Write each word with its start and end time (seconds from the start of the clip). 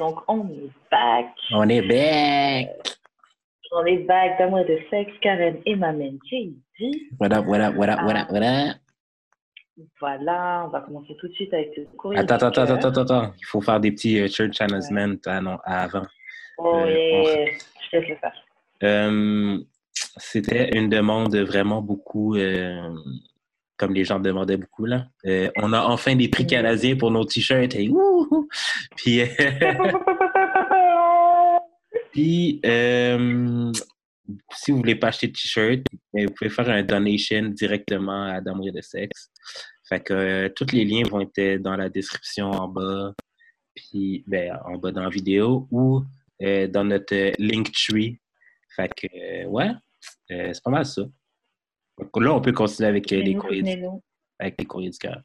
donc 0.00 0.18
on 0.26 0.48
est 0.48 0.70
back. 0.90 1.26
On 1.52 1.68
est 1.68 1.82
back. 1.82 2.98
On 3.72 3.84
est 3.86 3.98
back 3.98 4.38
d'amour 4.38 4.64
de 4.64 4.78
sexe, 4.90 5.12
Karen 5.20 5.58
et 5.64 5.76
ma 5.76 5.92
main 5.92 6.16
JD. 6.24 6.56
What 7.20 7.32
up, 7.32 7.46
what 7.46 7.60
up, 7.60 7.76
what 7.76 7.88
up, 7.88 8.00
what 8.02 8.16
up, 8.16 8.30
what 8.30 8.42
up? 8.42 8.76
Voilà, 10.00 10.64
on 10.66 10.70
va 10.70 10.80
commencer 10.80 11.14
tout 11.20 11.28
de 11.28 11.32
suite 11.34 11.54
avec 11.54 11.76
le 11.76 11.84
courrier. 11.96 12.18
Attends, 12.18 12.34
attends, 12.34 12.62
attends, 12.62 12.88
attends, 12.88 13.02
attends. 13.02 13.32
Il 13.38 13.46
faut 13.46 13.60
faire 13.60 13.78
des 13.78 13.92
petits 13.92 14.20
euh, 14.20 14.28
church 14.28 14.60
announcements 14.60 15.14
ah 15.26 15.40
non, 15.40 15.58
avant. 15.64 16.02
Oh, 16.58 16.82
Euh, 16.84 16.90
yeah. 16.90 17.46
Je 17.92 17.98
te 17.98 18.08
le 18.08 18.16
faire. 18.16 18.32
Euh, 18.82 19.58
C'était 20.16 20.76
une 20.76 20.88
demande 20.88 21.36
vraiment 21.36 21.80
beaucoup, 21.80 22.36
euh, 22.36 22.94
comme 23.80 23.94
les 23.94 24.04
gens 24.04 24.20
demandaient 24.20 24.58
beaucoup, 24.58 24.84
là. 24.84 25.06
Euh, 25.24 25.50
on 25.56 25.72
a 25.72 25.80
enfin 25.80 26.14
des 26.14 26.28
prix 26.28 26.46
canadiens 26.46 26.96
pour 26.96 27.10
nos 27.10 27.24
t-shirts. 27.24 27.74
Et 27.74 27.88
wouhou! 27.88 28.46
Puis, 28.94 29.22
euh, 29.22 29.26
euh, 32.66 33.72
si 34.52 34.70
vous 34.70 34.76
voulez 34.76 34.96
pas 34.96 35.08
acheter 35.08 35.28
de 35.28 35.32
t-shirt, 35.32 35.80
vous 36.12 36.26
pouvez 36.36 36.50
faire 36.50 36.68
un 36.68 36.82
donation 36.82 37.48
directement 37.48 38.24
à 38.24 38.42
D'amour 38.42 38.70
de 38.70 38.82
sexe. 38.82 39.30
Fait 39.88 40.00
que 40.00 40.48
tous 40.48 40.72
les 40.72 40.84
liens 40.84 41.04
vont 41.08 41.22
être 41.22 41.62
dans 41.62 41.76
la 41.76 41.88
description 41.88 42.50
en 42.50 42.68
bas, 42.68 43.14
puis 43.74 44.24
ben, 44.26 44.58
en 44.66 44.76
bas 44.76 44.92
dans 44.92 45.04
la 45.04 45.08
vidéo 45.08 45.68
ou 45.70 46.02
dans 46.38 46.84
notre 46.84 47.14
euh, 47.14 47.32
Linktree. 47.38 48.20
Fait 48.76 48.92
que, 48.94 49.46
ouais, 49.46 49.70
c'est 50.28 50.62
pas 50.62 50.70
mal 50.70 50.84
ça. 50.84 51.00
Donc, 52.00 52.22
là, 52.22 52.34
on 52.34 52.40
peut 52.40 52.52
continuer 52.52 52.88
avec, 52.88 53.12
euh, 53.12 53.20
les, 53.20 53.34
courriers 53.34 53.62
du, 53.62 53.84
avec 54.38 54.54
les 54.58 54.66
courriers 54.66 54.90
du 54.90 54.98
cœur. 54.98 55.20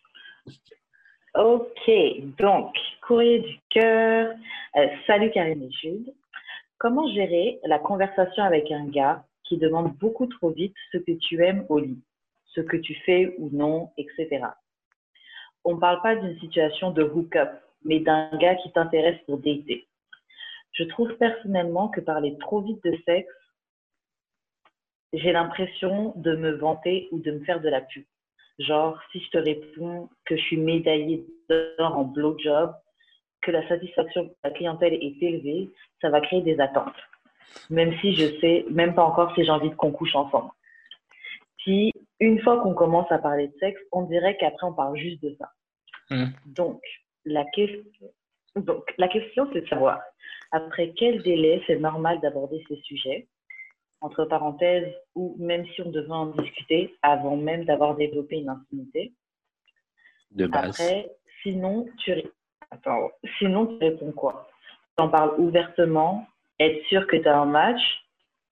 Ok, 1.36 1.92
donc, 2.38 2.76
courrier 3.06 3.40
du 3.40 3.60
cœur. 3.70 4.34
Euh, 4.76 4.88
salut 5.08 5.32
Karine 5.32 5.64
et 5.64 5.72
Jude. 5.72 6.14
Comment 6.78 7.08
gérer 7.14 7.60
la 7.64 7.80
conversation 7.80 8.44
avec 8.44 8.72
un 8.72 8.86
gars 8.86 9.24
qui 9.44 9.58
demande 9.58 9.94
beaucoup 9.98 10.28
trop 10.28 10.50
vite 10.50 10.76
ce 10.92 10.98
que 10.98 11.12
tu 11.14 11.44
aimes 11.44 11.66
au 11.70 11.80
lit, 11.80 12.02
ce 12.54 12.62
que 12.62 12.78
tu 12.78 12.96
fais 13.06 13.36
ou 13.38 13.50
non, 13.52 13.92
etc. 13.98 14.46
On 15.64 15.76
ne 15.76 15.80
parle 15.80 16.02
pas 16.02 16.16
d'une 16.16 16.38
situation 16.40 16.92
de 16.92 17.04
hook-up, 17.04 17.50
mais 17.84 18.00
d'un 18.00 18.30
gars 18.38 18.56
qui 18.56 18.72
t'intéresse 18.72 19.20
pour 19.26 19.38
dater. 19.38 19.88
Je 20.74 20.84
trouve 20.84 21.16
personnellement 21.18 21.88
que 21.88 22.02
parler 22.02 22.38
trop 22.40 22.62
vite 22.62 22.84
de 22.84 22.98
sexe, 23.06 23.32
j'ai 25.18 25.32
l'impression 25.32 26.14
de 26.16 26.36
me 26.36 26.52
vanter 26.52 27.08
ou 27.12 27.20
de 27.20 27.32
me 27.32 27.44
faire 27.46 27.62
de 27.62 27.70
la 27.70 27.82
pub. 27.82 28.04
Genre, 28.60 28.98
si 29.12 29.20
je 29.20 29.30
te 29.32 29.38
réponds 29.38 30.10
que 30.26 30.36
je 30.36 30.42
suis 30.42 30.58
médaillée 30.58 31.26
d'or 31.50 31.98
en 31.98 32.04
blowjob, 32.04 32.74
que 33.42 33.52
la 33.52 33.68
satisfaction 33.68 34.24
de 34.24 34.32
la 34.44 34.52
clientèle 34.52 34.94
est 34.94 35.22
élevée, 35.22 35.70
ça 36.02 36.10
va 36.10 36.22
créer 36.22 36.42
des 36.42 36.60
attentes. 36.60 36.96
Même 37.70 37.94
si 38.00 38.14
je 38.16 38.40
sais 38.40 38.66
même 38.70 38.96
pas 38.96 39.04
encore 39.04 39.34
si 39.36 39.44
j'ai 39.44 39.52
envie 39.52 39.72
qu'on 39.72 39.92
couche 39.92 40.16
ensemble. 40.16 40.52
Puis, 41.60 41.92
une 42.20 42.40
fois 42.42 42.62
qu'on 42.62 42.74
commence 42.74 43.12
à 43.12 43.20
parler 43.20 43.48
de 43.48 43.54
sexe, 43.60 43.80
on 43.92 44.04
dirait 44.04 44.38
qu'après 44.38 44.68
on 44.68 44.74
parle 44.74 44.98
juste 44.98 45.22
de 45.22 45.36
ça. 45.40 45.52
Donc, 46.46 46.82
la 47.26 47.44
question, 47.46 48.10
donc, 48.56 48.94
la 48.98 49.08
question 49.08 49.50
c'est 49.52 49.62
de 49.62 49.68
savoir 49.68 50.00
après 50.52 50.94
quel 50.96 51.22
délai 51.24 51.62
c'est 51.68 51.80
normal 51.80 52.20
d'aborder 52.22 52.64
ces 52.68 52.78
sujets, 52.82 53.28
entre 54.06 54.26
parenthèses, 54.26 54.94
ou 55.16 55.36
même 55.40 55.66
si 55.68 55.82
on 55.82 55.90
devait 55.90 56.12
en 56.12 56.28
discuter 56.28 56.96
avant 57.02 57.36
même 57.36 57.66
d'avoir 57.66 57.96
développé 57.96 58.38
une 58.38 58.50
intimité. 58.50 59.14
De 60.32 60.48
base. 60.48 60.80
Après, 60.80 61.10
sinon, 61.44 61.88
tu, 62.00 62.12
Attends, 62.72 63.12
sinon, 63.38 63.68
tu 63.68 63.78
réponds 63.78 64.12
quoi? 64.12 64.48
Tu 64.98 65.04
en 65.04 65.10
parles 65.10 65.40
ouvertement, 65.40 66.28
être 66.60 66.86
sûr 66.88 67.08
que 67.08 67.16
tu 67.16 67.28
as 67.28 67.38
un 67.38 67.46
match. 67.46 67.82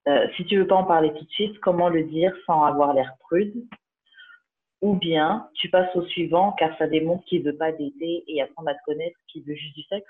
Euh, 0.07 0.27
si 0.35 0.45
tu 0.45 0.57
veux 0.57 0.67
pas 0.67 0.75
en 0.75 0.83
parler 0.83 1.13
tout 1.13 1.23
de 1.23 1.31
suite, 1.31 1.59
comment 1.59 1.89
le 1.89 2.03
dire 2.03 2.33
sans 2.45 2.63
avoir 2.63 2.93
l'air 2.93 3.13
prude? 3.19 3.53
Ou 4.81 4.95
bien, 4.95 5.49
tu 5.55 5.69
passes 5.69 5.95
au 5.95 6.05
suivant 6.07 6.51
car 6.53 6.77
ça 6.77 6.87
démontre 6.87 7.23
qu'il 7.25 7.43
veut 7.43 7.55
pas 7.55 7.71
dater 7.71 8.23
et 8.27 8.41
apprendre 8.41 8.69
à 8.69 8.75
te 8.75 8.83
connaître, 8.85 9.17
qu'il 9.27 9.43
veut 9.43 9.55
juste 9.55 9.75
du 9.75 9.83
sexe. 9.83 10.09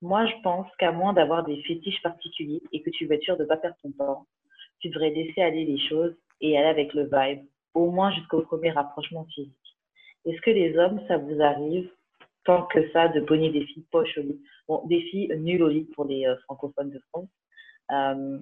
Moi, 0.00 0.26
je 0.26 0.34
pense 0.42 0.66
qu'à 0.78 0.92
moins 0.92 1.12
d'avoir 1.12 1.44
des 1.44 1.62
fétiches 1.62 2.02
particuliers 2.02 2.62
et 2.72 2.82
que 2.82 2.90
tu 2.90 3.06
veux 3.06 3.12
être 3.12 3.22
sûr 3.22 3.36
de 3.36 3.44
pas 3.44 3.58
perdre 3.58 3.76
ton 3.82 3.92
temps, 3.92 4.26
tu 4.84 4.90
devrais 4.90 5.08
laisser 5.08 5.40
aller 5.40 5.64
les 5.64 5.78
choses 5.78 6.14
et 6.42 6.58
aller 6.58 6.68
avec 6.68 6.92
le 6.92 7.04
vibe, 7.04 7.46
au 7.72 7.90
moins 7.90 8.12
jusqu'au 8.12 8.42
premier 8.42 8.70
rapprochement 8.70 9.24
physique. 9.34 9.54
Est-ce 10.26 10.40
que 10.42 10.50
les 10.50 10.76
hommes, 10.76 11.00
ça 11.08 11.16
vous 11.16 11.40
arrive 11.40 11.88
tant 12.44 12.64
que 12.64 12.86
ça 12.90 13.08
de 13.08 13.20
pogner 13.20 13.50
des 13.50 13.64
filles 13.64 13.86
poches 13.90 14.18
au 14.18 14.20
lit? 14.20 14.38
Bon, 14.68 14.82
des 14.84 15.00
filles 15.00 15.34
nulles 15.38 15.62
au 15.62 15.68
lit 15.68 15.88
pour 15.94 16.04
les 16.04 16.26
euh, 16.26 16.36
francophones 16.44 16.90
de 16.90 17.00
France. 17.08 17.28
Euh, 17.92 18.38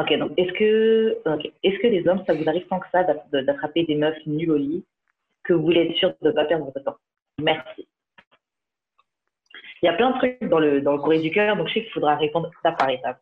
ok, 0.00 0.18
donc 0.18 0.32
est-ce 0.36 0.52
que, 0.54 1.18
est-ce 1.62 1.78
que 1.78 1.86
les 1.86 2.08
hommes, 2.08 2.24
ça 2.26 2.34
vous 2.34 2.48
arrive 2.48 2.66
tant 2.66 2.80
que 2.80 2.90
ça 2.90 3.04
d'attraper 3.04 3.84
des 3.84 3.94
meufs 3.94 4.26
nulles 4.26 4.50
au 4.50 4.56
lit 4.56 4.84
que 5.44 5.52
vous 5.52 5.62
voulez 5.62 5.82
être 5.82 5.96
sûr 5.98 6.08
de 6.20 6.28
ne 6.28 6.32
pas 6.32 6.46
perdre 6.46 6.64
votre 6.64 6.80
temps? 6.80 6.96
Merci. 7.40 7.86
Il 9.82 9.86
y 9.86 9.88
a 9.88 9.92
plein 9.92 10.10
de 10.10 10.18
trucs 10.18 10.42
dans 10.48 10.58
le, 10.58 10.80
dans 10.80 10.94
le 10.94 10.98
courrier 10.98 11.22
du 11.22 11.30
cœur, 11.30 11.56
donc 11.56 11.68
je 11.68 11.74
sais 11.74 11.82
qu'il 11.84 11.92
faudra 11.92 12.16
répondre 12.16 12.50
étape 12.58 12.76
par 12.76 12.90
étape. 12.90 13.20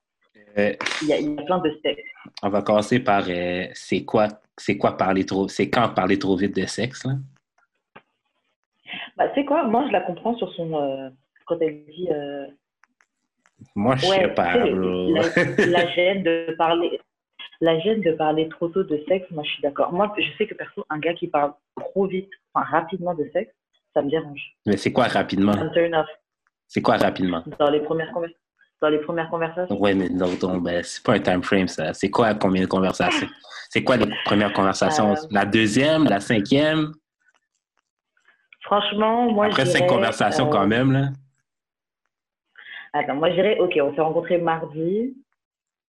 Euh, 0.58 0.72
Il 1.02 1.08
y 1.08 1.12
a, 1.12 1.18
il 1.18 1.34
y 1.34 1.38
a 1.38 1.42
plein 1.42 1.58
de 1.58 1.70
steps. 1.78 2.00
on 2.42 2.48
va 2.48 2.62
commencer 2.62 2.98
par 3.00 3.24
euh, 3.28 3.66
c'est 3.74 4.04
quoi, 4.04 4.28
c'est 4.56 4.78
quoi 4.78 4.96
parler 4.96 5.26
trop, 5.26 5.48
c'est 5.48 5.68
quand 5.68 5.88
parler 5.90 6.18
trop 6.18 6.36
vite 6.36 6.56
de 6.56 6.64
sexe, 6.66 7.04
là? 7.04 7.12
Bah, 9.16 9.30
c'est 9.34 9.44
quoi? 9.44 9.64
Moi, 9.64 9.84
je 9.88 9.92
la 9.92 10.00
comprends 10.00 10.36
sur 10.36 10.52
son. 10.54 10.74
euh, 10.74 11.10
quand 11.46 11.58
elle 11.60 11.84
dit. 11.86 12.08
Moi, 13.74 13.96
je 13.96 14.06
Ouais, 14.08 14.16
sais 14.16 14.28
pas, 14.28 14.56
la, 14.56 15.66
la 15.66 15.86
gêne 15.94 16.22
de 16.22 16.54
parler. 16.56 17.00
La 17.60 17.78
gêne 17.80 18.02
de 18.02 18.12
parler 18.12 18.48
trop 18.50 18.68
tôt 18.68 18.82
de 18.82 19.02
sexe, 19.08 19.30
moi 19.30 19.42
je 19.42 19.50
suis 19.50 19.62
d'accord. 19.62 19.90
Moi, 19.90 20.14
je 20.18 20.30
sais 20.36 20.46
que 20.46 20.54
perso, 20.54 20.84
un 20.90 20.98
gars 20.98 21.14
qui 21.14 21.26
parle 21.26 21.54
trop 21.80 22.06
vite, 22.06 22.28
enfin 22.52 22.66
rapidement 22.66 23.14
de 23.14 23.26
sexe, 23.32 23.50
ça 23.94 24.02
me 24.02 24.10
dérange. 24.10 24.54
Mais 24.66 24.76
c'est 24.76 24.92
quoi 24.92 25.04
rapidement? 25.04 25.54
C'est 26.66 26.82
quoi 26.82 26.96
rapidement? 26.98 27.42
Dans 27.58 27.70
les 27.70 27.80
premières, 27.80 28.12
conver- 28.12 28.36
dans 28.80 28.88
les 28.88 28.98
premières 28.98 29.30
conversations? 29.30 29.80
Ouais, 29.80 29.94
mais 29.94 30.08
non, 30.08 30.28
non, 30.42 30.58
ben, 30.58 30.82
c'est 30.82 31.02
pas 31.04 31.14
un 31.14 31.20
time 31.20 31.42
frame, 31.42 31.68
ça. 31.68 31.92
C'est 31.94 32.10
quoi 32.10 32.34
combien 32.34 32.62
de 32.62 32.66
conversations? 32.66 33.26
C'est 33.70 33.82
quoi 33.82 33.96
les 33.96 34.12
premières 34.24 34.52
conversations? 34.52 35.12
Euh, 35.12 35.16
La 35.30 35.44
deuxième, 35.46 36.04
la 36.04 36.20
cinquième? 36.20 36.92
Franchement, 38.62 39.30
moi 39.30 39.46
Après 39.46 39.64
je 39.64 39.70
cinq 39.70 39.78
dirais, 39.78 39.88
conversations 39.88 40.48
euh, 40.48 40.50
quand 40.50 40.66
même, 40.66 40.92
là. 40.92 41.08
Attends, 42.92 43.14
moi 43.14 43.30
je 43.30 43.34
dirais, 43.34 43.58
ok, 43.58 43.78
on 43.82 43.94
s'est 43.94 44.00
rencontrés 44.00 44.38
mardi. 44.38 45.16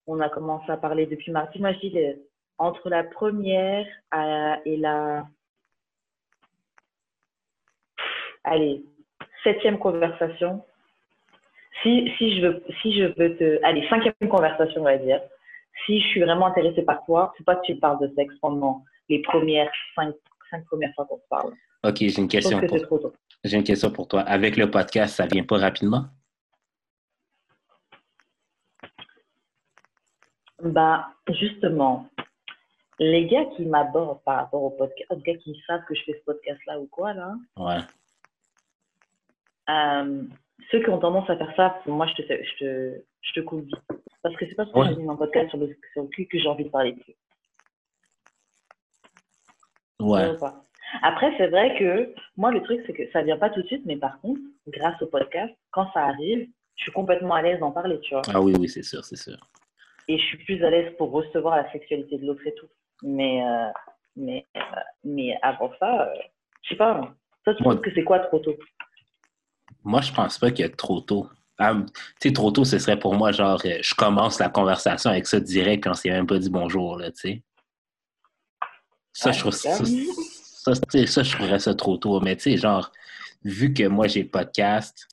On 0.05 0.19
a 0.19 0.29
commencé 0.29 0.71
à 0.71 0.77
parler 0.77 1.05
depuis 1.05 1.31
mardi. 1.31 1.59
Moi 1.59 1.73
je 1.73 1.79
dis 1.79 1.97
entre 2.57 2.89
la 2.89 3.03
première 3.03 3.85
à- 4.11 4.59
et 4.65 4.77
la. 4.77 5.27
Allez, 8.43 8.83
septième 9.43 9.77
conversation. 9.79 10.63
Si, 11.83 12.11
si, 12.17 12.37
je 12.39 12.47
veux, 12.47 12.63
si 12.81 12.93
je 12.97 13.03
veux 13.17 13.37
te. 13.37 13.63
Allez, 13.63 13.87
cinquième 13.89 14.13
conversation, 14.29 14.81
on 14.81 14.85
va 14.85 14.97
dire. 14.97 15.21
Si 15.85 16.01
je 16.01 16.07
suis 16.07 16.21
vraiment 16.21 16.47
intéressée 16.47 16.81
par 16.83 17.05
toi, 17.05 17.33
faut 17.37 17.43
pas 17.43 17.55
que 17.55 17.65
tu 17.65 17.75
me 17.75 17.79
parles 17.79 17.99
de 17.99 18.13
sexe 18.15 18.33
pendant 18.41 18.83
les 19.09 19.21
premières 19.21 19.71
cinq, 19.95 20.15
cinq 20.49 20.65
premières 20.65 20.93
fois 20.95 21.05
qu'on 21.05 21.17
se 21.17 21.27
parle. 21.29 21.53
OK, 21.83 21.97
j'ai 21.99 22.17
une 22.17 22.27
question 22.27 22.59
que 22.59 22.65
pour 22.87 22.99
c'est. 22.99 23.49
J'ai 23.49 23.57
une 23.57 23.63
question 23.63 23.91
pour 23.91 24.07
toi. 24.07 24.21
Avec 24.21 24.57
le 24.57 24.71
podcast, 24.71 25.15
ça 25.15 25.27
vient 25.27 25.43
pas 25.43 25.57
rapidement? 25.57 26.05
Bah, 30.63 31.07
justement, 31.29 32.09
les 32.99 33.27
gars 33.27 33.45
qui 33.55 33.65
m'abordent 33.65 34.23
par 34.23 34.37
rapport 34.37 34.63
au 34.63 34.71
podcast, 34.71 35.11
les 35.15 35.21
gars 35.33 35.39
qui 35.39 35.61
savent 35.67 35.83
que 35.87 35.93
je 35.93 36.03
fais 36.03 36.13
ce 36.13 36.23
podcast-là 36.25 36.79
ou 36.79 36.87
quoi, 36.87 37.13
là, 37.13 37.35
Ouais. 37.57 37.77
euh, 39.69 40.23
ceux 40.71 40.83
qui 40.83 40.89
ont 40.89 40.99
tendance 40.99 41.29
à 41.29 41.37
faire 41.37 41.53
ça, 41.55 41.81
moi, 41.85 42.07
je 42.07 42.13
te, 42.13 42.21
fais- 42.23 42.43
je 42.43 42.55
te, 42.57 43.01
je 43.21 43.33
te 43.33 43.39
coupe 43.41 43.65
vite. 43.65 43.75
Parce 44.23 44.35
que 44.35 44.45
c'est 44.47 44.55
pas 44.55 44.63
parce 44.65 44.73
que 44.73 44.79
Ouais. 44.79 44.87
j'ai 44.89 44.95
mis 44.95 45.05
mon 45.07 45.15
podcast 45.17 45.49
sur 45.49 45.57
le, 45.59 45.75
sur 45.93 46.01
le 46.03 46.07
cul 46.09 46.27
que 46.27 46.37
j'ai 46.39 46.47
envie 46.49 46.65
de 46.65 46.69
parler 46.69 46.93
dessus. 46.93 47.15
Ouais. 49.99 50.29
Après, 51.01 51.33
c'est 51.37 51.47
vrai 51.47 51.77
que 51.77 52.13
moi, 52.37 52.51
le 52.51 52.61
truc, 52.63 52.81
c'est 52.85 52.93
que 52.93 53.09
ça 53.11 53.21
vient 53.21 53.37
pas 53.37 53.49
tout 53.49 53.61
de 53.61 53.67
suite, 53.67 53.83
mais 53.85 53.97
par 53.97 54.19
contre, 54.21 54.39
grâce 54.67 55.01
au 55.01 55.07
podcast, 55.07 55.53
quand 55.71 55.91
ça 55.93 56.05
arrive, 56.05 56.47
je 56.75 56.83
suis 56.83 56.91
complètement 56.91 57.35
à 57.35 57.41
l'aise 57.41 57.59
d'en 57.59 57.71
parler, 57.71 57.99
tu 58.01 58.13
vois. 58.13 58.21
Ah 58.33 58.41
oui, 58.41 58.53
oui, 58.59 58.69
c'est 58.69 58.83
sûr, 58.83 59.03
c'est 59.03 59.15
sûr. 59.17 59.37
Et 60.07 60.17
je 60.17 60.23
suis 60.23 60.37
plus 60.37 60.63
à 60.63 60.69
l'aise 60.69 60.93
pour 60.97 61.11
recevoir 61.11 61.57
la 61.57 61.69
sexualité 61.71 62.17
de 62.17 62.25
l'autre 62.25 62.45
et 62.45 62.53
tout. 62.55 62.67
Mais, 63.03 63.43
euh, 63.45 63.67
mais, 64.15 64.45
euh, 64.55 64.59
mais 65.03 65.37
avant 65.41 65.71
ça, 65.79 66.07
euh, 66.09 66.13
je 66.63 66.69
sais 66.69 66.75
pas. 66.75 67.13
Toi, 67.43 67.55
tu 67.55 67.63
Moi- 67.63 67.73
trouves 67.73 67.83
que 67.85 67.93
c'est 67.93 68.03
quoi 68.03 68.19
trop 68.19 68.39
tôt? 68.39 68.55
Moi, 69.83 70.01
je 70.01 70.11
pense 70.11 70.37
pas 70.37 70.51
qu'il 70.51 70.65
y 70.65 70.67
a 70.67 70.69
trop 70.69 70.99
tôt. 71.01 71.29
Ah, 71.59 71.73
tu 71.73 72.27
sais, 72.29 72.33
trop 72.33 72.51
tôt, 72.51 72.63
ce 72.65 72.77
serait 72.77 72.99
pour 72.99 73.15
moi, 73.15 73.31
genre, 73.31 73.59
euh, 73.65 73.79
je 73.81 73.95
commence 73.95 74.37
la 74.39 74.49
conversation 74.49 75.09
avec 75.09 75.25
ça 75.25 75.39
direct, 75.39 75.87
on 75.87 75.93
s'est 75.93 76.09
même 76.11 76.27
pas 76.27 76.37
dit 76.37 76.49
bonjour, 76.49 76.97
là, 76.97 77.09
tu 77.11 77.17
sais. 77.19 77.43
Ça, 79.13 79.29
Ah, 79.29 79.31
je 79.31 79.39
trouve 79.39 79.53
ça, 79.53 79.77
c'est 80.91 81.07
ça, 81.07 81.23
je 81.23 81.31
trouverais 81.31 81.59
ça 81.59 81.73
trop 81.73 81.97
tôt. 81.97 82.19
Mais 82.19 82.35
tu 82.35 82.43
sais, 82.43 82.57
genre, 82.57 82.91
vu 83.43 83.73
que 83.73 83.87
moi, 83.87 84.07
j'ai 84.07 84.23
le 84.23 84.29
podcast, 84.29 85.07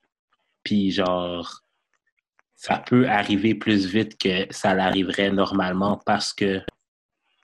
puis 0.63 0.91
genre, 0.91 1.63
ça 2.57 2.79
peut 2.79 3.09
arriver 3.09 3.55
plus 3.55 3.87
vite 3.87 4.19
que 4.19 4.47
ça 4.51 4.75
l'arriverait 4.75 5.31
normalement 5.31 5.99
parce 6.05 6.35
que, 6.35 6.61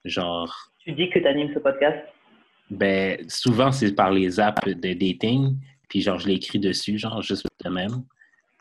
genre, 0.05 0.53
Tu 0.79 0.91
dis 0.93 1.09
que 1.09 1.17
tu 1.19 1.27
animes 1.27 1.51
ce 1.53 1.59
podcast? 1.59 1.97
ben, 2.69 3.17
souvent, 3.29 3.71
c'est 3.71 3.93
par 3.93 4.11
les 4.11 4.39
apps 4.39 4.65
de 4.67 4.93
dating, 4.93 5.57
puis 5.91 5.99
genre, 5.99 6.17
je 6.17 6.29
l'écris 6.29 6.57
dessus, 6.57 6.97
genre, 6.97 7.21
juste 7.21 7.45
de 7.65 7.69
même. 7.69 8.05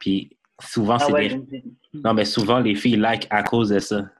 Puis 0.01 0.37
souvent, 0.61 0.97
Ah 0.97 1.05
c'est 1.07 1.13
ouais, 1.13 1.29
des... 1.29 1.63
Non, 1.95 2.13
mais 2.13 2.25
souvent, 2.25 2.59
les 2.59 2.75
filles 2.75 2.97
like 2.97 3.29
à 3.31 3.45
cause 3.45 3.69
de 3.69 3.79
ça. 3.79 4.11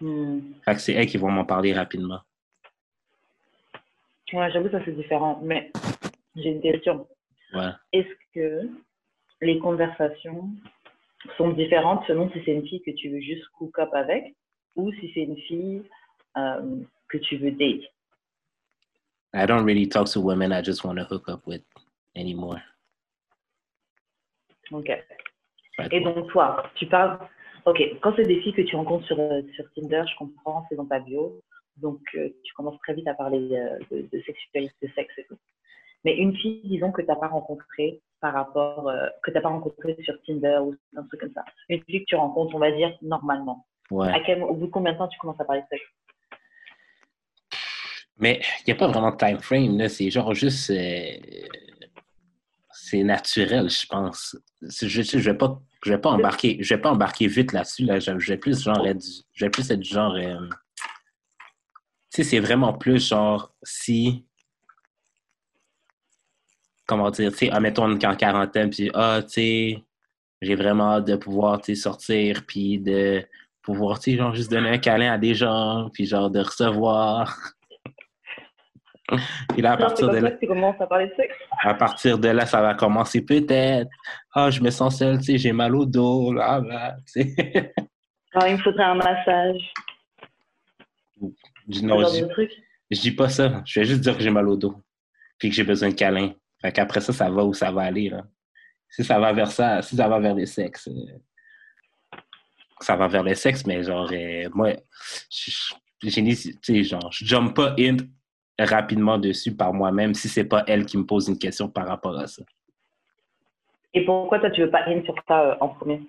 Hmm. 0.00 0.40
Fait 0.64 0.74
que 0.74 0.80
c'est 0.80 0.94
elles 0.94 1.06
qui 1.06 1.18
vont 1.18 1.30
m'en 1.30 1.44
parler 1.44 1.74
rapidement. 1.74 2.20
Ouais, 4.32 4.50
j'avoue, 4.50 4.70
ça 4.70 4.82
c'est 4.86 4.96
différent. 4.96 5.38
Mais 5.42 5.70
j'ai 6.34 6.48
une 6.48 6.62
question. 6.62 7.06
Ouais. 7.52 7.72
Est-ce 7.92 8.08
que 8.34 8.70
les 9.42 9.58
conversations 9.58 10.48
sont 11.36 11.50
différentes 11.50 12.06
selon 12.06 12.32
si 12.32 12.40
c'est 12.46 12.52
une 12.52 12.66
fille 12.66 12.82
que 12.86 12.92
tu 12.92 13.10
veux 13.10 13.20
juste 13.20 13.44
hook 13.60 13.78
up 13.78 13.90
avec 13.92 14.34
ou 14.76 14.90
si 14.92 15.10
c'est 15.12 15.24
une 15.24 15.36
fille 15.36 15.82
euh, 16.38 16.80
que 17.08 17.18
tu 17.18 17.36
veux 17.36 17.50
date? 17.50 17.82
I 19.34 19.44
don't 19.44 19.66
really 19.66 19.86
talk 19.86 20.08
to 20.12 20.22
women 20.22 20.52
I 20.52 20.62
just 20.62 20.84
want 20.84 20.96
to 20.96 21.04
hook 21.04 21.28
up 21.28 21.46
with 21.46 21.62
anymore. 22.16 22.58
Ok. 24.70 24.90
Et 25.90 26.00
donc, 26.00 26.28
toi, 26.28 26.70
tu 26.74 26.86
parles. 26.86 27.18
Ok, 27.64 27.80
quand 28.00 28.14
c'est 28.16 28.26
des 28.26 28.40
filles 28.40 28.52
que 28.52 28.62
tu 28.62 28.74
rencontres 28.76 29.06
sur, 29.06 29.18
euh, 29.18 29.42
sur 29.54 29.64
Tinder, 29.72 30.02
je 30.10 30.16
comprends, 30.16 30.64
c'est 30.68 30.76
dans 30.76 30.86
ta 30.86 30.98
bio. 30.98 31.40
Donc, 31.76 32.00
euh, 32.14 32.28
tu 32.44 32.52
commences 32.54 32.78
très 32.80 32.94
vite 32.94 33.06
à 33.08 33.14
parler 33.14 33.48
euh, 33.52 33.78
de, 33.90 34.08
de 34.12 34.22
sexualité, 34.22 34.74
de 34.82 34.88
sexe 34.94 35.16
et 35.18 35.24
tout. 35.24 35.38
Mais 36.04 36.16
une 36.16 36.36
fille, 36.36 36.60
disons, 36.64 36.90
que 36.90 37.00
tu 37.00 37.08
n'as 37.08 37.16
pas 37.16 37.28
rencontrée 37.28 38.02
par 38.20 38.34
rapport. 38.34 38.88
euh, 38.88 39.08
que 39.22 39.30
tu 39.30 39.36
n'as 39.36 39.40
pas 39.40 39.48
rencontrée 39.48 39.96
sur 40.02 40.20
Tinder 40.22 40.58
ou 40.62 40.74
un 40.96 41.04
truc 41.04 41.20
comme 41.20 41.32
ça. 41.32 41.44
Une 41.68 41.82
fille 41.84 42.00
que 42.00 42.06
tu 42.06 42.16
rencontres, 42.16 42.54
on 42.54 42.58
va 42.58 42.72
dire, 42.72 42.96
normalement. 43.00 43.66
Ouais. 43.90 44.08
À 44.12 44.20
quel, 44.20 44.42
au 44.42 44.54
bout 44.54 44.66
de 44.66 44.70
combien 44.72 44.92
de 44.92 44.98
temps 44.98 45.08
tu 45.08 45.18
commences 45.18 45.40
à 45.40 45.44
parler 45.44 45.62
de 45.62 45.66
sexe? 45.68 45.84
Mais 48.18 48.40
il 48.60 48.64
n'y 48.66 48.72
a 48.72 48.76
pas 48.76 48.88
vraiment 48.88 49.12
de 49.12 49.16
time 49.16 49.38
frame, 49.38 49.78
là. 49.78 49.88
C'est 49.88 50.10
genre 50.10 50.34
juste. 50.34 50.72
C'est 52.92 53.02
naturel, 53.04 53.70
je 53.70 53.86
pense. 53.86 54.36
Je 54.60 55.16
ne 55.16 55.22
vais, 55.22 55.34
pas- 55.34 55.58
je 55.82 55.92
vais 55.94 55.98
pas 55.98 56.10
embarquer. 56.10 56.58
Je 56.60 56.74
vais 56.74 56.80
pas 56.80 56.90
embarquer 56.90 57.26
vite 57.26 57.52
là-dessus. 57.52 57.84
Là. 57.86 57.98
Je, 57.98 58.18
je 58.18 58.28
vais 58.32 58.36
plus 58.36 58.62
genre 58.62 58.86
être, 58.86 58.98
du- 58.98 59.22
je 59.32 59.44
vais 59.46 59.50
plus 59.50 59.70
être 59.70 59.82
genre. 59.82 60.14
euh, 60.14 60.46
tu 62.10 62.22
sais, 62.22 62.24
c'est 62.24 62.38
vraiment 62.38 62.74
plus 62.74 63.08
genre 63.08 63.54
si. 63.62 64.26
Comment 66.86 67.10
dire, 67.10 67.32
tu 67.32 67.38
sais, 67.38 67.50
ah, 67.50 67.60
mettons 67.60 67.84
on 67.86 67.98
est 67.98 68.04
en 68.04 68.14
quarantaine, 68.14 68.68
puis 68.68 68.90
ah, 68.92 69.20
tu 69.22 69.28
sais, 69.32 69.84
j'ai 70.42 70.54
vraiment 70.54 70.96
hâte 70.96 71.06
de 71.06 71.16
pouvoir, 71.16 71.62
tu 71.62 71.74
sais, 71.74 71.80
sortir, 71.80 72.44
puis 72.46 72.78
de 72.78 73.24
pouvoir, 73.62 74.00
tu 74.00 74.10
sais, 74.10 74.16
genre 74.18 74.34
juste 74.34 74.50
donner 74.50 74.68
un 74.68 74.78
câlin 74.78 75.12
à 75.14 75.16
des 75.18 75.34
gens, 75.34 75.88
puis 75.94 76.04
genre 76.04 76.28
de 76.28 76.40
recevoir. 76.40 77.38
Puis 79.50 79.62
là, 79.62 79.72
à 79.72 79.76
partir 79.76 80.08
de 80.10 80.16
là, 80.18 80.30
que 80.30 80.40
tu 80.40 80.46
commences 80.46 80.80
à 80.80 80.86
parler 80.86 81.06
de 81.08 81.14
sexe 81.14 81.34
à 81.62 81.74
partir 81.74 82.18
de 82.18 82.28
là, 82.28 82.46
ça 82.46 82.60
va 82.62 82.74
commencer 82.74 83.20
peut-être. 83.22 83.90
Ah, 84.34 84.50
je 84.50 84.60
me 84.60 84.70
sens 84.70 84.98
seule, 84.98 85.18
tu 85.18 85.24
sais, 85.24 85.38
j'ai 85.38 85.52
mal 85.52 85.74
au 85.76 85.84
dos, 85.86 86.32
là, 86.32 86.60
là, 86.60 86.96
tu 87.12 87.22
sais. 87.34 87.74
Alors, 88.34 88.48
il 88.48 88.56
me 88.56 88.62
faudrait 88.62 88.84
un 88.84 88.94
massage. 88.94 89.72
Je- 91.68 91.80
Non, 91.82 92.02
dis, 92.10 92.26
truc. 92.28 92.50
je 92.90 93.00
dis 93.00 93.12
pas 93.12 93.28
ça. 93.28 93.62
Je 93.66 93.80
vais 93.80 93.86
juste 93.86 94.00
dire 94.00 94.16
que 94.16 94.22
j'ai 94.22 94.30
mal 94.30 94.48
au 94.48 94.56
dos. 94.56 94.74
Puis 95.38 95.50
que 95.50 95.54
j'ai 95.54 95.64
besoin 95.64 95.90
de 95.90 95.94
câlin. 95.94 96.32
Fait 96.60 96.72
qu'après 96.72 97.00
ça, 97.00 97.12
ça 97.12 97.30
va 97.30 97.44
où 97.44 97.52
ça 97.54 97.70
va 97.70 97.82
aller, 97.82 98.08
là. 98.08 98.24
Si 98.88 99.04
ça 99.04 99.18
va 99.18 99.32
vers 99.32 99.50
ça, 99.50 99.80
si 99.82 99.96
ça 99.96 100.08
va 100.08 100.18
vers 100.18 100.34
les 100.34 100.46
sexes, 100.46 100.88
euh, 100.88 102.18
ça 102.80 102.96
va 102.96 103.08
vers 103.08 103.22
les 103.22 103.34
sexes, 103.34 103.64
mais 103.66 103.82
genre, 103.82 104.10
euh, 104.12 104.48
moi, 104.54 104.72
je- 105.30 105.50
je- 105.50 105.74
j'ai 106.08 106.20
ni- 106.22 106.36
tu 106.36 106.52
sais, 106.62 106.82
genre, 106.84 107.10
je 107.12 107.24
jump 107.24 107.54
pas 107.54 107.74
in 107.78 107.96
rapidement 108.64 109.18
dessus 109.18 109.54
par 109.54 109.72
moi-même 109.72 110.14
si 110.14 110.28
c'est 110.28 110.44
pas 110.44 110.64
elle 110.66 110.84
qui 110.86 110.96
me 110.98 111.04
pose 111.04 111.28
une 111.28 111.38
question 111.38 111.68
par 111.68 111.86
rapport 111.86 112.18
à 112.18 112.26
ça. 112.26 112.42
Et 113.94 114.04
pourquoi 114.04 114.38
toi, 114.38 114.50
tu 114.50 114.62
veux 114.62 114.70
pas 114.70 114.84
in 114.88 115.02
sur 115.04 115.14
ça 115.28 115.40
euh, 115.42 115.54
en 115.60 115.68
premier? 115.68 116.00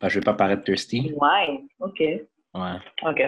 Ben, 0.00 0.08
je 0.08 0.18
vais 0.18 0.24
pas 0.24 0.34
paraître 0.34 0.64
thirsty. 0.64 1.12
Ouais, 1.16 1.60
ok. 1.78 1.98
Ouais. 2.00 2.78
Ok. 3.04 3.22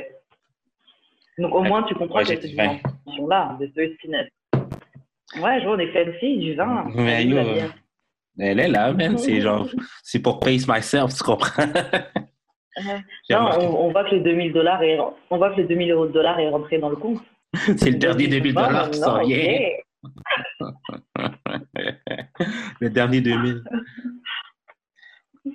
Donc, 1.39 1.55
au 1.55 1.63
moins, 1.63 1.83
tu 1.85 1.95
comprends 1.95 2.17
Ouais, 2.17 2.23
que 2.23 2.29
cette 2.29 2.47
du 2.47 2.57
vin. 2.57 2.79
dimension-là, 3.05 3.57
de 3.61 3.67
thirstiness. 3.67 4.29
Ouais, 5.41 5.61
je 5.61 5.65
vois, 5.67 5.77
on 5.77 5.79
est 5.79 5.93
fancy, 5.93 6.39
du 6.39 6.55
vin. 6.55 6.85
Mais 6.95 7.25
yo, 7.25 7.39
Elle 8.39 8.61
est 8.61 8.69
là, 8.69 8.93
man. 8.93 9.17
C'est 9.19 9.41
genre, 9.41 9.69
c'est 10.03 10.21
pour 10.21 10.41
pace 10.41 10.67
myself, 10.69 11.15
tu 11.17 11.23
comprends? 11.25 11.63
Non, 13.31 13.51
on, 13.61 13.87
on 13.87 13.93
voit 13.93 14.05
que 14.05 14.15
les 14.15 14.21
2000 14.21 14.53
dollars 14.53 14.83
est, 14.83 14.99
on 15.31 15.37
voit 15.37 15.51
que 15.51 15.61
les 15.61 15.65
2000 15.65 15.91
euros 15.93 16.07
de 16.07 16.13
dollars 16.13 16.39
est 16.41 16.49
rentré 16.49 16.79
dans 16.79 16.89
le 16.89 16.97
compte. 16.97 17.23
C'est 17.55 17.91
le 17.91 17.99
dernier 17.99 18.29
2000 18.29 18.55
dollars 18.55 18.91
qui 18.91 18.99
s'en 18.99 19.23
vient. 19.23 19.59
Le 22.81 22.91
dernier 22.91 23.21
2000. 23.21 23.65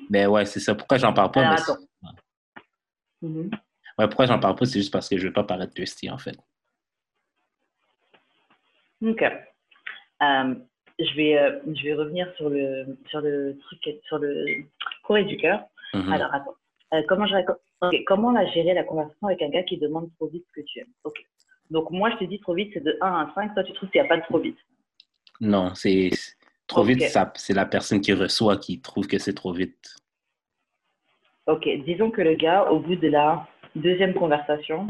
Mais 0.09 0.25
ouais, 0.25 0.45
c'est 0.45 0.59
ça. 0.59 0.75
Pourquoi 0.75 0.97
j'en 0.97 1.13
parle 1.13 1.31
pas? 1.31 1.41
Alors, 1.41 1.53
mais 1.53 1.61
attends. 1.61 1.77
Mhm. 3.21 3.51
ouais, 3.97 4.07
pourquoi 4.07 4.25
j'en 4.25 4.39
parle 4.39 4.55
pas? 4.55 4.65
C'est 4.65 4.79
juste 4.79 4.93
parce 4.93 5.09
que 5.09 5.17
je 5.17 5.27
veux 5.27 5.33
pas 5.33 5.43
paraître 5.43 5.73
thirsty, 5.73 6.09
en 6.09 6.17
fait. 6.17 6.37
Ok. 9.01 9.21
Euh, 9.21 10.55
je 10.99 11.15
vais, 11.15 11.37
euh, 11.37 11.59
je 11.67 11.83
vais 11.83 11.93
revenir 11.93 12.31
sur 12.35 12.49
le, 12.49 12.97
sur 13.09 13.21
le 13.21 13.57
truc, 13.59 13.79
sur 14.07 14.19
le 14.19 14.63
courrier 15.03 15.25
du 15.25 15.37
cœur. 15.37 15.65
Mhm. 15.93 16.11
Alors, 16.11 16.33
attends. 16.33 16.55
Euh, 16.93 17.03
comment, 17.07 17.25
je, 17.27 17.33
raconte- 17.33 17.59
ok, 17.81 17.95
comment 18.07 18.31
la 18.31 18.45
gérer 18.47 18.73
la 18.73 18.83
conversation 18.83 19.27
avec 19.27 19.41
un 19.41 19.49
gars 19.49 19.63
qui 19.63 19.77
demande 19.77 20.09
trop 20.15 20.27
vite 20.27 20.45
ce 20.47 20.61
que 20.61 20.65
tu 20.65 20.79
aimes? 20.79 20.93
Ok. 21.03 21.23
Donc, 21.69 21.91
moi, 21.91 22.09
je 22.11 22.17
te 22.17 22.23
dis 22.23 22.39
trop 22.39 22.55
vite, 22.55 22.71
c'est 22.73 22.83
de 22.83 22.97
1 23.01 23.07
à 23.07 23.31
5. 23.35 23.53
Toi, 23.53 23.63
tu 23.63 23.73
trouves 23.73 23.89
qu'il 23.89 24.01
n'y 24.01 24.07
a 24.07 24.09
pas 24.09 24.17
de 24.17 24.23
trop 24.23 24.39
vite? 24.39 24.57
Non, 25.39 25.73
c'est 25.75 26.09
trop 26.67 26.83
vite, 26.83 27.03
c'est 27.35 27.53
la 27.53 27.65
personne 27.65 28.01
qui 28.01 28.13
reçoit 28.13 28.57
qui 28.57 28.81
trouve 28.81 29.07
que 29.07 29.19
c'est 29.19 29.33
trop 29.33 29.53
vite. 29.53 29.95
Ok. 31.47 31.67
Disons 31.85 32.11
que 32.11 32.21
le 32.21 32.35
gars, 32.35 32.69
au 32.71 32.79
bout 32.79 32.95
de 32.95 33.07
la 33.07 33.47
deuxième 33.75 34.13
conversation, 34.13 34.87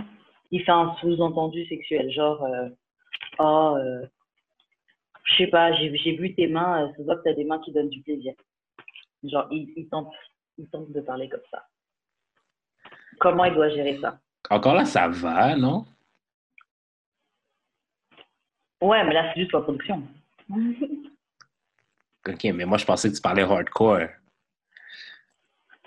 il 0.51 0.63
fait 0.63 0.71
un 0.71 0.95
sous-entendu 1.01 1.65
sexuel. 1.67 2.11
Genre, 2.11 2.43
euh, 2.43 2.69
oh, 3.39 3.75
euh, 3.77 4.05
je 5.25 5.35
sais 5.37 5.47
pas, 5.47 5.73
j'ai 5.73 5.89
vu 5.89 6.33
tes 6.33 6.47
mains, 6.47 6.85
euh, 6.85 6.91
ça 6.91 6.97
se 6.97 7.03
voit 7.03 7.17
que 7.17 7.23
tu 7.23 7.29
as 7.29 7.33
des 7.33 7.43
mains 7.43 7.59
qui 7.59 7.71
donnent 7.71 7.89
du 7.89 8.01
plaisir. 8.01 8.33
Genre, 9.23 9.47
il, 9.51 9.71
il, 9.75 9.87
tente, 9.89 10.11
il 10.57 10.67
tente 10.69 10.91
de 10.91 11.01
parler 11.01 11.29
comme 11.29 11.43
ça. 11.51 11.65
Comment 13.19 13.45
il 13.45 13.53
doit 13.53 13.69
gérer 13.69 13.99
ça 14.01 14.19
Encore 14.49 14.73
là, 14.75 14.85
ça 14.85 15.07
va, 15.07 15.55
non? 15.55 15.85
Ouais, 18.81 19.03
mais 19.03 19.13
là, 19.13 19.31
c'est 19.33 19.41
juste 19.41 19.53
la 19.53 19.61
production. 19.61 20.03
Ok, 22.27 22.43
mais 22.53 22.65
moi, 22.65 22.77
je 22.77 22.85
pensais 22.85 23.09
que 23.09 23.15
tu 23.15 23.21
parlais 23.21 23.41
hardcore. 23.43 24.07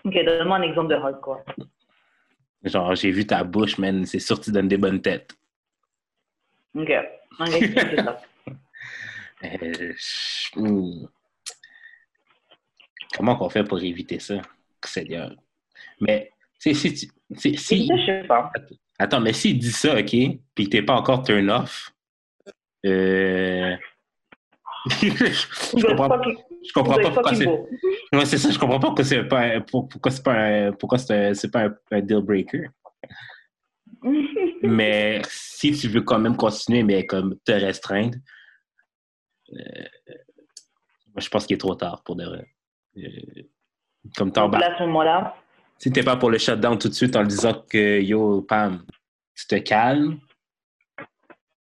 Ok, 0.03 0.15
donne-moi 0.25 0.57
un 0.57 0.63
exemple 0.63 0.89
de 0.89 0.95
hardcore. 0.95 1.45
Genre, 2.65 2.95
j'ai 2.97 3.11
vu 3.13 3.27
ta 3.27 3.45
bouche, 3.45 3.77
man, 3.79 4.05
c'est 4.07 4.19
sûr 4.19 4.41
que 4.41 4.45
tu 4.47 4.51
donnes 4.51 4.67
des 4.67 4.79
bonnes 4.79 5.01
têtes. 5.01 5.37
Ok. 6.75 6.91
Ça. 7.39 8.21
Euh, 9.45 9.93
je- 9.97 10.59
hmm. 10.61 11.09
Comment 13.17 13.35
qu'on 13.37 13.49
fait 13.51 13.65
pour 13.65 13.81
éviter 13.83 14.21
ça, 14.21 14.41
Seigneur? 14.85 15.33
Mais, 16.01 16.31
si 16.75 16.75
si- 16.75 17.57
si- 17.59 17.87
Ça, 17.87 17.95
je 17.97 18.07
sais 18.07 18.25
pas. 18.27 18.51
Attends, 18.99 19.21
mais 19.21 19.33
s'il 19.33 19.59
dit 19.59 19.73
ça, 19.73 19.99
OK, 19.99 20.11
puis 20.55 20.65
que 20.65 20.69
t'es 20.71 20.83
pas 20.83 20.95
encore 20.95 21.23
turn 21.23 21.51
off, 21.51 21.93
euh... 22.87 23.77
je, 25.01 25.07
je 25.09 25.87
comprends, 25.87 26.21
je 26.23 26.73
comprends 26.73 26.97
pas 26.97 27.11
pourquoi 27.11 27.35
c'est... 27.35 27.47
Ouais, 28.13 28.27
c'est 28.27 28.39
ça, 28.39 28.51
je 28.51 28.59
comprends 28.59 28.79
pas 28.81 28.89
pourquoi 28.89 29.05
c'est 29.05 29.25
pas, 29.25 29.61
pourquoi 29.61 30.11
c'est 30.11 30.23
pas, 30.23 30.35
un- 30.35 30.73
pourquoi 30.73 30.99
c'est 30.99 31.51
pas 31.51 31.65
un, 31.67 31.75
un 31.93 32.01
deal 32.01 32.21
breaker. 32.21 32.67
Mais 34.63 35.23
si 35.29 35.73
tu 35.73 35.89
veux 35.89 36.03
quand 36.03 36.19
même 36.19 36.37
continuer, 36.37 36.83
mais 36.83 37.07
comme 37.07 37.37
te 37.45 37.53
restreindre, 37.53 38.17
euh, 39.53 39.85
je 41.17 41.29
pense 41.29 41.47
qu'il 41.47 41.55
est 41.55 41.59
trop 41.59 41.75
tard 41.75 42.03
pour 42.05 42.17
de 42.17 42.25
vrai. 42.25 42.47
Euh, 42.99 43.03
comme 44.17 44.33
là, 44.35 44.75
à 44.75 44.79
ce 44.79 44.83
moment-là, 44.85 45.37
si 45.83 45.91
t'es 45.91 46.05
pas 46.05 46.17
pour 46.17 46.31
le 46.31 46.39
shutdown 46.39 46.79
tout 46.79 46.89
de 46.89 46.95
suite 46.95 47.17
en 47.17 47.25
disant 47.25 47.55
que 47.69 48.01
yo, 48.01 48.43
Pam, 48.43 48.85
tu 49.35 49.49
te 49.49 49.57
calmes, 49.57 50.21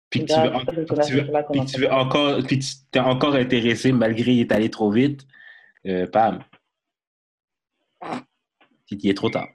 puis 0.08 0.24
que 0.24 1.66
tu 1.66 1.80
veux, 1.82 1.92
encore, 1.92 2.38
puis 2.46 2.58
tu 2.58 2.68
t'es 2.90 2.98
encore 2.98 3.34
intéressé 3.34 3.92
malgré 3.92 4.32
il 4.32 4.40
est 4.40 4.52
allé 4.52 4.70
trop 4.70 4.90
vite, 4.90 5.26
euh, 5.86 6.06
Pam, 6.06 6.42
il 8.90 9.10
est 9.10 9.14
trop 9.14 9.28
tard. 9.28 9.48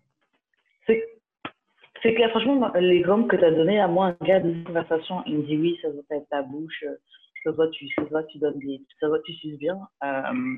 c'est 0.85 2.13
que 2.13 2.29
franchement, 2.29 2.57
moi, 2.57 2.71
l'exemple 2.79 3.31
que 3.31 3.37
tu 3.37 3.45
as 3.45 3.51
donné 3.51 3.79
à 3.79 3.87
moi, 3.87 4.15
un 4.21 4.25
gars 4.25 4.41
de 4.41 4.63
conversation, 4.63 5.23
il 5.25 5.39
me 5.39 5.43
dit 5.43 5.57
oui, 5.57 5.79
ça 5.81 5.89
doit 5.89 6.03
être 6.11 6.29
ta 6.29 6.43
bouche, 6.43 6.83
euh, 6.85 6.95
ça 7.43 7.51
doit 7.51 7.69
tu, 7.69 7.89
ça 7.95 8.03
doit 8.03 8.23
tu 8.25 8.37
donnes 8.37 8.59
des, 8.59 8.79
ça 8.99 9.07
doit 9.07 9.21
tu 9.25 9.33
suces 9.33 9.57
bien. 9.57 9.79
Euh, 10.03 10.57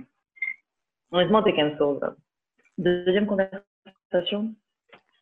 honnêtement, 1.10 1.42
t'es 1.42 1.54
cancel. 1.54 2.00
là. 2.02 2.16
Deuxième 2.78 3.28
conversation, 3.28 3.64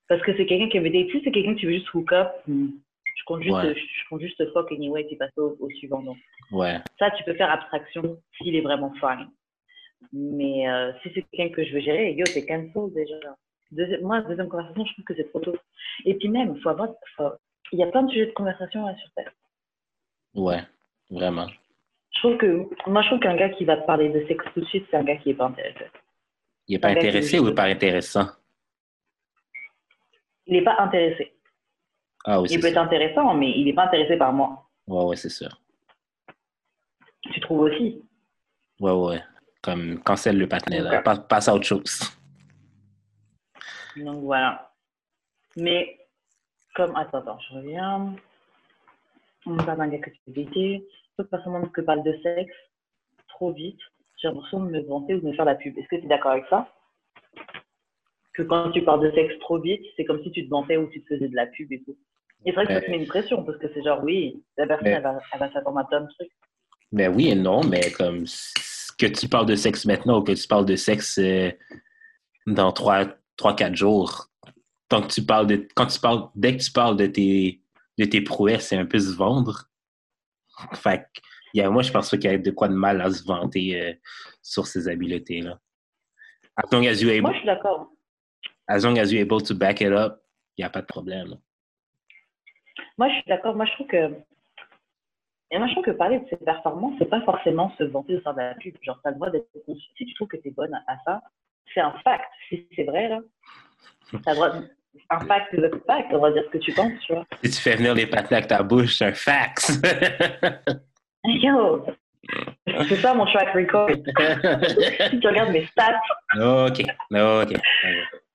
parce 0.07 0.21
que 0.23 0.35
c'est 0.37 0.45
quelqu'un 0.45 0.69
qui 0.69 0.77
avait 0.77 0.89
des, 0.89 1.09
sais, 1.11 1.21
c'est 1.23 1.31
quelqu'un 1.31 1.55
qui 1.55 1.65
veut 1.65 1.73
juste 1.73 1.93
hook 1.93 2.11
up. 2.13 2.29
hmm, 2.47 2.67
Je 3.15 3.23
compte 3.25 3.41
juste, 3.43 3.55
Ouais. 3.55 3.75
je 3.75 4.09
compte 4.09 4.21
juste 4.21 4.51
fuck 4.53 4.71
anyway, 4.71 5.05
tu 5.07 5.15
passes 5.15 5.37
au, 5.37 5.55
au 5.59 5.69
suivant. 5.69 6.01
Donc, 6.01 6.17
Ouais. 6.51 6.77
ça, 6.99 7.11
tu 7.11 7.23
peux 7.23 7.33
faire 7.35 7.51
abstraction 7.51 8.19
s'il 8.37 8.55
est 8.55 8.61
vraiment 8.61 8.91
fine. 8.99 9.29
Mais 10.11 10.67
euh, 10.69 10.91
si 11.01 11.11
c'est 11.13 11.21
quelqu'un 11.31 11.53
que 11.55 11.63
je 11.63 11.73
veux 11.73 11.81
gérer, 11.81 12.13
yo, 12.13 12.25
t'es 12.25 12.45
cancel 12.45 12.93
déjà. 12.93 13.15
Deuxième, 13.71 14.01
moi, 14.01 14.21
deuxième 14.21 14.49
conversation, 14.49 14.83
je 14.85 14.93
trouve 14.93 15.05
que 15.05 15.15
c'est 15.15 15.29
trop 15.29 15.39
tôt. 15.39 15.55
Et 16.05 16.15
puis 16.15 16.27
même, 16.29 16.57
faut 16.61 16.69
avoir, 16.69 16.89
faut- 17.15 17.31
il 17.71 17.79
y 17.79 17.83
a 17.83 17.87
plein 17.87 18.03
de 18.03 18.11
sujets 18.11 18.25
de 18.25 18.31
conversation 18.31 18.85
là, 18.85 18.95
sur 18.97 19.09
Terre. 19.11 19.31
Ouais, 20.35 20.61
vraiment. 21.09 21.47
Je 22.13 22.19
trouve 22.19 22.37
que, 22.37 22.89
moi, 22.89 23.01
je 23.03 23.07
trouve 23.07 23.19
qu'un 23.19 23.35
gars 23.35 23.49
qui 23.49 23.63
va 23.65 23.77
te 23.77 23.85
parler 23.85 24.09
de 24.09 24.25
sexe 24.27 24.43
tout 24.53 24.61
de 24.61 24.65
suite, 24.65 24.85
c'est 24.89 24.97
un 24.97 25.03
gars 25.03 25.15
qui 25.17 25.29
est 25.29 25.33
pas 25.35 25.45
intéressé. 25.45 25.85
Il 26.67 26.75
est 26.75 26.79
pas 26.79 26.89
intéressé 26.89 27.37
veut 27.37 27.43
ou 27.43 27.45
juste- 27.45 27.55
pas 27.57 27.63
intéressant? 27.65 28.25
Il 30.47 30.53
n'est 30.53 30.63
pas 30.63 30.77
intéressé. 30.79 31.33
Ah 32.25 32.41
oui, 32.41 32.47
Il 32.51 32.59
peut 32.59 32.67
être 32.67 32.77
intéressant, 32.77 33.33
mais 33.33 33.51
il 33.51 33.65
n'est 33.65 33.73
pas 33.73 33.85
intéressé 33.85 34.17
par 34.17 34.31
moi. 34.33 34.69
Ouais, 34.87 35.03
ouais, 35.05 35.15
c'est 35.15 35.29
sûr. 35.29 35.49
Tu 37.31 37.39
trouves 37.39 37.61
aussi 37.61 38.03
Ouais, 38.79 38.91
ouais. 38.91 39.23
Comme 39.61 39.99
cancelle 40.03 40.37
le. 40.37 40.45
Ok. 40.45 41.03
Passe, 41.03 41.19
passe 41.29 41.47
à 41.47 41.53
autre 41.53 41.65
chose. 41.65 42.01
Donc 43.95 44.23
voilà. 44.23 44.71
Mais 45.55 45.99
comme 46.75 46.95
attends, 46.95 47.19
attends, 47.19 47.39
je 47.39 47.55
reviens. 47.55 48.15
On 49.45 49.57
parle 49.57 49.77
d'un 49.77 49.87
gars 49.87 49.99
que 49.99 50.09
tu 50.09 50.19
éviter. 50.27 50.87
Toute 51.17 51.29
personne 51.29 51.69
que 51.71 51.81
parle 51.81 52.03
de 52.03 52.17
sexe 52.23 52.55
trop 53.27 53.51
vite, 53.51 53.79
j'ai 54.17 54.27
l'impression 54.29 54.63
de 54.63 54.71
me 54.71 54.81
vanter 54.81 55.15
ou 55.15 55.19
de 55.21 55.27
me 55.27 55.33
faire 55.33 55.45
la 55.45 55.55
pub. 55.55 55.77
Est-ce 55.77 55.87
que 55.87 55.95
tu 55.97 56.05
es 56.05 56.07
d'accord 56.07 56.31
avec 56.31 56.45
ça? 56.49 56.67
Que 58.33 58.43
quand 58.43 58.71
tu 58.71 58.83
parles 58.83 59.03
de 59.09 59.13
sexe 59.15 59.37
trop 59.39 59.59
vite, 59.59 59.83
c'est 59.97 60.05
comme 60.05 60.21
si 60.23 60.31
tu 60.31 60.45
te 60.45 60.49
vantais 60.49 60.77
ou 60.77 60.87
tu 60.87 61.01
te 61.03 61.07
faisais 61.13 61.27
de 61.27 61.35
la 61.35 61.47
pub 61.47 61.71
et 61.71 61.81
tout. 61.83 61.97
Et 62.45 62.51
c'est 62.51 62.55
vrai 62.55 62.65
que 62.65 62.73
ça 62.73 62.81
te 62.81 62.89
met 62.89 62.97
une 62.97 63.07
pression 63.07 63.43
parce 63.43 63.57
que 63.57 63.67
c'est 63.73 63.83
genre 63.83 64.03
oui, 64.03 64.41
la 64.57 64.67
personne 64.67 64.87
Mais- 64.87 64.93
elle 64.93 65.03
va, 65.03 65.19
va 65.39 65.51
s'attendre 65.51 65.77
à 65.79 65.87
plein 65.87 66.01
de 66.01 66.07
trucs. 66.07 66.31
Ben 66.91 67.13
oui 67.13 67.29
et 67.29 67.35
non, 67.35 67.63
mais 67.63 67.91
comme 67.91 68.25
que 68.97 69.05
tu 69.07 69.27
parles 69.27 69.45
de 69.45 69.55
sexe 69.55 69.85
maintenant 69.85 70.19
ou 70.19 70.23
que 70.23 70.33
tu 70.33 70.47
parles 70.47 70.65
de 70.65 70.75
sexe 70.75 71.17
euh, 71.17 71.51
dans 72.45 72.71
trois, 72.71 73.05
trois, 73.35 73.55
quatre 73.55 73.75
jours, 73.75 74.27
tant 74.89 75.01
que 75.01 75.07
tu 75.07 75.23
parles 75.23 75.47
de, 75.47 75.67
quand 75.75 75.87
tu 75.87 75.99
parles, 75.99 76.27
dès 76.35 76.55
que 76.55 76.61
tu 76.61 76.71
parles 76.71 76.97
de 76.97 77.07
tes, 77.07 77.61
de 77.97 78.05
tes 78.05 78.21
prouesses, 78.21 78.67
c'est 78.67 78.77
un 78.77 78.85
peu 78.85 78.99
se 78.99 79.15
vendre. 79.15 79.65
Fait 80.73 81.05
que, 81.53 81.67
moi, 81.67 81.81
je 81.81 81.91
pense 81.91 82.09
qu'il 82.09 82.23
y 82.23 82.27
a 82.27 82.37
de 82.37 82.51
quoi 82.51 82.67
de 82.67 82.75
mal 82.75 83.01
à 83.01 83.09
se 83.09 83.23
vanter 83.23 83.81
euh, 83.81 83.93
sur 84.41 84.67
ces 84.67 84.87
habiletés-là. 84.87 85.59
As 86.57 86.67
Moi, 86.71 86.81
je 86.91 87.37
suis 87.37 87.45
d'accord. 87.45 87.91
As 88.75 88.83
long 88.83 88.97
as 88.97 89.11
you're 89.11 89.21
able 89.21 89.41
to 89.41 89.53
back 89.53 89.81
it 89.81 89.91
up, 89.91 90.21
il 90.57 90.61
n'y 90.61 90.65
a 90.65 90.69
pas 90.69 90.81
de 90.81 90.85
problème. 90.87 91.35
Moi, 92.97 93.09
je 93.09 93.13
suis 93.15 93.23
d'accord. 93.27 93.55
Moi, 93.55 93.65
je 93.65 93.71
trouve 93.73 93.87
que. 93.87 94.11
Et 95.53 95.57
moi, 95.57 95.67
je 95.67 95.73
trouve 95.73 95.83
que 95.85 95.91
parler 95.91 96.19
de 96.19 96.25
ses 96.29 96.37
performances, 96.37 96.93
c'est 96.99 97.09
pas 97.09 97.21
forcément 97.21 97.73
se 97.77 97.83
vanter 97.83 98.13
de 98.13 98.19
faire 98.21 98.33
de 98.33 98.39
la 98.39 98.55
pub. 98.55 98.73
Genre, 98.81 98.99
t'as 99.03 99.09
le 99.09 99.15
droit 99.15 99.29
d'être 99.29 99.47
conçu. 99.65 99.81
Si 99.97 100.05
tu 100.05 100.13
trouves 100.13 100.29
que 100.29 100.37
t'es 100.37 100.51
bonne 100.51 100.73
à, 100.87 100.95
ça, 101.05 101.21
c'est 101.73 101.81
un 101.81 101.91
fact. 102.03 102.25
Si 102.49 102.67
c'est 102.75 102.83
vrai, 102.85 103.09
là, 103.09 103.19
t'as 104.23 104.31
le 104.31 104.35
droit. 104.35 104.49
de- 104.51 104.69
Un 105.09 105.19
fact 105.21 105.53
is 105.53 105.63
a 105.63 105.69
fact. 105.87 106.11
On 106.11 106.19
va 106.19 106.31
dire 106.31 106.43
ce 106.45 106.49
que 106.51 106.57
tu 106.57 106.73
penses, 106.73 106.91
tu 107.05 107.13
vois. 107.13 107.25
Si 107.43 107.49
tu 107.51 107.61
fais 107.61 107.75
venir 107.75 107.93
les 107.95 108.07
patins 108.07 108.35
avec 108.37 108.47
ta 108.47 108.61
bouche, 108.63 108.95
c'est 108.97 109.05
un 109.05 109.13
fax. 109.13 109.81
Yo! 111.25 111.85
C'est 112.87 112.95
ça 112.97 113.13
mon 113.13 113.25
track 113.25 113.53
record. 113.53 113.89
si 115.09 115.19
tu 115.19 115.27
regardes 115.27 115.51
mes 115.51 115.65
stats. 115.65 115.99
OK. 116.35 116.81
OK. 117.11 117.53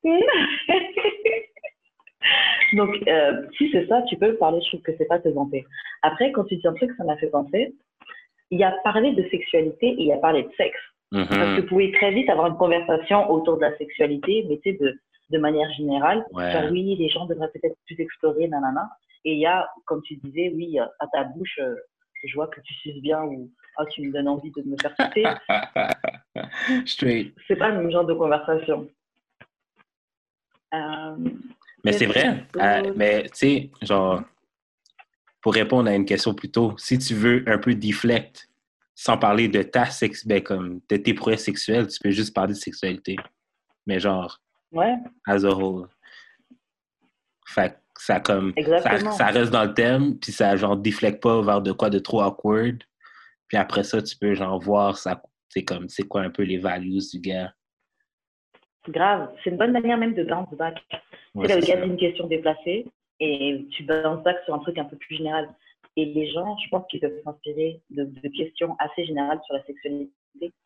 Donc, 2.74 2.96
euh, 3.06 3.46
si 3.56 3.70
c'est 3.70 3.86
ça, 3.86 4.02
tu 4.08 4.16
peux 4.16 4.34
parler, 4.36 4.60
je 4.62 4.68
trouve 4.68 4.82
que 4.82 4.92
c'est 4.98 5.04
pas 5.06 5.18
te 5.20 5.28
vanter. 5.28 5.64
Après, 6.02 6.32
quand 6.32 6.44
tu 6.44 6.56
dis 6.56 6.66
un 6.66 6.74
truc, 6.74 6.90
ça 6.96 7.04
m'a 7.04 7.16
fait 7.18 7.30
penser, 7.30 7.72
il 8.50 8.58
y 8.58 8.64
a 8.64 8.72
parlé 8.84 9.12
de 9.12 9.22
sexualité 9.28 9.86
et 9.88 10.00
il 10.00 10.06
y 10.06 10.12
a 10.12 10.18
parlé 10.18 10.42
de 10.42 10.50
sexe. 10.56 10.78
Parce 11.12 11.28
que 11.28 11.34
Mhm. 11.54 11.60
vous 11.60 11.66
pouvez 11.68 11.92
très 11.92 12.10
vite 12.12 12.28
avoir 12.28 12.48
une 12.48 12.56
conversation 12.56 13.30
autour 13.30 13.56
de 13.56 13.60
la 13.62 13.76
sexualité, 13.78 14.44
mais 14.48 14.58
tu 14.62 14.72
sais, 14.72 14.78
de, 14.78 14.98
de 15.30 15.38
manière 15.38 15.70
générale. 15.72 16.24
Ouais. 16.32 16.50
Genre, 16.52 16.70
oui, 16.72 16.96
les 16.98 17.08
gens 17.08 17.26
devraient 17.26 17.50
peut-être 17.54 17.76
plus 17.86 17.98
explorer, 18.00 18.48
nanana. 18.48 18.88
Et 19.24 19.32
il 19.34 19.38
y 19.38 19.46
a, 19.46 19.68
comme 19.84 20.02
tu 20.02 20.16
disais, 20.16 20.50
oui, 20.54 20.78
à 20.80 21.06
ta 21.12 21.24
bouche, 21.24 21.58
euh, 21.60 21.74
je 22.24 22.34
vois 22.34 22.48
que 22.48 22.60
tu 22.60 22.74
suces 22.74 23.00
bien 23.02 23.22
ou 23.22 23.48
ah, 23.78 23.84
tu 23.86 24.02
me 24.02 24.12
donnes 24.12 24.26
envie 24.28 24.50
de 24.50 24.62
me 24.62 24.76
faire 24.80 24.94
sucer. 24.96 25.24
Straight. 26.86 27.34
c'est 27.46 27.56
pas 27.56 27.68
le 27.68 27.78
même 27.78 27.90
genre 27.90 28.04
de 28.04 28.14
conversation. 28.14 28.88
Euh, 30.74 31.16
Mais 31.84 31.92
c'est 31.92 32.06
vrai. 32.06 32.46
Euh, 32.56 32.92
mais 32.96 33.24
tu 33.24 33.30
sais, 33.34 33.70
genre, 33.82 34.22
pour 35.40 35.54
répondre 35.54 35.88
à 35.88 35.94
une 35.94 36.04
question 36.04 36.34
plus 36.34 36.50
tôt, 36.50 36.74
si 36.76 36.98
tu 36.98 37.14
veux 37.14 37.44
un 37.46 37.58
peu 37.58 37.74
deflect, 37.74 38.48
sans 38.94 39.18
parler 39.18 39.48
de 39.48 39.62
ta 39.62 39.86
sex, 39.86 40.26
ben, 40.26 40.42
comme 40.42 40.80
de 40.88 40.96
tes 40.96 41.14
prouesses 41.14 41.44
sexuelles, 41.44 41.86
tu 41.86 42.00
peux 42.00 42.10
juste 42.10 42.34
parler 42.34 42.54
de 42.54 42.58
sexualité. 42.58 43.16
Mais 43.86 44.00
genre, 44.00 44.40
ouais, 44.72 44.94
as 45.26 45.44
a 45.44 45.50
whole. 45.50 45.88
Fait 47.46 47.78
ça 47.98 48.20
comme 48.20 48.52
ça, 49.16 49.26
reste 49.26 49.52
dans 49.52 49.64
le 49.64 49.74
thème, 49.74 50.18
puis 50.18 50.32
ça 50.32 50.56
genre 50.56 50.76
deflecte 50.76 51.22
pas 51.22 51.40
vers 51.42 51.62
de 51.62 51.72
quoi 51.72 51.90
de 51.90 51.98
trop 51.98 52.22
awkward. 52.22 52.82
Puis 53.48 53.56
après 53.56 53.84
ça, 53.84 54.02
tu 54.02 54.16
peux 54.16 54.34
genre 54.34 54.58
voir 54.60 54.98
ça, 54.98 55.22
c'est 55.48 55.64
comme 55.64 55.88
c'est 55.88 56.02
quoi 56.02 56.22
un 56.22 56.30
peu 56.30 56.42
les 56.42 56.58
values 56.58 57.00
du 57.12 57.20
gars. 57.20 57.52
Grave. 58.90 59.30
C'est 59.42 59.50
une 59.50 59.56
bonne 59.56 59.72
manière 59.72 59.98
même 59.98 60.14
de 60.14 60.24
bounce 60.24 60.52
back. 60.54 60.82
Ouais, 61.34 61.48
le 61.48 61.60
gars 61.66 61.76
dit 61.76 61.86
une 61.88 61.96
question 61.96 62.26
déplacée 62.26 62.86
et 63.20 63.66
tu 63.72 63.82
bounce 63.84 64.22
back 64.22 64.36
sur 64.44 64.54
un 64.54 64.58
truc 64.58 64.78
un 64.78 64.84
peu 64.84 64.96
plus 64.96 65.16
général. 65.16 65.48
Et 65.96 66.04
les 66.04 66.30
gens, 66.30 66.56
je 66.58 66.68
pense 66.70 66.86
qu'ils 66.88 67.00
peuvent 67.00 67.20
s'inspirer 67.24 67.80
de, 67.90 68.04
de 68.04 68.28
questions 68.28 68.76
assez 68.78 69.04
générales 69.06 69.40
sur 69.46 69.54
la 69.54 69.64
sexualité 69.64 70.10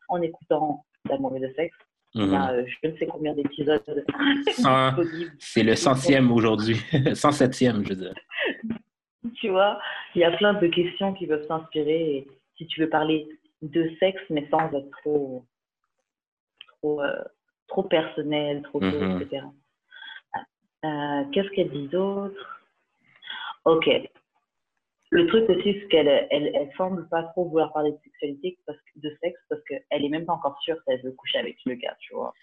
en 0.09 0.21
écoutant 0.21 0.83
D'amour 1.05 1.35
et 1.35 1.39
de 1.39 1.51
sexe. 1.55 1.75
Il 2.13 2.23
y 2.23 2.25
Mhm. 2.27 2.33
a 2.35 2.51
euh, 2.53 2.65
je 2.83 2.89
ne 2.89 2.97
sais 2.97 3.07
combien 3.07 3.33
d'épisodes. 3.33 3.81
C'est 5.39 5.63
le 5.63 5.75
centième 5.75 6.31
aujourd'hui. 6.31 6.75
107e, 6.91 7.83
je 7.83 7.89
veux 7.89 7.95
dire. 7.95 8.13
Tu 9.35 9.49
vois, 9.49 9.79
il 10.15 10.21
y 10.21 10.23
a 10.23 10.31
plein 10.31 10.53
de 10.55 10.67
questions 10.67 11.13
qui 11.13 11.27
peuvent 11.27 11.45
s'inspirer. 11.47 12.27
Si 12.57 12.65
tu 12.67 12.81
veux 12.81 12.89
parler 12.89 13.27
de 13.61 13.89
sexe, 13.99 14.21
mais 14.31 14.47
sans 14.49 14.65
être 14.73 14.89
trop, 15.01 15.45
trop, 16.79 17.01
euh, 17.03 17.23
trop 17.71 17.83
personnel, 17.83 18.61
trop 18.63 18.81
Mhm. 18.81 19.21
etc. 19.21 19.45
Euh, 20.83 21.23
Qu'est-ce 21.31 21.49
qu'elle 21.49 21.69
dit 21.71 21.87
d'autre? 21.87 22.43
Ok. 23.65 23.87
Le 25.11 25.27
truc 25.27 25.49
aussi, 25.49 25.73
c'est 25.79 25.87
qu'elle 25.89 26.07
elle, 26.31 26.51
elle 26.55 26.71
semble 26.77 27.07
pas 27.09 27.23
trop 27.23 27.45
vouloir 27.49 27.71
parler 27.73 27.91
de 27.91 27.97
sexualité, 28.03 28.57
parce 28.65 28.79
que, 28.79 28.99
de 28.99 29.09
sexe, 29.21 29.39
parce 29.49 29.61
qu'elle 29.67 30.05
est 30.05 30.09
même 30.09 30.25
pas 30.25 30.33
encore 30.33 30.57
sûre 30.61 30.77
si 30.77 30.93
elle 30.93 31.01
veut 31.03 31.11
coucher 31.11 31.39
avec 31.39 31.57
le 31.65 31.75
gars, 31.75 31.95
tu 31.99 32.13
vois. 32.13 32.33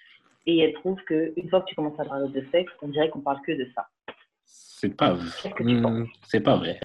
Et 0.46 0.58
elle 0.60 0.74
trouve 0.74 0.98
qu'une 1.04 1.48
fois 1.50 1.60
que 1.62 1.66
tu 1.66 1.74
commences 1.74 1.98
à 1.98 2.04
parler 2.04 2.28
de 2.28 2.42
sexe, 2.52 2.72
on 2.82 2.88
dirait 2.88 3.08
qu'on 3.10 3.20
parle 3.20 3.40
que 3.42 3.52
de 3.52 3.66
ça. 3.74 3.86
C'est 4.44 4.94
pas 4.96 5.14
que 5.56 5.62
tu 5.62 5.64
Hmm, 5.64 6.06
C'est 6.26 6.40
pas 6.40 6.56
vrai. 6.56 6.78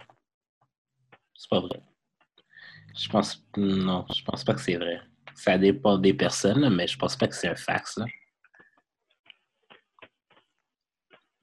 C'est 1.36 1.50
pas 1.50 1.60
vrai. 1.60 1.80
Je 2.98 3.10
pense 3.10 3.46
non, 3.58 4.06
je 4.16 4.24
pense 4.24 4.44
pas 4.44 4.54
que 4.54 4.62
c'est 4.62 4.76
vrai. 4.78 5.00
Ça 5.36 5.58
dépend 5.58 5.98
des 5.98 6.14
personnes, 6.14 6.70
mais 6.76 6.88
je 6.88 6.98
pense 6.98 7.16
pas 7.18 7.28
que 7.28 7.36
c'est 7.36 7.48
un 7.50 7.56
fax. 7.56 7.98
Là. 7.98 8.06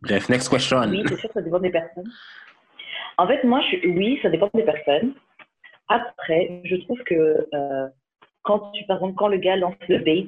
Bref, 0.02 0.28
next 0.28 0.48
question. 0.48 0.78
Oui, 0.88 1.02
c'est 1.08 1.16
sûr, 1.18 1.30
ça 1.32 1.42
dépend 1.42 1.58
des 1.60 1.70
personnes. 1.70 2.10
En 3.18 3.26
fait, 3.26 3.44
moi, 3.44 3.60
je, 3.70 3.88
oui, 3.88 4.18
ça 4.22 4.30
dépend 4.30 4.50
des 4.54 4.62
personnes. 4.62 5.14
Après, 5.88 6.60
je 6.64 6.76
trouve 6.76 7.02
que 7.04 7.46
euh, 7.52 7.86
quand 8.42 8.70
tu, 8.72 8.84
par 8.86 8.96
exemple, 8.98 9.14
quand 9.16 9.28
le 9.28 9.36
gars 9.38 9.56
lance 9.56 9.74
le 9.88 9.98
bait 9.98 10.26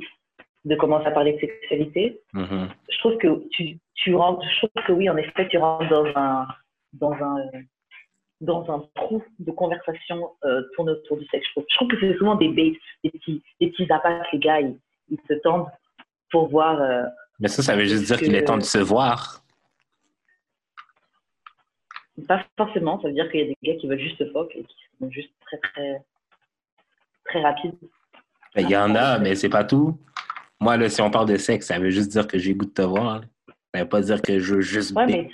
de 0.64 0.74
commencer 0.76 1.06
à 1.06 1.10
parler 1.10 1.32
de 1.34 1.38
sexualité, 1.40 2.20
Mhm. 2.34 2.68
je 2.90 2.98
trouve 2.98 3.16
que 3.18 3.48
tu, 3.50 3.78
tu 3.94 4.14
rentres, 4.14 4.42
je 4.48 4.66
trouve 4.66 4.84
que 4.86 4.92
oui, 4.92 5.08
en 5.08 5.16
effet, 5.16 5.48
tu 5.48 5.58
rentres 5.58 5.88
dans 5.88 6.06
un, 6.16 6.46
dans 6.92 7.12
un, 7.12 7.36
dans 8.40 8.70
un 8.74 8.84
trou 8.94 9.22
de 9.38 9.50
conversation 9.52 10.30
euh, 10.44 10.62
tourné 10.74 10.92
autour 10.92 11.16
du 11.16 11.24
sexe. 11.26 11.46
Je 11.46 11.52
trouve, 11.52 11.64
je 11.70 11.76
trouve 11.76 11.88
que 11.88 11.96
c'est 12.00 12.16
souvent 12.18 12.34
des 12.34 12.48
baits, 12.48 12.74
des 13.04 13.10
petits, 13.10 13.42
des 13.60 13.68
petits 13.70 13.90
appâts 13.90 14.20
que 14.20 14.26
les 14.34 14.38
gars, 14.38 14.60
ils, 14.60 14.76
ils 15.08 15.18
se 15.28 15.34
tendent 15.42 15.66
pour 16.30 16.48
voir. 16.48 16.80
euh, 16.80 17.04
Mais 17.40 17.48
ça, 17.48 17.62
ça 17.62 17.74
veut 17.76 17.84
juste 17.84 18.04
dire 18.04 18.18
qu'il 18.18 18.34
est 18.34 18.44
temps 18.44 18.58
de 18.58 18.62
se 18.62 18.78
voir. 18.78 19.41
Pas 22.28 22.44
forcément, 22.56 23.00
ça 23.00 23.08
veut 23.08 23.14
dire 23.14 23.30
qu'il 23.30 23.40
y 23.40 23.44
a 23.44 23.46
des 23.46 23.56
gars 23.62 23.74
qui 23.76 23.86
veulent 23.88 23.98
juste 23.98 24.18
se 24.18 24.30
fuck 24.30 24.54
et 24.54 24.62
qui 24.64 24.76
sont 25.00 25.10
juste 25.10 25.32
très, 25.46 25.58
très, 25.58 26.02
très 27.24 27.40
rapides. 27.40 27.74
Ben, 28.54 28.62
Il 28.62 28.70
y 28.70 28.76
en 28.76 28.94
a, 28.94 29.18
mais 29.18 29.34
c'est 29.34 29.48
pas 29.48 29.64
tout. 29.64 29.98
Moi, 30.60 30.76
là, 30.76 30.88
si 30.88 31.00
on 31.00 31.10
parle 31.10 31.28
de 31.28 31.36
sexe, 31.36 31.66
ça 31.66 31.78
veut 31.78 31.90
juste 31.90 32.10
dire 32.10 32.26
que 32.26 32.38
j'ai 32.38 32.54
goût 32.54 32.66
de 32.66 32.70
te 32.70 32.82
voir. 32.82 33.20
là. 33.20 33.26
Ça 33.74 33.82
veut 33.82 33.88
pas 33.88 34.02
dire 34.02 34.20
que 34.20 34.38
je 34.38 34.54
veux 34.56 34.60
juste 34.60 34.94
Ouais, 34.94 35.06
mais, 35.06 35.30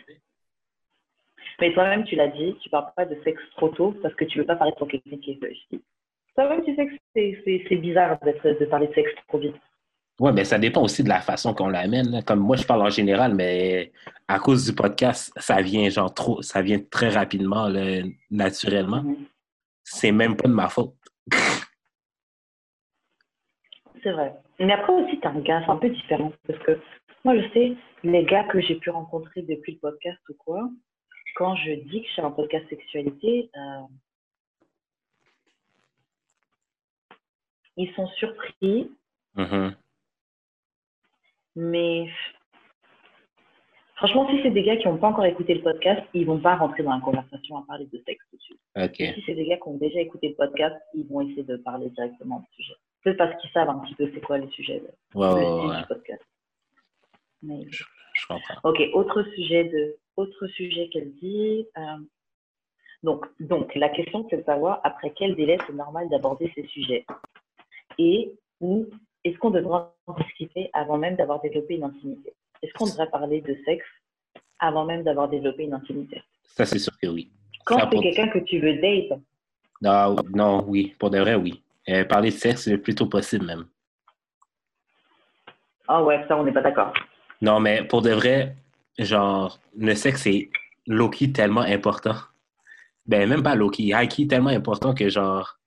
mais 1.61 1.73
toi-même, 1.75 2.05
tu 2.05 2.15
l'as 2.15 2.29
dit, 2.29 2.57
tu 2.63 2.71
parles 2.71 2.93
pas 2.97 3.05
de 3.05 3.21
sexe 3.25 3.43
trop 3.57 3.69
tôt 3.71 3.93
parce 4.01 4.15
que 4.15 4.25
tu 4.25 4.39
veux 4.39 4.47
pas 4.47 4.55
parler 4.57 4.73
qui 5.21 5.33
est 5.33 5.41
feuille. 5.41 5.81
Toi-même, 6.37 6.65
tu 6.65 6.77
sais 6.77 6.87
que 6.87 6.93
c'est- 7.15 7.77
bizarre 7.77 8.19
de 8.21 8.65
parler 8.67 8.87
de 8.87 8.95
sexe 8.95 9.11
trop 9.27 9.39
vite. 9.39 9.57
Ouais, 10.21 10.33
mais 10.33 10.45
ça 10.45 10.59
dépend 10.59 10.83
aussi 10.83 11.05
de 11.05 11.09
la 11.09 11.21
façon 11.21 11.55
qu'on 11.55 11.69
l'amène. 11.69 12.11
là. 12.11 12.23
Comme 12.23 12.41
moi, 12.41 12.57
je 12.57 12.65
parle 12.67 12.83
en 12.83 12.91
général, 12.91 13.35
mais 13.35 13.93
à 14.27 14.39
cause 14.41 14.65
du 14.67 14.75
podcast, 14.75 15.33
ça 15.37 15.61
vient 15.63 15.89
genre 15.91 16.13
trop, 16.13 16.43
ça 16.43 16.61
vient 16.61 16.81
très 16.91 17.09
rapidement, 17.11 17.69
là, 17.69 18.03
naturellement. 18.31 19.03
Mhm. 19.03 19.27
C'est 19.85 20.13
même 20.13 20.37
pas 20.37 20.49
de 20.49 20.55
ma 20.55 20.69
faute. 20.69 20.95
C'est 24.03 24.13
vrai. 24.13 24.35
Mais 24.59 24.73
après 24.73 24.93
aussi, 24.93 25.19
t'es 25.21 25.27
un 25.29 25.41
gars, 25.41 25.63
c'est 25.65 25.71
un 25.71 25.77
peu 25.77 25.89
différent. 25.91 26.33
Parce 26.47 26.59
que 26.65 26.79
moi, 27.25 27.37
je 27.41 27.49
sais, 27.53 27.77
les 28.03 28.25
gars 28.25 28.45
que 28.45 28.61
j'ai 28.61 28.75
pu 28.77 28.91
rencontrer 28.91 29.43
depuis 29.43 29.73
le 29.75 29.79
podcast 29.79 30.19
ou 30.29 30.35
quoi, 30.35 30.69
quand 31.37 31.55
je 31.57 31.73
dis 31.89 32.03
que 32.03 32.09
je 32.09 32.13
suis 32.13 32.23
un 32.23 32.31
podcast 32.33 32.69
sexualité, 32.69 33.51
euh, 33.57 33.83
ils 37.77 37.93
sont 37.95 38.09
surpris, 38.19 38.91
Mhm. 39.37 39.75
Mais 41.59 42.09
franchement, 43.97 44.29
si 44.31 44.41
c'est 44.43 44.51
des 44.51 44.63
gars 44.63 44.77
qui 44.77 44.87
n'ont 44.87 44.97
pas 44.97 45.09
encore 45.09 45.25
écouté 45.25 45.55
le 45.55 45.63
podcast, 45.63 46.03
ils 46.15 46.25
vont 46.25 46.39
pas 46.39 46.55
rentrer 46.55 46.85
dans 46.85 46.95
la 46.95 47.01
conversation 47.01 47.57
à 47.57 47.65
parler 47.67 47.87
de 47.87 48.01
sexe 48.07 48.25
tout 48.31 48.37
de 48.37 48.43
suite. 48.43 48.61
Si 49.15 49.23
c'est 49.27 49.35
des 49.35 49.45
gars 49.47 49.57
qui 49.57 49.67
ont 49.69 49.77
déjà 49.77 49.99
écouté 50.01 50.29
le 50.29 50.35
podcast, 50.37 50.77
ils 50.95 51.05
vont 51.09 51.21
essayer 51.23 51.43
de 51.43 51.57
parler 51.57 51.91
directement 51.91 52.39
du 52.39 52.47
sujet. 52.63 52.75
Peut-être 53.03 53.19
parce 53.19 53.41
qu'ils 53.41 53.51
savent 53.51 53.69
un 53.71 53.79
petit 53.81 53.95
peu 53.97 54.09
c'est 54.15 54.21
quoi 54.21 54.39
le 54.39 54.49
sujet, 54.51 54.81
le 55.15 55.21
ouais, 55.21 55.31
style 55.31 55.71
ouais. 55.71 55.79
du 55.79 55.87
podcast. 55.89 56.23
Mais- 57.43 57.67
Je 57.71 58.27
comprends. 58.29 58.55
Ok, 58.63 58.81
autre 58.95 59.23
sujet 59.35 59.65
de, 59.65 59.97
autre 60.17 60.47
sujet 60.49 60.89
qu'elle 60.91 61.13
dit. 61.15 61.67
euh, 61.77 61.97
donc, 63.03 63.27
donc, 63.41 63.75
la 63.75 63.89
question 63.89 64.27
c'est 64.31 64.39
de 64.39 64.45
savoir 64.45 64.81
après 64.85 65.13
quel 65.17 65.35
délai 65.35 65.59
c'est 65.67 65.73
normal 65.73 66.09
d'aborder 66.09 66.51
ces 66.55 66.67
sujets 66.67 67.05
et 67.99 68.33
ou 68.61 68.87
est-ce 69.25 69.37
qu'on 69.39 69.51
devra 69.51 69.95
en 70.07 70.15
discuter 70.15 70.71
avant 70.73 70.99
même 70.99 71.17
d'avoir 71.17 71.41
développé 71.41 71.75
une 71.75 71.85
intimité? 71.85 72.33
Est-ce 72.63 72.73
qu'on 72.75 72.87
devrait 72.87 73.11
parler 73.11 73.41
de 73.41 73.57
sexe 73.65 73.87
avant 74.59 74.85
même 74.85 75.03
d'avoir 75.03 75.29
développé 75.29 75.65
une 75.65 75.75
intimité? 75.75 76.23
Ça, 76.45 76.65
c'est 76.65 76.79
sûr 76.79 76.93
que 77.01 77.07
oui. 77.09 77.31
Quand 77.65 77.79
c'est 77.81 77.91
pour- 77.91 78.03
quelqu'un 78.03 78.29
que 78.29 78.39
tu 78.41 78.59
veux 78.61 78.75
date, 78.81 79.19
Non, 79.81 80.17
non, 80.35 80.65
oui. 80.67 80.95
Pour 80.99 81.11
de 81.11 81.19
vrai, 81.19 81.35
oui. 81.37 81.63
Euh, 81.89 82.05
parler 82.05 82.31
de 82.31 82.35
sexe 82.37 82.67
le 82.67 82.81
plus 82.81 82.95
tôt 82.95 83.07
possible, 83.07 83.47
même. 83.47 83.67
ah 85.87 86.03
ouais, 86.03 86.25
ça 86.29 86.37
on 86.37 86.45
n'est 86.45 86.53
pas 86.53 86.61
d'accord. 86.63 86.93
Non, 87.41 87.61
mais 87.61 87.85
pour 87.85 88.03
de 88.03 88.11
vrai, 88.11 88.57
genre, 88.99 89.59
le 89.77 89.95
sexe 89.95 90.27
est 90.27 90.51
low-key 90.87 91.33
tellement 91.33 91.61
important. 91.63 92.17
Ben, 93.07 93.29
même 93.29 93.43
pas 93.43 93.55
low-key, 93.55 93.85
high-key 93.95 94.27
tellement 94.27 94.51
important 94.51 94.95
que, 94.95 95.09
genre, 95.09 95.58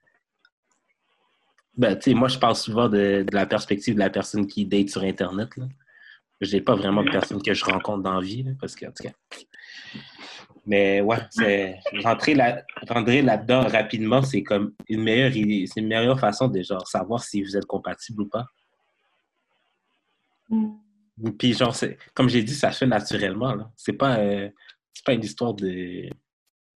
ben, 1.77 1.95
tu 1.95 2.11
sais, 2.11 2.13
moi, 2.13 2.27
je 2.27 2.37
parle 2.37 2.55
souvent 2.55 2.89
de, 2.89 3.23
de 3.27 3.35
la 3.35 3.45
perspective 3.45 3.95
de 3.95 3.99
la 3.99 4.09
personne 4.09 4.47
qui 4.47 4.65
date 4.65 4.89
sur 4.89 5.03
Internet. 5.03 5.49
Je 6.41 6.55
n'ai 6.55 6.61
pas 6.61 6.75
vraiment 6.75 7.03
de 7.03 7.11
personne 7.11 7.41
que 7.41 7.53
je 7.53 7.63
rencontre 7.63 8.03
dans 8.03 8.19
la 8.19 8.21
vie, 8.21 8.43
là, 8.43 8.51
parce 8.59 8.75
que, 8.75 8.85
en 8.85 8.91
tout 8.91 9.03
cas. 9.03 9.11
Mais 10.65 11.01
ouais, 11.01 11.17
c'est 11.31 11.79
rentrer 12.03 12.35
là, 12.35 12.63
rentrer 12.87 13.21
là-dedans 13.21 13.67
rapidement, 13.67 14.21
c'est 14.21 14.43
comme 14.43 14.73
une 14.87 15.01
meilleure 15.01 15.31
c'est 15.31 15.79
une 15.79 15.87
meilleure 15.87 16.19
façon 16.19 16.47
de 16.47 16.61
genre 16.61 16.87
savoir 16.87 17.23
si 17.23 17.41
vous 17.41 17.57
êtes 17.57 17.65
compatible 17.65 18.21
ou 18.21 18.29
pas. 18.29 18.45
Puis 21.39 21.53
genre, 21.53 21.75
comme 22.13 22.29
j'ai 22.29 22.43
dit, 22.43 22.53
ça 22.53 22.71
se 22.71 22.79
fait 22.79 22.85
naturellement. 22.85 23.55
Là. 23.55 23.71
C'est 23.75 23.93
pas, 23.93 24.19
euh, 24.19 24.49
c'est 24.93 25.05
pas 25.05 25.13
une 25.13 25.23
histoire 25.23 25.53
de, 25.53 26.09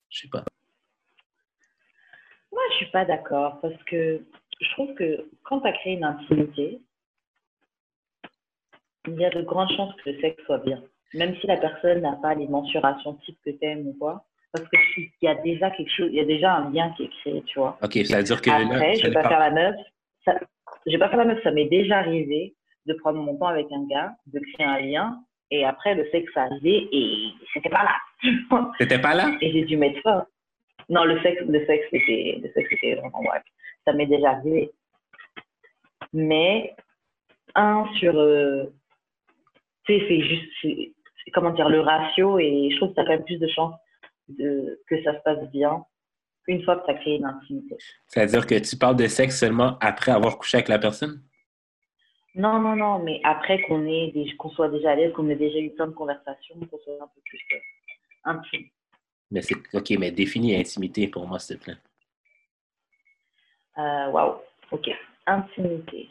je 0.09 0.19
sais 0.19 0.29
pas. 0.29 0.43
Moi, 2.51 2.61
je 2.71 2.75
suis 2.77 2.91
pas 2.91 3.05
d'accord 3.05 3.59
parce 3.61 3.83
que 3.83 4.21
je 4.61 4.69
trouve 4.71 4.93
que 4.95 5.29
quand 5.43 5.61
tu 5.61 5.67
as 5.67 5.73
créé 5.73 5.93
une 5.93 6.03
intimité, 6.03 6.79
il 9.07 9.15
y 9.15 9.25
a 9.25 9.29
de 9.29 9.41
grandes 9.41 9.71
chances 9.75 9.93
que 10.03 10.09
le 10.09 10.19
sexe 10.19 10.43
soit 10.45 10.59
bien. 10.59 10.81
Même 11.13 11.35
si 11.37 11.47
la 11.47 11.57
personne 11.57 12.01
n'a 12.01 12.13
pas 12.21 12.33
les 12.33 12.47
mensurations 12.47 13.13
type 13.25 13.37
que 13.45 13.51
tu 13.51 13.57
aimes 13.61 13.87
ou 13.87 13.95
quoi. 13.99 14.25
Parce 14.51 14.67
qu'il 14.69 15.09
y 15.21 15.27
a 15.27 15.35
déjà 15.35 15.69
quelque 15.71 15.91
chose, 15.91 16.09
il 16.11 16.15
y 16.15 16.21
a 16.21 16.25
déjà 16.25 16.55
un 16.55 16.71
lien 16.71 16.93
qui 16.95 17.03
est 17.03 17.09
créé, 17.19 17.43
tu 17.43 17.59
vois. 17.59 17.77
Ok, 17.83 17.93
ça 18.05 18.17
veut 18.17 18.23
dire 18.23 18.41
que 18.41 18.49
Après, 18.49 18.65
là, 18.65 18.93
je 18.93 19.07
vais 19.07 19.13
pas 19.13 19.27
faire 19.27 19.39
la 19.39 19.51
meuf. 19.51 19.75
Ça, 20.23 20.39
je 20.85 20.91
vais 20.91 20.97
pas 20.97 21.09
faire 21.09 21.17
la 21.17 21.25
meuf, 21.25 21.43
ça 21.43 21.51
m'est 21.51 21.67
déjà 21.67 21.97
arrivé 21.97 22.55
de 22.85 22.93
prendre 22.93 23.19
mon 23.19 23.37
temps 23.37 23.47
avec 23.47 23.67
un 23.71 23.85
gars, 23.87 24.13
de 24.27 24.39
créer 24.39 24.65
un 24.65 24.79
lien, 24.79 25.19
et 25.51 25.65
après 25.65 25.95
le 25.95 26.07
sexe 26.11 26.31
arrivé 26.35 26.87
et 26.91 27.29
c'était 27.53 27.69
pas 27.69 27.83
là. 27.83 28.71
T'étais 28.77 28.99
pas 28.99 29.13
là? 29.13 29.35
et 29.41 29.51
j'ai 29.51 29.65
dû 29.65 29.77
mettre 29.77 30.01
ça. 30.03 30.27
Non, 30.89 31.03
le 31.03 31.19
sexe, 31.21 31.41
le 31.47 31.65
sexe 31.65 31.87
était, 31.91 32.39
le 32.41 32.49
sexe 32.53 32.71
était 32.71 32.95
vraiment 32.95 33.23
bref. 33.23 33.43
Ça 33.85 33.93
m'est 33.93 34.07
déjà 34.07 34.31
arrivé. 34.31 34.71
Mais 36.13 36.75
un 37.55 37.85
sur, 37.99 38.17
euh, 38.17 38.65
tu 39.85 39.99
sais, 39.99 40.05
c'est 40.07 40.21
juste, 40.21 40.93
comment 41.33 41.51
dire, 41.51 41.69
le 41.69 41.79
ratio 41.79 42.39
et 42.39 42.69
je 42.71 42.77
trouve 42.77 42.89
que 42.89 42.95
tu 42.95 43.01
as 43.01 43.05
quand 43.05 43.11
même 43.11 43.25
plus 43.25 43.39
de 43.39 43.47
chances 43.47 43.75
de, 44.29 44.81
que 44.87 45.01
ça 45.03 45.13
se 45.13 45.23
passe 45.23 45.49
bien 45.51 45.83
une 46.47 46.63
fois 46.63 46.77
que 46.77 46.85
tu 46.85 46.91
as 46.91 46.95
créé 46.95 47.15
une 47.15 47.25
intimité. 47.25 47.75
Ça 48.07 48.25
veut 48.25 48.31
dire 48.31 48.45
que 48.45 48.55
tu 48.55 48.77
parles 48.77 48.95
de 48.95 49.07
sexe 49.07 49.39
seulement 49.39 49.77
après 49.81 50.11
avoir 50.11 50.37
couché 50.37 50.57
avec 50.57 50.67
la 50.67 50.79
personne? 50.79 51.23
Non, 52.35 52.59
non, 52.59 52.75
non, 52.75 52.99
mais 52.99 53.21
après 53.23 53.61
qu'on 53.61 53.85
qu'on 54.37 54.49
soit 54.49 54.69
déjà 54.69 54.91
à 54.91 54.95
l'aise, 54.95 55.13
qu'on 55.13 55.29
ait 55.29 55.35
déjà 55.35 55.57
eu 55.57 55.71
plein 55.71 55.87
de 55.87 55.93
conversations, 55.93 56.55
qu'on 56.59 56.77
soit 56.79 56.95
un 57.01 57.07
peu 57.07 57.21
plus 57.23 57.39
euh, 57.53 57.59
intime. 58.25 58.65
Mais 59.31 59.41
c'est, 59.41 59.55
ok, 59.73 59.91
mais 59.97 60.11
définis 60.11 60.55
intimité 60.55 61.07
pour 61.07 61.25
moi, 61.27 61.39
s'il 61.39 61.57
te 61.57 61.63
plaît. 61.63 61.77
Euh, 63.77 64.09
Waouh, 64.11 64.35
ok. 64.71 64.89
Intimité. 65.27 66.09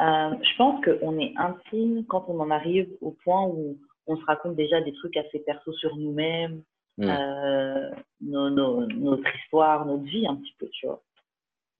Euh, 0.00 0.30
je 0.42 0.56
pense 0.56 0.84
qu'on 0.84 1.18
est 1.18 1.34
intime 1.36 2.04
quand 2.06 2.24
on 2.28 2.38
en 2.40 2.50
arrive 2.50 2.88
au 3.00 3.10
point 3.24 3.42
où 3.44 3.76
on 4.06 4.16
se 4.16 4.24
raconte 4.26 4.54
déjà 4.54 4.80
des 4.80 4.92
trucs 4.92 5.16
assez 5.16 5.40
perso 5.40 5.72
sur 5.72 5.96
nous-mêmes, 5.96 6.62
Hmm. 6.98 7.04
euh, 7.08 7.90
nos- 8.20 8.50
nos- 8.50 8.86
notre 8.86 9.36
histoire, 9.36 9.86
notre 9.86 10.02
vie 10.04 10.26
un 10.26 10.36
petit 10.36 10.54
peu, 10.58 10.68
tu 10.72 10.86
vois. 10.86 11.00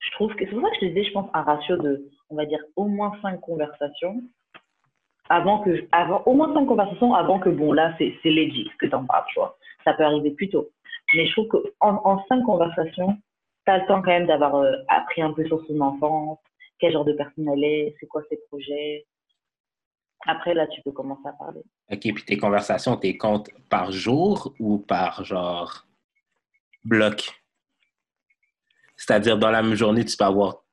Je 0.00 0.10
trouve 0.12 0.32
que 0.36 0.44
c'est 0.44 0.52
pour 0.52 0.62
ça 0.62 0.68
que 0.70 0.76
je 0.76 0.80
te 0.80 0.84
disais, 0.86 1.04
je 1.04 1.12
pense, 1.12 1.28
un 1.34 1.42
ratio 1.42 1.76
de, 1.76 2.08
on 2.30 2.36
va 2.36 2.46
dire, 2.46 2.60
au 2.76 2.84
moins 2.86 3.12
cinq 3.20 3.40
conversations 3.40 4.20
avant 5.28 5.58
que, 5.60 5.86
avant, 5.92 6.22
au 6.24 6.34
moins 6.34 6.52
cinq 6.54 6.66
conversations 6.66 7.14
avant 7.14 7.38
que, 7.40 7.48
bon, 7.50 7.72
là, 7.72 7.94
c'est 7.98 8.14
c'est 8.22 8.30
legit 8.30 8.68
ce 8.72 8.76
que 8.78 8.86
t'en 8.86 9.04
parles, 9.04 9.24
tu 9.28 9.38
vois. 9.40 9.56
Ça 9.84 9.92
peut 9.94 10.04
arriver 10.04 10.30
plus 10.30 10.48
tôt. 10.48 10.68
Mais 11.14 11.26
je 11.26 11.32
trouve 11.32 11.48
qu'en 11.48 12.00
en 12.04 12.24
cinq 12.28 12.42
conversations, 12.44 13.12
tu 13.12 13.20
as 13.70 13.78
le 13.78 13.86
temps 13.86 14.02
quand 14.02 14.10
même 14.10 14.26
d'avoir 14.26 14.56
euh, 14.56 14.72
appris 14.88 15.22
un 15.22 15.32
peu 15.32 15.44
sur 15.46 15.64
son 15.66 15.80
enfance, 15.80 16.38
quel 16.78 16.92
genre 16.92 17.04
de 17.04 17.12
personne 17.12 17.48
elle 17.48 17.64
est, 17.64 17.94
c'est 17.98 18.06
quoi 18.06 18.22
ses 18.28 18.38
projets. 18.48 19.06
Après, 20.26 20.54
là, 20.54 20.66
tu 20.66 20.82
peux 20.82 20.92
commencer 20.92 21.26
à 21.26 21.32
parler. 21.32 21.62
Ok, 21.90 22.00
puis 22.00 22.24
tes 22.24 22.36
conversations, 22.36 22.96
t'es 22.96 23.16
comptes 23.16 23.50
par 23.68 23.92
jour 23.92 24.52
ou 24.58 24.78
par 24.78 25.24
genre 25.24 25.86
bloc? 26.84 27.40
C'est-à-dire, 28.96 29.38
dans 29.38 29.50
la 29.50 29.62
même 29.62 29.74
journée, 29.74 30.04
tu 30.04 30.16
peux 30.16 30.24
avoir 30.24 30.64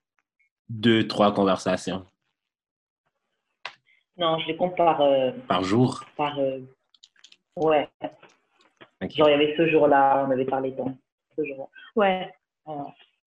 deux, 0.67 1.08
trois 1.08 1.34
conversations? 1.34 2.05
Non, 4.17 4.39
je 4.39 4.47
les 4.47 4.55
compte 4.58 4.75
par. 4.75 5.01
euh, 5.01 5.31
par 5.47 5.63
jour? 5.63 6.03
par 6.17 6.39
euh, 6.39 6.60
ouais. 7.58 7.89
Genre, 9.01 9.29
il 9.29 9.31
y 9.31 9.34
avait 9.34 9.55
ce 9.58 9.67
jour-là, 9.67 10.25
on 10.27 10.31
avait 10.31 10.45
parlé 10.45 10.71
de 10.71 10.84
ce 11.38 11.45
jour-là. 11.45 11.65
Ouais. 11.95 12.34
Euh, 12.67 12.73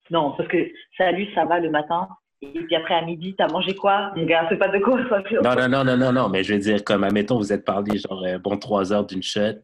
non, 0.09 0.33
parce 0.37 0.49
que 0.49 0.57
salut, 0.97 1.27
ça 1.33 1.45
va 1.45 1.59
le 1.59 1.69
matin. 1.69 2.07
Et 2.41 2.47
puis 2.47 2.75
après, 2.75 2.93
à 2.93 3.01
midi, 3.01 3.35
t'as 3.37 3.47
mangé 3.47 3.75
quoi 3.75 4.11
Mon 4.15 4.25
gars, 4.25 4.45
c'est 4.49 4.57
pas 4.57 4.69
de 4.69 4.79
conversation. 4.79 5.41
Non, 5.41 5.55
non, 5.55 5.67
non, 5.67 5.83
non, 5.83 5.97
non, 5.97 6.13
non, 6.13 6.29
mais 6.29 6.43
je 6.43 6.53
veux 6.53 6.59
dire, 6.59 6.83
comme, 6.83 7.03
admettons, 7.03 7.37
vous 7.37 7.51
êtes 7.51 7.65
parlé, 7.65 7.97
genre, 7.97 8.23
euh, 8.23 8.37
bon, 8.37 8.57
trois 8.57 8.93
heures 8.93 9.05
d'une 9.05 9.23
shot. 9.23 9.61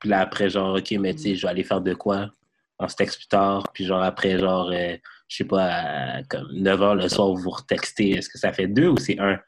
Puis 0.00 0.08
là, 0.08 0.20
après, 0.20 0.50
genre, 0.50 0.76
OK, 0.76 0.90
mais 0.98 1.14
tu 1.14 1.20
sais, 1.20 1.34
je 1.36 1.42
vais 1.42 1.50
aller 1.50 1.62
faire 1.62 1.80
de 1.80 1.94
quoi? 1.94 2.30
On 2.80 2.88
se 2.88 2.96
texte 2.96 3.18
plus 3.18 3.28
tard. 3.28 3.70
Puis 3.72 3.84
genre, 3.84 4.02
après, 4.02 4.36
genre, 4.38 4.70
euh, 4.72 4.96
je 5.28 5.36
sais 5.36 5.44
pas, 5.44 5.64
à, 5.64 6.22
comme 6.24 6.48
9 6.52 6.82
heures 6.82 6.94
le 6.96 7.08
soir, 7.08 7.28
vous 7.28 7.36
vous 7.36 7.50
retextez. 7.50 8.10
Est-ce 8.10 8.28
que 8.28 8.38
ça 8.38 8.52
fait 8.52 8.66
deux 8.66 8.88
ou 8.88 8.96
c'est 8.96 9.20
un? 9.20 9.38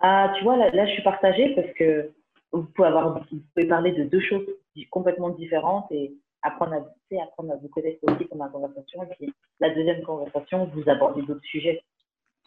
Ah, 0.00 0.32
tu 0.36 0.44
vois, 0.44 0.56
là, 0.56 0.70
là, 0.70 0.86
je 0.86 0.92
suis 0.92 1.02
partagée 1.02 1.54
parce 1.54 1.72
que 1.74 2.10
vous 2.50 2.64
pouvez, 2.64 2.88
avoir, 2.88 3.20
vous 3.30 3.40
pouvez 3.54 3.68
parler 3.68 3.92
de 3.92 4.04
deux 4.04 4.20
choses 4.20 4.46
complètement 4.90 5.30
différentes 5.30 5.90
et 5.90 6.12
apprendre 6.42 6.74
à, 6.74 6.80
tu 6.80 7.16
sais, 7.16 7.20
apprendre 7.20 7.52
à 7.52 7.56
vous 7.56 7.68
connaître 7.68 7.98
aussi 8.02 8.24
pendant 8.24 8.44
la 8.44 8.50
conversation. 8.50 9.02
Et 9.02 9.14
puis, 9.16 9.34
la 9.60 9.70
deuxième 9.70 10.02
conversation, 10.02 10.70
vous 10.74 10.88
abordez 10.88 11.22
d'autres 11.22 11.44
sujets. 11.44 11.82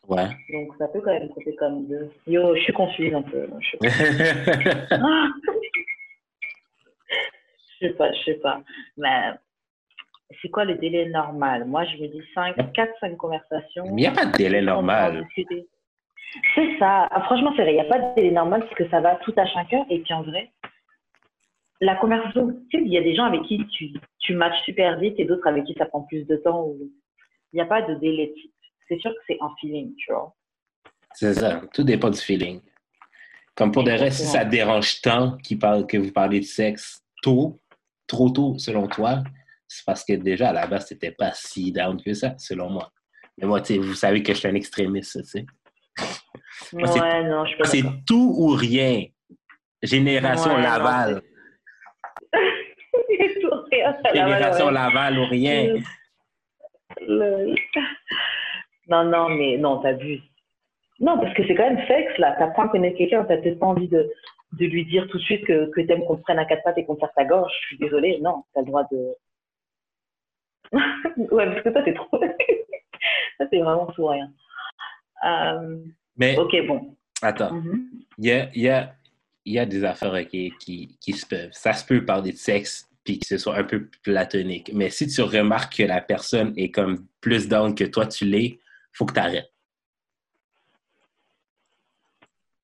Ouais. 0.07 0.27
Donc, 0.51 0.73
ça 0.77 0.87
peut 0.87 1.01
quand 1.01 1.13
même 1.13 1.29
compter 1.29 1.55
comme 1.55 1.87
deux. 1.87 2.11
Yo, 2.27 2.55
je 2.55 2.61
suis 2.61 2.73
confuse 2.73 3.13
un 3.13 3.21
peu. 3.21 3.47
Je 3.59 3.69
sais 3.69 4.87
pas. 4.89 4.97
Je 7.79 7.89
sais 7.89 7.93
pas, 7.95 8.13
je 8.13 8.23
sais 8.23 8.33
pas. 8.35 8.61
Mais 8.95 9.31
c'est 10.41 10.49
quoi 10.49 10.63
le 10.63 10.75
délai 10.75 11.09
normal? 11.09 11.65
Moi, 11.65 11.83
je 11.85 12.01
me 12.01 12.07
dis 12.07 12.21
5, 12.33 12.55
4, 12.73 12.93
5 12.99 13.17
conversations. 13.17 13.85
Mais 13.85 13.91
il 13.91 13.95
n'y 13.95 14.07
a 14.07 14.11
pas 14.11 14.25
de 14.25 14.37
délai 14.37 14.61
normal. 14.61 15.27
C'est 15.35 16.79
ça. 16.79 17.07
Ah, 17.11 17.21
franchement, 17.23 17.51
c'est 17.55 17.63
vrai. 17.63 17.73
Il 17.73 17.75
n'y 17.75 17.81
a 17.81 17.85
pas 17.85 17.99
de 17.99 18.15
délai 18.15 18.31
normal 18.31 18.61
parce 18.61 18.75
que 18.75 18.87
ça 18.89 19.01
va 19.01 19.15
tout 19.17 19.33
à 19.37 19.45
chacun. 19.45 19.85
Et 19.89 19.99
puis 19.99 20.13
en 20.13 20.23
vrai, 20.23 20.49
la 21.83 21.95
conversation, 21.95 22.47
tu 22.69 22.77
sais, 22.79 22.83
il 22.85 22.91
y 22.91 22.97
a 22.97 23.01
des 23.01 23.15
gens 23.15 23.25
avec 23.25 23.43
qui 23.43 23.65
tu, 23.67 23.91
tu 24.19 24.33
matches 24.35 24.61
super 24.63 24.97
vite 24.99 25.15
et 25.17 25.25
d'autres 25.25 25.47
avec 25.47 25.65
qui 25.65 25.73
ça 25.77 25.85
prend 25.85 26.01
plus 26.03 26.25
de 26.25 26.37
temps. 26.37 26.63
ou- 26.67 26.91
Il 27.51 27.57
n'y 27.57 27.61
a 27.61 27.65
pas 27.65 27.81
de 27.81 27.93
délai 27.95 28.33
type. 28.33 28.51
C'est 28.87 28.99
sûr 28.99 29.11
que 29.11 29.19
c'est 29.27 29.37
un 29.41 29.49
feeling, 29.59 29.93
tu 29.95 30.11
vois. 30.11 30.33
C'est 31.13 31.33
ça. 31.33 31.61
Tout 31.73 31.83
dépend 31.83 32.09
du 32.09 32.17
feeling. 32.19 32.61
Comme 33.55 33.71
pour 33.71 33.83
de 33.83 33.91
reste, 33.91 34.17
si 34.17 34.25
ça 34.25 34.43
te 34.45 34.49
dérange 34.49 35.01
tant 35.01 35.37
qu'il 35.37 35.59
parle, 35.59 35.85
que 35.85 35.97
vous 35.97 36.11
parlez 36.11 36.39
de 36.39 36.45
sexe 36.45 37.03
tôt, 37.21 37.59
trop 38.07 38.29
tôt, 38.31 38.57
selon 38.57 38.87
toi, 38.87 39.23
c'est 39.67 39.85
parce 39.85 40.03
que 40.03 40.13
déjà, 40.13 40.49
à 40.49 40.53
la 40.53 40.67
base, 40.67 40.87
c'était 40.87 41.11
pas 41.11 41.31
si 41.33 41.71
down 41.71 42.01
que 42.01 42.13
ça, 42.13 42.33
selon 42.37 42.69
moi. 42.69 42.91
Mais 43.37 43.45
moi, 43.47 43.61
tu 43.61 43.73
sais, 43.73 43.79
vous 43.79 43.93
savez 43.93 44.23
que 44.23 44.33
je 44.33 44.39
suis 44.39 44.47
un 44.47 44.55
extrémiste, 44.55 45.19
tu 45.21 45.27
sais. 45.29 45.45
C'est- 46.53 46.75
ouais, 46.77 47.23
non, 47.29 47.45
je 47.45 47.49
suis 47.49 47.57
pas 47.57 47.65
C'est 47.65 47.81
d'accord. 47.83 47.99
tout 48.07 48.33
ou 48.37 48.47
rien. 48.55 49.05
Génération 49.81 50.55
Ouais, 50.55 50.61
Laval. 50.63 51.21
Génération 54.13 54.65
ouais, 54.65 54.71
ouais. 54.71 54.73
Laval 54.73 55.19
ou 55.19 55.25
rien. 55.25 55.75
Le- 57.01 57.55
Non, 58.87 59.03
non, 59.05 59.29
mais 59.29 59.57
non, 59.57 59.79
t'abuses. 59.81 60.21
Non, 60.99 61.17
parce 61.19 61.33
que 61.33 61.45
c'est 61.47 61.55
quand 61.55 61.69
même 61.69 61.85
sexe, 61.87 62.17
là. 62.17 62.33
T'apprends 62.37 62.63
à 62.65 62.69
connaître 62.69 62.97
quelqu'un, 62.97 63.23
t'as 63.25 63.37
peut-être 63.37 63.59
pas 63.59 63.65
envie 63.67 63.87
de, 63.87 64.09
de 64.53 64.65
lui 64.65 64.85
dire 64.85 65.07
tout 65.07 65.17
de 65.17 65.23
suite 65.23 65.45
que, 65.45 65.69
que 65.71 65.81
t'aimes 65.81 66.05
qu'on 66.05 66.17
te 66.17 66.21
prenne 66.21 66.39
à 66.39 66.45
quatre 66.45 66.63
pattes 66.63 66.77
et 66.77 66.85
qu'on 66.85 66.95
te 66.95 66.99
fasse 67.01 67.13
ta 67.15 67.25
gorge. 67.25 67.51
Je 67.61 67.67
suis 67.67 67.77
désolée, 67.77 68.19
non, 68.21 68.43
t'as 68.53 68.61
le 68.61 68.67
droit 68.67 68.83
de. 68.91 69.15
ouais, 71.17 71.45
parce 71.45 71.61
que 71.61 71.69
toi, 71.69 71.81
t'es 71.83 71.93
trop. 71.93 72.19
ça, 73.37 73.45
c'est 73.49 73.59
vraiment 73.59 73.87
rien. 73.97 74.31
Euh, 75.25 75.77
Mais 76.17 76.37
ok, 76.37 76.55
bon. 76.67 76.95
attends, 77.21 77.53
Mhm. 77.53 77.89
il 78.17 78.25
y 78.25 78.31
a, 78.31 78.49
y, 78.53 78.69
a, 78.69 78.93
y 79.45 79.59
a 79.59 79.65
des 79.65 79.83
affaires 79.85 80.13
ok, 80.13 80.29
qui, 80.29 80.97
qui 80.99 81.13
se 81.13 81.25
peuvent. 81.25 81.51
Ça 81.53 81.73
se 81.73 81.85
peut 81.85 82.03
parler 82.05 82.31
de 82.31 82.37
sexe 82.37 82.89
puis 83.03 83.19
que 83.19 83.25
ce 83.25 83.37
soit 83.37 83.57
un 83.57 83.63
peu 83.63 83.89
platonique. 84.03 84.71
Mais 84.73 84.89
si 84.89 85.07
tu 85.07 85.21
remarques 85.21 85.77
que 85.77 85.83
la 85.83 86.01
personne 86.01 86.53
est 86.57 86.71
comme 86.71 87.05
plus 87.21 87.47
down 87.47 87.75
que 87.75 87.83
toi, 87.83 88.05
tu 88.07 88.25
l'es, 88.25 88.59
faut 88.91 89.05
que 89.05 89.13
tu 89.13 89.19
arrêtes. 89.19 89.51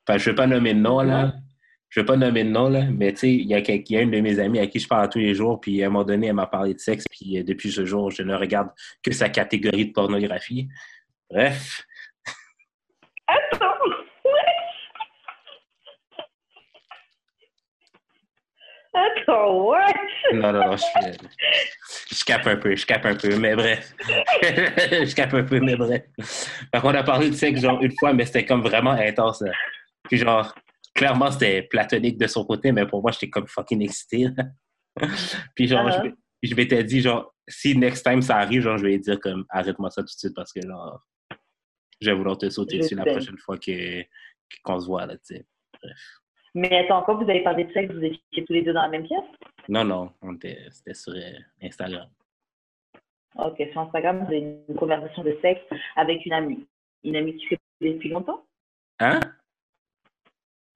Enfin, 0.07 0.17
je 0.17 0.29
ne 0.29 0.31
vais 0.31 0.35
pas 0.35 0.47
nommer 0.47 0.73
de 0.73 0.79
nom, 0.79 1.01
là. 1.01 1.33
Je 1.89 1.99
ne 1.99 2.03
vais 2.03 2.07
pas 2.07 2.17
nommer 2.17 2.43
de 2.43 2.49
nom, 2.49 2.69
là, 2.69 2.85
mais 2.85 3.13
tu 3.13 3.19
sais, 3.19 3.33
il 3.33 3.47
y, 3.47 3.55
a 3.55 3.59
y 3.59 4.01
une 4.01 4.11
de 4.11 4.19
mes 4.19 4.39
amies 4.39 4.59
à 4.59 4.67
qui 4.67 4.79
je 4.79 4.87
parle 4.87 5.09
tous 5.09 5.17
les 5.17 5.33
jours, 5.33 5.59
puis 5.59 5.81
à 5.81 5.87
un 5.87 5.89
moment 5.89 6.05
donné, 6.05 6.27
elle 6.27 6.33
m'a 6.33 6.45
parlé 6.45 6.75
de 6.75 6.79
sexe, 6.79 7.05
puis 7.09 7.39
euh, 7.39 7.43
depuis 7.43 7.71
ce 7.71 7.83
jour, 7.83 8.11
je 8.11 8.21
ne 8.21 8.35
regarde 8.35 8.69
que 9.01 9.11
sa 9.11 9.27
catégorie 9.27 9.87
de 9.87 9.91
pornographie. 9.91 10.69
Bref, 11.31 11.83
Attends. 13.27 13.65
Attends, 18.93 19.67
ouais. 19.67 19.93
Non, 20.33 20.51
non, 20.51 20.65
non, 20.65 20.75
je, 20.75 22.15
je 22.15 22.23
cape 22.23 22.47
un 22.47 22.57
peu, 22.57 22.75
je 22.75 22.85
cape 22.85 23.05
un 23.05 23.15
peu, 23.15 23.37
mais 23.37 23.55
bref. 23.55 23.93
je 24.41 25.15
cape 25.15 25.33
un 25.35 25.43
peu, 25.43 25.59
mais 25.59 25.75
bref. 25.75 26.01
Fait 26.73 26.81
qu'on 26.81 26.93
a 26.95 27.03
parlé 27.03 27.29
de 27.29 27.35
sexe 27.35 27.61
genre 27.61 27.81
une 27.83 27.93
fois, 27.99 28.13
mais 28.13 28.25
c'était 28.25 28.45
comme 28.45 28.61
vraiment 28.61 28.91
intense. 28.91 29.41
là. 29.41 29.51
Puis 30.03 30.17
genre, 30.17 30.55
clairement, 30.95 31.29
c'était 31.31 31.61
platonique 31.63 32.17
de 32.17 32.27
son 32.27 32.45
côté, 32.45 32.71
mais 32.71 32.87
pour 32.87 33.01
moi, 33.01 33.11
j'étais 33.11 33.29
comme 33.29 33.47
fucking 33.47 33.81
excité. 33.83 34.27
là. 34.35 34.45
Puis 35.55 35.67
genre, 35.67 35.89
je, 35.91 36.09
je 36.49 36.55
m'étais 36.55 36.83
dit, 36.83 37.01
genre, 37.01 37.33
si 37.47 37.77
next 37.77 38.03
time 38.05 38.21
ça 38.21 38.37
arrive, 38.37 38.63
genre, 38.63 38.77
je 38.77 38.85
vais 38.85 38.97
dire 38.97 39.19
comme, 39.19 39.45
arrête-moi 39.49 39.91
ça 39.91 40.01
tout 40.01 40.07
de 40.07 40.19
suite 40.19 40.35
parce 40.35 40.51
que 40.51 40.61
genre, 40.61 41.05
je 42.01 42.09
vais 42.09 42.15
vouloir 42.15 42.37
te 42.37 42.49
sauter 42.49 42.79
dessus 42.79 42.95
la 42.95 43.05
prochaine 43.05 43.37
fois 43.37 43.57
qu'on 44.63 44.79
se 44.79 44.85
voit, 44.85 45.05
là, 45.05 45.15
tu 45.17 45.35
sais. 45.35 45.45
Mais 46.55 46.75
attends, 46.79 47.03
quand 47.03 47.15
vous 47.15 47.29
avez 47.29 47.43
parlé 47.43 47.65
de 47.65 47.73
sexe, 47.73 47.93
vous 47.93 48.03
étiez 48.03 48.45
tous 48.45 48.53
les 48.53 48.61
deux 48.63 48.73
dans 48.73 48.81
la 48.81 48.89
même 48.89 49.05
pièce? 49.05 49.23
Non, 49.67 49.83
non, 49.83 50.11
on 50.21 50.35
était- 50.35 50.65
c'était 50.71 50.93
sur 50.93 51.13
euh, 51.13 51.37
Instagram. 51.61 52.07
Ok, 53.35 53.61
sur 53.71 53.81
Instagram, 53.81 54.19
vous 54.21 54.27
avez 54.27 54.57
une 54.67 54.75
conversation 54.75 55.23
de 55.23 55.37
sexe 55.41 55.61
avec 55.95 56.25
une 56.25 56.33
amie. 56.33 56.65
Une 57.03 57.15
amie 57.15 57.33
que 57.33 57.39
tu 57.39 57.57
connais 57.79 57.93
depuis 57.93 58.09
longtemps? 58.09 58.43
Hein? 58.99 59.19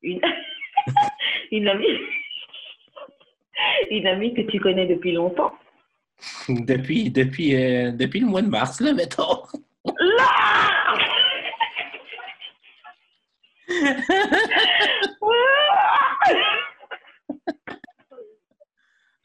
Une, 0.04 0.22
une 1.52 1.68
amie 1.68 1.88
Une 3.92 4.08
amie 4.08 4.34
que 4.34 4.42
tu 4.42 4.60
connais 4.60 4.86
depuis 4.86 5.14
longtemps? 5.14 5.54
Depuis, 6.48 7.10
depuis, 7.10 7.56
euh, 7.56 7.92
depuis 7.92 8.20
le 8.22 8.28
mois 8.28 8.42
de 8.42 8.48
mars, 8.48 8.80
là, 8.80 8.94
mettons. 8.94 9.44
Là. 9.86 10.94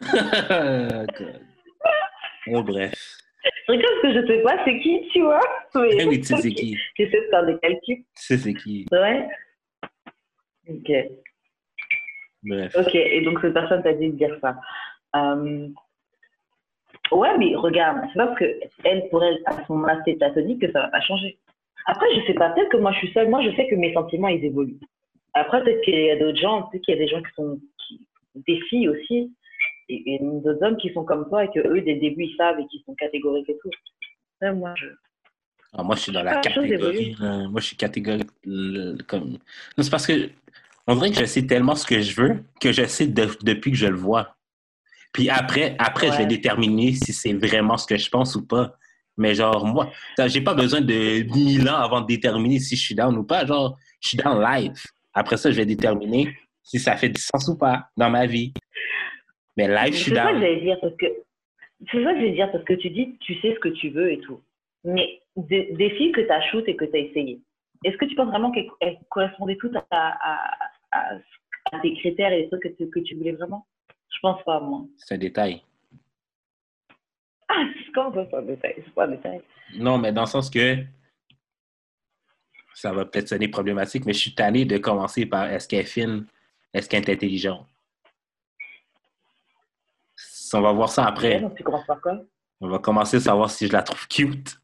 Oh, 2.51 2.63
bref. 2.63 2.95
Regarde 3.69 3.95
ce 3.97 4.03
que 4.03 4.15
je 4.15 4.27
sais 4.27 4.43
pas, 4.43 4.57
c'est 4.65 4.79
qui, 4.81 5.07
tu 5.13 5.21
vois 5.23 5.41
Mais- 5.75 5.91
Eh 6.01 6.05
oui, 6.07 6.19
tu 6.21 6.25
sais 6.29 6.37
c'est 6.43 6.51
qui. 6.53 6.79
J'essaie 6.97 7.21
de 7.21 7.27
faire 7.31 7.45
des 7.47 7.59
calculs. 7.59 7.99
Tu 7.99 8.05
sais 8.15 8.39
c'est 8.39 8.55
qui. 8.55 8.87
Ouais 8.91 9.27
Ok. 10.69 10.91
Bref. 12.45 12.75
Ok, 12.77 12.95
et 12.95 13.21
donc 13.23 13.39
cette 13.41 13.53
personne 13.55 13.83
t'a 13.83 13.93
dit 13.93 14.09
de 14.11 14.17
dire 14.17 14.37
ça. 14.41 14.57
Euh, 15.17 15.69
Ouais, 17.11 17.37
mais 17.39 17.55
regarde, 17.57 18.03
c'est 18.13 18.19
pas 18.19 18.27
parce 18.27 18.39
que 18.39 18.61
elle, 18.85 19.09
pour 19.09 19.25
elle, 19.25 19.39
à 19.47 19.53
ce 19.65 19.73
moment-là, 19.73 19.99
c'est 20.05 20.13
platonique 20.15 20.61
que 20.61 20.71
ça 20.73 20.83
va 20.83 20.89
pas 20.89 21.01
changer. 21.01 21.39
Après, 21.87 22.07
je 22.15 22.27
sais 22.27 22.35
pas, 22.35 22.51
peut-être 22.51 22.69
que 22.71 22.77
moi 22.77 22.93
je 22.93 22.99
suis 22.99 23.13
seule, 23.13 23.31
moi 23.31 23.41
je 23.43 23.51
sais 23.57 23.67
que 23.67 23.75
mes 23.77 23.95
sentiments 23.95 24.29
ils 24.29 24.45
évoluent. 24.45 24.79
Après, 25.35 25.63
peut-être 25.63 25.83
qu'il 25.83 25.95
y 25.99 26.11
a 26.11 26.17
d'autres 26.17 26.39
gens, 26.39 26.63
peut-être 26.65 26.83
qu'il 26.85 26.95
y 26.95 26.99
a 26.99 27.01
des 27.01 27.09
gens 27.09 27.23
qui 27.23 27.35
sont 27.37 27.61
qui, 27.87 28.01
des 28.47 28.61
filles 28.69 28.89
aussi, 28.89 29.33
et, 29.89 30.15
et 30.15 30.19
d'autres 30.21 30.63
hommes 30.65 30.77
qui 30.77 30.93
sont 30.93 31.05
comme 31.05 31.29
toi 31.29 31.45
et 31.45 31.49
que 31.49 31.61
eux, 31.61 31.81
dès 31.81 31.95
le 31.95 32.01
début, 32.01 32.25
ils 32.25 32.37
savent 32.37 32.59
et 32.61 32.67
qui 32.67 32.83
sont 32.85 32.95
catégoriques 32.95 33.49
et 33.49 33.57
tout. 33.63 33.71
Ouais, 34.43 34.53
moi, 34.53 34.75
je. 34.77 34.87
Ah, 35.75 35.83
moi, 35.83 35.97
je 35.97 36.01
suis 36.03 36.13
dans 36.13 36.23
la 36.23 36.37
catégorie. 36.37 37.15
là. 37.21 37.49
Moi, 37.49 37.61
je 37.61 37.67
suis 37.67 37.77
catégorique. 37.77 38.29
euh, 38.47 38.97
Comme... 39.07 39.39
C'est 39.77 39.91
parce 39.91 40.07
que 40.07 40.31
on 40.87 40.95
dirait 40.95 41.11
que 41.11 41.19
je 41.21 41.25
sais 41.27 41.47
tellement 41.47 41.75
ce 41.75 41.87
que 41.87 42.01
je 42.01 42.19
veux 42.21 42.43
que 42.61 42.73
je 42.73 42.85
sais 42.87 43.07
de- 43.07 43.29
depuis 43.43 43.71
que 43.73 43.77
je 43.77 43.87
le 43.87 43.97
vois. 43.97 44.35
Puis 45.13 45.29
après, 45.29 45.77
après 45.79 46.11
je 46.13 46.19
vais 46.19 46.27
déterminer 46.27 46.93
si 46.95 47.13
c'est 47.13 47.35
vraiment 47.35 47.77
ce 47.77 47.87
que 47.87 47.97
je 47.99 48.09
pense 48.09 48.35
ou 48.37 48.47
pas. 48.47 48.77
Mais 49.19 49.35
genre, 49.35 49.67
moi, 49.67 49.91
j'ai 50.27 50.41
pas 50.41 50.55
besoin 50.55 50.81
de 50.81 51.23
1000 51.35 51.69
ans 51.69 51.77
avant 51.77 52.01
de 52.01 52.07
déterminer 52.07 52.61
si 52.61 52.77
je 52.77 52.81
suis 52.83 52.95
down 52.95 53.17
ou 53.19 53.25
pas. 53.25 53.45
Genre, 53.45 53.77
je 54.01 54.09
suis 54.09 54.17
down 54.17 54.41
live. 54.41 54.73
Après 55.19 55.37
ça, 55.37 55.51
je 55.51 55.57
vais 55.57 55.67
déterminer 55.67 56.29
si 56.63 56.79
ça 56.79 56.97
fait 56.97 57.09
du 57.09 57.21
sens 57.21 57.49
ou 57.49 57.59
pas 57.59 57.89
dans 57.97 58.09
ma 58.09 58.25
vie. 58.25 58.53
Mais 59.57 59.67
live, 59.67 59.93
je 59.95 59.99
suis 59.99 60.11
C'est 60.11 60.17
ça 60.17 60.33
que 60.33 60.39
j'allais 60.39 60.61
dire 60.61 60.79
parce 60.81 60.95
que 60.97 61.07
c'est 61.91 62.05
ça 62.05 62.13
que 62.13 62.19
j'allais 62.21 62.33
dire 62.33 62.53
parce 62.53 62.65
que 62.65 62.75
tu 62.75 62.91
dis 62.91 63.17
tu 63.19 63.35
sais 63.41 63.53
ce 63.55 63.59
que 63.59 63.69
tu 63.71 63.91
veux 63.91 64.13
et 64.13 64.21
tout. 64.21 64.41
Mais 64.85 65.21
des, 65.35 65.73
des 65.73 65.91
filles 65.97 66.13
que 66.13 66.21
tu 66.21 66.31
as 66.31 66.41
shoot 66.51 66.63
et 66.69 66.77
que 66.77 66.85
tu 66.85 66.97
as 66.97 67.01
essayé, 67.01 67.41
est-ce 67.85 67.97
que 67.97 68.05
tu 68.05 68.15
penses 68.15 68.29
vraiment 68.29 68.53
qu'elles 68.53 68.69
elles 68.81 68.99
correspondaient 69.11 69.57
toutes 69.57 69.75
à, 69.75 69.85
à, 69.91 70.39
à, 70.93 71.19
à 71.73 71.81
tes 71.81 71.95
critères 71.95 72.33
et 72.33 72.43
les 72.43 72.49
trucs 72.49 72.63
que 72.63 72.69
tu, 72.69 72.89
que 72.89 73.01
tu 73.01 73.17
voulais 73.17 73.33
vraiment? 73.33 73.67
Je 74.15 74.19
pense 74.23 74.41
pas, 74.45 74.61
moi. 74.61 74.85
C'est 74.99 75.17
un 75.17 75.19
détail. 75.19 75.63
Ah, 77.49 77.65
c'est 77.75 77.93
comment 77.93 78.15
ça, 78.15 78.25
c'est 78.31 78.37
un 78.37 78.43
détail 78.43 78.75
C'est 78.77 78.95
pas 78.95 79.07
un 79.07 79.09
détail. 79.09 79.41
Non, 79.77 79.99
mais 79.99 80.13
dans 80.13 80.23
le 80.23 80.27
sens 80.29 80.49
que 80.49 80.77
ça 82.81 82.93
va 82.93 83.05
peut-être 83.05 83.29
sonner 83.29 83.49
problématique, 83.49 84.07
mais 84.07 84.13
je 84.13 84.21
suis 84.21 84.35
tanné 84.37 84.65
de 84.65 84.79
commencer 84.79 85.27
par 85.27 85.51
est-ce 85.51 85.67
qu'elle 85.67 85.81
est 85.81 85.85
fine, 85.85 86.27
est-ce 86.73 86.89
qu'elle 86.89 87.03
est 87.03 87.13
intelligente? 87.13 87.67
On 90.55 90.61
va 90.61 90.73
voir 90.73 90.89
ça 90.89 91.05
après. 91.05 91.41
donc 91.41 91.57
tu 91.57 91.65
commences 91.65 91.87
par 91.87 92.01
quoi? 92.01 92.21
On 92.61 92.69
va 92.69 92.79
commencer 92.79 93.17
à 93.17 93.21
savoir 93.21 93.51
si 93.51 93.67
je 93.67 93.73
la 93.73 93.83
trouve 93.83 94.07
cute. 94.07 94.61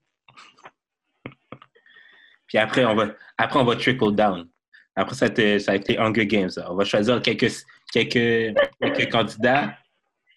Puis 2.46 2.56
après, 2.56 2.84
on 2.84 2.94
va, 2.94 3.08
après, 3.36 3.58
on 3.58 3.64
va 3.64 3.74
trickle 3.74 4.14
down. 4.14 4.48
Après, 4.94 5.16
ça 5.16 5.24
a 5.24 5.28
été, 5.28 5.58
ça 5.58 5.72
a 5.72 5.74
été 5.74 5.98
Hunger 5.98 6.26
Games. 6.26 6.50
là. 6.56 6.70
On 6.70 6.76
va 6.76 6.84
choisir 6.84 7.20
quelques, 7.20 7.50
quelques, 7.92 8.56
quelques 8.80 9.10
candidats. 9.10 9.76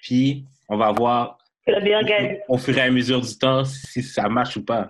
Puis, 0.02 0.46
on 0.68 0.78
va 0.78 0.92
voir 0.92 1.38
au 2.48 2.58
fur 2.58 2.76
et 2.76 2.82
à 2.82 2.90
mesure 2.90 3.22
du 3.22 3.38
temps 3.38 3.64
si 3.66 4.02
ça 4.02 4.28
marche 4.30 4.58
ou 4.58 4.66
pas. 4.66 4.90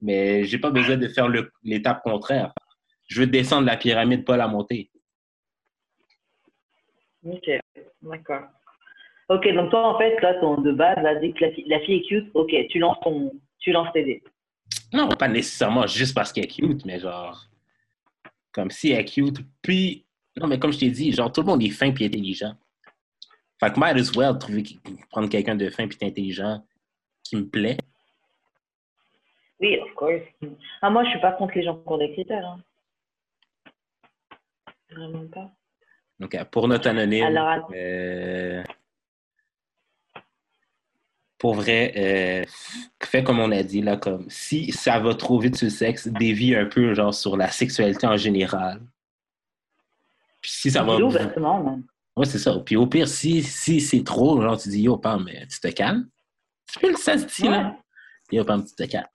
Mais 0.00 0.44
j'ai 0.44 0.58
pas 0.58 0.70
besoin 0.70 0.96
de 0.96 1.08
faire 1.08 1.28
l'étape 1.62 2.02
contraire. 2.02 2.52
Je 3.08 3.20
veux 3.20 3.26
descendre 3.26 3.66
la 3.66 3.76
pyramide, 3.76 4.24
pas 4.24 4.36
la 4.36 4.46
monter. 4.48 4.90
Ok, 7.24 7.48
d'accord. 8.02 8.42
Ok, 9.28 9.46
donc 9.54 9.70
toi, 9.70 9.94
en 9.94 9.98
fait, 9.98 10.18
là, 10.20 10.34
ton 10.40 10.60
de 10.60 10.72
base, 10.72 11.02
là, 11.02 11.14
dès 11.16 11.32
que 11.32 11.44
la, 11.44 11.52
fille- 11.52 11.64
la 11.68 11.80
fille 11.80 11.96
est 11.96 12.08
cute, 12.08 12.30
ok, 12.34 12.54
tu 12.70 12.78
lances 12.78 12.98
ton, 13.02 13.32
tu 13.58 13.72
lances 13.72 13.92
tes 13.92 14.04
dés. 14.04 14.22
Non, 14.92 15.08
pas 15.08 15.28
nécessairement 15.28 15.86
juste 15.86 16.14
parce 16.14 16.32
qu'elle 16.32 16.44
est 16.44 16.48
cute, 16.48 16.84
mais 16.86 16.98
genre, 17.00 17.44
comme 18.52 18.70
si 18.70 18.90
elle 18.92 19.00
est 19.00 19.04
cute. 19.04 19.38
Puis, 19.60 20.06
non, 20.36 20.46
mais 20.46 20.58
comme 20.58 20.72
je 20.72 20.78
t'ai 20.78 20.90
dit, 20.90 21.12
genre, 21.12 21.30
tout 21.30 21.42
le 21.42 21.46
monde 21.48 21.62
est 21.62 21.70
fin 21.70 21.90
puis 21.92 22.06
intelligent. 22.06 22.54
Fait 23.60 23.72
que 23.72 23.78
might 23.80 23.96
as 23.98 24.16
well 24.16 24.38
trouver, 24.38 24.62
prendre 25.10 25.28
quelqu'un 25.28 25.56
de 25.56 25.68
fin 25.68 25.88
puis 25.88 25.98
intelligent 26.02 26.64
qui 27.24 27.36
me 27.36 27.46
plaît. 27.48 27.76
Oui, 29.60 29.78
of 29.78 29.92
course. 29.94 30.22
Ah, 30.82 30.90
moi, 30.90 31.04
je 31.04 31.10
suis 31.10 31.20
pas 31.20 31.32
contre 31.32 31.54
les 31.56 31.64
gens 31.64 31.76
qui 31.76 31.82
ont 31.86 31.98
des 31.98 32.12
critères. 32.12 32.46
Hein. 32.46 32.60
Vraiment 34.90 35.26
pas. 35.28 35.50
Donc, 36.18 36.34
euh, 36.34 36.44
pour 36.44 36.68
notre 36.68 36.88
anonyme, 36.88 37.24
Alors, 37.24 37.70
euh, 37.74 38.62
pour 41.38 41.54
vrai, 41.54 41.92
euh, 41.96 42.44
fais 43.02 43.22
comme 43.22 43.38
on 43.38 43.52
a 43.52 43.62
dit, 43.62 43.82
là, 43.82 43.96
comme 43.96 44.28
si 44.28 44.72
ça 44.72 44.98
va 44.98 45.14
trop 45.14 45.38
vite 45.38 45.56
sur 45.56 45.66
le 45.66 45.70
sexe, 45.70 46.08
dévie 46.08 46.54
un 46.54 46.66
peu, 46.66 46.94
genre, 46.94 47.14
sur 47.14 47.36
la 47.36 47.50
sexualité 47.50 48.06
en 48.06 48.16
général. 48.16 48.80
Puis 50.40 50.50
si 50.50 50.70
ça 50.70 50.82
va. 50.82 50.96
ouvertement. 50.96 51.80
Ouais, 52.16 52.26
c'est 52.26 52.38
ça. 52.38 52.58
Puis 52.64 52.76
au 52.76 52.86
pire, 52.86 53.06
si, 53.06 53.42
si 53.42 53.80
c'est 53.80 54.02
trop, 54.02 54.40
genre, 54.40 54.58
tu 54.58 54.68
dis, 54.68 54.82
yo, 54.82 54.96
Pam, 54.96 55.24
mais 55.24 55.46
tu 55.46 55.60
te 55.60 55.68
calmes. 55.68 56.08
Tu 56.72 56.80
peux 56.80 56.90
le 56.90 56.96
ça 56.96 57.16
se 57.16 57.26
dit, 57.26 57.48
là. 57.48 57.76
Yo, 58.32 58.44
Pam, 58.44 58.64
tu 58.64 58.74
te 58.74 58.84
calmes. 58.84 59.06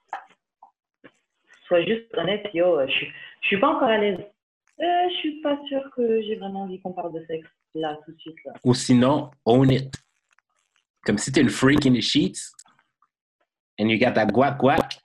Sois 1.74 1.86
juste 1.86 2.16
honnête, 2.16 2.48
yo, 2.54 2.78
euh, 2.80 2.86
je 2.86 2.92
suis, 2.92 3.08
je 3.42 3.48
suis 3.48 3.60
pas 3.60 3.70
encore 3.70 3.88
à 3.88 3.98
l'aise. 3.98 4.20
Euh, 4.20 5.10
je 5.10 5.16
suis 5.16 5.42
pas 5.42 5.58
sûre 5.68 5.82
que 5.96 6.22
j'ai 6.22 6.36
vraiment 6.36 6.66
envie 6.66 6.80
qu'on 6.80 6.94
parle 6.94 7.12
de 7.20 7.26
sexe 7.26 7.50
là, 7.74 7.98
tout 8.06 8.12
de 8.12 8.20
suite, 8.20 8.36
là. 8.46 8.54
Ou 8.64 8.76
sinon, 8.76 9.32
own 9.44 9.72
it. 9.72 9.92
Comme 11.04 11.18
si 11.18 11.32
t'es 11.32 11.42
une 11.42 11.50
freak 11.50 11.84
in 11.88 11.94
the 11.94 12.02
sheets 12.02 12.52
and 13.80 13.88
you 13.88 13.98
got 13.98 14.14
that 14.14 14.28
guac 14.28 14.60
guac. 14.60 15.00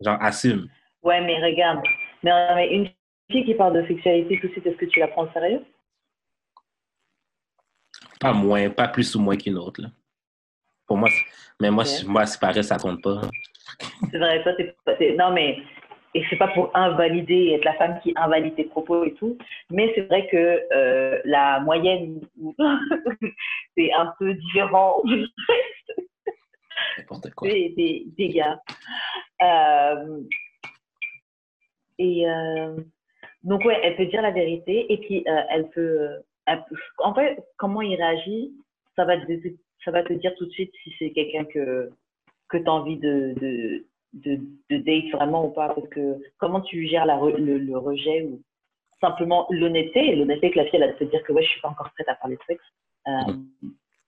Genre, 0.00 0.16
assume. 0.22 0.70
Ouais, 1.02 1.20
mais 1.20 1.44
regarde. 1.44 1.84
Mais, 2.22 2.54
mais 2.54 2.74
une 2.74 2.88
fille 3.30 3.44
qui 3.44 3.52
parle 3.54 3.82
de 3.82 3.86
sexualité 3.86 4.40
tout 4.40 4.46
de 4.46 4.52
suite, 4.52 4.66
est-ce 4.66 4.76
que 4.78 4.86
tu 4.86 4.98
la 4.98 5.08
prends 5.08 5.24
au 5.26 5.32
sérieux? 5.32 5.62
Pas 8.18 8.32
moins, 8.32 8.70
pas 8.70 8.88
plus 8.88 9.14
ou 9.14 9.20
moins 9.20 9.36
qu'une 9.36 9.58
autre, 9.58 9.82
là. 9.82 9.90
Pour 10.86 10.96
moi, 10.96 11.10
mais 11.60 11.70
moi, 11.70 11.84
Ok. 11.84 11.90
c'est- 11.90 12.06
moi 12.06 12.24
c'est 12.24 12.40
pareil, 12.40 12.64
ça 12.64 12.78
compte 12.78 13.02
pas. 13.02 13.20
C'est 14.10 14.18
vrai, 14.18 14.42
toi, 14.42 14.52
t'es 14.54 14.74
t'es- 14.98 15.14
Non, 15.16 15.30
mais. 15.32 15.58
Et 16.14 16.22
c'est 16.28 16.36
pas 16.36 16.48
pour 16.48 16.70
invalider, 16.76 17.52
être 17.54 17.64
la 17.64 17.72
femme 17.74 17.98
qui 18.02 18.12
invalide 18.16 18.54
tes 18.54 18.64
propos 18.64 19.02
et 19.04 19.14
tout. 19.14 19.38
Mais 19.70 19.90
c'est 19.94 20.02
vrai 20.02 20.26
que 20.28 20.60
euh, 20.74 21.18
la 21.24 21.60
moyenne, 21.60 22.20
c'est 23.74 23.90
un 23.94 24.12
peu 24.18 24.34
différent 24.34 25.02
quoi. 27.08 27.18
des, 27.42 27.70
des, 27.70 28.04
des 28.18 28.28
gars. 28.28 28.60
Euh, 29.42 30.20
et 31.98 32.28
euh, 32.28 32.76
donc, 33.42 33.64
ouais, 33.64 33.78
elle 33.82 33.96
peut 33.96 34.06
dire 34.06 34.22
la 34.22 34.30
vérité 34.32 34.92
et 34.92 34.98
puis 34.98 35.24
euh, 35.26 35.40
elle, 35.50 35.68
peut, 35.70 36.08
elle 36.46 36.62
peut- 36.68 36.76
En 36.98 37.14
fait, 37.14 37.42
comment 37.56 37.80
il 37.82 37.94
réagit, 37.96 38.52
ça 38.96 39.04
va 39.06 39.16
te, 39.16 39.32
ça 39.84 39.90
va 39.90 40.02
te 40.02 40.12
dire 40.12 40.34
tout 40.36 40.44
de 40.46 40.50
suite 40.50 40.72
si 40.82 40.94
c'est 40.98 41.12
quelqu'un 41.12 41.44
que, 41.46 41.90
que 42.52 42.58
tu 42.58 42.68
as 42.68 42.72
envie 42.72 42.98
de, 42.98 43.34
de, 43.40 43.84
de, 44.12 44.40
de 44.70 44.76
date 44.76 45.10
vraiment 45.12 45.46
ou 45.46 45.50
pas? 45.50 45.68
Parce 45.74 45.88
que 45.88 46.18
comment 46.38 46.60
tu 46.60 46.86
gères 46.86 47.06
la, 47.06 47.16
le, 47.18 47.58
le 47.58 47.78
rejet 47.78 48.22
ou 48.22 48.40
simplement 49.00 49.46
l'honnêteté, 49.50 50.10
et 50.10 50.16
l'honnêteté 50.16 50.50
que 50.52 50.58
la 50.58 50.66
fille, 50.66 50.80
elle 50.80 50.90
va 50.90 50.96
te 50.96 51.04
dire 51.04 51.22
que 51.24 51.32
ouais, 51.32 51.42
je 51.42 51.48
suis 51.48 51.60
pas 51.60 51.70
encore 51.70 51.90
prête 51.94 52.08
à 52.08 52.14
parler 52.14 52.36
de 52.36 52.42
sexe. 52.46 52.64
Euh, 53.08 53.32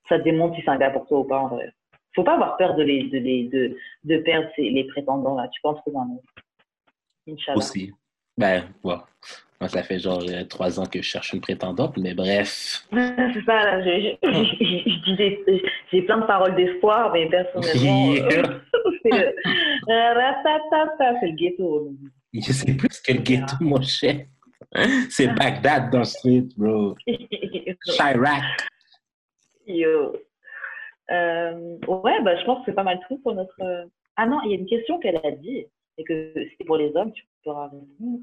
ça 0.09 0.18
démontre 0.18 0.54
si 0.57 0.62
c'est 0.62 0.70
un 0.70 0.78
gars 0.78 0.90
pour 0.90 1.07
toi 1.09 1.18
ou 1.20 1.24
pas 1.24 1.40
en 1.40 1.48
vrai 1.48 1.72
faut 2.14 2.22
pas 2.22 2.35
avoir 2.35 2.57
peur 2.57 2.76
de 2.76 2.85
les 2.85 3.02
de 3.09 3.18
les 3.18 3.48
de, 3.48 3.76
de 4.04 4.18
perdre 4.18 4.48
ces- 4.54 4.70
les 4.70 4.85
prétendants 4.85 5.35
là. 5.35 5.48
Tu 5.48 5.61
peux 5.61 5.68
en 5.70 5.74
trouver 5.74 5.96
un 5.96 6.11
autre. 6.14 6.33
Inch'Allah. 7.26 7.59
Aussi. 7.59 7.92
Ben, 8.38 8.62
ouais. 8.85 8.94
Moi, 9.64 9.70
ça 9.70 9.83
fait 9.83 9.98
genre 9.98 10.22
euh, 10.29 10.44
trois 10.44 10.79
ans 10.79 10.85
que 10.85 11.00
je 11.00 11.07
cherche 11.09 11.33
une 11.33 11.40
prétendante, 11.40 11.96
mais 11.96 12.12
bref. 12.12 12.85
C'est 12.92 13.44
ça. 13.46 13.81
je 13.81 14.14
dis 15.07 15.16
des- 15.16 15.62
J'ai 15.90 16.03
plein 16.03 16.18
de 16.18 16.27
paroles 16.27 16.55
d'espoir, 16.55 17.11
mais 17.14 17.31
personnellement, 17.31 18.12
euh, 18.12 18.14
Yeah. 18.14 18.61
c'est 19.03 19.11
le 19.11 19.27
euh, 19.88 20.33
c'est 21.18 21.27
le 21.29 21.35
ghetto. 21.35 21.94
C'est 22.42 22.77
plus 22.77 23.00
que 23.00 23.12
le 23.14 23.20
ghetto, 23.20 23.57
mon 23.61 23.81
cher. 23.81 24.27
C'est 25.09 25.29
Bagdad 25.29 25.90
dans 25.90 26.00
le 26.00 26.05
street, 26.05 26.44
bro. 26.59 26.94
Chirac. 27.87 28.42
Yo. 29.66 30.14
Euh, 31.11 31.77
ouais, 31.88 32.22
bah, 32.22 32.37
je 32.38 32.44
pense 32.44 32.59
que 32.59 32.64
c'est 32.66 32.74
pas 32.74 32.83
mal 32.85 33.00
tout 33.09 33.16
pour 33.22 33.35
notre. 33.35 33.55
euh, 33.62 33.87
Ah 34.16 34.27
non, 34.27 34.40
il 34.44 34.50
y 34.50 34.55
a 34.57 34.59
une 34.59 34.66
question 34.66 34.98
qu'elle 34.98 35.16
a 35.24 35.31
dit, 35.31 35.64
et 35.96 36.05
que 36.05 36.35
c'est 36.59 36.64
pour 36.66 36.77
les 36.77 36.94
hommes, 36.96 37.12
tu 37.12 37.24
pourras 37.42 37.64
répondre. 37.70 38.20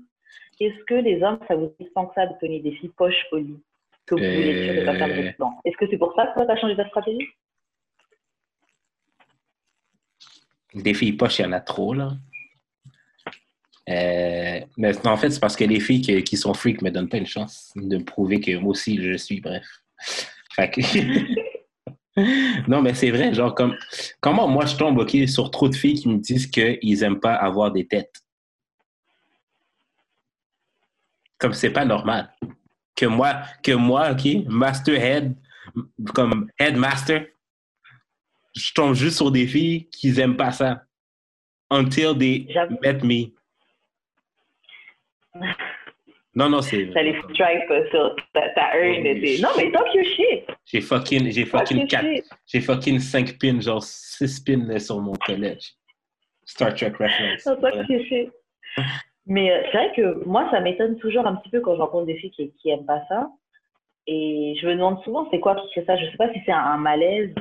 Est-ce 0.62 0.84
que 0.84 0.94
les 0.94 1.24
hommes, 1.24 1.40
ça 1.48 1.56
vous 1.56 1.74
dit 1.80 1.90
tant 1.96 2.06
que 2.06 2.14
ça 2.14 2.28
de 2.28 2.34
tenir 2.40 2.62
des 2.62 2.74
filles 2.74 2.92
poches 2.96 3.26
lit 3.32 3.60
Que 4.06 4.14
vous 4.14 4.22
voulez 4.22 4.80
de 4.80 4.86
pas 4.86 4.94
Euh. 4.94 5.60
Est-ce 5.66 5.76
que 5.76 5.88
c'est 5.90 5.98
pour 5.98 6.14
ça 6.16 6.28
que 6.28 6.36
toi, 6.36 6.46
tu 6.46 6.52
as 6.52 6.58
changé 6.58 6.76
ta 6.76 6.88
stratégie? 6.88 7.28
Des 10.76 10.94
filles 10.94 11.14
poches, 11.14 11.40
il 11.40 11.42
y 11.42 11.46
en 11.46 11.52
a 11.54 11.62
trop, 11.62 11.96
là. 11.96 12.12
Euh, 13.90 14.60
mais 14.78 15.08
en 15.08 15.18
fait, 15.18 15.32
c'est 15.32 15.40
parce 15.40 15.56
que 15.56 15.64
les 15.64 15.80
filles 15.80 16.02
qui, 16.02 16.24
qui 16.24 16.38
sont 16.38 16.54
freaks 16.54 16.84
me 16.84 16.92
donnent 16.92 17.10
pas 17.10 17.18
une 17.18 17.26
chance 17.26 17.72
de 17.76 17.98
me 17.98 18.06
prouver 18.06 18.40
que 18.40 18.56
moi 18.58 18.72
aussi, 18.72 19.02
je 19.02 19.18
suis, 19.18 19.42
bref. 19.42 19.66
Fait 20.56 20.70
que... 20.70 20.82
non, 22.70 22.84
mais 22.84 22.94
c'est 22.94 23.10
vrai, 23.10 23.34
genre, 23.34 23.56
comme... 23.56 23.76
Comment 24.20 24.48
moi, 24.48 24.68
je 24.68 24.76
tombe, 24.76 25.00
OK, 25.00 25.18
sur 25.28 25.50
trop 25.50 25.70
de 25.70 25.76
filles 25.76 25.96
qui 25.96 26.08
me 26.08 26.20
disent 26.20 26.46
qu'ils 26.46 27.04
aiment 27.04 27.20
pas 27.20 27.34
avoir 27.34 27.72
des 27.72 27.88
têtes? 27.88 28.21
Comme 31.42 31.54
c'est 31.54 31.72
pas 31.72 31.84
normal. 31.86 32.32
Que 32.96 33.08
moi, 33.08 33.42
que 33.64 33.72
moi, 33.74 34.12
OK, 34.12 34.46
master 34.48 34.96
head, 34.96 35.36
comme 36.14 36.50
headmaster, 36.60 37.28
je 38.56 38.72
tombe 38.74 38.94
juste 38.94 39.18
sur 39.18 39.32
des 39.32 39.48
filles 39.48 39.90
qui 39.90 40.18
aiment 40.20 40.38
pas 40.38 40.52
ça. 40.52 40.84
Until 41.70 42.18
they 42.18 42.48
met 42.82 43.02
me. 43.04 43.34
Non, 46.34 46.48
non, 46.48 46.62
c'est. 46.62 46.90
T'as 46.94 47.02
les 47.04 47.20
stripes 47.24 47.70
euh, 47.72 47.90
sur 47.90 48.16
ta, 48.34 48.78
urne. 48.80 49.04
t'es- 49.04 49.40
Non, 49.42 49.50
mais 49.58 49.70
talk 49.70 49.94
your 49.94 50.06
shit. 50.06 50.46
J'ai 50.66 50.80
fucking, 50.80 51.30
j'ai 51.30 51.46
fucking 51.46 51.80
your 51.80 51.88
quatre, 51.90 52.06
shit. 52.06 52.24
j'ai 52.48 52.62
fucking 52.62 53.00
5 53.00 53.38
pins, 53.38 53.60
genre 53.60 53.84
6 53.84 54.40
pins 54.40 54.80
sur 54.80 55.02
mon 55.02 55.12
collège. 55.16 55.74
Star 56.46 56.74
Trek 56.74 56.94
reference. 56.98 57.46
Non, 57.46 57.60
talk 57.60 57.90
your 57.90 58.02
shit. 58.06 58.32
Mais 59.28 59.52
euh, 59.52 59.62
c'est 59.72 59.78
vrai 59.78 59.94
que 59.96 60.26
moi, 60.26 60.48
ça 60.52 60.60
m'étonne 60.60 60.98
toujours 60.98 61.26
un 61.28 61.36
petit 61.36 61.50
peu 61.50 61.62
quand 61.62 61.76
je 61.76 61.82
rencontre 61.82 62.06
des 62.08 62.16
filles 62.18 62.32
qui, 62.32 62.52
qui 62.54 62.70
aiment 62.70 62.86
pas 62.86 63.02
ça. 63.08 63.30
Et 64.08 64.56
je 64.60 64.68
me 64.68 64.74
demande 64.74 65.02
souvent 65.04 65.28
c'est 65.30 65.40
quoi 65.40 65.56
qui 65.56 65.74
fait 65.74 65.86
ça? 65.86 65.96
Je 65.96 66.06
sais 66.10 66.18
pas 66.18 66.32
si 66.34 66.40
c'est 66.46 66.52
un, 66.52 66.58
un 66.60 66.78
malaise, 66.78 67.34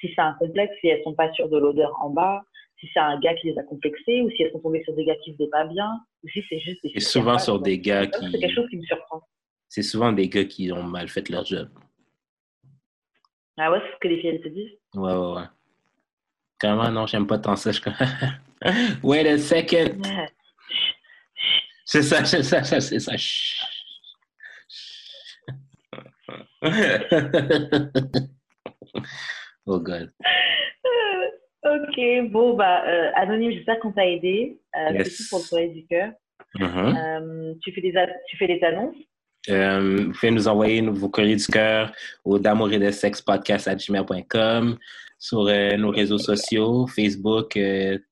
si 0.00 0.12
c'est 0.14 0.20
un 0.20 0.34
complexe, 0.34 0.74
si 0.80 0.88
elles 0.88 1.02
sont 1.04 1.14
pas 1.14 1.32
sûres 1.32 1.48
de 1.48 1.56
l'odeur 1.58 1.96
en 2.02 2.10
bas, 2.10 2.42
si 2.80 2.88
c'est 2.92 3.00
un 3.00 3.18
gars 3.20 3.34
qui 3.34 3.48
les 3.48 3.58
a 3.58 3.62
complexées, 3.62 4.22
ou 4.22 4.30
si 4.30 4.42
elles 4.42 4.50
sont 4.52 4.58
tombées 4.58 4.82
sur 4.82 4.94
des 4.94 5.04
gars 5.04 5.14
qui 5.22 5.32
faisaient 5.34 5.50
pas 5.50 5.64
bien, 5.66 6.00
ou 6.24 6.28
si 6.28 6.42
c'est 6.48 6.58
juste 6.58 6.82
des 6.82 6.90
Et 6.94 7.00
souvent 7.00 7.38
sur 7.38 7.60
des 7.60 7.78
gars 7.78 8.06
c'est 8.12 8.18
qui. 8.18 8.40
quelque 8.40 8.54
chose 8.54 8.68
qui 8.68 8.78
me 8.78 8.82
surprend. 8.82 9.22
C'est 9.68 9.82
souvent 9.82 10.12
des 10.12 10.28
gars 10.28 10.44
qui 10.44 10.72
ont 10.72 10.82
mal 10.82 11.08
fait 11.08 11.28
leur 11.28 11.44
job. 11.44 11.68
Ah 13.56 13.70
ouais, 13.70 13.78
c'est 13.86 13.92
ce 13.94 13.98
que 14.00 14.08
les 14.08 14.18
filles 14.20 14.30
elles 14.30 14.40
te 14.40 14.48
disent. 14.48 14.78
Ouais, 14.94 15.12
ouais, 15.12 15.32
ouais. 15.36 15.44
Carrément, 16.58 16.90
non, 16.90 17.06
j'aime 17.06 17.26
pas 17.26 17.38
tant 17.38 17.56
ça. 17.56 17.70
Je... 17.72 17.80
Wait 19.02 19.28
a 19.28 19.38
second. 19.38 20.00
C'est 21.90 22.02
ça, 22.02 22.24
c'est 22.24 22.44
ça, 22.44 22.62
c'est 22.62 23.00
ça. 23.00 23.16
Chut. 23.16 23.66
oh 29.66 29.80
God. 29.80 30.12
Ok, 31.64 32.30
bon, 32.30 32.54
bah, 32.54 32.84
euh, 32.86 33.10
Anonyme, 33.16 33.50
j'espère 33.50 33.80
qu'on 33.80 33.90
t'a 33.90 34.06
aidé. 34.06 34.60
Euh, 34.76 34.92
Yes. 34.92 35.16
Tout 35.16 35.24
pour 35.30 35.40
le 35.40 35.44
soleil 35.44 35.72
du 35.72 35.84
cœur. 35.86 36.12
Mhm. 36.54 36.96
Euh, 36.96 37.54
tu, 37.60 37.72
fais 37.72 37.80
des 37.80 37.92
tu 38.28 38.36
fais 38.36 38.46
des 38.46 38.62
annonces? 38.62 38.94
Euh, 39.48 40.04
vous 40.04 40.12
pouvez 40.12 40.30
nous 40.30 40.46
envoyer 40.46 40.82
vos 40.82 41.08
courriers 41.08 41.34
du 41.34 41.46
cœur 41.46 41.90
au 42.24 42.38
d'amour 42.38 42.72
et 42.72 42.78
de 42.78 42.92
sexe 42.92 43.20
podcast 43.20 43.66
à 43.66 43.74
gmail.com 43.74 44.78
sur 45.18 45.48
euh, 45.48 45.76
nos 45.76 45.90
réseaux 45.90 46.18
sociaux, 46.18 46.86
Facebook, 46.86 47.58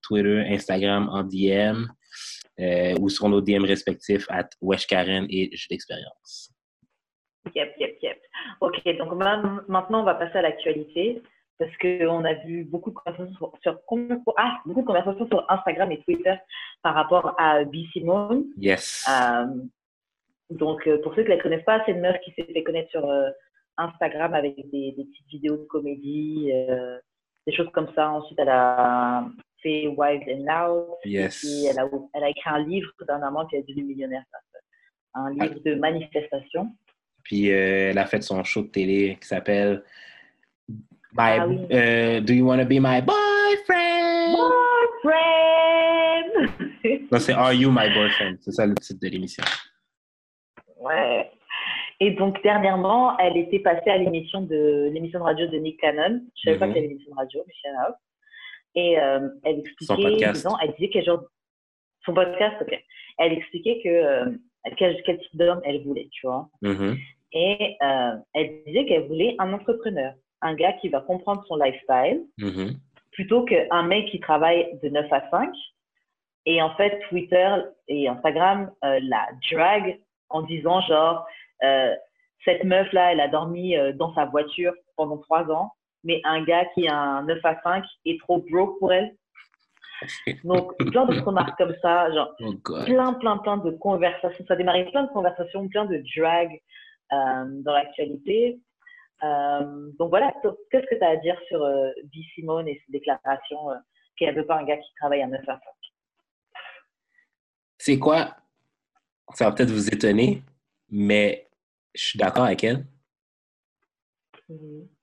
Twitter, 0.02 0.44
Instagram 0.48 1.08
en 1.12 1.22
DM 1.22 1.86
euh, 2.60 2.94
ou 3.00 3.08
sur 3.08 3.28
nos 3.28 3.40
DM 3.40 3.64
respectifs 3.64 4.26
à 4.30 4.44
Wesh 4.60 4.86
Karen 4.86 5.26
et 5.30 5.50
Jeu 5.54 5.66
d'expérience. 5.70 6.52
Yep, 7.54 7.74
yep, 7.78 7.96
yep. 8.02 8.18
Ok, 8.60 8.82
donc 8.98 9.14
ma- 9.14 9.62
maintenant 9.68 10.00
on 10.02 10.04
va 10.04 10.14
passer 10.14 10.38
à 10.38 10.42
l'actualité 10.42 11.22
parce 11.58 11.76
qu'on 11.78 12.24
a 12.24 12.34
vu 12.44 12.64
beaucoup 12.64 12.90
de 12.90 12.94
conversations 12.96 13.34
sur, 13.36 13.52
sur- 13.62 13.80
ah, 14.36 14.58
beaucoup 14.64 14.82
de 14.82 14.86
conversations 14.86 15.26
sur 15.26 15.44
Instagram 15.50 15.90
et 15.92 16.00
Twitter 16.02 16.34
par 16.82 16.94
rapport 16.94 17.34
à 17.38 17.64
B. 17.64 17.76
Simone. 17.92 18.44
Yes. 18.58 19.04
Euh, 19.10 19.46
donc, 20.50 20.86
euh, 20.86 21.00
pour 21.02 21.14
ceux 21.14 21.22
qui 21.24 21.30
ne 21.30 21.34
la 21.36 21.42
connaissent 21.42 21.64
pas, 21.64 21.82
c'est 21.84 21.92
une 21.92 22.00
meuf 22.00 22.16
qui 22.24 22.32
s'est 22.32 22.44
fait 22.44 22.62
connaître 22.62 22.90
sur 22.90 23.04
euh, 23.08 23.28
Instagram 23.76 24.34
avec 24.34 24.54
des, 24.70 24.92
des 24.92 25.04
petites 25.04 25.26
vidéos 25.28 25.56
de 25.56 25.64
comédie, 25.64 26.50
euh, 26.52 26.98
des 27.46 27.52
choses 27.52 27.70
comme 27.72 27.92
ça. 27.94 28.10
Ensuite, 28.10 28.38
elle 28.38 28.48
a 28.50 29.26
fait 29.62 29.86
Wild 29.88 30.22
and 30.28 30.44
Loud. 30.46 30.86
Yes. 31.04 31.44
Et 31.44 31.66
elle 31.70 31.78
a, 31.78 31.88
elle 32.14 32.24
a 32.24 32.28
écrit 32.30 32.50
un 32.50 32.64
livre 32.66 32.90
dernièrement 33.06 33.46
qui 33.46 33.56
a 33.56 33.62
devenu 33.62 33.84
millionnaire. 33.84 34.24
Un 35.14 35.30
livre 35.30 35.60
de 35.64 35.74
manifestation. 35.74 36.68
Puis 37.24 37.50
euh, 37.50 37.90
elle 37.90 37.98
a 37.98 38.06
fait 38.06 38.22
son 38.22 38.42
show 38.44 38.62
de 38.62 38.68
télé 38.68 39.18
qui 39.20 39.26
s'appelle 39.28 39.82
Ah 41.16 41.46
oui. 41.46 41.58
euh, 41.72 42.20
Do 42.20 42.32
You 42.32 42.46
Wanna 42.46 42.64
Be 42.64 42.78
My 42.80 43.02
Boyfriend? 43.02 44.36
Boyfriend! 44.36 46.78
Non, 47.10 47.18
c'est 47.18 47.32
Are 47.32 47.52
You 47.52 47.70
My 47.70 47.92
Boyfriend? 47.92 48.36
C'est 48.40 48.52
ça 48.52 48.66
le 48.66 48.74
titre 48.76 49.00
de 49.02 49.08
l'émission. 49.08 49.42
Ouais. 50.80 51.30
Et 52.00 52.12
donc, 52.12 52.40
dernièrement, 52.42 53.18
elle 53.18 53.36
était 53.36 53.58
passée 53.58 53.90
à 53.90 53.98
l'émission 53.98 54.42
de 54.42 54.90
l'émission 54.92 55.18
de 55.18 55.24
radio 55.24 55.46
de 55.48 55.56
Nick 55.58 55.80
Cannon. 55.80 56.22
Je 56.36 56.42
savais 56.50 56.58
pas 56.58 56.66
Mhm. 56.66 56.72
qu'il 56.74 56.82
y 56.82 56.84
avait 56.84 56.88
l'émission 56.94 57.10
de 57.12 57.16
radio, 57.16 57.40
out. 57.40 57.94
Et 58.74 58.98
euh, 59.00 59.28
elle 59.44 59.56
Son 59.56 59.60
expliquait, 59.60 60.02
podcast. 60.02 60.34
disons, 60.34 60.56
elle 60.62 60.72
disait 60.74 60.90
quel 60.90 61.04
genre, 61.04 61.22
son 62.04 62.14
podcast, 62.14 62.56
ok. 62.60 62.84
Elle 63.18 63.32
expliquait 63.32 63.80
que 63.82 63.88
euh, 63.88 64.26
quel, 64.76 65.02
quel 65.04 65.18
type 65.18 65.36
d'homme 65.36 65.60
elle 65.64 65.82
voulait, 65.82 66.08
tu 66.12 66.26
vois. 66.26 66.48
Mhm. 66.62 66.96
Et 67.32 67.76
euh, 67.82 68.12
elle 68.34 68.62
disait 68.66 68.86
qu'elle 68.86 69.06
voulait 69.08 69.34
un 69.38 69.52
entrepreneur, 69.52 70.14
un 70.42 70.54
gars 70.54 70.72
qui 70.74 70.88
va 70.88 71.00
comprendre 71.00 71.44
son 71.48 71.56
lifestyle, 71.56 72.22
Mhm. 72.38 72.74
plutôt 73.12 73.44
qu'un 73.44 73.82
mec 73.82 74.06
qui 74.10 74.20
travaille 74.20 74.78
de 74.82 74.88
9 74.88 75.12
à 75.12 75.28
5. 75.30 75.50
Et 76.46 76.62
en 76.62 76.74
fait, 76.76 77.00
Twitter 77.08 77.56
et 77.88 78.08
Instagram 78.08 78.70
euh, 78.84 79.00
la 79.02 79.26
drag 79.50 79.98
en 80.30 80.42
disant 80.42 80.80
genre, 80.82 81.26
cette 82.44 82.62
meuf-là, 82.64 83.12
elle 83.12 83.20
a 83.20 83.28
dormi 83.28 83.74
dans 83.94 84.14
sa 84.14 84.24
voiture 84.26 84.72
pendant 84.96 85.18
trois 85.18 85.50
ans, 85.50 85.72
mais 86.04 86.20
un 86.24 86.42
gars 86.44 86.64
qui 86.74 86.88
a 86.88 86.96
un 86.96 87.22
9 87.24 87.38
à 87.44 87.60
5 87.62 87.84
est 88.06 88.20
trop 88.20 88.44
broke 88.50 88.78
pour 88.78 88.92
elle. 88.92 89.16
Donc, 90.44 90.76
plein 90.90 91.06
de 91.06 91.20
remarques 91.20 91.58
comme 91.58 91.74
ça, 91.82 92.10
genre, 92.12 92.32
Oh 92.40 92.54
plein, 92.84 93.14
plein, 93.14 93.38
plein 93.38 93.56
de 93.56 93.70
conversations. 93.72 94.44
Ça 94.46 94.54
a 94.54 94.56
démarré 94.56 94.88
plein 94.90 95.04
de 95.04 95.12
conversations, 95.12 95.68
plein 95.68 95.86
de 95.86 96.02
drag 96.16 96.60
euh, 97.12 97.44
dans 97.62 97.72
l'actualité. 97.72 98.60
Euh, 99.24 99.90
donc 99.98 100.10
voilà, 100.10 100.32
qu'est-ce 100.70 100.86
que 100.86 100.94
tu 100.94 101.02
as 101.04 101.08
à 101.10 101.16
dire 101.16 101.36
sur 101.48 101.62
euh, 101.62 101.90
B. 102.04 102.18
Simone 102.34 102.68
et 102.68 102.80
ses 102.86 102.92
déclarations 102.92 103.70
euh, 103.72 103.76
qu'elle 104.16 104.34
ne 104.34 104.40
veut 104.40 104.46
pas 104.46 104.58
un 104.58 104.64
gars 104.64 104.76
qui 104.76 104.94
travaille 104.94 105.22
à 105.22 105.26
9 105.26 105.40
à 105.48 105.58
5 105.58 105.60
C'est 107.78 107.98
quoi? 107.98 108.36
Ça 109.34 109.46
va 109.46 109.52
peut-être 109.54 109.70
vous 109.70 109.88
étonner, 109.88 110.42
mais 110.90 111.48
je 111.94 112.02
suis 112.04 112.18
d'accord 112.18 112.44
avec 112.44 112.62
elle. 112.62 112.86
Mhm. 114.48 114.88
Je- 114.88 114.97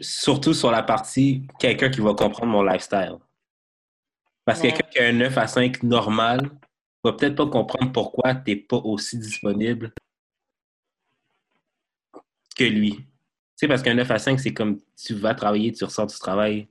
Surtout 0.00 0.54
sur 0.54 0.70
la 0.70 0.82
partie 0.82 1.42
quelqu'un 1.58 1.90
qui 1.90 2.00
va 2.00 2.14
comprendre 2.14 2.52
mon 2.52 2.62
lifestyle. 2.62 3.16
Parce 4.44 4.60
que 4.60 4.66
Ouais. 4.66 4.72
quelqu'un 4.72 4.88
qui 4.90 4.98
a 4.98 5.06
un 5.08 5.12
9 5.12 5.38
à 5.38 5.46
5 5.46 5.82
normal 5.82 6.50
va 7.04 7.12
peut-être 7.12 7.34
pas 7.36 7.46
comprendre 7.46 7.92
pourquoi 7.92 8.34
tu 8.34 8.50
n'es 8.50 8.56
pas 8.56 8.76
aussi 8.78 9.18
disponible 9.18 9.92
que 12.56 12.64
lui. 12.64 12.92
Tu 12.96 13.04
sais, 13.56 13.68
parce 13.68 13.82
qu'un 13.82 13.94
9 13.94 14.10
à 14.10 14.18
5, 14.18 14.40
c'est 14.40 14.52
comme 14.52 14.80
tu 14.96 15.14
vas 15.14 15.34
travailler, 15.34 15.72
tu 15.72 15.84
ressors 15.84 16.06
du 16.06 16.16
travail, 16.18 16.68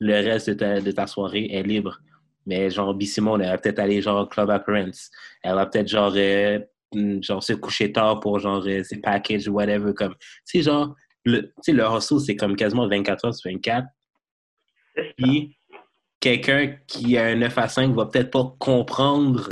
le 0.00 0.12
reste 0.14 0.50
de 0.50 0.54
ta, 0.54 0.80
de 0.80 0.90
ta 0.90 1.06
soirée 1.06 1.46
est 1.50 1.62
libre. 1.62 2.00
Mais 2.46 2.70
genre, 2.70 2.94
B. 2.94 3.02
Simone, 3.04 3.42
elle 3.42 3.50
va 3.50 3.58
peut-être 3.58 3.78
aller 3.78 4.02
genre 4.02 4.28
Club 4.28 4.50
Appearance. 4.50 5.10
Elle 5.42 5.54
va 5.54 5.66
peut-être 5.66 5.88
genre, 5.88 6.12
euh, 6.16 6.58
genre 7.22 7.42
se 7.42 7.54
coucher 7.54 7.90
tard 7.92 8.20
pour 8.20 8.38
genre 8.38 8.62
euh, 8.66 8.82
ses 8.82 9.00
packages 9.00 9.48
ou 9.48 9.52
whatever. 9.54 9.94
Comme, 9.94 10.14
tu 10.14 10.28
sais, 10.44 10.62
genre, 10.62 10.94
le, 11.24 11.42
tu 11.42 11.52
sais, 11.62 11.72
le 11.72 11.84
hustle, 11.84 12.20
c'est 12.20 12.36
comme 12.36 12.56
quasiment 12.56 12.88
24 12.88 13.24
heures 13.26 13.34
sur 13.34 13.50
24. 13.50 13.86
c'est 14.94 15.02
ça. 15.02 15.12
Puis, 15.16 15.56
quelqu'un 16.20 16.76
qui 16.86 17.18
a 17.18 17.26
un 17.26 17.36
9 17.36 17.58
à 17.58 17.68
5 17.68 17.94
va 17.94 18.06
peut-être 18.06 18.30
pas 18.30 18.54
comprendre 18.58 19.48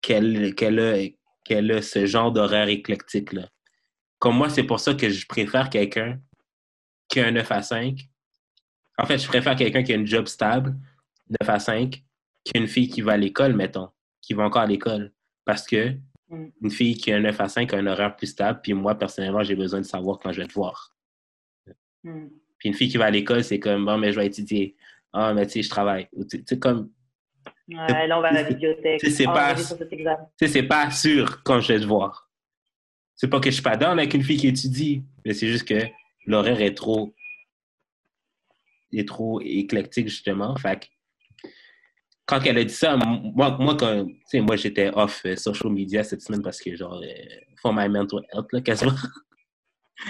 qu'elle 0.00 0.54
qu'elle 0.54 0.80
a, 0.80 1.76
a 1.76 1.82
ce 1.82 2.06
genre 2.06 2.32
d'horaire 2.32 2.68
éclectique-là. 2.68 3.48
Comme 4.18 4.36
moi, 4.36 4.48
c'est 4.48 4.64
pour 4.64 4.80
ça 4.80 4.94
que 4.94 5.10
je 5.10 5.26
préfère 5.26 5.70
quelqu'un 5.70 6.18
qui 7.08 7.20
a 7.20 7.26
un 7.26 7.32
9 7.32 7.52
à 7.52 7.62
5. 7.62 7.98
En 8.98 9.06
fait, 9.06 9.18
je 9.18 9.26
préfère 9.26 9.56
quelqu'un 9.56 9.82
qui 9.82 9.92
a 9.92 9.96
une 9.96 10.06
job 10.06 10.26
stable, 10.26 10.76
9 11.40 11.48
à 11.48 11.58
5, 11.58 12.02
qu'une 12.44 12.66
fille 12.66 12.88
qui 12.88 13.00
va 13.00 13.12
à 13.12 13.16
l'école, 13.16 13.54
mettons, 13.54 13.90
qui 14.22 14.34
va 14.34 14.44
encore 14.44 14.62
à 14.62 14.66
l'école. 14.66 15.12
Parce 15.44 15.66
que. 15.66 15.94
Une 16.62 16.70
fille 16.70 16.96
qui 16.96 17.12
a 17.12 17.16
un 17.16 17.20
9 17.20 17.40
à 17.40 17.48
5 17.48 17.72
a 17.74 17.76
un 17.78 17.86
horaire 17.86 18.16
plus 18.16 18.26
stable, 18.28 18.60
puis 18.62 18.72
moi, 18.74 18.94
personnellement, 18.96 19.42
j'ai 19.42 19.54
besoin 19.56 19.80
de 19.80 19.86
savoir 19.86 20.18
quand 20.18 20.32
je 20.32 20.40
vais 20.42 20.46
te 20.48 20.54
voir. 20.54 20.94
Mhm. 22.02 22.30
Puis 22.58 22.68
une 22.68 22.74
fille 22.74 22.88
qui 22.88 22.96
va 22.96 23.06
à 23.06 23.10
l'école, 23.10 23.42
c'est 23.44 23.58
comme, 23.58 23.84
bon, 23.84 23.98
mais 23.98 24.12
je 24.12 24.20
vais 24.20 24.26
étudier. 24.26 24.76
Ah, 25.12 25.32
mais 25.34 25.46
tu 25.46 25.52
sais, 25.52 25.62
je 25.62 25.70
travaille. 25.70 26.08
Tu 26.30 26.42
sais, 26.46 26.58
comme, 26.58 26.90
Ouais, 27.68 28.06
là, 28.06 28.18
on 28.18 28.20
va 28.20 28.28
à 28.28 28.32
la 28.32 28.42
bibliothèque. 28.44 29.00
c'est- 29.00 29.26
on 29.26 29.32
pas- 29.32 29.54
pas 29.54 30.90
sûr 30.90 31.42
quand 31.44 31.60
je 31.60 31.72
vais 31.72 31.80
te 31.80 31.86
voir. 31.86 32.28
C'est 33.14 33.28
pas 33.28 33.40
que 33.40 33.48
je 33.48 33.54
suis 33.54 33.62
pas 33.62 33.76
down 33.76 33.98
avec 33.98 34.12
une 34.12 34.22
fille 34.22 34.36
qui 34.36 34.48
étudie, 34.48 35.02
mais 35.24 35.32
c'est 35.34 35.46
juste 35.46 35.66
que 35.66 35.80
l'horaire 36.26 36.60
est 36.60 36.74
trop, 36.74 37.14
est 38.92 39.08
trop 39.08 39.40
éclectique, 39.40 40.08
justement. 40.08 40.54
Fait 40.56 40.80
que, 40.80 40.86
quand 42.26 42.40
elle 42.44 42.58
a 42.58 42.64
dit 42.64 42.72
ça, 42.72 42.96
moi, 42.96 43.56
moi, 43.58 43.76
quand, 43.76 44.06
tu 44.06 44.14
sais, 44.26 44.40
moi, 44.40 44.56
j'étais 44.56 44.90
off 44.94 45.22
euh, 45.26 45.36
social 45.36 45.72
media 45.72 46.02
cette 46.02 46.22
semaine 46.22 46.42
parce 46.42 46.60
que, 46.60 46.74
genre, 46.74 47.00
euh, 47.02 47.06
for 47.60 47.72
my 47.72 47.88
mental 47.88 48.20
health, 48.32 48.52
là, 48.52 48.60
quasiment. 48.60 48.92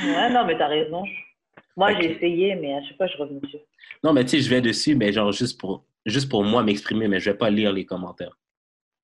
Ouais, 0.03 0.31
non, 0.31 0.45
mais 0.47 0.57
t'as 0.57 0.69
raison. 0.69 1.05
Moi, 1.77 2.01
j'ai 2.01 2.13
essayé, 2.13 2.55
mais 2.55 2.75
à 2.75 2.83
chaque 2.83 2.97
fois, 2.97 3.07
je 3.07 3.17
reviens 3.17 3.39
dessus. 3.39 3.59
Non, 4.03 4.13
mais 4.13 4.25
tu 4.25 4.31
sais, 4.31 4.41
je 4.41 4.51
vais 4.51 4.61
dessus, 4.61 4.95
mais 4.95 5.13
genre, 5.13 5.33
juste 5.33 5.61
pour, 5.61 5.85
juste 6.07 6.29
pour 6.29 6.45
moi 6.45 6.63
m'exprimer, 6.63 7.09
mais 7.09 7.21
je 7.21 7.31
vais 7.31 7.37
pas 7.37 7.51
lire 7.51 7.73
les 7.73 7.85
commentaires. 7.85 8.39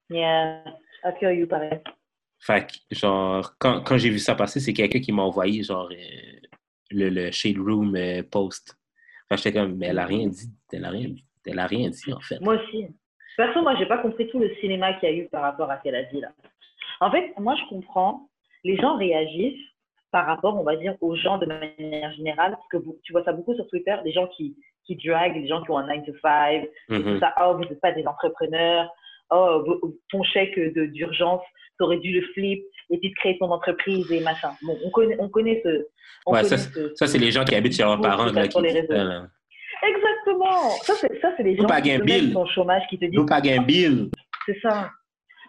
Yeah, 0.09 0.65
I 1.05 1.13
feel 1.19 1.33
you, 1.33 1.47
pareil. 1.47 1.81
Fait 2.39 2.67
que, 2.67 2.97
genre, 2.97 3.55
quand, 3.59 3.83
quand 3.83 3.99
j'ai 3.99 4.11
vu 4.11 4.19
ça 4.19 4.35
passer, 4.35 4.61
c'est 4.61 4.73
quelqu'un 4.73 5.01
qui 5.01 5.13
m'a 5.13 5.23
envoyé, 5.23 5.63
genre, 5.63 5.91
euh, 5.91 6.41
le, 6.91 7.09
le 7.09 7.31
Shade 7.31 7.59
Room 7.59 7.95
euh, 7.97 8.23
post. 8.23 8.79
Fait 9.29 9.37
que 9.37 9.43
j'étais 9.43 9.59
comme, 9.59 9.77
mais 9.77 9.87
elle 9.87 9.99
a 9.99 10.07
rien 10.07 10.29
dit. 10.29 10.51
Elle 10.73 10.85
a 10.85 10.91
rien, 10.91 11.15
elle 11.47 11.59
a 11.59 11.67
rien 11.67 11.91
dit, 11.91 12.13
en 12.13 12.21
fait. 12.21 12.41
Moi 12.41 12.55
aussi. 12.55 12.87
Perso, 13.37 13.63
moi, 13.63 13.75
j'ai 13.79 13.87
pas 13.87 13.99
compris 13.99 14.29
tout 14.29 14.39
le 14.39 14.55
cinéma 14.57 14.95
qu'il 14.95 15.09
y 15.09 15.13
a 15.13 15.15
eu 15.17 15.29
par 15.29 15.43
rapport 15.43 15.71
à 15.71 15.79
ce 15.79 15.83
qu'elle 15.83 15.95
a 15.95 16.03
dit 16.05 16.21
là. 16.21 16.29
En 17.01 17.11
fait, 17.11 17.33
moi, 17.39 17.55
je 17.57 17.69
comprends. 17.69 18.29
Les 18.65 18.77
gens 18.77 18.97
réagissent 18.97 19.59
par 20.13 20.27
rapport, 20.27 20.57
on 20.59 20.65
va 20.65 20.77
dire, 20.77 20.95
aux 21.01 21.15
gens 21.15 21.39
de 21.39 21.47
manière 21.47 22.13
générale, 22.15 22.53
parce 22.53 22.69
que 22.69 22.77
tu 23.03 23.13
vois 23.13 23.25
ça 23.25 23.33
beaucoup 23.33 23.55
sur 23.55 23.67
Twitter, 23.69 23.95
des 24.05 24.13
gens 24.13 24.27
qui, 24.29 24.57
qui 24.85 24.97
draguent, 24.97 25.41
des 25.41 25.49
gens 25.49 25.63
qui 25.63 25.71
ont 25.71 25.79
un 25.79 25.87
9 25.87 26.05
to 26.05 26.13
5, 26.21 26.67
tout 26.89 26.95
Mhm. 26.95 27.21
ça. 27.21 27.33
Oh, 27.41 27.55
vous 27.55 27.61
n'êtes 27.65 27.81
pas 27.81 27.93
des 27.93 28.07
entrepreneurs. 28.07 28.91
Oh, 29.31 29.65
ton 30.11 30.23
chèque 30.25 30.59
d'urgence, 30.75 31.41
tu 31.79 31.85
aurais 31.85 31.99
dû 31.99 32.13
le 32.13 32.27
flip 32.33 32.63
et 32.91 32.99
puis 32.99 33.11
de 33.11 33.15
créer 33.15 33.39
ton 33.39 33.51
entreprise 33.53 34.11
et 34.11 34.21
machin. 34.21 34.51
Bon, 34.63 34.77
on 34.85 34.91
connaît, 34.91 35.17
on 35.21 35.29
connaît 35.29 35.61
ce. 35.65 35.87
on 36.27 36.33
Ouais, 36.33 36.43
connaît 36.43 36.57
ça, 36.57 36.59
ce- 36.59 36.95
Ça, 36.97 37.07
c'est 37.07 37.19
les 37.19 37.31
gens 37.31 37.45
qui 37.45 37.55
habitent 37.55 37.77
chez 37.77 37.85
leurs 37.85 38.01
parents, 38.01 38.25
là, 38.27 38.43
qui 38.47 38.51
sur 38.51 38.61
les 38.61 38.73
réseaux. 38.73 38.93
Ça. 39.81 39.89
Exactement. 39.89 40.71
Ça, 40.83 40.95
c'est 41.01 41.21
ça, 41.21 41.33
c'est 41.37 41.43
les 41.43 41.57
gens 41.57 41.67
qui 41.67 41.97
sont 41.99 42.05
même 42.05 42.37
au 42.37 42.47
chômage 42.47 42.83
qui 42.89 42.99
te 42.99 43.05
disent 43.05 43.15
Nous, 43.15 43.27
pas 43.27 43.41
gain 43.41 43.63
bill. 43.63 44.11
C'est 44.47 44.61
ça. 44.61 44.91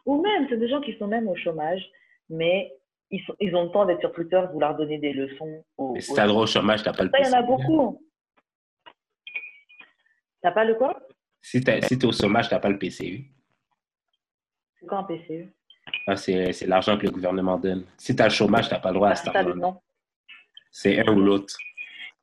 Ou 0.06 0.22
même, 0.22 0.48
c'est 0.50 0.58
des 0.58 0.68
gens 0.68 0.82
qui 0.82 0.98
sont 0.98 1.08
même 1.08 1.28
au 1.28 1.36
chômage, 1.36 1.82
mais 2.30 2.72
ils, 3.12 3.22
sont, 3.26 3.36
ils 3.40 3.56
ont 3.56 3.66
le 3.66 3.72
temps 3.72 3.86
d'être 3.86 4.00
sur 4.00 4.12
Twitter, 4.14 4.42
de 4.42 4.52
vouloir 4.52 4.76
donner 4.76 4.98
des 4.98 5.14
leçons 5.14 5.64
aux. 5.78 5.94
Mais 5.94 6.02
si 6.02 6.14
t'as 6.14 6.24
le 6.24 6.30
droit 6.30 6.44
au 6.44 6.48
chômage, 6.48 6.84
t'as 6.84 6.94
pas 6.94 7.04
le 7.04 7.10
Ça, 7.12 7.20
il 7.20 7.26
y 7.26 7.30
en 7.30 7.38
a 7.38 7.42
beaucoup. 7.42 8.02
T'as 10.42 10.52
pas 10.52 10.64
le 10.64 10.76
quoi? 10.76 11.00
Si 11.42 11.62
t'es 11.62 11.82
si 11.82 12.00
au 12.04 12.12
chômage, 12.12 12.50
t'as 12.50 12.60
pas 12.60 12.70
le 12.70 12.80
PCU. 12.80 13.26
C'est 14.80 14.88
quoi 14.88 15.00
un 15.00 15.04
PCU 15.04 15.54
Ah, 16.08 16.16
c'est 16.16 16.66
l'argent 16.66 16.98
que 16.98 17.06
le 17.06 17.12
gouvernement 17.12 17.58
donne. 17.58 17.86
Si 17.98 18.16
t'as 18.16 18.26
le 18.26 18.32
chômage, 18.32 18.70
t'as 18.70 18.80
pas 18.80 18.90
le 18.90 18.96
droit 18.96 19.10
à 19.10 19.16
Ah, 19.34 19.44
nom. 19.44 19.80
C'est 20.72 21.00
un 21.00 21.14
ou 21.14 21.20
l'autre. 21.20 21.56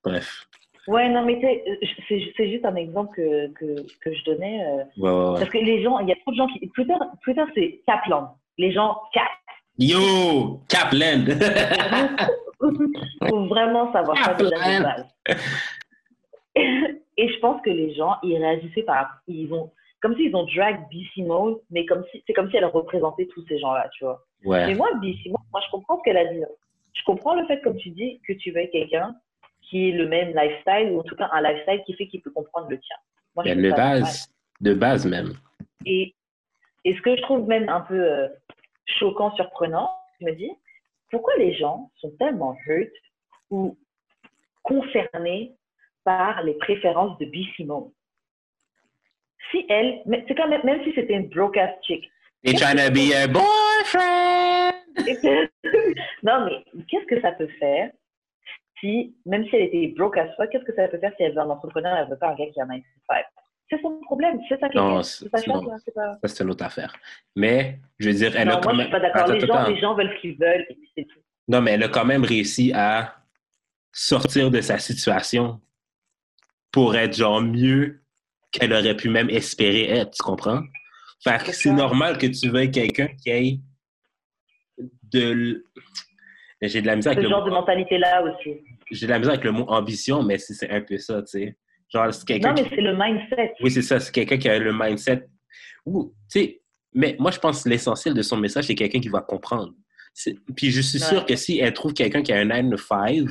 Bref. 0.03 0.49
Ouais, 0.89 1.09
non, 1.11 1.23
mais 1.25 1.39
euh, 1.45 1.77
c'est 2.09 2.21
c'est 2.37 2.51
juste 2.51 2.65
un 2.65 2.75
exemple 2.77 3.15
que, 3.15 3.49
que, 3.53 3.77
que 4.01 4.13
je 4.15 4.25
donnais. 4.25 4.65
euh, 4.65 4.85
Ouais, 4.97 5.11
ouais, 5.11 5.31
ouais. 5.33 5.39
Parce 5.39 5.51
que 5.51 5.59
les 5.59 5.83
gens, 5.83 5.99
il 6.01 6.09
y 6.09 6.13
a 6.13 6.17
trop 6.17 6.31
de 6.33 6.37
gens 6.37 6.47
qui. 6.47 6.67
Twitter, 6.71 6.95
Twitter 7.23 7.45
c'est 7.55 7.81
Kaplan. 7.87 8.35
Les 8.57 8.73
gens 8.73 8.97
capent. 9.13 9.25
Yo! 9.79 10.61
Kaplan! 10.69 11.25
faut 13.29 13.47
vraiment 13.47 13.93
savoir 13.93 14.17
ça. 14.17 14.35
Et 16.57 17.29
je 17.29 17.39
pense 17.41 17.61
que 17.63 17.71
les 17.71 17.95
gens, 17.95 18.17
ils 18.23 18.37
réagissaient 18.37 18.83
par, 18.83 19.21
ils 19.27 19.53
ont, 19.53 19.71
comme 20.01 20.17
s'ils 20.17 20.35
ont 20.35 20.45
drag 20.57 20.81
B. 20.93 20.97
Simone, 21.15 21.57
mais 21.71 21.85
comme 21.87 22.05
si, 22.11 22.23
c'est 22.27 22.33
comme 22.33 22.51
si 22.51 22.57
elle 22.57 22.65
représentait 22.65 23.27
tous 23.27 23.45
ces 23.49 23.59
gens-là, 23.59 23.89
tu 23.97 24.05
vois. 24.05 24.25
Mais 24.69 24.75
moi, 24.75 24.89
B. 25.03 25.13
Simone, 25.23 25.43
moi, 25.53 25.61
je 25.65 25.71
comprends 25.71 25.99
ce 25.99 26.03
qu'elle 26.05 26.17
a 26.17 26.25
dit. 26.33 26.41
Je 26.95 27.03
comprends 27.05 27.35
le 27.35 27.45
fait, 27.47 27.61
comme 27.61 27.77
tu 27.77 27.91
dis, 27.91 28.21
que 28.27 28.33
tu 28.35 28.51
veux 28.53 28.67
quelqu'un 28.73 29.15
qui 29.69 29.89
ait 29.89 29.93
le 29.93 30.09
même 30.09 30.35
lifestyle, 30.35 30.93
ou 30.93 31.01
en 31.01 31.03
tout 31.03 31.17
cas 31.17 31.29
un 31.33 31.43
lifestyle 31.43 31.83
qui 31.85 31.95
fait 31.95 32.07
qu'il 32.07 32.23
peut 32.23 32.31
comprendre 32.31 32.69
le 32.71 32.79
tien. 32.79 32.97
Moi, 33.35 33.45
je 33.47 33.71
base. 33.75 34.29
De 34.61 34.75
base 34.75 35.07
même. 35.07 35.35
Et, 35.87 36.15
et 36.85 36.97
ce 36.97 37.01
que 37.03 37.17
je 37.17 37.23
trouve 37.23 37.47
même 37.47 37.69
un 37.69 37.81
peu 37.83 38.01
euh, 38.01 38.29
choquant, 38.87 39.35
surprenant, 39.37 39.91
je 40.21 40.27
me 40.27 40.33
dis, 40.33 40.51
pourquoi 41.11 41.37
les 41.37 41.55
gens 41.55 41.91
sont 42.01 42.11
tellement 42.19 42.57
hurt 42.67 42.91
ou 43.51 43.79
concernés 44.63 45.55
par 46.05 46.43
les 46.43 46.55
préférences 46.55 47.17
de 47.19 47.27
B. 47.27 47.45
Simone? 47.55 47.93
Si 49.51 49.65
elle, 49.69 50.03
c'est 50.27 50.35
quand 50.35 50.49
même, 50.49 50.65
même 50.65 50.83
si 50.85 50.93
c'était 50.95 51.15
une 51.15 51.29
broke-ass 51.29 51.71
chick, 51.83 52.11
trying 52.45 52.77
to 52.77 52.91
be 52.93 53.13
a 53.15 53.27
boyfriend! 53.27 54.75
non, 56.23 56.45
mais 56.45 56.65
qu'est-ce 56.89 57.07
que 57.07 57.21
ça 57.21 57.33
peut 57.33 57.49
faire 57.59 57.91
si, 58.81 59.15
même 59.27 59.45
si 59.49 59.57
elle 59.57 59.63
était 59.63 59.95
broke 59.97 60.17
as 60.19 60.35
fuck, 60.37 60.51
qu'est-ce 60.51 60.65
que 60.65 60.75
ça 60.75 60.89
peut 60.89 60.99
faire 60.99 61.13
si 61.17 61.23
elle 61.23 61.33
veut 61.33 61.41
un 61.41 61.51
entrepreneur 61.51 61.97
elle 61.97 62.09
veut 62.11 62.19
pas 62.19 62.31
un 62.31 62.35
gars 62.37 62.47
qui 62.53 62.61
a 62.61 62.65
un 62.65 62.67
9 62.67 62.79
to 62.79 63.01
5 63.09 63.25
C'est 63.71 63.81
son 63.83 64.01
problème, 64.01 64.39
c'est 64.49 64.59
ça 64.61 64.69
qui 64.69 64.77
Non, 64.77 65.01
est. 65.01 65.03
c'est- 65.05 65.29
pas 65.31 65.39
ça, 65.39 65.77
c'est 65.85 65.95
pas. 65.95 66.19
Ça, 66.23 66.29
c'est 66.29 66.45
une 66.45 66.51
autre 66.51 66.65
affaire. 66.65 66.95
Mais, 67.37 67.79
je 67.99 68.09
veux 68.09 68.15
dire, 68.15 68.35
elle 68.37 68.49
non, 68.49 68.55
a 68.57 68.61
quand 68.61 68.73
moi, 68.73 68.73
je 68.73 68.79
même. 68.79 68.87
suis 68.87 68.93
pas 68.93 69.01
d'accord. 69.01 69.29
Les, 69.35 69.41
gens, 69.47 69.69
les 69.69 69.81
gens 69.81 69.95
veulent 69.95 70.13
ce 70.17 70.21
qu'ils 70.21 70.37
veulent 70.39 70.67
et 70.71 70.75
puis 70.75 70.91
c'est 70.97 71.05
tout. 71.05 71.21
Non, 71.49 71.61
mais 71.63 71.73
elle 71.73 71.83
a 71.83 71.89
quand 71.89 72.05
même 72.05 72.25
réussi 72.25 72.73
à 72.75 73.17
sortir 73.93 74.51
de 74.51 74.61
sa 74.61 74.79
situation 74.79 75.61
pour 76.73 76.95
être 76.97 77.17
genre 77.17 77.41
mieux 77.41 78.03
qu'elle 78.53 78.73
aurait 78.73 78.97
pu 78.97 79.09
même 79.09 79.29
espérer 79.31 79.85
être, 79.91 80.11
tu 80.13 80.23
comprends? 80.23 80.63
Fait 81.25 81.43
que 81.45 81.53
C'est 81.53 81.73
normal 81.73 82.17
que 82.19 82.27
tu 82.27 82.49
veuilles 82.49 82.71
quelqu'un 82.71 83.09
qui 83.09 83.31
ait 83.31 83.59
de... 85.13 85.65
J'ai 86.61 86.83
de 86.83 86.87
la 86.87 86.97
misère 86.97 87.13
avec 87.13 87.21
Ce 87.23 87.29
le 87.29 87.31
genre 87.31 87.45
de 87.45 87.51
mot... 87.51 87.57
mentalité-là 87.57 88.23
aussi. 88.25 88.61
J'ai 88.91 89.07
de 89.07 89.13
la 89.13 89.19
misère 89.19 89.35
avec 89.35 89.45
le 89.45 89.53
mot 89.53 89.65
ambition, 89.69 90.23
mais 90.23 90.39
c'est 90.39 90.69
un 90.71 90.81
peu 90.81 90.99
ça, 90.99 91.23
tu 91.23 91.27
sais. 91.29 91.57
Genre, 91.93 92.13
c'est 92.13 92.27
quelqu'un 92.27 92.49
Non, 92.49 92.55
qui... 92.55 92.63
mais 92.65 92.69
c'est 92.71 92.83
le 92.83 92.97
mindset. 92.97 93.55
Oui, 93.61 93.71
c'est 93.71 93.83
ça. 93.83 94.01
C'est 94.01 94.13
quelqu'un 94.13 94.37
qui 94.39 94.49
a 94.49 94.59
le 94.59 94.73
mindset. 94.73 95.27
Ou, 95.87 96.13
tu 96.31 96.41
sais, 96.41 96.63
mais 96.93 97.17
moi, 97.19 97.31
je 97.31 97.39
pense 97.39 97.63
que 97.65 97.69
l'essentiel 97.69 98.15
de 98.15 98.23
son 98.23 98.37
message, 98.37 98.65
c'est 98.65 98.75
quelqu'un 98.75 99.01
qui 99.01 99.09
va 99.09 99.21
comprendre. 99.21 99.73
Puis 100.57 100.71
je 100.71 100.81
suis 100.81 101.01
Ouais. 101.01 101.09
sûr 101.09 101.25
que 101.27 101.37
si 101.37 101.61
elle 101.61 101.73
trouve 101.73 101.95
quelqu'un 101.95 102.23
qui 102.23 102.33
a 102.33 102.39
un 102.41 102.45
9 102.47 102.71
to 102.71 102.77
5, 102.77 103.27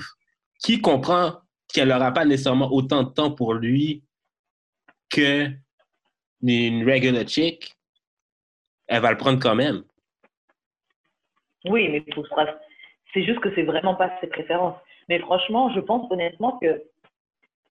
qui 0.63 0.79
comprend 0.79 1.33
qu'elle 1.73 1.89
n'aura 1.89 2.13
pas 2.13 2.23
nécessairement 2.23 2.71
autant 2.71 3.03
de 3.03 3.09
temps 3.09 3.31
pour 3.31 3.53
lui 3.53 4.03
que 5.09 5.49
une 6.41 6.89
regular 6.89 7.27
chick, 7.27 7.75
elle 8.87 9.01
va 9.01 9.11
le 9.11 9.17
prendre 9.17 9.39
quand 9.39 9.55
même. 9.55 9.83
Oui, 11.65 11.89
mais 11.89 12.01
pour 12.13 12.25
ça, 12.29 12.57
c'est 13.17 13.25
juste 13.25 13.41
que 13.41 13.53
c'est 13.55 13.63
vraiment 13.63 13.95
pas 13.95 14.11
ses 14.21 14.27
préférences. 14.27 14.77
Mais 15.09 15.19
franchement, 15.19 15.71
je 15.73 15.79
pense 15.81 16.11
honnêtement 16.11 16.59
que, 16.59 16.83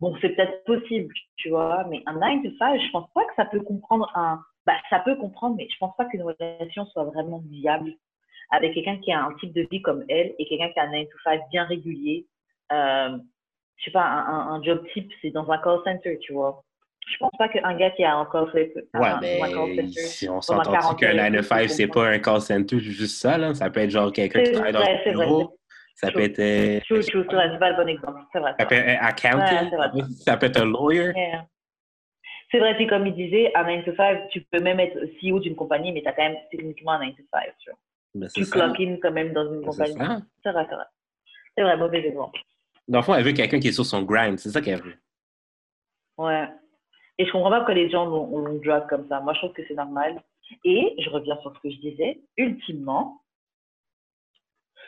bon, 0.01 0.17
c'est 0.21 0.31
peut-être 0.31 0.65
possible, 0.65 1.15
tu 1.37 1.51
vois, 1.51 1.85
mais 1.91 2.03
un 2.07 2.15
9 2.19 2.43
to 2.45 2.51
5, 2.59 2.81
je 2.81 2.91
pense 2.93 3.11
pas 3.15 3.25
que 3.27 3.35
ça 3.37 3.47
peut 3.47 3.61
comprendre 3.61 4.11
un. 4.17 4.41
Bah, 4.67 4.75
ça 4.91 5.01
peut 5.01 5.17
comprendre, 5.17 5.57
mais 5.57 5.69
je 5.73 5.79
pense 5.79 5.95
pas 5.97 6.07
qu'une 6.07 6.23
relation 6.23 6.87
soit 6.87 7.05
vraiment 7.05 7.41
viable 7.51 7.93
avec 8.53 8.75
quelqu'un 8.75 8.99
qui 8.99 9.13
a 9.13 9.25
un 9.25 9.35
type 9.37 9.55
de 9.55 9.67
vie 9.71 9.83
comme 9.83 10.05
elle 10.09 10.35
et 10.39 10.47
quelqu'un 10.47 10.71
qui 10.73 10.81
a 10.81 10.85
un 10.85 10.93
9 10.93 11.09
to 11.11 11.19
5 11.25 11.43
bien 11.51 11.65
régulier. 11.67 12.27
Euh, 12.73 13.19
je 13.79 13.87
sais 13.87 13.93
pas, 13.93 14.05
un, 14.05 14.27
un- 14.29 14.55
un 14.57 14.65
job 14.65 14.87
type, 14.95 15.13
c'est 15.23 15.31
dans 15.33 15.51
un 15.51 15.59
call 15.59 15.81
center, 15.85 16.19
tu 16.21 16.35
vois. 16.35 16.65
Je 17.07 17.17
pense 17.19 17.31
pas 17.39 17.49
qu'un 17.49 17.75
gars 17.77 17.91
qui 17.93 18.03
a 18.05 18.17
un 18.17 18.25
call 18.27 18.47
center. 18.47 18.73
Ouais, 18.95 19.07
un- 19.09 19.17
un 19.17 19.67
mais 19.69 19.87
si 19.89 20.29
on 20.29 20.41
s'entend 20.41 20.73
40 20.73 20.99
qu'un 20.99 21.17
heures, 21.19 21.31
9 21.31 21.37
to 21.37 21.43
je 21.43 21.49
5, 21.49 21.69
c'est 21.71 21.87
pas 21.87 22.09
un 22.09 22.19
call 22.19 22.41
center, 22.41 22.79
juste 22.81 23.21
ça, 23.21 23.39
là. 23.39 23.55
Ça 23.55 23.71
peut 23.71 23.81
être 23.81 23.91
genre 23.91 24.13
quelqu'un 24.13 24.41
qui 24.41 24.47
C'est 24.47 24.53
travaille 24.53 24.73
dans 24.73 24.81
un 24.81 24.99
c'est 25.05 25.13
vrai. 25.13 25.27
bureau. 25.27 25.59
Ça 25.95 26.11
peut 26.11 26.21
être... 26.21 26.39
euh, 26.41 26.81
True, 26.81 27.01
true, 27.05 27.25
c'est 27.31 27.35
vrai, 27.37 27.49
c'est 27.53 27.59
pas 27.59 27.71
le 27.71 27.77
bon 27.77 27.89
exemple. 27.89 28.21
C'est 28.33 28.39
vrai. 28.41 28.53
c'est 28.59 28.63
Ça 28.65 28.69
peut 28.69 28.75
être 28.75 28.89
un 29.03 29.07
accountant. 29.07 29.97
Ouais, 29.97 30.03
c'est 30.09 30.23
ça 30.25 30.37
peut 30.37 30.47
être 30.47 30.61
un 30.61 30.67
lawyer. 30.67 31.13
Yeah. 31.17 31.47
C'est 32.51 32.59
vrai, 32.59 32.77
puis 32.77 32.87
comme 32.87 33.07
il 33.07 33.15
disait, 33.15 33.51
à 33.55 33.65
9 33.65 33.85
to 33.85 33.95
5, 33.97 34.29
tu 34.29 34.41
peux 34.43 34.61
même 34.61 34.79
être 34.81 34.99
CEO 35.21 35.39
d'une 35.41 35.57
compagnie, 35.57 35.93
mais 35.93 36.03
tu 36.03 36.09
as 36.09 36.13
quand 36.13 36.23
même 36.25 36.37
techniquement 36.51 36.93
un 36.93 37.07
9 37.07 37.17
to 37.17 37.23
5. 37.33 37.45
Tu, 37.59 37.71
vois. 37.71 37.79
Ben, 38.17 38.29
c'est 38.29 38.41
tu 38.43 38.51
clock 38.51 38.79
in 38.81 38.97
quand 39.01 39.13
même 39.13 39.33
dans 39.33 39.53
une 39.53 39.61
C'est 39.61 39.67
compagnie. 39.67 39.95
C'est 40.45 40.51
vrai, 40.53 40.67
c'est 40.69 40.75
vrai. 40.75 40.85
C'est 41.57 41.63
vrai, 41.65 41.77
mauvais 41.77 42.07
exemple. 42.07 42.41
Dans 42.89 42.99
le 42.99 43.05
fond, 43.05 43.15
elle 43.15 43.25
veut 43.25 43.33
quelqu'un 43.33 43.59
qui 43.61 43.69
est 43.69 43.73
sur 43.73 43.87
son 43.87 44.03
grind. 44.03 44.39
C'est 44.39 44.51
ça 44.51 44.61
qu'elle 44.61 44.83
veut. 44.83 44.95
Ouais. 46.19 46.47
Et 47.19 47.25
je 47.27 47.33
comprends 47.33 47.51
pas 47.51 47.59
pourquoi 47.59 47.75
les 47.75 47.89
gens 47.91 48.05
l'ont 48.05 48.39
l'ont 48.39 48.61
drag 48.65 48.87
comme 48.89 49.07
ça. 49.09 49.21
Moi, 49.21 49.33
je 49.35 49.39
trouve 49.41 49.53
que 49.53 49.63
c'est 49.67 49.75
normal. 49.75 50.21
Et 50.65 50.95
je 50.99 51.11
reviens 51.11 51.37
sur 51.41 51.55
ce 51.55 51.61
que 51.61 51.71
je 51.71 51.79
disais. 51.79 52.21
Ultimement, 52.37 53.21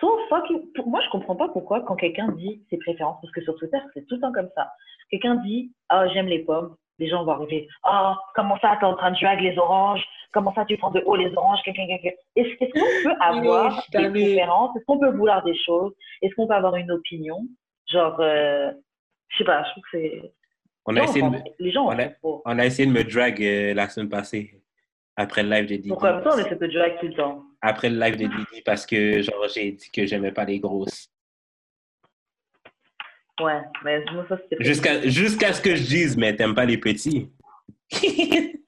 so 0.01 0.19
fucking. 0.29 0.73
pour- 0.73 0.87
Moi, 0.89 1.01
je 1.05 1.11
comprends 1.11 1.37
pas 1.37 1.49
pourquoi 1.49 1.81
quand 1.81 1.97
quelqu'un 1.97 2.29
dit 2.33 2.63
ses 2.71 2.79
préférences, 2.79 3.19
parce 3.21 3.33
que 3.33 3.43
sur 3.43 3.57
Twitter, 3.57 3.79
c'est 3.95 4.07
tout 4.07 4.17
le 4.17 4.21
temps 4.21 4.33
comme 4.33 4.51
ça. 4.55 4.71
Quelqu'un 5.11 5.37
dit 5.37 5.73
Ah, 5.89 6.07
j'aime 6.09 6.27
les 6.27 6.41
pommes. 6.41 6.77
Les 7.01 7.09
gens 7.09 7.25
vont 7.25 7.33
arriver 7.33 7.69
Ah, 7.85 8.19
comment 8.35 8.59
ça, 8.59 8.77
t'es 8.79 8.85
en 8.87 8.95
train 8.97 9.13
de 9.13 9.19
drag 9.21 9.41
les 9.41 9.57
oranges? 9.59 10.05
Comment 10.33 10.53
ça, 10.55 10.65
tu 10.67 10.77
prends 10.77 10.91
de 10.91 11.01
haut 11.07 11.17
les 11.17 11.35
oranges 11.37 11.61
quelqu'un, 11.65 11.87
quelqu'un. 11.87 12.11
Est-ce 12.37 12.49
est-ce 12.63 12.73
qu'on 12.73 13.09
peut 13.11 13.17
avoir 13.21 13.73
des 13.93 13.99
préférences? 14.11 14.77
Est-ce 14.77 14.85
qu'on 14.85 14.99
peut 14.99 15.11
vouloir 15.11 15.43
des 15.45 15.57
choses? 15.57 15.95
Est-ce 16.23 16.35
qu'on 16.35 16.47
peut 16.47 16.55
avoir 16.55 16.77
une 16.77 16.91
opinion? 16.91 17.39
Genre, 17.87 18.17
euh, 18.21 18.71
je 19.29 19.39
sais 19.39 19.45
pas, 19.45 19.63
je 19.65 19.71
trouve 19.71 19.83
que 19.85 19.89
c'est. 19.93 20.33
On 20.91 20.97
a, 20.97 21.05
essayé 21.05 21.21
de, 21.21 21.37
les 21.59 21.71
gens 21.71 21.85
en 21.85 21.95
on 21.95 21.99
a- 21.99 22.09
trop. 22.09 22.43
on 22.47 22.59
a 22.59 22.65
essayé 22.65 22.87
de 22.87 22.93
me 22.93 23.05
drag 23.05 23.43
euh, 23.43 23.75
la 23.75 23.91
semaine 23.91 24.09
passée, 24.09 24.59
après 25.17 25.43
le 25.43 25.51
live 25.51 25.67
de 25.67 25.77
Didi. 25.77 25.89
Pourquoi 25.91 26.23
on 26.25 26.39
essaie 26.39 26.57
de 26.57 26.67
drag 26.67 26.99
tout 26.99 27.09
le 27.09 27.15
temps 27.15 27.45
Après 27.61 27.91
le 27.91 28.01
live 28.01 28.17
de 28.17 28.27
Didi, 28.27 28.63
parce 28.65 28.87
que 28.87 29.21
genre 29.21 29.47
j'ai 29.55 29.73
dit 29.73 29.91
que 29.91 30.07
j'aimais 30.07 30.33
pas 30.33 30.47
les 30.47 30.59
grosses. 30.59 31.11
Ouais, 33.39 33.61
mais 33.85 34.03
moi, 34.13 34.25
ça, 34.31 34.39
c'était. 34.39 34.65
Jusqu'à 34.65 35.07
jusqu'à 35.07 35.53
ce 35.53 35.61
que 35.61 35.77
je 35.77 35.83
dise, 35.83 36.17
mais 36.17 36.35
t'aimes 36.35 36.55
pas 36.55 36.65
les 36.65 36.79
petits. 36.79 37.31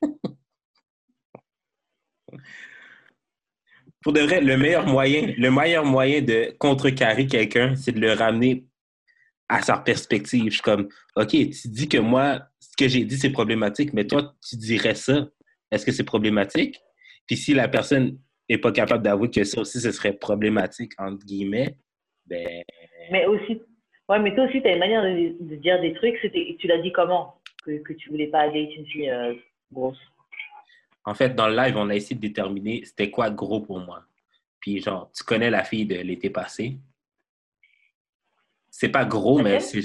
Pour 4.03 4.13
de 4.13 4.21
vrai, 4.21 4.43
le 4.43 4.57
meilleur 4.59 4.87
moyen, 4.87 5.33
le 5.37 5.51
meilleur 5.51 5.85
moyen 5.85 6.21
de 6.23 6.55
contrecarrer 6.59 7.27
quelqu'un, 7.27 7.77
c'est 7.77 7.93
de 7.93 8.01
le 8.01 8.13
ramener 8.13 8.65
à 9.51 9.61
sa 9.63 9.77
perspective. 9.79 10.45
Je 10.47 10.55
suis 10.55 10.63
comme, 10.63 10.89
OK, 11.17 11.31
tu 11.31 11.69
dis 11.69 11.89
que 11.89 11.99
moi, 11.99 12.41
ce 12.61 12.77
que 12.77 12.89
j'ai 12.89 13.05
dit, 13.05 13.19
c'est 13.19 13.31
problématique, 13.31 13.93
mais 13.93 14.07
toi, 14.07 14.33
tu 14.49 14.57
dirais 14.57 14.95
ça. 14.95 15.29
Est-ce 15.71 15.85
que 15.85 15.93
c'est 15.93 16.05
problématique? 16.05 16.81
Puis 17.27 17.37
si 17.37 17.53
la 17.53 17.69
personne 17.69 18.19
n'est 18.49 18.59
pas 18.59 18.71
capable 18.71 19.03
d'avouer 19.03 19.29
que 19.29 19.43
ça 19.43 19.61
aussi, 19.61 19.81
ce 19.81 19.91
serait 19.91 20.13
problématique, 20.13 20.93
entre 20.99 21.27
guillemets, 21.27 21.77
ben, 22.27 22.63
Mais 23.11 23.27
aussi. 23.27 23.61
Ouais, 24.09 24.21
mais 24.21 24.35
toi 24.35 24.45
aussi, 24.45 24.63
tu 24.63 24.69
as 24.69 24.73
une 24.73 24.79
manière 24.79 25.03
de, 25.03 25.37
de 25.41 25.57
dire 25.57 25.81
des 25.81 25.95
trucs. 25.95 26.17
C'était, 26.23 26.57
tu 26.59 26.69
l'as 26.69 26.79
dit 26.79 26.93
comment? 26.93 27.41
Que, 27.65 27.83
que 27.83 27.93
tu 27.93 28.09
voulais 28.11 28.29
pas 28.29 28.47
date 28.49 28.75
une 28.77 28.87
fille 28.87 29.11
euh, 29.11 29.35
grosse. 29.73 29.99
En 31.05 31.15
fait, 31.15 31.35
dans 31.35 31.49
le 31.49 31.57
live, 31.57 31.77
on 31.77 31.91
a 31.91 31.95
essayé 31.97 32.15
de 32.15 32.21
déterminer 32.21 32.83
c'était 32.85 33.11
quoi 33.11 33.31
gros 33.31 33.61
pour 33.61 33.81
moi. 33.81 34.05
Puis 34.61 34.81
genre, 34.81 35.11
tu 35.13 35.25
connais 35.25 35.51
la 35.51 35.65
fille 35.65 35.87
de 35.87 35.97
l'été 35.97 36.31
passé? 36.31 36.77
C'est 38.81 38.89
pas 38.89 39.05
gros, 39.05 39.37
Ok. 39.41 39.45
mais 39.45 39.61
c'est 39.61 39.83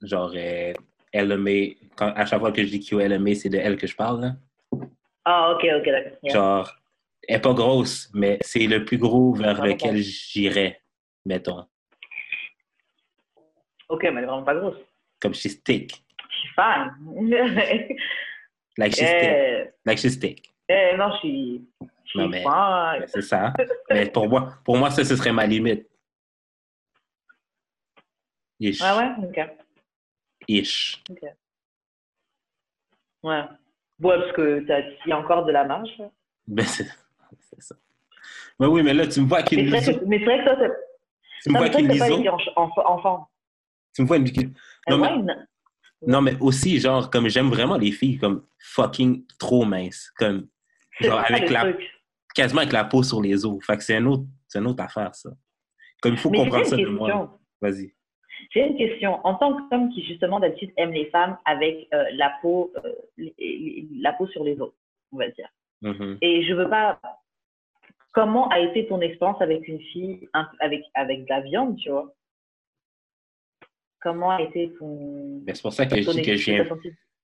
genre 0.00 0.32
euh, 0.36 0.72
LMA. 1.12 1.74
Quand, 1.96 2.12
à 2.14 2.24
chaque 2.24 2.38
fois 2.38 2.52
que 2.52 2.62
je 2.62 2.68
dis 2.68 2.78
QLMA, 2.78 3.34
c'est 3.34 3.48
de 3.48 3.58
elle 3.58 3.76
que 3.76 3.88
je 3.88 3.96
parle. 3.96 4.20
là. 4.20 4.36
Ah, 5.24 5.50
ok, 5.50 5.66
ok. 5.80 5.86
Yeah. 6.22 6.32
Genre, 6.34 6.72
elle 7.26 7.36
est 7.36 7.40
pas 7.40 7.52
grosse, 7.52 8.08
mais 8.14 8.38
c'est 8.42 8.68
le 8.68 8.84
plus 8.84 8.96
gros 8.96 9.32
vers 9.34 9.60
lequel 9.60 9.96
j'irais, 9.96 10.82
mettons. 11.26 11.66
Ok, 13.88 14.04
mais 14.04 14.08
elle 14.10 14.18
est 14.18 14.26
vraiment 14.26 14.44
pas 14.44 14.54
grosse. 14.54 14.76
Comme 15.20 15.34
she's 15.34 15.60
thick. 15.64 16.00
Je 16.30 16.36
suis 16.38 16.48
fan. 16.54 16.94
Like 18.78 18.92
she's 18.94 19.00
thick. 19.00 19.24
eh, 19.24 19.64
Like 19.84 19.98
she's 19.98 20.18
thick. 20.20 20.48
eh, 20.68 20.96
non, 20.96 21.10
je 21.14 21.18
suis. 21.18 21.68
Non, 22.14 22.28
mais- 22.28 22.44
C'est 23.06 23.22
ça. 23.22 23.52
mais 23.90 24.06
pour 24.10 24.28
moi, 24.28 24.54
pour 24.64 24.76
moi, 24.78 24.90
ça, 24.92 25.04
ce 25.04 25.16
serait 25.16 25.32
ma 25.32 25.44
limite. 25.46 25.88
Ish. 28.62 28.80
Ah 28.80 28.96
ouais, 28.96 29.26
ok. 29.28 29.50
Ish. 30.46 31.02
Ouais. 33.22 33.42
Ouais, 34.00 34.18
parce 34.18 34.32
que 34.32 34.60
t'as- 34.66 34.80
il 34.80 35.08
y 35.08 35.12
a 35.12 35.18
encore 35.18 35.44
de 35.44 35.52
la 35.52 35.64
marge. 35.64 35.90
Ben, 36.46 36.64
c'est 36.66 36.84
ça. 37.58 37.74
Ben 38.58 38.68
oui, 38.68 38.82
mais 38.82 38.94
là, 38.94 39.06
tu 39.06 39.20
me 39.20 39.26
vois 39.26 39.38
avec 39.38 39.52
Mais 39.52 39.80
c'est 39.80 39.92
vrai 39.92 39.98
que, 40.00 40.04
mais 40.04 40.18
c'est 40.24 40.24
Tu 41.42 41.50
me 41.50 41.58
vois 41.58 41.66
été 41.66 41.76
en- 42.30 42.36
en-. 42.56 43.28
Tu 43.94 44.02
me 44.02 44.06
vois 44.06 44.16
une 44.16 44.24
Non, 44.88 44.98
mais- 44.98 45.34
Non, 46.06 46.20
mais 46.20 46.36
aussi, 46.40 46.78
genre, 46.80 47.10
comme 47.10 47.28
j'aime 47.28 47.48
vraiment 47.48 47.76
les 47.76 47.92
filles 47.92 48.18
comme 48.18 48.44
fucking 48.58 49.24
trop 49.38 49.64
minces. 49.64 50.10
Comme, 50.16 50.48
genre, 51.00 51.20
ça, 51.20 51.34
avec 51.34 51.50
la, 51.50 51.72
quasiment 52.34 52.60
avec 52.60 52.72
la 52.72 52.84
peau 52.84 53.02
sur 53.02 53.20
les 53.22 53.44
os. 53.44 53.64
Fait 53.64 53.76
que 53.76 53.82
c'est 53.84 53.96
un 53.96 54.06
autre, 54.06 54.24
une 54.54 54.66
autre 54.66 54.82
affaire, 54.82 55.14
ça. 55.14 55.30
Comme 56.00 56.14
il 56.14 56.18
faut 56.18 56.30
Mais 56.30 56.38
comprendre 56.38 56.66
ça 56.66 56.76
de 56.76 56.86
moi. 56.86 57.38
Vas-y. 57.60 57.92
J'ai 58.50 58.66
une 58.66 58.76
question. 58.76 59.24
En 59.26 59.34
tant 59.34 59.56
qu'homme 59.68 59.90
qui, 59.90 60.04
justement, 60.04 60.40
d'habitude 60.40 60.72
aime 60.76 60.92
les 60.92 61.06
femmes 61.06 61.38
avec 61.44 61.88
euh, 61.94 62.04
la, 62.12 62.32
peau, 62.42 62.72
euh, 62.84 62.92
les- 63.16 63.34
les- 63.38 63.88
la 64.00 64.12
peau 64.12 64.26
sur 64.26 64.44
les 64.44 64.60
os, 64.60 64.72
on 65.12 65.16
va 65.18 65.28
dire. 65.28 65.48
Mhm. 65.82 66.18
Et 66.20 66.44
je 66.44 66.54
veux 66.54 66.68
pas. 66.68 67.00
Comment 68.12 68.48
a 68.48 68.60
été 68.60 68.86
ton 68.86 69.00
expérience 69.00 69.40
avec 69.40 69.66
une 69.68 69.80
fille, 69.80 70.28
avec, 70.60 70.84
avec 70.94 71.24
de 71.24 71.28
la 71.30 71.40
viande, 71.40 71.76
tu 71.78 71.88
vois? 71.90 72.12
Comment 74.00 74.30
a 74.32 74.42
été 74.42 74.72
ton. 74.78 75.42
C'est 75.46 75.62
pour 75.62 75.72
ça 75.72 75.86
que 75.86 75.96
je 76.00 76.10
dis 76.10 76.22
que 76.22 76.36
je 76.36 76.52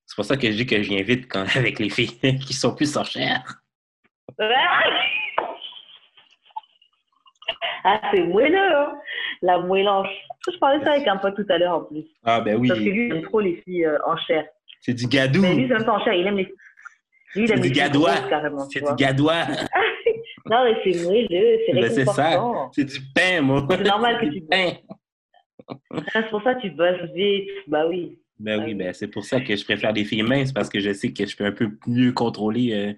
c'est 0.09 0.15
pour 0.15 0.25
ça 0.25 0.39
que 0.39 0.51
je 0.51 0.57
dis 0.57 0.67
que 0.67 1.27
quand, 1.27 1.45
avec 1.57 1.79
les 1.79 1.91
filles 1.91 2.17
qui 2.39 2.55
sont 2.55 2.75
plus 2.75 2.97
en 2.97 3.05
chair. 3.05 3.61
Ah, 7.85 8.01
c'est 8.13 8.23
moelleux, 8.23 8.57
hein 8.77 8.99
La 9.43 9.59
moellange. 9.59 10.09
Je 10.51 10.57
parlais 10.59 10.83
ça 10.85 10.93
avec 10.93 11.07
un 11.09 11.17
pote 11.17 11.37
tout 11.37 11.47
à 11.49 11.59
l'heure 11.59 11.77
en 11.79 11.81
plus. 11.85 12.05
Ah, 12.25 12.41
ben 12.41 12.57
Parce 12.67 12.79
que 12.81 12.85
oui. 12.85 12.91
lui, 12.91 13.07
il 13.09 13.17
aime 13.17 13.23
trop 13.23 13.41
les 13.41 13.57
filles 13.65 13.85
euh, 13.87 13.99
en 14.07 14.17
chair. 14.17 14.45
C'est 14.81 14.95
du 14.95 15.07
gadou. 15.07 15.43
Mais 15.43 15.55
lui, 15.55 15.65
il 15.65 15.73
aime 15.73 15.85
pas 15.85 15.93
en 15.93 16.05
chair, 16.05 16.15
il 16.15 16.27
aime 16.27 16.37
les. 16.37 16.45
Lui, 16.45 16.53
il 17.43 17.49
C'est 17.49 17.55
aime 17.55 17.61
du 17.61 17.69
les 17.69 17.75
gadois. 17.75 18.15
carrément. 18.29 18.69
C'est 18.71 18.81
du 18.81 18.95
gadois. 18.97 19.45
Non, 20.51 20.65
mais 20.65 20.77
c'est 20.83 21.03
moelleux, 21.05 21.59
c'est 21.67 21.73
Ben, 21.75 21.91
c'est 21.91 22.05
ça. 22.07 22.41
C'est 22.73 22.85
du 22.85 23.01
pain, 23.15 23.43
moi. 23.43 23.67
C'est 23.71 23.83
normal 23.85 24.19
que 24.19 24.27
tu- 24.33 24.41
pain. 24.43 24.71
Ah, 25.69 25.75
C'est 26.13 26.31
pour 26.31 26.43
ça 26.43 26.55
que 26.55 26.63
tu 26.63 26.71
bosses 26.71 27.03
vite. 27.15 27.51
Bah 27.67 27.87
oui. 27.87 28.19
Ben 28.39 28.59
Ah 28.61 28.65
oui, 28.65 28.71
oui. 28.73 28.75
ben 28.75 28.95
c'est 28.95 29.09
pour 29.09 29.25
ça 29.25 29.41
que 29.43 29.55
je 29.55 29.63
préfère 29.65 29.93
les 29.93 30.05
filles 30.07 30.23
minces 30.23 30.53
parce 30.53 30.71
que 30.71 30.81
je 30.81 30.93
sais 30.95 31.13
que 31.13 31.27
je 31.27 31.37
peux 31.37 31.45
un 31.45 31.53
peu 31.53 31.69
mieux 31.87 32.13
contrôler 32.13 32.73
euh, 32.73 32.93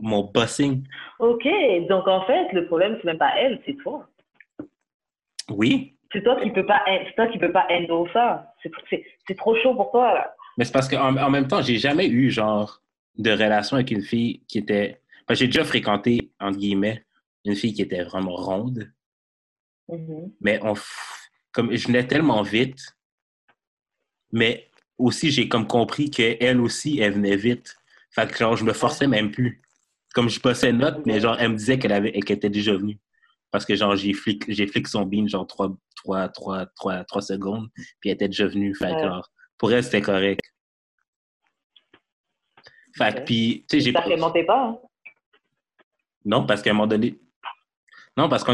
mon 0.00 0.24
bossing. 0.24 0.84
Ok, 1.18 1.46
donc 1.88 2.06
en 2.08 2.24
fait, 2.26 2.52
le 2.52 2.66
problème, 2.66 2.96
c'est 2.98 3.04
même 3.04 3.18
pas 3.18 3.32
elle, 3.38 3.60
c'est 3.66 3.76
toi. 3.82 4.08
Oui, 5.50 5.96
C'est 6.12 6.22
toi 6.22 6.40
qui 6.40 6.50
peux 6.50 6.64
pas, 6.66 6.82
c'est 6.86 7.14
toi 7.14 7.26
qui 7.28 7.38
peux 7.38 7.52
pas 7.52 7.66
handle 7.70 8.08
ça. 8.12 8.52
C'est, 9.26 9.34
trop 9.36 9.54
chaud 9.56 9.74
pour 9.74 9.90
toi, 9.90 10.14
là. 10.14 10.34
mais 10.56 10.64
c'est 10.64 10.72
parce 10.72 10.88
qu'en 10.88 11.16
en 11.16 11.30
même 11.30 11.48
temps, 11.48 11.60
j'ai 11.62 11.76
jamais 11.76 12.06
eu 12.08 12.30
genre 12.30 12.80
de 13.18 13.30
relation 13.30 13.76
avec 13.76 13.90
une 13.90 14.02
fille 14.02 14.42
qui 14.48 14.58
était. 14.58 15.00
Enfin, 15.24 15.34
j'ai 15.34 15.46
déjà 15.46 15.64
fréquenté, 15.64 16.30
entre 16.40 16.58
guillemets, 16.58 17.04
une 17.44 17.54
fille 17.56 17.72
qui 17.74 17.82
était 17.82 18.02
vraiment 18.04 18.36
ronde, 18.36 18.90
Mhm. 19.88 20.32
mais 20.40 20.58
on, 20.62 20.72
comme 21.52 21.74
je 21.76 21.86
venais 21.88 22.06
tellement 22.06 22.42
vite, 22.42 22.96
mais 24.32 24.66
aussi 24.96 25.30
j'ai 25.30 25.46
comme 25.48 25.66
compris 25.66 26.10
qu'elle 26.10 26.60
aussi, 26.60 27.00
elle 27.00 27.12
venait 27.14 27.36
vite. 27.36 27.76
Fait 28.10 28.30
que 28.30 28.38
genre, 28.38 28.56
je 28.56 28.64
me 28.64 28.72
forçais 28.72 29.06
même 29.08 29.30
plus. 29.30 29.60
Comme 30.14 30.28
je 30.28 30.38
passais 30.40 30.70
une 30.70 30.78
note, 30.78 31.04
mais 31.06 31.20
genre, 31.20 31.36
elle 31.38 31.50
me 31.52 31.56
disait 31.56 31.78
qu'elle 31.78 31.92
avait 31.92 32.12
qu'elle 32.12 32.36
était 32.36 32.48
déjà 32.50 32.72
venue. 32.76 32.98
Parce 33.50 33.64
que 33.66 33.74
genre, 33.74 33.94
j'ai 33.96 34.12
flic, 34.12 34.44
j'ai 34.48 34.66
flic 34.66 34.86
son 34.88 35.02
bean, 35.04 35.26
genre 35.28 35.46
3, 35.46 35.76
trois 35.96 36.28
trois 36.28 36.66
trois 36.76 37.04
trois 37.04 37.22
secondes, 37.22 37.68
puis 38.00 38.10
elle 38.10 38.14
était 38.14 38.28
déjà 38.28 38.46
venue. 38.46 38.74
Fait 38.74 38.92
Ouais. 38.92 39.02
genre, 39.02 39.28
pour 39.58 39.72
elle, 39.72 39.82
c'était 39.84 40.00
correct. 40.02 40.40
Fait 42.96 43.12
que, 43.12 43.18
Ok. 43.18 43.24
puis, 43.24 43.66
tu 43.68 43.76
sais, 43.76 43.80
j'ai 43.80 43.84
J'espère 43.86 44.04
qu'elle 44.04 44.20
mentait 44.20 44.44
pas. 44.44 44.66
hein? 44.68 44.78
non, 46.24 46.46
parce 46.46 46.62
qu'à 46.62 46.70
un 46.70 46.74
moment 46.74 46.86
donné. 46.86 47.18
Non, 48.16 48.28
parce 48.28 48.44
que 48.44 48.52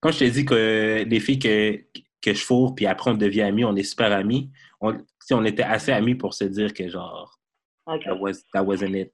quand 0.00 0.12
je 0.12 0.18
te 0.20 0.24
dis 0.24 0.44
que 0.44 1.04
les 1.06 1.20
filles 1.20 1.38
que, 1.40 1.84
que 2.22 2.32
je 2.32 2.44
fourre, 2.44 2.74
puis 2.76 2.86
après 2.86 3.10
on 3.10 3.14
devient 3.14 3.42
amis, 3.42 3.64
on 3.64 3.74
est 3.74 3.82
super 3.82 4.12
amis, 4.12 4.50
on, 4.80 4.96
on 5.32 5.44
était 5.44 5.64
assez 5.64 5.90
amis 5.90 6.14
pour 6.14 6.34
se 6.34 6.44
dire 6.44 6.72
que 6.72 6.88
genre, 6.88 7.36
Ok. 7.86 8.04
that, 8.04 8.14
was, 8.20 8.34
that 8.54 8.62
wasn't 8.64 8.94
it. 8.94 9.12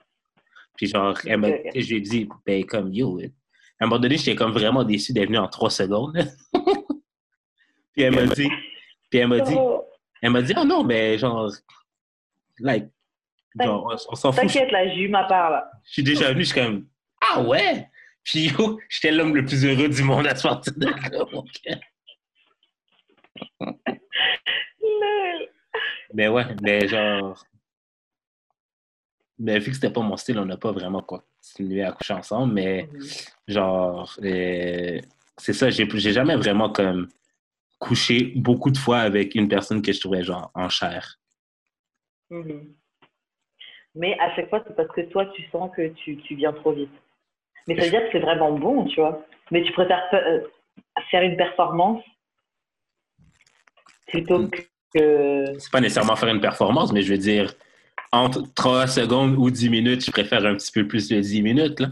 Puis 0.77 0.87
genre, 0.89 1.17
elle 1.27 1.39
m'a- 1.39 1.49
je 1.75 1.89
lui 1.89 1.97
ai 1.97 2.01
dit, 2.01 2.29
ben 2.45 2.65
comme 2.65 2.93
yo, 2.93 3.19
à 3.21 3.85
un 3.85 3.87
moment 3.87 3.99
donné, 3.99 4.17
j'étais 4.17 4.35
comme 4.37 4.53
vraiment 4.53 4.85
déçu 4.85 5.13
d'être 5.13 5.27
venu 5.27 5.39
en 5.39 5.49
trois 5.49 5.71
secondes. 5.71 6.17
puis 7.93 8.03
elle 8.03 8.15
m'a 8.15 8.27
dit, 8.27 8.49
puis 9.11 9.19
elle 9.21 9.29
m'a 9.29 9.41
dit, 9.41 9.55
Oh, 9.57 9.83
elle 10.23 10.31
m'a 10.31 10.43
dit, 10.43 10.53
oh 10.57 10.65
non, 10.65 10.83
mais 10.85 11.19
genre, 11.19 11.51
like, 12.59 12.87
genre, 13.61 13.87
on, 13.91 13.95
on 14.13 14.17
s'en 14.17 14.33
fout. 14.33 14.41
T'inquiète, 14.43 14.71
là, 14.73 14.89
j'ai 14.95 15.01
eu 15.03 15.09
ma 15.09 15.25
part, 15.25 15.51
là. 15.51 15.71
Je 15.85 15.93
suis 15.93 16.03
déjà 16.03 16.31
venu, 16.33 16.41
je 16.45 16.53
suis 16.53 16.61
comme 16.61 16.87
Ah 17.21 17.43
ouais! 17.43 17.89
Puis 18.25 18.49
yo, 18.49 18.79
j'étais 18.89 19.13
l'homme 19.13 19.37
le 19.37 19.45
plus 19.45 19.65
heureux 19.65 19.89
du 19.89 20.03
monde 20.03 20.27
à 20.27 20.35
ce 20.35 20.43
partir 20.49 20.73
de 20.77 20.87
là. 20.87 21.25
mon. 21.33 21.45
Mais 26.15 26.29
ouais, 26.29 26.45
mais 26.63 26.89
genre. 26.89 27.45
Mais 29.39 29.59
vu 29.59 29.71
que 29.71 29.75
c'était 29.75 29.91
pas 29.91 30.01
mon 30.01 30.17
style, 30.17 30.39
on 30.39 30.47
n'a 30.47 30.57
pas 30.57 30.73
vraiment 30.73 31.03
continué 31.03 31.85
à 31.85 31.93
coucher 31.93 32.15
ensemble, 32.15 32.55
mais 32.55 32.89
Mhm. 32.93 33.01
genre, 33.49 34.17
euh, 34.23 35.01
c'est 35.37 35.53
ça, 35.53 35.69
j'ai 35.71 35.87
j'ai 35.95 36.13
jamais 36.13 36.37
vraiment 36.37 36.71
comme 36.71 37.09
couché 37.79 38.33
beaucoup 38.37 38.71
de 38.71 38.79
fois 38.79 38.99
avec 39.01 39.35
une 39.35 39.49
personne 39.49 39.83
que 39.83 39.93
je 39.93 40.01
trouvais 40.01 40.23
genre 40.25 40.51
en 40.55 40.69
chair. 40.71 41.19
Mhm. 42.31 42.75
Mais 43.95 44.19
à 44.19 44.35
chaque 44.35 44.49
fois, 44.49 44.63
c'est 44.67 44.75
parce 44.77 44.89
que 44.91 45.03
toi, 45.03 45.27
tu 45.35 45.43
sens 45.51 45.71
que 45.77 45.89
tu, 45.89 46.17
tu 46.19 46.35
viens 46.35 46.53
trop 46.53 46.73
vite. 46.73 46.91
Mais 47.67 47.77
ça 47.77 47.85
veut 47.85 47.91
dire 47.91 48.03
que 48.05 48.13
c'est 48.13 48.21
vraiment 48.21 48.53
bon, 48.59 48.85
tu 48.87 49.01
vois. 49.01 49.25
Mais 49.51 49.63
tu 49.63 49.73
préfères 49.73 50.03
euh, 50.15 50.41
faire 51.11 51.23
une 51.23 51.37
performance 51.37 52.03
plutôt 54.07 54.39
Mm. 54.39 54.51
que. 54.51 55.59
C'est 55.59 55.71
pas 55.73 55.81
nécessairement 55.81 56.17
faire 56.17 56.29
une 56.31 56.41
performance, 56.41 56.93
mais 56.93 57.03
je 57.03 57.13
veux 57.13 57.19
dire, 57.19 57.53
entre 58.13 58.43
3 58.55 58.87
secondes 58.87 59.35
ou 59.37 59.51
10 59.51 59.71
minutes, 59.71 60.05
je 60.05 60.11
préfère 60.11 60.45
un 60.45 60.55
petit 60.55 60.73
peu 60.73 60.87
plus 60.87 61.09
de 61.09 61.21
10 61.21 61.43
minutes, 61.43 61.81
là. 61.81 61.89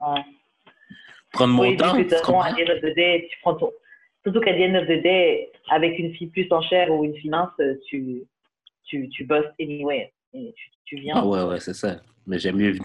Ouais. 0.00 0.22
Prendre 1.32 1.54
mon 1.54 1.62
Oui, 1.68 1.76
temps, 1.76 1.94
tu 1.96 2.08
comprends? 2.24 2.52
day, 2.54 3.28
tu 3.30 3.38
prends 3.42 3.54
ton. 3.54 3.70
Surtout 4.24 4.40
qu'à 4.40 4.52
the 4.52 4.60
end 4.70 4.74
of 4.74 4.84
the 4.86 5.02
day, 5.02 5.50
avec 5.70 5.98
une 5.98 6.14
fille 6.14 6.26
plus 6.28 6.46
en 6.50 6.60
chair 6.62 6.90
ou 6.90 7.04
une 7.04 7.14
fille 7.16 7.30
mince, 7.30 7.50
tu, 7.88 8.22
tu, 8.84 9.08
tu 9.10 9.24
bosses 9.24 9.46
anyway. 9.60 10.12
Et 10.34 10.52
tu, 10.56 10.70
tu 10.84 10.96
viens. 10.96 11.14
Ah 11.16 11.26
ouais, 11.26 11.42
ouais, 11.44 11.60
c'est 11.60 11.74
ça. 11.74 12.00
Mais 12.26 12.38
j'aime 12.38 12.56
mieux, 12.56 12.76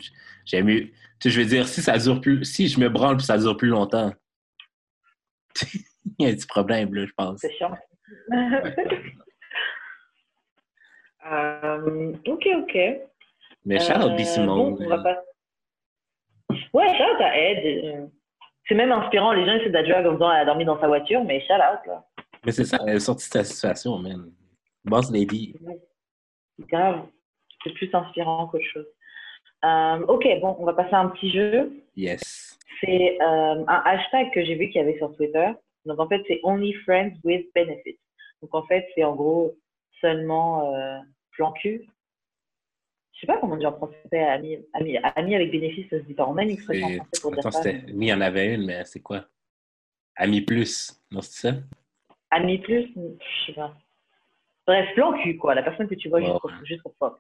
j'aime 0.46 0.66
mieux. 0.66 0.82
Tu 0.86 0.92
sais, 1.20 1.30
je 1.30 1.42
veux 1.42 1.48
dire, 1.48 1.68
si 1.68 1.82
ça 1.82 1.98
dure 1.98 2.22
plus, 2.22 2.44
si 2.46 2.68
je 2.68 2.80
me 2.80 2.90
branle 2.90 3.18
puis 3.18 3.26
ça 3.26 3.38
dure 3.38 3.58
plus 3.58 3.70
longtemps, 3.70 4.14
il 6.20 6.26
y 6.26 6.26
a 6.26 6.30
un 6.30 6.36
petit 6.36 6.48
problème, 6.48 6.94
là, 6.94 7.06
je 7.06 7.12
pense. 7.16 7.40
C'est 7.42 7.54
chiant. 7.54 7.76
Euh, 11.32 12.14
ok, 12.28 12.48
ok. 12.58 12.78
Mais 13.66 13.80
Charles 13.80 14.12
Euh, 14.12 14.16
B. 14.16 14.20
Simone, 14.20 14.76
bon, 14.76 15.04
pas... 15.04 15.22
Ouais, 16.74 16.88
shout 16.98 17.04
out 17.04 17.22
à 17.22 17.38
Ed. 17.38 17.86
Euh, 17.86 18.06
C'est 18.68 18.76
même 18.76 18.92
inspirant. 18.92 19.32
Les 19.34 19.46
gens 19.46 19.54
essaient 19.56 19.70
drag 19.70 20.06
en 20.06 20.14
disant 20.14 20.30
qu'elle 20.30 20.40
a 20.42 20.46
dormi 20.46 20.66
dans 20.66 20.80
sa 20.80 20.88
voiture, 20.88 21.24
mais 21.24 21.42
shout 21.42 21.54
out, 21.54 21.86
là. 21.88 22.04
mais 22.46 22.52
c'est 22.52 22.64
ça, 22.66 22.78
elle 22.86 22.96
est 22.98 23.00
sortie 23.00 23.28
de 23.28 23.34
sa 23.34 23.44
situation, 23.44 23.98
man. 23.98 24.32
Boss 24.84 25.12
lady. 25.12 25.56
Grave. 26.70 27.06
C'est 27.64 27.74
plus 27.74 27.90
inspirant 27.94 28.48
qu'autre 28.48 28.66
chose. 28.66 28.86
Euh, 29.64 30.06
ok, 30.08 30.28
bon, 30.42 30.56
on 30.60 30.66
va 30.66 30.74
passer 30.74 30.94
à 30.94 31.00
un 31.00 31.10
petit 31.10 31.32
jeu. 31.32 31.72
Yes. 31.96 32.60
C'est 32.82 33.18
euh, 33.22 33.64
un 33.68 33.82
hashtag 33.86 34.32
que 34.32 34.44
j'ai 34.46 34.54
vu 34.56 34.68
qu'il 34.70 34.76
y 34.80 34.84
avait 34.84 34.98
sur 34.98 35.16
Twitter. 35.16 35.50
Donc, 35.86 36.00
en 36.00 36.08
fait, 36.08 36.22
c'est 36.28 36.40
Only 36.44 36.74
Friends 36.86 37.14
with 37.24 37.48
Benefits. 37.56 37.98
Donc, 38.42 38.54
en 38.54 38.64
fait, 38.68 38.86
c'est 38.94 39.04
en 39.04 39.16
gros 39.16 39.56
seulement 40.02 40.72
plan 41.36 41.52
cul. 41.54 41.88
Je 43.14 43.22
sais 43.22 43.28
pas 43.28 43.38
comment 43.40 43.56
dire 43.56 43.70
en 43.70 43.78
français, 43.78 44.20
ami, 44.20 44.58
ami, 44.74 44.98
ami 44.98 45.36
avec 45.36 45.52
bénéfice, 45.52 45.90
ça 45.90 46.00
se 46.00 46.04
dit 46.04 46.14
pas. 46.14 46.28
On 46.28 46.36
a 46.38 46.44
une 46.44 46.50
expression 46.50 46.88
en 46.88 46.96
français 46.96 47.22
pour 47.22 47.32
dire 47.32 47.40
Attends, 47.48 47.62
ça. 47.64 47.72
il 47.72 48.04
y 48.04 48.14
en 48.14 48.22
avait 48.22 48.54
une, 48.56 48.66
mais 48.66 48.84
c'est 48.84 49.02
quoi? 49.02 49.26
Ami 50.18 50.42
plus. 50.42 51.02
Non, 51.12 51.22
c'est 51.22 51.48
ça? 51.50 51.58
Ami 52.32 52.58
plus, 52.58 52.92
je 52.96 53.46
sais 53.46 53.54
pas. 53.54 53.74
Bref, 54.68 54.94
plan 54.96 55.14
cul, 55.22 55.38
quoi. 55.38 55.56
La 55.56 55.64
personne 55.64 55.88
que 55.88 55.96
tu 55.96 56.10
vois 56.10 56.20
Ouais, 56.20 56.26
juste, 56.26 56.40
pour, 56.42 56.52
juste 56.66 56.82
pour 56.82 56.96
toi. 56.96 57.20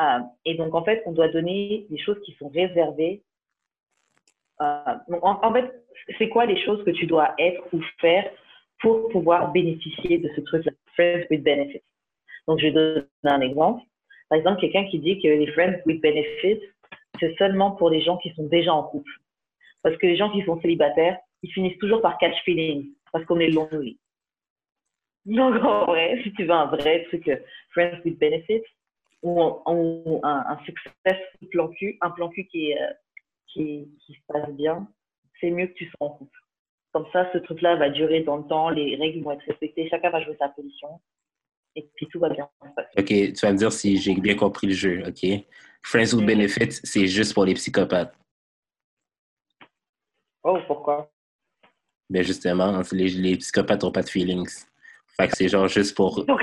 Euh, 0.00 0.18
et 0.44 0.54
donc, 0.54 0.74
en 0.74 0.84
fait, 0.84 1.02
on 1.06 1.12
doit 1.12 1.28
donner 1.28 1.86
des 1.88 1.98
choses 1.98 2.20
qui 2.24 2.32
sont 2.34 2.48
réservées. 2.48 3.22
Euh, 4.60 4.94
donc, 5.08 5.24
en, 5.24 5.42
en 5.42 5.52
fait, 5.52 5.84
c'est 6.18 6.28
quoi 6.28 6.44
les 6.46 6.62
choses 6.64 6.84
que 6.84 6.90
tu 6.90 7.06
dois 7.06 7.34
être 7.38 7.62
ou 7.72 7.80
faire 8.00 8.30
pour 8.80 9.08
pouvoir 9.08 9.52
bénéficier 9.52 10.18
de 10.18 10.28
ce 10.34 10.40
truc 10.42 10.68
Friends 10.94 11.24
with 11.30 11.42
Benefits? 11.42 11.82
Donc, 12.46 12.58
je 12.58 12.66
vais 12.66 12.72
donner 12.72 13.04
un 13.24 13.40
exemple. 13.40 13.82
Par 14.28 14.38
exemple, 14.38 14.60
quelqu'un 14.60 14.86
qui 14.86 14.98
dit 14.98 15.20
que 15.20 15.28
les 15.28 15.46
Friends 15.52 15.78
with 15.86 16.00
Benefits, 16.00 16.60
c'est 17.18 17.34
seulement 17.36 17.72
pour 17.72 17.90
les 17.90 18.00
gens 18.00 18.16
qui 18.18 18.30
sont 18.34 18.46
déjà 18.46 18.72
en 18.72 18.84
couple. 18.84 19.10
Parce 19.82 19.96
que 19.96 20.06
les 20.06 20.16
gens 20.16 20.30
qui 20.30 20.42
sont 20.44 20.60
célibataires, 20.60 21.18
ils 21.42 21.52
finissent 21.52 21.78
toujours 21.78 22.02
par 22.02 22.18
catch 22.18 22.36
feeling, 22.44 22.92
parce 23.12 23.24
qu'on 23.24 23.40
est 23.40 23.48
lonely. 23.48 23.98
Donc, 25.26 25.62
en 25.62 25.84
vrai, 25.86 26.20
si 26.22 26.32
tu 26.32 26.44
veux 26.44 26.50
un 26.50 26.66
vrai 26.66 27.04
truc 27.04 27.28
euh, 27.28 27.36
Friends 27.70 27.98
with 28.04 28.18
Benefits, 28.18 28.62
ou, 29.22 29.42
un- 29.42 29.62
ou 29.66 30.20
un, 30.22 30.44
un 30.48 30.58
plan 31.50 31.68
cul, 31.68 31.98
un 32.00 32.10
plan 32.10 32.28
cul 32.30 32.46
qui, 32.46 32.72
euh, 32.74 32.86
qui, 33.48 33.88
qui 34.00 34.14
se 34.14 34.20
passe 34.28 34.50
bien, 34.52 34.88
c'est 35.40 35.50
mieux 35.50 35.66
que 35.66 35.74
tu 35.74 35.86
sois 35.86 36.06
en 36.06 36.10
couple. 36.10 36.38
Comme 36.92 37.06
ça, 37.12 37.30
ce 37.32 37.38
truc-là 37.38 37.76
va 37.76 37.90
durer 37.90 38.20
dans 38.20 38.36
le 38.36 38.44
temps, 38.46 38.70
les 38.70 38.96
règles 38.96 39.22
vont 39.22 39.32
être 39.32 39.44
respectées, 39.46 39.88
chacun 39.88 40.10
va 40.10 40.22
jouer 40.22 40.36
sa 40.38 40.48
position, 40.48 41.00
et 41.76 41.88
puis 41.94 42.06
tout 42.10 42.18
va 42.20 42.28
bien 42.30 42.48
se 42.62 42.68
passer. 42.74 42.88
OK, 42.98 43.34
tu 43.34 43.46
vas 43.46 43.52
me 43.52 43.58
dire 43.58 43.72
si 43.72 43.96
j'ai 43.98 44.14
bien 44.14 44.34
compris 44.34 44.66
le 44.66 44.74
jeu, 44.74 45.02
OK? 45.06 45.44
Friends 45.82 46.12
with 46.14 46.20
Mhm. 46.22 46.26
Benefits, 46.26 46.80
c'est 46.84 47.06
juste 47.06 47.32
pour 47.34 47.44
les 47.44 47.54
psychopathes. 47.54 48.14
Oh, 50.42 50.58
pourquoi? 50.66 51.10
Mais 52.08 52.22
justement, 52.24 52.80
les, 52.92 53.08
les 53.08 53.36
psychopathes 53.36 53.82
n'ont 53.84 53.92
pas 53.92 54.02
de 54.02 54.08
feelings. 54.08 54.64
Fait 55.16 55.28
que 55.28 55.36
c'est 55.36 55.48
genre 55.48 55.68
juste 55.68 55.96
pour. 55.96 56.24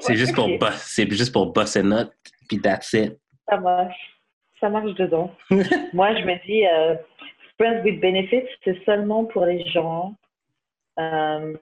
C'est 0.00 0.16
juste 0.16 0.34
pour 0.34 0.46
boss, 0.58 0.74
c'est 0.84 1.10
juste 1.10 1.32
pour 1.32 1.52
boss 1.54 1.74
a 1.74 1.82
nut, 1.82 2.10
puis 2.48 2.60
that's 2.60 2.92
it. 2.92 3.18
Ça 3.48 3.56
marche. 3.56 3.96
Ça 4.60 4.68
marche 4.68 4.92
dedans. 4.94 5.34
Moi, 5.94 6.14
je 6.16 6.22
me 6.24 6.46
dis, 6.46 6.66
euh, 6.66 6.96
Friends 7.58 7.82
with 7.82 7.98
Benefits, 8.00 8.46
c'est 8.62 8.78
seulement 8.84 9.24
pour 9.24 9.46
les 9.46 9.66
gens 9.70 10.14
euh, 11.00 11.56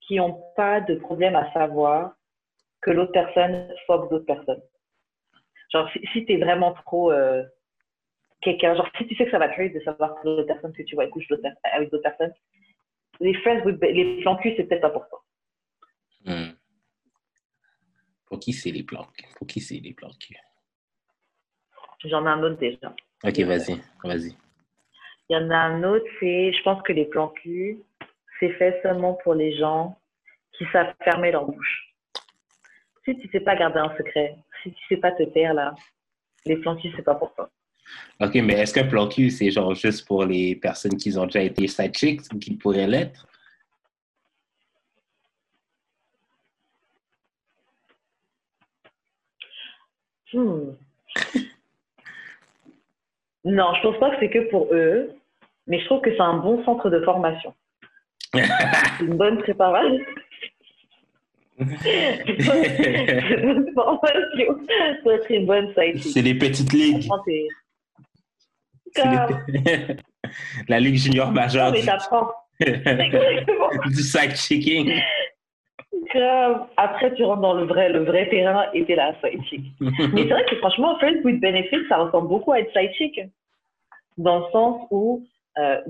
qui 0.00 0.16
n'ont 0.16 0.42
pas 0.56 0.80
de 0.80 0.96
problème 0.96 1.36
à 1.36 1.52
savoir 1.52 2.16
que 2.82 2.90
l'autre 2.90 3.12
personne 3.12 3.72
fuck 3.86 4.10
d'autres 4.10 4.26
personnes. 4.26 4.62
Genre, 5.72 5.88
si, 5.92 6.00
si 6.12 6.24
tu 6.24 6.32
es 6.32 6.36
vraiment 6.38 6.72
trop 6.72 7.12
euh, 7.12 7.44
quelqu'un, 8.40 8.74
genre, 8.74 8.88
si 8.96 9.06
tu 9.06 9.14
sais 9.16 9.24
que 9.24 9.30
ça 9.30 9.38
va 9.38 9.48
te 9.48 9.78
de 9.78 9.80
savoir 9.84 10.20
que 10.20 10.26
l'autre 10.26 10.46
personne 10.46 10.72
que 10.72 10.82
tu 10.82 10.94
vois 10.94 11.04
elle 11.04 11.10
couche 11.10 11.28
avec 11.64 11.90
d'autres 11.90 12.02
personnes, 12.02 12.32
les 13.20 13.34
Friends 13.34 13.64
les 13.64 14.20
plans 14.22 14.36
cul, 14.36 14.54
c'est 14.56 14.64
peut-être 14.64 14.84
important. 14.84 15.18
Hmm. 16.24 16.52
Pour 18.26 18.38
qui 18.38 18.52
c'est 18.52 18.70
les 18.70 18.82
plans? 18.82 19.06
Pour 19.36 19.46
qui 19.46 19.60
c'est 19.60 19.78
les 19.78 19.92
plans? 19.92 20.10
cul? 20.18 20.36
J'en 22.04 22.24
ai 22.24 22.30
un 22.30 22.42
autre 22.42 22.56
déjà. 22.56 22.94
Ok, 23.22 23.38
vas-y, 23.40 23.78
vas-y. 24.02 24.34
Il 25.28 25.34
y 25.34 25.36
en 25.36 25.50
a 25.50 25.56
un 25.56 25.84
autre, 25.84 26.06
c'est, 26.18 26.52
je 26.52 26.62
pense 26.62 26.82
que 26.82 26.92
les 26.92 27.04
plans 27.04 27.28
cul, 27.28 27.82
c'est 28.38 28.52
fait 28.54 28.80
seulement 28.82 29.14
pour 29.22 29.34
les 29.34 29.56
gens 29.56 29.98
qui 30.56 30.64
savent 30.72 30.94
fermer 31.04 31.30
leur 31.30 31.44
bouche. 31.44 31.89
Si 33.10 33.18
tu 33.18 33.28
sais 33.32 33.40
pas 33.40 33.56
garder 33.56 33.80
un 33.80 33.90
secret, 33.96 34.36
si 34.62 34.70
tu 34.70 34.86
sais 34.88 34.96
pas 34.96 35.10
te 35.10 35.24
taire 35.24 35.52
là, 35.52 35.74
les 36.46 36.56
plans 36.58 36.76
cul, 36.76 36.92
c'est 36.94 37.02
pas 37.02 37.16
pour 37.16 37.34
toi. 37.34 37.50
Ok, 38.20 38.36
mais 38.36 38.54
est-ce 38.54 38.72
qu'un 38.72 38.86
plan 38.86 39.10
c'est 39.10 39.50
genre 39.50 39.74
juste 39.74 40.06
pour 40.06 40.24
les 40.24 40.54
personnes 40.54 40.96
qui 40.96 41.18
ont 41.18 41.26
déjà 41.26 41.42
été 41.42 41.66
side 41.66 41.92
chicks 41.92 42.32
ou 42.32 42.38
qui 42.38 42.54
pourraient 42.54 42.86
l'être? 42.86 43.26
Hmm. 50.32 50.70
Non, 53.42 53.72
je 53.72 53.80
pense 53.80 53.98
pas 53.98 54.10
que 54.10 54.16
c'est 54.20 54.28
que 54.28 54.50
pour 54.50 54.68
eux, 54.70 55.14
mais 55.66 55.80
je 55.80 55.86
trouve 55.86 56.02
que 56.02 56.10
c'est 56.10 56.20
un 56.20 56.36
bon 56.36 56.62
centre 56.62 56.90
de 56.90 57.00
formation. 57.00 57.54
Une 59.00 59.16
bonne 59.16 59.38
préparation. 59.38 59.98
une 59.98 60.04
bonne 60.04 60.06
formation 60.76 61.49
pour 61.49 61.49
être 65.10 65.30
une 65.30 65.46
bonne 65.46 65.72
c'est 65.74 66.22
les 66.22 66.34
petites 66.34 66.72
ligues. 66.72 67.08
Les- 67.26 67.48
La 70.68 70.78
ligue 70.80 70.96
junior 70.96 71.30
majeure 71.32 71.72
Non, 71.72 71.78
du, 71.78 71.80
du. 73.90 74.92
Grave. 76.14 76.66
Après, 76.76 77.14
tu 77.14 77.24
rentres 77.24 77.40
dans 77.40 77.54
le 77.54 77.64
vrai, 77.64 77.88
le 77.88 78.04
vrai 78.04 78.28
terrain 78.28 78.66
et 78.74 78.84
t'es 78.84 78.94
la 78.96 79.14
side 79.20 79.42
chick. 79.44 79.64
Mais 79.80 80.22
c'est 80.22 80.28
vrai 80.28 80.44
que 80.48 80.56
franchement, 80.56 80.96
Friends 80.98 81.20
with 81.24 81.40
Benefits, 81.40 81.86
ça 81.88 81.96
ressemble 81.98 82.28
beaucoup 82.28 82.52
à 82.52 82.60
être 82.60 82.72
side 82.72 82.92
chick. 82.96 83.20
Dans 84.18 84.40
le 84.40 84.44
sens 84.52 84.86
où 84.90 85.24
euh, 85.58 85.80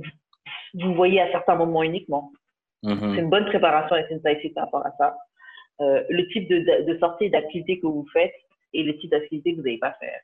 vous 0.75 0.95
voyez 0.95 1.21
à 1.21 1.31
certains 1.33 1.55
moments 1.57 1.83
uniquement. 1.83 2.33
Mhm. 2.83 3.15
C'est 3.15 3.21
une 3.23 3.31
bonne 3.31 3.47
préparation 3.47 3.97
et 3.97 4.05
c'est 4.09 4.15
une 4.15 4.21
side 4.21 4.41
chick 4.41 4.55
par 4.55 4.65
rapport 4.65 4.87
à 4.87 4.93
ça. 4.99 5.17
Euh, 5.81 6.05
le 6.11 6.29
type 6.29 6.49
de, 6.49 6.59
de, 6.59 6.93
de 6.93 6.99
sortie 6.99 7.25
et 7.25 7.31
d'activité 7.31 7.81
que 7.81 7.87
vous 7.87 8.07
faites 8.13 8.35
et 8.73 8.83
le 8.83 8.99
type 8.99 9.11
d'activité 9.11 9.53
que 9.53 9.57
vous 9.57 9.63
n'allez 9.63 9.79
pas 9.79 9.95
faire. 9.95 10.21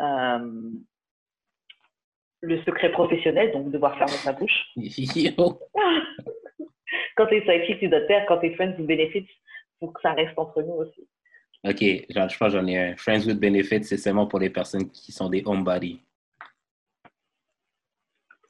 Euh, 0.00 0.70
le 2.42 2.62
secret 2.62 2.90
professionnel, 2.90 3.52
donc 3.52 3.70
devoir 3.70 3.98
fermer 3.98 4.12
sa 4.12 4.32
bouche. 4.32 4.64
Quand 7.16 7.26
t'es 7.26 7.42
side 7.42 7.64
chick, 7.66 7.78
tu 7.78 7.88
dois 7.88 8.00
te 8.00 8.06
taire. 8.06 8.24
Quand 8.26 8.38
t'es 8.38 8.54
friends 8.54 8.74
with 8.78 8.86
benefits, 8.86 9.28
faut 9.78 9.88
que 9.88 10.00
ça 10.00 10.12
reste 10.12 10.38
entre 10.38 10.62
nous 10.62 10.72
aussi. 10.72 11.06
Ok, 11.62 11.76
je 11.80 12.38
que 12.38 12.48
j'en 12.48 12.66
ai 12.66 12.78
un. 12.78 12.96
Friends 12.96 13.26
with 13.26 13.38
Benefits, 13.38 13.84
c'est 13.84 13.98
seulement 13.98 14.26
pour 14.26 14.38
les 14.38 14.48
personnes 14.48 14.90
qui 14.90 15.12
sont 15.12 15.28
des 15.28 15.42
homebodies. 15.44 16.00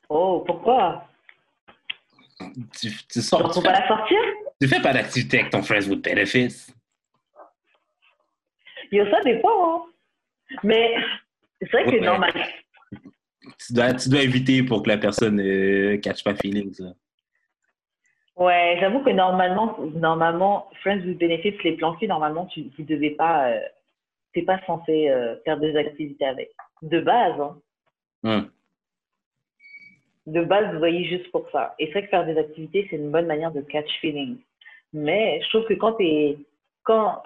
Oh, 0.08 0.44
pourquoi? 0.46 1.08
Tu, 2.80 2.90
tu 3.08 3.20
sors, 3.20 3.42
Donc, 3.42 3.52
tu 3.52 3.62
la 3.62 3.86
sortir? 3.88 4.18
Tu 4.60 4.68
fais 4.68 4.80
pas 4.82 4.92
d'activité 4.92 5.40
avec 5.40 5.50
ton 5.50 5.62
Friends 5.62 5.88
with 5.88 6.02
Benefits? 6.02 6.72
Yo, 8.92 9.04
ça 9.10 9.20
dépend. 9.22 9.76
Hein. 9.76 9.82
Mais 10.64 10.94
c'est 11.60 11.70
vrai 11.70 11.84
que 11.84 11.90
Ouais. 11.90 12.00
normalement, 12.00 12.42
Tu 13.66 13.72
dois, 13.72 13.94
tu 13.94 14.08
dois 14.08 14.22
éviter 14.22 14.62
pour 14.62 14.82
que 14.82 14.88
la 14.88 14.98
personne 14.98 15.36
ne 15.36 15.96
catch 15.96 16.22
pas 16.24 16.34
feelings. 16.34 16.76
là. 16.80 16.92
ouais, 18.36 18.76
j'avoue 18.80 19.00
que 19.02 19.10
normalement, 19.10 19.78
normalement, 19.94 20.68
friends 20.82 21.00
with 21.06 21.18
benefits, 21.18 21.56
les 21.64 21.76
plans 21.76 21.96
normalement, 22.02 22.46
tu, 22.46 22.68
tu 22.70 22.82
devais 22.82 23.10
pas, 23.10 23.48
euh, 23.50 23.60
t'es 24.34 24.42
pas 24.42 24.60
censé 24.66 25.08
euh, 25.08 25.36
faire 25.44 25.58
des 25.58 25.74
activités 25.76 26.26
avec. 26.26 26.50
De 26.82 27.00
base, 27.00 27.40
hein. 27.40 27.60
Hum. 28.22 28.50
de 30.26 30.44
base, 30.44 30.72
vous 30.72 30.78
voyez 30.78 31.04
juste 31.06 31.30
pour 31.30 31.48
ça. 31.50 31.74
Et 31.78 31.86
c'est 31.86 31.92
vrai 31.92 32.02
que 32.04 32.08
faire 32.08 32.26
des 32.26 32.38
activités, 32.38 32.86
c'est 32.90 32.96
une 32.96 33.10
bonne 33.10 33.26
manière 33.26 33.52
de 33.52 33.62
catch 33.62 33.90
feeling. 34.00 34.38
Mais 34.92 35.40
je 35.42 35.48
trouve 35.50 35.64
que 35.66 35.74
quand 35.74 35.92
t'es, 35.94 36.36
quand, 36.84 37.22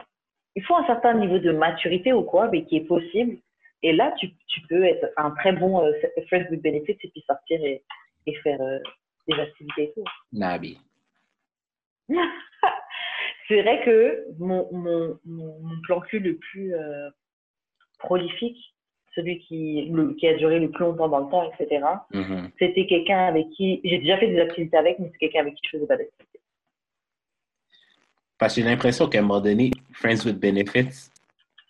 il 0.56 0.62
faut 0.64 0.76
un 0.76 0.86
certain 0.86 1.14
niveau 1.14 1.38
de 1.38 1.50
maturité 1.52 2.12
ou 2.12 2.22
quoi, 2.22 2.48
mais 2.50 2.64
qui 2.64 2.76
est 2.76 2.84
possible. 2.86 3.38
Et 3.82 3.92
là, 3.92 4.14
tu, 4.18 4.30
tu 4.48 4.60
peux 4.62 4.84
être 4.84 5.06
un 5.16 5.30
très 5.32 5.52
bon 5.52 5.82
euh, 5.84 5.92
friends 6.28 6.46
with 6.50 6.62
benefits 6.62 6.98
et 7.02 7.08
puis 7.08 7.22
sortir 7.26 7.62
et, 7.64 7.82
et 8.26 8.34
faire 8.36 8.60
euh, 8.60 8.78
des 9.28 9.34
activités 9.40 9.84
et 9.84 9.92
tout. 9.94 10.04
Nabi. 10.32 10.78
C'est 13.48 13.60
vrai 13.62 13.82
que 13.84 14.26
mon, 14.38 14.68
mon, 14.72 15.18
mon, 15.26 15.58
mon 15.60 15.80
plan 15.82 16.00
cul 16.00 16.18
le 16.20 16.36
plus 16.36 16.74
euh, 16.74 17.10
prolifique, 17.98 18.74
celui 19.14 19.38
qui, 19.40 19.86
le- 19.92 20.14
qui 20.14 20.26
a 20.26 20.34
duré 20.34 20.58
le 20.60 20.70
plus 20.70 20.82
longtemps 20.84 21.08
dans 21.08 21.18
le 21.20 21.30
temps, 21.30 21.50
etc., 21.52 21.84
Mhm. 22.12 22.50
c'était 22.58 22.86
quelqu'un 22.86 23.26
avec 23.26 23.48
qui 23.50 23.80
j'ai 23.84 23.98
déjà 23.98 24.16
fait 24.18 24.28
des 24.28 24.40
activités 24.40 24.76
avec, 24.76 24.98
mais 24.98 25.08
c'est 25.12 25.18
quelqu'un 25.18 25.40
avec 25.40 25.54
qui 25.54 25.62
je 25.66 25.76
faisais 25.76 25.86
pas 25.86 25.96
d'activités. 25.96 26.33
Parce 28.38 28.54
que 28.54 28.60
j'ai 28.60 28.66
l'impression 28.66 29.08
qu'à 29.08 29.20
un 29.20 29.22
moment 29.22 29.40
donné, 29.40 29.70
Friends 29.92 30.24
with 30.24 30.38
Benefits, 30.38 31.10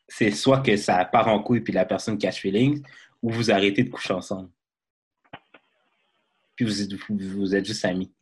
c'est 0.09 0.31
soit 0.31 0.61
que 0.61 0.77
ça 0.77 1.05
part 1.05 1.29
en 1.29 1.43
couille 1.43 1.61
puis 1.61 1.73
la 1.73 1.85
personne 1.85 2.19
catch 2.19 2.41
feelings, 2.41 2.83
ou 3.23 3.31
vous 3.31 3.51
arrêtez 3.51 3.85
de 3.85 3.91
coucher 3.91 4.15
ensemble. 4.15 4.49
Puis 6.57 6.65
vous 6.65 7.55
êtes, 7.55 7.65
juste 7.65 7.85
amis. 7.85 8.12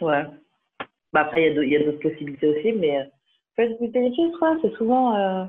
Ouais. 0.00 0.24
Bah 1.12 1.22
après, 1.22 1.52
il 1.52 1.68
y 1.68 1.76
a 1.76 1.84
d'autres 1.84 2.00
possibilités 2.00 2.46
aussi, 2.46 2.72
mais 2.72 3.00
euh, 3.00 3.04
Friends 3.54 3.76
with 3.80 3.92
Benefits, 3.92 4.32
ouais, 4.40 4.58
c'est 4.62 4.76
souvent. 4.76 5.16
euh, 5.16 5.44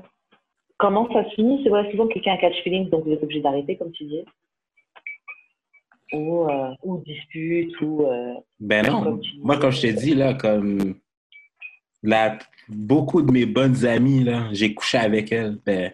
comment 0.80 1.12
ça 1.12 1.22
se 1.28 1.34
finit 1.34 1.62
C'est 1.62 1.90
souvent 1.90 2.08
quelqu'un 2.08 2.32
a 2.32 2.38
catch 2.38 2.62
feelings, 2.64 2.88
donc 2.88 3.04
vous 3.04 3.12
êtes 3.12 3.22
obligé 3.22 3.40
d'arrêter, 3.40 3.76
comme 3.76 3.92
tu 3.92 4.04
dis. 4.04 4.24
Ou, 6.12 6.48
euh, 6.50 6.70
ou 6.82 7.02
dispute, 7.04 7.80
ou. 7.80 8.06
euh, 8.06 8.34
Ben 8.58 8.84
non. 8.86 9.02
Comme 9.04 9.20
tu 9.20 9.30
dis. 9.32 9.40
Moi, 9.42 9.58
comme 9.58 9.70
je 9.70 9.80
te 9.82 9.86
dis, 9.88 10.14
là, 10.14 10.34
comme 10.34 10.94
la, 12.02 12.38
beaucoup 12.68 13.22
de 13.22 13.30
mes 13.30 13.46
bonnes 13.46 13.84
amies, 13.86 14.24
là, 14.24 14.48
j'ai 14.52 14.74
couché 14.74 14.98
avec 14.98 15.30
elles. 15.32 15.56
Ben, 15.64 15.92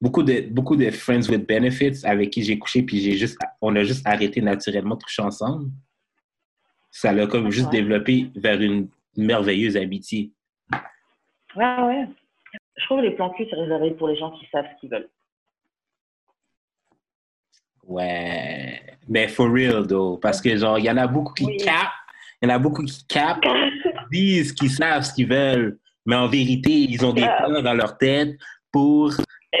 beaucoup 0.00 0.22
de, 0.22 0.40
beaucoup 0.50 0.76
de 0.76 0.90
friends 0.90 1.28
with 1.30 1.46
benefits 1.46 2.04
avec 2.04 2.30
qui 2.30 2.42
j'ai 2.42 2.58
couché, 2.58 2.82
puis 2.82 2.98
j'ai 3.00 3.12
juste, 3.16 3.38
on 3.60 3.74
a 3.76 3.84
juste 3.84 4.06
arrêté 4.06 4.40
naturellement 4.40 4.96
de 4.96 5.02
coucher 5.02 5.22
ensemble. 5.22 5.70
Ça 6.90 7.12
l'a 7.12 7.26
comme 7.26 7.50
juste 7.50 7.66
Ouais. 7.72 7.78
développé 7.80 8.26
vers 8.36 8.60
une 8.60 8.88
merveilleuse 9.16 9.76
amitié. 9.76 10.30
Ouais, 11.56 11.82
ouais. 11.82 12.06
Je 12.76 12.84
trouve 12.86 12.98
que 13.00 13.04
les 13.06 13.10
plans 13.12 13.30
cul, 13.30 13.46
c'est 13.48 13.56
réservé 13.56 13.92
pour 13.92 14.08
les 14.08 14.16
gens 14.16 14.32
qui 14.32 14.46
savent 14.50 14.66
ce 14.74 14.80
qu'ils 14.80 14.90
veulent. 14.90 15.08
Ouais. 17.86 18.80
Mais 19.08 19.28
for 19.28 19.50
real, 19.52 19.86
though. 19.86 20.16
Parce 20.18 20.40
que, 20.40 20.56
genre, 20.56 20.78
il 20.78 20.84
y 20.84 20.90
en 20.90 20.96
a 20.96 21.06
beaucoup 21.06 21.34
qui 21.34 21.44
Oui. 21.44 21.56
capent. 21.58 21.90
Il 22.42 22.48
y 22.48 22.52
en 22.52 22.54
a 22.54 22.58
beaucoup 22.58 22.84
qui 22.84 23.04
capent, 23.06 23.40
disent 24.10 24.52
qu'ils 24.52 24.70
savent 24.70 25.02
ce 25.02 25.12
qu'ils 25.14 25.28
veulent. 25.28 25.78
Mais 26.06 26.16
en 26.16 26.26
vérité, 26.28 26.70
ils 26.70 27.04
ont 27.04 27.12
des 27.12 27.22
Ah. 27.22 27.42
plans 27.44 27.62
dans 27.62 27.74
leur 27.74 27.96
tête 27.96 28.36
pour 28.72 29.12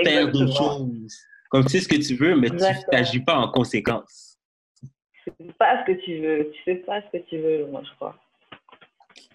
faire 0.04 0.30
d'autres 0.30 0.56
choses. 0.56 1.18
Comme 1.50 1.64
tu 1.64 1.70
sais 1.70 1.80
ce 1.80 1.88
que 1.88 1.96
tu 1.96 2.14
veux, 2.16 2.36
mais 2.36 2.50
tu 2.50 2.56
n'agis 2.92 3.20
pas 3.20 3.36
en 3.36 3.48
conséquence. 3.48 4.38
Tu 5.24 5.32
fais 5.38 5.52
pas 5.58 5.80
ce 5.82 5.92
que 5.92 6.04
tu 6.04 6.18
veux. 6.20 6.50
Tu 6.52 6.62
fais 6.64 6.74
pas 6.76 7.00
ce 7.00 7.16
que 7.18 7.24
tu 7.28 7.38
veux, 7.38 7.66
moi, 7.70 7.80
je 7.84 7.94
crois. 7.96 8.16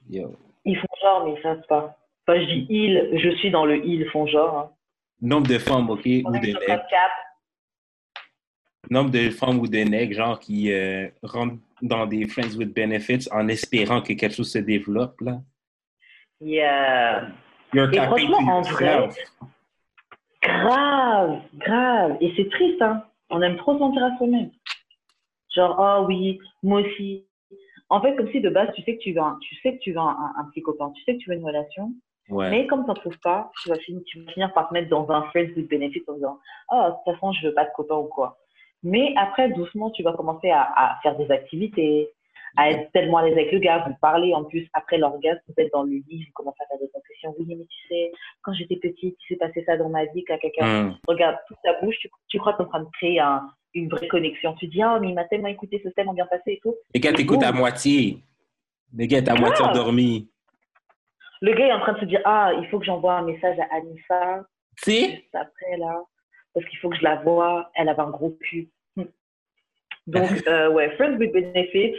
Yo. 0.09 0.35
Ils 0.65 0.75
font 0.77 0.87
genre, 1.01 1.25
mais 1.25 1.33
ils 1.37 1.41
savent 1.41 1.65
pas. 1.67 1.97
Enfin, 2.27 2.39
je 2.41 2.45
dis 2.45 2.65
ils, 2.69 3.09
je 3.23 3.29
suis 3.37 3.49
dans 3.49 3.65
le 3.65 3.83
ils, 3.83 4.07
font 4.09 4.27
genre. 4.27 4.57
Hein. 4.57 4.69
Nombre 5.21 5.47
de 5.47 5.57
femmes, 5.57 5.89
OK, 5.89 6.01
ou 6.05 6.21
On 6.25 6.31
de 6.31 6.65
cap. 6.65 6.85
Nombre 8.89 9.11
de 9.11 9.29
femmes 9.29 9.59
ou 9.59 9.67
de 9.67 9.77
nègres, 9.77 10.15
genre, 10.15 10.39
qui 10.39 10.71
euh, 10.71 11.07
rentrent 11.21 11.57
dans 11.81 12.05
des 12.07 12.27
friends 12.27 12.55
with 12.57 12.73
benefits 12.73 13.27
en 13.31 13.47
espérant 13.47 14.01
que 14.01 14.13
quelque 14.13 14.35
chose 14.35 14.51
se 14.51 14.59
développe, 14.59 15.19
là. 15.21 15.39
Il 16.41 16.49
y 16.49 16.61
a- 16.61 17.27
You're 17.73 17.93
Et 17.93 17.97
franchement, 17.97 18.37
en 18.47 18.61
vrai. 18.61 19.09
Grave, 20.41 21.41
grave. 21.55 22.17
Et 22.21 22.33
c'est 22.35 22.49
triste, 22.49 22.81
hein. 22.81 23.03
On 23.29 23.41
aime 23.41 23.57
trop 23.57 23.73
se 23.75 23.79
mentir 23.79 24.03
à 24.03 24.17
soi-même. 24.17 24.49
Genre, 25.53 25.75
oh 25.77 26.05
oui, 26.07 26.39
moi 26.63 26.81
aussi. 26.81 27.25
En 27.89 28.01
fait, 28.01 28.15
comme 28.15 28.29
si 28.31 28.39
de 28.41 28.49
base, 28.49 28.69
tu 28.75 28.81
sais 28.83 28.95
que 28.97 29.01
tu 29.01 29.13
veux 29.13 29.21
un, 29.21 29.37
tu 29.41 29.55
sais 29.61 29.73
que 29.75 29.79
tu 29.79 29.91
veux 29.91 29.97
un, 29.99 30.07
un, 30.07 30.33
un 30.39 30.45
petit 30.49 30.61
copain, 30.61 30.91
tu 30.95 31.03
sais 31.03 31.13
que 31.15 31.19
tu 31.19 31.29
veux 31.29 31.35
une 31.35 31.45
relation, 31.45 31.91
Ouais. 32.29 32.51
mais 32.51 32.67
comme 32.67 32.83
tu 32.83 32.87
n'en 32.87 32.93
trouves 32.93 33.17
pas, 33.23 33.51
tu 33.63 33.69
vas, 33.69 33.75
finir, 33.79 34.01
tu 34.05 34.21
vas 34.23 34.31
finir 34.31 34.53
par 34.53 34.69
te 34.69 34.73
mettre 34.73 34.89
dans 34.89 35.09
un 35.09 35.23
friends 35.29 35.49
with 35.55 35.67
benefits 35.67 36.03
en 36.07 36.13
disant, 36.13 36.39
oh, 36.71 36.83
de 36.89 36.91
toute 37.03 37.15
façon, 37.15 37.31
je 37.33 37.47
veux 37.47 37.53
pas 37.55 37.65
de 37.65 37.71
copain 37.75 37.95
ou 37.95 38.03
quoi. 38.05 38.37
Mais 38.83 39.13
après, 39.17 39.49
doucement, 39.49 39.89
tu 39.91 40.03
vas 40.03 40.13
commencer 40.13 40.49
à, 40.49 40.61
à 40.75 40.99
faire 41.03 41.17
des 41.17 41.29
activités, 41.31 42.09
à 42.57 42.71
être 42.71 42.91
tellement 42.93 43.17
à 43.17 43.23
l'aise 43.23 43.33
avec 43.33 43.51
le 43.51 43.59
gars, 43.59 43.83
vous 43.87 43.93
parlez 44.01 44.33
en 44.33 44.43
plus 44.43 44.67
après 44.73 44.97
l'orgasme, 44.97 45.41
vous 45.47 45.53
êtes 45.57 45.71
dans 45.71 45.83
le 45.83 45.91
lit, 45.91 46.25
vous 46.25 46.31
commencez 46.33 46.57
à 46.63 46.67
faire 46.67 46.79
des 46.79 46.89
confessions. 46.91 47.35
Oui, 47.37 47.45
mais 47.47 47.65
tu 47.65 47.87
sais, 47.87 48.11
quand 48.41 48.53
j'étais 48.53 48.77
petite, 48.77 49.17
il 49.21 49.27
s'est 49.27 49.35
passé 49.35 49.63
ça 49.65 49.77
dans 49.77 49.89
ma 49.89 50.05
vie, 50.05 50.23
caca. 50.23 50.47
Hum. 50.61 50.95
Regarde, 51.07 51.37
toute 51.47 51.57
ta 51.63 51.79
bouche, 51.81 51.97
tu, 51.99 52.09
tu 52.27 52.39
crois 52.39 52.53
que 52.53 52.57
tu 52.57 52.63
es 52.63 52.65
en 52.65 52.69
train 52.69 52.79
de 52.83 52.89
créer 52.93 53.19
un- 53.19 53.49
une 53.75 53.87
vraie 53.89 54.07
connexion. 54.07 54.55
Tu 54.55 54.67
dis, 54.67 54.81
oh, 54.83 54.97
mais 54.99 55.09
il 55.09 55.13
m'a 55.13 55.25
tellement 55.25 55.47
écouté, 55.49 55.79
ce 55.83 55.89
tellement 55.89 56.13
bien 56.13 56.25
passé 56.25 56.53
et 56.53 56.59
tout. 56.63 56.75
Les 56.95 56.99
gars, 56.99 57.11
Et 57.11 57.13
t'écoutes 57.13 57.43
à 57.43 57.51
moitié. 57.51 58.17
Les 58.95 59.07
gars, 59.07 59.21
t'es 59.21 59.29
à 59.29 59.35
moitié 59.35 59.63
endormi. 59.63 60.31
Le 61.41 61.53
gars 61.53 61.67
est 61.67 61.71
en 61.73 61.79
train 61.81 61.93
de 61.93 61.99
se 61.99 62.05
dire, 62.05 62.21
ah, 62.25 62.51
il 62.59 62.67
faut 62.69 62.79
que 62.79 62.85
j'envoie 62.85 63.13
un 63.13 63.21
message 63.25 63.57
à 63.59 63.75
Anissa, 63.75 64.43
sais? 64.77 65.11
juste 65.11 65.35
après, 65.35 65.77
là, 65.77 66.01
parce 66.59 66.69
qu'il 66.69 66.79
faut 66.79 66.89
que 66.89 66.97
je 66.97 67.03
la 67.03 67.15
voie. 67.17 67.71
Elle 67.75 67.89
avait 67.89 68.01
un 68.01 68.09
gros 68.09 68.31
cul. 68.31 68.69
Hmm. 68.95 69.05
Donc, 70.07 70.29
euh, 70.47 70.69
ouais, 70.71 70.89
Friends 70.95 71.17
with 71.17 71.31
Benefits, 71.31 71.95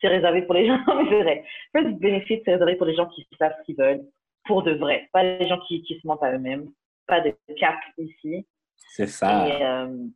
c'est 0.00 0.08
réservé 0.08 0.42
pour 0.42 0.54
les 0.54 0.66
gens, 0.68 0.78
mais 0.86 1.08
c'est 1.08 1.22
vrai. 1.22 1.44
Friends 1.74 1.88
with 1.88 1.98
Benefits, 1.98 2.42
c'est 2.44 2.52
réservé 2.52 2.76
pour 2.76 2.86
les 2.86 2.94
gens 2.94 3.06
qui 3.06 3.26
savent 3.38 3.54
ce 3.58 3.64
qu'ils 3.64 3.76
veulent, 3.76 4.04
pour 4.44 4.62
de 4.62 4.72
vrai. 4.72 5.08
Pas 5.12 5.22
les 5.22 5.48
gens 5.48 5.58
qui, 5.66 5.82
qui 5.82 5.98
se 5.98 6.06
mentent 6.06 6.22
à 6.22 6.32
eux-mêmes. 6.32 6.70
Pas 7.06 7.20
de 7.20 7.34
cap 7.58 7.76
ici. 7.98 8.46
C'est 8.76 9.08
ça. 9.08 9.48
Et, 9.48 9.64
euh, 9.64 10.06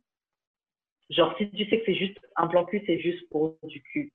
genre, 1.09 1.35
si 1.37 1.49
tu 1.51 1.69
sais 1.69 1.79
que 1.79 1.85
c'est 1.85 1.95
juste 1.95 2.17
un 2.35 2.47
plan 2.47 2.65
cul, 2.65 2.81
c'est 2.85 2.99
juste 2.99 3.27
pour 3.29 3.57
du 3.63 3.81
cul. 3.81 4.11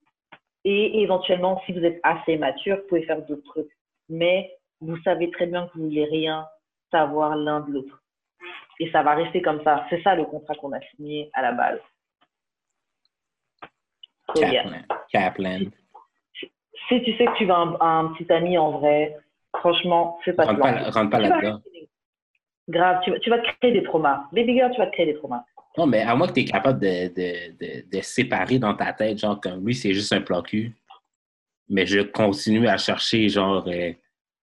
Et 0.63 1.01
éventuellement, 1.01 1.61
si 1.65 1.73
vous 1.73 1.85
êtes 1.85 1.99
assez 2.01 2.37
mature, 2.37 2.77
vous 2.77 2.87
pouvez 2.87 3.03
faire 3.03 3.21
d'autres 3.21 3.43
trucs. 3.43 3.71
Mais 4.09 4.51
vous 4.81 4.97
savez 5.03 5.29
très 5.29 5.45
bien 5.45 5.67
que 5.67 5.73
vous 5.73 5.83
ne 5.83 5.89
voulez 5.89 6.05
rien 6.05 6.47
savoir 6.91 7.35
l'un 7.35 7.61
de 7.61 7.71
l'autre. 7.71 8.01
Et 8.79 8.91
ça 8.91 9.03
va 9.03 9.15
rester 9.15 9.41
comme 9.41 9.63
ça. 9.63 9.85
C'est 9.89 10.01
ça 10.03 10.15
le 10.15 10.25
contrat 10.25 10.55
qu'on 10.55 10.73
a 10.73 10.81
signé 10.95 11.29
à 11.33 11.41
la 11.41 11.51
base. 11.53 11.79
So, 14.35 14.41
yeah. 14.41 14.63
Kaplan. 14.63 14.81
Kaplan. 15.11 15.59
Si 16.87 17.01
tu 17.03 17.17
sais 17.17 17.25
que 17.25 17.37
tu 17.37 17.45
veux 17.45 17.53
un, 17.53 17.77
un 17.79 18.13
petit 18.13 18.31
ami 18.31 18.57
en 18.57 18.71
vrai, 18.79 19.17
franchement, 19.57 20.19
fais 20.25 20.33
pas 20.33 20.43
de 20.45 20.49
Rentre 20.49 20.61
pas, 20.61 20.89
rentre 20.91 21.09
pas 21.09 21.19
vas 21.19 21.29
là-dedans. 21.29 21.61
Grave, 22.67 22.99
tu, 23.03 23.11
vas- 23.11 23.19
tu 23.19 23.29
vas 23.29 23.39
te 23.39 23.47
créer 23.59 23.71
des 23.71 23.83
traumas. 23.83 24.27
Baby 24.31 24.55
girl, 24.55 24.71
tu 24.71 24.77
vas 24.79 24.87
te 24.87 24.91
créer 24.91 25.05
des 25.05 25.15
traumas. 25.15 25.43
Non, 25.77 25.85
mais 25.87 26.01
à 26.01 26.15
moins 26.15 26.27
que 26.27 26.33
tu 26.33 26.39
es 26.41 26.45
capable 26.45 26.79
de, 26.79 27.07
de, 27.07 27.51
de, 27.57 27.89
de 27.97 28.01
séparer 28.01 28.59
dans 28.59 28.73
ta 28.75 28.93
tête, 28.93 29.17
genre, 29.19 29.39
comme 29.39 29.65
lui, 29.65 29.75
c'est 29.75 29.93
juste 29.93 30.13
un 30.13 30.21
plan 30.21 30.41
cul. 30.41 30.73
Mais 31.69 31.85
je 31.85 32.01
continue 32.01 32.67
à 32.67 32.77
chercher, 32.77 33.27
genre, 33.29 33.67
euh, 33.67 33.91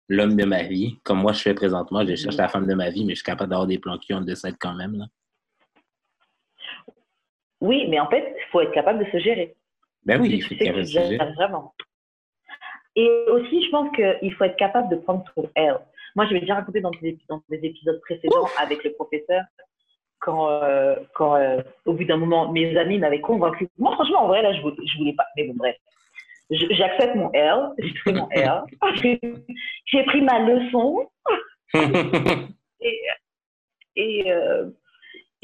l'homme 0.10 0.36
de 0.36 0.44
ma 0.44 0.64
vie. 0.64 0.98
Comme 1.04 1.22
moi, 1.22 1.32
je 1.32 1.42
fais 1.42 1.54
présentement, 1.54 2.06
je 2.06 2.16
cherche 2.16 2.36
la 2.36 2.50
femme 2.50 2.68
de 2.68 2.74
ma 2.74 2.90
vie, 2.90 3.06
mais 3.06 3.14
je 3.14 3.20
suis 3.20 3.26
capable 3.26 3.52
d'avoir 3.52 3.68
des 3.68 3.80
plans 3.80 3.98
cul 3.98 4.14
en 4.14 4.22
décède 4.22 4.56
quand 4.60 4.74
même. 4.74 4.98
Là. 4.98 5.06
Oui, 7.62 7.88
mais 7.88 8.00
en 8.00 8.10
fait, 8.10 8.36
il 8.38 8.52
faut 8.52 8.62
être 8.62 8.72
capable 8.72 9.06
de 9.06 9.12
se 9.12 9.20
gérer. 9.20 9.56
Ben 10.06 10.20
oui, 10.20 10.30
il 10.34 10.44
faut 10.44 10.54
ait 10.56 10.58
tu 10.58 10.70
un 10.70 10.84
sujet. 10.84 11.18
gères 11.18 11.34
vraiment. 11.34 11.74
Et 12.96 13.08
aussi, 13.30 13.64
je 13.64 13.70
pense 13.70 13.96
qu'il 13.96 14.34
faut 14.34 14.44
être 14.46 14.58
capable 14.58 14.90
de 14.90 14.96
prendre 14.96 15.24
ton 15.36 15.50
L. 15.56 15.78
Moi, 16.16 16.26
je 16.26 16.34
l'ai 16.34 16.42
déjà 16.42 16.56
raconté 16.56 16.82
dans 16.82 16.92
des, 17.02 17.18
dans 17.30 17.42
des 17.50 17.60
épisodes 17.64 18.00
précédents 18.02 18.48
avec 18.58 18.84
le 18.84 18.94
professeur, 18.94 19.44
quand, 20.20 20.50
euh, 20.50 20.96
quand 21.14 21.36
euh, 21.36 21.62
au 21.86 21.94
bout 21.94 22.04
d'un 22.04 22.18
moment, 22.18 22.52
mes 22.52 22.76
amis 22.78 22.98
m'avaient 22.98 23.22
convaincu. 23.22 23.70
Moi, 23.78 23.94
franchement, 23.94 24.24
en 24.24 24.28
vrai, 24.28 24.42
là, 24.42 24.54
je 24.54 24.62
voulais, 24.62 24.76
je 24.86 24.98
voulais 24.98 25.14
pas. 25.14 25.26
Mais 25.36 25.46
bon, 25.48 25.54
bref. 25.56 25.76
J'accepte 26.52 27.16
mon 27.16 27.32
L, 27.34 27.70
j'ai 27.78 27.94
pris 27.94 28.14
mon 28.14 28.30
L, 28.32 28.62
j'ai 29.86 30.04
pris 30.04 30.22
ma 30.22 30.40
leçon 30.40 31.08
et, 32.82 33.02
et, 33.96 34.32
euh, 34.32 34.70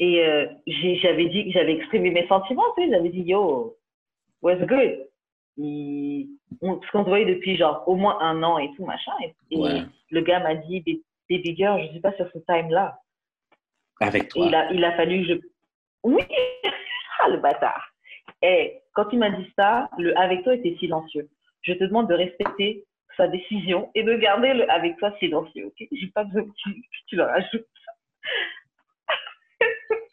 et 0.00 0.24
euh, 0.26 0.46
j'avais 0.66 1.26
dit, 1.28 1.52
j'avais 1.52 1.74
exprimé 1.74 2.10
mes 2.10 2.26
sentiments, 2.26 2.64
tu 2.76 2.84
sais, 2.84 2.90
j'avais 2.90 3.10
dit 3.10 3.22
yo, 3.22 3.76
what's 4.42 4.60
good? 4.66 5.06
On, 5.58 6.26
parce 6.78 6.90
qu'on 6.90 7.04
se 7.04 7.08
voyait 7.08 7.24
depuis 7.34 7.56
genre 7.56 7.84
au 7.86 7.94
moins 7.94 8.18
un 8.20 8.42
an 8.42 8.58
et 8.58 8.68
tout 8.76 8.84
machin. 8.84 9.12
Et, 9.22 9.34
et 9.52 9.58
Ouais. 9.58 9.82
le 10.10 10.20
gars 10.22 10.40
m'a 10.40 10.54
dit, 10.54 10.80
Ba- 10.80 10.92
baby 11.30 11.56
girl, 11.56 11.80
je 11.82 11.90
suis 11.92 12.00
pas 12.00 12.12
sur 12.16 12.28
ce 12.32 12.38
time-là. 12.40 12.98
Avec 14.00 14.24
Et 14.24 14.28
toi. 14.28 14.46
il 14.46 14.54
a, 14.54 14.72
il 14.72 14.84
a 14.84 14.92
fallu 14.96 15.22
que 15.22 15.28
je. 15.34 15.40
Oui, 16.02 16.22
ah 17.20 17.28
le 17.28 17.38
bâtard. 17.38 17.88
Et 18.42 18.80
quand 18.94 19.06
il 19.12 19.18
m'a 19.18 19.30
dit 19.30 19.50
ça, 19.56 19.88
le 19.98 20.16
avec 20.18 20.42
toi 20.44 20.54
était 20.54 20.76
silencieux. 20.78 21.28
Je 21.62 21.72
te 21.72 21.84
demande 21.84 22.08
de 22.08 22.14
respecter 22.14 22.84
sa 23.16 23.28
décision 23.28 23.90
et 23.94 24.02
de 24.02 24.14
garder 24.16 24.52
le 24.52 24.70
avec 24.70 24.96
toi 24.98 25.12
silencieux, 25.18 25.66
ok? 25.66 25.88
J'ai 25.90 26.06
pas 26.08 26.24
besoin 26.24 26.44
que 26.44 26.54
tu, 26.56 26.82
tu 27.08 27.16
le 27.16 27.22
rajoutes. 27.22 27.66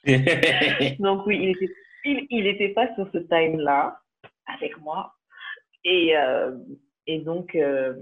Donc 1.00 1.26
oui, 1.26 1.40
il 1.42 1.50
était, 1.50 1.74
il, 2.06 2.28
il 2.30 2.48
était 2.48 2.70
pas 2.70 2.94
sur 2.96 3.10
ce 3.12 3.18
time-là 3.20 4.00
avec 4.48 4.78
moi. 4.80 5.14
Et, 5.86 6.16
euh, 6.16 6.58
et 7.08 7.20
donc, 7.20 7.56
euh, 7.56 7.94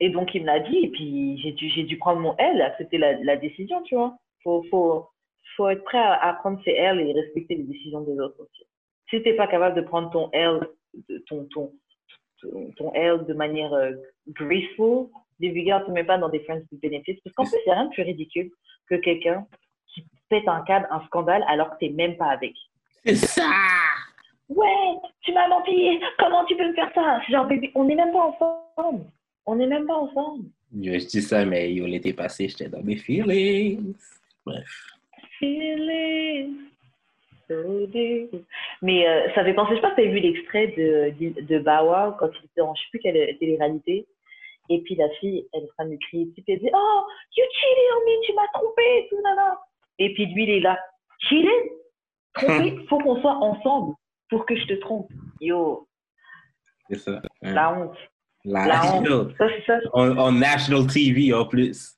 et 0.00 0.10
donc 0.10 0.34
il 0.34 0.42
me 0.42 0.46
l'a 0.46 0.60
dit. 0.60 0.78
Et 0.78 0.88
puis 0.88 1.38
j'ai 1.42 1.52
dû, 1.52 1.68
j'ai 1.70 1.84
dû 1.84 1.98
prendre 1.98 2.20
mon 2.20 2.36
L, 2.36 2.60
accepter 2.62 2.98
la, 2.98 3.14
la 3.22 3.36
décision, 3.36 3.82
tu 3.82 3.94
vois. 3.94 4.16
Faut, 4.42 4.62
faut, 4.70 5.08
faut 5.56 5.68
être 5.68 5.84
prêt 5.84 5.98
à, 5.98 6.14
à 6.14 6.34
prendre 6.34 6.62
ses 6.64 6.72
L 6.72 7.00
et 7.00 7.12
respecter 7.12 7.54
les 7.54 7.64
décisions 7.64 8.02
des 8.02 8.18
autres 8.18 8.40
aussi. 8.40 8.66
Si 9.10 9.22
t'es 9.22 9.34
pas 9.34 9.46
capable 9.46 9.76
de 9.76 9.82
prendre 9.82 10.10
ton 10.10 10.30
L, 10.32 10.60
de- 11.08 11.18
ton, 11.28 11.44
ton, 11.52 11.72
ton, 12.40 12.70
ton 12.76 12.92
L 12.94 13.24
de 13.26 13.34
manière 13.34 13.72
euh, 13.72 13.92
graceful, 14.28 15.08
début 15.38 15.64
te 15.64 15.90
mets 15.90 16.04
pas 16.04 16.18
dans 16.18 16.28
des 16.28 16.40
friends 16.40 16.62
with 16.72 16.80
benefits. 16.82 17.20
Parce 17.24 17.34
qu'en 17.34 17.44
plus, 17.44 17.58
il 17.64 17.68
n'y 17.68 17.72
a 17.72 17.74
rien 17.80 17.84
de 17.86 17.92
plus 17.92 18.02
ridicule 18.02 18.50
que 18.88 18.96
quelqu'un 18.96 19.46
qui 19.94 20.04
pète 20.28 20.48
un 20.48 20.62
câble, 20.62 20.88
un 20.90 21.04
scandale, 21.06 21.44
alors 21.48 21.70
que 21.70 21.78
t'es 21.80 21.90
même 21.90 22.16
pas 22.16 22.30
avec. 22.30 22.54
c'est 23.04 23.14
ça! 23.14 23.50
Ouais, 24.48 24.94
tu 25.22 25.32
m'as 25.32 25.48
menti. 25.48 25.98
Comment 26.18 26.44
tu 26.44 26.56
peux 26.56 26.68
me 26.68 26.74
faire 26.74 26.92
ça? 26.94 27.20
Genre, 27.28 27.46
bébé, 27.46 27.72
on 27.74 27.84
n'est 27.84 27.96
même 27.96 28.12
pas 28.12 28.32
ensemble. 28.76 29.04
On 29.44 29.56
n'est 29.56 29.66
même 29.66 29.86
pas 29.86 29.96
ensemble. 29.96 30.44
Je 30.72 31.04
dis 31.06 31.22
ça, 31.22 31.44
mais 31.44 31.72
yo, 31.72 31.86
l'été 31.86 32.12
passé, 32.12 32.48
j'étais 32.48 32.68
dans 32.68 32.82
mes 32.82 32.96
feelings. 32.96 33.94
Bref. 34.44 34.68
Feeling 35.38 36.65
so. 37.48 37.88
Mais 38.82 39.08
euh, 39.08 39.28
ça 39.34 39.44
fait 39.44 39.54
penser, 39.54 39.70
je 39.72 39.76
sais 39.76 39.82
pas 39.82 39.94
si 39.96 40.02
tu 40.02 40.08
vu 40.08 40.20
l'extrait 40.20 40.68
de, 40.68 41.42
de, 41.42 41.58
Bawa 41.58 42.16
quand 42.18 42.28
il 42.40 42.44
était 42.46 42.60
en 42.60 42.74
je 42.74 42.82
sais 42.82 42.88
plus 42.90 42.98
quelle 43.00 43.38
télé-réalité. 43.38 44.06
Et 44.68 44.80
puis 44.82 44.96
la 44.96 45.08
fille, 45.20 45.46
elle 45.52 45.60
est 45.62 45.64
en 45.64 45.74
train 45.78 45.86
de 45.88 45.96
crier 46.08 46.26
puis 46.26 46.44
elle 46.48 46.58
dit 46.58 46.70
Oh, 46.72 47.00
you 47.36 47.44
cheated 47.52 47.84
on 47.96 48.00
me, 48.00 48.26
tu 48.26 48.32
m'as 48.34 48.48
trompé, 48.52 49.06
tout 49.10 49.20
nana. 49.22 49.58
Et 49.98 50.12
puis 50.14 50.26
lui, 50.26 50.42
il 50.44 50.50
est 50.50 50.60
là. 50.60 50.78
Cheated? 51.20 51.70
Trompé? 52.34 52.76
Faut 52.88 52.98
qu'on 52.98 53.20
soit 53.20 53.36
ensemble 53.36 53.94
pour 54.28 54.44
que 54.44 54.56
je 54.56 54.66
te 54.66 54.74
trompe. 54.74 55.08
Yo, 55.40 55.86
C'est 56.90 56.98
ça. 56.98 57.22
La 57.42 57.72
honte. 57.78 57.96
La- 58.44 58.66
La 58.66 58.94
honte. 58.96 59.06
yo, 59.06 59.30
Ça, 59.38 59.46
c'est 59.48 59.64
ça. 59.66 59.78
on, 59.92 60.16
on 60.18 60.32
national 60.32 60.86
TV 60.88 61.32
en 61.32 61.44
plus. 61.46 61.94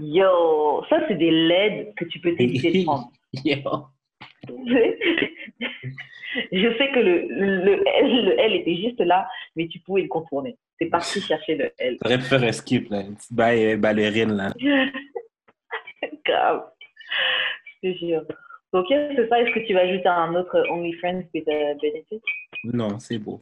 Yo, 0.00 0.82
ça, 0.88 1.00
c'est 1.08 1.14
des 1.16 1.30
LED 1.30 1.94
que 1.96 2.04
tu 2.06 2.20
peux 2.20 2.34
t'éviter 2.36 2.80
de 2.80 2.84
prendre. 2.84 3.10
Yo. 3.44 3.56
Je 6.52 6.76
sais 6.78 6.90
que 6.92 6.98
le, 6.98 7.26
le, 7.28 7.82
L, 7.86 8.24
le 8.24 8.38
L 8.40 8.54
était 8.54 8.76
juste 8.76 9.00
là, 9.00 9.28
mais 9.56 9.68
tu 9.68 9.78
pouvais 9.80 10.02
le 10.02 10.08
contourner. 10.08 10.56
C'est 10.78 10.86
parti 10.86 11.20
chercher 11.20 11.56
le 11.56 11.70
L. 11.78 11.98
T'aurais 12.00 12.18
pu 12.18 12.24
faire 12.24 12.42
un 12.42 12.52
skip, 12.52 12.90
là. 12.90 13.02
Une 13.02 13.14
petite 13.14 13.32
baille, 13.32 13.72
euh, 13.72 13.76
ballerine, 13.76 14.32
là. 14.32 14.52
Grave. 16.24 16.64
Je 17.82 17.90
te 17.92 17.98
jure. 17.98 18.24
Ok, 18.72 18.86
c'est 18.88 19.28
ça. 19.28 19.40
Est-ce 19.40 19.52
que 19.52 19.66
tu 19.66 19.74
vas 19.74 19.80
ajouter 19.80 20.08
un 20.08 20.34
autre 20.34 20.64
OnlyFriends 20.70 21.24
with 21.34 21.46
a 21.48 21.74
benefit? 21.74 22.22
Non, 22.64 22.98
c'est 22.98 23.18
beau. 23.18 23.40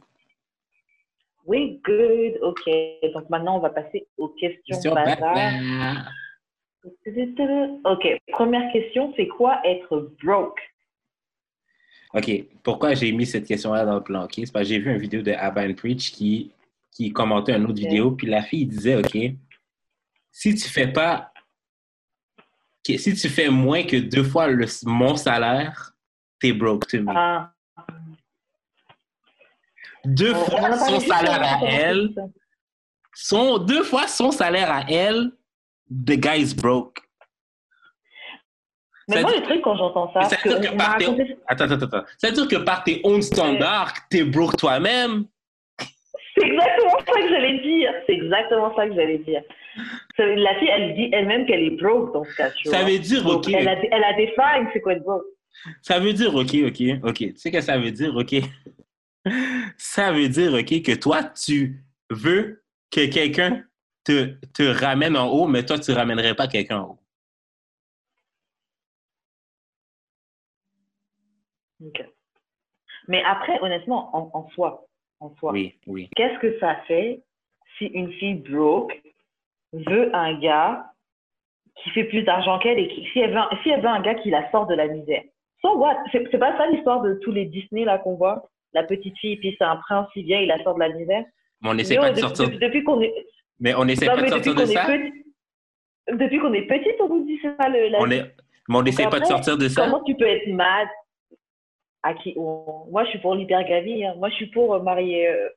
Oui, 1.45 1.81
good. 1.85 2.37
Ok. 2.41 2.69
Donc 3.13 3.29
maintenant, 3.29 3.57
on 3.57 3.59
va 3.59 3.69
passer 3.69 4.07
aux 4.17 4.29
questions 4.29 4.75
Question 4.75 4.93
bazar. 4.93 5.33
bazar. 5.33 6.11
Ok. 7.85 8.07
Première 8.31 8.71
question, 8.73 9.13
c'est 9.15 9.27
quoi 9.27 9.61
être 9.63 10.11
broke? 10.23 10.59
OK. 12.13 12.29
Pourquoi 12.63 12.93
j'ai 12.93 13.11
mis 13.11 13.25
cette 13.25 13.47
question-là 13.47 13.85
dans 13.85 13.95
le 13.95 14.03
plan? 14.03 14.25
OK? 14.25 14.33
C'est 14.35 14.51
parce 14.51 14.63
que 14.63 14.69
j'ai 14.69 14.79
vu 14.79 14.91
une 14.91 14.97
vidéo 14.99 15.21
de 15.21 15.31
Abba 15.31 15.73
Preach 15.73 16.11
qui, 16.11 16.51
qui 16.91 17.11
commentait 17.13 17.55
une 17.55 17.63
autre 17.63 17.73
vidéo, 17.79 18.11
puis 18.11 18.27
la 18.27 18.41
fille 18.43 18.65
disait, 18.65 18.95
OK, 18.97 19.17
si 20.31 20.55
tu 20.55 20.67
fais 20.69 20.87
pas, 20.87 21.31
si 22.85 23.13
tu 23.15 23.29
fais 23.29 23.49
moins 23.49 23.83
que 23.83 23.97
deux 23.97 24.23
fois 24.23 24.47
le, 24.47 24.65
mon 24.85 25.15
salaire, 25.15 25.93
t'es 26.39 26.51
broke 26.53 26.87
to 26.87 27.01
me. 27.01 27.13
Ah, 27.15 27.53
deux 30.03 30.33
on- 30.33 30.45
fois 30.45 30.77
son 30.77 30.99
salaire 30.99 31.43
à 31.43 31.59
elle, 31.65 32.09
son, 33.13 33.57
deux 33.59 33.83
fois 33.83 34.07
son 34.07 34.31
salaire 34.31 34.71
à 34.71 34.85
elle, 34.89 35.31
the 35.89 36.13
guy 36.17 36.41
is 36.41 36.53
broke. 36.55 36.99
Mais 39.07 39.21
moi, 39.21 39.31
le 39.35 39.41
truc, 39.43 39.61
quand 39.61 39.75
j'entends 39.77 40.07
ça, 40.13 40.19
parce 40.21 40.35
que 40.37 40.75
par 40.77 40.97
tes- 40.97 41.05
raconté- 41.05 41.37
Attends, 41.47 41.65
attends, 41.71 41.85
attends. 41.85 42.03
Ça 42.17 42.27
veut 42.29 42.33
dire 42.33 42.47
que 42.47 42.55
par 42.63 42.83
tes 42.83 43.01
11 43.03 43.25
standards, 43.25 43.93
t'es 44.09 44.23
broke 44.23 44.57
toi-même? 44.57 45.25
c'est 46.37 46.45
exactement 46.45 46.97
ça 46.99 47.21
que 47.21 47.29
j'allais 47.29 47.59
dire. 47.59 47.91
C'est 48.07 48.13
exactement 48.13 48.75
ça 48.75 48.87
que 48.87 48.93
j'allais 48.95 49.17
dire. 49.19 49.41
La 50.17 50.55
fille, 50.59 50.69
elle 50.69 50.95
dit 50.95 51.09
elle-même 51.13 51.45
qu'elle 51.45 51.63
est 51.63 51.81
broke 51.81 52.13
dans 52.13 52.23
ce 52.23 52.35
cas, 52.35 52.49
tu 52.51 52.69
Ça 52.69 52.81
vois. 52.81 52.89
veut 52.89 52.99
dire, 52.99 53.23
Donc, 53.23 53.47
OK. 53.47 53.53
elle, 53.53 53.67
a, 53.67 53.75
elle 53.91 54.03
a 54.03 54.13
des 54.13 54.27
fringues, 54.33 54.67
c'est 54.73 54.81
quoi 54.81 54.93
être 54.93 55.03
broke? 55.03 55.23
Ça 55.81 55.99
veut 55.99 56.13
dire, 56.13 56.33
OK, 56.35 56.55
OK, 56.67 56.81
OK. 57.03 57.15
Tu 57.17 57.33
sais 57.37 57.51
que 57.51 57.61
ça 57.61 57.77
veut 57.77 57.91
dire, 57.91 58.15
OK? 58.15 58.35
Ça 59.77 60.11
veut 60.11 60.29
dire, 60.29 60.53
OK, 60.53 60.81
que 60.81 60.95
toi, 60.95 61.23
tu 61.23 61.83
veux 62.09 62.63
que 62.89 63.05
quelqu'un 63.05 63.63
te, 64.03 64.33
te 64.53 64.63
ramène 64.63 65.15
en 65.15 65.27
haut, 65.27 65.45
mais 65.47 65.63
toi, 65.63 65.77
tu 65.77 65.91
ramènerais 65.91 66.33
pas 66.33 66.47
quelqu'un 66.47 66.79
en 66.79 66.87
haut. 66.89 66.99
Mais 73.07 73.23
après, 73.25 73.59
honnêtement, 73.61 74.15
en, 74.15 74.29
en 74.37 74.49
soi, 74.49 74.85
en 75.19 75.33
soi, 75.35 75.51
Oui, 75.51 75.75
oui. 75.87 76.09
qu'est-ce 76.15 76.39
que 76.39 76.57
ça 76.59 76.75
fait 76.87 77.21
si 77.77 77.85
une 77.87 78.11
fille 78.13 78.35
broke 78.35 79.01
veut 79.73 80.15
un 80.15 80.39
gars 80.39 80.85
qui 81.81 81.89
fait 81.91 82.03
plus 82.03 82.23
d'argent 82.23 82.59
qu'elle 82.59 82.77
et 82.79 82.87
qui, 82.89 83.05
si 83.11 83.19
elle, 83.19 83.31
veut, 83.31 83.37
un- 83.37 83.49
si 83.63 83.69
elle 83.69 83.81
veut 83.81 83.87
un 83.87 84.01
gars 84.01 84.15
qui 84.15 84.29
la 84.29 84.49
sort 84.51 84.67
de 84.67 84.75
la 84.75 84.87
misère? 84.87 85.23
So 85.61 85.77
what? 85.77 85.97
C'est 86.11 86.37
pas 86.37 86.57
ça 86.57 86.67
l'histoire 86.67 87.01
de 87.01 87.15
tous 87.23 87.31
les 87.31 87.45
Disney 87.45 87.85
là 87.85 87.97
qu'on 87.97 88.15
voit? 88.15 88.49
La 88.73 88.83
petite 88.83 89.17
fille, 89.17 89.37
puis 89.37 89.55
c'est 89.57 89.63
un 89.63 89.77
prince, 89.77 90.07
il 90.15 90.25
vient, 90.25 90.39
il 90.39 90.47
la 90.47 90.61
sort 90.63 90.75
de 90.75 90.79
la 90.79 90.89
misère? 90.89 91.23
Mais 91.61 91.69
on 91.69 91.73
n'essaie 91.73 91.95
pas 91.97 92.11
de 92.11 92.17
sortir. 92.19 92.45
depuis, 92.45 92.59
depuis 92.59 92.83
qu'on 92.83 93.01
est, 93.01 93.13
Mais 93.59 93.73
on 93.75 93.85
n'essaie 93.85 94.05
pas 94.05 94.21
de 94.21 94.27
sortir 94.27 94.55
de 94.55 94.65
ça. 94.65 94.85
petit, 94.85 95.11
depuis 96.17 96.39
qu'on 96.39 96.53
est 96.53 96.67
petite, 96.67 96.95
on 96.99 97.09
nous 97.09 97.25
dit 97.25 97.39
ça 97.41 97.69
le, 97.69 97.89
la 97.89 97.99
On 97.99 98.09
est... 98.11 98.23
Mais 98.69 98.77
on 98.77 98.81
n'essaie 98.83 99.07
pas 99.09 99.19
de 99.19 99.25
sortir 99.25 99.57
de 99.57 99.67
ça. 99.67 99.85
Comment 99.85 100.03
tu 100.03 100.15
peux 100.15 100.25
être 100.27 100.47
mad 100.47 100.87
à 102.03 102.13
qui 102.13 102.33
on- 102.37 102.85
Moi, 102.89 103.03
je 103.05 103.09
suis 103.11 103.19
pour 103.19 103.35
l'hypergamie. 103.35 104.05
hein. 104.05 104.13
Moi, 104.17 104.29
je 104.29 104.35
suis 104.35 104.47
pour 104.47 104.73
euh, 104.75 104.79
marier. 104.81 105.27
euh. 105.27 105.49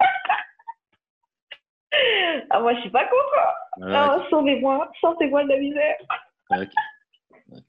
ah, 2.50 2.60
moi, 2.60 2.74
je 2.74 2.80
suis 2.80 2.90
pas 2.90 3.04
contre. 3.04 3.22
Ouais, 3.78 3.92
Ah, 3.94 4.22
Sauvez-moi, 4.30 4.90
sortez-moi 5.00 5.44
de 5.44 5.48
la 5.50 5.56
misère. 5.58 5.96
ok. 6.50 6.68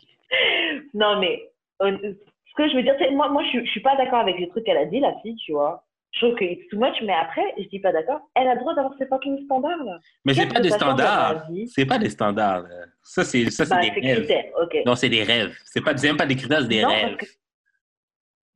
Non, 0.95 1.19
mais 1.19 1.51
euh, 1.83 1.95
ce 2.01 2.53
que 2.57 2.67
je 2.67 2.75
veux 2.75 2.81
dire, 2.81 2.95
c'est 2.97 3.11
moi, 3.11 3.29
moi, 3.29 3.43
je, 3.53 3.59
je 3.59 3.69
suis 3.69 3.81
pas 3.81 3.95
d'accord 3.97 4.19
avec 4.19 4.39
les 4.39 4.49
trucs 4.49 4.63
qu'elle 4.65 4.77
a 4.77 4.85
dit, 4.85 4.99
la 4.99 5.13
fille, 5.21 5.35
tu 5.35 5.51
vois. 5.51 5.85
Je 6.11 6.25
trouve 6.25 6.35
que 6.37 6.43
it's 6.43 6.67
too 6.69 6.79
much, 6.79 6.95
mais 7.03 7.13
après, 7.13 7.43
je 7.57 7.67
dis 7.69 7.79
pas 7.79 7.91
d'accord. 7.91 8.19
Elle 8.35 8.47
a 8.47 8.55
le 8.55 8.59
droit 8.61 8.73
d'avoir 8.73 8.93
ses 8.97 9.05
fucking 9.07 9.45
standards. 9.45 9.83
Là. 9.83 9.97
Mais 10.25 10.33
c'est 10.33 10.47
pas 10.47 10.55
que 10.55 10.61
des 10.61 10.69
standards. 10.71 11.45
C'est 11.67 11.85
pas 11.85 11.99
des 11.99 12.09
standards. 12.09 12.65
Ça, 13.03 13.23
c'est 13.23 13.49
ça, 13.51 13.65
c'est 13.65 13.75
Bah, 13.75 13.81
des 13.81 13.89
rêves. 13.89 14.17
critère, 14.25 14.45
ok. 14.61 14.77
Non, 14.87 14.95
c'est 14.95 15.09
des 15.09 15.23
rêves. 15.23 15.55
C'est 15.65 15.83
pas, 15.83 15.93
même 15.93 16.17
pas 16.17 16.25
des 16.25 16.35
critères, 16.35 16.61
c'est 16.61 16.67
des 16.67 16.81
Non, 16.81 16.89
rêves. 16.89 17.17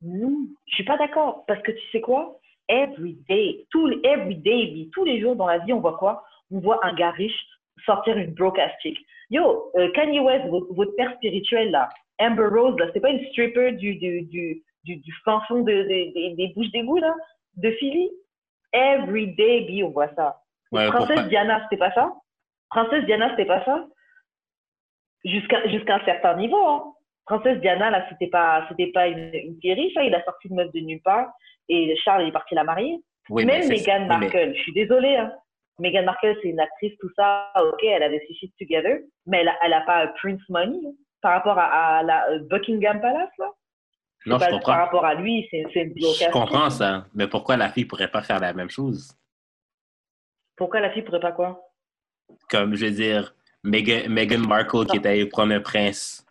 Non, 0.02 0.48
je 0.68 0.76
suis 0.76 0.84
pas 0.86 0.98
d'accord. 0.98 1.46
Parce 1.48 1.62
que 1.62 1.72
tu 1.72 1.88
sais 1.92 2.02
quoi? 2.02 2.40
Every 2.70 3.18
day, 3.30 3.66
every 4.04 4.42
oui, 4.74 4.90
tous 4.94 5.06
les 5.06 5.20
jours 5.22 5.36
dans 5.36 5.48
la 5.48 5.60
vie, 5.60 5.74
on 5.74 5.80
voit 5.80 5.98
quoi? 5.98 6.24
On 6.52 6.60
voit 6.60 6.86
un 6.86 6.94
gars 6.94 7.12
riche 7.12 7.46
sortir 7.86 8.18
une 8.18 8.36
chick. 8.82 8.98
Yo, 9.30 9.72
euh, 9.76 9.92
Kanye 9.92 10.20
West, 10.20 10.48
votre, 10.48 10.74
votre 10.74 10.96
père 10.96 11.14
spirituel 11.16 11.72
là, 11.72 11.90
Amber 12.20 12.48
Rose, 12.48 12.78
là, 12.80 12.88
c'est 12.94 13.00
pas 13.00 13.10
une 13.10 13.26
stripper 13.28 13.74
du, 13.74 13.96
du, 13.96 14.24
du, 14.24 14.64
du, 14.84 14.96
du 14.98 15.14
fin 15.24 15.42
fond 15.48 15.62
de, 15.62 15.72
de- 15.72 16.14
des- 16.14 16.34
des 16.36 16.48
bouches 16.56 16.72
d'égout 16.72 16.98
là, 16.98 17.14
de 17.58 17.72
Philly? 17.72 18.10
Every 18.74 19.28
day, 19.36 19.66
oui, 19.70 19.84
on 19.84 19.90
voit 19.90 20.14
ça. 20.16 20.42
Ouais, 20.72 20.88
Princesse 20.88 21.28
Diana, 21.30 21.62
c'était 21.64 21.78
pas 21.78 21.92
ça? 21.94 22.14
Princesse 22.70 23.06
Diana, 23.06 23.30
c'était 23.32 23.46
pas 23.46 23.64
ça? 23.64 23.88
Jusqu'à 25.24 25.68
jusqu'à 25.70 25.96
un 25.96 26.06
certain 26.06 26.36
niveau, 26.36 26.66
hein. 26.66 26.94
Princesse 27.28 27.60
Diana, 27.60 27.90
là, 27.92 28.06
c'était 28.10 28.28
pas, 28.30 28.66
c'était 28.70 28.92
pas 28.92 29.08
une, 29.08 29.32
une 29.34 29.58
fille 29.62 29.74
riche, 29.74 29.96
hein. 29.98 30.04
il 30.04 30.16
a 30.16 30.24
sorti 30.24 30.48
une 30.48 30.56
meuf 30.56 30.72
de 30.74 30.80
nulle 30.80 31.02
part 31.02 31.28
et 31.70 31.96
Charles 31.98 32.24
il 32.24 32.30
est 32.30 32.32
parti 32.32 32.56
la 32.56 32.64
marier. 32.64 32.98
Oui, 33.30 33.46
Même 33.46 33.68
Meghan 33.68 33.94
oui, 34.04 34.08
mais- 34.08 34.18
Markle, 34.20 34.54
je 34.56 34.62
suis 34.62 34.74
désolée, 34.74 35.18
hein. 35.18 35.34
Meghan 35.80 36.04
Markle, 36.04 36.36
c'est 36.42 36.48
une 36.50 36.60
actrice, 36.60 36.94
tout 37.00 37.10
ça, 37.16 37.52
ok, 37.62 37.84
elle 37.84 38.02
avait 38.02 38.24
ses 38.28 38.34
shit 38.34 38.54
together, 38.58 39.00
mais 39.26 39.42
elle 39.42 39.50
a, 39.50 39.56
elle 39.62 39.74
a 39.74 39.82
pas 39.82 40.08
Prince 40.22 40.42
Money 40.50 40.78
hein, 40.86 40.92
par 41.22 41.34
rapport 41.34 41.60
à, 41.60 41.98
à 41.98 42.04
la 42.04 42.30
euh, 42.32 42.40
Buckingham 42.50 43.00
Palace, 43.02 43.30
là. 43.38 43.52
Non, 44.26 44.40
je 44.40 44.50
comprends. 44.50 44.72
Par 44.72 44.80
rapport 44.86 45.06
à 45.06 45.14
lui, 45.14 45.48
c'est 45.52 45.60
une 45.76 45.94
Je 45.96 46.32
comprends 46.32 46.70
ça. 46.70 47.06
Mais 47.14 47.28
pourquoi 47.28 47.56
la 47.56 47.70
fille 47.70 47.86
pourrait 47.86 48.10
pas 48.10 48.22
faire 48.22 48.40
la 48.40 48.52
même 48.54 48.70
chose? 48.70 49.14
Pourquoi 50.56 50.80
la 50.80 50.90
fille 50.92 51.04
pourrait 51.04 51.20
pas 51.20 51.32
quoi? 51.32 51.62
Comme, 52.50 52.76
je 52.76 52.86
veux 52.86 52.92
dire, 52.92 53.34
Meghan, 53.64 54.10
Meghan 54.10 54.40
Markle 54.40 54.86
qui 54.88 54.98
est 54.98 55.06
allée 55.06 55.26
prendre 55.28 55.54
un 55.54 55.62
prince. 55.62 56.26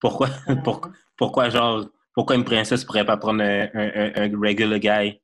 Pourquoi, 0.00 0.28
pour- 0.64 0.88
pourquoi, 1.16 1.48
genre, 1.48 1.86
pourquoi 2.14 2.36
une 2.36 2.44
princesse 2.44 2.84
pourrait 2.84 3.04
pas 3.06 3.16
prendre 3.16 3.42
un, 3.42 3.68
un, 3.74 4.12
un, 4.16 4.40
regular 4.40 4.78
guy? 4.78 5.20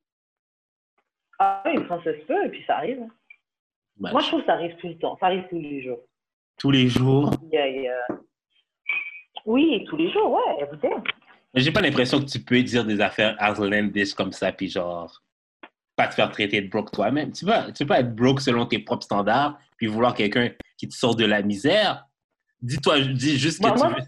Ah 1.39 1.61
oui, 1.65 1.73
une 1.75 1.85
princesse 1.85 2.23
peut, 2.27 2.45
et 2.45 2.49
puis 2.49 2.63
ça 2.65 2.77
arrive. 2.77 3.01
hein. 3.01 3.09
Ben, 3.97 4.11
Moi, 4.11 4.21
je 4.21 4.27
trouve 4.27 4.39
que 4.41 4.45
ça 4.47 4.53
arrive 4.53 4.75
tout 4.77 4.87
le 4.87 4.97
temps, 4.97 5.17
ça 5.19 5.27
arrive 5.27 5.43
tous 5.49 5.59
les 5.59 5.83
jours. 5.83 5.99
tous 6.57 6.71
les 6.71 6.87
jours? 6.89 7.31
Oui, 9.45 9.85
tous 9.89 9.97
les 9.97 10.11
jours, 10.11 10.31
ouais, 10.31 10.63
écoutez. 10.63 10.89
J'ai 11.55 11.71
pas 11.71 11.81
l'impression 11.81 12.19
que 12.19 12.25
tu 12.25 12.39
peux 12.39 12.61
dire 12.63 12.85
des 12.85 12.99
affaires 13.01 13.37
outlandish 13.41 14.13
comme 14.13 14.31
ça, 14.31 14.51
puis 14.51 14.69
genre, 14.69 15.21
pas 15.95 16.07
te 16.07 16.15
faire 16.15 16.31
traiter 16.31 16.61
de 16.61 16.69
broke 16.69 16.91
toi-même. 16.91 17.31
Tu 17.31 17.45
tu 17.45 17.83
peux 17.83 17.87
pas 17.87 17.99
être 17.99 18.15
broke 18.15 18.41
selon 18.41 18.65
tes 18.65 18.79
propres 18.79 19.03
standards, 19.03 19.59
puis 19.77 19.85
vouloir 19.87 20.13
quelqu'un 20.15 20.49
qui 20.77 20.87
te 20.87 20.95
sort 20.95 21.15
de 21.15 21.25
la 21.25 21.41
misère. 21.43 22.05
Dis-toi, 22.61 23.01
dis 23.01 23.37
juste 23.37 23.61
que 23.61 23.67
Moi- 23.67 23.77
tu 23.77 23.83
moi- 23.83 23.95
veux. 23.95 24.03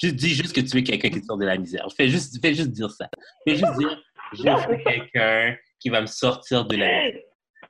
Juste, 0.00 0.16
dis 0.16 0.30
juste 0.34 0.54
que 0.54 0.60
tu 0.60 0.76
veux 0.76 0.82
quelqu'un 0.82 1.08
qui 1.08 1.22
sort 1.22 1.38
de 1.38 1.46
la 1.46 1.56
misère. 1.56 1.86
Fais 1.96 2.08
juste, 2.08 2.40
fais 2.40 2.54
juste 2.54 2.70
dire 2.70 2.90
ça. 2.90 3.08
Fais 3.46 3.56
juste 3.56 3.78
dire, 3.78 4.02
je 4.32 4.68
veux 4.68 4.76
quelqu'un 4.76 5.56
qui 5.78 5.88
va 5.88 6.00
me 6.00 6.06
sortir 6.06 6.64
de 6.64 6.76
la 6.76 6.86
misère. 7.06 7.20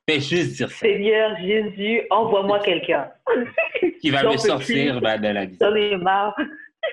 Fais 0.07 0.19
juste 0.19 0.55
dire 0.55 0.69
ça. 0.69 0.77
Seigneur 0.77 1.35
Jésus, 1.39 2.01
envoie-moi 2.09 2.59
quelqu'un. 2.59 3.09
Qui 4.01 4.09
va 4.11 4.23
me 4.23 4.37
sortir 4.37 5.01
ben, 5.01 5.19
de 5.19 5.27
la 5.27 5.45
misère. 5.45 5.69
J'en 5.69 5.75
ai 5.75 5.97
marre. 5.97 6.35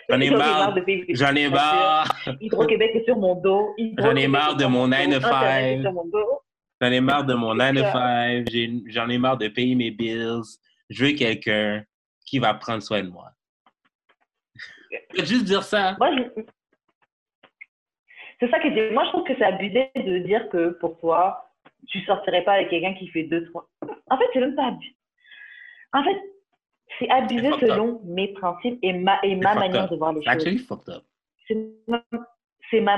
J'en 0.09 0.21
ai 0.21 0.31
marre. 0.31 0.75
de 0.75 0.81
payer 0.81 1.05
des 1.05 1.15
J'en 1.15 1.35
ai 1.35 1.49
marre. 1.49 2.09
Hydro-Québec 2.41 2.91
est 2.95 3.05
sur 3.05 3.17
mon 3.17 3.35
dos. 3.35 3.75
J'en 3.99 4.17
ai 4.17 4.29
marre 4.29 4.57
de 4.57 4.65
mon 4.65 4.89
9 4.89 5.05
to 5.07 5.21
5. 5.21 5.25
Internet 5.27 5.79
est 5.79 5.83
sur 5.83 5.93
mon 5.93 6.05
dos. 6.07 6.41
J'en 6.81 6.91
ai 6.91 7.01
marre 7.01 7.25
de 7.25 7.35
mon 7.35 7.55
9 7.55 7.75
to 7.77 7.83
5. 7.83 8.47
J'ai- 8.51 8.83
J'en 8.87 9.09
ai 9.11 9.19
marre 9.19 9.37
de 9.37 9.49
payer 9.49 9.75
mes 9.75 9.91
bills. 9.91 10.41
Je 10.89 11.05
veux 11.05 11.13
quelqu'un 11.13 11.85
qui 12.25 12.39
va 12.39 12.55
prendre 12.55 12.83
soin 12.83 13.03
de 13.03 13.09
moi. 13.09 13.32
Juste 15.19 15.45
dire 15.45 15.63
ça. 15.63 15.97
Moi, 15.99 16.11
je- 16.17 16.43
C'est 18.41 18.51
ça 18.51 18.59
je 18.61 18.69
dis. 18.75 18.93
Moi, 18.95 19.05
je 19.05 19.09
trouve 19.11 19.25
que 19.25 19.35
c'est 19.37 19.45
abusé 19.45 19.91
de 19.95 20.19
dire 20.19 20.49
que 20.49 20.71
pour 20.81 20.99
toi, 20.99 21.49
tu 21.89 22.01
sortirais 22.01 22.43
pas 22.43 22.55
avec 22.55 22.71
quelqu'un 22.71 22.95
qui 22.95 23.09
fait 23.09 23.25
deux, 23.25 23.45
trois. 23.47 23.69
En 24.11 24.19
fait, 24.19 24.25
c'est 24.33 24.41
même 24.41 24.55
pas 24.57 24.67
abusé. 24.67 24.97
En 25.93 26.03
fait, 26.03 26.21
c'est 26.99 27.11
abusé 27.11 27.51
selon 27.61 28.01
mes 28.05 28.29
principes 28.29 28.79
et 28.83 28.93
ma, 28.93 29.21
et 29.23 29.37
ma 29.37 29.55
manière 29.55 29.85
up. 29.85 29.91
de 29.91 29.97
voir 29.97 30.13
les 30.13 30.21
C'est 30.21 30.25
choses. 30.25 30.33
actually 30.35 30.59
fucked 30.59 30.89
up. 30.95 31.03
c'est 31.47 31.57
ma- 31.87 32.03
c'est 32.71 32.81
ma 32.81 32.97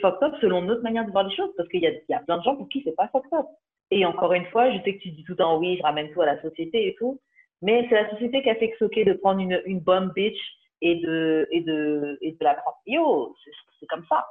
fucked 0.00 0.22
up 0.22 0.34
selon 0.40 0.62
notre 0.62 0.82
manière 0.82 1.04
de 1.06 1.10
voir 1.12 1.24
les 1.24 1.34
choses 1.34 1.50
parce 1.56 1.68
qu'il 1.68 1.80
y 1.80 1.86
a, 1.86 1.92
y 2.08 2.14
a 2.14 2.20
plein 2.20 2.38
de 2.38 2.42
gens 2.42 2.56
pour 2.56 2.68
qui 2.68 2.82
c'est 2.84 2.94
pas 2.96 3.08
fucked 3.08 3.32
up. 3.32 3.46
Et 3.90 4.04
encore 4.04 4.32
une 4.34 4.46
fois, 4.46 4.70
je 4.70 4.82
sais 4.82 4.96
que 4.96 5.02
tu 5.02 5.10
dis 5.10 5.24
tout 5.24 5.32
le 5.32 5.36
temps 5.38 5.56
oui, 5.58 5.76
je 5.78 5.82
ramène 5.82 6.12
tout 6.12 6.20
à 6.20 6.26
la 6.26 6.40
société 6.42 6.88
et 6.88 6.94
tout, 6.96 7.20
mais 7.62 7.86
c'est 7.88 7.94
la 7.94 8.10
société 8.10 8.42
qui 8.42 8.50
a 8.50 8.54
fait 8.56 8.70
que 8.70 9.04
de 9.04 9.12
prendre 9.14 9.40
une, 9.40 9.62
une 9.66 9.80
bombe 9.80 10.12
bitch 10.14 10.38
et 10.82 10.96
de, 10.96 11.46
et 11.50 11.60
de, 11.62 12.18
et 12.20 12.32
de 12.32 12.44
la. 12.44 12.62
Yo, 12.86 13.34
c'est- 13.44 13.86
comme 13.86 14.04
ça. 14.08 14.26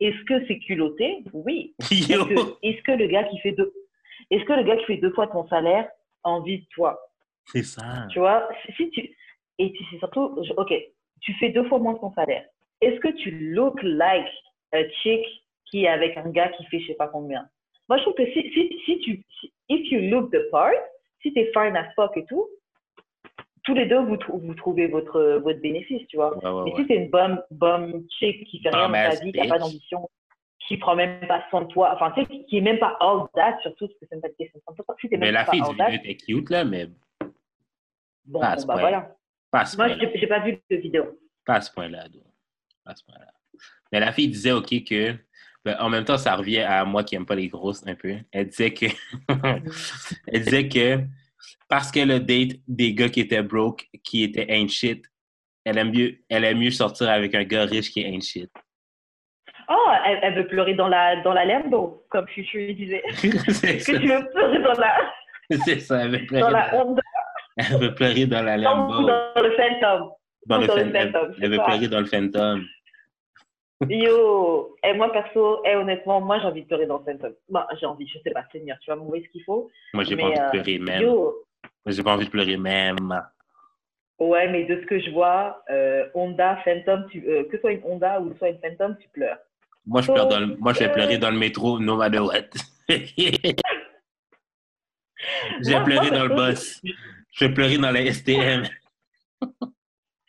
Est-ce 0.00 0.22
que 0.24 0.46
c'est 0.46 0.58
culotté? 0.58 1.22
Oui. 1.32 1.74
Est-ce 1.90 2.82
que, 2.82 2.92
le 2.92 3.06
gars 3.06 3.24
qui 3.24 3.38
fait 3.38 3.52
deux, 3.52 3.72
est-ce 4.30 4.44
que 4.44 4.52
le 4.52 4.62
gars 4.64 4.76
qui 4.76 4.84
fait 4.86 4.96
deux 4.96 5.12
fois 5.12 5.26
ton 5.28 5.46
salaire 5.48 5.88
a 6.24 6.30
envie 6.30 6.60
de 6.60 6.66
toi? 6.74 6.98
C'est 7.46 7.62
ça. 7.62 8.06
Tu 8.10 8.18
vois, 8.18 8.48
si- 8.76 8.90
tu. 8.90 9.14
Et 9.58 9.72
tu 9.72 9.84
sais 9.84 9.98
surtout, 9.98 10.36
ok, 10.56 10.72
tu 11.20 11.32
fais 11.34 11.50
deux 11.50 11.64
fois 11.68 11.78
moins 11.78 11.94
ton 11.94 12.12
salaire. 12.14 12.44
Est-ce 12.80 12.98
que 13.00 13.08
tu 13.08 13.30
look 13.52 13.80
like 13.82 14.26
a 14.72 14.88
chick 15.02 15.24
qui 15.70 15.84
est 15.84 15.88
avec 15.88 16.16
un 16.16 16.30
gars 16.30 16.48
qui 16.48 16.64
fait 16.66 16.80
je 16.80 16.88
sais 16.88 16.94
pas 16.94 17.08
combien? 17.08 17.48
Moi, 17.88 17.98
je 17.98 18.02
trouve 18.02 18.14
que 18.14 18.26
si, 18.32 18.50
si, 18.52 18.80
si 18.84 18.98
tu. 19.00 19.24
si- 19.40 19.52
if 19.68 19.90
you 19.92 20.10
look 20.10 20.30
the 20.32 20.50
part, 20.50 20.72
si 21.20 21.32
t'es 21.32 21.50
fine 21.54 21.76
as 21.76 21.92
fuck 21.94 22.16
et 22.16 22.24
tout, 22.26 22.48
tous 23.64 23.74
les 23.74 23.86
deux, 23.86 24.00
vous, 24.00 24.16
vous 24.28 24.54
trouvez 24.54 24.88
votre, 24.88 25.40
votre 25.42 25.60
bénéfice, 25.60 26.06
tu 26.08 26.16
vois. 26.16 26.36
Ouais, 26.38 26.50
ouais, 26.50 26.62
Mais 26.64 26.80
si 26.82 26.86
t'es 26.86 26.96
une 26.96 27.10
bonne, 27.10 27.40
bonne 27.50 28.06
chick 28.18 28.44
qui 28.48 28.60
fait 28.60 28.70
rien 28.70 28.88
dans 28.88 28.92
ta 28.92 29.22
vie, 29.22 29.32
qui 29.32 29.38
n'a 29.38 29.46
pas 29.46 29.58
d'ambition, 29.58 30.08
qui 30.66 30.76
prend 30.78 30.96
même 30.96 31.26
pas 31.26 31.44
soin 31.50 31.62
de 31.62 31.68
toi, 31.68 31.92
enfin, 31.94 32.12
tu 32.12 32.24
sais, 32.24 32.44
qui 32.44 32.58
est 32.58 32.60
même 32.60 32.78
pas 32.78 32.96
all 33.00 33.26
that, 33.34 33.58
surtout, 33.62 33.86
parce 33.86 33.98
que 33.98 34.06
c'est 34.08 34.12
même 34.12 34.22
pas 34.22 34.28
une 34.28 34.34
question 34.34 34.60
de 34.68 34.82
toi. 34.82 34.96
Si 35.00 35.08
Mais 35.10 35.18
même 35.18 35.34
la 35.34 35.44
fille 35.44 35.62
du 35.62 35.70
vidéo 35.70 35.86
était 35.88 36.16
cute, 36.16 36.50
là, 36.50 36.64
mais 36.64 36.88
bon, 38.24 38.40
pas 38.40 38.56
bah 38.56 38.62
point. 38.64 38.80
voilà. 38.80 39.16
pas 39.50 39.64
Moi, 39.76 39.88
j'ai 40.14 40.26
pas 40.26 40.40
vu 40.40 40.58
de 40.70 40.76
vidéo. 40.76 41.18
Pas 41.44 41.54
à 41.54 41.60
ce 41.60 41.72
point-là. 41.72 42.06
Pas 42.84 42.92
à 42.92 42.96
ce 42.96 43.04
point-là. 43.04 43.32
Mais 43.92 44.00
la 44.00 44.12
fille 44.12 44.28
disait, 44.28 44.52
OK, 44.52 44.70
que... 44.84 45.14
ben, 45.64 45.76
en 45.78 45.88
même 45.88 46.04
temps, 46.04 46.16
ça 46.16 46.34
revient 46.34 46.60
à 46.60 46.84
moi 46.84 47.04
qui 47.04 47.14
n'aime 47.14 47.26
pas 47.26 47.34
les 47.34 47.48
grosses 47.48 47.86
un 47.86 47.94
peu. 47.94 48.16
Elle 48.32 48.48
disait 48.48 48.72
que... 48.72 48.86
Elle 50.26 50.44
disait 50.44 50.68
que 50.68 51.04
parce 51.68 51.90
qu'elle 51.90 52.10
a 52.10 52.18
date 52.18 52.52
des 52.68 52.94
gars 52.94 53.08
qui 53.08 53.20
étaient 53.20 53.42
broke, 53.42 53.86
qui 54.04 54.22
étaient 54.24 54.46
ain't 54.50 54.68
shit, 54.70 55.04
elle 55.64 55.78
aime 55.78 55.92
mieux, 55.92 56.16
elle 56.28 56.44
aime 56.44 56.58
mieux 56.58 56.70
sortir 56.70 57.08
avec 57.10 57.34
un 57.34 57.44
gars 57.44 57.64
riche 57.64 57.90
qui 57.90 58.00
ain't 58.04 58.20
shit. 58.24 58.50
Oh, 59.68 59.90
elle, 60.04 60.18
elle 60.22 60.34
veut 60.34 60.46
pleurer 60.48 60.74
dans 60.74 60.88
la, 60.88 61.22
dans 61.22 61.32
la 61.32 61.44
Lambo, 61.44 62.04
comme 62.10 62.26
Future 62.28 62.74
disait. 62.74 63.02
c'est 63.14 63.28
Est-ce 63.76 63.86
que 63.86 63.94
ça. 63.94 64.00
tu 64.00 64.06
veux 64.08 64.28
pleurer 64.30 64.58
dans 64.62 64.72
la, 64.72 64.96
C'est 65.64 65.80
ça. 65.80 66.00
Elle 66.04 66.10
veut 66.10 66.26
pleurer 66.26 66.40
dans 66.42 66.50
dans, 66.50 66.56
la 66.58 66.74
Honda? 66.74 67.02
Elle 67.56 67.78
veut 67.78 67.94
pleurer 67.94 68.26
dans 68.26 68.42
la 68.42 68.56
Lambo. 68.56 69.06
dans 69.06 69.42
le 69.42 69.52
Phantom? 69.56 70.10
Dans 70.46 70.58
le 70.58 70.66
dans 70.66 70.74
le 70.76 70.82
Phan- 70.82 70.90
elle, 70.94 71.12
Phantom, 71.12 71.34
elle 71.40 71.50
veut 71.50 71.56
ça. 71.56 71.62
pleurer 71.64 71.88
dans 71.88 72.00
le 72.00 72.06
Phantom. 72.06 72.64
Yo, 73.88 74.76
et 74.84 74.94
moi 74.94 75.10
perso, 75.12 75.64
et 75.64 75.74
honnêtement, 75.74 76.20
moi 76.20 76.38
j'ai 76.38 76.46
envie 76.46 76.62
de 76.62 76.66
pleurer 76.66 76.86
dans 76.86 77.02
Phantom. 77.02 77.32
Bah, 77.48 77.66
j'ai 77.80 77.86
envie, 77.86 78.06
je 78.06 78.18
sais 78.20 78.30
pas, 78.30 78.44
Seigneur, 78.52 78.78
tu 78.80 78.90
vas 78.90 78.96
m'envoyer 78.96 79.24
ce 79.24 79.30
qu'il 79.30 79.44
faut. 79.44 79.70
Moi, 79.94 80.04
j'ai 80.04 80.16
pas 80.16 80.24
envie 80.24 80.34
de 80.34 80.40
euh, 80.40 80.50
pleurer 80.50 80.78
même. 80.78 81.02
Yo, 81.02 81.14
Moi, 81.84 81.92
J'ai 81.92 82.02
pas 82.02 82.14
envie 82.14 82.26
de 82.26 82.30
pleurer 82.30 82.56
même. 82.56 83.22
ouais, 84.18 84.48
mais 84.48 84.64
de 84.64 84.80
ce 84.80 84.86
que 84.86 85.00
je 85.00 85.10
vois, 85.10 85.62
euh, 85.70 86.06
Honda, 86.14 86.58
Phantom, 86.64 87.06
tu, 87.10 87.26
euh, 87.28 87.44
que 87.44 87.56
ce 87.56 87.60
soit 87.60 87.72
une 87.72 87.82
Honda 87.84 88.20
ou 88.20 88.34
soit 88.36 88.50
une 88.50 88.58
Phantom, 88.58 88.96
tu 89.00 89.08
pleures. 89.08 89.38
Moi, 89.86 90.00
je 90.02 90.12
pleure 90.12 90.28
dans 90.28 90.40
le, 90.40 90.56
moi, 90.58 90.72
je 90.72 90.80
vais 90.80 90.92
pleurer 90.92 91.18
dans 91.18 91.30
le 91.30 91.38
métro, 91.38 91.80
no 91.80 91.96
matter 91.96 92.20
what. 92.20 92.50
pleurer 95.84 96.10
moi, 96.10 96.10
dans 96.10 96.26
le 96.26 96.34
bus. 96.34 96.80
Je 97.32 97.44
vais 97.46 97.54
pleurer 97.54 97.78
dans 97.78 97.90
la 97.90 98.12
STM. 98.12 98.64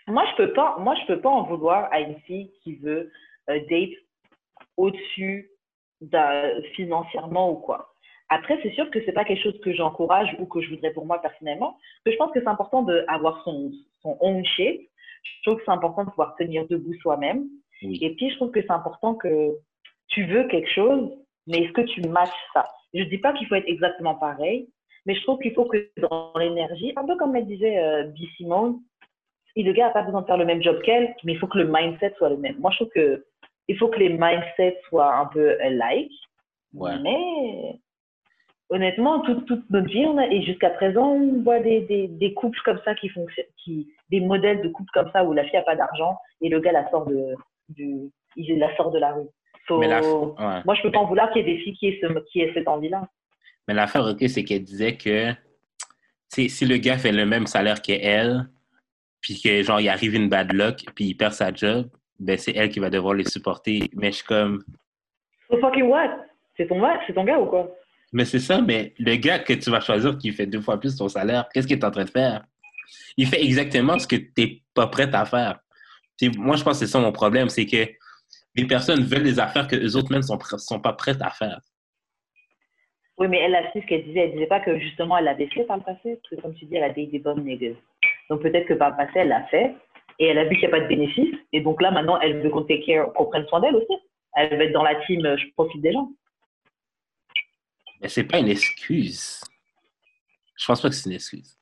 Moi, 0.07 0.23
je 0.31 0.37
peux 0.37 0.53
pas, 0.53 0.77
moi, 0.79 0.95
je 1.01 1.13
peux 1.13 1.21
pas 1.21 1.29
en 1.29 1.43
vouloir 1.43 1.87
à 1.91 1.99
une 1.99 2.19
fille 2.21 2.51
qui 2.63 2.75
veut 2.75 3.11
euh, 3.49 3.59
date 3.69 3.91
au-dessus 4.77 5.49
financièrement 6.75 7.51
ou 7.51 7.55
quoi. 7.55 7.93
Après, 8.29 8.59
c'est 8.63 8.73
sûr 8.73 8.89
que 8.89 8.99
c'est 9.05 9.13
pas 9.13 9.23
quelque 9.23 9.43
chose 9.43 9.59
que 9.61 9.73
j'encourage 9.73 10.35
ou 10.39 10.45
que 10.45 10.59
je 10.59 10.69
voudrais 10.69 10.91
pour 10.91 11.05
moi 11.05 11.21
personnellement. 11.21 11.77
Que 12.05 12.11
je 12.11 12.17
pense 12.17 12.31
que 12.31 12.39
c'est 12.41 12.47
important 12.47 12.81
d'avoir 12.81 13.43
son, 13.43 13.71
son 14.01 14.17
own 14.19 14.43
shit. 14.43 14.89
Je 15.23 15.31
trouve 15.43 15.59
que 15.59 15.65
c'est 15.65 15.71
important 15.71 16.03
de 16.03 16.09
pouvoir 16.09 16.35
tenir 16.35 16.67
debout 16.67 16.93
soi-même. 16.95 17.47
Oui. 17.83 17.99
Et 18.01 18.15
puis, 18.15 18.29
je 18.31 18.35
trouve 18.35 18.51
que 18.51 18.61
c'est 18.61 18.71
important 18.71 19.15
que 19.15 19.51
tu 20.07 20.25
veux 20.25 20.45
quelque 20.47 20.69
chose, 20.69 21.11
mais 21.47 21.59
est-ce 21.59 21.73
que 21.73 21.81
tu 21.81 22.01
matches 22.01 22.29
ça? 22.53 22.65
Je 22.93 23.03
dis 23.03 23.17
pas 23.17 23.33
qu'il 23.33 23.47
faut 23.47 23.55
être 23.55 23.67
exactement 23.67 24.15
pareil, 24.15 24.69
mais 25.05 25.15
je 25.15 25.21
trouve 25.23 25.39
qu'il 25.39 25.53
faut 25.53 25.65
que 25.65 25.89
dans 25.97 26.33
l'énergie, 26.37 26.93
un 26.95 27.05
peu 27.05 27.15
comme 27.17 27.35
elle 27.35 27.47
disait 27.47 27.77
euh, 27.77 28.03
B. 28.05 28.17
Simone, 28.37 28.79
et 29.55 29.63
le 29.63 29.73
gars 29.73 29.87
n'a 29.87 29.93
pas 29.93 30.03
besoin 30.03 30.21
de 30.21 30.25
faire 30.25 30.37
le 30.37 30.45
même 30.45 30.63
job 30.63 30.81
qu'elle, 30.81 31.15
mais 31.23 31.33
il 31.33 31.39
faut 31.39 31.47
que 31.47 31.57
le 31.57 31.71
mindset 31.71 32.13
soit 32.17 32.29
le 32.29 32.37
même. 32.37 32.57
Moi, 32.59 32.71
je 32.71 32.77
trouve 32.77 32.89
que 32.89 33.25
il 33.67 33.77
faut 33.77 33.87
que 33.87 33.99
les 33.99 34.09
mindsets 34.09 34.79
soient 34.87 35.15
un 35.15 35.25
peu 35.27 35.59
alike. 35.61 36.11
Ouais. 36.73 36.97
Mais 37.01 37.79
honnêtement, 38.69 39.21
toute, 39.21 39.45
toute 39.45 39.69
notre 39.69 39.87
vie, 39.87 40.05
on 40.05 40.17
a, 40.17 40.27
et 40.27 40.41
jusqu'à 40.43 40.71
présent, 40.71 41.11
on 41.11 41.41
voit 41.43 41.59
des, 41.59 41.81
des, 41.81 42.07
des 42.07 42.33
couples 42.33 42.59
comme 42.65 42.79
ça 42.83 42.95
qui 42.95 43.09
fonctionnent, 43.09 43.45
qui, 43.63 43.87
des 44.09 44.19
modèles 44.19 44.61
de 44.61 44.69
couples 44.69 44.91
comme 44.93 45.11
ça 45.11 45.23
où 45.23 45.33
la 45.33 45.43
fille 45.43 45.53
n'a 45.53 45.61
pas 45.61 45.75
d'argent 45.75 46.17
et 46.41 46.49
le 46.49 46.59
gars 46.59 46.71
la 46.71 46.89
sort 46.89 47.05
de, 47.05 47.35
du, 47.69 48.11
il 48.35 48.59
la 48.59 48.75
sort 48.75 48.91
de 48.91 48.99
la 48.99 49.13
rue. 49.13 49.27
So, 49.67 49.77
Mais 49.79 49.87
la, 49.87 50.01
ouais. 50.01 50.61
Moi, 50.65 50.75
je 50.75 50.81
peux 50.81 50.91
pas 50.91 50.99
en 50.99 51.05
vouloir 51.05 51.31
qu'il 51.31 51.45
y 51.45 51.49
ait 51.49 51.55
des 51.55 51.61
filles 51.61 51.73
qui 51.77 51.87
aient, 51.87 51.99
ce, 52.01 52.19
qui 52.31 52.41
aient 52.41 52.51
cette 52.53 52.67
envie-là. 52.67 53.07
Mais 53.67 53.73
l'affaire, 53.73 54.05
OK, 54.05 54.23
c'est 54.27 54.43
qu'elle 54.43 54.63
disait 54.63 54.97
que 54.97 55.31
si 56.27 56.65
le 56.65 56.77
gars 56.77 56.97
fait 56.97 57.11
le 57.11 57.25
même 57.25 57.45
salaire 57.45 57.81
qu'elle, 57.81 58.49
puis 59.21 59.39
que 59.41 59.63
genre 59.63 59.79
il 59.79 59.87
arrive 59.87 60.15
une 60.15 60.27
bad 60.29 60.51
luck, 60.51 60.83
puis 60.95 61.05
il 61.05 61.13
perd 61.15 61.31
sa 61.31 61.53
job, 61.53 61.89
ben 62.19 62.37
c'est 62.37 62.55
elle 62.55 62.69
qui 62.69 62.79
va 62.79 62.89
devoir 62.89 63.13
les 63.13 63.25
supporter. 63.25 63.89
Mais 63.93 64.11
je 64.11 64.17
suis 64.17 64.25
comme 64.25 64.63
So 65.49 65.59
fucking 65.59 65.87
what? 65.87 66.25
C'est 66.57 66.67
ton, 66.67 66.81
c'est 67.05 67.13
ton 67.13 67.23
gars 67.23 67.39
ou 67.39 67.45
quoi? 67.45 67.71
Mais 68.11 68.25
c'est 68.25 68.39
ça, 68.39 68.61
mais 68.61 68.93
le 68.99 69.15
gars 69.15 69.39
que 69.39 69.53
tu 69.53 69.69
vas 69.71 69.79
choisir 69.79 70.17
qui 70.17 70.31
fait 70.31 70.45
deux 70.45 70.61
fois 70.61 70.79
plus 70.79 70.95
ton 70.95 71.07
salaire, 71.07 71.49
qu'est-ce 71.53 71.67
qu'il 71.67 71.77
est 71.77 71.85
en 71.85 71.91
train 71.91 72.05
de 72.05 72.09
faire? 72.09 72.43
Il 73.17 73.27
fait 73.27 73.43
exactement 73.43 73.97
ce 73.97 74.07
que 74.07 74.15
tu 74.15 74.31
n'es 74.37 74.61
pas 74.73 74.87
prêt 74.87 75.09
à 75.13 75.25
faire. 75.25 75.59
Puis 76.17 76.29
moi, 76.37 76.55
je 76.55 76.63
pense 76.63 76.79
que 76.79 76.85
c'est 76.85 76.91
ça 76.91 76.99
mon 76.99 77.11
problème, 77.11 77.49
c'est 77.49 77.65
que 77.65 77.91
les 78.55 78.67
personnes 78.67 79.03
veulent 79.03 79.23
des 79.23 79.39
affaires 79.39 79.67
que 79.67 79.75
les 79.75 79.95
autres 79.95 80.11
même 80.11 80.21
sont, 80.21 80.79
pas 80.79 80.93
prêtes 80.93 81.21
à 81.21 81.31
faire. 81.31 81.59
Oui, 83.17 83.27
mais 83.27 83.39
elle 83.39 83.55
a 83.55 83.71
su 83.71 83.81
ce 83.81 83.87
qu'elle 83.87 84.03
disait. 84.03 84.21
Elle 84.21 84.31
disait 84.33 84.47
pas 84.47 84.59
que 84.59 84.77
justement 84.79 85.17
elle 85.17 85.25
l'avait 85.25 85.47
fait 85.47 85.63
par 85.63 85.77
le 85.77 85.83
passé. 85.83 86.19
Parce 86.21 86.29
que 86.29 86.41
comme 86.41 86.53
tu 86.53 86.65
dis, 86.65 86.75
elle 86.75 86.83
a 86.83 86.89
des, 86.89 87.07
des 87.07 87.19
bonnes 87.19 87.43
niggas. 87.43 87.75
Donc 88.29 88.41
peut-être 88.41 88.67
que 88.67 88.73
par 88.73 88.91
le 88.91 88.97
passé, 88.97 89.11
elle 89.15 89.29
l'a 89.29 89.43
fait. 89.45 89.75
Et 90.19 90.27
elle 90.27 90.37
a 90.37 90.43
vu 90.45 90.51
qu'il 90.51 90.67
n'y 90.67 90.73
a 90.73 90.77
pas 90.77 90.81
de 90.81 90.87
bénéfice. 90.87 91.35
Et 91.51 91.61
donc 91.61 91.81
là, 91.81 91.91
maintenant, 91.91 92.19
elle 92.19 92.41
veut 92.41 92.49
qu'on 92.49 92.63
take 92.63 92.85
care- 92.85 93.11
qu'on 93.13 93.25
prenne 93.25 93.47
soin 93.47 93.59
d'elle 93.59 93.75
aussi. 93.75 93.93
Elle 94.35 94.57
veut 94.57 94.63
être 94.65 94.73
dans 94.73 94.83
la 94.83 94.95
team, 95.05 95.25
euh, 95.25 95.37
je 95.37 95.45
profite 95.53 95.81
des 95.81 95.91
gens. 95.91 96.09
Mais 98.01 98.09
c'est 98.09 98.23
pas 98.23 98.39
une 98.39 98.49
excuse. 98.49 99.41
Je 100.55 100.65
pense 100.65 100.81
pas 100.81 100.89
que 100.89 100.95
c'est 100.95 101.09
une 101.09 101.15
excuse. 101.15 101.57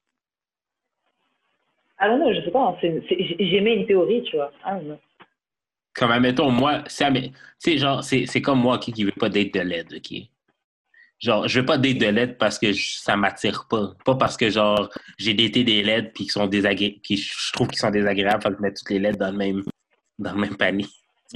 Ah 1.97 2.09
non, 2.09 2.17
non, 2.17 2.33
je 2.33 2.41
sais 2.41 2.51
pas. 2.51 2.69
hein. 2.69 2.77
J'aimais 3.39 3.75
une 3.75 3.85
théorie, 3.85 4.23
tu 4.23 4.35
vois. 4.35 4.51
Ah 4.63 4.75
non. 4.81 4.99
Comme, 5.93 6.11
admettons, 6.11 6.49
moi, 6.49 6.83
c'est, 6.87 7.77
genre, 7.77 8.01
comme 8.43 8.59
moi 8.59 8.79
qui, 8.79 8.91
qui 8.91 9.03
veut 9.03 9.11
pas 9.11 9.29
date 9.29 9.53
de 9.53 9.59
LED, 9.59 9.93
OK? 9.97 10.17
Genre, 11.21 11.47
je 11.47 11.59
veux 11.59 11.65
pas 11.65 11.77
date 11.77 11.97
de 11.99 12.07
LED 12.07 12.37
parce 12.37 12.57
que 12.57 12.71
je- 12.73 12.97
ça 12.97 13.15
m'attire 13.15 13.67
pas. 13.69 13.91
Pas 14.05 14.15
parce 14.15 14.35
que, 14.37 14.49
genre, 14.49 14.89
j'ai 15.19 15.33
daté 15.35 15.63
des 15.63 15.83
LED 15.83 16.13
puis 16.13 16.23
qui 16.25 16.29
sont 16.31 16.47
désagré... 16.47 16.97
puis 17.03 17.17
je 17.17 17.53
trouve 17.53 17.67
qu'ils 17.67 17.77
sont 17.79 17.91
désagréables, 17.91 18.41
faut 18.41 18.49
que 18.49 18.55
je 18.57 18.61
mette 18.61 18.77
toutes 18.77 18.89
les 18.89 18.99
LED 18.99 19.17
dans 19.17 19.29
le 19.31 19.37
même, 19.37 19.61
dans 20.17 20.33
le 20.33 20.39
même 20.41 20.57
panier. 20.57 20.85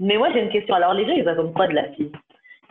Mais 0.00 0.16
moi, 0.16 0.28
j'ai 0.32 0.40
une 0.42 0.50
question. 0.50 0.74
Alors, 0.74 0.94
les 0.94 1.04
gens, 1.06 1.12
ils 1.12 1.28
attendent 1.28 1.52
quoi 1.54 1.66
de 1.66 1.74
la 1.74 1.90
fille 1.92 2.12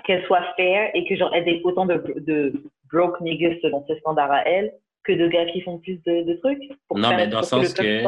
Qu'elle 0.05 0.25
soit 0.25 0.43
fair 0.55 0.89
et 0.93 1.05
que, 1.07 1.15
genre, 1.17 1.31
elle 1.35 1.47
ait 1.49 1.61
autant 1.65 1.85
de, 1.85 2.01
de 2.17 2.53
broke 2.91 3.19
niggas 3.19 3.55
selon 3.61 3.85
ses 3.87 3.99
standards 3.99 4.31
à 4.31 4.47
elle 4.47 4.71
que 5.03 5.11
de 5.11 5.27
gars 5.27 5.45
qui 5.47 5.61
font 5.61 5.77
plus 5.79 6.01
de, 6.05 6.23
de 6.23 6.33
trucs 6.35 6.61
pour 6.87 6.97
Non, 6.97 7.09
mais 7.15 7.27
dans 7.27 7.39
le 7.39 7.45
sens 7.45 7.73
que-? 7.73 8.03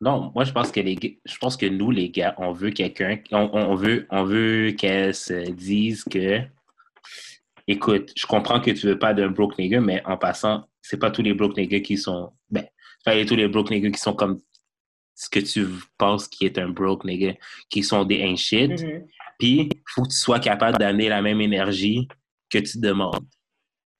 Non, 0.00 0.30
moi, 0.34 0.44
je 0.44 0.52
pense 0.52 0.70
que 0.70 0.80
les 0.80 1.20
je 1.24 1.38
pense 1.38 1.56
que 1.56 1.66
nous, 1.66 1.90
les 1.90 2.10
gars, 2.10 2.34
on 2.38 2.52
veut 2.52 2.70
quelqu'un, 2.70 3.18
on, 3.32 3.50
on 3.52 3.74
veut, 3.74 4.06
on 4.10 4.22
veut 4.22 4.72
qu'elle 4.72 5.14
se 5.14 5.50
dise 5.50 6.04
que, 6.04 6.40
écoute, 7.66 8.12
je 8.16 8.26
comprends 8.26 8.60
que 8.60 8.70
tu 8.70 8.86
veux 8.86 8.98
pas 8.98 9.12
d'un 9.12 9.28
broke 9.28 9.58
nigga, 9.58 9.80
mais 9.80 10.02
en 10.06 10.16
passant, 10.16 10.68
c'est 10.82 10.98
pas 10.98 11.10
tous 11.10 11.22
les 11.22 11.34
broke 11.34 11.56
niggas 11.56 11.80
qui 11.80 11.96
sont, 11.96 12.32
ben, 12.48 12.64
c'est 12.98 13.12
pas 13.12 13.24
tous 13.24 13.34
les 13.34 13.48
broke 13.48 13.70
niggas 13.70 13.90
qui 13.90 13.98
sont 13.98 14.14
comme 14.14 14.40
ce 15.18 15.28
que 15.28 15.40
tu 15.40 15.66
penses 15.98 16.28
qui 16.28 16.46
est 16.46 16.58
un 16.58 16.68
broke 16.68 17.04
nigga, 17.04 17.34
qui 17.68 17.82
sont 17.82 18.04
des 18.04 18.22
ain't 18.22 18.36
shit. 18.36 18.70
Mhm. 18.80 19.08
Puis, 19.40 19.68
faut 19.86 20.02
que 20.02 20.08
tu 20.08 20.16
sois 20.16 20.38
capable 20.38 20.78
d'amener 20.78 21.08
la 21.08 21.22
même 21.22 21.40
énergie 21.40 22.06
que 22.48 22.58
tu 22.58 22.78
demandes. 22.78 23.26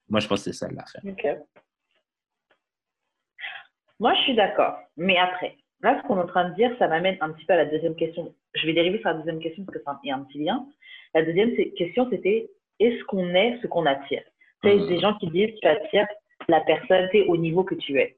Moi, 0.09 0.21
je 0.21 0.29
pense 0.29 0.45
que 0.45 0.53
c'est 0.53 0.59
ça 0.59 0.69
l'affaire. 0.71 1.03
Ok. 1.05 1.27
Moi, 3.99 4.15
je 4.15 4.21
suis 4.23 4.37
d'accord. 4.37 4.79
Mais 4.97 5.17
après, 5.19 5.57
là, 5.83 6.01
ce 6.01 6.07
qu'on 6.07 6.19
est 6.19 6.23
en 6.23 6.27
train 6.27 6.49
de 6.51 6.55
dire, 6.55 6.71
ça 6.79 6.89
m'amène 6.89 7.17
un 7.21 7.31
petit 7.33 7.45
peu 7.45 7.53
à 7.55 7.57
la 7.57 7.67
deuxième 7.67 7.95
question. 7.97 8.35
Je 8.55 8.67
vais 8.67 8.73
dériver 8.73 8.99
sur 8.99 9.09
la 9.09 9.15
deuxième 9.15 9.41
question 9.41 9.65
parce 9.65 9.79
que 9.79 9.85
ça 9.85 9.99
y 10.05 10.11
a 10.11 10.17
un 10.17 10.25
petit 10.25 10.39
lien. 10.45 10.67
La 11.15 11.23
deuxième 11.23 11.55
question, 11.77 12.09
c'était 12.11 12.51
est-ce 12.81 13.03
qu'on 13.05 13.35
est 13.35 13.59
ce 13.63 13.67
qu'on 13.67 13.87
attire? 13.87 14.23
Tu 14.63 14.69
sais, 14.71 14.77
Mhm. 14.77 14.89
des 14.89 15.01
gens 15.01 15.15
qui 15.19 15.29
disent 15.29 15.55
tu 15.61 15.67
attires 15.69 16.07
la 16.49 16.61
personne 16.63 17.09
au 17.29 17.37
niveau 17.37 17.65
que 17.65 17.75
tu 17.75 17.99
es. 17.99 18.17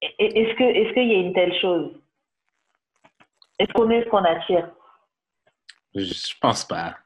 Est-ce 0.00 0.54
que 0.56 0.62
est-ce 0.62 0.92
qu'il 0.94 1.08
y 1.08 1.14
a 1.14 1.18
une 1.18 1.32
telle 1.32 1.54
chose? 1.60 1.92
Est-ce 3.58 3.72
qu'on 3.72 3.90
est 3.90 4.04
ce 4.04 4.08
qu'on 4.08 4.24
attire? 4.24 4.70
Je, 5.94 6.34
pense 6.40 6.64
pas. 6.64 6.96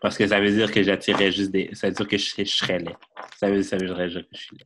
Parce 0.00 0.16
que 0.16 0.26
ça 0.26 0.40
veut 0.40 0.50
dire 0.50 0.70
que 0.72 0.82
j'attirais 0.82 1.30
juste 1.30 1.50
des. 1.50 1.74
Ça 1.74 1.88
veut 1.88 1.94
dire 1.94 2.08
que 2.08 2.16
je, 2.16 2.24
serais- 2.24 2.44
je 2.46 2.54
serais 2.56 2.78
laid. 2.78 2.96
Ça 3.36 3.50
veut, 3.50 3.62
ça 3.62 3.76
veut 3.76 3.86
dire 3.86 3.96
que 3.96 4.08
je 4.08 4.20
suis 4.32 4.56
laid. 4.56 4.64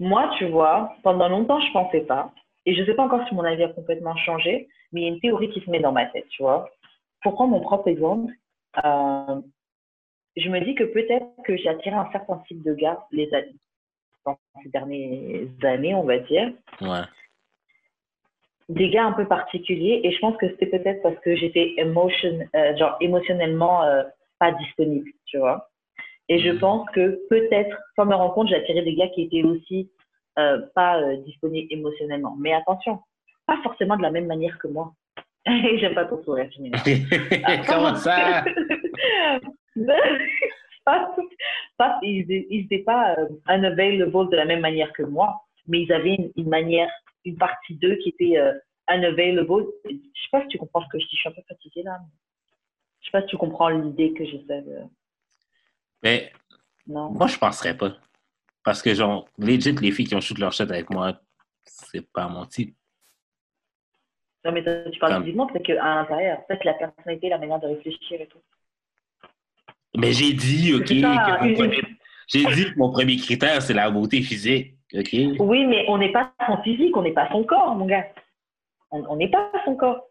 Moi, 0.00 0.30
tu 0.38 0.46
vois, 0.46 0.92
pendant 1.02 1.28
longtemps, 1.28 1.60
je 1.60 1.72
pensais 1.72 2.00
pas. 2.00 2.32
Et 2.66 2.74
je 2.74 2.84
sais 2.84 2.94
pas 2.94 3.04
encore 3.04 3.26
si 3.28 3.34
mon 3.34 3.44
avis 3.44 3.62
a 3.62 3.68
complètement 3.68 4.16
changé, 4.16 4.68
mais 4.92 5.00
il 5.00 5.04
y 5.04 5.06
a 5.06 5.12
une 5.12 5.20
théorie 5.20 5.50
qui 5.50 5.60
se 5.60 5.70
met 5.70 5.80
dans 5.80 5.92
ma 5.92 6.06
tête, 6.06 6.28
tu 6.28 6.42
vois. 6.42 6.68
Pour 7.22 7.34
prendre 7.34 7.52
mon 7.52 7.60
propre 7.60 7.88
exemple, 7.88 8.32
euh, 8.84 9.40
je 10.36 10.48
me 10.50 10.60
dis 10.60 10.74
que 10.74 10.84
peut-être 10.84 11.26
que 11.44 11.56
j'ai 11.56 11.68
attiré 11.68 11.94
un 11.94 12.10
certain 12.12 12.42
type 12.48 12.62
de 12.62 12.74
gars 12.74 13.04
les 13.12 13.32
années, 13.32 13.56
dans 14.26 14.38
ces 14.62 14.68
dernières 14.68 15.48
années, 15.62 15.94
on 15.94 16.04
va 16.04 16.18
dire. 16.18 16.52
Ouais. 16.80 17.04
Des 18.68 18.90
gars 18.90 19.04
un 19.04 19.12
peu 19.12 19.26
particuliers. 19.26 20.00
Et 20.02 20.10
je 20.10 20.18
pense 20.18 20.36
que 20.36 20.48
c'était 20.50 20.66
peut-être 20.66 21.02
parce 21.02 21.18
que 21.20 21.36
j'étais 21.36 21.74
emotion, 21.78 22.40
euh, 22.54 22.76
genre 22.76 22.96
émotionnellement 23.00 23.84
euh, 23.84 24.02
pas 24.38 24.52
disponible, 24.52 25.10
tu 25.24 25.38
vois. 25.38 25.68
Et 26.28 26.38
je 26.40 26.50
Mhm. 26.50 26.58
pense 26.58 26.90
que 26.90 27.20
peut-être, 27.28 27.76
sans 27.94 28.04
me 28.06 28.14
rendre 28.14 28.34
compte, 28.34 28.48
j'ai 28.48 28.56
attiré 28.56 28.82
des 28.82 28.94
gars 28.94 29.08
qui 29.08 29.22
étaient 29.22 29.42
aussi 29.44 29.90
euh, 30.38 30.60
pas 30.74 31.00
euh, 31.00 31.16
disponibles 31.18 31.68
émotionnellement. 31.72 32.34
Mais 32.38 32.52
attention, 32.52 33.00
pas 33.46 33.58
forcément 33.62 33.96
de 33.96 34.02
la 34.02 34.10
même 34.10 34.26
manière 34.26 34.58
que 34.58 34.68
moi. 34.68 34.92
J'aime 35.46 35.94
pas 35.94 36.04
ton 36.04 36.22
sourire. 36.24 36.50
Comment 37.68 37.94
ça? 37.94 38.44
pas, 40.84 41.14
pas- 41.78 41.98
ils 42.02 42.26
n'étaient 42.50 42.78
pas 42.84 43.14
euh, 43.18 43.28
unavailable 43.48 44.28
de 44.30 44.36
la 44.36 44.44
même 44.44 44.60
manière 44.60 44.92
que 44.92 45.02
moi, 45.04 45.40
mais 45.68 45.82
ils 45.82 45.92
avaient 45.92 46.14
une, 46.14 46.32
une 46.36 46.48
manière, 46.48 46.90
une 47.24 47.36
partie 47.36 47.74
d'eux 47.74 47.96
qui 47.96 48.10
était 48.10 48.36
euh, 48.38 48.52
unavailable. 48.90 49.64
Je 49.84 49.90
sais 49.90 50.28
pas 50.32 50.42
si 50.42 50.48
tu 50.48 50.58
comprends 50.58 50.82
ce 50.82 50.88
que 50.88 50.98
je 50.98 51.04
dis, 51.06 51.16
je 51.16 51.20
suis 51.20 51.28
un 51.28 51.32
peu 51.32 51.42
fatiguée 51.48 51.82
là. 51.82 51.98
mais 52.00 52.08
Je 53.00 53.06
sais 53.06 53.12
pas 53.12 53.22
si 53.22 53.28
tu 53.28 53.36
comprends 53.36 53.68
l'idée 53.68 54.12
que 54.12 54.24
j'essaie 54.24 54.62
de. 54.62 54.78
Mais 56.02 56.32
Non. 56.86 57.10
moi, 57.10 57.26
je 57.26 57.38
penserais 57.38 57.76
pas. 57.76 57.92
Parce 58.64 58.82
que, 58.82 58.94
genre, 58.94 59.28
legit, 59.38 59.72
les 59.80 59.92
filles 59.92 60.06
qui 60.06 60.14
ont 60.14 60.20
shoot 60.20 60.38
leur 60.38 60.52
shot 60.52 60.64
avec 60.64 60.90
moi, 60.90 61.14
c'est 61.64 62.06
pas 62.12 62.28
mon 62.28 62.44
type. 62.46 62.74
Non, 64.44 64.52
mais 64.52 64.62
toi, 64.62 64.74
tu 64.92 64.98
parles 64.98 65.12
Comme- 65.14 65.22
physiquement, 65.24 65.46
peut-être 65.46 65.64
qu'à 65.66 65.74
l'intérieur, 65.74 66.46
peut-être 66.46 66.64
la 66.64 66.74
personnalité, 66.74 67.28
la 67.28 67.38
manière 67.38 67.58
de 67.60 67.66
réfléchir 67.66 68.20
et 68.20 68.26
tout. 68.26 68.38
Mais 69.96 70.12
j'ai 70.12 70.32
dit, 70.32 70.74
OK, 70.74 70.86
ça, 70.88 71.38
que 71.40 71.44
mon 71.48 71.54
premier- 71.54 71.82
j'ai 72.28 72.44
dit 72.54 72.64
que 72.72 72.78
mon 72.78 72.90
premier 72.92 73.16
critère, 73.16 73.62
c'est 73.62 73.74
la 73.74 73.90
beauté 73.90 74.20
physique. 74.22 74.74
OK? 74.94 75.08
Oui, 75.40 75.64
mais 75.66 75.84
on 75.88 75.98
n'est 75.98 76.12
pas 76.12 76.32
son 76.46 76.62
physique, 76.62 76.96
on 76.96 77.02
n'est 77.02 77.12
pas 77.12 77.28
son 77.30 77.42
corps, 77.44 77.74
mon 77.74 77.86
gars. 77.86 78.06
On 78.90 79.16
n'est 79.16 79.30
pas 79.30 79.50
son 79.64 79.74
corps. 79.74 80.06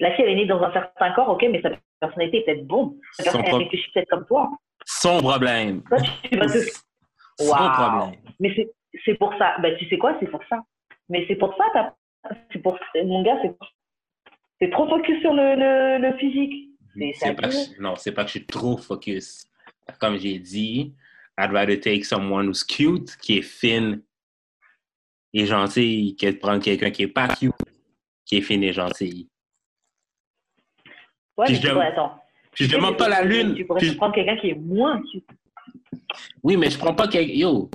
La 0.00 0.12
fille, 0.14 0.24
elle 0.24 0.32
est 0.32 0.36
née 0.36 0.46
dans 0.46 0.60
un 0.62 0.72
certain 0.72 1.12
corps, 1.12 1.28
ok, 1.28 1.44
mais 1.50 1.60
sa 1.62 1.70
personnalité 2.00 2.38
est 2.38 2.44
peut-être 2.44 2.66
bonne. 2.66 2.98
Sa 3.12 3.24
Son 3.24 3.38
personne, 3.38 3.54
elle 3.54 3.62
réfléchit 3.64 3.90
peut-être 3.92 4.08
comme 4.10 4.26
toi. 4.26 4.50
Son 5.00 5.18
problème. 5.20 5.82
Toi, 5.84 5.98
tu 6.00 6.36
vas 6.38 6.46
te... 6.46 6.58
Son 7.38 7.54
problème. 7.72 8.20
Mais 8.40 8.54
c'est- 9.04 9.14
pour 9.14 9.32
ça. 9.38 9.56
Ben, 9.60 9.76
tu 9.78 9.88
sais 9.88 9.98
quoi, 9.98 10.16
c'est 10.20 10.26
pour 10.30 10.42
ça. 10.48 10.60
Mais 11.08 11.24
c'est 11.28 11.36
pour 11.36 11.54
ça, 11.56 11.94
c'est 12.52 12.58
pour 12.58 12.78
mon 13.04 13.22
gars, 13.22 13.36
c'est 14.60 14.70
trop 14.70 14.88
focus 14.88 15.20
sur 15.20 15.32
le, 15.32 15.54
le, 15.54 15.98
le 16.10 16.16
physique. 16.18 16.70
C'est 16.98 17.12
C'est 17.14 17.34
pas 17.34 17.48
que 17.48 17.80
non, 17.80 17.94
c'est 17.96 18.12
pas 18.12 18.24
que 18.24 18.28
je 18.30 18.38
suis 18.38 18.46
trop 18.46 18.76
focus. 18.76 19.46
Comme 20.00 20.18
j'ai 20.18 20.38
dit, 20.38 20.94
I'd 21.38 21.52
rather 21.52 21.78
take 21.80 22.02
someone 22.04 22.48
who's 22.48 22.64
cute, 22.64 23.16
qui 23.18 23.38
est 23.38 23.42
fine 23.42 24.02
et 25.32 25.46
gentille, 25.46 26.16
que 26.16 26.26
de 26.26 26.36
prendre 26.36 26.62
quelqu'un 26.62 26.90
qui 26.90 27.04
est 27.04 27.08
pas 27.08 27.28
cute, 27.28 27.52
qui 28.26 28.38
est 28.38 28.42
fine 28.42 28.64
et 28.64 28.72
gentil. 28.72 29.30
Ouais, 31.36 31.46
Puis 31.46 31.54
mais 31.54 31.60
je 31.60 31.72
vois, 31.72 31.84
attends. 31.84 32.20
Puis 32.58 32.66
je 32.66 32.74
demande 32.74 32.96
pas 32.98 33.08
la 33.08 33.22
lune. 33.22 33.54
Tu 33.54 33.64
pourrais 33.64 33.78
Puis 33.78 33.94
prendre 33.94 34.12
quelqu'un 34.16 34.36
qui 34.36 34.48
est 34.50 34.54
moins 34.56 35.00
cute. 35.02 35.24
Oui, 36.42 36.56
mais 36.56 36.70
je 36.70 36.76
prends 36.76 36.92
pas 36.92 37.06
quelqu'un. 37.06 37.32
Yo, 37.34 37.70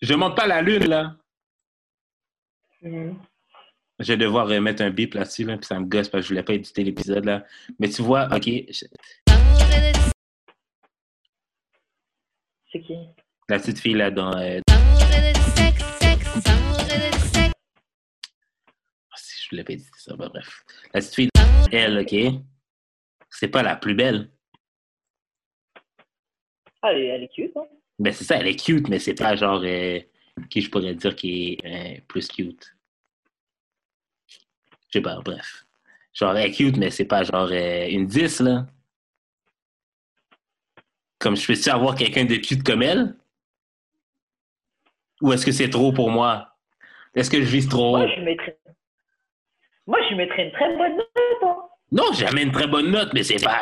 je 0.00 0.12
demande 0.12 0.36
pas 0.36 0.46
la 0.46 0.62
lune, 0.62 0.86
là. 0.88 1.16
Mhm. 2.80 3.18
Je 3.98 4.12
vais 4.12 4.16
devoir 4.16 4.46
remettre 4.46 4.82
un 4.82 4.90
bip 4.90 5.14
là-dessus, 5.14 5.44
là, 5.44 5.56
puis 5.58 5.66
ça 5.66 5.80
me 5.80 5.84
gosse 5.86 6.08
parce 6.08 6.22
que 6.22 6.28
je 6.28 6.32
voulais 6.32 6.44
pas 6.44 6.54
éditer 6.54 6.84
l'épisode, 6.84 7.24
là. 7.24 7.44
Mais 7.80 7.88
tu 7.88 8.02
vois, 8.02 8.28
OK, 8.34 8.44
je- 8.46 8.86
C'est 12.72 12.80
qui? 12.82 12.94
La 13.48 13.58
petite 13.58 13.80
fille, 13.80 13.94
là, 13.94 14.12
dans... 14.12 14.32
euh, 14.38 14.60
Ah, 19.10 19.16
si 19.16 19.42
je 19.44 19.50
voulais 19.50 19.64
pas 19.64 19.72
éditer 19.72 19.90
ça, 19.96 20.14
bah, 20.16 20.28
bref. 20.28 20.62
La 20.94 21.00
petite 21.00 21.14
fille, 21.14 21.28
elle, 21.72 21.98
OK, 21.98 22.14
c'est 23.30 23.48
pas 23.48 23.62
la 23.62 23.76
plus 23.76 23.94
belle. 23.94 24.30
Ah, 26.82 26.92
elle 26.92 27.02
est, 27.02 27.06
elle 27.06 27.22
est 27.24 27.28
cute, 27.28 27.56
hein 27.56 27.66
Ben, 27.98 28.12
c'est 28.12 28.24
ça, 28.24 28.36
elle 28.36 28.48
est 28.48 28.56
cute, 28.56 28.88
mais 28.88 28.98
c'est 28.98 29.14
pas 29.14 29.36
genre 29.36 29.62
euh, 29.64 30.00
qui 30.48 30.60
je 30.60 30.70
pourrais 30.70 30.94
dire 30.94 31.14
qui 31.14 31.58
est 31.62 31.66
euh, 31.66 32.00
plus 32.08 32.28
cute. 32.28 32.74
Je 34.26 34.98
sais 34.98 35.02
pas, 35.02 35.20
bref. 35.20 35.66
Genre, 36.12 36.36
elle 36.36 36.48
est 36.48 36.52
cute, 36.52 36.76
mais 36.76 36.90
c'est 36.90 37.04
pas 37.04 37.22
genre 37.22 37.48
euh, 37.50 37.86
une 37.88 38.06
10, 38.06 38.40
là. 38.40 38.66
Comme 41.18 41.36
je 41.36 41.46
peux-tu 41.46 41.68
avoir 41.68 41.94
quelqu'un 41.94 42.24
de 42.24 42.36
cute 42.36 42.62
comme 42.62 42.82
elle? 42.82 43.14
Ou 45.20 45.32
est-ce 45.32 45.44
que 45.44 45.52
c'est 45.52 45.68
trop 45.68 45.92
pour 45.92 46.10
moi? 46.10 46.56
Est-ce 47.14 47.30
que 47.30 47.42
je 47.42 47.46
vise 47.46 47.68
trop? 47.68 47.98
Moi, 47.98 48.08
je 48.08 48.20
mettrais... 48.22 48.58
Moi, 49.86 49.98
je 50.08 50.14
mettrais 50.14 50.46
une 50.46 50.52
très 50.52 50.76
bonne 50.76 50.96
note, 50.96 51.06
hein 51.42 51.69
Non, 51.92 52.04
j'ai 52.12 52.26
jamais 52.26 52.42
une 52.44 52.52
très 52.52 52.66
bonne 52.66 52.90
note, 52.90 53.12
mais 53.14 53.22
c'est 53.22 53.42
pas. 53.44 53.58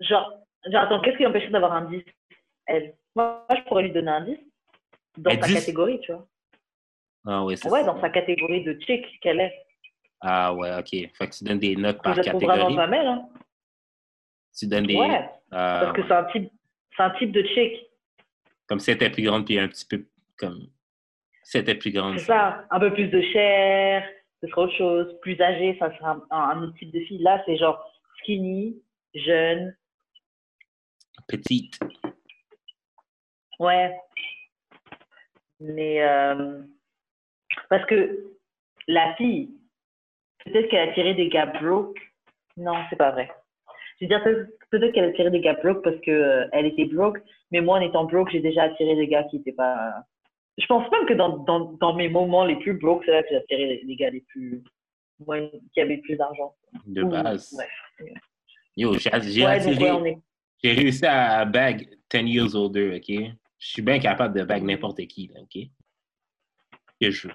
Genre, 0.00 0.32
genre, 0.70 0.82
attends, 0.82 1.00
qu'est-ce 1.02 1.16
qui 1.18 1.22
l'empêcherait 1.24 1.50
d'avoir 1.50 1.72
un 1.72 1.84
10 1.90 2.02
Elle. 2.66 2.94
Moi, 3.14 3.46
je 3.56 3.62
pourrais 3.68 3.82
lui 3.84 3.92
donner 3.92 4.10
un 4.10 4.20
10 4.22 4.38
dans 5.18 5.30
sa 5.30 5.36
10? 5.46 5.54
catégorie, 5.54 6.00
tu 6.00 6.12
vois. 6.12 6.26
Ah 7.26 7.44
ouais, 7.44 7.56
c'est 7.56 7.68
Ouais, 7.70 7.80
ça. 7.80 7.86
dans 7.86 8.00
sa 8.00 8.08
catégorie 8.10 8.64
de 8.64 8.78
chick 8.80 9.04
qu'elle 9.20 9.40
est. 9.40 9.54
Ah 10.22 10.54
ouais, 10.54 10.74
ok. 10.78 10.88
Fait 10.90 11.28
que 11.28 11.34
tu 11.36 11.44
donnes 11.44 11.58
des 11.58 11.76
notes 11.76 12.02
par 12.02 12.14
catégorie. 12.16 12.74
mal, 12.74 12.94
hein. 13.06 13.28
Tu 14.58 14.66
donnes 14.66 14.86
des. 14.86 14.96
Ouais, 14.96 15.28
Ah, 15.52 15.80
parce 15.82 15.92
que 15.96 16.00
ouais. 16.00 16.06
c'est 16.08 16.14
un 16.14 16.24
type, 16.24 16.52
c'est 16.96 17.02
un 17.02 17.10
type 17.10 17.32
de 17.32 17.42
chick. 17.42 17.86
Comme 18.68 18.80
si 18.80 18.90
elle 18.90 18.96
était 18.96 19.10
plus 19.10 19.22
grande, 19.22 19.44
puis 19.44 19.58
un 19.58 19.68
petit 19.68 19.84
peu 19.86 20.06
comme. 20.38 20.66
Si 21.44 21.56
elle 21.58 21.62
était 21.64 21.74
plus 21.74 21.90
grande. 21.92 22.18
C'est 22.18 22.26
ça, 22.26 22.64
un 22.70 22.80
peu 22.80 22.92
plus 22.92 23.08
de 23.08 23.20
chair, 23.20 24.08
ce 24.42 24.48
sera 24.48 24.62
autre 24.62 24.76
chose. 24.76 25.14
Plus 25.22 25.40
âgé, 25.40 25.76
ça 25.78 25.94
sera 25.96 26.12
un, 26.30 26.36
un 26.36 26.62
autre 26.62 26.76
type 26.78 26.92
de 26.92 27.00
fille. 27.00 27.18
Là, 27.22 27.42
c'est 27.46 27.56
genre 27.56 27.78
skinny, 28.18 28.82
jeune, 29.14 29.74
Petite. 31.28 31.78
ouais. 33.58 33.94
Mais 35.60 36.02
euh, 36.02 36.62
parce 37.68 37.84
que 37.86 38.24
la 38.88 39.14
fille, 39.16 39.50
peut-être 40.44 40.68
qu'elle 40.70 40.88
a 40.88 40.92
tiré 40.94 41.14
des 41.14 41.28
gars 41.28 41.46
broke. 41.46 41.98
Non, 42.56 42.74
c'est 42.88 42.96
pas 42.96 43.10
vrai. 43.10 43.30
Je 44.00 44.06
veux 44.06 44.08
dire, 44.08 44.24
peut- 44.24 44.48
peut-être 44.70 44.92
qu'elle 44.92 45.04
a 45.10 45.12
tiré 45.12 45.30
des 45.30 45.40
gars 45.40 45.54
broke 45.62 45.82
parce 45.84 46.00
que 46.00 46.10
euh, 46.10 46.48
était 46.52 46.86
broke, 46.86 47.18
mais 47.50 47.60
moi, 47.60 47.78
en 47.78 47.82
étant 47.82 48.04
broke, 48.04 48.30
j'ai 48.30 48.40
déjà 48.40 48.62
attiré 48.64 48.96
des 48.96 49.06
gars 49.06 49.24
qui 49.24 49.36
étaient 49.36 49.52
pas. 49.52 50.04
Je 50.60 50.66
pense 50.66 50.90
même 50.90 51.06
que 51.06 51.14
dans, 51.14 51.38
dans, 51.38 51.72
dans 51.80 51.94
mes 51.94 52.08
moments 52.08 52.44
les 52.44 52.56
plus 52.56 52.74
broke, 52.74 53.02
c'est 53.04 53.12
là 53.12 53.22
que 53.22 53.28
j'ai 53.30 53.36
attiré 53.36 53.66
les, 53.66 53.82
les 53.84 53.96
gars 53.96 54.10
les 54.10 54.20
plus. 54.28 54.62
ouais, 55.26 55.50
qui 55.72 55.80
avaient 55.80 55.98
plus 55.98 56.16
d'argent. 56.16 56.54
De 56.86 57.02
Ou- 57.02 57.08
base. 57.08 57.54
ouais. 57.58 58.12
Yo, 58.76 58.94
j'ai 58.98 59.10
Ouais, 59.10 59.66
ouais, 59.66 60.18
est. 60.62 60.74
Réussi 60.76 61.06
à 61.06 61.44
bag 61.44 61.88
10 62.12 62.18
years 62.28 62.54
older, 62.54 62.96
OK? 62.96 63.16
Je 63.58 63.66
suis 63.66 63.82
bien 63.82 63.98
capable 63.98 64.38
de 64.38 64.44
bag 64.44 64.62
n'importe 64.62 64.98
qui, 65.06 65.30
là, 65.34 65.40
OK? 65.40 65.62
Que 67.00 67.10
je 67.10 67.28
veux. 67.28 67.34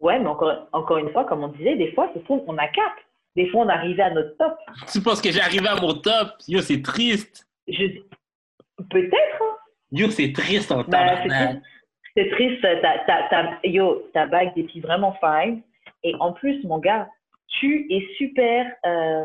Ouais, 0.00 0.18
mais 0.18 0.26
encore, 0.28 0.68
encore 0.72 0.98
une 0.98 1.10
fois, 1.10 1.24
comme 1.24 1.42
on 1.44 1.48
disait, 1.48 1.76
des 1.76 1.92
fois, 1.92 2.10
c'est 2.14 2.22
on 2.28 2.56
a 2.58 2.68
cap. 2.68 2.92
Des 3.36 3.48
fois, 3.48 3.62
on 3.64 3.68
arrivait 3.68 4.02
à 4.02 4.10
notre 4.10 4.36
top. 4.36 4.56
Tu 4.92 5.00
penses 5.00 5.20
que 5.20 5.32
j'arrive 5.32 5.66
à 5.66 5.74
mon 5.80 5.94
top? 5.94 6.28
Yo, 6.46 6.60
c'est 6.60 6.82
triste. 6.82 7.46
Je... 7.66 7.86
Peut-être, 8.90 9.42
hein. 9.42 9.56
Yo, 9.92 10.10
c'est 10.10 10.32
triste 10.32 10.70
en 10.72 10.82
Bah, 10.84 11.16
c'est 12.16 12.30
triste. 12.30 12.60
T'as, 12.62 12.98
t'as, 13.06 13.28
t'as- 13.28 13.58
yo, 13.64 14.08
ta 14.12 14.26
bague 14.26 14.54
des 14.54 14.66
filles 14.68 14.80
vraiment 14.82 15.14
fine. 15.20 15.62
Et 16.02 16.14
en 16.20 16.32
plus, 16.32 16.62
mon 16.64 16.78
gars, 16.78 17.08
tu 17.48 17.86
es 17.92 18.06
super. 18.16 18.72
euh, 18.86 19.24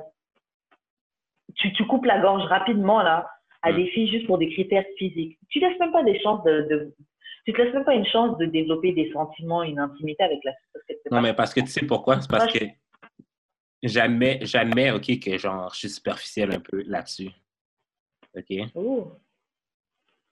tu, 1.56 1.74
tu 1.74 1.86
coupes 1.88 2.06
la 2.06 2.20
gorge 2.20 2.44
rapidement, 2.44 3.02
là, 3.02 3.30
à 3.64 3.72
Mm. 3.72 3.76
des 3.76 3.88
filles 3.88 4.10
juste 4.10 4.28
pour 4.28 4.38
des 4.38 4.50
critères 4.50 4.86
physiques. 4.98 5.38
Tu 5.50 5.60
laisses 5.60 5.78
même 5.80 5.92
pas 5.92 6.04
des 6.04 6.20
chances 6.22 6.44
de. 6.44 6.62
de- 6.70 6.94
tu 7.46 7.54
te 7.54 7.62
laisses 7.62 7.74
même 7.74 7.84
pas 7.86 7.96
une 7.96 8.06
chance 8.06 8.38
de 8.38 8.46
développer 8.46 8.92
des 8.94 9.12
sentiments, 9.12 9.64
une 9.64 9.80
intimité 9.80 10.24
avec 10.24 10.40
la 10.44 10.52
c'est 10.88 11.00
Non, 11.12 11.22
mais 11.22 11.34
parce 11.34 11.54
que 11.54 11.62
tu 11.62 11.68
sais 11.68 11.86
pourquoi? 11.86 12.22
C'est 12.22 12.30
parce 12.30 12.52
que 12.54 12.64
j'admets, 13.82 14.40
j'admets, 14.44 14.92
OK, 14.92 15.20
que 15.20 15.38
genre, 15.38 15.72
je 15.74 15.80
suis 15.80 15.90
superficiel 15.90 16.54
un 16.54 16.60
peu 16.60 16.84
là-dessus. 16.86 17.30
OK? 18.38 18.58
Ouh. 18.76 19.12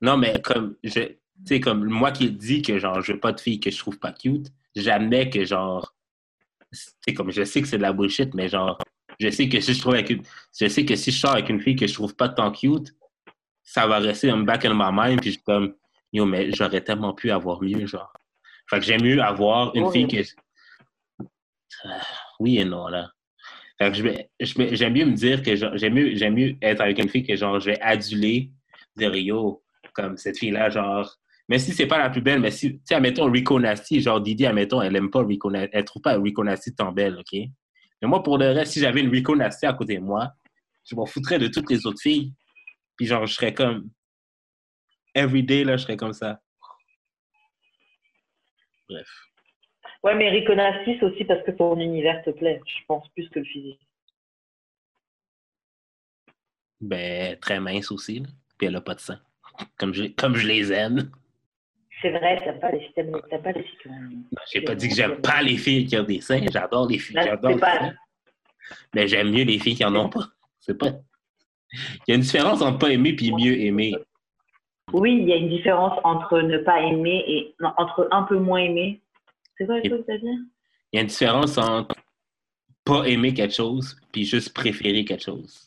Non, 0.02 0.18
mais 0.18 0.40
comme, 0.41 0.76
je, 0.84 0.99
tu 1.45 1.55
sais, 1.55 1.59
comme 1.59 1.85
moi 1.85 2.11
qui 2.11 2.30
dis 2.31 2.61
que 2.61 2.77
genre, 2.80 3.01
je 3.01 3.14
veux 3.14 3.19
pas 3.19 3.31
de 3.31 3.39
filles 3.39 3.59
que 3.59 3.69
je 3.72 3.77
trouve 3.77 3.99
pas 3.99 4.11
cute, 4.11 4.47
j'admets 4.76 5.30
que 5.30 5.45
genre, 5.45 5.93
c'est 6.72 7.14
comme, 7.14 7.31
je 7.31 7.43
sais 7.43 7.61
que 7.61 7.68
c'est 7.68 7.77
de 7.77 7.81
la 7.84 7.93
bullshit, 7.93 8.34
mais 8.34 8.49
genre, 8.49 8.77
je 9.19 9.30
sais 9.30 9.47
que 9.47 9.59
si 9.59 9.73
je 9.73 9.80
trouve 9.80 9.93
avec 9.93 10.09
une, 10.09 10.23
je 10.59 10.68
sais 10.68 10.85
que 10.85 10.95
si 10.95 11.11
je 11.11 11.19
sors 11.19 11.31
avec 11.34 11.49
une 11.49 11.61
fille 11.61 11.76
que 11.76 11.88
je 11.88 11.93
trouve 11.93 12.15
pas 12.15 12.30
tant 12.30 12.51
cute, 12.51 12.93
ça 13.64 13.88
va 13.88 13.99
rester 13.99 14.30
un 14.30 14.43
back 14.43 14.65
in 14.65 14.73
my 14.73 14.89
mind, 14.91 15.22
puis 15.22 15.31
je 15.31 15.35
suis 15.35 15.43
comme, 15.43 15.76
yo, 16.14 16.26
mais 16.26 16.51
j'aurais 16.53 16.81
tellement 16.81 17.14
pu 17.14 17.31
avoir 17.31 17.61
mieux, 17.61 17.85
genre. 17.85 18.11
Fait 18.69 18.80
que 18.80 18.85
j'aime 18.85 19.01
mieux 19.03 19.22
avoir 19.22 19.73
une 19.76 19.84
fille 19.91 20.07
que, 20.07 20.18
Ah, 21.84 22.01
oui 22.39 22.57
et 22.57 22.65
non, 22.65 22.88
là. 22.88 23.11
Fait 23.77 23.91
que 23.91 23.97
je 23.97 24.03
vais- 24.03 24.30
je 24.39 24.57
vais- 24.57 24.76
j'aime 24.76 24.93
mieux 24.93 25.05
me 25.05 25.14
dire 25.14 25.43
que 25.43 25.55
genre, 25.55 25.77
j'aime 25.77 25.93
mieux, 25.93 26.15
j'aime 26.15 26.34
mieux 26.34 26.55
être 26.61 26.81
avec 26.81 26.97
une 26.97 27.09
fille 27.09 27.23
que 27.26 27.35
genre, 27.35 27.59
je 27.59 27.72
vais 27.72 27.80
aduler, 27.81 28.51
dire 28.95 29.14
yo, 29.15 29.64
comme 29.93 30.18
cette 30.18 30.38
fille-là, 30.39 30.69
genre, 30.69 31.15
mais 31.48 31.60
si 31.60 31.72
c'est 31.72 31.88
pas 31.88 31.98
la 31.98 32.10
plus 32.10 32.22
belle, 32.22 32.40
mais 32.40 32.52
si, 32.52 32.74
tu 32.74 32.82
sais, 32.84 32.95
admettons 32.95 33.32
Rico 33.32 33.60
Nasty, 33.60 34.02
genre 34.02 34.19
Didi, 34.19 34.45
admettons, 34.45 34.82
elle 34.82 34.95
aime 34.95 35.10
pas 35.10 35.24
Rico 35.24 35.49
Nasty, 35.49 35.69
elle 35.74 35.86
trouve 35.86 36.02
pas 36.02 36.19
Rico 36.19 36.44
Nasty 36.44 36.76
tant 36.76 36.91
belle, 36.91 37.18
ok? 37.19 37.40
Mais 38.02 38.07
moi, 38.07 38.22
pour 38.22 38.38
le 38.38 38.52
reste, 38.52 38.74
si 38.74 38.80
j'avais 38.80 39.02
une 39.02 39.10
Rico 39.10 39.36
Nasty 39.36 39.65
à 39.65 39.74
côté 39.74 39.95
de 39.95 40.03
moi, 40.03 40.32
je 40.86 40.95
m'en 40.95 41.06
foutrais 41.06 41.40
de 41.40 41.48
toutes 41.48 41.69
les 41.69 41.86
autres 41.86 42.02
filles. 42.02 42.34
Puis 42.95 43.06
genre, 43.06 43.26
je 43.26 43.34
serais 43.34 43.53
comme, 43.53 43.90
everyday, 45.15 45.64
là, 45.64 45.78
je 45.78 45.84
serais 45.84 45.98
comme 45.98 46.14
ça. 46.14 46.41
Bref. 48.90 49.07
Ouais, 50.03 50.15
mais 50.15 50.30
Rico 50.30 50.53
Nasty, 50.53 50.98
c'est 50.99 51.06
aussi 51.06 51.26
parce 51.26 51.44
que 51.44 51.52
ton 51.52 51.80
univers 51.80 52.24
te 52.24 52.30
plaît, 52.30 52.61
je 52.65 52.86
pense, 52.88 53.07
plus 53.10 53.30
que 53.30 53.40
le 53.40 53.45
physique. 53.45 53.82
Ben, 56.80 57.38
très 57.40 57.60
mince 57.60 57.91
aussi, 57.91 58.19
là. 58.19 58.28
Puis 58.57 58.68
elle 58.68 58.76
a 58.76 58.82
pas 58.82 58.95
de 58.95 58.99
sang. 58.99 59.18
Comme 59.78 59.94
je, 59.94 60.06
comme 60.06 60.36
je 60.36 60.48
les 60.48 60.72
aime. 60.72 61.11
C'est 62.02 62.11
vrai, 62.11 62.40
t'as 62.44 62.53
pas 62.53 62.72
les 62.72 62.91
t'aimes- 62.94 63.22
t'as 63.30 63.40
pas 63.40 63.52
les 63.52 63.64
filles 63.64 63.78
qui 63.82 63.88
ont- 63.88 64.40
J'ai 64.53 64.61
pas 64.61 64.76
dit 64.76 64.88
que 64.90 64.95
j'aime 64.95 65.19
pas 65.22 65.41
les 65.41 65.57
filles 65.57 65.86
qui 65.86 65.98
ont 65.98 66.03
des 66.03 66.22
seins. 66.22 66.41
J'adore 66.52 66.88
les 66.88 66.99
filles. 66.99 67.15
J'adore 67.19 67.49
c'est 67.52 67.56
les 67.56 67.60
pas- 67.60 67.80
seins. 67.80 67.95
Mais 68.94 69.07
j'aime 69.07 69.32
mieux 69.32 69.44
les 69.44 69.57
filles 69.60 69.76
qui 69.76 69.86
en 69.86 69.95
ont 69.95 70.10
pas. 70.10 70.26
C'est 70.60 70.78
pas. 70.78 70.91
Il 71.74 72.10
y 72.10 72.11
a 72.11 72.15
une 72.15 72.22
différence 72.22 72.61
entre 72.61 72.78
pas 72.80 72.91
aimer 72.91 73.14
puis 73.14 73.32
mieux 73.32 73.60
aimer. 73.60 73.94
Oui, 74.94 75.18
il 75.22 75.28
y 75.28 75.34
a 75.34 75.36
une 75.38 75.49
différence 75.49 75.99
entre 76.03 76.40
ne 76.41 76.57
pas 76.60 76.82
aimer 76.82 77.24
et 77.28 77.56
non, 77.60 77.74
entre 77.78 78.07
un 78.11 78.24
peu 78.24 78.38
moins 78.38 78.60
aimer. 78.60 79.02
C'est 79.57 79.65
quoi 79.65 79.80
le 79.80 79.90
truc 79.90 80.06
que 80.06 80.18
dit? 80.18 80.40
Il 80.94 80.98
y 80.98 80.99
a 80.99 81.02
une 81.02 81.07
différence 81.07 81.57
entre 81.57 81.95
pas 82.86 83.03
aimer 83.06 83.34
quelque 83.34 83.53
chose 83.53 83.99
puis 84.14 84.24
juste 84.24 84.53
préférer 84.53 85.03
quelque 85.03 85.24
chose. 85.24 85.66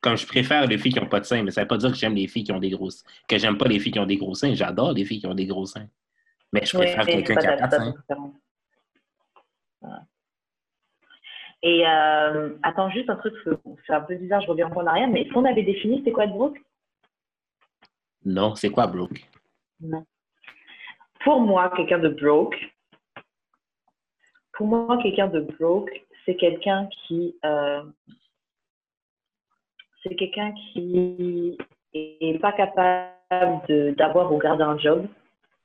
Comme 0.00 0.16
je 0.16 0.26
préfère 0.26 0.66
les 0.66 0.78
filles 0.78 0.92
qui 0.92 1.00
n'ont 1.00 1.08
pas 1.08 1.20
de 1.20 1.24
seins, 1.24 1.42
mais 1.42 1.50
ça 1.50 1.60
ne 1.60 1.64
veut 1.64 1.68
pas 1.68 1.76
dire 1.76 1.90
que 1.90 1.96
j'aime 1.96 2.14
les 2.14 2.28
filles 2.28 2.44
qui 2.44 2.52
ont 2.52 2.60
des 2.60 2.70
gros 2.70 2.88
que 3.28 3.38
j'aime 3.38 3.58
pas 3.58 3.66
les 3.66 3.80
filles 3.80 3.92
qui 3.92 3.98
ont 3.98 4.06
des 4.06 4.16
gros 4.16 4.34
seins. 4.34 4.54
J'adore 4.54 4.92
les 4.92 5.04
filles 5.04 5.18
qui 5.20 5.26
ont 5.26 5.34
des 5.34 5.46
gros 5.46 5.66
seins. 5.66 5.88
Mais 6.52 6.64
je 6.64 6.76
préfère 6.76 7.04
quelqu'un 7.04 7.34
c'est 7.34 7.40
qui 7.40 7.46
a 7.46 7.56
pas 7.56 7.66
de 7.66 7.74
seins. 7.74 7.94
Et 11.62 11.84
euh, 11.86 12.56
attends, 12.62 12.88
juste 12.90 13.10
un 13.10 13.16
truc, 13.16 13.34
c'est- 13.42 13.50
c'est 13.86 13.92
un 13.92 14.00
peu 14.02 14.14
bizarre, 14.14 14.40
je 14.42 14.46
reviens 14.46 14.70
en 14.70 14.86
arrière, 14.86 15.08
mais 15.08 15.22
est-ce 15.22 15.32
qu'on 15.32 15.44
avait 15.44 15.64
défini 15.64 15.98
c'était 15.98 16.12
quoi 16.12 16.24
être 16.24 16.32
broke 16.32 16.56
Non, 18.24 18.54
c'est 18.54 18.70
quoi 18.70 18.86
broke? 18.86 19.26
Non. 19.80 20.04
Pour 21.24 21.40
moi, 21.40 21.72
quelqu'un 21.76 21.98
de 21.98 22.08
broke, 22.10 22.56
pour 24.52 24.68
moi, 24.68 24.98
quelqu'un 25.02 25.26
de 25.26 25.40
broke, 25.40 25.90
c'est 26.24 26.36
quelqu'un 26.36 26.88
qui, 27.06 27.36
euh, 27.44 27.82
c'est 30.02 30.14
quelqu'un 30.14 30.52
qui 30.52 31.58
est 31.94 32.40
pas 32.40 32.52
capable 32.52 33.94
d'avoir 33.96 34.32
ou 34.32 34.38
garder 34.38 34.64
un 34.64 34.78
job, 34.78 35.06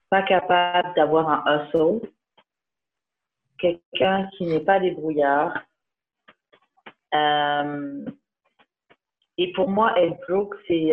pas 0.10 0.24
capable 0.24 0.94
d'avoir 0.96 1.30
un 1.30 1.66
hustle, 1.66 2.08
quelqu'un 3.58 4.28
qui 4.38 4.46
n'est 4.46 4.60
pas 4.60 4.80
débrouillard. 4.80 5.64
Euh, 7.14 8.06
et 9.38 9.52
pour 9.54 9.70
moi, 9.70 10.00
être 10.00 10.20
broke, 10.28 10.56
c'est 10.68 10.92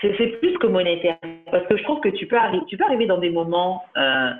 c'est 0.00 0.26
plus 0.40 0.58
que 0.58 0.66
monétaire 0.66 1.18
parce 1.50 1.66
que 1.68 1.76
je 1.76 1.82
trouve 1.84 2.00
que 2.00 2.08
tu 2.08 2.26
peux 2.26 2.36
arriver 2.36 2.64
tu 2.66 2.76
peux 2.76 2.84
arriver 2.84 3.06
dans 3.06 3.18
des 3.18 3.30
moments 3.30 3.84
euh, 3.96 4.30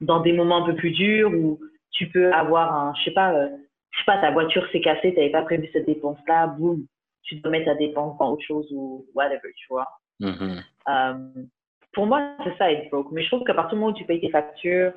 dans 0.00 0.18
des 0.20 0.32
moments 0.32 0.64
un 0.64 0.66
peu 0.66 0.74
plus 0.74 0.90
durs 0.90 1.30
où 1.32 1.60
tu 1.92 2.08
peux 2.08 2.32
avoir 2.32 2.74
un 2.74 2.92
je 2.94 3.04
sais 3.04 3.12
pas 3.12 3.32
euh, 3.32 3.48
je 3.92 3.98
sais 3.98 4.04
pas 4.06 4.18
ta 4.20 4.30
voiture 4.32 4.66
s'est 4.72 4.80
cassée 4.80 5.12
tu 5.12 5.18
n'avais 5.18 5.30
pas 5.30 5.42
prévu 5.42 5.68
cette 5.72 5.86
dépense 5.86 6.18
là 6.26 6.48
boum 6.48 6.86
tu 7.22 7.36
dois 7.36 7.52
mettre 7.52 7.66
ta 7.66 7.74
dépense 7.76 8.18
dans 8.18 8.32
autre 8.32 8.44
chose 8.44 8.66
ou 8.72 9.06
whatever 9.14 9.52
tu 9.56 9.66
vois 9.70 9.88
Mhm. 10.20 10.62
euh, 10.88 11.44
pour 11.92 12.06
moi, 12.06 12.36
c'est 12.44 12.56
ça 12.56 12.72
être 12.72 12.88
broke. 12.90 13.10
Mais 13.12 13.22
je 13.22 13.28
trouve 13.28 13.44
qu'à 13.44 13.54
partir 13.54 13.76
du 13.76 13.80
moment 13.80 13.92
où 13.92 13.96
tu 13.96 14.04
payes 14.04 14.20
tes 14.20 14.30
factures 14.30 14.92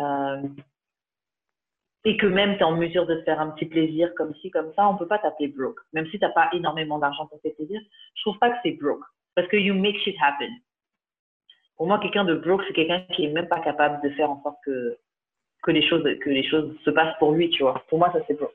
euh, 0.00 0.42
et 2.04 2.16
que 2.16 2.26
même 2.26 2.54
tu 2.56 2.60
es 2.60 2.64
en 2.64 2.76
mesure 2.76 3.06
de 3.06 3.16
te 3.16 3.24
faire 3.24 3.40
un 3.40 3.50
petit 3.50 3.66
plaisir 3.66 4.14
comme 4.14 4.34
ci, 4.36 4.50
comme 4.50 4.72
ça, 4.74 4.88
on 4.88 4.96
peut 4.96 5.08
pas 5.08 5.18
t'appeler 5.18 5.48
broke. 5.48 5.80
Même 5.92 6.06
si 6.06 6.18
tu 6.18 6.24
n'as 6.24 6.30
pas 6.30 6.48
énormément 6.52 6.98
d'argent 6.98 7.26
pour 7.26 7.38
te 7.38 7.48
faire 7.48 7.56
plaisir, 7.56 7.80
je 8.14 8.22
trouve 8.22 8.38
pas 8.38 8.50
que 8.50 8.56
c'est 8.62 8.72
broke. 8.72 9.04
Parce 9.34 9.48
que 9.48 9.56
you 9.56 9.74
make 9.74 9.98
shit 9.98 10.16
happen. 10.22 10.50
Pour 11.76 11.86
moi, 11.86 11.98
quelqu'un 11.98 12.24
de 12.24 12.34
broke, 12.34 12.62
c'est 12.68 12.74
quelqu'un 12.74 13.00
qui 13.14 13.24
est 13.24 13.32
même 13.32 13.48
pas 13.48 13.60
capable 13.60 14.00
de 14.02 14.14
faire 14.14 14.30
en 14.30 14.40
sorte 14.42 14.58
que, 14.64 14.96
que, 15.64 15.70
les 15.70 15.88
choses, 15.88 16.04
que 16.22 16.30
les 16.30 16.48
choses 16.48 16.76
se 16.84 16.90
passent 16.90 17.16
pour 17.18 17.32
lui, 17.32 17.50
tu 17.50 17.62
vois. 17.62 17.82
Pour 17.88 17.98
moi, 17.98 18.12
ça 18.12 18.20
c'est 18.26 18.34
broke. 18.34 18.52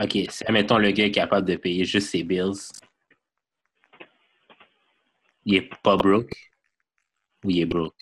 OK, 0.00 0.18
si, 0.28 0.44
admettons, 0.44 0.78
le 0.78 0.90
gars 0.90 1.06
est 1.06 1.12
capable 1.12 1.46
de 1.46 1.56
payer 1.56 1.84
juste 1.84 2.08
ses 2.08 2.24
bills, 2.24 2.72
il 5.44 5.54
est 5.54 5.70
pas 5.82 5.96
broke 5.96 6.34
ou 7.44 7.50
il 7.50 7.60
est 7.60 7.66
broke? 7.66 7.94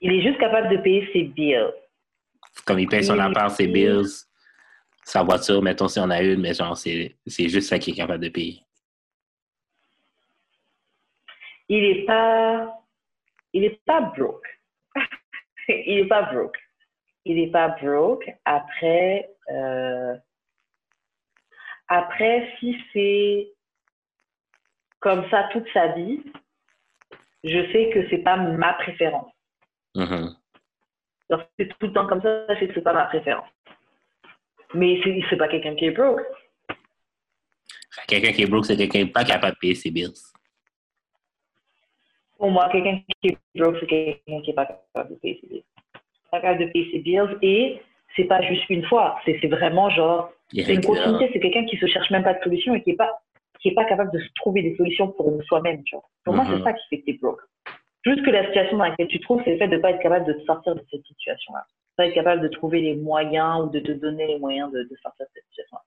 Il 0.00 0.12
est 0.12 0.22
juste 0.22 0.38
capable 0.38 0.70
de 0.70 0.78
payer 0.78 1.08
ses 1.12 1.24
bills. 1.24 1.70
Comme 2.64 2.78
il 2.78 2.88
paye 2.88 3.04
son 3.04 3.18
appart, 3.18 3.54
ses 3.54 3.66
bills, 3.66 4.24
sa 5.04 5.22
voiture, 5.22 5.62
mettons 5.62 5.88
si 5.88 6.00
on 6.00 6.10
a 6.10 6.22
une, 6.22 6.40
mais 6.40 6.54
genre, 6.54 6.76
c'est 6.76 7.14
c'est 7.26 7.48
juste 7.48 7.68
ça 7.68 7.78
qu'il 7.78 7.92
est 7.92 7.96
capable 7.96 8.24
de 8.24 8.30
payer. 8.30 8.62
il 11.68 11.84
est 11.84 12.06
pas 12.06 12.75
il 13.56 13.64
est 13.64 13.80
pas 13.86 14.02
broke. 14.02 14.46
Il 15.68 15.98
est 15.98 16.08
pas 16.08 16.22
broke. 16.30 16.58
Il 17.24 17.38
est 17.38 17.50
pas 17.50 17.68
broke. 17.68 18.30
Après 18.44 19.30
euh, 19.50 20.14
après 21.88 22.52
si 22.58 22.76
c'est 22.92 23.52
comme 25.00 25.28
ça 25.30 25.48
toute 25.52 25.66
sa 25.72 25.88
vie 25.88 26.20
je 27.44 27.72
sais 27.72 27.90
que 27.94 28.08
c'est 28.10 28.18
pas 28.18 28.36
ma 28.36 28.74
préférence. 28.74 29.32
Lorsque 31.30 31.48
c'est 31.58 31.68
tout 31.68 31.86
le 31.86 31.92
temps 31.92 32.06
comme 32.06 32.22
ça 32.22 32.46
je 32.54 32.60
sais 32.60 32.68
que 32.68 32.74
c'est 32.74 32.82
pas 32.82 32.92
ma 32.92 33.06
préférence. 33.06 33.48
Mais 34.74 35.00
c'est 35.02 35.22
c'est 35.30 35.36
pas 35.36 35.48
quelqu'un 35.48 35.74
qui 35.76 35.86
est 35.86 35.92
broke. 35.92 36.20
Quelqu'un 38.06 38.32
qui 38.32 38.42
est 38.42 38.46
broke, 38.46 38.66
c'est 38.66 38.76
quelqu'un 38.76 38.98
qui 38.98 39.04
n'est 39.06 39.10
pas 39.10 39.24
capable 39.24 39.54
de 39.54 39.58
payer 39.58 39.74
ses 39.74 39.90
bills. 39.90 40.12
Pour 42.38 42.50
moi, 42.50 42.68
quelqu'un 42.70 43.00
qui 43.22 43.28
est 43.28 43.38
broke, 43.54 43.76
c'est 43.80 43.86
quelqu'un 43.86 44.40
qui 44.42 44.48
n'est 44.48 44.54
pas 44.54 44.66
capable 44.66 45.10
de 45.14 45.18
payer 45.20 45.38
ses 45.40 45.46
bills. 45.48 45.64
Pas 46.30 46.40
capable 46.40 46.66
de 46.66 46.70
payer 46.72 46.90
ses 46.92 46.98
bills 46.98 47.36
et 47.42 47.80
c'est 48.14 48.24
pas 48.24 48.40
juste 48.42 48.68
une 48.70 48.84
fois, 48.86 49.18
c'est 49.24 49.46
vraiment 49.48 49.90
genre, 49.90 50.30
c'est 50.52 50.74
une 50.74 50.80
continuité, 50.84 51.30
c'est 51.32 51.40
quelqu'un 51.40 51.64
qui 51.66 51.76
se 51.76 51.86
cherche 51.86 52.10
même 52.10 52.24
pas 52.24 52.34
de 52.34 52.42
solution 52.42 52.74
et 52.74 52.82
qui 52.82 52.90
est 52.90 52.96
pas, 52.96 53.10
qui 53.60 53.68
est 53.68 53.74
pas 53.74 53.84
capable 53.84 54.10
de 54.12 54.18
se 54.20 54.28
trouver 54.36 54.62
des 54.62 54.76
solutions 54.76 55.08
pour 55.08 55.32
soi-même, 55.44 55.82
tu 55.84 55.96
vois. 55.96 56.04
Pour 56.24 56.34
moi, 56.34 56.44
Mhm. 56.44 56.58
c'est 56.58 56.62
ça 56.64 56.72
qui 56.72 56.86
fait 56.88 57.00
que 57.00 57.06
t'es 57.06 57.18
broke. 57.20 57.40
Juste 58.04 58.24
que 58.24 58.30
la 58.30 58.46
situation 58.46 58.76
dans 58.78 58.84
laquelle 58.84 59.08
tu 59.08 59.18
te 59.18 59.22
trouves, 59.24 59.42
c'est 59.44 59.52
le 59.52 59.58
fait 59.58 59.68
de 59.68 59.78
pas 59.78 59.90
être 59.90 60.00
capable 60.00 60.26
de 60.26 60.34
te 60.34 60.44
sortir 60.44 60.74
de 60.76 60.82
cette 60.90 61.04
situation-là. 61.04 61.64
Pas 61.96 62.06
être 62.06 62.14
capable 62.14 62.42
de 62.42 62.48
trouver 62.48 62.80
les 62.80 62.94
moyens 62.94 63.64
ou 63.64 63.70
de 63.70 63.80
te 63.80 63.92
donner 63.92 64.26
les 64.26 64.38
moyens 64.38 64.70
de, 64.72 64.82
de 64.82 64.96
sortir 65.02 65.26
de 65.26 65.30
cette 65.34 65.44
situation-là. 65.50 65.82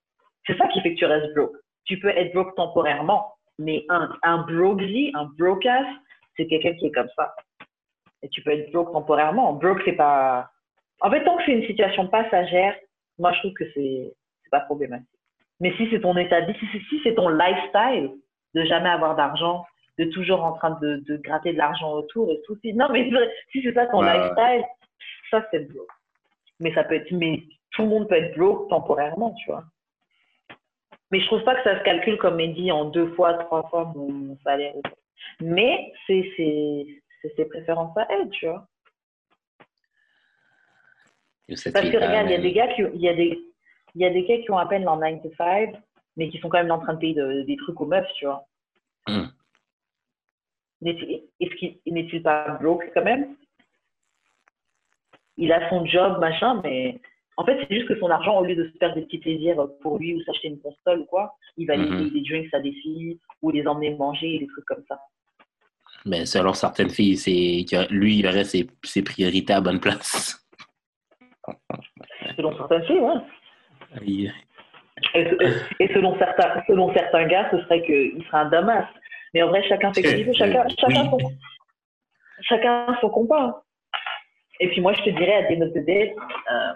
C'est 0.45 0.57
ça 0.57 0.67
qui 0.67 0.81
fait 0.81 0.93
que 0.95 0.99
tu 0.99 1.05
restes 1.05 1.33
broke. 1.35 1.55
Tu 1.85 1.99
peux 1.99 2.09
être 2.09 2.33
broke 2.33 2.55
temporairement, 2.55 3.33
mais 3.57 3.85
un, 3.89 4.09
un 4.23 4.39
brokely, 4.39 5.11
un 5.15 5.29
brokass, 5.37 5.85
c'est 6.39 6.47
quelqu'un 6.47 6.73
qui 6.73 6.87
est 6.87 6.91
comme 6.91 7.09
ça. 7.15 7.35
Et 8.23 8.29
tu 8.29 8.41
peux 8.41 8.51
être 8.51 8.71
broke 8.71 8.91
temporairement. 8.93 9.53
Broke, 9.53 9.81
c'est 9.85 9.93
pas. 9.93 10.49
En 11.01 11.11
fait, 11.11 11.23
tant 11.23 11.37
que 11.37 11.43
c'est 11.45 11.51
une 11.51 11.65
situation 11.65 12.07
passagère, 12.07 12.75
moi, 13.17 13.31
je 13.33 13.39
trouve 13.39 13.53
que 13.53 13.69
c'est 13.73 14.13
pas 14.51 14.61
problématique. 14.61 15.07
Mais 15.59 15.73
si 15.75 15.87
c'est 15.91 16.01
ton 16.01 16.15
état 16.17 16.41
de 16.41 16.51
vie, 16.51 16.59
si 16.89 17.01
c'est 17.03 17.15
ton 17.15 17.29
lifestyle 17.29 18.11
de 18.55 18.63
jamais 18.63 18.89
avoir 18.89 19.15
d'argent, 19.15 19.65
de 19.97 20.05
toujours 20.05 20.43
en 20.43 20.53
train 20.53 20.77
de, 20.81 21.03
de 21.07 21.17
gratter 21.17 21.53
de 21.53 21.57
l'argent 21.57 21.91
autour 21.91 22.31
et 22.31 22.41
tout, 22.45 22.57
si, 22.61 22.73
non, 22.73 22.87
mais 22.91 23.11
si 23.51 23.61
c'est 23.61 23.73
ça 23.73 23.85
ton 23.87 24.01
lifestyle, 24.01 24.63
ça, 25.29 25.45
c'est 25.51 25.71
broke. 25.71 25.87
Mais 26.59 26.73
ça 26.73 26.83
peut 26.83 26.95
être. 26.95 27.11
Mais 27.11 27.43
tout 27.71 27.83
le 27.83 27.89
monde 27.89 28.07
peut 28.07 28.15
être 28.15 28.37
broke 28.37 28.69
temporairement, 28.69 29.33
tu 29.33 29.51
vois. 29.51 29.63
Mais 31.11 31.19
je 31.19 31.25
trouve 31.25 31.43
pas 31.43 31.55
que 31.55 31.63
ça 31.63 31.77
se 31.79 31.83
calcule, 31.83 32.17
comme 32.17 32.37
dit, 32.37 32.71
en 32.71 32.85
deux 32.85 33.07
fois, 33.13 33.33
trois 33.33 33.63
fois 33.69 33.91
mon, 33.95 34.11
mon 34.11 34.37
salaire. 34.43 34.73
Mais 35.41 35.91
c'est 36.07 36.31
ses 37.35 37.45
préférences 37.45 37.97
à 37.97 38.07
elle, 38.09 38.29
tu 38.29 38.45
vois. 38.47 38.67
Parce 41.71 41.85
que 41.91 41.97
regarde, 41.97 42.27
il 42.29 42.31
y 42.31 42.35
a 42.35 42.41
des 42.41 42.53
gars 42.53 42.67
qui, 42.73 42.81
il 42.93 43.01
y 43.01 43.09
a 43.09 43.13
des, 43.15 43.39
il 43.95 44.01
y 44.01 44.05
a 44.05 44.09
des 44.11 44.23
gars 44.25 44.37
qui 44.37 44.51
ont 44.51 44.57
à 44.57 44.67
peine 44.67 44.83
leur 44.83 44.97
9 44.97 45.21
to 45.23 45.31
5, 45.35 45.75
mais 46.15 46.29
qui 46.29 46.37
sont 46.39 46.49
quand 46.49 46.61
même 46.61 46.71
en 46.71 46.79
train 46.79 46.93
de 46.93 46.99
payer 46.99 47.13
de- 47.15 47.41
des 47.43 47.57
trucs 47.57 47.79
aux 47.81 47.85
meufs, 47.85 48.11
tu 48.15 48.25
vois. 48.25 48.45
Qu'il- 50.81 51.79
n'est-il 51.87 52.21
pas 52.23 52.57
broke 52.61 52.89
quand 52.93 53.03
même? 53.03 53.35
Il 55.37 55.51
a 55.51 55.69
son 55.69 55.85
job, 55.85 56.19
machin, 56.19 56.61
mais 56.63 56.99
en 57.39 57.45
fait, 57.45 57.57
c'est 57.61 57.73
juste 57.73 57.87
que 57.87 57.97
son 57.99 58.09
argent, 58.09 58.37
au 58.39 58.43
lieu 58.43 58.53
de 58.55 58.65
se 58.69 58.77
faire 58.79 58.93
des 58.93 59.01
petits 59.03 59.17
plaisirs 59.19 59.55
pour 59.81 59.97
lui 59.97 60.13
ou 60.13 60.21
s'acheter 60.23 60.49
une 60.49 60.59
console 60.59 60.99
ou 60.99 61.05
quoi, 61.05 61.33
il 61.57 61.65
va 61.67 61.77
Mhm. 61.77 61.95
aller 61.95 62.09
des 62.11 62.21
drinks 62.21 62.53
à 62.53 62.59
des 62.59 62.73
filles 62.73 63.17
ou 63.41 63.49
les 63.51 63.65
emmener 63.65 63.95
manger, 63.95 64.39
des 64.39 64.47
trucs 64.47 64.65
comme 64.65 64.83
ça. 64.89 64.99
Mais 66.05 66.25
selon 66.25 66.53
certaines 66.53 66.89
filles, 66.89 67.15
c'est 67.17 67.65
que 67.69 67.91
lui, 67.93 68.19
il 68.19 68.27
aurait 68.27 68.43
ses, 68.43 68.67
ses 68.83 69.03
priorités 69.03 69.53
à 69.53 69.61
bonne 69.61 69.79
place. 69.79 70.45
Selon 72.37 72.55
certaines 72.57 72.83
filles, 72.85 72.99
ouais. 72.99 73.21
Il- 74.05 74.33
Et, 75.15 75.25
et 75.79 75.87
selon, 75.93 76.17
certains, 76.19 76.61
selon 76.67 76.93
certains 76.93 77.25
gars, 77.25 77.47
ce 77.51 77.57
serait 77.63 77.81
qu'il 77.85 78.21
serait 78.25 78.37
un 78.39 78.49
damas. 78.49 78.85
Mais 79.33 79.41
en 79.43 79.47
vrai, 79.47 79.63
chacun 79.67 79.93
fait 79.93 80.03
ce 80.03 80.13
qu'il 80.13 80.25
veut, 80.25 80.33
chacun, 80.33 80.65
Oui. 80.67 80.75
chacun, 80.77 81.09
son, 81.09 81.17
chacun 82.41 82.97
son 82.99 83.09
combat. 83.09 83.63
Et 84.59 84.67
puis 84.69 84.81
moi, 84.81 84.91
je 84.93 85.01
te 85.03 85.09
dirais 85.11 85.35
à 85.35 85.43
des 85.47 85.55
notes 85.55 85.73
de 85.73 85.79
date, 85.79 86.15
euh, 86.51 86.73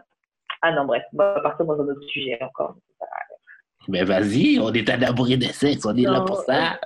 ah 0.63 0.71
non, 0.71 0.85
bref, 0.85 1.03
on 1.13 1.17
va 1.17 1.41
partir 1.41 1.65
dans 1.65 1.73
un 1.73 1.89
autre 1.89 2.07
sujet 2.07 2.41
encore. 2.41 2.75
Mais 3.89 4.05
vas-y, 4.05 4.59
on 4.61 4.71
est 4.71 4.89
à 4.89 4.95
l'abri 4.95 5.37
de 5.37 5.43
sexe, 5.43 5.85
on 5.85 5.95
est 5.95 6.03
là 6.03 6.21
pour 6.21 6.37
ça. 6.37 6.79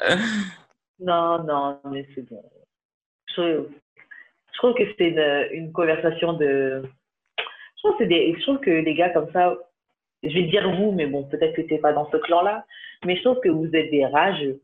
Non, 1.00 1.44
non, 1.44 1.80
mais 1.92 2.08
c'est 2.16 2.28
bon. 2.28 2.44
Je, 3.36 3.68
je 4.52 4.58
trouve 4.58 4.74
que 4.74 4.84
c'est 4.98 5.10
une, 5.10 5.48
une 5.52 5.72
conversation 5.72 6.34
de. 6.34 6.82
Je 7.38 7.84
trouve, 7.84 7.92
que 7.92 7.98
c'est 8.00 8.08
des, 8.08 8.34
je 8.36 8.42
trouve 8.42 8.60
que 8.62 8.72
les 8.72 8.96
gars 8.96 9.12
comme 9.12 9.32
ça, 9.32 9.56
je 10.24 10.34
vais 10.34 10.48
dire 10.48 10.68
vous, 10.76 10.92
mais 10.92 11.06
bon, 11.06 11.26
peut-être 11.26 11.56
que 11.56 11.62
t'es 11.62 11.78
pas 11.78 11.94
dans 11.94 12.10
ce 12.10 12.18
clan-là, 12.18 12.66
mais 13.06 13.16
je 13.16 13.22
trouve 13.22 13.40
que 13.42 13.50
vous 13.50 13.70
êtes 13.76 13.92
des 13.92 14.08
rageux. 14.08 14.60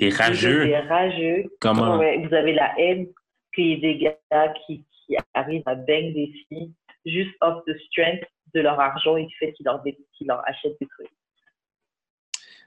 Êtes 0.00 0.14
rageux? 0.14 0.64
des 0.64 0.76
rageux. 0.78 1.44
Comment? 1.60 1.96
Ouais, 1.98 2.26
vous 2.26 2.34
avez 2.34 2.54
la 2.54 2.76
haine 2.76 3.06
qu'il 3.54 3.66
y 3.66 3.72
ait 3.74 3.76
des 3.76 3.98
gars 3.98 4.52
qui, 4.66 4.84
qui 5.06 5.16
arrivent 5.32 5.62
à 5.66 5.76
bang 5.76 6.12
des 6.12 6.32
filles 6.48 6.72
juste 7.06 7.34
off 7.40 7.64
the 7.66 7.76
strength 7.86 8.24
de 8.54 8.60
leur 8.60 8.78
argent 8.78 9.16
et 9.16 9.26
du 9.26 9.34
fait 9.36 9.52
qu'ils 9.52 9.66
leur, 9.66 10.42
achètent 10.46 10.76
des 10.80 10.86
trucs. 10.86 11.08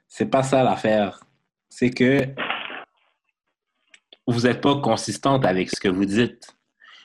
C'est 0.08 0.30
pas 0.30 0.42
ça 0.42 0.62
l'affaire. 0.62 1.20
C'est 1.68 1.90
que 1.90 2.26
vous 4.26 4.42
n'êtes 4.42 4.60
pas 4.60 4.80
consistante 4.80 5.44
avec 5.44 5.70
ce 5.70 5.80
que 5.80 5.88
vous 5.88 6.04
dites. 6.04 6.56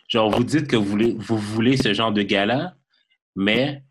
Genre, 0.08 0.30
vous 0.30 0.44
dites 0.44 0.68
que 0.68 0.76
vous 0.76 0.86
voulez, 0.86 1.16
vous 1.18 1.38
voulez 1.38 1.78
ce 1.78 1.94
genre 1.94 2.12
de 2.12 2.22
gala, 2.22 2.76
mais 3.36 3.84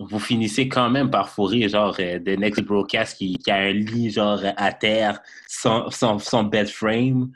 vous 0.00 0.18
finissez 0.18 0.68
quand 0.68 0.90
même 0.90 1.10
par 1.10 1.28
fourrer, 1.28 1.68
genre, 1.68 1.96
euh, 2.00 2.18
The 2.18 2.38
Next 2.38 2.62
Broadcast 2.62 3.18
qui, 3.18 3.36
qui 3.36 3.50
a 3.50 3.56
un 3.56 3.72
lit, 3.72 4.10
genre, 4.10 4.40
à 4.56 4.72
terre, 4.72 5.20
sans, 5.46 5.90
sans, 5.90 6.18
sans 6.18 6.44
bed 6.44 6.68
frame, 6.68 7.32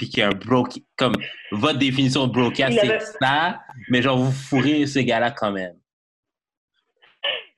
puis 0.00 0.08
qui 0.08 0.22
a 0.22 0.28
un 0.28 0.30
bro... 0.30 0.66
Comme, 0.96 1.12
votre 1.52 1.78
définition 1.78 2.26
de 2.26 2.32
broadcast, 2.32 2.72
Il 2.72 2.80
c'est 2.80 2.88
avait- 2.94 3.00
ça, 3.20 3.60
mais 3.90 4.00
genre, 4.00 4.16
vous 4.16 4.32
fourrez 4.32 4.86
ce 4.86 4.98
gars-là 5.00 5.30
quand 5.30 5.52
même. 5.52 5.74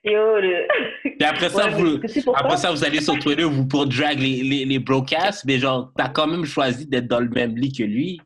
Yo, 0.03 0.41
le... 0.41 0.67
Puis 1.03 1.25
après 1.25 1.49
ça, 1.51 1.67
Ouais, 1.67 1.71
vous, 1.71 2.01
après 2.35 2.57
ça, 2.57 2.73
vous 2.73 2.85
allez 2.85 3.01
sur 3.01 3.17
Twitter, 3.21 3.45
vous 3.45 3.69
pour 3.69 3.87
drag 3.87 4.19
les, 4.19 4.43
les, 4.43 4.65
les 4.65 4.79
broadcasts, 4.81 5.45
mais 5.45 5.59
genre, 5.61 5.93
t'as 5.97 6.09
quand 6.09 6.27
même 6.27 6.45
choisi 6.45 6.89
d'être 6.89 7.07
dans 7.07 7.21
le 7.21 7.29
même 7.29 7.55
lit 7.57 7.73
que 7.73 7.85
lui, 7.85 8.21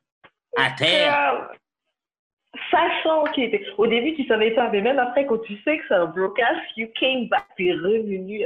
à 0.56 0.70
terre. 0.70 1.50
Sachant 2.70 3.24
qu'il 3.34 3.44
était. 3.44 3.62
Au 3.76 3.86
début, 3.86 4.14
tu 4.14 4.26
savais 4.26 4.52
pas, 4.52 4.70
mais 4.70 4.80
même 4.80 4.98
après, 4.98 5.26
quand 5.26 5.36
tu 5.42 5.54
sais 5.62 5.76
que 5.76 5.84
c'est 5.88 5.94
un 5.94 6.06
broadcast, 6.06 6.62
you 6.78 6.88
came 6.98 7.28
back, 7.28 7.44
tu 7.58 7.68
es 7.68 7.74
revenu. 7.74 8.42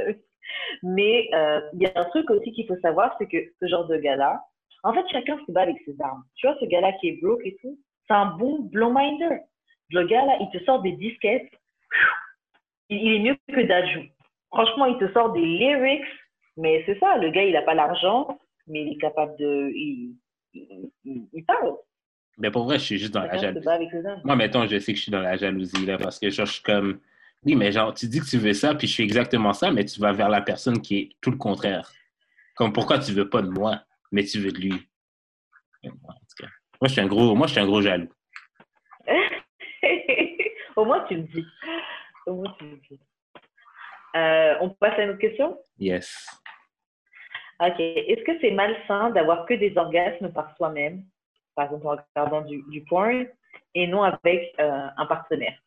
Mais 0.83 1.29
euh, 1.33 1.61
il 1.73 1.83
y 1.83 1.85
a 1.85 1.91
un 1.95 2.03
truc 2.09 2.29
aussi 2.29 2.51
qu'il 2.51 2.67
faut 2.67 2.75
savoir, 2.81 3.15
c'est 3.17 3.27
que 3.27 3.37
ce 3.61 3.67
genre 3.69 3.87
de 3.87 3.95
gars-là, 3.95 4.41
en 4.83 4.93
fait, 4.93 5.05
chacun 5.11 5.37
se 5.45 5.51
bat 5.51 5.61
avec 5.61 5.77
ses 5.85 5.95
armes. 6.01 6.23
Tu 6.35 6.47
vois, 6.47 6.55
ce 6.59 6.65
gars-là 6.65 6.93
qui 6.93 7.09
est 7.09 7.21
broke 7.21 7.41
et 7.45 7.55
tout, 7.61 7.77
c'est 8.07 8.13
un 8.13 8.37
bon 8.37 8.59
blow-minder. 8.61 9.39
Le 9.91 10.05
gars-là, 10.05 10.37
il 10.39 10.49
te 10.57 10.63
sort 10.65 10.81
des 10.81 10.93
disquettes. 10.93 11.51
Il, 12.89 13.13
est 13.15 13.19
mieux 13.19 13.37
que 13.53 13.61
Dajou. 13.61 14.01
Franchement, 14.49 14.85
il 14.85 14.97
te 14.97 15.11
sort 15.13 15.31
des 15.33 15.41
lyrics, 15.45 16.03
mais 16.57 16.83
c'est 16.85 16.99
ça, 16.99 17.17
le 17.17 17.29
gars, 17.29 17.43
il 17.43 17.53
n'a 17.53 17.61
pas 17.61 17.73
l'argent, 17.73 18.37
mais 18.67 18.81
il 18.83 18.93
est 18.93 18.97
capable 18.97 19.37
de. 19.37 19.71
Il, 19.73 20.15
il, 20.53 20.91
il- 21.05 21.27
il 21.31 21.45
parle. 21.45 21.75
Mais 22.37 22.51
pour 22.51 22.65
vrai, 22.65 22.79
je 22.79 22.83
suis 22.85 22.97
juste 22.97 23.13
dans 23.13 23.21
la 23.21 23.37
Chacun 23.37 23.61
jalousie. 23.61 24.21
Moi, 24.25 24.35
mettons, 24.35 24.65
je 24.67 24.79
sais 24.79 24.91
que 24.93 24.97
je 24.97 25.03
suis 25.03 25.11
dans 25.11 25.21
la 25.21 25.37
jalousie, 25.37 25.85
là, 25.85 25.97
parce 25.97 26.19
que 26.19 26.29
genre, 26.29 26.45
je 26.45 26.53
suis 26.53 26.63
comme, 26.63 26.99
oui, 27.45 27.55
mais 27.55 27.71
genre, 27.71 27.93
tu 27.93 28.07
dis 28.07 28.19
que 28.19 28.25
tu 28.25 28.37
veux 28.37 28.53
ça, 28.53 28.75
puis 28.75 28.87
je 28.87 28.95
fais 28.95 29.03
exactement 29.03 29.53
ça, 29.53 29.71
mais 29.71 29.85
tu 29.85 29.99
vas 29.99 30.11
vers 30.11 30.29
la 30.29 30.41
personne 30.41 30.81
qui 30.81 30.97
est 30.97 31.09
tout 31.21 31.31
le 31.31 31.37
contraire. 31.37 31.91
Comme, 32.55 32.73
pourquoi 32.73 32.99
tu 32.99 33.11
veux 33.13 33.29
pas 33.29 33.41
de 33.41 33.49
moi, 33.49 33.81
mais 34.11 34.23
tu 34.23 34.39
veux 34.39 34.51
de 34.51 34.59
lui? 34.59 34.73
En 35.83 35.89
tout 35.89 36.35
cas, 36.37 36.47
Moi, 36.79 36.87
je 36.87 36.89
suis 36.89 37.01
un 37.01 37.07
gros, 37.07 37.35
moi, 37.35 37.47
je 37.47 37.53
suis 37.53 37.61
un 37.61 37.65
gros 37.65 37.81
jaloux. 37.81 38.11
Au 40.75 40.85
moins, 40.85 41.03
tu 41.05 41.15
le 41.15 41.23
dis. 41.23 41.45
Au 42.25 42.35
moins, 42.35 42.55
tu 42.57 42.65
le 42.65 42.77
dis. 42.89 42.99
Euh, 44.15 44.55
on 44.61 44.69
passe 44.69 44.97
à 44.99 45.03
une 45.03 45.11
autre 45.11 45.19
question? 45.19 45.57
Yes. 45.79 46.27
Ok. 47.59 47.79
Est-ce 47.79 48.23
que 48.23 48.39
c'est 48.41 48.51
malsain 48.51 49.09
d'avoir 49.11 49.45
que 49.45 49.53
des 49.53 49.75
orgasmes 49.77 50.31
par 50.31 50.55
soi-même, 50.57 51.05
par 51.55 51.65
exemple 51.65 51.87
en 51.87 51.97
regardant 52.15 52.41
du, 52.41 52.63
du 52.69 52.83
porn, 52.83 53.27
et 53.73 53.87
non 53.87 54.03
avec 54.03 54.53
euh, 54.59 54.87
un 54.97 55.05
partenaire? 55.05 55.57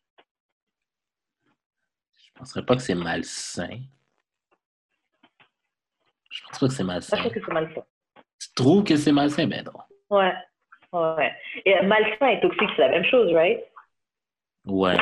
Je 2.16 2.32
penserais 2.34 2.64
pas 2.64 2.76
que 2.76 2.82
c'est 2.82 2.94
malsain. 2.94 3.80
Je 6.30 6.42
pense 6.42 6.58
pas 6.58 6.66
que 6.66 6.72
c'est 6.72 6.84
malsain. 6.84 7.16
je 7.16 7.22
trouve 7.22 7.32
que 7.32 7.40
c'est 7.40 7.52
malsain. 7.52 7.84
Tu 8.48 8.54
trouves 8.54 8.84
que 8.84 8.96
c'est 8.96 9.12
malsain? 9.12 9.46
Ben 9.46 9.64
non. 9.64 10.16
Ouais. 10.16 10.32
Ouais. 10.92 11.32
Et 11.64 11.74
malsain 11.82 12.28
et 12.28 12.40
toxique, 12.40 12.70
c'est 12.76 12.82
la 12.82 12.90
même 12.90 13.04
chose, 13.04 13.32
right? 13.32 13.60
Ouais. 14.66 14.96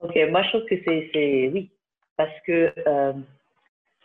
Ok, 0.00 0.16
moi 0.30 0.42
je 0.42 0.48
trouve 0.48 0.64
que 0.66 0.76
c'est, 0.84 1.10
c'est 1.12 1.50
oui, 1.52 1.70
parce 2.16 2.32
que 2.46 2.72
euh, 2.86 3.12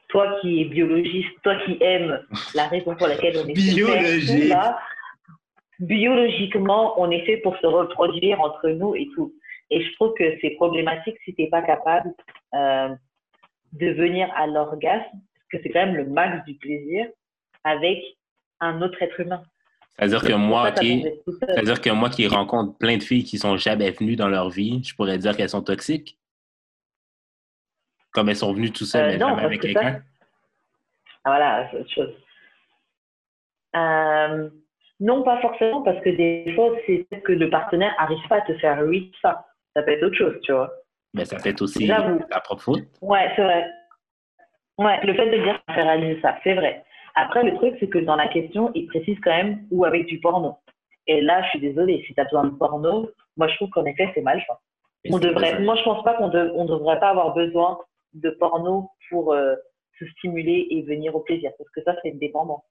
toi 0.09 0.37
qui 0.41 0.61
es 0.61 0.65
biologiste, 0.65 1.29
toi 1.43 1.55
qui 1.65 1.77
aimes 1.81 2.19
la 2.55 2.67
raison 2.67 2.95
pour 2.95 3.07
laquelle 3.07 3.37
on 3.37 3.47
est 3.47 3.53
Biologiste. 3.53 4.49
là, 4.49 4.79
biologiquement, 5.79 6.99
on 7.01 7.09
est 7.11 7.25
fait 7.25 7.37
pour 7.37 7.57
se 7.57 7.67
reproduire 7.67 8.39
entre 8.41 8.69
nous 8.69 8.95
et 8.95 9.07
tout. 9.15 9.33
Et 9.69 9.83
je 9.83 9.93
trouve 9.95 10.13
que 10.15 10.37
c'est 10.41 10.51
problématique 10.51 11.17
si 11.23 11.33
tu 11.33 11.41
n'es 11.41 11.49
pas 11.49 11.61
capable 11.61 12.13
euh, 12.53 12.89
de 13.73 13.87
venir 13.91 14.29
à 14.35 14.47
l'orgasme, 14.47 15.03
parce 15.11 15.47
que 15.51 15.57
c'est 15.63 15.69
quand 15.69 15.85
même 15.85 15.95
le 15.95 16.05
max 16.05 16.45
du 16.45 16.55
plaisir, 16.55 17.07
avec 17.63 17.99
un 18.59 18.81
autre 18.81 19.01
être 19.01 19.19
humain. 19.19 19.43
C'est-à-dire 19.97 20.21
que 20.21 20.33
moi, 20.33 20.71
qui, 20.71 21.05
c'est-à-dire 21.47 21.81
que 21.81 21.89
moi 21.89 22.09
qui 22.09 22.27
rencontre 22.27 22.77
plein 22.77 22.97
de 22.97 23.03
filles 23.03 23.23
qui 23.23 23.37
sont 23.37 23.57
jamais 23.57 23.91
venues 23.91 24.15
dans 24.15 24.29
leur 24.29 24.49
vie, 24.49 24.81
je 24.83 24.95
pourrais 24.95 25.17
dire 25.17 25.35
qu'elles 25.35 25.49
sont 25.49 25.61
toxiques? 25.61 26.17
Comme 28.11 28.29
elles 28.29 28.35
sont 28.37 28.53
venues 28.53 28.71
tout 28.71 28.85
seules, 28.85 29.01
Euh, 29.01 29.11
mais 29.11 29.17
non, 29.17 29.29
jamais 29.29 29.43
avec 29.43 29.61
quelqu'un? 29.61 30.01
Ah, 31.23 31.29
voilà, 31.29 31.69
c'est 31.69 31.77
autre 31.77 31.91
chose. 31.93 32.13
Euh, 33.75 34.49
non, 34.99 35.23
pas 35.23 35.39
forcément, 35.41 35.81
parce 35.81 36.01
que 36.03 36.09
des 36.09 36.51
fois, 36.55 36.75
c'est 36.85 37.05
que 37.23 37.31
le 37.31 37.49
partenaire 37.49 37.93
n'arrive 37.99 38.27
pas 38.27 38.37
à 38.37 38.41
te 38.41 38.57
faire 38.57 38.79
reach 38.85 39.13
ça. 39.21 39.45
Ça 39.75 39.83
peut 39.83 39.91
être 39.91 40.03
autre 40.03 40.17
chose, 40.17 40.37
tu 40.43 40.51
vois. 40.51 40.71
Mais 41.13 41.25
ça 41.25 41.39
fait 41.39 41.61
aussi 41.61 41.85
J'avoue. 41.85 42.19
ta 42.29 42.39
propre 42.39 42.63
faute. 42.63 42.83
Ouais, 43.01 43.31
c'est 43.35 43.43
vrai. 43.43 43.69
Ouais, 44.77 44.99
le 45.05 45.13
fait 45.13 45.29
de 45.29 45.43
dire 45.43 45.61
faire 45.73 46.21
ça, 46.21 46.39
c'est 46.43 46.53
vrai. 46.53 46.83
Après, 47.15 47.43
le 47.43 47.55
truc, 47.55 47.75
c'est 47.79 47.89
que 47.89 47.99
dans 47.99 48.15
la 48.15 48.27
question, 48.27 48.71
il 48.73 48.87
précise 48.87 49.17
quand 49.23 49.31
même 49.35 49.67
ou 49.71 49.85
avec 49.85 50.05
du 50.05 50.19
porno. 50.19 50.57
Et 51.07 51.21
là, 51.21 51.41
je 51.43 51.49
suis 51.49 51.59
désolée, 51.59 52.03
si 52.07 52.13
tu 52.13 52.19
as 52.21 52.25
besoin 52.25 52.45
de 52.45 52.51
porno, 52.51 53.09
moi, 53.37 53.47
je 53.47 53.55
trouve 53.55 53.69
qu'en 53.69 53.85
effet, 53.85 54.09
c'est 54.13 54.21
mal. 54.21 54.41
On 55.09 55.17
devrait, 55.19 55.59
moi, 55.59 55.75
je 55.75 55.83
pense 55.83 56.03
pas 56.03 56.13
qu'on 56.15 56.29
de- 56.29 56.51
on 56.55 56.65
devrait 56.65 56.99
pas 56.99 57.09
avoir 57.09 57.33
besoin 57.33 57.79
de 58.13 58.29
porno 58.29 58.89
pour 59.09 59.33
euh, 59.33 59.55
se 59.99 60.05
stimuler 60.05 60.67
et 60.69 60.83
venir 60.83 61.15
au 61.15 61.21
plaisir, 61.21 61.51
parce 61.57 61.69
que 61.71 61.81
ça, 61.83 61.95
c'est 62.03 62.11
dépendant. 62.17 62.63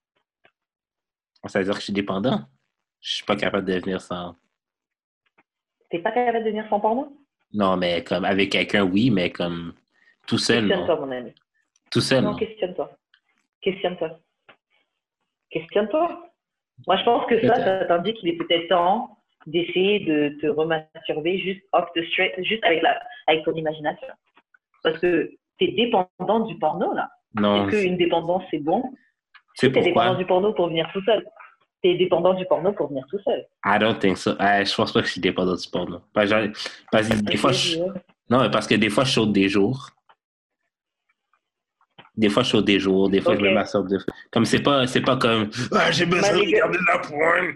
ça. 1.42 1.48
Ça 1.48 1.58
veut 1.58 1.64
dire 1.64 1.74
que 1.74 1.80
je 1.80 1.84
suis 1.84 1.92
dépendant. 1.92 2.40
Je 3.00 3.14
suis 3.16 3.24
pas 3.24 3.36
capable 3.36 3.66
de 3.66 3.78
venir 3.78 4.00
sans. 4.00 4.36
T'es 5.90 5.98
pas 5.98 6.12
capable 6.12 6.44
de 6.44 6.50
venir 6.50 6.66
sans 6.68 6.78
porno? 6.80 7.16
Non, 7.52 7.76
mais 7.76 8.04
comme 8.04 8.24
avec 8.24 8.52
quelqu'un, 8.52 8.84
oui, 8.84 9.10
mais 9.10 9.30
comme 9.30 9.74
tout 10.26 10.38
seul, 10.38 10.68
Questionne-toi, 10.68 11.04
mon 11.06 11.10
ami. 11.10 11.34
Tout 11.90 12.00
seul, 12.00 12.22
Non, 12.22 12.30
non. 12.32 12.36
questionne-toi. 12.36 12.90
Questionne-toi. 13.60 14.18
Questionne-toi. 15.50 16.30
Moi, 16.86 16.96
je 16.96 17.04
pense 17.04 17.26
que 17.26 17.46
ça, 17.46 17.56
ça 17.56 17.84
t'indique 17.86 18.16
qu'il 18.16 18.30
est 18.30 18.36
peut-être 18.36 18.68
temps 18.68 19.18
d'essayer 19.46 20.00
de 20.00 20.36
te 20.40 20.46
remasturber 20.46 21.38
juste 21.38 21.62
off 21.72 21.86
the 21.94 22.04
straight, 22.10 22.32
juste 22.44 22.64
avec, 22.64 22.82
la, 22.82 23.00
avec 23.26 23.44
ton 23.44 23.54
imagination. 23.54 24.08
Parce 24.82 24.98
que 24.98 25.30
tu 25.58 25.64
es 25.66 25.72
dépendant 25.72 26.40
du 26.40 26.58
porno, 26.58 26.92
là. 26.94 27.08
Non, 27.34 27.68
Est-ce 27.68 27.82
qu'une 27.82 27.96
dépendance, 27.96 28.42
c'est 28.50 28.58
bon 28.58 28.82
c'est 29.54 29.70
Tu 29.72 29.78
es 29.78 29.82
dépendant 29.82 30.14
du 30.14 30.26
porno 30.26 30.52
pour 30.52 30.68
venir 30.68 30.88
tout 30.92 31.02
seul. 31.04 31.24
Tu 31.82 31.90
es 31.90 31.94
dépendant 31.96 32.34
du 32.34 32.44
porno 32.46 32.72
pour 32.72 32.88
venir 32.88 33.04
tout 33.08 33.18
seul. 33.24 33.46
I 33.64 33.78
don't 33.78 33.98
think 33.98 34.16
so. 34.16 34.32
Ah, 34.38 34.62
je 34.64 34.74
pense 34.74 34.92
pas 34.92 35.00
que 35.00 35.06
je 35.06 35.12
suis 35.12 35.20
dépendant 35.20 35.54
du 35.54 35.68
porno. 35.70 36.00
Parce 36.12 36.30
que, 36.30 37.22
des 37.22 37.36
fois, 37.36 37.52
je... 37.52 37.78
non, 38.28 38.50
parce 38.50 38.66
que 38.66 38.74
des 38.74 38.90
fois, 38.90 39.04
je 39.04 39.12
saute 39.12 39.32
des 39.32 39.48
jours. 39.48 39.90
Des 42.20 42.28
fois, 42.28 42.42
je 42.42 42.50
saute 42.50 42.66
des 42.66 42.78
jours. 42.78 43.08
Des 43.08 43.22
fois, 43.22 43.34
je 43.34 43.40
me 43.40 43.50
masturbe. 43.50 43.88
Des... 43.88 43.96
Comme 44.30 44.44
c'est 44.44 44.62
pas, 44.62 44.86
c'est 44.86 45.00
pas 45.00 45.16
comme. 45.16 45.48
Ah, 45.72 45.90
j'ai 45.90 46.04
besoin 46.04 46.28
de 46.28 46.34
Manigue. 46.34 46.54
regarder 46.54 46.78
de 46.78 46.86
la 46.92 46.98
porn. 46.98 47.54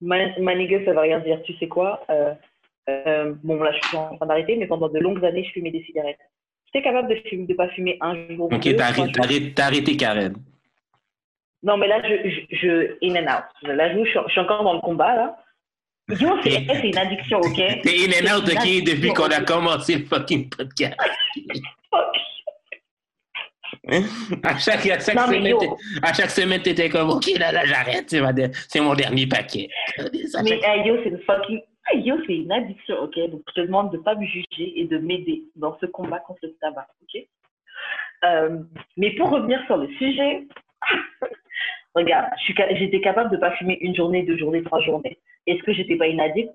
Ma, 0.00 0.38
ma 0.38 0.54
nigga, 0.54 0.84
ça 0.84 0.92
va 0.92 1.00
rien 1.00 1.18
dire. 1.18 1.42
Tu 1.42 1.54
sais 1.58 1.66
quoi 1.66 2.00
euh, 2.08 2.32
euh, 2.88 3.34
Bon, 3.42 3.60
là, 3.60 3.72
je 3.72 3.88
suis 3.88 3.96
en 3.96 4.16
train 4.16 4.26
d'arrêter, 4.26 4.54
mais 4.54 4.68
pendant 4.68 4.88
de 4.88 4.98
longues 5.00 5.24
années, 5.24 5.42
je 5.42 5.50
fumais 5.50 5.72
des 5.72 5.82
cigarettes. 5.82 6.20
J'étais 6.66 6.84
capable 6.84 7.08
de 7.08 7.46
de 7.46 7.54
pas 7.54 7.68
fumer 7.70 7.98
un 8.00 8.14
jour. 8.28 8.48
ou 8.48 8.54
Ok, 8.54 8.68
t'as 8.76 8.86
arrêté, 8.86 9.52
t'as 9.52 9.66
arrêté- 9.66 9.96
Karen. 9.96 10.36
Non, 11.64 11.76
mais 11.76 11.88
là, 11.88 12.00
je, 12.04 12.30
je, 12.30 12.56
je 12.58 12.96
in 13.02 13.16
and 13.16 13.38
out. 13.38 13.44
Là, 13.64 13.92
je, 13.92 14.04
suis 14.08 14.40
encore 14.40 14.62
dans 14.62 14.74
le 14.74 14.80
combat, 14.80 15.16
là. 15.16 15.36
Yo, 16.10 16.30
c'est 16.44 16.64
c'est 16.68 16.88
une 16.88 16.96
addiction, 16.96 17.38
ok? 17.40 17.56
T'es 17.82 18.06
in 18.06 18.12
and 18.12 18.36
out, 18.36 18.44
C'est 18.46 18.56
ok, 18.56 18.84
depuis 18.84 19.12
qu'on 19.12 19.24
a 19.24 19.40
commencé 19.40 19.96
le 19.96 20.04
fucking 20.04 20.48
podcast. 20.48 20.96
Fuck. 21.90 22.09
À 24.42 24.58
chaque, 24.58 24.86
à 24.86 25.00
chaque 25.00 25.14
Non, 25.16 25.26
semaine, 25.26 25.56
à 26.02 26.12
chaque 26.12 26.30
semaine, 26.30 26.62
t'étais 26.62 26.88
comme, 26.88 27.10
ok, 27.10 27.26
là, 27.38 27.52
là, 27.52 27.64
j'arrête, 27.66 28.04
c'est 28.08 28.20
ma 28.20 28.32
der- 28.32 28.50
c'est 28.68 28.80
mon 28.80 28.94
dernier 28.94 29.26
paquet. 29.26 29.68
Mais 30.44 30.60
hey, 30.62 30.86
yo, 30.86 30.96
c'est 31.02 31.10
une 31.10 31.20
fucking. 31.22 31.60
hey, 31.92 32.00
yo, 32.02 32.16
c'est 32.26 32.36
une 32.36 32.52
addiction, 32.52 32.96
ok? 33.00 33.18
Donc, 33.30 33.42
je 33.48 33.60
te 33.62 33.66
demande 33.66 33.90
de 33.92 33.96
ne 33.98 34.02
pas 34.02 34.14
me 34.14 34.24
juger 34.26 34.80
et 34.80 34.84
de 34.86 34.98
m'aider 34.98 35.42
dans 35.56 35.76
ce 35.80 35.86
combat 35.86 36.20
contre 36.20 36.40
le 36.44 36.54
tabac, 36.60 36.86
ok? 37.02 37.22
Euh, 38.24 38.58
mais 38.96 39.10
pour 39.16 39.30
revenir 39.30 39.60
sur 39.66 39.76
le 39.78 39.88
sujet, 39.94 40.46
regarde, 41.94 42.26
je 42.38 42.44
suis 42.44 42.54
ca- 42.54 42.74
j'étais 42.74 43.00
capable 43.00 43.30
de 43.30 43.36
ne 43.36 43.40
pas 43.40 43.52
fumer 43.56 43.78
une 43.80 43.94
journée, 43.96 44.22
deux 44.24 44.36
journées, 44.38 44.62
trois 44.62 44.80
journées. 44.82 45.18
Est-ce 45.46 45.62
que 45.62 45.72
j'étais 45.72 45.96
pas 45.96 46.06
une 46.06 46.20
addict? 46.20 46.50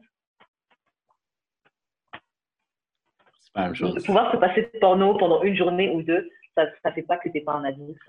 C'est 3.42 3.54
pas 3.54 3.62
la 3.62 3.66
même 3.68 3.74
De 3.74 3.78
chose. 3.78 4.04
pouvoir 4.06 4.32
se 4.32 4.38
passer 4.38 4.62
de 4.74 4.80
porno 4.80 5.16
pendant 5.18 5.42
une 5.44 5.56
journée 5.56 5.90
ou 5.90 6.02
deux, 6.04 6.30
ça 6.56 6.66
ne 6.90 6.92
fait 6.94 7.02
pas 7.04 7.18
que 7.18 7.30
tu 7.30 7.36
n'es 7.38 7.42
pas 7.44 7.54
un 7.54 7.66
addict. 7.66 8.00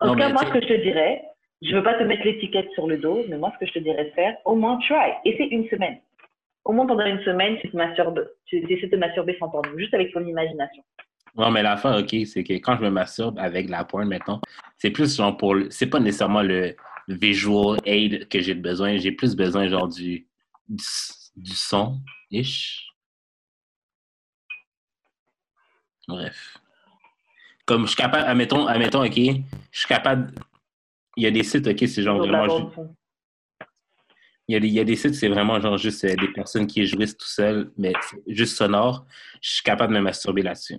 En 0.00 0.08
tout 0.12 0.18
cas, 0.18 0.28
moi, 0.32 0.42
ce 0.46 0.52
que 0.52 0.60
je 0.60 0.68
te 0.68 0.82
dirais, 0.82 1.22
je 1.62 1.74
veux 1.74 1.82
pas 1.82 1.94
te 1.98 2.04
mettre 2.04 2.24
l'étiquette 2.24 2.70
sur 2.72 2.86
le 2.86 2.98
dos, 2.98 3.24
mais 3.28 3.36
moi, 3.36 3.52
ce 3.54 3.58
que 3.58 3.66
je 3.66 3.72
te 3.72 3.78
dirais 3.80 4.04
de 4.04 4.10
faire, 4.10 4.36
au 4.44 4.54
moins 4.54 4.78
try. 4.78 5.12
Essaie 5.24 5.46
une 5.48 5.68
semaine. 5.68 5.98
Au 6.64 6.72
moins 6.72 6.86
pendant 6.86 7.06
une 7.06 7.22
semaine, 7.24 7.58
tu 7.60 7.70
te 7.70 7.76
masturbes, 7.76 8.28
tu 8.44 8.58
essaies 8.70 8.86
de 8.86 8.90
te 8.92 8.96
masturber 8.96 9.36
sans 9.38 9.48
porno, 9.48 9.76
juste 9.78 9.94
avec 9.94 10.12
ton 10.12 10.24
imagination. 10.24 10.84
Non, 11.34 11.50
mais 11.50 11.62
l'affaire, 11.62 11.96
OK, 11.96 12.14
c'est 12.26 12.44
que 12.44 12.52
quand 12.54 12.76
je 12.76 12.82
me 12.82 12.90
masturbe 12.90 13.38
avec 13.38 13.68
la 13.68 13.84
porn, 13.84 14.06
maintenant, 14.08 14.40
c'est 14.76 14.90
plus 14.90 15.16
genre 15.16 15.36
pour... 15.36 15.54
le- 15.54 15.70
C'est 15.70 15.86
pas 15.88 16.00
nécessairement 16.00 16.42
le 16.42 16.74
visual 17.08 17.78
aid 17.84 18.28
que 18.28 18.40
j'ai 18.40 18.54
besoin. 18.54 18.96
J'ai 18.98 19.12
plus 19.12 19.34
besoin, 19.34 19.66
genre, 19.68 19.88
du, 19.88 20.26
du, 20.68 20.84
du 21.36 21.52
son-ish. 21.52 22.87
Bref. 26.08 26.58
Comme 27.66 27.82
je 27.82 27.88
suis 27.88 27.96
capable... 27.96 28.24
Admettons, 28.26 28.66
admettons, 28.66 29.04
OK, 29.04 29.14
je 29.14 29.78
suis 29.78 29.88
capable... 29.88 30.32
Il 31.16 31.24
y 31.24 31.26
a 31.26 31.30
des 31.30 31.42
sites, 31.44 31.66
OK, 31.66 31.78
c'est 31.86 32.02
genre 32.02 32.18
vraiment... 32.18 32.72
Il 34.50 34.54
y, 34.54 34.56
a 34.56 34.60
des, 34.60 34.68
il 34.68 34.72
y 34.74 34.80
a 34.80 34.84
des 34.84 34.96
sites, 34.96 35.14
c'est 35.14 35.28
vraiment 35.28 35.60
genre 35.60 35.76
juste 35.76 36.02
euh, 36.04 36.16
des 36.16 36.28
personnes 36.28 36.66
qui 36.66 36.86
jouissent 36.86 37.16
tout 37.18 37.26
seuls, 37.26 37.70
mais 37.76 37.92
juste 38.26 38.56
sonore. 38.56 39.04
Je 39.42 39.50
suis 39.50 39.62
capable 39.62 39.92
de 39.92 39.98
me 39.98 40.02
masturber 40.04 40.40
là-dessus. 40.40 40.76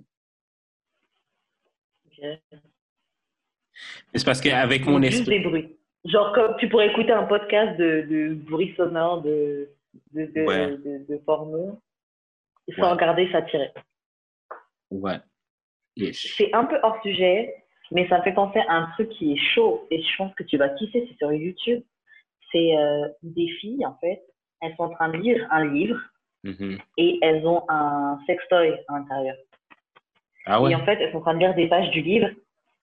Ok. 2.08 2.18
Mais 2.24 4.16
c'est 4.16 4.26
parce 4.26 4.42
qu'avec 4.42 4.88
mon 4.88 5.00
Juste 5.04 5.20
esprit... 5.20 5.38
des 5.38 5.44
bruits. 5.48 5.78
Genre, 6.06 6.34
comme 6.34 6.56
tu 6.58 6.68
pourrais 6.68 6.88
écouter 6.90 7.12
un 7.12 7.26
podcast 7.26 7.78
de, 7.78 8.08
de 8.10 8.34
bruits 8.34 8.74
sonores 8.76 9.22
de, 9.22 9.70
de, 10.14 10.26
de, 10.26 10.42
Ouais. 10.48 10.72
de, 10.78 11.06
de 11.08 11.18
porno 11.18 11.80
sans 12.76 12.82
Ouais. 12.82 12.92
regarder 12.94 13.32
ça 13.32 13.44
tirer. 13.44 13.72
Ouais. 14.92 15.18
C'est 16.14 16.54
un 16.54 16.66
peu 16.66 16.78
hors 16.84 17.02
sujet, 17.02 17.54
mais 17.92 18.08
ça 18.08 18.20
me 18.20 18.24
fait 18.24 18.34
penser 18.34 18.60
à 18.68 18.74
un 18.76 18.86
truc 18.94 19.10
qui 19.10 19.34
est 19.34 19.38
chaud 19.54 19.86
et 19.92 20.02
je 20.02 20.16
pense 20.18 20.34
que 20.36 20.44
tu 20.44 20.58
vas 20.58 20.70
kiffer, 20.70 21.06
c'est 21.10 21.18
sur 21.18 21.32
YouTube. 21.34 21.82
C'est 22.52 22.76
euh, 22.78 23.08
des 23.22 23.48
filles, 23.60 23.86
en 23.86 23.96
fait, 24.00 24.22
elles 24.62 24.74
sont 24.78 24.84
en 24.84 24.90
train 24.92 25.10
de 25.10 25.18
lire 25.18 25.46
un 25.52 25.66
livre 25.66 26.00
Mhm. 26.46 26.78
et 26.98 27.20
elles 27.22 27.46
ont 27.46 27.64
un 27.68 28.18
sextoy 28.26 28.74
à 28.88 28.94
l'intérieur. 28.98 29.36
Ah 30.46 30.62
ouais? 30.62 30.72
Et 30.72 30.76
en 30.76 30.86
fait, 30.86 30.94
elles 31.02 31.12
sont 31.12 31.18
en 31.18 31.22
train 31.22 31.34
de 31.34 31.40
lire 31.40 31.54
des 31.54 31.68
pages 31.68 31.90
du 31.92 32.02
livre 32.02 32.30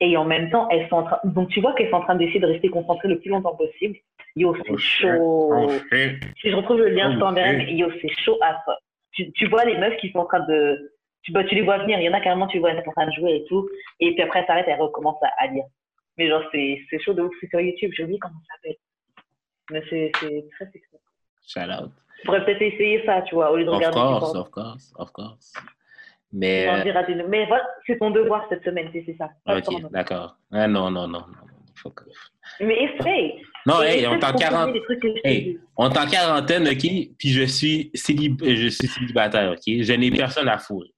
et 0.01 0.15
en 0.19 0.27
même 0.27 0.51
temps, 0.51 0.69
elles 0.69 0.87
sont 0.91 0.97
en 0.97 1.03
train. 1.05 1.21
Donc, 1.25 1.49
tu 1.49 1.61
vois 1.63 1.73
qu'elles 1.75 1.89
sont 1.89 1.97
en 1.97 2.03
train 2.03 2.17
d'essayer 2.17 2.39
de 2.39 2.47
rester 2.47 2.69
concentrées 2.69 3.09
le 3.09 3.19
plus 3.19 3.31
longtemps 3.31 3.57
possible. 3.57 3.97
Yo, 4.37 4.55
c'est 4.57 4.71
Oh, 4.73 4.77
chaud. 4.77 5.53
Oh. 5.55 5.71
Si 5.91 6.51
je 6.51 6.55
retrouve 6.55 6.77
le 6.81 6.91
lien, 6.91 7.09
Oh, 7.11 7.15
je 7.15 7.19
t'enverrai. 7.19 7.53
ok. 7.57 7.57
mais 7.65 7.73
Yo, 7.77 7.89
c'est 8.03 8.13
chaud 8.23 8.39
à 8.43 8.61
ça. 8.67 8.77
Tu, 9.13 9.33
tu 9.33 9.47
vois 9.49 9.65
les 9.65 9.79
meufs 9.79 9.97
qui 9.97 10.11
sont 10.13 10.19
en 10.19 10.27
train 10.27 10.41
de. 10.47 10.93
Tu, 11.27 11.33
bah, 11.33 11.43
tu 11.43 11.57
les 11.57 11.63
vois 11.63 11.79
venir. 11.79 11.99
Il 11.99 12.05
y 12.05 12.09
en 12.09 12.13
a 12.13 12.21
carrément, 12.21 12.47
tu 12.47 12.55
les 12.57 12.61
vois, 12.61 12.71
elles 12.71 12.83
sont 12.85 12.91
en 12.91 12.93
train 12.93 13.07
de 13.09 13.13
jouer 13.13 13.35
et 13.37 13.45
tout. 13.49 13.69
Et 13.99 14.15
puis 14.15 14.23
après, 14.23 14.39
elles 14.41 14.47
s'arrêtent 14.47 14.69
et 14.69 14.71
elles 14.71 14.81
recommencent 14.81 15.23
à, 15.23 15.31
à 15.43 15.49
lire. 15.49 15.65
Mais 16.17 16.29
genre, 16.29 16.43
c'est 16.53 16.79
chaud 17.05 17.15
de 17.15 17.23
ouf. 17.23 17.35
C'est 17.41 17.49
sur 17.51 17.61
YouTube. 17.61 17.91
J'ai 17.97 18.05
oublié 18.05 18.19
comment 18.21 18.39
ça 18.49 18.55
s'appelle. 18.55 18.77
Mais 19.73 19.83
c'est 19.91 20.13
très 20.53 20.67
sexy. 20.71 20.97
Shout 21.49 21.61
out. 21.71 21.91
Tu 22.21 22.27
pourrais 22.27 22.45
peut-être 22.45 22.63
essayer 22.63 23.05
ça, 23.05 23.23
tu 23.23 23.35
vois, 23.35 23.51
au 23.51 23.57
lieu 23.57 23.65
de 23.65 23.71
Of 23.71 23.77
regarder 23.77 23.99
course, 23.99 24.35
of 24.37 24.51
course, 24.51 24.93
of 24.97 25.11
course. 25.13 25.53
Mais, 26.33 26.69
euh, 26.69 26.93
Mais 27.29 27.47
voilà, 27.47 27.67
c'est 27.87 27.99
ton 27.99 28.11
devoir 28.11 28.47
cette 28.49 28.65
semaine, 28.65 28.89
c'est 28.93 29.17
ça. 29.19 29.31
Ok, 29.47 29.91
d'accord. 29.91 30.37
Ah, 30.53 30.69
non, 30.69 30.91
non, 30.91 31.09
non, 31.09 31.25
off. 31.85 32.31
Mais 32.61 32.85
essaye. 32.85 33.43
Non, 33.67 33.83
hey, 33.83 34.07
on 34.07 34.13
de 34.17 34.21
est 34.21 34.25
en 34.25 34.33
comprendre 34.33 34.39
40... 34.39 34.75
les 34.75 34.83
trucs 34.83 35.01
que 35.01 35.09
je 35.09 35.15
te 35.15 35.29
Hey, 35.29 35.43
dis. 35.45 35.59
quarantaine, 36.11 36.69
OK? 36.69 37.17
Puis 37.19 37.29
je 37.31 37.43
suis, 37.45 37.91
célib... 37.95 38.43
je 38.45 38.69
suis 38.69 38.87
célibataire, 38.89 39.53
OK? 39.53 39.63
Je 39.67 39.93
n'ai 39.93 40.11
personne 40.11 40.49
à 40.49 40.59
fourrer. 40.59 40.93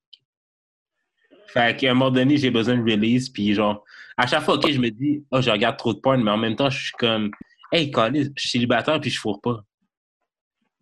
Fait 1.48 1.76
qu'à 1.76 1.90
un 1.90 1.94
moment 1.94 2.10
donné, 2.10 2.36
j'ai 2.36 2.50
besoin 2.50 2.76
de 2.76 2.82
release, 2.82 3.30
puis 3.30 3.54
genre, 3.54 3.84
à 4.16 4.26
chaque 4.26 4.42
fois, 4.42 4.54
OK, 4.54 4.70
je 4.70 4.78
me 4.78 4.90
dis, 4.90 5.24
oh, 5.30 5.40
je 5.40 5.50
regarde 5.50 5.78
trop 5.78 5.94
de 5.94 5.98
porn, 5.98 6.22
mais 6.22 6.30
en 6.30 6.36
même 6.36 6.56
temps, 6.56 6.68
je 6.68 6.78
suis 6.78 6.92
comme, 6.92 7.30
hey, 7.72 7.90
Colin, 7.90 8.24
je 8.36 8.40
suis 8.40 8.50
célibataire, 8.50 9.00
puis 9.00 9.10
je 9.10 9.18
fourre 9.18 9.40
pas. 9.40 9.64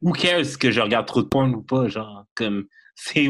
Who 0.02 0.12
cares 0.12 0.58
que 0.58 0.70
je 0.70 0.80
regarde 0.80 1.06
trop 1.06 1.22
de 1.22 1.28
porn 1.28 1.54
ou 1.54 1.62
pas, 1.62 1.88
genre, 1.88 2.24
comme, 2.34 2.66
c'est 2.96 3.28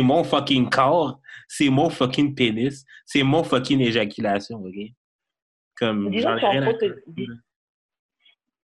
mon 0.00 0.22
fucking 0.22 0.70
corps, 0.70 1.20
c'est 1.48 1.70
mon 1.70 1.90
fucking 1.90 2.34
pénis, 2.34 2.84
c'est 3.04 3.24
mon 3.24 3.42
fucking 3.42 3.80
éjaculation, 3.80 4.62
OK? 4.64 4.76
Comme, 5.76 6.12
j'en 6.16 6.36
ai 6.36 6.46
rien 6.46 6.62
à 6.62 6.72
dis- 7.08 7.26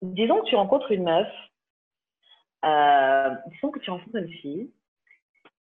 disons 0.03 0.43
que 0.43 0.49
tu 0.49 0.55
rencontres 0.55 0.93
une 0.93 1.05
meuf, 1.05 1.29
euh, 2.65 3.35
disons 3.53 3.71
que 3.71 3.81
tu 3.81 3.91
rencontres 3.91 4.17
une 4.17 4.33
fille, 4.33 4.71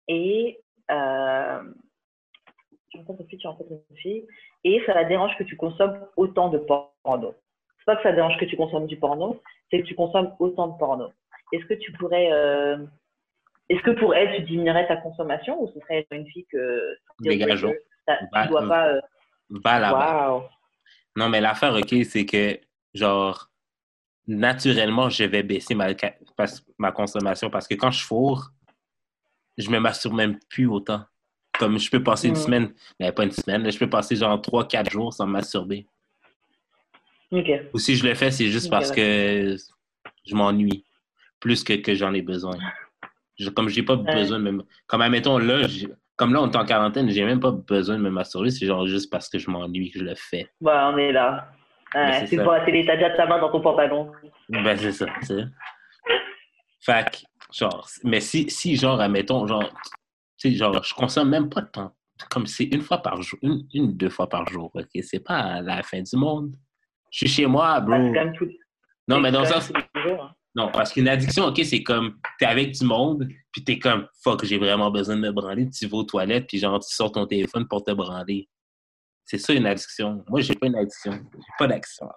et 0.08 0.58
euh, 0.90 1.62
tu 2.92 2.98
rencontres 2.98 3.22
une 3.22 3.28
fille, 3.28 3.38
tu 3.38 3.46
rencontres 3.46 3.72
une 3.90 3.96
fille, 3.96 4.26
et 4.64 4.82
ça 4.86 4.94
la 4.94 5.04
dérange 5.04 5.36
que 5.38 5.44
tu 5.44 5.56
consommes 5.56 5.98
autant 6.16 6.48
de 6.50 6.58
porno. 6.58 7.34
C'est 7.78 7.84
pas 7.86 7.96
que 7.96 8.02
ça 8.02 8.12
dérange 8.12 8.38
que 8.38 8.44
tu 8.44 8.56
consommes 8.56 8.86
du 8.86 8.96
porno, 8.98 9.40
c'est 9.70 9.80
que 9.82 9.86
tu 9.86 9.94
consommes 9.94 10.34
autant 10.38 10.68
de 10.68 10.78
porno. 10.78 11.10
Est-ce 11.52 11.64
que 11.66 11.74
tu 11.74 11.92
pourrais, 11.92 12.30
euh, 12.32 12.78
est-ce 13.68 13.82
que 13.82 13.90
pour 13.92 14.14
elle, 14.14 14.34
tu 14.36 14.42
diminuerais 14.42 14.86
ta 14.86 14.96
consommation, 14.96 15.60
ou 15.62 15.68
ce 15.68 15.80
serait 15.80 16.06
une 16.12 16.26
fille 16.28 16.46
que 16.46 16.96
Dégageons. 17.20 17.72
tu 17.72 18.48
dois 18.48 18.68
pas. 18.68 18.88
euh, 18.88 19.00
Va 19.50 19.78
là-bas. 19.80 20.30
Waouh! 20.32 20.42
Non, 21.16 21.28
mais 21.28 21.40
l'affaire, 21.40 21.74
OK, 21.74 21.94
c'est 22.04 22.24
que, 22.24 22.58
genre, 22.94 23.50
naturellement, 24.26 25.10
je 25.10 25.24
vais 25.24 25.42
baisser 25.42 25.74
ma, 25.74 25.88
ma 26.78 26.92
consommation 26.92 27.50
parce 27.50 27.66
que 27.68 27.74
quand 27.74 27.90
je 27.90 28.02
fourre, 28.04 28.50
je 29.58 29.68
me 29.70 29.78
masturbe 29.78 30.14
même 30.14 30.38
plus 30.48 30.66
autant. 30.66 31.02
Comme 31.58 31.78
je 31.78 31.90
peux 31.90 32.02
passer 32.02 32.28
une 32.28 32.36
semaine, 32.36 32.72
mais 32.98 33.12
pas 33.12 33.24
une 33.24 33.30
semaine, 33.30 33.70
je 33.70 33.78
peux 33.78 33.88
passer 33.88 34.16
genre 34.16 34.40
3-4 34.40 34.90
jours 34.90 35.12
sans 35.12 35.26
masturber. 35.26 35.86
Ok. 37.30 37.50
Ou 37.72 37.78
si 37.78 37.96
je 37.96 38.06
le 38.06 38.14
fais, 38.14 38.30
c'est 38.30 38.46
juste 38.50 38.70
parce 38.70 38.90
que 38.90 39.56
je 40.26 40.34
m'ennuie 40.34 40.84
plus 41.40 41.62
que, 41.62 41.74
que 41.74 41.94
j'en 41.94 42.12
ai 42.14 42.22
besoin. 42.22 42.58
Je- 43.38 43.50
comme 43.50 43.68
j'ai 43.68 43.82
pas 43.82 43.96
Ouais. 43.96 44.12
besoin 44.12 44.38
de 44.38 44.50
me... 44.50 44.64
Comme, 44.86 45.02
admettons, 45.02 45.38
là, 45.38 45.66
comme 46.16 46.32
là, 46.32 46.42
on 46.42 46.50
est 46.50 46.56
en 46.56 46.64
quarantaine, 46.64 47.10
j'ai 47.10 47.24
même 47.24 47.40
pas 47.40 47.50
besoin 47.50 47.96
de 47.96 48.02
me 48.02 48.10
masturber, 48.10 48.50
c'est 48.50 48.66
genre 48.66 48.86
juste 48.86 49.10
parce 49.10 49.28
que 49.28 49.38
je 49.38 49.50
m'ennuie 49.50 49.90
que 49.90 49.98
je 49.98 50.04
le 50.04 50.14
fais. 50.14 50.50
Bah, 50.60 50.90
on 50.92 50.98
est 50.98 51.12
là. 51.12 51.52
Mais 51.94 52.00
Ouais, 52.20 52.26
c'est 52.26 52.36
la 52.36 52.60
télé, 52.64 52.86
t'as 52.86 52.96
déjà 52.96 53.10
ta 53.10 53.26
main 53.26 53.38
dans 53.38 53.50
ton 53.50 53.60
pantalon. 53.60 54.12
Ben, 54.48 54.76
c'est 54.78 54.92
ça, 54.92 55.06
tu 55.20 55.26
sais. 55.26 55.44
Fait 56.80 57.10
que, 57.10 57.18
genre, 57.56 57.86
mais 58.04 58.20
si, 58.20 58.48
si, 58.50 58.76
genre, 58.76 59.00
admettons, 59.00 59.46
genre, 59.46 59.70
tu 60.42 60.50
sais, 60.50 60.56
genre, 60.56 60.82
je 60.82 60.94
consomme 60.94 61.28
même 61.30 61.48
pas 61.48 61.60
de 61.62 61.68
temps. 61.68 61.92
Comme 62.30 62.46
c'est 62.46 62.64
une 62.64 62.82
fois 62.82 62.98
par 62.98 63.20
jour, 63.22 63.38
une, 63.42 63.66
une, 63.74 63.96
deux 63.96 64.10
fois 64.10 64.28
par 64.28 64.48
jour, 64.48 64.70
ok? 64.74 64.88
C'est 65.02 65.24
pas 65.24 65.60
la 65.60 65.82
fin 65.82 66.02
du 66.02 66.16
monde. 66.16 66.54
Je 67.10 67.18
suis 67.18 67.28
chez 67.28 67.46
moi, 67.46 67.80
bro. 67.80 67.94
tout. 68.36 68.48
Non, 69.08 69.20
mais 69.20 69.32
dans 69.32 69.42
quand 69.42 69.60
sens, 69.60 69.72
hein. 69.74 70.30
non, 70.54 70.70
parce 70.72 70.92
qu'une 70.92 71.08
addiction, 71.08 71.46
ok, 71.46 71.60
c'est 71.64 71.82
comme, 71.82 72.18
t'es 72.38 72.46
avec 72.46 72.72
du 72.72 72.84
monde, 72.84 73.28
puis 73.52 73.64
t'es 73.64 73.78
comme, 73.78 74.06
fuck, 74.22 74.44
j'ai 74.44 74.58
vraiment 74.58 74.90
besoin 74.90 75.16
de 75.16 75.20
me 75.20 75.32
branler, 75.32 75.68
tu 75.70 75.86
vas 75.86 75.98
aux 75.98 76.04
toilettes, 76.04 76.46
puis 76.46 76.58
genre, 76.58 76.78
tu 76.78 76.94
sors 76.94 77.10
ton 77.10 77.26
téléphone 77.26 77.66
pour 77.68 77.82
te 77.84 77.90
branler. 77.90 78.48
C'est 79.24 79.38
ça 79.38 79.52
une 79.52 79.66
addiction. 79.66 80.24
Moi, 80.28 80.40
j'ai 80.40 80.54
pas 80.54 80.66
une 80.66 80.76
addiction. 80.76 81.12
J'ai 81.12 81.52
pas 81.58 81.66
d'addiction. 81.66 82.08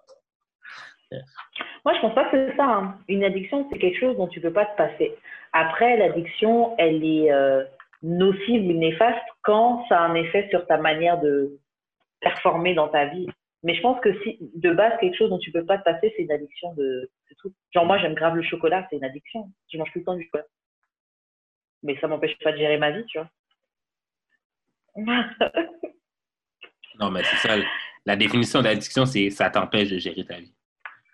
Moi, 1.84 1.93
je 1.95 2.02
pense 2.02 2.15
pas 2.15 2.30
que 2.30 2.49
c'est 2.49 2.56
ça. 2.57 2.65
hein. 2.65 2.97
Une 3.07 3.23
addiction, 3.23 3.68
c'est 3.72 3.80
quelque 3.80 3.99
chose 3.99 4.18
dont 4.18 4.27
tu 4.27 4.41
peux 4.41 4.52
pas 4.53 4.65
te 4.65 4.76
passer. 4.77 5.15
Après, 5.53 5.97
l'addiction, 5.97 6.76
elle 6.77 7.03
est 7.03 7.31
euh, 7.31 7.64
nocive 8.06 8.68
ou 8.68 8.73
néfaste 8.73 9.26
quand 9.41 9.86
ça 9.90 9.99
a 9.99 10.07
un 10.07 10.14
effet 10.14 10.48
sur 10.52 10.65
ta 10.68 10.77
manière 10.77 11.19
de 11.19 11.60
performer 12.22 12.76
dans 12.76 12.88
ta 12.88 13.06
vie. 13.06 13.27
Mais 13.64 13.73
je 13.76 13.82
pense 13.82 13.99
que 13.99 14.14
si, 14.22 14.38
de 14.56 14.72
base, 14.72 14.94
quelque 14.99 15.18
chose 15.18 15.32
dont 15.32 15.40
tu 15.40 15.52
peux 15.52 15.65
pas 15.65 15.80
te 15.80 15.84
passer, 15.84 16.14
c'est 16.15 16.23
une 16.23 16.32
addiction 16.32 16.73
de, 16.76 17.10
tout. 17.40 17.52
Genre, 17.73 17.86
moi, 17.86 17.98
j'aime 17.98 18.14
grave 18.14 18.36
le 18.36 18.44
chocolat, 18.44 18.86
c'est 18.90 18.98
une 18.98 19.03
addiction. 19.03 19.52
Je 19.72 19.77
mange 19.80 19.91
tout 19.91 19.99
le 19.99 20.06
temps 20.06 20.15
du 20.15 20.23
chocolat. 20.23 20.45
Mais 21.82 21.98
ça 21.99 22.07
m'empêche 22.07 22.38
pas 22.44 22.52
de 22.52 22.57
gérer 22.57 22.77
ma 22.77 22.91
vie, 22.91 23.06
tu 23.06 23.18
vois. 23.18 23.30
Non, 26.98 27.11
mais 27.11 27.22
c'est 27.26 27.45
ça. 27.45 27.57
La 28.06 28.15
définition 28.15 28.61
d'addiction, 28.61 29.06
c'est 29.06 29.30
ça 29.30 29.49
t'empêche 29.49 29.90
de 29.90 29.98
gérer 29.98 30.23
ta 30.23 30.40
vie. 30.40 30.53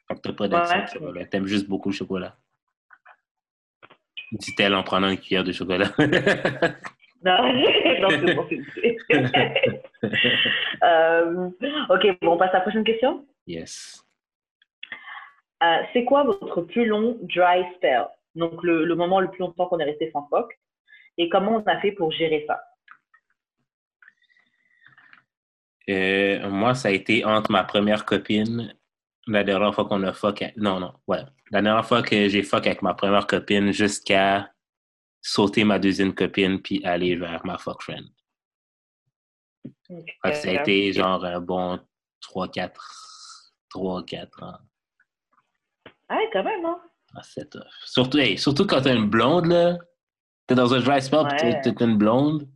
Que 0.07 0.13
t'as 0.13 0.33
pas 0.33 0.47
d'addiction 0.47 1.01
Ouais. 1.01 1.25
T'aimes 1.25 1.47
juste 1.47 1.67
beaucoup 1.67 1.89
le 1.89 1.95
chocolat. 1.95 2.37
Dit-elle 4.31 4.75
en 4.75 4.83
prenant 4.83 5.09
une 5.09 5.17
cuillère 5.17 5.43
de 5.43 5.51
chocolat. 5.51 5.91
Non, 7.23 7.37
non 8.01 8.09
c'est 8.09 8.33
bon, 8.33 8.47
Euh, 10.83 11.49
ok, 11.89 12.17
bon, 12.23 12.31
on 12.33 12.37
passe 12.37 12.49
à 12.49 12.53
la 12.53 12.61
prochaine 12.61 12.83
question. 12.83 13.27
yes. 13.45 14.03
Euh, 15.61 15.77
c'est 15.93 16.03
quoi 16.05 16.23
votre 16.23 16.61
plus 16.63 16.85
long 16.85 17.19
dry 17.21 17.63
spell? 17.75 18.07
Donc, 18.33 18.63
le, 18.63 18.85
le 18.85 18.95
moment 18.95 19.19
le 19.19 19.29
plus 19.29 19.41
longtemps 19.41 19.67
qu'on 19.67 19.77
est 19.77 19.83
resté 19.83 20.09
sans 20.11 20.27
fuck. 20.29 20.51
Et 21.19 21.29
comment 21.29 21.57
on 21.63 21.69
a 21.69 21.79
fait 21.79 21.91
pour 21.91 22.11
gérer 22.11 22.43
ça? 22.47 22.59
Euh, 25.89 26.49
moi, 26.49 26.73
ça 26.73 26.87
a 26.87 26.91
été 26.91 27.23
entre 27.25 27.51
ma 27.51 27.63
première 27.63 28.05
copine, 28.05 28.73
la 29.33 29.43
dernière 29.43 29.73
fois 29.73 29.85
qu'on 29.85 30.03
a 30.03 30.13
fuck. 30.13 30.43
Non, 30.57 30.79
non, 30.79 30.93
ouais. 31.07 31.23
La 31.51 31.61
dernière 31.61 31.85
fois 31.85 32.01
que 32.01 32.27
j'ai 32.27 32.43
fuck 32.43 32.65
avec 32.67 32.81
ma 32.81 32.93
première 32.93 33.27
copine 33.27 33.71
jusqu'à 33.71 34.51
sauter 35.21 35.63
ma 35.63 35.79
deuxième 35.79 36.13
copine 36.15 36.61
puis 36.61 36.83
aller 36.83 37.15
vers 37.15 37.45
ma 37.45 37.57
fuck 37.57 37.81
friend. 37.83 38.07
Que 39.89 40.33
ça 40.33 40.49
a 40.49 40.61
été 40.61 40.93
genre 40.93 41.23
un 41.25 41.39
bon 41.39 41.79
3-4 42.21 42.71
3, 43.69 44.05
4 44.05 44.43
ans. 44.43 44.57
Ah 46.09 46.15
ouais, 46.17 46.29
quand 46.33 46.43
même, 46.43 46.65
hein. 46.65 46.81
Ah, 47.15 47.21
c'est 47.23 47.49
tough. 47.49 47.61
Surtout, 47.85 48.17
hey, 48.17 48.37
surtout 48.37 48.65
quand 48.65 48.81
t'es 48.81 48.95
une 48.95 49.09
blonde, 49.09 49.47
là. 49.47 49.77
T'es 50.47 50.55
dans 50.55 50.73
un 50.73 50.79
dry 50.79 51.01
spell, 51.01 51.19
Ouais. 51.25 51.61
t'es 51.61 51.73
une 51.79 51.97
blonde. 51.97 52.49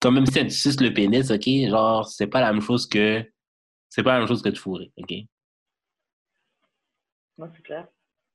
Comme 0.00 0.14
même 0.14 0.26
si 0.26 0.38
elle 0.38 0.48
te 0.48 0.52
suce 0.52 0.80
le 0.80 0.92
pénis, 0.92 1.30
OK? 1.30 1.46
Genre, 1.46 2.06
c'est 2.06 2.26
pas 2.26 2.40
la 2.40 2.52
même 2.52 2.62
chose 2.62 2.86
que... 2.86 3.24
C'est 3.88 4.02
pas 4.02 4.12
la 4.14 4.18
même 4.20 4.28
chose 4.28 4.42
que 4.42 4.50
de 4.50 4.58
fourrer, 4.58 4.92
OK? 4.98 5.12
Non, 7.38 7.50
c'est 7.54 7.62
clair. 7.62 7.86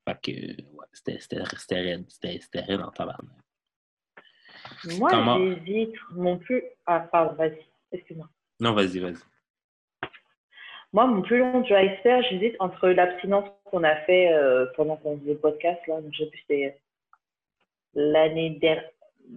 Fait 0.07 0.17
que, 0.21 0.61
ouais, 0.61 0.85
c'était 0.93 1.17
raide. 1.81 2.05
C'était 2.09 2.59
raide 2.61 2.81
en 2.81 2.91
tabarnak. 2.91 3.35
Moi, 4.97 5.09
Comment- 5.09 5.37
j'hésite 5.37 5.95
mon 6.11 6.37
plus. 6.37 6.63
Ah, 6.85 6.99
pardon, 7.11 7.33
vas-y. 7.35 7.57
Excuse-moi. 7.91 8.27
Non, 8.59 8.73
vas-y, 8.73 8.99
vas-y. 8.99 9.15
Moi, 10.93 11.07
mon 11.07 11.21
plus 11.21 11.39
long 11.39 11.61
dry 11.61 11.97
spell, 11.99 12.23
j'hésite 12.29 12.55
entre 12.59 12.89
l'abstinence 12.89 13.49
qu'on 13.65 13.83
a 13.83 13.95
fait 14.01 14.33
euh, 14.33 14.65
pendant 14.75 14.97
qu'on 14.97 15.17
faisait 15.19 15.33
le 15.33 15.39
podcast, 15.39 15.79
là. 15.87 16.01
Donc, 16.01 16.13
je 16.13 16.23
sais 16.25 16.29
plus, 16.29 16.39
c'était 16.41 16.77
l'année 17.93 18.51
der- 18.61 18.89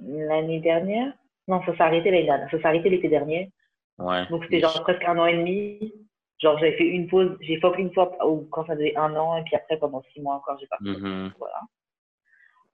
l'année 0.06 0.60
dernière. 0.60 1.12
Non, 1.46 1.62
ça 1.64 1.76
s'est 1.76 1.82
arrêté 1.82 2.10
l'année 2.10 2.24
dernière. 2.24 2.50
Ça 2.50 2.58
s'est 2.58 2.66
arrêté 2.66 2.90
l'été 2.90 3.08
dernier. 3.08 3.52
Ouais. 3.98 4.26
Donc, 4.28 4.42
c'était 4.44 4.60
genre 4.60 4.82
presque 4.82 5.04
un 5.04 5.16
an 5.18 5.26
et 5.26 5.36
demi. 5.36 5.94
Genre, 6.44 6.58
j'avais 6.58 6.76
fait 6.76 6.84
une 6.86 7.08
pause. 7.08 7.38
J'ai 7.40 7.58
fuck 7.58 7.78
une 7.78 7.90
fois 7.94 8.12
quand 8.50 8.66
ça 8.66 8.74
faisait 8.74 8.94
un 8.96 9.16
an, 9.16 9.38
et 9.38 9.42
puis 9.44 9.56
après, 9.56 9.78
pendant 9.78 10.02
six 10.12 10.20
mois 10.20 10.34
encore, 10.34 10.58
j'ai 10.60 10.66
pas 10.66 10.76
fait. 10.76 11.00
Mhm. 11.00 11.32
Voilà. 11.38 11.60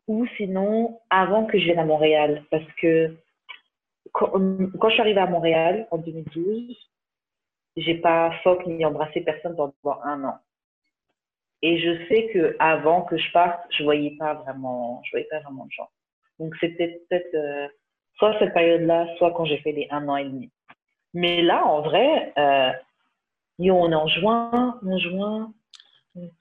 Ou 0.09 0.27
sinon, 0.37 1.01
avant 1.09 1.47
que 1.47 1.57
je 1.57 1.67
vienne 1.67 1.79
à 1.79 1.85
Montréal. 1.85 2.43
Parce 2.51 2.67
que 2.81 3.15
quand, 4.11 4.33
quand 4.33 4.89
je 4.89 4.95
suis 4.95 5.01
arrivée 5.01 5.21
à 5.21 5.27
Montréal 5.27 5.87
en 5.93 5.99
2012, 5.99 6.77
j'ai 7.77 7.95
pas 7.95 8.33
fuck 8.43 8.67
ni 8.67 8.85
embrassé 8.85 9.21
personne 9.21 9.55
pendant 9.55 10.01
un 10.03 10.25
an. 10.25 10.39
Et 11.63 11.79
je 11.79 12.09
sais 12.09 12.29
que 12.33 12.57
avant 12.59 13.03
que 13.03 13.17
je 13.19 13.31
parte, 13.31 13.61
je 13.71 13.85
voyais 13.85 14.17
pas 14.19 14.35
vraiment, 14.35 15.01
je 15.05 15.13
voyais 15.13 15.29
pas 15.31 15.39
vraiment 15.41 15.67
de 15.67 15.71
gens. 15.71 15.91
Donc 16.41 16.57
c'était 16.59 17.01
peut-être 17.09 17.35
euh, 17.35 17.69
soit 18.15 18.37
cette 18.41 18.53
période-là, 18.53 19.07
soit 19.19 19.31
quand 19.31 19.45
j'ai 19.45 19.59
fait 19.59 19.71
les 19.71 19.87
un 19.91 20.09
an 20.09 20.17
et 20.17 20.25
demi. 20.25 20.51
Mais 21.15 21.41
là, 21.41 21.65
en 21.65 21.83
vrai, 21.83 22.33
euh, 22.37 22.73
yo, 23.61 23.75
on 23.77 23.91
est 23.93 23.95
en 23.95 24.09
juin, 24.09 24.79
en 24.85 24.99
juin, 24.99 25.53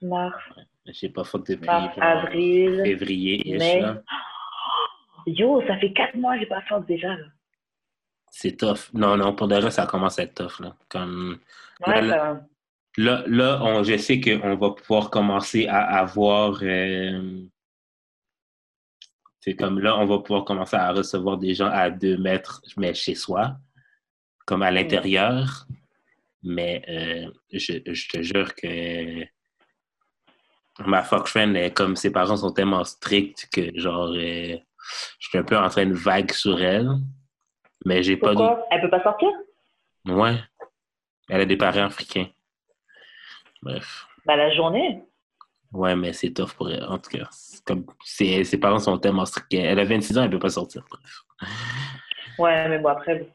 mars, 0.02 0.42
J'ai 0.86 1.08
pas 1.10 1.24
faute 1.24 1.46
depuis 1.48 1.66
mars, 1.66 1.96
avril, 2.00 2.80
février-ish, 2.84 3.58
mai. 3.58 3.80
là. 3.80 4.02
Yo, 5.26 5.62
ça 5.66 5.78
fait 5.78 5.92
quatre 5.92 6.16
mois 6.16 6.34
que 6.34 6.40
j'ai 6.40 6.46
pas 6.46 6.62
fuck 6.62 6.86
déjà. 6.86 7.14
Là. 7.14 7.26
C'est 8.30 8.56
tough. 8.56 8.90
Non, 8.94 9.16
non, 9.16 9.34
pour 9.34 9.48
de 9.48 9.56
vrai, 9.56 9.70
ça 9.70 9.86
commence 9.86 10.18
à 10.18 10.22
être 10.22 10.34
tough, 10.34 10.60
là. 10.60 10.74
Comme... 10.88 11.38
Ouais, 11.86 12.00
Là, 12.00 12.02
là, 12.02 12.14
ça- 12.16 12.46
Là, 12.96 13.22
là 13.28 13.60
on, 13.62 13.84
je 13.84 13.96
sais 13.96 14.20
qu'on 14.20 14.56
va 14.56 14.70
pouvoir 14.72 15.10
commencer 15.10 15.68
à 15.68 15.98
avoir. 16.00 16.58
euh, 16.62 17.40
c'est 19.38 19.54
comme 19.54 19.78
là, 19.78 19.96
on 19.96 20.06
va 20.06 20.18
pouvoir 20.18 20.44
commencer 20.44 20.76
à 20.76 20.90
recevoir 20.92 21.38
des 21.38 21.54
gens 21.54 21.70
à 21.70 21.88
deux 21.88 22.18
mètres, 22.18 22.60
mais 22.76 22.92
chez 22.92 23.14
soi, 23.14 23.56
comme 24.44 24.62
à 24.62 24.70
l'intérieur. 24.72 25.66
Mais 26.42 26.82
euh, 26.88 27.30
je, 27.52 27.74
je 27.92 28.08
te 28.08 28.22
jure 28.22 28.54
que 28.54 29.24
ma 30.86 31.02
fuck 31.02 31.26
friend, 31.28 31.54
elle, 31.56 31.72
comme 31.74 31.96
ses 31.96 32.10
parents 32.10 32.36
sont 32.38 32.52
tellement 32.52 32.84
stricts 32.84 33.48
que, 33.52 33.78
genre, 33.78 34.08
euh, 34.14 34.56
je 35.18 35.28
suis 35.28 35.38
un 35.38 35.42
peu 35.42 35.56
en 35.58 35.68
train 35.68 35.86
de 35.86 35.94
vague 35.94 36.32
sur 36.32 36.62
elle. 36.62 36.88
Mais 37.84 38.02
j'ai 38.02 38.16
pas. 38.16 38.28
Pourquoi? 38.34 38.66
Elle 38.70 38.80
peut 38.82 38.90
pas 38.90 39.02
sortir? 39.02 39.28
Ouais. 40.06 40.36
Elle 41.28 41.42
a 41.42 41.46
des 41.46 41.56
parents 41.56 41.84
africains. 41.84 42.28
Bref. 43.62 44.06
Bah 44.26 44.36
la 44.36 44.52
journée. 44.54 45.02
Ouais, 45.72 45.94
mais 45.94 46.12
c'est 46.12 46.32
tough 46.32 46.52
pour 46.56 46.70
elle. 46.70 46.82
En 46.84 46.98
tout 46.98 47.10
cas, 47.10 47.28
comme 47.64 47.86
ses, 48.04 48.42
ses 48.44 48.58
parents 48.58 48.78
sont 48.80 48.98
tellement 48.98 49.24
stricts. 49.26 49.52
Elle 49.54 49.78
a 49.78 49.84
26 49.84 50.18
ans, 50.18 50.24
elle 50.24 50.30
peut 50.30 50.38
pas 50.38 50.48
sortir. 50.50 50.84
Bref. 50.90 51.22
Ouais, 52.38 52.68
mais 52.68 52.78
bon 52.78 52.88
après, 52.88 53.30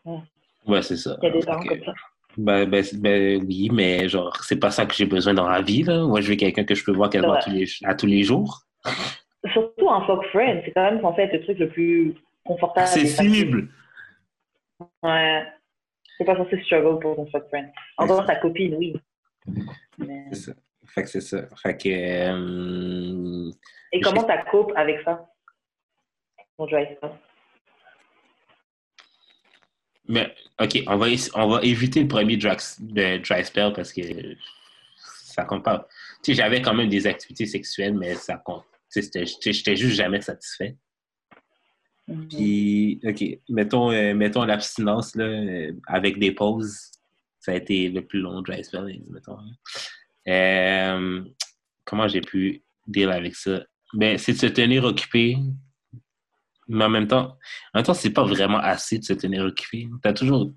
Ouais, 0.67 0.81
c'est 0.81 0.97
ça. 0.97 1.17
il 1.21 1.25
y 1.25 1.29
a 1.29 1.31
des 1.31 1.45
parents 1.45 1.61
Ok. 1.61 1.69
comme 1.69 1.83
ça. 1.85 1.93
Ben, 2.37 2.65
ben, 2.69 2.83
ben, 2.95 3.43
oui, 3.45 3.69
mais 3.71 4.09
genre, 4.09 4.35
c'est 4.43 4.59
pas 4.59 4.71
ça 4.71 4.85
que 4.85 4.93
j'ai 4.93 5.05
besoin 5.05 5.33
dans 5.33 5.47
la 5.47 5.61
vie, 5.61 5.83
là. 5.83 6.03
Moi, 6.05 6.21
je 6.21 6.29
veux 6.29 6.35
quelqu'un 6.35 6.63
que 6.65 6.75
je 6.75 6.83
peux 6.83 6.91
voir 6.91 7.09
quasiment 7.09 7.37
tous 7.41 7.49
les, 7.51 7.65
à 7.83 7.95
tous 7.95 8.05
les 8.07 8.23
jours. 8.23 8.61
Surtout 9.53 9.89
un 9.89 10.05
fuck 10.05 10.25
friend, 10.27 10.61
c'est 10.65 10.71
quand 10.71 10.83
même 10.91 11.01
censé 11.01 11.21
être 11.21 11.33
le 11.33 11.43
truc 11.43 11.59
le 11.59 11.69
plus 11.69 12.15
confortable. 12.43 12.87
Accessible! 12.87 13.69
Ouais. 15.03 15.43
C'est 16.17 16.25
pas 16.25 16.35
censé 16.35 16.61
struggle 16.63 16.99
pour 16.99 17.15
ton 17.15 17.25
fuck 17.27 17.47
friend. 17.49 17.69
Encore 17.97 18.25
ta 18.25 18.35
copine, 18.35 18.75
oui. 18.75 18.95
Mais- 19.97 20.25
C'est 20.31 20.51
ça. 20.51 20.53
Fait 20.87 21.03
que 21.03 21.09
c'est 21.09 21.21
ça. 21.21 21.41
Fait 21.61 21.75
que. 21.77 21.89
euh, 21.89 23.51
Et 23.91 23.99
comment 24.01 24.23
t'as 24.23 24.43
cope 24.45 24.71
avec 24.75 25.01
ça? 25.03 25.27
Spell 26.53 26.95
Mais, 30.07 30.33
OK, 30.61 30.83
on 30.87 30.97
va, 30.97 31.07
on 31.33 31.47
va 31.49 31.61
éviter 31.63 32.01
le 32.01 32.07
premier 32.07 32.37
dry, 32.37 32.55
de 32.79 33.17
dry 33.17 33.43
spell 33.43 33.73
parce 33.73 33.91
que 33.91 34.01
ça 34.97 35.43
compte 35.45 35.63
pas. 35.63 35.87
Tu 36.23 36.31
sais, 36.31 36.35
j'avais 36.35 36.61
quand 36.61 36.73
même 36.73 36.89
des 36.89 37.07
activités 37.07 37.45
sexuelles, 37.45 37.93
mais 37.95 38.15
ça 38.15 38.37
compte. 38.37 38.63
Tu 38.91 39.01
sais, 39.01 39.25
j'étais 39.25 39.75
juste 39.75 39.95
jamais 39.95 40.21
satisfait. 40.21 40.77
Mhm. 42.07 42.27
Puis, 42.27 42.99
OK, 43.03 43.23
mettons, 43.49 43.91
euh, 43.91 44.13
mettons 44.13 44.43
l'abstinence, 44.43 45.15
là, 45.15 45.25
euh, 45.25 45.71
avec 45.87 46.19
des 46.19 46.31
pauses. 46.31 46.91
Ça 47.39 47.51
a 47.51 47.55
été 47.55 47.89
le 47.89 48.05
plus 48.05 48.19
long 48.19 48.41
dry 48.41 48.63
spell, 48.63 49.01
mettons. 49.09 49.37
hein. 49.37 49.51
Euh, 50.27 51.23
comment 51.83 52.07
j'ai 52.07 52.21
pu 52.21 52.63
deal 52.87 53.09
avec 53.09 53.35
ça? 53.35 53.63
Ben, 53.93 54.17
c'est 54.17 54.33
de 54.33 54.37
se 54.37 54.45
tenir 54.47 54.83
occupé. 54.83 55.37
Mais 56.67 56.85
en 56.85 56.89
même 56.89 57.07
temps, 57.07 57.37
en 57.73 57.79
même 57.79 57.83
temps, 57.83 57.93
c'est 57.93 58.13
pas 58.13 58.23
vraiment 58.23 58.57
assez 58.57 58.97
de 58.99 59.03
se 59.03 59.13
tenir 59.13 59.45
occupé. 59.45 59.87
T'as 60.01 60.13
toujours, 60.13 60.51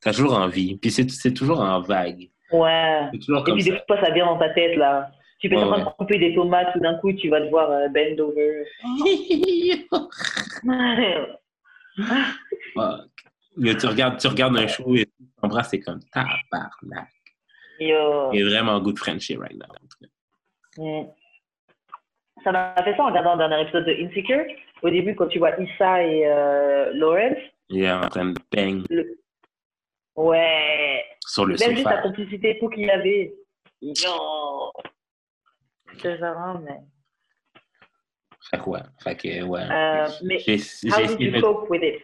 t'as 0.00 0.12
toujours 0.12 0.34
envie. 0.38 0.76
Puis 0.76 0.90
c'est 0.90 1.10
c'est 1.10 1.34
toujours 1.34 1.60
en 1.60 1.80
vague. 1.80 2.30
Ouais. 2.52 3.08
Et 3.12 3.18
puis 3.18 3.24
ça. 3.24 3.42
des 3.70 3.82
fois, 3.86 4.00
ça 4.00 4.10
vient 4.12 4.26
dans 4.26 4.38
ta 4.38 4.50
tête, 4.50 4.76
là. 4.76 5.10
Tu 5.40 5.48
peux 5.48 5.56
Ouais, 5.56 5.64
ouais. 5.64 5.84
couper 5.96 6.18
des 6.18 6.34
tomates, 6.34 6.72
tout 6.72 6.80
d'un 6.80 6.94
coup, 6.98 7.12
tu 7.12 7.28
vas 7.28 7.40
te 7.40 7.48
voir 7.48 7.70
euh, 7.70 7.88
bend 7.88 8.18
over. 8.18 8.64
Là, 13.60 13.74
tu, 13.74 13.86
regardes, 13.86 14.18
tu 14.18 14.28
regardes 14.28 14.56
un 14.56 14.66
show 14.68 14.94
et 14.94 15.06
tu 15.06 15.12
t'embrasses, 15.40 15.70
c'est 15.70 15.80
comme 15.80 16.00
tabarnak. 16.12 17.08
Yo. 17.80 18.30
J'ai 18.32 18.44
vraiment 18.44 18.72
un 18.72 18.80
goût 18.80 18.92
de 18.92 18.98
Frenchie 18.98 19.36
right 19.36 19.56
now. 19.56 19.66
Mm. 20.76 21.08
Ça 22.44 22.52
m'a 22.52 22.74
fait 22.84 22.96
ça 22.96 23.02
en 23.02 23.06
regardant 23.06 23.32
le 23.34 23.38
dernier 23.38 23.62
épisode 23.62 23.84
de 23.84 23.92
Insecure. 23.92 24.44
Au 24.82 24.90
début, 24.90 25.14
quand 25.14 25.26
tu 25.28 25.38
vois 25.38 25.58
Issa 25.60 26.02
et 26.04 26.26
euh, 26.26 26.92
Lawrence, 26.94 27.38
Il 27.68 27.82
est 27.82 27.90
en 27.92 28.08
train 28.08 28.26
de 28.26 28.38
bang 28.52 28.84
le... 28.90 29.18
ouais, 30.16 31.04
sur 31.26 31.44
le 31.46 31.56
même 31.58 31.70
juste 31.72 31.84
la 31.84 31.90
sofa. 31.96 32.02
complicité 32.02 32.58
tout 32.60 32.68
qu'il 32.68 32.84
y 32.86 32.90
avait. 32.90 33.34
Yo. 33.82 34.72
C'est 36.00 36.18
marrant, 36.18 36.60
mais. 36.60 36.78
Fait 38.50 38.58
que 38.58 38.68
ouais. 38.70 38.80
Fait 39.02 39.16
que 39.16 39.42
ouais. 39.44 39.62
Euh, 39.62 40.08
mais 40.22 40.38
How 40.38 41.06
did 41.16 41.20
you 41.20 41.40
cope 41.40 41.68
with 41.70 41.82
it? 41.82 42.02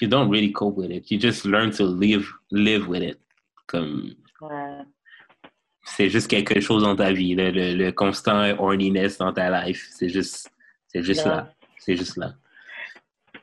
You 0.00 0.08
don't 0.08 0.30
really 0.30 0.52
cope 0.52 0.76
with 0.76 0.90
it. 0.90 1.10
You 1.10 1.18
just 1.18 1.44
learn 1.44 1.70
to 1.72 1.84
live, 1.86 2.26
live 2.50 2.88
with 2.88 3.02
it. 3.02 3.18
Comme 3.66 4.14
Ouais. 4.40 4.82
c'est 5.84 6.08
juste 6.10 6.28
quelque 6.28 6.60
chose 6.60 6.82
dans 6.82 6.96
ta 6.96 7.12
vie, 7.12 7.34
là, 7.34 7.50
le, 7.50 7.74
le 7.74 7.92
constant 7.92 8.54
horniness 8.58 9.18
dans 9.18 9.32
ta 9.32 9.48
life. 9.66 9.86
C'est 9.90 10.08
juste, 10.10 10.50
c'est 10.94 11.02
juste 11.02 11.26
là. 11.26 11.48
C'est 11.78 11.96
juste 11.96 12.16
là. 12.16 12.30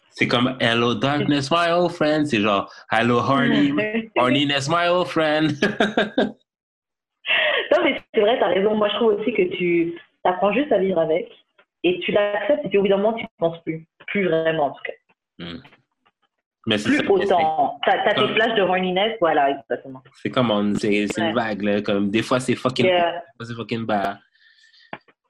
C'est 0.10 0.28
comme 0.28 0.56
Hello 0.60 0.94
darkness, 0.94 1.49
my 1.52 1.72
old 1.72 1.91
friend. 1.91 2.26
C'est 2.28 2.41
genre 2.41 2.72
Hello 2.91 3.18
horny, 3.19 3.72
horniness, 4.18 4.69
my 4.69 4.88
old 4.90 5.07
friend. 5.07 5.52
Non, 7.72 7.84
mais 7.84 8.02
c'est 8.14 8.19
vrai, 8.22 8.38
t'as 8.40 8.48
raison. 8.49 8.76
Moi, 8.76 8.90
je 8.90 8.95
trouve 8.95 9.14
aussi 9.14 9.32
que 9.34 9.44
tu 9.56 9.94
apprends 10.23 10.52
juste 10.53 10.72
à 10.72 10.80
vivre 10.80 10.99
avec 10.99 11.32
et 11.84 11.99
tu 12.02 12.11
l'acceptes 12.11 12.65
et 12.65 12.69
puis 12.69 12.78
au 12.78 12.82
bout 12.82 12.90
d'un 12.90 12.98
moment, 12.98 13.14
tu 13.14 13.23
ne 13.23 13.30
penses 13.38 13.61
plus. 13.64 13.88
Plus 14.07 14.28
vraiment, 14.28 14.65
en 14.65 14.72
tout 14.72 14.84
cas. 14.84 14.94
Hmm. 15.45 15.60
Mais 16.68 16.76
Plus 16.78 16.98
ça, 16.98 17.10
autant. 17.11 17.80
T'as 17.86 18.02
as 18.03 18.14
tes 18.14 18.22
Comme- 18.22 18.36
flashs 18.36 18.56
de 18.56 18.61
horniness, 18.61 19.18
voilà, 19.19 19.49
exactement. 19.49 20.03
C'est 20.22 20.30
comme 20.30 20.52
on- 20.52 20.76
c'est 20.76 21.07
c'est 21.07 21.22
Ouais. 21.22 21.30
une 21.30 21.34
vague 21.36 21.61
là. 21.64 21.82
Comme 21.82 22.11
des 22.11 22.22
fois 22.22 22.40
c'est 22.40 22.53
fucking, 22.56 22.86
Yeah. 22.86 23.23
c'est 23.41 23.56
fucking 23.56 23.86
bas. 23.86 24.19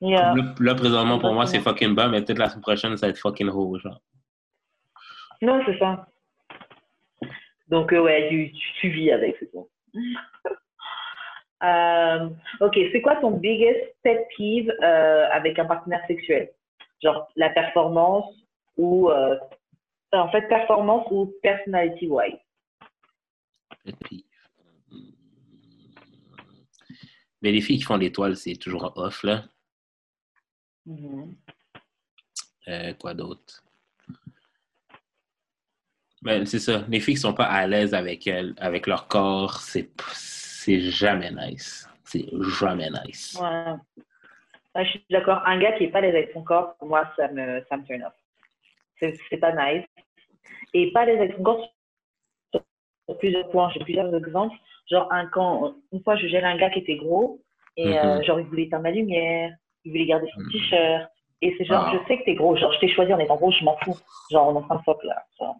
Yeah. 0.01 0.33
Là, 0.35 0.55
là, 0.59 0.75
présentement 0.75 1.19
pour 1.19 1.33
moi 1.33 1.45
c'est 1.45 1.59
fucking 1.59 1.93
bas, 1.93 2.07
mais 2.07 2.21
peut-être 2.23 2.39
la 2.39 2.49
semaine 2.49 2.61
prochaine 2.61 2.97
ça 2.97 3.05
va 3.05 3.11
être 3.11 3.19
fucking 3.19 3.49
haut 3.49 3.77
genre. 3.79 4.01
Non, 5.41 5.61
c'est 5.65 5.77
ça. 5.79 6.07
Donc, 7.67 7.93
euh, 7.93 8.01
ouais, 8.01 8.27
tu, 8.29 8.51
tu, 8.51 8.67
tu 8.81 8.89
vis 8.89 9.11
avec, 9.11 9.37
c'est 9.39 9.51
tout. 9.51 9.69
Euh, 11.63 12.27
ok, 12.59 12.75
c'est 12.91 13.01
quoi 13.03 13.17
ton 13.17 13.37
biggest 13.37 13.95
pet 14.01 14.27
peeve 14.35 14.73
euh, 14.81 15.27
avec 15.31 15.59
un 15.59 15.65
partenaire 15.65 16.01
sexuel? 16.07 16.49
Genre 17.03 17.27
la 17.35 17.51
performance 17.51 18.33
ou. 18.77 19.11
euh, 19.11 19.37
en 20.11 20.27
fait, 20.31 20.47
performance 20.47 21.05
ou 21.11 21.31
personality 21.43 22.07
wise? 22.07 22.33
Pet 23.85 23.95
peeve. 24.09 24.23
Mais 27.43 27.51
les 27.51 27.61
filles 27.61 27.77
qui 27.77 27.83
font 27.83 27.97
l'étoile, 27.97 28.35
c'est 28.35 28.55
toujours 28.55 28.91
off, 28.95 29.21
là. 29.21 29.43
Euh, 32.67 32.93
quoi 32.93 33.13
d'autre? 33.13 33.63
Ben, 36.21 36.45
c'est 36.45 36.59
ça. 36.59 36.85
Les 36.87 36.99
filles 36.99 37.15
qui 37.15 37.21
sont 37.21 37.33
pas 37.33 37.45
à 37.45 37.65
l'aise 37.65 37.93
avec 37.95 38.27
elles, 38.27 38.53
avec 38.57 38.85
leur 38.85 39.07
corps, 39.07 39.59
c'est 39.61 39.89
c'est 40.13 40.79
jamais 40.81 41.31
nice. 41.31 41.89
C'est 42.03 42.27
jamais 42.59 42.89
nice. 43.05 43.39
Ouais. 43.41 43.73
Ouais, 44.75 44.85
je 44.85 44.89
suis 44.91 45.05
d'accord. 45.09 45.41
Un 45.45 45.59
gars 45.59 45.71
qui 45.77 45.85
est 45.85 45.89
pas 45.89 45.97
à 45.97 46.01
l'aise 46.01 46.15
avec 46.15 46.31
son 46.33 46.43
corps, 46.43 46.75
pour 46.77 46.87
moi, 46.87 47.11
ça 47.15 47.27
me, 47.29 47.63
ça 47.67 47.77
me 47.77 47.83
turn 47.85 48.03
off. 48.03 48.13
C'est 48.99 49.37
pas 49.37 49.51
nice. 49.53 49.85
Et 50.73 50.91
pas 50.91 51.01
à 51.01 51.05
l'aise 51.05 51.19
avec 51.19 51.35
son 51.37 51.43
corps 51.43 51.73
sur 52.53 53.17
plusieurs 53.17 53.49
points. 53.49 53.71
J'ai 53.73 53.79
plusieurs 53.79 54.13
exemples. 54.15 54.55
Genre, 54.89 55.11
un, 55.11 55.25
quand, 55.27 55.75
une 55.91 56.03
fois, 56.03 56.15
je 56.17 56.27
gérais 56.27 56.47
un 56.47 56.57
gars 56.57 56.69
qui 56.69 56.79
était 56.79 56.97
gros 56.97 57.41
et 57.77 57.97
euh, 57.97 58.17
Mhm. 58.17 58.23
genre, 58.23 58.39
il 58.39 58.45
voulait 58.45 58.63
éteindre 58.63 58.83
la 58.83 58.91
lumière, 58.91 59.55
il 59.85 59.91
voulait 59.91 60.05
garder 60.05 60.27
son 60.33 60.41
Mhm. 60.41 60.51
t-shirt. 60.51 61.09
Et 61.43 61.55
c'est 61.57 61.65
genre, 61.65 61.85
Ah. 61.87 61.93
je 61.93 62.07
sais 62.07 62.19
que 62.19 62.23
t'es 62.25 62.35
gros. 62.35 62.55
Genre, 62.55 62.71
je 62.73 62.79
t'ai 62.79 62.87
choisi 62.93 63.11
en 63.13 63.19
étant 63.19 63.35
gros, 63.35 63.51
je 63.51 63.63
m'en 63.63 63.75
fous. 63.77 63.97
Genre, 64.31 64.47
on 64.47 64.53
est 64.53 64.57
en 64.57 64.61
train 64.63 64.75
de 64.75 64.81
fuck 64.83 65.03
là. 65.03 65.15
Genre, 65.39 65.55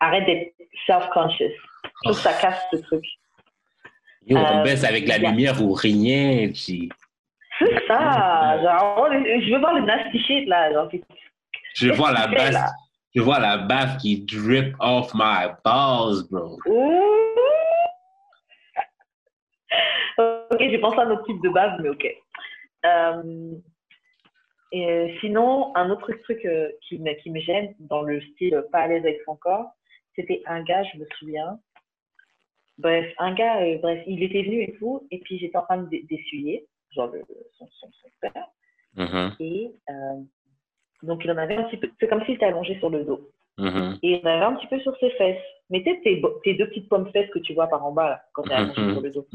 arrête 0.00 0.24
d'être 0.26 0.54
self-conscious. 0.86 1.52
Je 2.04 2.08
que 2.10 2.14
ça 2.16 2.32
casse 2.34 2.64
ce 2.72 2.76
truc. 2.78 3.04
Yo, 4.26 4.36
on 4.38 4.60
Euh, 4.60 4.62
baisse 4.62 4.84
avec 4.84 5.06
la 5.08 5.18
lumière 5.18 5.60
ou 5.62 5.72
rien. 5.74 6.50
G. 6.52 6.88
C'est 7.58 7.86
ça. 7.86 8.58
Genre, 8.62 9.08
je 9.12 9.52
veux 9.52 9.58
voir 9.58 9.74
le 9.74 9.80
nasty 9.82 10.18
shit 10.20 10.48
là. 10.48 10.72
Genre, 10.72 10.88
Je 11.74 11.92
vois 11.92 12.12
la 12.12 12.26
baffe. 12.28 12.70
Je 13.14 13.20
vois 13.22 13.38
la 13.38 13.58
baffe 13.58 13.96
qui 13.98 14.24
drip 14.24 14.74
off 14.80 15.12
my 15.14 15.48
balls, 15.64 16.24
bro. 16.30 16.58
Ouh. 16.66 17.02
Ok, 20.50 20.58
j'ai 20.58 20.78
pensé 20.78 20.98
à 20.98 21.02
un 21.02 21.10
autre 21.10 21.24
type 21.24 21.40
de 21.42 21.48
base, 21.50 21.78
mais 21.80 21.88
ok. 21.90 22.06
Euh, 22.84 23.52
et 24.70 24.86
euh, 24.86 25.08
sinon, 25.20 25.74
un 25.76 25.90
autre 25.90 26.12
truc 26.24 26.44
euh, 26.44 26.70
qui, 26.82 26.98
me, 26.98 27.12
qui 27.14 27.30
me 27.30 27.40
gêne 27.40 27.74
dans 27.78 28.02
le 28.02 28.20
style 28.20 28.62
pas 28.70 28.80
à 28.80 28.88
l'aise 28.88 29.04
avec 29.04 29.20
son 29.24 29.36
corps, 29.36 29.70
c'était 30.14 30.42
un 30.46 30.62
gars, 30.62 30.82
je 30.84 30.98
me 30.98 31.06
souviens. 31.18 31.58
Bref, 32.76 33.12
un 33.18 33.34
gars, 33.34 33.62
euh, 33.62 33.78
bref, 33.78 34.02
il 34.06 34.22
était 34.22 34.42
venu 34.42 34.62
et 34.62 34.72
tout, 34.78 35.06
et 35.10 35.18
puis 35.20 35.38
j'étais 35.38 35.56
en 35.56 35.62
train 35.62 35.78
de- 35.78 36.06
d'essuyer, 36.08 36.66
genre 36.94 37.08
le, 37.08 37.22
son, 37.56 37.66
son, 37.80 37.90
son 37.90 38.08
père, 38.20 38.46
Mhm, 38.96 39.36
et 39.40 39.70
euh, 39.90 40.22
donc 41.02 41.24
il 41.24 41.30
en 41.30 41.36
avait 41.36 41.56
un 41.56 41.64
petit 41.64 41.76
peu, 41.76 41.88
c'est 42.00 42.08
comme 42.08 42.24
s'il 42.24 42.34
était 42.34 42.46
allongé 42.46 42.76
sur 42.78 42.90
le 42.90 43.04
dos. 43.04 43.30
mhm. 43.58 43.98
Et 44.02 44.12
il 44.12 44.26
en 44.26 44.30
avait 44.30 44.44
un 44.44 44.54
petit 44.54 44.66
peu 44.66 44.80
sur 44.80 44.96
ses 44.98 45.10
fesses. 45.10 45.42
Mais 45.70 45.82
tu 45.82 45.90
sais, 45.90 46.00
tes, 46.44 46.54
deux 46.54 46.68
petites 46.68 46.88
pommes 46.88 47.10
fesses 47.12 47.30
que 47.30 47.38
tu 47.40 47.52
vois 47.54 47.66
par 47.68 47.84
en 47.84 47.92
bas, 47.92 48.08
là, 48.08 48.22
quand 48.32 48.42
tu 48.44 48.50
es 48.50 48.54
allongé 48.54 48.80
Mhm. 48.82 48.92
sur 48.92 49.00
le 49.02 49.10
dos. 49.10 49.26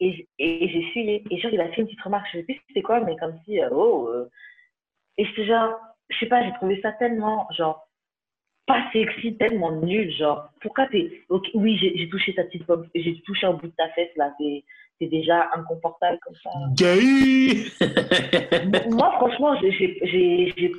Et, 0.00 0.28
et 0.38 0.68
j'ai 0.68 0.78
essuyé. 0.78 1.24
Et 1.30 1.38
genre, 1.38 1.52
il 1.52 1.60
a 1.60 1.68
fait 1.68 1.80
une 1.80 1.86
petite 1.86 2.02
remarque. 2.02 2.26
Je 2.32 2.38
sais 2.38 2.44
plus 2.44 2.60
c'était 2.68 2.82
quoi, 2.82 3.00
mais 3.00 3.16
comme 3.16 3.38
si, 3.44 3.60
euh, 3.60 3.68
oh. 3.72 4.08
euh. 4.08 4.28
Et 5.18 5.24
j'étais 5.24 5.46
genre, 5.46 5.78
je 6.10 6.18
sais 6.18 6.26
pas, 6.26 6.42
j'ai 6.44 6.52
trouvé 6.54 6.80
ça 6.82 6.92
tellement, 6.92 7.48
genre, 7.56 7.88
pas 8.66 8.84
sexy, 8.92 9.36
tellement 9.36 9.72
nul. 9.72 10.10
Genre, 10.12 10.48
pourquoi 10.60 10.86
t'es. 10.86 11.22
ok, 11.28 11.48
oui, 11.54 11.78
j'ai 11.78 12.08
touché 12.08 12.34
ta 12.34 12.44
petite 12.44 12.66
pomme, 12.66 12.86
j'ai 12.94 13.20
touché 13.22 13.46
un 13.46 13.54
bout 13.54 13.68
de 13.68 13.74
ta 13.76 13.88
fesse, 13.90 14.14
là. 14.16 14.32
T'es 14.98 15.08
déjà 15.08 15.50
inconfortable 15.54 16.18
comme 16.22 16.34
ça. 16.42 16.50
Gay! 16.72 17.66
Moi, 18.90 19.12
franchement, 19.12 19.58
j'ai, 19.60 19.70
j'ai, 19.72 19.98
j'ai, 20.02 20.54
j'ai- 20.56 20.72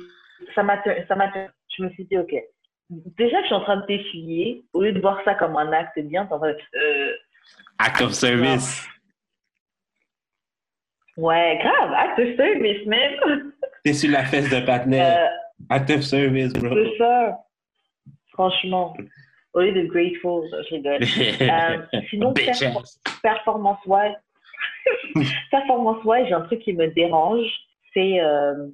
ça 0.54 0.62
m'a, 0.62 0.82
je 0.84 1.82
me 1.82 1.90
suis 1.90 2.04
dit, 2.04 2.18
ok. 2.18 2.34
Déjà 2.90 3.36
que 3.36 3.42
je 3.42 3.46
suis 3.46 3.54
en 3.54 3.60
train 3.60 3.76
de 3.76 3.86
t'essuyer, 3.86 4.64
au 4.72 4.82
lieu 4.82 4.92
de 4.92 5.00
voir 5.00 5.20
ça 5.24 5.34
comme 5.34 5.56
un 5.56 5.72
acte 5.72 5.98
bien, 6.00 6.26
t'es 6.26 6.32
en 6.32 6.38
train 6.38 6.52
de, 6.52 6.58
euh, 6.74 7.12
Act 7.78 8.00
of 8.00 8.12
service. 8.12 8.88
Ouais, 11.18 11.58
grave, 11.62 11.92
acte 11.94 12.18
de 12.20 12.36
service, 12.36 12.86
même. 12.86 13.52
T'es 13.84 13.92
sur 13.92 14.10
la 14.10 14.24
fesse 14.24 14.48
de 14.50 14.64
partenaire. 14.64 15.18
Euh, 15.30 15.34
Act 15.70 15.90
of 15.90 16.00
service, 16.02 16.52
bro. 16.52 16.74
c'est 16.74 16.96
ça. 16.98 17.38
Franchement. 18.32 18.94
Au 19.54 19.60
lieu 19.60 19.72
de 19.72 19.82
grateful, 19.86 20.44
je 20.68 20.74
rigole. 20.74 21.00
Euh, 21.40 22.00
sinon, 22.10 22.32
perfor- 22.32 22.84
performance-wise, 23.22 24.14
performance-wise, 25.50 26.26
j'ai 26.28 26.34
un 26.34 26.42
truc 26.42 26.60
qui 26.60 26.72
me 26.72 26.86
dérange, 26.88 27.46
c'est 27.94 28.20
euh, 28.20 28.68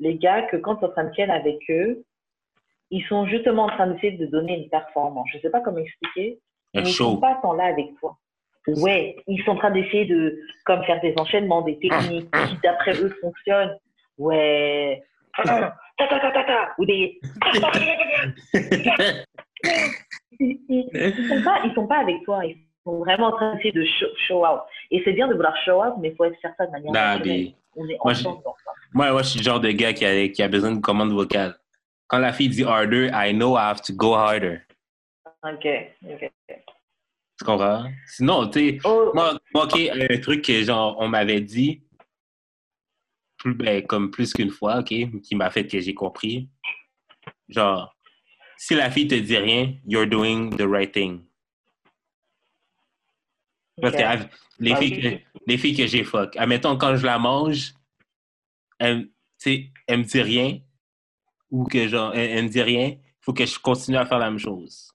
les 0.00 0.16
gars 0.16 0.42
que 0.42 0.56
quand 0.56 0.76
tu 0.76 0.84
es 0.84 0.88
en 0.88 0.90
train 0.90 1.04
de 1.04 1.14
ken 1.14 1.30
avec 1.30 1.58
eux, 1.70 2.02
ils 2.90 3.04
sont 3.04 3.26
justement 3.26 3.64
en 3.64 3.68
train 3.68 3.86
d'essayer 3.88 4.12
de 4.16 4.26
donner 4.26 4.56
une 4.62 4.68
performance. 4.70 5.28
Je 5.32 5.38
sais 5.38 5.50
pas 5.50 5.60
comment 5.60 5.78
expliquer, 5.78 6.38
Un 6.74 6.82
mais 6.82 6.88
ils 6.88 6.92
sont 6.92 7.14
show. 7.14 7.16
pas 7.20 7.38
tant 7.42 7.52
là 7.52 7.64
avec 7.64 7.86
toi. 8.00 8.16
Ouais, 8.68 9.16
ils 9.26 9.42
sont 9.44 9.52
en 9.52 9.56
train 9.56 9.70
d'essayer 9.70 10.06
de 10.06 10.38
comme 10.64 10.82
faire 10.84 11.00
des 11.00 11.14
enchaînements, 11.18 11.62
des 11.62 11.78
techniques 11.78 12.28
qui 12.48 12.56
d'après 12.62 12.92
eux 13.00 13.14
fonctionnent. 13.20 13.76
Ouais. 14.18 15.02
Ta 15.44 15.44
ta 16.08 16.18
ta 16.20 16.30
ta 16.32 16.44
ta 16.44 16.74
ou 16.78 16.84
des 16.84 17.20
ils, 20.40 20.58
ils, 20.68 21.28
sont 21.28 21.42
pas 21.42 21.60
ils 21.64 21.72
sont 21.74 21.86
pas 21.86 21.98
avec 21.98 22.22
toi, 22.24 22.44
ils 22.44 22.56
sont 22.84 22.98
vraiment 22.98 23.28
en 23.28 23.32
train 23.32 23.54
d'essayer 23.54 23.72
de 23.72 23.84
show, 23.84 24.06
show 24.26 24.46
out. 24.46 24.60
Et 24.90 25.00
c'est 25.04 25.12
bien 25.12 25.28
de 25.28 25.34
vouloir 25.34 25.56
show 25.64 25.82
out, 25.82 25.94
mais 26.00 26.08
il 26.08 26.16
faut 26.16 26.24
faire 26.40 26.52
ça 26.56 26.66
de 26.66 26.72
manière 26.72 26.92
Nah, 26.92 27.18
mais- 27.18 27.54
On 27.78 27.86
est 27.88 27.98
Moi, 28.02 28.12
ensemble 28.12 28.42
dans 28.42 28.54
ça. 28.64 28.70
Moi, 28.94 29.12
moi, 29.12 29.22
je 29.22 29.28
suis 29.28 29.38
le 29.40 29.44
genre 29.44 29.60
de 29.60 29.70
gars 29.70 29.92
qui 29.92 30.06
a, 30.06 30.28
qui 30.28 30.42
a 30.42 30.48
besoin 30.48 30.72
de 30.72 30.80
commande 30.80 31.12
vocale. 31.12 31.54
Quand 32.06 32.18
la 32.18 32.32
fille 32.32 32.48
dit 32.48 32.64
harder, 32.64 33.10
I 33.12 33.34
know 33.34 33.54
I 33.56 33.68
have 33.68 33.82
to 33.82 33.92
go 33.92 34.14
harder. 34.14 34.62
Ok, 35.44 35.66
ok. 36.10 36.30
Tu 37.38 37.44
comprends? 37.44 37.90
Sinon, 38.06 38.48
tu 38.48 38.58
sais, 38.58 38.78
Oh, 38.84 39.10
moi, 39.14 39.38
moi, 39.54 39.64
OK, 39.64 39.78
un 39.78 40.18
truc 40.20 40.42
que 40.44 40.62
genre, 40.62 40.96
on 40.98 41.08
m'avait 41.08 41.40
dit, 41.40 41.82
plus, 43.36 43.54
ben, 43.54 43.86
comme 43.86 44.10
plus 44.10 44.32
qu'une 44.32 44.50
fois, 44.50 44.78
OK, 44.80 44.94
qui 45.22 45.34
m'a 45.34 45.50
fait 45.50 45.66
que 45.66 45.78
j'ai 45.78 45.94
compris. 45.94 46.48
Genre, 47.48 47.94
si 48.56 48.74
la 48.74 48.90
fille 48.90 49.06
te 49.06 49.14
dit 49.14 49.36
rien, 49.36 49.74
you're 49.86 50.06
doing 50.06 50.50
the 50.56 50.62
right 50.62 50.90
thing. 50.92 51.22
Parce 53.82 53.94
que 53.94 54.28
les, 54.58 54.72
Ah, 54.72 54.76
filles 54.76 55.00
que, 55.00 55.40
les 55.46 55.58
filles 55.58 55.76
que 55.76 55.86
j'ai 55.86 56.04
fuck, 56.04 56.34
admettons, 56.36 56.78
quand 56.78 56.96
je 56.96 57.04
la 57.04 57.18
mange, 57.18 57.74
elle, 58.78 59.10
elle 59.86 59.98
me 59.98 60.04
dit 60.04 60.22
rien, 60.22 60.58
ou 61.50 61.64
que 61.64 61.86
genre, 61.86 62.14
elle, 62.14 62.30
elle 62.30 62.44
me 62.44 62.48
dit 62.48 62.62
rien, 62.62 62.88
il 62.88 63.00
faut 63.20 63.34
que 63.34 63.44
je 63.44 63.58
continue 63.58 63.98
à 63.98 64.06
faire 64.06 64.18
la 64.18 64.30
même 64.30 64.38
chose. 64.38 64.90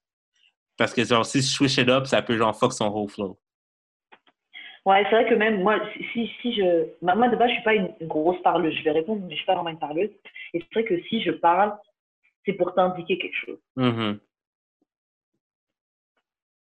Parce 0.81 0.95
que 0.95 1.03
genre, 1.03 1.23
si 1.23 1.41
je 1.41 1.45
switch 1.45 1.77
it 1.77 1.89
up, 1.89 2.07
ça 2.07 2.23
peut 2.23 2.35
genre 2.35 2.57
fuck 2.57 2.73
son 2.73 2.87
whole 2.87 3.07
flow. 3.07 3.37
Ouais, 4.83 5.03
c'est 5.03 5.11
vrai 5.11 5.29
que 5.29 5.35
même 5.35 5.61
moi, 5.61 5.79
si, 6.11 6.27
si, 6.41 6.55
je. 6.55 6.87
Moi, 7.03 7.27
de 7.27 7.35
base, 7.35 7.49
je 7.49 7.53
suis 7.53 7.63
pas 7.63 7.75
une, 7.75 7.93
grosse 8.01 8.41
parleuse. 8.41 8.73
Je 8.73 8.83
vais 8.83 8.89
répondre, 8.89 9.21
mais 9.23 9.33
je 9.33 9.35
suis 9.35 9.45
pas 9.45 9.53
vraiment 9.53 9.69
une 9.69 9.77
parleuse. 9.77 10.09
Et 10.55 10.59
c'est 10.59 10.73
vrai 10.73 10.83
que 10.85 10.99
si 11.03 11.21
je 11.21 11.29
parle, 11.29 11.77
c'est 12.43 12.53
pour 12.53 12.73
t'indiquer 12.73 13.19
quelque 13.19 13.35
chose. 13.45 13.59
Mhm. 13.75 14.19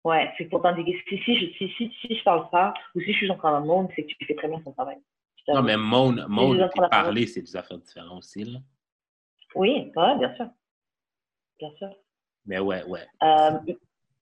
Ouais, 0.03 0.29
c'est 0.37 0.49
pour 0.49 0.63
t'indiquer. 0.63 1.01
Si, 1.07 1.17
si, 1.19 1.39
je, 1.39 1.45
si, 1.53 1.69
si, 1.77 1.89
si 2.01 2.17
je 2.17 2.23
parle 2.25 2.49
pas, 2.49 2.73
ou 2.95 2.99
si 2.99 3.13
je 3.13 3.19
suis 3.19 3.31
en 3.31 3.37
train 3.37 3.61
de 3.61 3.65
monde, 3.65 3.87
c'est 3.95 4.03
que 4.03 4.09
tu 4.09 4.25
fais 4.25 4.35
très 4.35 4.49
bien 4.49 4.59
ton 4.59 4.73
travail. 4.73 4.97
Non, 5.47 5.63
mais 5.63 5.77
moan, 5.77 6.25
moan 6.27 6.59
et 6.59 6.89
parler, 6.89 7.25
c'est 7.25 7.41
des 7.41 7.55
affaires 7.55 7.77
différentes 7.77 8.17
aussi, 8.17 8.43
là. 8.43 8.59
Oui, 9.55 9.93
ouais, 9.95 10.17
bien 10.17 10.35
sûr. 10.35 10.49
Bien 11.57 11.71
sûr. 11.77 11.89
Mais 12.45 12.59
ouais, 12.59 12.83
ouais. 12.83 13.07
Euh, 13.23 13.59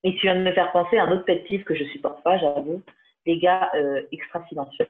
et 0.04 0.14
tu 0.16 0.22
viens 0.22 0.36
de 0.36 0.42
me 0.42 0.52
faire 0.54 0.72
penser 0.72 0.98
à 0.98 1.04
un 1.06 1.12
autre 1.12 1.26
pet 1.26 1.44
peeve 1.48 1.64
que 1.64 1.76
je 1.76 1.84
supporte 1.86 2.24
pas, 2.24 2.38
j'avoue. 2.38 2.82
Les 3.26 3.40
gars 3.40 3.70
euh, 3.76 4.02
extra 4.12 4.46
silencieux. 4.48 4.88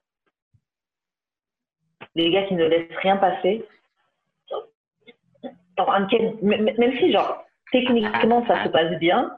Les 2.15 2.29
gars 2.31 2.43
qui 2.43 2.55
ne 2.55 2.65
laissent 2.65 2.95
rien 3.01 3.17
passer. 3.17 3.65
Même 6.41 6.97
si, 6.97 7.11
genre, 7.11 7.45
techniquement, 7.71 8.45
ça 8.47 8.63
se 8.63 8.69
passe 8.69 8.97
bien, 8.99 9.37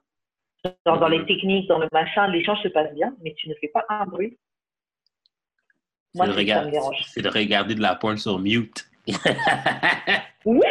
genre 0.85 0.99
dans 0.99 1.07
les 1.09 1.25
techniques, 1.25 1.67
dans 1.67 1.79
le 1.79 1.89
machin, 1.91 2.27
l'échange 2.27 2.61
se 2.61 2.69
passe 2.69 2.93
bien, 2.93 3.13
mais 3.21 3.33
tu 3.35 3.49
ne 3.49 3.55
fais 3.55 3.67
pas 3.69 3.85
un 3.89 4.05
bruit. 4.05 4.37
C'est 6.13 6.17
Moi, 6.17 6.27
de, 6.27 6.31
c'est 6.31 6.47
ça 6.53 6.61
me 6.61 6.65
regarder, 6.65 6.71
dérange. 6.71 7.01
c'est 7.07 7.21
de 7.21 7.29
regarder 7.29 7.75
de 7.75 7.81
la 7.81 7.95
porn 7.95 8.17
sur 8.17 8.39
mute. 8.39 8.89
Oui! 10.45 10.61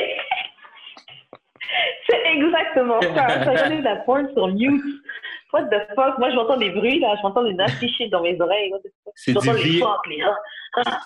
C'est 2.09 2.23
exactement 2.27 3.01
ça. 3.03 3.69
De 3.69 3.83
la 3.83 3.97
porn 3.97 4.29
sur 4.33 4.49
mute. 4.49 4.83
What 5.53 5.65
the 5.65 5.87
fuck? 5.95 6.19
Moi, 6.19 6.31
je 6.31 6.37
m'entends 6.37 6.57
des 6.59 6.71
bruits, 6.71 7.01
là. 7.01 7.15
Je 7.17 7.23
m'entends 7.23 7.43
des 7.43 7.89
shit 7.89 8.11
dans 8.11 8.23
mes 8.23 8.39
oreilles. 8.41 8.73
J'entends 9.27 9.53
les 9.53 9.63
V- 9.63 9.79
fuck, 9.79 10.07
les 10.07 10.23
ah. 10.23 11.01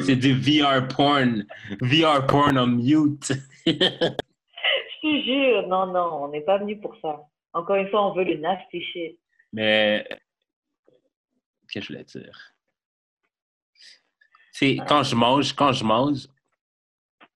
c'est 0.00 0.16
du 0.16 0.34
VR 0.34 0.86
porn. 0.88 1.44
VR 1.80 2.26
porn 2.26 2.58
on 2.58 2.66
mute. 2.66 3.32
Je 3.66 3.72
te 5.02 5.24
jure. 5.24 5.68
Non, 5.68 5.86
non, 5.86 6.24
on 6.24 6.28
n'est 6.28 6.40
pas 6.40 6.58
venu 6.58 6.80
pour 6.80 6.96
ça. 7.00 7.20
Encore 7.52 7.76
une 7.76 7.88
fois, 7.88 8.06
on 8.06 8.14
veut 8.14 8.24
le 8.24 8.40
shit. 8.72 9.18
Mais, 9.52 10.04
qu'est-ce 11.68 11.74
que 11.74 11.80
je 11.80 11.92
voulais 11.92 12.04
dire? 12.04 12.54
C'est 14.52 14.76
quand 14.88 15.02
je 15.02 15.14
mange, 15.14 15.52
quand 15.52 15.72
je 15.72 15.84
mange, 15.84 16.26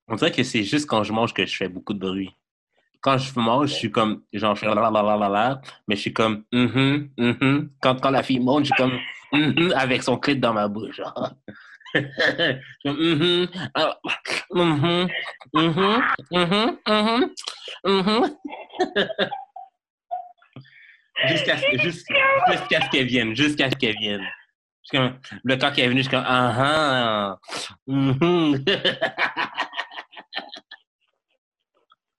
on 0.09 0.17
dirait 0.17 0.33
que 0.33 0.43
c'est 0.43 0.65
juste 0.65 0.89
quand 0.89 1.05
je 1.05 1.13
mange 1.13 1.35
que 1.35 1.45
je 1.47 1.57
fais 1.57 1.69
beaucoup 1.69 1.95
de 1.95 1.99
bruit. 1.99 2.35
Quand 3.01 3.19
je 3.19 3.39
mange, 3.39 3.69
je 3.69 3.75
suis 3.75 3.91
comme, 3.91 4.23
genre, 4.33 4.57
je 4.57 4.67
la 4.67 4.91
la, 5.29 5.61
mais 5.87 5.97
je 5.97 6.01
suis 6.01 6.13
comme, 6.13 6.45
mhm, 6.53 7.11
mhm. 7.17 7.71
Quand, 7.81 8.01
quand 8.01 8.11
la 8.11 8.23
fille 8.23 8.41
monte, 8.41 8.65
je 8.65 8.73
suis 8.73 8.83
comme, 8.83 8.99
mhm, 9.33 9.73
avec 9.77 10.03
son 10.03 10.19
clit 10.19 10.37
dans 10.37 10.53
ma 10.53 10.69
bouche, 10.69 11.01
suis. 21.97 22.15
Jusqu'à 22.51 22.81
ce 22.83 22.91
qu'elle 22.91 23.07
vienne, 23.07 23.35
jusqu'à 23.35 23.71
ce 23.71 23.77
qu'elle 23.77 23.97
vienne. 23.97 24.23
Suis 24.83 24.99
le 25.45 25.59
temps 25.59 25.71
qu'elle 25.73 25.87
est 25.87 25.89
venue, 25.89 26.03
je 26.03 26.09
suis 26.09 26.17
comme, 26.17 26.25
ah, 26.27 27.37
ah, 27.37 27.39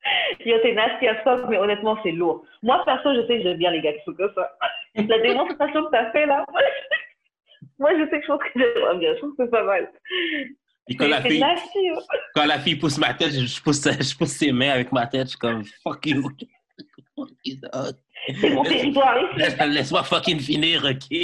t'es 0.44 0.74
nasty 0.74 1.08
as 1.08 1.22
fuck, 1.24 1.48
mais 1.50 1.58
honnêtement, 1.58 1.98
c'est 2.04 2.12
lourd. 2.12 2.44
Moi, 2.64 2.82
perso, 2.86 3.14
je 3.16 3.22
sais 3.28 3.38
que 3.38 3.44
j'aime 3.44 3.58
bien 3.58 3.72
les 3.72 3.82
gars 3.82 3.94
qui 3.94 4.04
sont 4.06 4.14
comme 4.14 4.32
ça. 4.36 4.52
La 4.96 5.20
démonstration 5.20 5.86
que 5.86 5.92
t'as 5.92 6.12
fait 6.12 6.26
là, 6.26 6.46
moi, 7.80 7.92
je- 7.98 8.10
sais 8.10 8.20
que 8.20 8.22
je 8.24 8.28
pense 8.28 8.40
que 8.44 8.50
j'aimerais 8.60 8.98
bien. 8.98 9.14
Je 9.14 9.18
trouve 9.20 9.36
que 9.36 9.44
c'est 9.46 9.52
pas 9.52 9.64
mal. 9.64 9.92
Puis 10.88 10.96
quand 10.98 11.08
la 11.08 11.22
C'est 11.22 11.30
fille, 11.30 11.40
nasty. 11.40 11.90
hein. 11.90 12.00
quand 12.34 12.46
la 12.46 12.60
fille 12.60 12.76
pousse 12.76 12.98
ma 12.98 13.14
tête, 13.14 13.32
je 13.32 13.62
pousse, 13.62 13.84
je 13.86 14.18
pousse 14.18 14.32
ses 14.32 14.52
mains 14.52 14.72
avec 14.72 14.92
ma 14.92 15.06
tête, 15.08 15.24
je 15.26 15.30
suis 15.30 15.38
comme, 15.40 15.64
fuck 15.84 16.06
you. 16.06 16.24
Fuck 17.16 17.30
you, 17.46 17.58
dog. 17.62 17.96
C'est 18.40 18.50
mon 18.50 18.64
territoire 18.64 19.18
ici. 19.38 19.56
Laisse-moi 19.70 20.04
fucking 20.04 20.40
finir, 20.40 20.84
ok? 20.86 21.18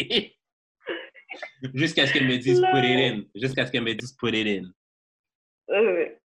Jusqu'à 1.74 2.06
ce 2.08 2.14
qu'elle 2.14 2.28
me 2.28 2.38
dise 2.38 2.62
put 2.62 2.80
it 2.86 3.00
in. 3.14 3.22
Jusqu'à 3.36 3.66
ce 3.66 3.72
qu'elle 3.72 3.84
me 3.84 3.94
dise 3.94 4.14
put 4.18 4.34
it 4.34 4.48
in. 4.64 4.72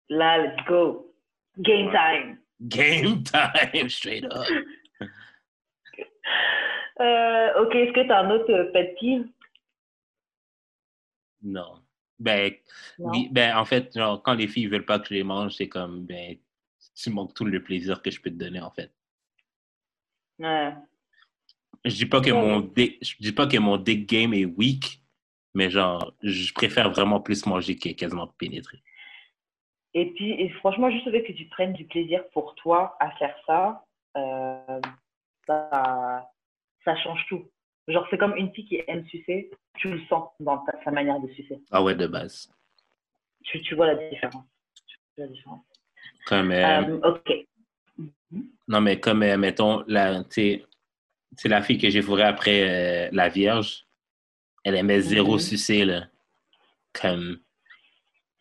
Là, 0.09 0.37
let's 0.37 0.65
go. 0.67 1.13
Game 1.57 1.91
time. 1.91 2.37
Game 2.63 3.23
time, 3.23 3.89
straight 3.89 4.25
up. 4.25 4.47
Euh, 6.99 7.61
ok, 7.61 7.75
est-ce 7.75 7.91
que 7.93 8.07
t'as 8.07 8.21
un 8.23 8.29
autre 8.31 8.51
euh, 8.53 8.71
pet 8.71 8.95
peeve? 8.99 9.25
Non. 11.41 11.81
Ben, 12.19 12.53
Non. 12.99 13.11
ben, 13.31 13.57
en 13.57 13.65
fait, 13.65 13.91
genre, 13.97 14.21
quand 14.21 14.35
les 14.35 14.47
filles 14.47 14.67
veulent 14.67 14.85
pas 14.85 14.99
que 14.99 15.07
je 15.09 15.13
les 15.15 15.23
mange, 15.23 15.53
c'est 15.55 15.67
comme, 15.67 16.05
ben, 16.05 16.37
tu 16.95 17.09
manques 17.09 17.33
tout 17.33 17.45
le 17.45 17.61
plaisir 17.63 18.01
que 18.01 18.11
je 18.11 18.21
peux 18.21 18.29
te 18.29 18.35
donner, 18.35 18.61
en 18.61 18.71
fait. 18.71 18.91
Ouais. 20.39 20.73
Je 21.83 21.95
dis 21.95 22.05
pas 22.05 22.21
que 22.21 22.31
Ouais. 22.31 22.39
mon 22.41 22.59
dick, 22.61 22.97
je 23.01 23.15
dis 23.19 23.33
pas 23.33 23.47
que 23.47 23.57
mon 23.57 23.75
dick 23.77 24.07
game 24.07 24.33
est 24.33 24.45
weak, 24.45 25.01
mais 25.53 25.69
genre, 25.69 26.13
je 26.21 26.53
préfère 26.53 26.91
vraiment 26.91 27.19
plus 27.19 27.45
manger 27.45 27.75
que 27.75 27.89
quasiment 27.89 28.27
pénétrer. 28.27 28.81
Et 29.95 30.11
puis, 30.11 30.31
et 30.31 30.49
franchement, 30.49 30.89
juste 30.89 31.05
le 31.05 31.11
fait 31.11 31.23
que 31.23 31.33
tu 31.33 31.45
prennes 31.45 31.73
du 31.73 31.85
plaisir 31.85 32.27
pour 32.29 32.55
toi 32.55 32.95
à 32.99 33.11
faire 33.17 33.35
ça, 33.45 33.85
euh, 34.17 34.81
ça, 35.45 36.29
ça 36.83 36.95
change 36.97 37.23
tout. 37.29 37.45
Genre, 37.87 38.05
c'est 38.09 38.17
comme 38.17 38.35
une 38.35 38.51
fille 38.53 38.65
qui 38.65 38.81
aime 38.87 39.05
sucer, 39.07 39.51
tu 39.77 39.89
le 39.89 39.99
sens 40.05 40.29
dans 40.39 40.57
ta- 40.59 40.83
sa 40.83 40.91
manière 40.91 41.19
de 41.19 41.27
sucer. 41.33 41.59
Ah 41.69 41.83
ouais, 41.83 41.95
de 41.95 42.07
base. 42.07 42.49
Tu, 43.43 43.61
tu 43.61 43.75
vois 43.75 43.87
la 43.87 43.95
différence. 44.09 44.45
Tu 44.87 44.97
vois 45.17 45.25
la 45.27 45.31
différence. 45.31 45.61
Comme, 46.25 46.51
euh, 46.51 46.81
Euh, 47.03 47.11
ok. 47.11 47.45
non, 48.67 48.81
mais 48.81 48.99
comme, 48.99 49.19
mettons, 49.35 49.83
la, 49.87 50.23
tu 50.23 50.31
sais, 50.31 50.65
c'est 51.35 51.49
la 51.49 51.61
fille 51.61 51.77
que 51.77 51.89
j'ai 51.89 52.01
fourrée 52.01 52.23
après 52.23 53.11
la 53.11 53.27
Vierge. 53.29 53.85
Elle 54.63 54.75
aimait 54.75 55.01
zéro 55.01 55.33
Mhm. 55.33 55.39
sucer, 55.39 55.83
là. 55.85 56.07
Comme, 56.93 57.39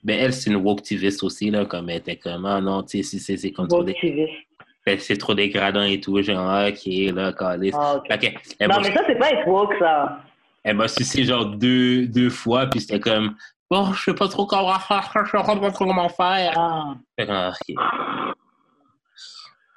ben, 0.02 0.18
elle, 0.18 0.32
c'est 0.32 0.50
une 0.50 0.56
woketiviste 0.56 1.22
aussi, 1.22 1.50
là. 1.50 1.64
Comme, 1.66 1.88
elle 1.90 1.98
était 1.98 2.16
comme, 2.16 2.44
ah 2.46 2.60
non, 2.60 2.82
tu 2.82 3.02
sais, 3.02 3.18
sucer, 3.18 3.36
c'est 3.36 3.52
comme 3.52 3.68
trop, 3.68 3.84
ben, 3.84 4.98
c'est 4.98 5.16
trop 5.16 5.34
dégradant 5.34 5.82
et 5.84 6.00
tout. 6.00 6.20
Genre, 6.22 6.38
ah, 6.40 6.68
ok, 6.68 6.80
là, 7.14 7.32
calice. 7.32 7.74
Ah, 7.78 7.96
ok. 7.96 8.06
Fait 8.08 8.18
que, 8.18 8.26
elle 8.58 8.68
Non, 8.68 8.74
m'a- 8.76 8.80
mais 8.88 8.94
ça, 8.94 9.02
c'est 9.06 9.14
pas 9.18 9.30
être 9.30 9.46
woke, 9.46 9.74
ça. 9.78 10.20
Elle 10.64 10.76
m'a 10.76 10.88
sucé 10.88 11.24
genre 11.24 11.46
deux, 11.46 12.06
deux 12.06 12.30
fois, 12.30 12.66
puis 12.66 12.80
c'était 12.80 13.00
comme, 13.00 13.36
bon, 13.70 13.92
je 13.92 14.02
sais 14.04 14.14
pas 14.14 14.28
trop 14.28 14.46
comment 14.46 14.78
faire, 14.78 15.08
je 15.24 15.30
sais 15.30 15.36
pas 15.42 15.70
trop 15.72 15.86
comment 15.86 16.08
faire. 16.08 16.52
Ah. 16.56 16.94
Ah. 17.28 17.52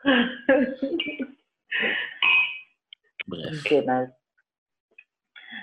Bref. 3.28 3.52
nice. 3.72 4.10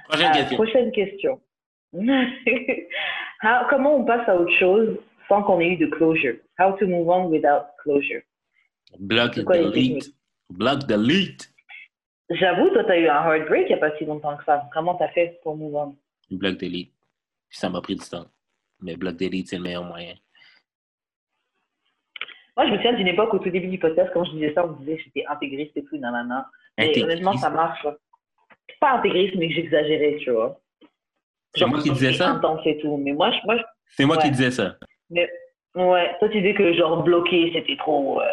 Prochaine 0.09 0.27
Euh, 0.31 0.33
question. 0.35 0.57
prochaine 0.57 0.93
question. 0.93 1.41
How- 3.43 3.67
comment 3.69 3.97
on 3.97 4.05
passe 4.05 4.29
à 4.29 4.37
autre 4.37 4.53
chose 4.59 4.99
sans 5.29 5.43
qu'on 5.43 5.61
ait 5.61 5.71
eu 5.71 5.77
de 5.77 5.87
closure? 5.87 6.37
How 6.59 6.77
to 6.79 6.87
move 6.87 7.09
on 7.09 7.27
without 7.29 7.67
closure? 7.83 8.23
Block 8.99 9.35
delete. 9.35 10.13
Block 10.51 10.87
delete. 10.87 11.49
J'avoue, 12.31 12.71
toi, 12.71 12.85
t'as 12.85 12.99
eu 12.99 13.09
un 13.09 13.23
heartbreak 13.23 13.67
il 13.69 13.69
n'y 13.69 13.75
a 13.75 13.79
pas 13.79 13.97
si 13.99 14.05
longtemps 14.05 14.37
que 14.37 14.45
ça. 14.45 14.65
Comment 14.73 14.95
t'as 14.95 15.09
fait 15.09 15.39
pour 15.43 15.57
move 15.57 15.75
on? 15.75 15.97
Block 16.31 16.57
delete. 16.59 16.93
Ça 17.51 17.69
m'a 17.69 17.81
pris 17.81 17.97
du 17.97 18.09
temps. 18.09 18.27
Mais 18.81 18.97
block 18.97 19.17
delete, 19.17 19.49
c'est 19.49 19.57
le 19.57 19.63
meilleur 19.63 19.85
moyen. 19.85 20.15
Moi, 22.57 22.67
je 22.67 22.73
me 22.73 22.77
souviens 22.77 22.93
d'une 22.95 23.09
époque 23.09 23.33
au 23.35 23.39
tout 23.39 23.51
début 23.51 23.69
du 23.69 23.79
podcast, 23.79 24.11
quand 24.13 24.25
je 24.25 24.33
disais 24.33 24.53
ça, 24.55 24.65
on 24.67 24.73
me 24.73 24.79
disait 24.79 24.97
que 24.97 25.03
j'étais 25.05 25.25
intégriste 25.27 25.77
et 25.77 25.85
tout, 25.85 25.97
nanana. 25.97 26.49
Et 26.79 27.03
honnêtement, 27.03 27.37
ça 27.37 27.49
marche. 27.51 27.87
Pas 28.81 28.93
intégriste, 28.99 29.37
mais 29.37 29.51
j'exagérais, 29.51 30.17
tu 30.21 30.31
vois. 30.33 30.61
C'est 31.55 31.67
moi 31.67 31.81
qui 31.81 31.91
disais 31.91 32.13
ça? 32.15 32.31
intense 32.31 32.61
et 32.67 32.79
tout. 32.79 32.97
Mais 32.97 33.13
moi, 33.13 33.31
moi 33.45 33.57
je- 33.57 33.63
C'est 33.89 34.05
moi 34.05 34.17
qui 34.17 34.31
disais 34.31 34.51
ça. 34.51 34.77
ouais, 35.11 36.17
toi, 36.19 36.29
tu 36.31 36.41
disais 36.41 36.55
que 36.55 36.73
genre 36.75 37.03
bloqué, 37.03 37.51
c'était 37.55 37.77
trop. 37.77 38.21
euh, 38.21 38.25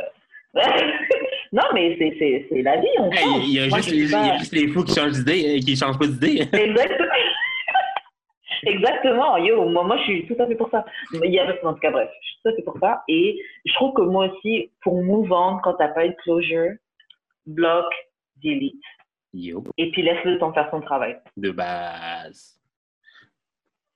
non, 1.52 1.64
mais 1.74 1.96
c'est- 2.00 2.16
c'est 2.18 2.48
c'est 2.50 2.62
la 2.62 2.78
vie, 2.78 2.88
on 2.98 3.12
Hey. 3.12 3.26
Il 3.44 3.54
y, 3.54 3.60
a 3.60 3.68
Moi, 3.68 3.78
juste 3.80 3.92
les, 3.92 4.06
dis 4.06 4.12
pas- 4.12 4.22
il 4.24 4.28
y 4.28 4.32
a 4.32 4.38
juste 4.38 4.54
les 4.56 4.68
fous 4.70 4.84
qui 4.84 4.94
changent 4.96 5.12
d'idée, 5.14 5.58
euh, 5.58 5.60
qui 5.60 5.76
changent 5.76 6.00
pas 6.00 6.08
d'idée. 6.08 6.42
Exactement. 6.54 7.10
Exactement. 8.64 9.38
Yo, 9.38 9.70
moi, 9.70 9.84
moi, 9.84 9.98
je 9.98 10.04
suis 10.04 10.28
tout 10.28 10.36
à 10.42 10.48
fait 10.48 10.56
pour 10.56 10.70
ça. 10.70 10.86
Mais 11.14 11.28
il 11.28 11.34
y 11.34 11.40
a, 11.40 11.46
en 11.64 11.74
tout 11.74 11.80
cas, 11.80 11.92
bref, 11.92 12.10
je 12.22 12.28
suis 12.28 12.38
tout 12.44 12.50
à 12.50 12.56
fait 12.56 12.64
pour 12.64 12.78
ça. 12.80 13.04
Et 13.08 13.40
je 13.66 13.74
trouve 13.76 13.94
que 13.94 14.02
moi 14.02 14.28
aussi, 14.28 14.72
pour 14.82 15.02
move 15.02 15.32
on, 15.32 15.60
quand 15.64 15.74
t'as 15.76 15.90
pas 15.90 16.06
eu 16.06 16.10
de 16.10 16.16
closure, 16.24 16.72
bloc, 17.46 17.86
delete. 18.44 18.74
Yo, 19.34 19.64
Et 19.78 19.92
puis 19.92 20.02
laisse-le 20.02 20.34
le 20.34 20.40
temps 20.40 20.52
faire 20.54 20.68
son 20.72 20.82
travail. 20.82 21.18
de 21.38 21.52
base. 21.52 22.59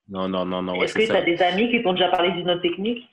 Non, 0.09 0.27
non, 0.27 0.45
non, 0.45 0.61
non, 0.61 0.75
Est-ce 0.81 0.93
que 0.93 1.05
tu 1.05 1.11
as 1.11 1.21
des 1.21 1.41
amis 1.41 1.69
qui 1.69 1.81
t'ont 1.81 1.93
déjà 1.93 2.09
parlé 2.09 2.31
d'une 2.31 2.49
autre 2.49 2.61
technique 2.61 3.07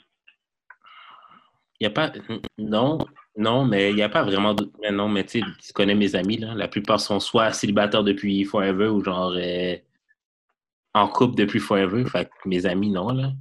Il 1.78 1.84
y 1.84 1.86
a 1.86 1.90
pas. 1.90 2.12
Non, 2.58 2.98
non, 3.36 3.64
mais 3.64 3.90
il 3.90 3.96
n'y 3.96 4.02
a 4.02 4.08
pas 4.08 4.22
vraiment 4.22 4.54
de. 4.54 4.70
mais 4.82 4.90
Non, 4.90 5.08
mais 5.08 5.24
tu 5.24 5.40
sais, 5.40 5.46
tu 5.64 5.72
connais 5.72 5.94
mes 5.94 6.16
amis, 6.16 6.38
là. 6.38 6.54
La 6.54 6.68
plupart 6.68 7.00
sont 7.00 7.20
soit 7.20 7.52
célibataires 7.52 8.02
depuis 8.04 8.44
Forever 8.44 8.88
ou 8.88 9.04
genre 9.04 9.32
euh, 9.36 9.76
en 10.94 11.08
couple 11.08 11.36
depuis 11.36 11.60
Forever. 11.60 12.04
Fait 12.06 12.26
que 12.26 12.48
mes 12.48 12.66
amis, 12.66 12.90
non, 12.90 13.10
là. 13.10 13.32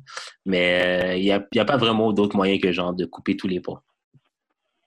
Mais 0.46 1.14
euh, 1.14 1.16
il 1.16 1.24
n'y 1.24 1.60
a, 1.60 1.66
pas 1.66 1.78
vraiment 1.78 2.14
d'autre 2.14 2.36
moyen 2.36 2.60
que 2.60 2.72
genre 2.72 2.94
de 2.94 3.06
couper 3.06 3.36
tous 3.36 3.48
les 3.48 3.60
ponts. 3.60 3.80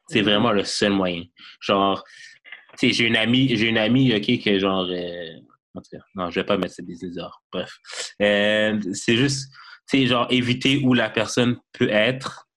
C'est 0.06 0.22
vraiment 0.22 0.52
le 0.52 0.64
seul 0.64 0.92
moyen. 0.92 1.24
Genre, 1.60 2.04
tu 2.78 2.88
sais, 2.88 2.92
j'ai 2.92 3.06
une 3.06 3.16
amie, 3.16 3.56
j'ai 3.56 3.68
une 3.68 3.78
amie, 3.78 4.14
OK, 4.14 4.42
que 4.42 4.58
genre. 4.58 4.86
euh, 4.88 5.40
non, 6.14 6.30
je 6.30 6.40
vais 6.40 6.44
pas 6.46 6.56
mettre 6.56 6.74
ces 6.74 6.82
business 6.82 7.14
dehors. 7.14 7.42
Bref. 7.52 7.78
Euh, 8.20 8.78
c'est 8.92 9.16
juste, 9.16 9.50
tu 9.88 9.98
sais, 9.98 10.06
genre, 10.06 10.26
éviter 10.30 10.78
où 10.84 10.94
la 10.94 11.10
personne 11.10 11.58
peut 11.72 11.88
être 11.90 12.48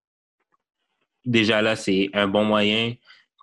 déjà 1.25 1.61
là, 1.61 1.75
c'est 1.75 2.09
un 2.13 2.27
bon 2.27 2.45
moyen. 2.45 2.93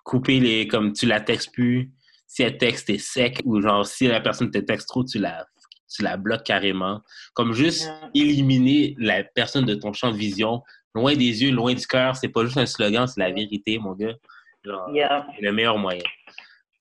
Couper 0.03 0.39
les, 0.39 0.67
comme 0.67 0.93
tu 0.93 1.05
la 1.05 1.21
textes 1.21 1.53
plus. 1.53 1.91
Si 2.27 2.43
elle 2.43 2.57
texte, 2.57 2.87
t'es 2.87 2.97
sec. 2.97 3.41
Ou 3.45 3.61
genre, 3.61 3.85
si 3.85 4.07
la 4.07 4.21
personne 4.21 4.51
te 4.51 4.57
texte 4.57 4.87
trop, 4.89 5.03
tu 5.03 5.17
la, 5.19 5.45
tu 5.89 6.03
la 6.03 6.17
bloques 6.17 6.43
carrément. 6.43 7.01
Comme 7.33 7.53
juste 7.53 7.89
éliminer 8.13 8.95
la 8.97 9.23
personne 9.23 9.65
de 9.65 9.75
ton 9.75 9.93
champ 9.93 10.11
de 10.11 10.17
vision. 10.17 10.61
Loin 10.95 11.15
des 11.15 11.43
yeux, 11.43 11.51
loin 11.51 11.73
du 11.73 11.85
cœur. 11.87 12.15
C'est 12.15 12.29
pas 12.29 12.43
juste 12.45 12.57
un 12.57 12.65
slogan, 12.65 13.07
c'est 13.07 13.19
la 13.19 13.31
vérité, 13.31 13.79
mon 13.79 13.93
gars. 13.93 14.15
Genre, 14.63 14.89
Yeah. 14.93 15.25
c'est 15.35 15.41
le 15.41 15.51
meilleur 15.51 15.77
moyen. 15.77 16.03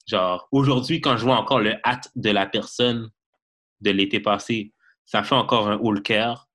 Genre, 0.07 0.49
aujourd'hui, 0.53 1.01
quand 1.01 1.16
je 1.16 1.24
vois 1.24 1.37
encore 1.37 1.61
le 1.61 1.74
hâte 1.87 2.11
de 2.16 2.31
la 2.31 2.47
personne 2.47 3.11
de 3.81 3.91
l'été 3.91 4.20
passé, 4.20 4.73
ça 5.05 5.23
fait 5.23 5.35
encore 5.35 5.69
un 5.69 5.77
haut 5.79 5.93
le 5.93 6.01
cœur. 6.01 6.49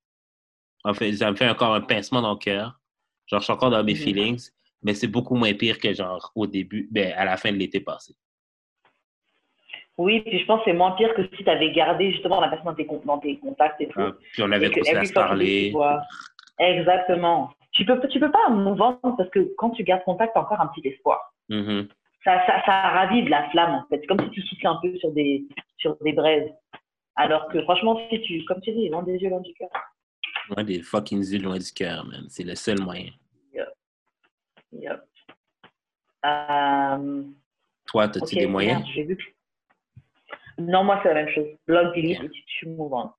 En 0.83 0.93
fait, 0.93 1.13
ça 1.13 1.31
me 1.31 1.35
fait 1.35 1.49
encore 1.49 1.73
un 1.73 1.81
pincement 1.81 2.21
dans 2.21 2.33
le 2.33 2.37
cœur. 2.39 2.79
Genre, 3.27 3.39
je 3.39 3.43
suis 3.45 3.53
encore 3.53 3.69
dans 3.71 3.83
mes 3.83 3.93
Mhm. 3.93 3.99
feelings, 3.99 4.49
mais 4.83 4.93
c'est 4.93 5.07
beaucoup 5.07 5.35
moins 5.35 5.53
pire 5.53 5.79
que 5.79 5.93
genre 5.93 6.31
au 6.35 6.47
début, 6.47 6.87
ben, 6.91 7.13
à 7.17 7.25
la 7.25 7.35
fin 7.37 7.51
de 7.51 7.57
l'été 7.57 7.79
passé. 7.79 8.15
Oui, 9.97 10.21
puis 10.21 10.39
je 10.39 10.45
pense 10.45 10.59
que 10.59 10.65
c'est 10.71 10.77
moins 10.77 10.91
pire 10.91 11.13
que 11.15 11.23
si 11.35 11.43
tu 11.43 11.49
avais 11.49 11.71
gardé 11.71 12.11
justement 12.11 12.39
la 12.39 12.49
personne 12.49 12.67
dans 12.67 12.75
tes, 12.75 12.85
con- 12.85 13.01
dans 13.03 13.17
tes 13.17 13.37
contacts 13.39 13.81
et 13.81 13.87
tout. 13.87 13.99
Ah, 13.99 14.11
puis 14.31 14.43
on 14.43 14.51
avait 14.51 14.69
continué 14.71 14.97
à 14.99 15.05
se 15.05 15.13
parler. 15.13 15.73
tu. 15.73 16.63
Exactement. 16.63 17.51
Tu 17.71 17.85
peux, 17.85 17.99
tu 18.07 18.19
peux 18.19 18.31
pas 18.31 18.49
move 18.49 18.79
on 18.81 19.15
parce 19.15 19.29
que 19.29 19.53
quand 19.57 19.71
tu 19.71 19.83
gardes 19.83 20.03
contact, 20.03 20.33
t'as 20.33 20.41
encore 20.41 20.61
un 20.61 20.67
petit 20.67 20.87
espoir. 20.87 21.33
Mhm. 21.49 21.87
Ça, 22.27 22.45
ça, 22.45 22.61
ça 22.65 22.81
ravive 22.89 23.29
la 23.29 23.49
flamme 23.51 23.73
en 23.75 23.85
fait. 23.87 23.99
C'est 24.01 24.07
comme 24.07 24.19
si 24.19 24.29
tu 24.31 24.41
soufflais 24.41 24.67
un 24.67 24.79
peu 24.81 24.93
sur 24.97 25.11
des, 25.13 25.45
sur 25.77 25.95
des 26.01 26.11
braises. 26.11 26.49
Alors 27.15 27.47
que 27.47 27.61
franchement, 27.63 27.97
si 28.09 28.21
tu, 28.21 28.43
comme 28.43 28.59
tu 28.59 28.73
dis, 28.73 28.89
loin 28.89 29.01
des 29.03 29.13
yeux, 29.17 29.29
loin 29.29 29.39
du 29.39 29.53
cœur. 29.53 29.69
Loin 30.49 30.63
des 30.65 30.81
fucking 30.81 31.23
yeux, 31.23 31.39
loin 31.41 31.57
du 31.57 31.71
cœur, 31.73 32.03
man. 32.05 32.25
C'est 32.27 32.43
le 32.43 32.55
seul 32.55 32.81
moyen. 32.81 33.11
Yep. 34.73 35.01
Euh, 36.25 37.23
Toi, 37.85 38.03
as-tu 38.03 38.19
ok, 38.19 38.33
des 38.33 38.45
moyens? 38.47 38.83
merde, 38.95 39.07
vu 39.07 39.35
Non, 40.57 40.83
moi, 40.83 40.99
c'est 41.01 41.09
la 41.13 41.23
même 41.23 41.29
chose. 41.33 41.47
Block, 41.65 41.95
delete 41.95 42.21
et 42.23 42.29
tu, 42.47 42.67
on. 42.77 43.09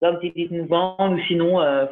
Block, 0.00 0.22
delete, 0.22 0.50
on. 0.70 1.12
Ou 1.14 1.20
sinon, 1.28 1.60
euh, 1.60 1.86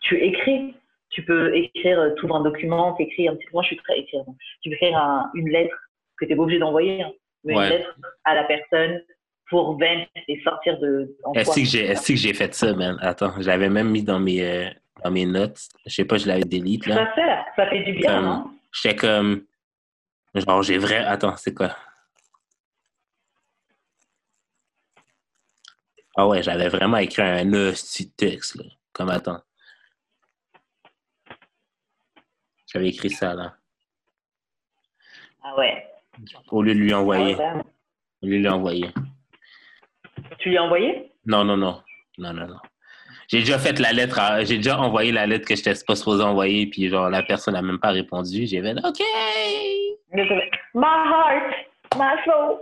tu 0.00 0.16
écris. 0.18 0.74
Tu 1.10 1.24
peux 1.24 1.54
écrire, 1.54 1.98
euh, 2.00 2.14
ouvres 2.22 2.36
un 2.36 2.42
document, 2.42 2.94
tu 2.94 3.02
écris 3.02 3.28
un 3.28 3.34
petit 3.36 3.46
Moi, 3.52 3.62
je 3.64 3.68
suis 3.68 3.76
très 3.76 3.98
écrire. 3.98 4.24
donc. 4.24 4.36
Tu 4.62 4.70
peux 4.70 4.76
écrire 4.76 4.96
un- 4.96 5.30
une 5.34 5.50
lettre 5.50 5.76
que 6.20 6.26
tu 6.26 6.30
n'es 6.32 6.36
pas 6.36 6.42
obligé 6.42 6.58
d'envoyer. 6.60 7.02
hein, 7.02 7.12
mais 7.44 7.56
Ouais. 7.56 7.64
une 7.66 7.70
lettre 7.78 7.96
à 8.24 8.34
la 8.34 8.44
personne 8.44 9.02
pour 9.48 9.78
vent 9.78 10.06
et 10.28 10.40
sortir 10.42 10.78
de. 10.78 11.16
Est-ce 11.34 12.06
que 12.12 12.16
j'ai 12.16 12.34
fait 12.34 12.54
ça, 12.54 12.72
man? 12.74 12.96
Attends, 13.00 13.34
je 13.40 13.46
l'avais 13.46 13.68
même 13.70 13.90
mis 13.90 14.02
dans 14.02 14.20
mes, 14.20 14.42
euh, 14.44 14.70
dans 15.02 15.10
mes 15.10 15.26
notes. 15.26 15.60
Je 15.86 15.94
sais 15.94 16.04
pas, 16.04 16.18
je 16.18 16.26
l'avais 16.28 16.44
delete, 16.44 16.86
là. 16.86 16.96
Ça 16.96 17.12
fait, 17.14 17.38
ça 17.56 17.70
fait 17.70 17.82
du 17.84 17.92
bien, 17.94 18.14
Comme- 18.16 18.24
non? 18.26 18.50
J'étais 18.72 18.96
comme. 18.96 19.44
Genre, 20.34 20.62
j'ai 20.62 20.78
vrai. 20.78 20.98
Attends, 20.98 21.36
c'est 21.36 21.54
quoi? 21.54 21.74
Ah 26.16 26.26
ouais, 26.28 26.42
j'avais 26.42 26.68
vraiment 26.68 26.98
écrit 26.98 27.22
un 27.22 27.50
petit 27.50 28.10
texte, 28.12 28.56
là. 28.56 28.64
Comme 28.92 29.08
attends. 29.10 29.40
J'avais 32.72 32.88
écrit 32.88 33.10
ça, 33.10 33.34
là. 33.34 33.56
Ah 35.42 35.56
ouais. 35.56 35.86
Au 36.50 36.62
lieu 36.62 36.74
de 36.74 36.78
lui 36.80 36.92
Ah 36.92 37.00
envoyer. 37.00 37.34
ouais, 37.34 37.36
ben, 37.36 37.62
Au 38.22 38.26
lieu 38.26 38.36
de 38.36 38.42
lui 38.42 38.48
envoyer. 38.48 38.86
Tu 40.38 40.50
lui 40.50 40.58
as 40.58 40.62
envoyé? 40.64 41.12
Non, 41.26 41.44
non, 41.44 41.56
non. 41.56 41.82
Non, 42.18 42.32
non, 42.32 42.46
non. 42.46 42.56
J'ai 43.28 43.38
déjà 43.40 43.58
fait 43.58 43.78
la 43.78 43.92
lettre, 43.92 44.18
à- 44.18 44.44
j'ai 44.44 44.56
déjà 44.56 44.78
envoyé 44.80 45.12
la 45.12 45.26
lettre 45.26 45.46
que 45.46 45.54
je 45.54 45.60
n'étais 45.60 45.84
pas 45.86 45.94
supposé 45.94 46.22
envoyer, 46.24 46.66
puis 46.66 46.88
genre, 46.88 47.08
la 47.10 47.22
personne 47.22 47.54
n'a 47.54 47.62
même 47.62 47.78
pas 47.78 47.90
répondu. 47.90 48.46
J'ai 48.46 48.60
fait 48.60 48.74
OK! 48.84 49.00
My 50.12 50.84
heart, 50.84 51.54
my 51.96 52.16
soul. 52.24 52.58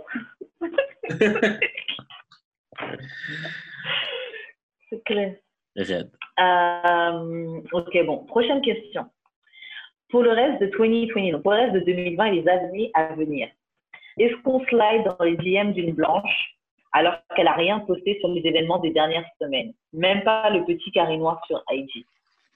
C'est 4.89 5.03
clair. 5.05 5.35
Red. 5.75 6.11
Euh, 6.39 7.61
ok, 7.71 8.05
bon. 8.05 8.25
Prochaine 8.25 8.61
question. 8.61 9.05
Pour 10.09 10.23
le 10.23 10.31
reste 10.31 10.61
de 10.61 10.67
2020, 10.67 11.31
donc 11.31 11.43
pour 11.43 11.51
le 11.51 11.59
reste 11.59 11.73
de 11.73 11.79
2020 11.81 12.25
et 12.25 12.41
les 12.41 12.47
années 12.49 12.91
à 12.93 13.13
venir, 13.15 13.47
est-ce 14.17 14.35
qu'on 14.43 14.59
slide 14.65 15.03
dans 15.05 15.23
les 15.23 15.37
DM 15.37 15.71
d'une 15.73 15.93
blanche 15.93 16.55
alors 16.93 17.15
qu'elle 17.35 17.45
n'a 17.45 17.53
rien 17.53 17.79
posté 17.81 18.17
sur 18.19 18.29
les 18.29 18.41
événements 18.45 18.79
des 18.79 18.89
dernières 18.91 19.25
semaines? 19.39 19.73
Même 19.93 20.23
pas 20.23 20.49
le 20.49 20.65
petit 20.65 20.91
carré 20.91 21.17
noir 21.17 21.41
sur 21.47 21.63
IG. 21.71 22.05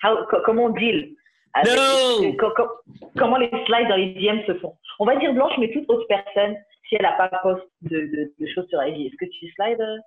How- 0.03 0.25
co- 0.29 0.41
comment 0.45 0.65
on 0.65 0.69
deal 0.69 1.13
avec- 1.53 1.73
No! 1.75 2.33
co- 2.33 2.51
co- 2.55 2.69
Comment 3.17 3.37
les 3.37 3.49
slides 3.65 3.87
dans 3.87 3.95
les 3.95 4.13
DM 4.15 4.41
se 4.47 4.55
font? 4.55 4.75
On 4.99 5.05
va 5.05 5.15
dire 5.17 5.33
blanche, 5.33 5.53
mais 5.59 5.71
toute 5.71 5.87
autre 5.89 6.07
personne, 6.07 6.55
si 6.89 6.95
elle 6.95 7.03
n'a 7.03 7.11
pas 7.13 7.29
post 7.43 7.63
de, 7.83 7.99
de- 7.99 8.33
de 8.39 8.47
choses 8.47 8.67
sur 8.69 8.83
IG, 8.83 9.05
est-ce 9.07 9.15
que 9.17 9.25
tu 9.31 9.47
slides? 9.51 10.01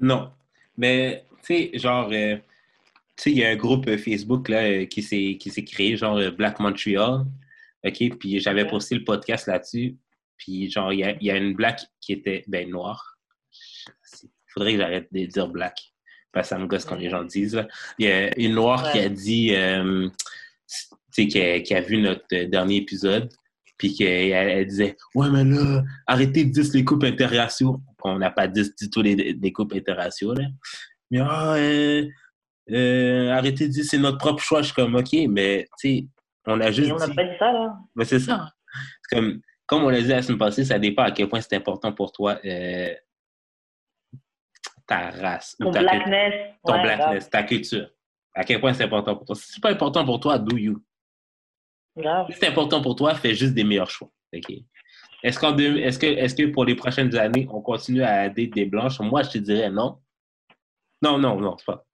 Non. 0.00 0.30
Mais, 0.76 1.22
tu 1.46 1.54
sais, 1.70 1.78
genre, 1.78 2.08
euh, 2.12 2.36
sais, 3.22 3.30
il 3.30 3.38
y 3.38 3.44
a 3.44 3.50
un 3.50 3.56
groupe 3.56 3.86
euh, 3.88 3.98
Facebook 3.98 4.48
là, 4.48 4.62
euh, 4.62 4.86
qui 4.86 5.02
s'est 5.02 5.36
qui 5.38 5.50
s'est 5.50 5.64
créé, 5.64 5.96
genre 5.96 6.16
euh, 6.16 6.30
Black 6.30 6.60
Montreal. 6.60 7.24
OK? 7.84 8.18
Puis 8.18 8.40
j'avais 8.40 8.66
posté 8.66 8.94
le 8.94 9.04
podcast 9.04 9.46
là-dessus. 9.46 9.96
Puis, 10.36 10.70
genre, 10.70 10.92
il 10.92 11.00
y 11.20 11.26
y 11.26 11.30
a 11.30 11.36
une 11.36 11.54
black 11.54 11.80
qui 12.00 12.12
était, 12.12 12.44
ben, 12.48 12.68
noire. 12.68 13.18
Il 14.22 14.28
faudrait 14.48 14.72
que 14.72 14.78
j'arrête 14.78 15.08
de 15.12 15.26
dire 15.26 15.48
black. 15.48 15.78
Parce 16.32 16.48
que 16.48 16.54
ça 16.54 16.58
me 16.58 16.66
gosse 16.66 16.84
quand 16.84 16.96
les 16.96 17.10
gens 17.10 17.24
disent. 17.24 17.62
Il 17.98 18.06
y 18.06 18.10
a 18.10 18.38
une 18.38 18.54
noire 18.54 18.90
qui 18.90 18.98
a 18.98 19.08
dit, 19.08 19.54
euh, 19.54 20.08
tu 20.68 20.86
sais, 21.10 21.26
qui 21.26 21.40
a, 21.40 21.60
qui 21.60 21.74
a 21.74 21.80
vu 21.80 21.98
notre 21.98 22.44
dernier 22.44 22.76
épisode. 22.76 23.30
Puis 23.76 23.94
qu'elle 23.94 24.32
elle 24.32 24.66
disait 24.66 24.96
Ouais, 25.14 25.30
mais 25.30 25.44
là, 25.44 25.82
arrêtez 26.06 26.44
de 26.44 26.50
dire 26.50 26.64
les 26.74 26.84
couples 26.84 27.06
interraciaux. 27.06 27.80
On 28.04 28.18
n'a 28.18 28.30
pas 28.30 28.46
dit 28.46 28.70
du 28.78 28.90
tout 28.90 29.02
les, 29.02 29.14
les 29.14 29.52
couples 29.52 29.76
interraciaux, 29.76 30.34
là. 30.34 30.44
Mais 31.10 31.20
ah, 31.20 31.54
euh, 31.54 32.06
euh, 32.72 33.30
arrêtez 33.32 33.66
de 33.68 33.72
dire 33.72 33.84
c'est 33.84 33.98
notre 33.98 34.18
propre 34.18 34.42
choix. 34.42 34.60
Je 34.62 34.66
suis 34.66 34.74
comme 34.74 34.94
OK, 34.94 35.12
mais 35.28 35.66
tu 35.78 35.88
sais, 35.98 36.06
on 36.46 36.60
a 36.60 36.70
juste 36.70 36.88
Et 36.88 36.92
on 36.92 36.96
n'a 36.98 37.06
dit. 37.08 37.14
pas 37.14 37.24
dit 37.24 37.36
ça, 37.38 37.52
là. 37.52 37.76
Mais 37.94 38.04
c'est 38.04 38.18
ça. 38.20 38.52
Comme, 39.10 39.40
comme 39.66 39.84
on 39.84 39.88
l'a 39.88 40.00
dit 40.00 40.08
la 40.08 40.22
semaine 40.22 40.38
passée, 40.38 40.64
ça 40.64 40.78
dépend 40.78 41.02
à 41.02 41.10
quel 41.10 41.28
point 41.28 41.40
c'est 41.40 41.56
important 41.56 41.92
pour 41.92 42.12
toi 42.12 42.38
euh, 42.44 42.94
ta 44.86 45.10
race. 45.10 45.56
ou 45.60 45.64
Ton 45.64 45.70
ta, 45.72 45.80
blackness. 45.80 46.34
ton 46.64 46.72
ouais, 46.74 46.82
blackness, 46.82 47.30
ta 47.30 47.42
culture. 47.42 47.88
À 48.34 48.44
quel 48.44 48.60
point 48.60 48.72
c'est 48.72 48.84
important 48.84 49.16
pour 49.16 49.24
toi. 49.26 49.34
Si 49.34 49.52
c'est 49.52 49.60
pas 49.62 49.70
important 49.72 50.04
pour 50.04 50.20
toi, 50.20 50.38
do 50.38 50.56
you. 50.56 50.82
grave. 51.96 52.26
Si 52.30 52.38
c'est 52.38 52.48
important 52.48 52.80
pour 52.80 52.94
toi, 52.96 53.14
fais 53.14 53.34
juste 53.34 53.54
des 53.54 53.64
meilleurs 53.64 53.90
choix. 53.90 54.08
OK? 54.34 54.52
Est-ce, 55.22 55.54
deux- 55.54 55.76
est-ce, 55.78 55.98
que, 55.98 56.06
est-ce 56.06 56.34
que 56.34 56.46
pour 56.46 56.64
les 56.64 56.74
prochaines 56.74 57.14
années, 57.16 57.46
on 57.50 57.60
continue 57.60 58.02
à 58.02 58.28
date 58.28 58.50
des 58.54 58.64
blanches? 58.64 59.00
Moi, 59.00 59.22
je 59.24 59.30
te 59.30 59.38
dirais 59.38 59.68
non. 59.70 59.98
Non, 61.02 61.18
non, 61.18 61.38
non, 61.40 61.56
c'est 61.58 61.66
pas. 61.66 61.84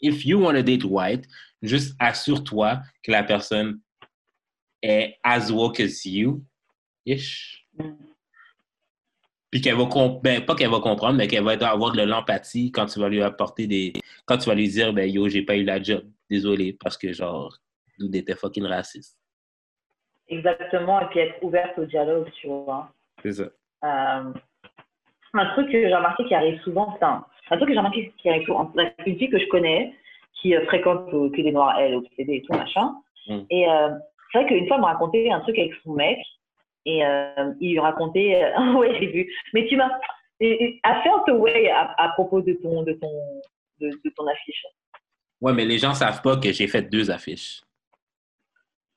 If 0.00 0.24
you 0.24 0.40
want 0.40 0.54
to 0.54 0.62
date 0.62 0.84
white, 0.84 1.26
juste 1.62 1.96
assure-toi 1.98 2.80
que 3.02 3.12
la 3.12 3.22
personne 3.22 3.80
est 4.82 5.16
as 5.22 5.50
woke 5.50 5.80
as 5.80 6.04
you. 6.04 6.42
Ish. 7.04 7.66
Mm. 7.78 7.94
Puis 9.50 9.60
qu'elle 9.60 9.76
va 9.76 9.84
comprendre, 9.84 10.20
ben, 10.22 10.44
pas 10.44 10.54
qu'elle 10.54 10.70
va 10.70 10.80
comprendre, 10.80 11.16
mais 11.16 11.28
qu'elle 11.28 11.44
va 11.44 11.52
avoir 11.52 11.92
de 11.92 12.02
l'empathie 12.02 12.72
quand 12.72 12.86
tu 12.86 12.98
vas 12.98 13.08
lui 13.08 13.22
apporter 13.22 13.66
des. 13.66 13.92
Quand 14.26 14.38
tu 14.38 14.48
vas 14.48 14.54
lui 14.54 14.68
dire, 14.68 14.92
ben 14.92 15.08
yo, 15.08 15.28
j'ai 15.28 15.42
pas 15.42 15.56
eu 15.56 15.64
la 15.64 15.80
job. 15.82 16.04
Désolé, 16.28 16.76
parce 16.78 16.98
que 16.98 17.12
genre, 17.12 17.56
nous 17.98 18.10
était 18.12 18.34
fucking 18.34 18.64
raciste. 18.64 19.16
Exactement, 20.28 21.00
et 21.00 21.06
puis 21.06 21.20
être 21.20 21.42
ouverte 21.42 21.78
au 21.78 21.84
dialogue, 21.84 22.28
tu 22.40 22.48
vois. 22.48 22.92
C'est 23.22 23.34
ça. 23.34 23.44
Euh, 23.84 24.32
un 25.34 25.46
truc 25.52 25.70
que 25.70 25.80
j'ai 25.80 25.94
remarqué 25.94 26.24
qui 26.26 26.34
arrive 26.34 26.60
souvent, 26.62 26.96
c'est 26.98 27.04
un, 27.50 27.56
truc 27.56 27.68
que 27.68 27.74
j'ai 27.74 27.78
remarqué 27.78 28.12
qui 28.18 28.28
la- 28.28 28.92
une 29.06 29.18
fille 29.18 29.30
que 29.30 29.38
je 29.38 29.46
connais, 29.46 29.92
qui 30.34 30.54
euh, 30.54 30.64
fréquente 30.66 31.10
que 31.10 31.42
des 31.42 31.52
noirs, 31.52 31.78
elle, 31.78 31.94
au 31.96 32.04
et 32.18 32.42
tout, 32.42 32.52
machin. 32.52 32.94
Mm. 33.28 33.40
Et 33.50 33.68
euh, 33.68 33.90
c'est 34.32 34.38
vrai 34.38 34.46
qu'une 34.48 34.66
fois, 34.66 34.76
elle 34.76 34.82
m'a 34.82 34.88
raconté 34.92 35.30
un 35.30 35.40
truc 35.40 35.58
avec 35.58 35.72
son 35.82 35.92
mec, 35.92 36.18
et 36.84 37.04
euh, 37.04 37.52
il 37.60 37.72
lui 37.72 37.78
racontait, 37.80 38.52
ouais, 38.76 38.96
j'ai 39.00 39.06
vu, 39.06 39.34
mais 39.54 39.66
tu 39.66 39.76
m'as, 39.76 39.90
et- 40.40 40.80
I 40.84 41.02
felt 41.02 41.28
away 41.28 41.68
à, 41.70 41.94
à 41.98 42.08
propos 42.10 42.42
de 42.42 42.52
ton, 42.54 42.82
de 42.82 42.92
ton, 42.92 43.10
de, 43.80 43.88
de 43.88 44.10
ton 44.16 44.26
affiche. 44.26 44.64
Ouais, 45.40 45.52
mais 45.52 45.64
les 45.64 45.78
gens 45.78 45.94
savent 45.94 46.22
pas 46.22 46.36
que 46.36 46.52
j'ai 46.52 46.66
fait 46.66 46.82
deux 46.82 47.10
affiches. 47.10 47.60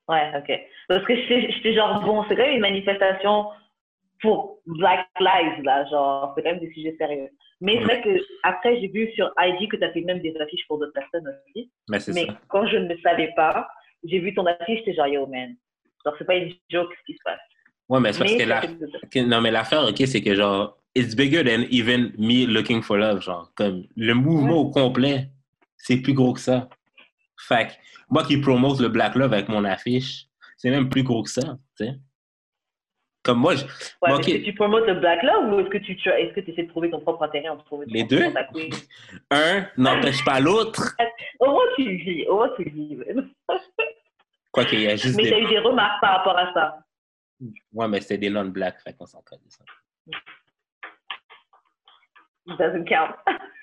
Ouais, 0.08 0.32
ok. 0.36 0.60
Parce 0.88 1.06
que 1.06 1.16
j'étais 1.16 1.74
genre, 1.74 2.02
bon, 2.02 2.24
c'est 2.28 2.36
quand 2.36 2.42
même 2.44 2.56
une 2.56 2.62
manifestation 2.62 3.46
pour 4.22 4.60
Black 4.66 5.08
Lives, 5.20 5.64
là, 5.64 5.86
genre, 5.90 6.34
c'est 6.36 6.44
quand 6.44 6.52
même 6.52 6.60
des 6.60 6.72
sujets 6.74 6.96
sérieux. 6.98 7.30
Mais 7.62 7.78
c'est 7.78 7.84
vrai 7.84 8.02
que 8.02 8.10
après 8.44 8.80
j'ai 8.80 8.88
vu 8.88 9.12
sur 9.16 9.34
IG 9.38 9.70
que 9.70 9.76
tu 9.76 9.84
as 9.84 9.92
fait 9.92 10.02
même 10.02 10.22
des 10.22 10.34
affiches 10.38 10.66
pour 10.68 10.80
d'autres 10.80 10.94
personnes 10.94 11.28
aussi. 11.28 11.70
Mais 11.90 11.98
Mais 12.14 12.26
ça. 12.28 12.40
quand 12.48 12.66
je 12.68 12.78
ne 12.78 12.88
le 12.88 12.98
savais 13.02 13.34
pas, 13.36 13.68
j'ai 14.06 14.20
vu 14.20 14.34
ton 14.34 14.46
affiche, 14.46 14.80
j'étais 14.80 14.94
genre, 14.94 15.08
yo, 15.08 15.28
man. 15.28 15.56
Genre, 16.06 16.16
c'est 16.18 16.26
pas 16.26 16.36
une 16.36 16.54
joke 16.70 16.90
ce 16.98 17.04
qui 17.06 17.14
se 17.18 17.24
passe. 17.26 17.40
Ouais, 17.90 18.00
mais 18.00 18.14
c'est 18.14 18.20
parce 18.20 18.32
Mais 18.32 18.38
que 19.10 19.20
la... 19.20 19.26
Non, 19.28 19.42
mais 19.42 19.52
l'affaire, 19.52 19.84
OK, 19.90 19.98
c'est 20.06 20.22
que 20.22 20.36
genre, 20.36 20.78
it's 20.96 21.16
bigger 21.16 21.44
than 21.44 21.64
even 21.70 22.14
me 22.18 22.46
looking 22.46 22.82
for 22.82 22.98
love. 22.98 23.22
Genre, 23.22 23.52
comme 23.56 23.84
le 23.98 24.14
mouvement 24.14 24.58
au 24.58 24.70
complet, 24.70 25.28
c'est 25.76 25.98
plus 25.98 26.14
gros 26.14 26.34
que 26.34 26.40
ça. 26.40 26.70
Fait 27.48 27.78
moi 28.10 28.24
qui 28.24 28.38
promote 28.38 28.80
le 28.80 28.90
Black 28.90 29.16
Love 29.16 29.34
avec 29.34 29.50
mon 29.50 29.64
affiche, 29.66 30.26
c'est 30.58 30.70
même 30.70 30.90
plus 30.90 31.04
gros 31.04 31.24
que 31.24 31.30
ça, 31.30 31.58
tu 31.78 31.86
sais. 31.86 31.92
Comme 33.24 33.40
moi, 33.40 33.56
je- 33.56 33.66
Ouais, 33.66 33.70
Bon, 34.02 34.08
mais 34.08 34.14
ok. 34.16 34.28
Est-ce 34.30 34.38
que 34.38 34.44
tu 34.46 34.54
promotes 34.56 34.88
le 34.88 34.96
Black 34.96 35.24
Love 35.24 35.54
ou 35.54 35.60
est-ce 35.60 35.70
que 35.70 35.78
tu 35.78 35.92
est-ce 35.92 36.34
que 36.34 36.40
essaies 36.52 36.64
de 36.64 36.70
trouver 36.70 36.90
ton 36.90 37.00
propre 37.02 37.24
intérêt 37.24 37.50
en 37.50 37.58
trouvant 37.58 37.84
Les 37.88 38.04
deux. 38.04 38.24
un 39.32 39.66
n'empêche 39.78 40.24
pas 40.24 40.40
l'autre. 40.40 40.96
Au 41.40 41.52
moins 41.52 41.66
tu 41.76 41.84
le 41.84 41.96
vis, 41.98 42.26
au 42.28 42.36
moins 42.36 42.50
tu 42.56 42.64
le 42.64 42.72
vis. 42.72 42.98
Quoi 44.52 44.66
qu'il 44.66 44.82
y 44.82 44.88
a 44.88 44.96
juste 44.96 45.16
Mais 45.18 45.24
tu 45.24 45.34
as 45.34 45.38
des... 45.38 45.44
eu 45.44 45.48
des 45.48 45.60
remarques 45.60 46.02
par 46.02 46.18
rapport 46.18 46.38
à 46.38 46.54
ça? 46.54 46.80
Ouais, 47.72 47.88
mais 47.88 48.02
c'était 48.02 48.18
des 48.18 48.30
non-blacks, 48.30 48.82
fait 48.82 48.94
qu'on 48.94 49.06
s'en 49.06 49.22
connaît 49.22 49.42
ça. 49.50 49.64
It 52.48 52.58
doesn't 52.58 52.86
count. 52.86 53.16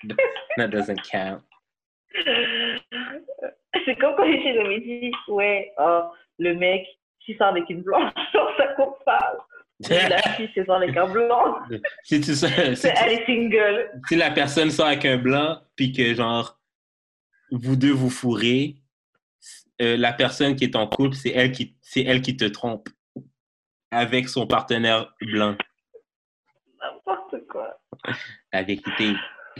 That 0.57 0.69
doesn't 0.69 1.01
count. 1.03 1.41
C'est 3.85 3.95
comme 3.99 4.15
quand 4.15 4.25
j'étais 4.25 4.63
mes 4.63 4.79
dit, 4.79 5.11
ouais, 5.27 5.73
oh, 5.77 6.03
le 6.39 6.53
mec, 6.55 6.87
sort 7.35 7.47
avec 7.47 7.69
une 7.69 7.81
blanche, 7.81 8.11
ça 8.57 8.67
compte 8.75 8.97
pas. 9.05 9.35
La 9.89 10.17
fille, 10.33 10.49
s'il 10.53 10.65
sort 10.65 10.77
avec 10.77 10.95
un 10.97 11.07
blanc, 11.07 11.57
si, 12.03 12.19
tu, 12.21 12.31
si, 12.33 12.35
c'est- 12.35 12.93
tu- 12.93 12.99
elle 13.05 13.11
est 13.13 13.25
single. 13.25 13.91
si 14.07 14.15
la 14.15 14.31
personne 14.31 14.71
sort 14.71 14.87
avec 14.87 15.05
un 15.05 15.17
blanc, 15.17 15.59
puis 15.75 15.91
que 15.91 16.13
genre, 16.15 16.59
vous 17.51 17.75
deux 17.75 17.91
vous 17.91 18.09
fourrez, 18.09 18.75
euh, 19.81 19.95
la 19.97 20.13
personne 20.13 20.55
qui 20.55 20.63
est 20.63 20.75
en 20.75 20.87
couple, 20.87 21.15
c'est 21.15 21.29
elle 21.29 21.51
qui, 21.51 21.75
c'est 21.81 22.01
elle 22.03 22.21
qui 22.21 22.35
te 22.35 22.45
trompe 22.45 22.89
avec 23.91 24.27
son 24.29 24.47
partenaire 24.47 25.13
blanc. 25.21 25.55
N'importe 26.81 27.47
quoi. 27.47 27.79
La 28.53 28.63
vérité. 28.63 29.13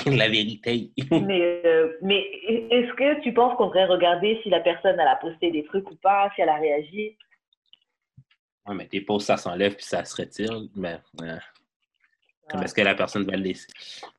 La 0.05 0.27
vérité. 0.29 0.91
Mais, 1.11 1.61
euh, 1.65 1.97
mais 2.01 2.19
est-ce 2.69 2.93
que 2.93 3.21
tu 3.21 3.33
penses 3.33 3.55
qu'on 3.57 3.67
devrait 3.67 3.85
regarder 3.85 4.39
si 4.43 4.49
la 4.49 4.59
personne 4.59 4.99
elle 4.99 5.07
a 5.07 5.15
posté 5.15 5.49
des 5.51 5.63
trucs 5.63 5.89
ou 5.89 5.95
pas, 5.95 6.29
si 6.35 6.41
elle 6.41 6.49
a 6.49 6.55
réagi? 6.57 7.17
Ouais, 8.67 8.75
mais 8.75 8.87
tes 8.87 9.01
pauses, 9.01 9.23
ça 9.25 9.37
s'enlève 9.37 9.75
puis 9.75 9.85
ça 9.85 10.03
se 10.03 10.15
retire. 10.21 10.59
Mais 10.75 10.99
euh, 11.21 11.37
comme 12.49 12.63
est-ce 12.63 12.73
que 12.73 12.81
la 12.81 12.95
personne 12.95 13.23
va 13.23 13.35
le 13.37 13.43
laisser? 13.43 13.67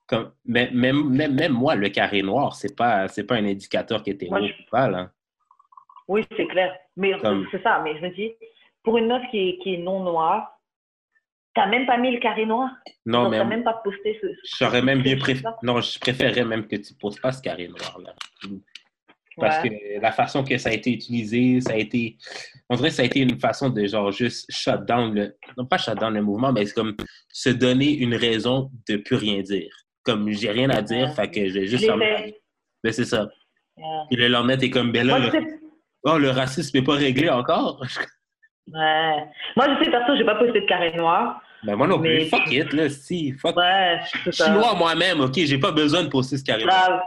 Comme, 0.07 0.33
mais, 0.47 0.71
même, 0.73 1.09
même, 1.11 1.35
même 1.35 1.53
moi, 1.53 1.75
le 1.75 1.89
carré 1.91 2.23
noir, 2.23 2.55
c'est 2.55 2.75
pas, 2.75 3.09
c'est 3.09 3.25
pas 3.25 3.37
un 3.37 3.45
indicateur 3.45 4.03
qui 4.03 4.11
était 4.11 4.29
Moi, 4.29 4.41
je- 4.47 4.71
pas, 4.71 4.89
là. 4.89 5.11
Oui, 6.09 6.25
c'est 6.37 6.47
clair. 6.47 6.75
Mais 6.97 7.19
Comme- 7.21 7.47
c'est 7.51 7.63
ça, 7.63 7.81
mais 7.85 7.97
je 7.99 8.03
me 8.03 8.11
dis, 8.15 8.33
pour 8.83 8.97
une 8.97 9.09
meuf 9.09 9.23
qui 9.31 9.51
est, 9.51 9.59
qui 9.59 9.75
est 9.75 9.79
non 9.79 10.03
noire, 10.03 10.59
t'as 11.55 11.67
même 11.67 11.85
pas 11.87 11.99
mis 11.99 12.11
le 12.11 12.21
carré 12.21 12.47
noir. 12.47 12.71
Non, 13.05 13.29
mais 13.29 13.37
t'as 13.39 13.45
même 13.45 13.65
pas 13.65 13.75
posté 13.85 14.19
ce. 14.23 14.27
j'aurais 14.59 14.81
même 14.81 15.03
bien 15.03 15.19
préféré. 15.19 15.55
Non, 15.63 15.81
je 15.83 15.99
préférerais 15.99 16.45
même 16.47 16.67
que 16.67 16.77
tu 16.77 16.95
poses 16.95 17.21
pas 17.21 17.33
ce 17.33 17.43
carré 17.43 17.69
noir, 17.69 17.99
là. 17.99 18.15
Parce 19.39 19.63
Ouais. 19.63 19.71
que 19.97 20.01
la 20.03 20.13
façon 20.13 20.43
que 20.45 20.57
ça 20.59 20.71
a 20.71 20.73
été 20.73 20.91
utilisé, 20.93 21.61
ça 21.61 21.73
a 21.73 21.77
été. 21.77 22.17
On 22.69 22.77
dirait 22.77 22.89
que 22.89 22.95
ça 22.95 23.03
a 23.03 23.05
été 23.07 23.21
une 23.21 23.39
façon 23.39 23.71
de 23.71 23.87
genre 23.87 24.11
juste 24.13 24.47
shut 24.51 24.85
down 24.87 25.15
le. 25.15 25.37
Non, 25.57 25.65
pas 25.67 25.79
shut 25.79 25.95
down 25.99 26.15
le 26.15 26.23
mouvement, 26.23 26.53
mais 26.53 26.67
c'est 26.67 26.75
comme 26.75 26.97
se 27.33 27.51
donner 27.51 27.91
une 27.99 28.15
raison 28.15 28.71
de 28.89 28.97
plus 28.97 29.17
rien 29.17 29.41
dire. 29.43 29.71
Comme 30.03 30.31
j'ai 30.31 30.51
rien 30.51 30.71
à 30.71 30.83
dire, 30.83 31.09
Ouais. 31.09 31.15
fait 31.15 31.31
que 31.31 31.49
je 31.49 31.55
vais 31.55 31.67
juste. 31.67 31.87
Ben, 32.85 32.93
c'est 32.93 33.05
ça. 33.05 33.29
Ouais. 33.77 33.83
Puis 34.11 34.17
le 34.17 34.29
lendemain, 34.29 34.57
t'es 34.57 34.71
comme, 34.71 34.93
ben 34.93 35.07
là, 35.07 35.19
Moi, 35.19 35.31
le, 35.31 35.41
oh, 36.05 36.19
le 36.19 36.31
racisme 36.31 36.79
n'est 36.79 36.85
pas 36.85 36.95
réglé 36.95 37.29
encore. 37.29 37.81
ouais. 38.73 39.25
Moi, 39.57 39.67
je 39.79 39.85
sais, 39.85 39.91
perso, 39.91 40.17
j'ai 40.17 40.25
pas 40.25 40.35
posté 40.37 40.61
de 40.61 40.67
carré 40.67 40.93
noir. 40.97 41.41
Ben 41.65 41.75
moi 41.75 41.89
non 41.89 41.99
plus. 42.01 42.09
Mais- 42.19 42.25
Fuck 42.27 42.53
it, 42.53 42.73
là, 42.73 42.89
si. 42.89 43.33
Fuck. 43.33 43.57
Ouais, 43.57 43.99
Je 44.27 44.31
suis 44.31 44.51
noir 44.51 44.77
moi-même, 44.77 45.21
ok? 45.21 45.35
J'ai 45.37 45.59
pas 45.59 45.73
besoin 45.73 46.05
de 46.05 46.09
poster 46.09 46.37
ce 46.39 46.45
carré 46.45 46.65
noir. 46.65 47.03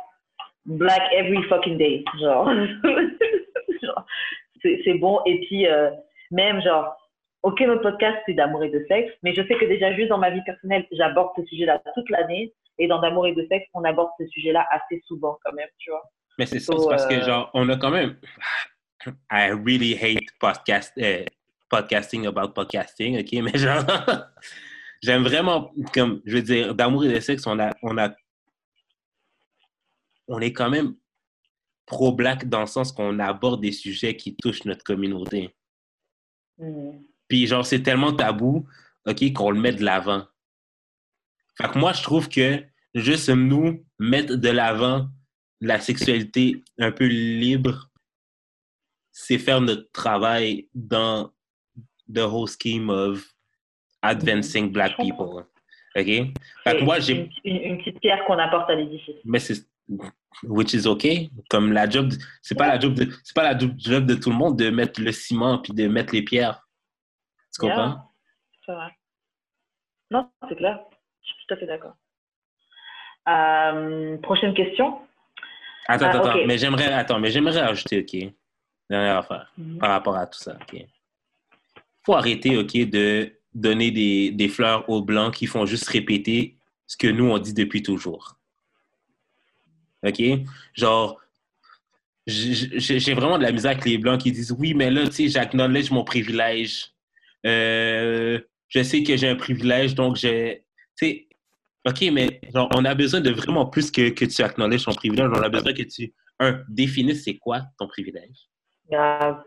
Black 0.66 1.02
every 1.14 1.44
fucking 1.50 1.78
day. 1.78 2.04
Genre. 2.20 2.50
Genre, 3.82 4.06
c'est 4.62 4.94
bon. 4.96 5.20
Et 5.26 5.40
puis, 5.48 5.68
euh, 5.68 5.90
même, 6.30 6.62
genre, 6.62 6.96
ok, 7.44 7.62
notre 7.62 7.82
podcast, 7.82 8.18
c'est 8.26 8.34
d'amour 8.34 8.64
et 8.64 8.70
de 8.70 8.86
sexe, 8.88 9.12
mais 9.24 9.34
je 9.34 9.42
sais 9.42 9.56
que 9.56 9.66
déjà, 9.66 9.94
juste 9.94 10.10
dans 10.10 10.18
ma 10.18 10.30
vie 10.30 10.42
personnelle, 10.46 10.86
j'aborde 10.92 11.30
ce 11.36 11.46
sujet-là 11.46 11.82
toute 11.96 12.10
l'année. 12.10 12.54
Et 12.78 12.88
dans 12.88 13.00
d'amour 13.00 13.28
et 13.28 13.34
de 13.34 13.46
sexe, 13.48 13.68
on 13.74 13.84
aborde 13.84 14.10
ce 14.20 14.26
sujet-là 14.28 14.66
assez 14.72 15.02
souvent, 15.08 15.38
quand 15.44 15.54
même, 15.54 15.68
tu 15.78 15.92
vois. 15.92 16.04
Mais 16.40 16.46
c'est 16.46 16.60
ça, 16.60 16.74
So, 16.74 16.80
c'est 16.80 16.90
parce 16.90 17.06
que, 17.06 17.16
euh, 17.16 17.26
genre, 17.26 17.52
on 17.54 17.68
a 17.70 17.78
quand 17.78 17.92
même. 17.92 18.16
I 19.32 19.52
really 19.52 19.96
hate 19.96 20.26
podcast, 20.40 20.94
euh, 20.98 21.26
podcasting 21.70 22.28
about 22.28 22.54
podcasting, 22.54 23.20
ok? 23.20 23.32
Mais 23.44 23.58
genre, 23.58 23.84
j'aime 25.04 25.24
vraiment, 25.24 25.72
comme, 25.94 26.22
je 26.26 26.38
veux 26.38 26.42
dire, 26.42 26.74
d'amour 26.74 27.06
et 27.06 27.14
de 27.14 27.20
sexe, 27.20 27.46
on 27.46 27.60
a. 27.60 27.72
On, 27.84 27.98
a, 27.98 28.10
on 30.32 30.40
est 30.40 30.54
quand 30.54 30.70
même 30.70 30.96
pro-black 31.86 32.48
dans 32.48 32.62
le 32.62 32.68
sens 32.68 32.92
qu'on 32.92 33.20
aborde 33.20 33.62
des 33.62 33.72
sujets 33.74 34.16
qui 34.16 34.36
touchent 34.36 34.66
notre 34.66 34.84
communauté. 34.84 35.54
Hmm. 36.58 36.92
Puis, 37.28 37.48
genre, 37.48 37.66
c'est 37.66 37.82
tellement 37.84 38.14
tabou, 38.14 38.66
OK, 39.06 39.34
qu'on 39.34 39.52
le 39.52 39.60
met 39.60 39.74
de 39.74 39.84
l'avant. 39.84 40.26
Fait 41.58 41.70
que 41.70 41.78
moi, 41.78 41.92
je 41.94 42.02
trouve 42.02 42.30
que 42.30 42.64
juste 42.96 43.30
nous 43.30 43.84
mettre 44.00 44.36
de 44.36 44.50
l'avant 44.50 45.08
la 45.60 45.80
sexualité 45.80 46.64
un 46.80 46.92
peu 46.92 47.06
libre, 47.06 47.90
c'est 49.12 49.38
faire 49.38 49.60
notre 49.62 49.92
travail 49.92 50.70
dans 50.74 51.32
the 52.14 52.20
whole 52.20 52.48
scheme 52.48 52.90
of 52.90 53.26
advancing 54.02 54.72
black 54.72 54.96
people. 54.98 55.46
OK? 55.96 56.06
Fait 56.06 56.34
que 56.34 56.34
C'est 56.80 56.82
moi, 56.84 57.00
j'ai. 57.00 57.14
une, 57.16 57.30
une- 57.44 57.62
une 57.72 57.78
petite 57.80 58.00
pierre 58.00 58.24
qu'on 58.26 58.38
apporte 58.40 58.70
à 58.70 58.76
l'édifice. 58.76 59.16
Mais 59.26 59.40
c'est. 59.40 59.68
Which 60.44 60.74
is 60.74 60.88
OK. 60.88 61.08
Comme 61.50 61.72
la 61.72 61.90
job. 61.90 62.12
C'est 62.42 62.56
pas 62.56 62.68
la 62.68 62.80
job 62.80 62.94
de. 62.94 63.08
C'est 63.24 63.36
pas 63.36 63.44
la 63.44 63.58
job 63.58 64.06
de 64.06 64.16
tout 64.16 64.30
le 64.30 64.36
monde 64.36 64.58
de 64.58 64.70
mettre 64.70 65.02
le 65.02 65.12
ciment 65.12 65.60
puis 65.60 65.74
de 65.74 65.88
mettre 65.88 66.14
les 66.14 66.24
pierres. 66.24 66.68
Tu 67.54 67.62
comprends? 67.62 67.88
Yeah. 67.90 68.04
C'est 68.66 68.72
vrai. 68.74 68.98
Non, 70.10 70.30
c'est 70.48 70.56
clair. 70.56 70.80
Je 71.22 71.28
suis 71.28 71.36
tout 71.48 71.54
à 71.54 71.58
fait 71.58 71.66
d'accord. 71.68 71.96
Euh, 73.28 74.18
prochaine 74.18 74.54
question. 74.54 75.00
Attends, 75.88 76.06
Ah, 76.06 76.18
attends. 76.18 76.46
Mais 76.46 76.58
j'aimerais, 76.58 76.92
attends, 76.92 77.20
mais 77.20 77.32
j'aimerais 77.32 77.60
ajouter, 77.60 78.02
OK, 78.02 78.34
dernière 78.90 79.18
affaire 79.18 79.52
par 79.80 79.90
rapport 79.90 80.16
à 80.16 80.28
tout 80.28 80.40
ça, 80.40 80.58
OK. 80.62 80.86
Faut 82.06 82.14
arrêter, 82.14 82.58
OK, 82.58 82.74
de 82.90 83.32
donner 83.54 83.92
des, 83.92 84.32
des 84.32 84.50
fleurs 84.50 84.90
aux 84.90 85.02
Blancs 85.02 85.34
qui 85.34 85.46
font 85.46 85.66
juste 85.66 85.88
répéter 85.90 86.58
ce 86.88 86.98
que 86.98 87.08
nous, 87.08 87.30
on 87.30 87.38
dit 87.38 87.54
depuis 87.54 87.84
toujours. 87.84 88.38
OK? 90.04 90.22
Genre, 90.74 91.20
j'ai 92.28 93.14
vraiment 93.14 93.38
de 93.38 93.44
la 93.44 93.52
misère 93.52 93.72
avec 93.72 93.86
les 93.86 93.98
Blancs 93.98 94.22
qui 94.22 94.32
disent 94.32 94.56
«Oui, 94.60 94.74
mais 94.74 94.90
là, 94.90 95.06
tu 95.06 95.12
sais, 95.12 95.28
j'acknowledge 95.28 95.92
mon 95.92 96.04
privilège. 96.04 96.92
Euh, 97.46 98.40
je 98.70 98.84
sais 98.84 99.04
que 99.04 99.18
j'ai 99.18 99.30
un 99.30 99.36
privilège, 99.36 99.96
donc 99.96 100.16
j'ai...» 100.16 100.66
Tu 100.98 101.08
sais, 101.08 101.28
OK, 101.88 102.02
mais 102.12 102.40
genre, 102.54 102.70
on 102.76 102.86
a 102.86 102.94
besoin 102.94 103.22
de 103.22 103.32
vraiment 103.32 103.66
plus 103.66 103.90
que, 103.90 104.10
que 104.10 104.26
tu 104.26 104.42
acknowledges 104.44 104.86
ton 104.86 104.94
privilège. 104.94 105.30
On 105.34 105.42
a 105.42 105.50
besoin 105.50 105.74
que 105.74 105.82
tu, 105.82 106.14
un, 106.40 106.62
définisses 106.70 107.24
c'est 107.24 107.38
quoi 107.38 107.64
ton 107.80 107.88
privilège. 107.88 108.50
Grave. 108.90 109.44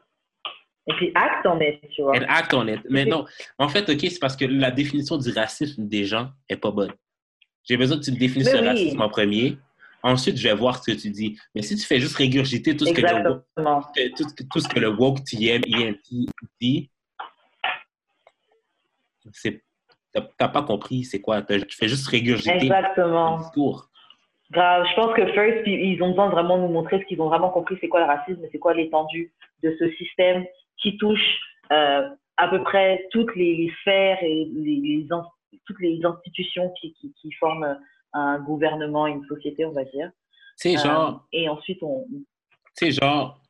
Et 0.87 0.93
puis 0.95 1.13
acte 1.15 1.47
en 1.47 1.61
est, 1.61 1.81
tu 1.95 2.03
vois. 2.03 2.17
And 2.17 2.25
act 2.29 2.53
on 2.53 2.67
it. 2.67 2.81
Mais 2.91 3.05
non, 3.05 3.25
en 3.59 3.69
fait, 3.69 3.89
OK, 3.89 4.01
c'est 4.01 4.19
parce 4.19 4.37
que 4.37 4.45
la 4.45 4.71
définition 4.71 5.17
du 5.17 5.31
racisme 5.31 5.89
des 5.89 6.05
gens 6.05 6.31
est 6.49 6.57
pas 6.57 6.71
bonne. 6.71 6.93
J'ai 7.63 7.77
besoin 7.77 7.99
que 7.99 8.05
tu 8.05 8.13
définisses 8.13 8.53
le 8.53 8.61
oui. 8.61 8.67
racisme 8.67 9.01
en 9.01 9.09
premier. 9.09 9.57
Ensuite, 10.07 10.37
je 10.37 10.47
vais 10.49 10.55
voir 10.55 10.83
ce 10.85 10.93
que 10.93 10.97
tu 11.01 11.09
dis. 11.11 11.39
Mais 11.55 11.63
si 11.63 11.77
tu 11.77 11.85
fais 11.87 11.99
juste 11.99 12.17
régurgiter 12.17 12.77
tout 12.77 12.85
ce 12.85 12.93
que 12.93 13.01
le, 13.01 13.07
woke- 13.63 14.15
tout, 14.17 14.25
tout 14.53 14.61
ce 14.61 14.69
que 14.69 14.79
le 14.79 14.89
woke 14.91 15.25
TM, 15.25 15.63
ENT 15.67 16.27
dit, 16.61 16.91
t'as 20.39 20.49
pas 20.49 20.63
compris 20.63 21.05
c'est 21.05 21.21
quoi. 21.21 21.43
Tu 21.43 21.59
fais 21.77 21.89
juste 21.89 22.07
régurgiter 22.09 22.53
le 22.59 22.65
Exactement. 22.65 23.39
discours. 23.39 23.89
Grave. 24.51 24.87
Je 24.91 24.95
pense 24.95 25.15
que 25.17 25.27
first, 25.33 25.67
ils 25.67 26.01
ont 26.03 26.11
besoin 26.11 26.27
de 26.27 26.33
vraiment 26.33 26.59
nous 26.59 26.69
montrer 26.69 27.01
ce 27.01 27.05
qu'ils 27.07 27.21
ont 27.21 27.29
vraiment 27.29 27.51
compris, 27.51 27.77
c'est 27.81 27.89
quoi 27.89 28.01
le 28.01 28.07
racisme, 28.07 28.43
c'est 28.53 28.59
quoi 28.59 28.75
l'étendue 28.75 29.33
de 29.63 29.75
ce 29.79 29.91
système 29.93 30.45
qui 30.77 30.97
touche 30.99 31.41
euh, 31.73 32.09
à 32.37 32.49
peu 32.49 32.63
près 32.63 33.07
toutes 33.11 33.35
les, 33.37 33.73
sphères 33.81 34.23
et 34.23 34.45
les, 34.55 34.77
les 34.77 35.07
ins- 35.11 35.27
toutes 35.67 35.81
les 35.81 35.99
institutions 36.05 36.71
qui, 36.79 36.93
qui, 36.93 37.13
qui 37.15 37.33
forment 37.33 37.79
un 38.15 38.39
gouvernement, 38.39 39.07
une 39.07 39.25
société, 39.27 39.65
on 39.65 39.73
va 39.73 39.85
dire. 39.85 40.11
Tu 40.59 40.71
sais, 40.71 40.77
genre, 40.77 41.27
Euh, 41.35 41.39
et 41.39 41.49
ensuite, 41.49 41.83
on. 41.83 42.07
sais, 42.75 42.93
genre, 42.93 43.41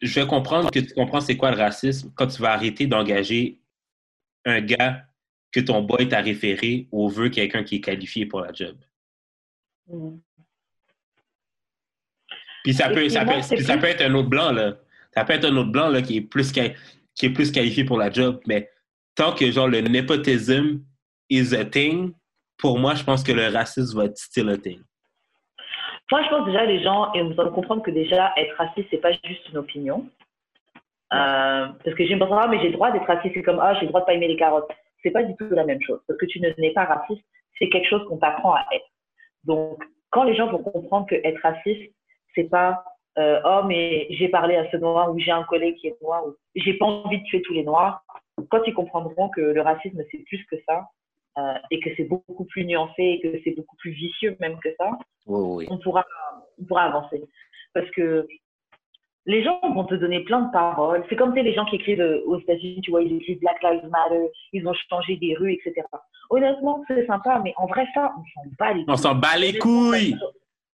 je 0.00 0.20
vais 0.20 0.26
comprendre 0.26 0.70
que 0.70 0.80
tu 0.80 0.94
comprends 0.94 1.20
c'est 1.20 1.36
quoi 1.36 1.50
le 1.50 1.58
racisme 1.58 2.10
quand 2.14 2.26
tu 2.26 2.40
vas 2.40 2.52
arrêter 2.52 2.86
d'engager 2.86 3.60
un 4.44 4.60
gars 4.60 5.04
que 5.52 5.60
ton 5.60 5.82
boy 5.82 6.08
t'a 6.08 6.20
référé 6.20 6.88
au 6.90 7.08
veut 7.08 7.28
quelqu'un 7.28 7.62
qui 7.62 7.76
est 7.76 7.80
qualifié 7.80 8.26
pour 8.26 8.40
la 8.40 8.52
job. 8.52 8.76
Mm. 9.88 10.16
Puis 12.64 12.72
ça 12.72 12.88
peut, 12.88 13.08
ça 13.10 13.24
peut, 13.26 13.42
c'est 13.42 13.62
ça 13.62 13.76
peut 13.76 13.86
être 13.86 14.02
un 14.02 14.14
autre 14.14 14.30
blanc, 14.30 14.50
là. 14.50 14.78
Ça 15.12 15.24
peut 15.24 15.34
être 15.34 15.44
un 15.44 15.56
autre 15.56 15.70
blanc, 15.70 15.88
là, 15.88 16.00
qui 16.02 16.16
est 16.16 16.22
plus, 16.22 16.50
qui 16.50 16.60
est 16.60 17.30
plus 17.30 17.52
qualifié 17.52 17.84
pour 17.84 17.98
la 17.98 18.10
job. 18.10 18.40
Mais 18.46 18.70
tant 19.14 19.34
que, 19.34 19.50
genre, 19.50 19.68
le 19.68 19.82
nepotism 19.82 20.80
is 21.28 21.54
a 21.54 21.64
thing, 21.64 22.14
pour 22.58 22.78
moi, 22.78 22.94
je 22.94 23.04
pense 23.04 23.22
que 23.22 23.32
le 23.32 23.48
racisme 23.48 23.98
va 23.98 24.06
être 24.06 24.16
still 24.16 24.50
a 24.50 24.56
thing. 24.56 24.80
Moi, 26.10 26.22
je 26.22 26.28
pense 26.28 26.46
déjà 26.46 26.64
les 26.64 26.82
gens, 26.82 27.12
et 27.14 27.22
vous 27.22 27.40
allez 27.40 27.50
comprendre 27.50 27.82
que 27.82 27.90
déjà 27.90 28.32
être 28.36 28.56
raciste, 28.56 28.88
c'est 28.90 28.98
pas 28.98 29.12
juste 29.24 29.48
une 29.50 29.58
opinion. 29.58 30.06
Euh, 31.12 31.68
parce 31.84 31.96
que 31.96 32.02
mais 32.02 32.58
j'ai 32.60 32.68
le 32.68 32.72
droit 32.72 32.90
d'être 32.90 33.06
raciste, 33.06 33.34
c'est 33.34 33.42
comme, 33.42 33.60
ah, 33.60 33.74
j'ai 33.74 33.82
le 33.82 33.88
droit 33.88 34.00
de 34.00 34.06
pas 34.06 34.14
aimer 34.14 34.28
les 34.28 34.36
carottes. 34.36 34.70
C'est 35.02 35.10
pas 35.10 35.22
du 35.22 35.34
tout 35.36 35.48
la 35.50 35.64
même 35.64 35.80
chose. 35.82 36.00
Parce 36.06 36.18
que 36.18 36.26
tu 36.26 36.40
ne 36.40 36.50
n'es 36.58 36.72
pas 36.72 36.84
raciste, 36.84 37.24
c'est 37.58 37.68
quelque 37.68 37.88
chose 37.88 38.06
qu'on 38.08 38.18
t'apprend 38.18 38.54
à 38.54 38.64
être. 38.72 38.86
Donc, 39.44 39.82
quand 40.10 40.24
les 40.24 40.34
gens 40.34 40.48
vont 40.48 40.58
comprendre 40.58 41.06
que 41.06 41.14
être 41.14 41.40
raciste, 41.42 41.92
c'est 42.34 42.50
pas, 42.50 42.84
euh, 43.18 43.40
oh, 43.44 43.62
mais 43.66 44.06
j'ai 44.10 44.28
parlé 44.28 44.56
à 44.56 44.70
ce 44.70 44.76
noir, 44.76 45.10
ou 45.12 45.18
j'ai 45.18 45.30
un 45.30 45.44
collègue 45.44 45.76
qui 45.76 45.88
est 45.88 46.02
noir, 46.02 46.26
ou 46.26 46.34
j'ai 46.54 46.74
pas 46.74 46.86
envie 46.86 47.18
de 47.18 47.24
tuer 47.24 47.42
tous 47.42 47.54
les 47.54 47.64
noirs, 47.64 48.04
quand 48.50 48.62
ils 48.66 48.74
comprendront 48.74 49.28
que 49.30 49.40
le 49.40 49.60
racisme, 49.60 50.02
c'est 50.10 50.18
plus 50.18 50.44
que 50.46 50.56
ça, 50.66 50.88
euh, 51.38 51.54
et 51.70 51.80
que 51.80 51.90
c'est 51.96 52.04
beaucoup 52.04 52.44
plus 52.44 52.64
nuancé, 52.64 53.02
et 53.02 53.20
que 53.20 53.40
c'est 53.44 53.56
beaucoup 53.56 53.76
plus 53.76 53.92
vicieux 53.92 54.36
même 54.40 54.58
que 54.60 54.68
ça, 54.78 54.90
Oui, 55.26 55.64
oui. 55.64 55.66
on 55.70 55.78
pourra, 55.78 56.04
on 56.60 56.64
pourra 56.64 56.84
avancer. 56.84 57.22
Parce 57.72 57.90
que 57.90 58.26
les 59.26 59.42
gens 59.42 59.58
vont 59.62 59.84
te 59.84 59.94
donner 59.94 60.20
plein 60.20 60.42
de 60.42 60.52
paroles. 60.52 61.04
C'est 61.08 61.16
comme 61.16 61.34
les 61.34 61.54
gens 61.54 61.64
qui 61.64 61.76
écrivent 61.76 62.00
euh, 62.00 62.22
aux 62.26 62.38
États-Unis, 62.38 62.80
tu 62.82 62.90
vois, 62.90 63.02
ils 63.02 63.16
écrivent 63.16 63.40
Black 63.40 63.62
Lives 63.62 63.88
Matter, 63.88 64.28
ils 64.52 64.66
ont 64.68 64.74
changé 64.90 65.16
des 65.16 65.34
rues, 65.34 65.52
etc. 65.52 65.86
Honnêtement, 66.30 66.84
c'est 66.88 67.06
sympa, 67.06 67.40
mais 67.42 67.54
en 67.56 67.66
vrai, 67.66 67.86
ça, 67.94 68.12
on 68.16 68.22
s'en 68.34 68.48
bat 68.58 68.72
les 68.72 68.84
couilles. 68.84 68.92
On 68.92 68.96
s'en 68.96 69.14
bat 69.14 69.36
les 69.38 69.58
couilles! 69.58 70.16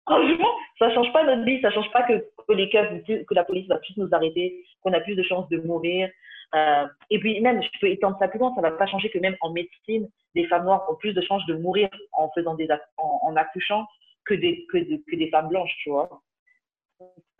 Franchement, 0.06 0.54
ça 0.78 0.94
change 0.94 1.12
pas 1.12 1.24
notre 1.24 1.44
vie, 1.44 1.60
ça 1.60 1.70
change 1.72 1.90
pas 1.90 2.04
que, 2.04 2.24
que 2.46 2.52
les 2.52 2.68
keufs, 2.68 3.04
que 3.26 3.34
la 3.34 3.44
police 3.44 3.66
va 3.66 3.78
plus 3.78 3.96
nous 3.96 4.08
arrêter, 4.12 4.62
qu'on 4.82 4.92
a 4.92 5.00
plus 5.00 5.16
de 5.16 5.22
chances 5.24 5.48
de 5.48 5.58
mourir. 5.58 6.08
Euh, 6.54 6.86
et 7.10 7.18
puis 7.18 7.40
même, 7.40 7.62
je 7.62 7.68
peux 7.80 7.88
étendre 7.88 8.16
ça 8.18 8.28
plus 8.28 8.38
loin, 8.38 8.54
ça 8.54 8.60
va 8.62 8.70
pas 8.70 8.86
changer 8.86 9.10
que 9.10 9.18
même 9.18 9.36
en 9.40 9.50
médecine, 9.50 10.08
des 10.34 10.46
femmes 10.46 10.64
noires 10.64 10.86
ont 10.90 10.94
plus 10.94 11.12
de 11.12 11.20
chances 11.20 11.44
de 11.46 11.54
mourir 11.54 11.88
en 12.12 12.30
faisant 12.34 12.54
des 12.54 12.68
en, 12.98 13.20
en 13.22 13.36
accouchant 13.36 13.86
que 14.24 14.34
des 14.34 14.66
que, 14.70 14.78
de- 14.78 15.02
que 15.10 15.16
des 15.16 15.28
femmes 15.30 15.48
blanches, 15.48 15.74
tu 15.82 15.90
vois. 15.90 16.22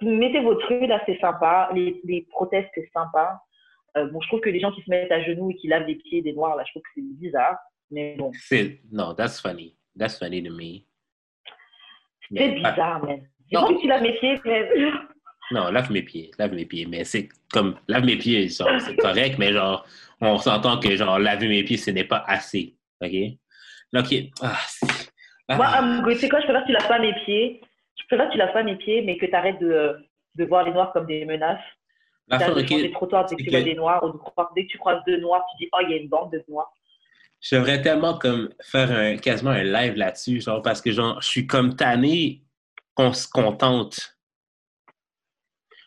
Mettez 0.02 0.40
votre 0.40 0.66
rue 0.68 0.86
là, 0.86 1.00
c'est 1.06 1.18
sympa. 1.20 1.70
Les, 1.72 2.00
les 2.04 2.22
protestes, 2.30 2.68
c'est 2.74 2.90
sympa. 2.92 3.40
Euh, 3.96 4.06
bon, 4.10 4.20
je 4.20 4.26
trouve 4.28 4.40
que 4.40 4.50
les 4.50 4.60
gens 4.60 4.72
qui 4.72 4.82
se 4.82 4.90
mettent 4.90 5.10
à 5.12 5.22
genoux 5.22 5.50
et 5.50 5.54
qui 5.56 5.68
lavent 5.68 5.86
les 5.86 5.94
pieds 5.94 6.20
des 6.20 6.32
noirs, 6.34 6.56
là, 6.56 6.64
je 6.66 6.72
trouve 6.72 6.82
que 6.82 6.88
c'est 6.94 7.02
bizarre. 7.02 7.56
Mais 7.90 8.16
bon, 8.16 8.30
C'est, 8.34 8.80
non, 8.92 9.14
that's 9.14 9.40
funny. 9.40 9.76
That's 9.98 10.18
funny 10.18 10.42
to 10.42 10.52
me. 10.52 10.82
c'est 12.34 12.50
bizarre, 12.56 13.02
mais. 13.04 13.22
J'ai 13.50 13.56
Non. 13.58 13.68
que 13.68 13.80
tu 13.80 13.86
laves 13.86 14.02
mes 14.02 14.18
pieds, 14.18 14.38
mais. 14.44 14.68
Non, 15.52 15.70
lave 15.70 15.90
mes 15.92 16.02
pieds, 16.02 16.30
lave 16.38 16.52
mes 16.54 16.64
pieds. 16.66 16.86
Mais 16.86 17.04
c'est 17.04 17.28
comme, 17.52 17.76
lave 17.88 18.04
mes 18.04 18.16
pieds, 18.16 18.48
genre, 18.48 18.80
c'est 18.80 18.96
correct, 18.96 19.36
mais 19.38 19.52
genre, 19.52 19.86
on 20.20 20.38
s'entend 20.38 20.78
que, 20.80 20.94
genre, 20.96 21.18
laver 21.18 21.48
mes 21.48 21.62
pieds, 21.64 21.76
ce 21.76 21.90
n'est 21.90 22.04
pas 22.04 22.24
assez. 22.26 22.74
OK? 23.00 23.12
OK. 23.94 24.14
Ah, 24.42 24.58
ah, 25.48 25.56
Moi, 25.56 25.66
um, 25.78 26.04
tu 26.08 26.16
sais 26.18 26.28
quoi, 26.28 26.40
je 26.40 26.44
préfère 26.46 26.62
que 26.62 26.66
tu 26.66 26.72
laves 26.72 26.88
pas 26.88 26.98
mes 26.98 27.14
pieds. 27.24 27.60
Je 27.98 28.04
préfère 28.08 28.26
que 28.26 28.32
tu 28.32 28.38
laves 28.38 28.52
pas 28.52 28.62
mes 28.62 28.76
pieds, 28.76 29.02
mais 29.02 29.16
que 29.16 29.26
tu 29.26 29.34
arrêtes 29.34 29.60
de, 29.60 29.96
de 30.34 30.44
voir 30.44 30.64
les 30.64 30.72
noirs 30.72 30.92
comme 30.92 31.06
des 31.06 31.24
menaces. 31.24 31.60
l'affaire, 32.28 32.48
T'arrêtes 32.48 32.64
de 32.64 32.68
changer 32.68 32.82
OK, 32.84 32.88
de 32.88 32.94
trottoir 32.94 33.26
dès 33.26 33.36
que 33.36 33.42
tu 33.42 33.46
que- 33.46 33.50
vois 33.52 33.62
des 33.62 33.74
noirs 33.74 34.02
ou 34.04 34.12
de 34.12 34.16
croire, 34.18 34.50
dès 34.56 34.64
que 34.66 34.70
tu 34.72 34.78
croises 34.78 35.00
deux 35.06 35.18
noirs, 35.20 35.44
tu 35.52 35.64
dis, 35.64 35.70
oh, 35.72 35.78
il 35.82 35.90
y 35.90 35.94
a 35.94 35.96
une 35.98 36.08
bande 36.08 36.32
de 36.32 36.42
noirs. 36.48 36.72
je 37.40 37.54
devrais 37.54 37.80
tellement 37.80 38.18
comme 38.18 38.48
faire 38.62 38.90
un, 38.90 39.16
quasiment 39.16 39.50
un 39.52 39.62
live 39.62 39.94
là-dessus, 39.94 40.40
genre, 40.40 40.60
parce 40.62 40.80
que, 40.82 40.90
genre, 40.90 41.20
je 41.22 41.28
suis 41.28 41.46
comme 41.46 41.76
tanné 41.76 42.42
qu'on 42.94 43.12
se 43.12 43.28
contente. 43.28 44.15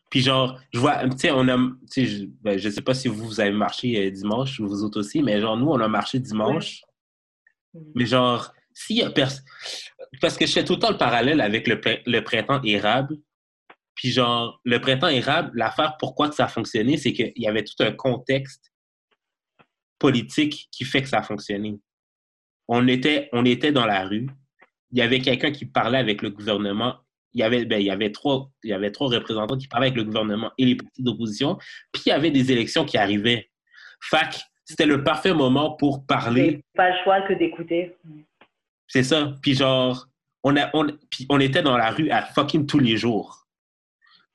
Puis, 0.09 0.21
genre, 0.21 0.59
je 0.73 0.79
vois, 0.79 1.07
tu 1.07 1.17
sais, 1.17 1.31
on 1.31 1.47
a, 1.47 1.55
tu 1.57 1.87
sais, 1.87 2.05
je, 2.05 2.25
ben, 2.41 2.57
je 2.57 2.69
sais 2.69 2.81
pas 2.81 2.93
si 2.93 3.07
vous, 3.07 3.27
vous 3.27 3.39
avez 3.39 3.51
marché 3.51 4.07
euh, 4.07 4.11
dimanche, 4.11 4.59
vous 4.59 4.83
autres 4.83 4.99
aussi, 4.99 5.21
mais 5.21 5.39
genre, 5.39 5.55
nous, 5.55 5.67
on 5.67 5.79
a 5.79 5.87
marché 5.87 6.19
dimanche. 6.19 6.81
Mais 7.93 8.05
genre, 8.05 8.51
s'il 8.73 8.97
y 8.97 9.03
a 9.03 9.09
personne. 9.09 9.45
Parce 10.21 10.37
que 10.37 10.45
je 10.45 10.53
fais 10.53 10.65
tout 10.65 10.73
le 10.73 10.79
temps 10.79 10.91
le 10.91 10.97
parallèle 10.97 11.41
avec 11.41 11.67
le, 11.67 11.79
le 12.05 12.23
printemps 12.23 12.61
érable. 12.63 13.17
Puis 13.93 14.11
genre, 14.11 14.59
le 14.63 14.79
printemps 14.79 15.09
érable, 15.09 15.51
l'affaire 15.53 15.97
pourquoi 15.99 16.29
que 16.29 16.35
ça 16.35 16.45
a 16.45 16.47
fonctionné, 16.47 16.97
c'est 16.97 17.13
qu'il 17.13 17.33
y 17.35 17.47
avait 17.47 17.63
tout 17.63 17.75
un 17.83 17.91
contexte 17.91 18.71
politique 19.99 20.69
qui 20.71 20.85
fait 20.85 21.01
que 21.01 21.09
ça 21.09 21.19
a 21.19 21.23
fonctionné. 21.23 21.77
On 22.67 22.87
était, 22.87 23.29
on 23.33 23.45
était 23.45 23.71
dans 23.71 23.85
la 23.85 24.07
rue. 24.07 24.29
Il 24.91 24.97
y 24.97 25.01
avait 25.01 25.19
quelqu'un 25.19 25.51
qui 25.51 25.65
parlait 25.65 25.97
avec 25.97 26.21
le 26.21 26.29
gouvernement. 26.29 26.97
Il 27.33 27.41
y 27.41 27.43
avait, 27.43 27.65
ben, 27.65 27.79
il 27.79 27.85
y 27.85 27.91
avait 27.91 28.11
trois, 28.11 28.49
il 28.63 28.71
y 28.71 28.73
avait 28.73 28.91
trois 28.91 29.09
représentants 29.09 29.57
qui 29.57 29.67
parlaient 29.67 29.87
avec 29.87 29.97
le 29.97 30.03
gouvernement 30.03 30.51
et 30.57 30.65
les 30.65 30.75
partis 30.75 31.03
d'opposition. 31.03 31.57
Puis 31.91 32.03
il 32.07 32.09
y 32.09 32.11
avait 32.11 32.31
des 32.31 32.51
élections 32.51 32.85
qui 32.85 32.97
arrivaient. 32.97 33.49
Fac, 34.01 34.41
c'était 34.65 34.85
le 34.85 35.03
parfait 35.03 35.33
moment 35.33 35.71
pour 35.71 36.05
parler 36.05 36.63
pas 36.75 36.89
le 36.89 36.95
choix 37.03 37.21
que 37.21 37.33
d'écouter. 37.33 37.95
c'est 38.87 39.03
ça. 39.03 39.33
Puis 39.41 39.55
genre, 39.55 40.07
on, 40.43 40.55
a, 40.57 40.69
on, 40.73 40.87
puis 41.09 41.25
on 41.29 41.39
était 41.39 41.61
dans 41.61 41.77
la 41.77 41.91
rue 41.91 42.09
à 42.09 42.23
fucking 42.23 42.65
tous 42.65 42.79
les 42.79 42.97
jours. 42.97 43.47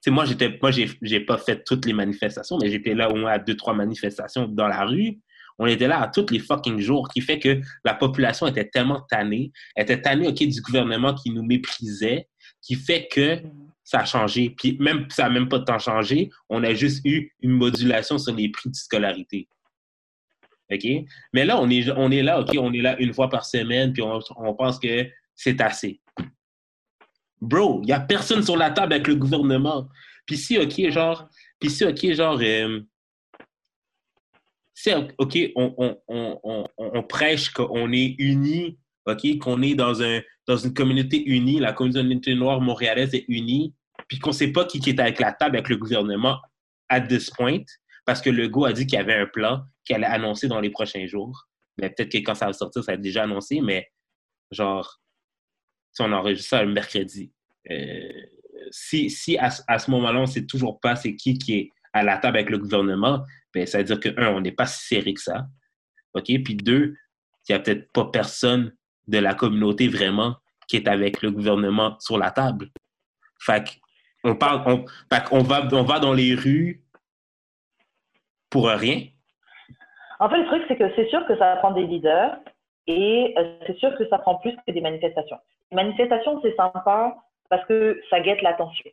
Moi, 0.07 0.27
j'étais, 0.27 0.59
moi, 0.61 0.71
j'ai, 0.71 0.91
j'ai 1.01 1.21
pas 1.21 1.39
fait 1.39 1.65
toutes 1.65 1.87
les 1.87 1.95
manifestations, 1.95 2.59
mais 2.61 2.71
j'étais 2.71 2.95
là 2.95 3.11
au 3.11 3.17
moins 3.17 3.33
à 3.33 3.39
deux, 3.39 3.57
trois 3.57 3.73
manifestations 3.73 4.47
dans 4.47 4.69
la 4.69 4.85
rue. 4.85 5.19
On 5.59 5.67
était 5.67 5.87
là 5.87 6.03
à 6.03 6.09
tous 6.09 6.27
les 6.31 6.41
fucking 6.41 6.81
jours, 6.81 7.09
qui 7.09 7.21
fait 7.21 7.39
que 7.39 7.61
la 7.85 7.95
population 7.95 8.47
était 8.47 8.69
tellement 8.69 9.01
tannée, 9.09 9.53
était 9.77 10.01
tannée, 10.01 10.29
OK, 10.29 10.37
du 10.37 10.61
gouvernement 10.61 11.15
qui 11.15 11.31
nous 11.31 11.45
méprisait, 11.45 12.29
qui 12.65 12.75
fait 12.75 13.07
que 13.09 13.43
ça 13.85 14.01
a 14.01 14.05
changé. 14.05 14.51
Puis 14.51 14.77
même, 14.81 15.07
ça 15.11 15.25
n'a 15.25 15.31
même 15.31 15.49
pas 15.49 15.61
tant 15.61 15.79
changé. 15.79 16.31
On 16.49 16.65
a 16.65 16.73
juste 16.75 17.05
eu 17.05 17.33
une 17.41 17.53
modulation 17.53 18.19
sur 18.19 18.35
les 18.35 18.49
prix 18.49 18.71
de 18.71 18.75
scolarité. 18.75 19.47
OK? 20.73 20.85
Mais 21.35 21.45
là, 21.45 21.61
on 21.61 21.69
est, 21.69 21.91
on 21.91 22.11
est 22.11 22.23
là, 22.23 22.41
OK, 22.41 22.57
on 22.59 22.73
est 22.73 22.81
là 22.81 22.99
une 22.99 23.13
fois 23.13 23.29
par 23.29 23.45
semaine, 23.45 23.93
puis 23.93 24.03
on, 24.03 24.19
on 24.37 24.55
pense 24.55 24.79
que 24.79 25.07
c'est 25.35 25.61
assez. 25.61 26.01
Bro, 27.41 27.81
il 27.83 27.87
n'y 27.87 27.93
a 27.93 28.01
personne 28.01 28.43
sur 28.43 28.57
la 28.57 28.71
table 28.71 28.95
avec 28.95 29.07
le 29.07 29.17
gouvernement. 29.17 29.87
Puis 30.25 30.39
si, 30.39 30.59
OK, 30.59 30.91
genre, 30.91 31.29
puis 31.61 31.69
si, 31.69 31.85
OK, 31.85 32.13
genre, 32.13 32.41
euh, 32.41 32.81
OK, 35.19 35.39
on, 35.55 35.99
on, 36.09 36.69
on 36.79 37.03
prêche 37.03 37.51
qu'on 37.51 37.93
est 37.93 38.17
unis, 38.19 38.79
OK, 39.07 39.39
qu'on 39.39 39.61
est 39.61 39.75
dans, 39.75 40.03
un, 40.03 40.21
dans 40.47 40.57
une 40.57 40.75
communauté 40.75 41.27
unie, 41.27 41.59
la 41.59 41.73
communauté 41.73 42.35
noire 42.35 42.61
montréalaise 42.61 43.15
est 43.15 43.25
unie, 43.29 43.75
puis 44.09 44.19
qu'on 44.19 44.31
ne 44.31 44.35
sait 44.35 44.53
pas 44.53 44.65
qui, 44.65 44.79
est 44.79 45.01
avec 45.01 45.21
la 45.21 45.33
table 45.33 45.57
avec 45.57 45.69
le 45.69 45.77
gouvernement 45.77 46.41
at 46.89 47.03
this 47.03 47.31
point, 47.31 47.63
parce 48.05 48.21
que 48.21 48.31
Legault 48.31 48.67
a 48.67 48.73
dit 48.73 48.87
qu'il 48.87 48.99
y 48.99 49.03
avait 49.03 49.15
un 49.15 49.27
plan 49.27 49.65
qu'il 49.85 49.97
allait 49.97 50.07
annoncer 50.07 50.49
dans 50.49 50.61
les 50.61 50.71
prochains 50.71 51.07
jours. 51.07 51.47
Mais 51.79 51.91
peut-être 51.91 52.13
que 52.13 52.19
quand 52.19 52.35
ça 52.35 52.47
va 52.47 52.53
sortir, 52.53 52.85
ça 52.85 52.93
va 52.93 52.97
être 52.97 53.01
déjà 53.01 53.25
annoncé, 53.25 53.61
mais 53.61 53.91
genre, 54.51 55.01
si 55.93 56.03
on 56.03 56.13
enregistre 56.13 56.51
ça 56.51 56.63
le 56.63 56.73
mercredi, 56.73 57.33
euh, 57.71 58.13
si, 58.71 59.11
si 59.11 59.39
à, 59.39 59.51
à 59.69 59.79
ce 59.79 59.91
moment-là, 59.91 60.19
on 60.19 60.23
ne 60.23 60.27
sait 60.27 60.47
toujours 60.47 60.79
pas 60.81 60.97
c'est 60.97 61.17
qui 61.17 61.39
qui 61.39 61.55
est 61.55 61.71
à 61.93 62.03
la 62.03 62.19
table 62.19 62.37
avec 62.37 62.51
le 62.51 62.59
gouvernement, 62.59 63.25
ben, 63.55 63.67
ça 63.67 63.79
veut 63.79 63.85
dire 63.85 64.01
que, 64.01 64.09
un, 64.21 64.29
on 64.35 64.41
n'est 64.41 64.53
pas 64.53 64.67
si 64.67 64.87
serré 64.87 65.15
que 65.15 65.21
ça. 65.21 65.47
OK? 66.15 66.27
Puis 66.27 66.57
deux, 66.57 66.95
il 67.49 67.53
n'y 67.53 67.55
a 67.55 67.61
peut-être 67.61 67.91
pas 67.93 68.07
personne 68.07 68.75
de 69.09 69.19
la 69.19 69.35
communauté 69.35 69.89
vraiment 69.89 70.37
qui 70.67 70.77
est 70.77 70.89
avec 70.89 71.23
le 71.23 71.31
gouvernement 71.31 71.99
sur 72.01 72.19
la 72.19 72.31
table. 72.31 72.71
Fait 73.41 73.65
on 74.23 74.35
parle, 74.35 74.63
on, 74.67 74.87
fait 75.13 75.25
qu'on 75.25 75.43
va, 75.43 75.69
on 75.73 75.83
va 75.83 75.99
dans 75.99 76.15
les 76.15 76.35
rues 76.35 76.83
pour 78.49 78.69
rien. 78.69 79.03
En 80.21 80.31
fait, 80.31 80.39
le 80.39 80.47
truc, 80.47 80.63
c'est 80.69 80.77
que 80.77 80.91
c'est 80.97 81.09
sûr 81.09 81.27
que 81.27 81.37
ça 81.37 81.57
prend 81.57 81.73
des 81.73 81.87
leaders 81.87 82.39
et 82.87 83.35
euh, 83.37 83.59
c'est 83.67 83.77
sûr 83.79 83.95
que 83.99 84.09
ça 84.09 84.19
prend 84.19 84.37
plus 84.37 84.57
que 84.67 84.73
des 84.73 84.81
manifestations. 84.81 85.37
Les 85.71 85.77
manifestations, 85.77 86.41
c'est 86.41 86.57
sympa 86.57 87.17
parce 87.51 87.67
que 87.67 88.01
ça 88.09 88.21
guette 88.21 88.41
l'attention, 88.41 88.91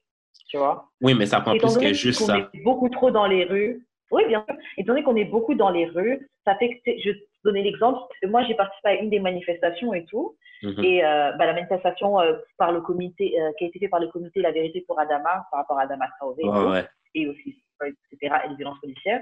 tu 0.50 0.58
vois. 0.58 0.90
Oui, 1.00 1.14
mais 1.14 1.26
ça 1.26 1.40
prend 1.40 1.54
Étant 1.54 1.68
plus 1.74 1.80
que 1.80 1.94
juste 1.94 2.20
qu'on 2.20 2.26
ça. 2.26 2.38
est 2.38 2.64
beaucoup 2.64 2.90
trop 2.90 3.12
dans 3.12 3.28
les 3.28 3.46
rues, 3.46 3.86
oui, 4.12 4.24
bien 4.28 4.44
sûr. 4.48 4.58
Étant 4.78 4.94
donné 4.94 5.04
qu'on 5.04 5.16
est 5.16 5.26
beaucoup 5.26 5.56
dans 5.56 5.70
les 5.70 5.86
rues, 5.86 6.30
ça 6.46 6.56
fait 6.56 6.82
que, 6.86 6.92
je 7.04 7.12
donner 7.44 7.64
l'exemple, 7.64 8.00
moi 8.24 8.44
j'ai 8.44 8.56
participé 8.56 8.90
à 8.90 8.94
une 8.96 9.10
des 9.10 9.20
manifestations 9.20 9.94
et 9.94 10.06
tout, 10.06 10.36
Mhm. 10.64 10.84
et 10.84 11.04
euh, 11.04 11.32
bah, 11.34 11.46
la 11.48 11.54
manifestation 11.54 12.20
euh, 12.20 12.34
par 12.58 12.72
le 12.72 12.82
comité, 12.82 13.40
euh, 13.40 13.52
qui 13.58 13.66
a 13.66 13.68
été 13.68 13.80
faite 13.80 13.90
par 13.90 14.00
le 14.00 14.08
comité 14.08 14.42
La 14.42 14.52
Vérité 14.52 14.84
pour 14.88 15.00
Adama, 15.00 15.48
par 15.50 15.62
rapport 15.62 15.80
à 15.80 15.84
Adama 15.84 16.08
Traoré, 16.20 16.44
et 16.44 17.26
Ouais, 17.26 17.32
aussi, 17.32 17.64
etc., 18.12 18.36
et 18.46 18.50
les 18.50 18.56
violences 18.56 18.80
policières. 18.80 19.22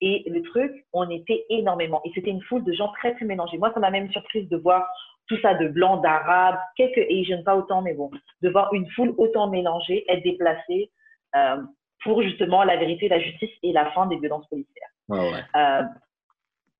Et 0.00 0.24
le 0.28 0.42
truc, 0.42 0.72
on 0.92 1.08
était 1.10 1.44
énormément. 1.50 2.00
Et 2.04 2.10
c'était 2.14 2.30
une 2.30 2.42
foule 2.42 2.64
de 2.64 2.72
gens 2.72 2.88
très, 2.92 3.14
très 3.14 3.24
mélangés. 3.24 3.58
Moi, 3.58 3.70
ça 3.72 3.80
m'a 3.80 3.90
même 3.90 4.10
surprise 4.10 4.48
de 4.48 4.56
voir 4.56 4.88
tout 5.28 5.38
ça 5.40 5.54
de 5.54 5.68
blancs, 5.68 6.02
d'arabes, 6.02 6.58
quelques 6.76 7.06
Asians, 7.10 7.42
pas 7.44 7.54
autant, 7.54 7.82
mais 7.82 7.94
bon, 7.94 8.10
de 8.40 8.48
voir 8.48 8.72
une 8.74 8.88
foule 8.90 9.14
autant 9.18 9.48
mélangée 9.48 10.04
être 10.10 10.24
déplacée 10.24 10.90
pour 12.02 12.22
justement 12.22 12.64
la 12.64 12.76
vérité, 12.76 13.08
la 13.08 13.20
justice 13.20 13.50
et 13.62 13.72
la 13.72 13.90
fin 13.92 14.06
des 14.06 14.16
violences 14.16 14.48
policières. 14.48 14.88
Ouais. 15.08 15.42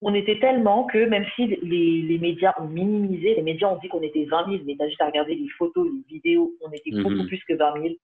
Euh, 0.02 0.08
on 0.08 0.14
était 0.14 0.38
tellement 0.38 0.84
que 0.84 1.04
même 1.06 1.24
si 1.36 1.46
les, 1.46 2.02
les 2.02 2.18
médias 2.18 2.54
ont 2.60 2.66
minimisé, 2.66 3.34
les 3.34 3.42
médias 3.42 3.68
ont 3.68 3.78
dit 3.78 3.88
qu'on 3.88 4.02
était 4.02 4.24
20 4.24 4.46
000, 4.50 4.62
mais 4.66 4.76
t'as 4.78 4.88
juste 4.88 5.00
à 5.00 5.06
regarder 5.06 5.34
les 5.34 5.48
photos, 5.58 5.86
les 5.86 6.14
vidéos, 6.14 6.52
on 6.64 6.70
était 6.72 6.90
Mhm. 6.92 7.02
beaucoup 7.02 7.26
plus 7.26 7.42
que 7.44 7.54
20 7.54 7.74
000. 7.82 7.94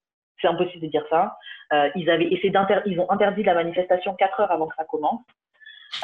C'est 0.40 0.48
impossible 0.48 0.84
de 0.86 0.90
dire 0.90 1.04
ça. 1.10 1.36
Euh, 1.72 1.88
ils 1.96 2.08
avaient 2.08 2.26
essayé 2.32 2.52
ils 2.86 3.00
ont 3.00 3.10
interdit 3.10 3.42
la 3.42 3.54
manifestation 3.54 4.14
4 4.14 4.40
heures 4.40 4.52
avant 4.52 4.66
que 4.68 4.76
ça 4.76 4.84
commence. 4.84 5.22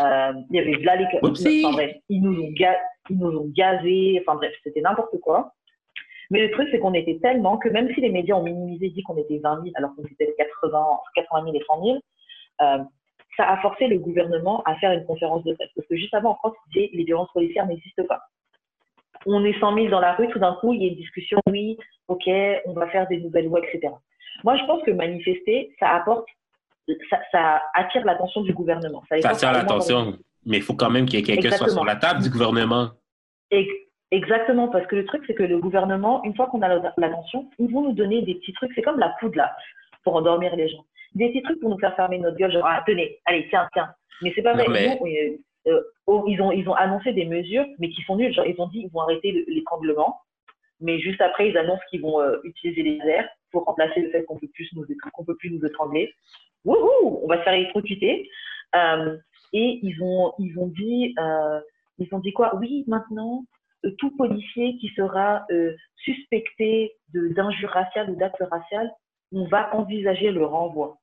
Euh, 0.00 0.32
il 0.50 0.56
y 0.56 0.58
avait 0.58 0.72
là 0.82 0.96
les, 0.96 1.06
Oupsie. 1.22 1.62
enfin, 1.64 1.74
bref, 1.76 1.96
ils 2.08 2.20
nous 2.22 2.40
ont 2.42 2.50
ga- 2.52 2.80
ils 3.10 3.18
nous 3.18 3.28
ont 3.38 3.48
gazés, 3.54 4.20
enfin 4.26 4.36
bref, 4.36 4.52
c'était 4.64 4.80
n'importe 4.80 5.20
quoi. 5.20 5.52
Mais 6.30 6.40
le 6.40 6.50
truc, 6.52 6.68
c'est 6.72 6.78
qu'on 6.78 6.94
était 6.94 7.18
tellement 7.20 7.58
que 7.58 7.68
même 7.68 7.92
si 7.94 8.00
les 8.00 8.08
médias 8.08 8.34
ont 8.34 8.42
minimisé, 8.42 8.88
dit 8.88 9.02
qu'on 9.02 9.16
était 9.18 9.38
20 9.38 9.62
000, 9.62 9.72
alors 9.76 9.94
qu'on 9.94 10.04
était 10.04 10.34
80, 10.38 10.78
entre 10.80 11.10
80 11.14 11.44
000 11.44 11.54
et 11.56 11.62
100 11.66 11.84
000, 11.84 11.98
euh, 12.62 12.78
ça 13.36 13.48
a 13.50 13.56
forcé 13.58 13.86
le 13.88 13.98
gouvernement 13.98 14.62
à 14.64 14.76
faire 14.76 14.92
une 14.92 15.04
conférence 15.04 15.42
de 15.44 15.54
presse. 15.54 15.70
Parce 15.74 15.86
que 15.88 15.96
juste 15.96 16.14
avant, 16.14 16.30
en 16.32 16.34
France, 16.36 16.54
disait 16.72 16.90
les 16.92 17.04
violences 17.04 17.32
policières 17.32 17.66
n'existent 17.66 18.04
pas. 18.06 18.20
On 19.26 19.44
est 19.44 19.58
100 19.58 19.74
000 19.74 19.88
dans 19.88 20.00
la 20.00 20.12
rue, 20.14 20.28
tout 20.28 20.38
d'un 20.38 20.54
coup, 20.54 20.72
il 20.72 20.82
y 20.82 20.86
a 20.86 20.88
une 20.90 20.96
discussion, 20.96 21.38
oui, 21.48 21.78
ok, 22.08 22.28
on 22.66 22.72
va 22.74 22.86
faire 22.88 23.06
des 23.08 23.18
nouvelles 23.18 23.46
lois, 23.46 23.60
etc. 23.60 23.92
Moi, 24.42 24.56
je 24.56 24.64
pense 24.64 24.82
que 24.82 24.90
manifester, 24.90 25.74
ça 25.80 25.90
apporte, 25.94 26.26
ça, 27.08 27.18
ça 27.32 27.62
attire 27.74 28.04
l'attention 28.04 28.42
du 28.42 28.52
gouvernement. 28.52 29.02
Ça, 29.08 29.16
attire 29.30 29.52
l'attention. 29.52 30.18
Mais 30.46 30.58
il 30.58 30.62
faut 30.62 30.74
quand 30.74 30.90
même 30.90 31.06
qu'il 31.06 31.18
y 31.20 31.22
ait 31.22 31.24
quelqu'un 31.24 31.50
soit 31.56 31.68
sur 31.70 31.84
la 31.86 31.96
table 31.96 32.22
du 32.22 32.28
gouvernement. 32.30 32.90
Ex- 33.50 33.72
Exactement, 34.10 34.68
parce 34.68 34.86
que 34.86 34.94
le 34.94 35.06
truc, 35.06 35.24
c'est 35.26 35.34
que 35.34 35.42
le 35.42 35.58
gouvernement, 35.58 36.22
une 36.24 36.36
fois 36.36 36.46
qu'on 36.46 36.62
a 36.62 36.68
la- 36.68 36.92
l'attention, 36.98 37.48
ils 37.58 37.68
vont 37.72 37.82
nous 37.82 37.94
donner 37.94 38.22
des 38.22 38.34
petits 38.36 38.52
trucs, 38.52 38.70
c'est 38.74 38.82
comme 38.82 38.98
la 39.00 39.08
poudre 39.18 39.36
là, 39.36 39.56
pour 40.04 40.14
endormir 40.14 40.54
les 40.54 40.68
gens. 40.68 40.84
Des 41.14 41.28
petits 41.28 41.42
trucs 41.42 41.60
pour 41.60 41.70
nous 41.70 41.78
faire 41.78 41.94
fermer 41.96 42.18
notre 42.18 42.36
gueule, 42.36 42.52
genre, 42.52 42.66
ah, 42.66 42.82
tenez, 42.86 43.18
allez, 43.24 43.46
tiens, 43.48 43.68
tiens. 43.72 43.90
Mais 44.22 44.32
c'est 44.34 44.42
pas 44.42 44.54
vrai. 44.54 44.64
mais- 44.72 44.96
Nous, 45.66 45.72
euh, 45.72 45.80
oh, 46.06 46.24
ils, 46.26 46.40
ont, 46.42 46.52
ils 46.52 46.68
ont 46.68 46.74
annoncé 46.74 47.12
des 47.12 47.24
mesures, 47.24 47.64
mais 47.78 47.88
qui 47.88 48.02
sont 48.02 48.16
nulles. 48.16 48.32
Genre, 48.34 48.46
ils 48.46 48.60
ont 48.60 48.66
dit 48.68 48.80
qu'ils 48.80 48.90
vont 48.90 49.00
arrêter 49.00 49.32
le- 49.32 49.44
l'étranglement, 49.48 50.18
mais 50.80 50.98
juste 50.98 51.20
après, 51.20 51.48
ils 51.48 51.56
annoncent 51.56 51.82
qu'ils 51.90 52.02
vont 52.02 52.20
euh, 52.20 52.36
utiliser 52.44 52.82
les 52.82 52.98
airs 53.06 53.28
pour 53.50 53.64
remplacer 53.64 54.00
le 54.00 54.10
fait 54.10 54.24
qu'on 54.24 54.38
peut 54.38 54.48
plus 54.52 54.68
nous 54.74 54.84
qu'on 55.12 55.24
peut 55.24 55.36
plus 55.36 55.50
nous 55.50 55.64
étrangler. 55.64 56.12
Wouhou, 56.64 57.20
on 57.22 57.26
va 57.28 57.38
se 57.38 57.42
faire 57.44 57.54
électrocuter. 57.54 58.28
Euh, 58.74 59.16
et 59.52 59.78
ils 59.82 60.02
ont, 60.02 60.32
ils 60.40 60.58
ont 60.58 60.66
dit, 60.66 61.14
ils 61.98 62.08
ont 62.12 62.18
dit 62.18 62.32
quoi? 62.32 62.56
Oui, 62.56 62.84
maintenant, 62.88 63.44
tout 63.98 64.10
policier 64.16 64.76
qui 64.78 64.88
sera 64.96 65.46
suspecté 65.96 66.92
d'injure 67.12 67.70
raciale 67.70 68.10
ou 68.10 68.16
d'acte 68.16 68.42
racial, 68.50 68.90
on 69.32 69.46
va 69.46 69.74
envisager 69.74 70.30
le 70.30 70.44
renvoi. 70.44 70.98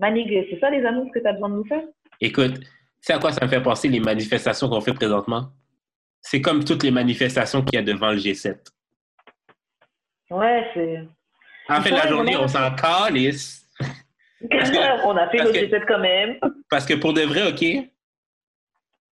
Manig, 0.00 0.28
c'est 0.50 0.60
ça 0.60 0.70
les 0.70 0.84
annonces 0.84 1.10
que 1.12 1.18
tu 1.18 1.26
as 1.26 1.32
besoin 1.32 1.48
de 1.50 1.54
nous 1.56 1.64
faire? 1.66 1.82
Écoute, 2.20 2.60
sais 3.00 3.12
à 3.14 3.18
quoi 3.18 3.32
ça 3.32 3.44
me 3.44 3.50
fait 3.50 3.62
penser 3.62 3.88
les 3.88 4.00
manifestations 4.00 4.68
qu'on 4.68 4.80
fait 4.80 4.94
présentement? 4.94 5.50
C'est 6.20 6.40
comme 6.40 6.64
toutes 6.64 6.82
les 6.82 6.90
manifestations 6.90 7.62
qu'il 7.62 7.76
y 7.76 7.78
a 7.78 7.82
devant 7.82 8.10
le 8.10 8.18
G7. 8.18 8.58
Ouais, 10.30 10.66
c'est. 10.74 11.08
En 11.68 11.80
fait, 11.82 11.90
la 11.90 12.02
Ouais, 12.04 12.08
journée, 12.08 12.36
on 12.36 12.48
s'en 12.48 12.74
calisse. 12.74 13.66
Parce 14.50 14.70
que- 14.70 14.76
on 15.06 15.16
a 15.16 15.28
fait 15.30 15.38
parce 15.38 15.52
que- 15.52 15.58
G7 15.58 15.84
quand 15.86 15.98
même. 16.00 16.38
Parce 16.68 16.84
que 16.86 16.94
pour 16.94 17.12
de 17.14 17.22
vrai, 17.22 17.48
OK, 17.52 17.90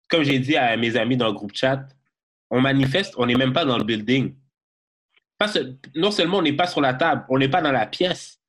comme 0.10 0.24
j'ai 0.24 0.40
dit 0.40 0.58
à 0.58 0.76
mes 0.78 0.96
amis 0.98 1.18
dans 1.18 1.28
le 1.28 1.34
groupe 1.34 1.56
chat, 1.56 1.86
on 2.50 2.62
manifeste, 2.62 3.14
on 3.18 3.26
n'est 3.26 3.36
même 3.36 3.54
pas 3.54 3.66
dans 3.66 3.78
le 3.78 3.84
building. 3.84 4.36
Pas 5.38 5.48
se- 5.48 5.76
non 5.96 6.12
seulement 6.12 6.38
on 6.38 6.42
n'est 6.42 6.54
pas 6.54 6.68
sur 6.68 6.82
la 6.82 6.94
table, 6.94 7.26
on 7.30 7.38
n'est 7.38 7.50
pas 7.50 7.62
dans 7.62 7.72
la 7.72 7.86
pièce, 7.88 8.40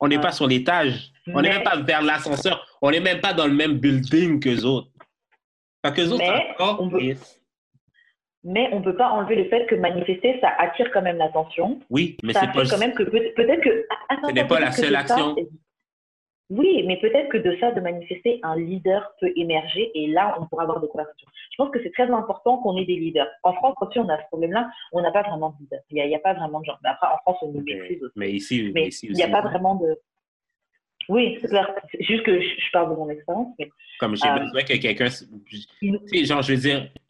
on 0.00 0.08
n'est 0.08 0.16
Ouais. 0.16 0.22
pas 0.22 0.32
sur 0.32 0.46
l'étage, 0.46 1.12
on 1.34 1.40
n'est 1.42 1.48
Mais- 1.48 1.54
même 1.56 1.64
pas 1.64 1.76
vers 1.76 2.02
l'ascenseur, 2.02 2.66
on 2.82 2.90
n'est 2.90 3.00
même 3.00 3.20
pas 3.20 3.32
dans 3.32 3.46
le 3.46 3.54
même 3.54 3.78
building 3.78 4.40
que 4.40 4.64
autres. 4.64 4.88
Fait 5.84 5.94
que 5.94 6.02
autres, 6.08 6.18
Mais 6.18 6.50
encore 6.52 6.78
on 6.80 6.88
veut- 6.88 6.98
pisse. 6.98 7.36
Mais 8.42 8.70
on 8.72 8.80
peut 8.80 8.96
pas 8.96 9.10
enlever 9.10 9.36
le 9.36 9.44
fait 9.50 9.66
que 9.66 9.74
manifester, 9.74 10.38
ça 10.40 10.48
attire 10.58 10.90
quand 10.92 11.02
même 11.02 11.18
l'attention. 11.18 11.78
Oui, 11.90 12.16
mais 12.22 12.32
c'est 12.32 12.50
pas 12.52 12.64
quand 12.64 12.78
même 12.78 12.94
que 12.94 13.02
peut- 13.02 13.32
peut-être 13.36 13.60
que. 13.62 13.86
Ah, 13.90 13.96
attends, 14.14 14.28
Ce 14.28 14.32
n'est 14.32 14.46
pas 14.46 14.60
la 14.60 14.72
seule 14.72 14.92
ça, 14.94 15.00
action. 15.00 15.36
Oui, 16.48 16.82
mais 16.86 16.98
peut-être 17.00 17.28
que 17.28 17.36
de 17.38 17.56
ça, 17.60 17.70
de 17.70 17.80
manifester, 17.80 18.40
un 18.42 18.56
leader 18.56 19.12
peut 19.20 19.30
émerger 19.36 19.92
et 19.94 20.08
là, 20.08 20.36
on 20.40 20.46
pourra 20.46 20.64
avoir 20.64 20.80
des 20.80 20.88
conversations. 20.88 21.28
Je 21.52 21.56
pense 21.56 21.70
que 21.70 21.80
c'est 21.82 21.92
très 21.92 22.10
important 22.10 22.56
qu'on 22.58 22.76
ait 22.76 22.84
des 22.86 22.96
leaders. 22.96 23.28
En 23.44 23.52
France, 23.52 23.76
aussi, 23.80 24.00
on 24.00 24.08
a 24.08 24.16
ce 24.20 24.26
problème-là, 24.28 24.68
on 24.92 25.00
n'a 25.00 25.12
pas 25.12 25.22
vraiment 25.22 25.50
de 25.50 25.56
leader. 25.60 25.78
Il 25.90 26.04
n'y 26.04 26.14
a, 26.14 26.18
pas 26.18 26.32
vraiment 26.34 26.58
de 26.60 26.64
gens. 26.64 26.76
Mais 26.82 26.88
après, 26.88 27.06
en 27.06 27.18
France, 27.18 27.36
on 27.42 27.52
nous 27.52 27.62
maîtrise 27.62 28.02
aussi. 28.02 28.12
mais 28.16 28.32
ici, 28.32 28.72
Mais 28.74 28.88
ici 28.88 29.06
il 29.06 29.12
n'y 29.14 29.22
a 29.22 29.26
aussi, 29.26 29.32
pas 29.32 29.42
vraiment 29.42 29.76
de. 29.76 29.96
Oui, 31.10 31.36
c'est 31.40 31.48
clair. 31.48 31.68
C'est 31.90 32.02
juste 32.04 32.22
que 32.22 32.40
je, 32.40 32.70
parle 32.72 32.90
de 32.92 32.94
mon 32.96 33.10
expérience. 33.10 33.48
Mais... 33.58 33.68
comme 33.98 34.14
j'ai 34.16 34.28
euh, 34.28 34.38
besoin 34.38 34.62
que 34.62 34.76
quelqu'un 34.76 35.08
Tu 35.08 35.58
sais, 36.06 36.24
genre, 36.24 36.40
je 36.40 36.52
veux 36.54 36.60
dire, 36.60 36.88
tu 36.94 37.00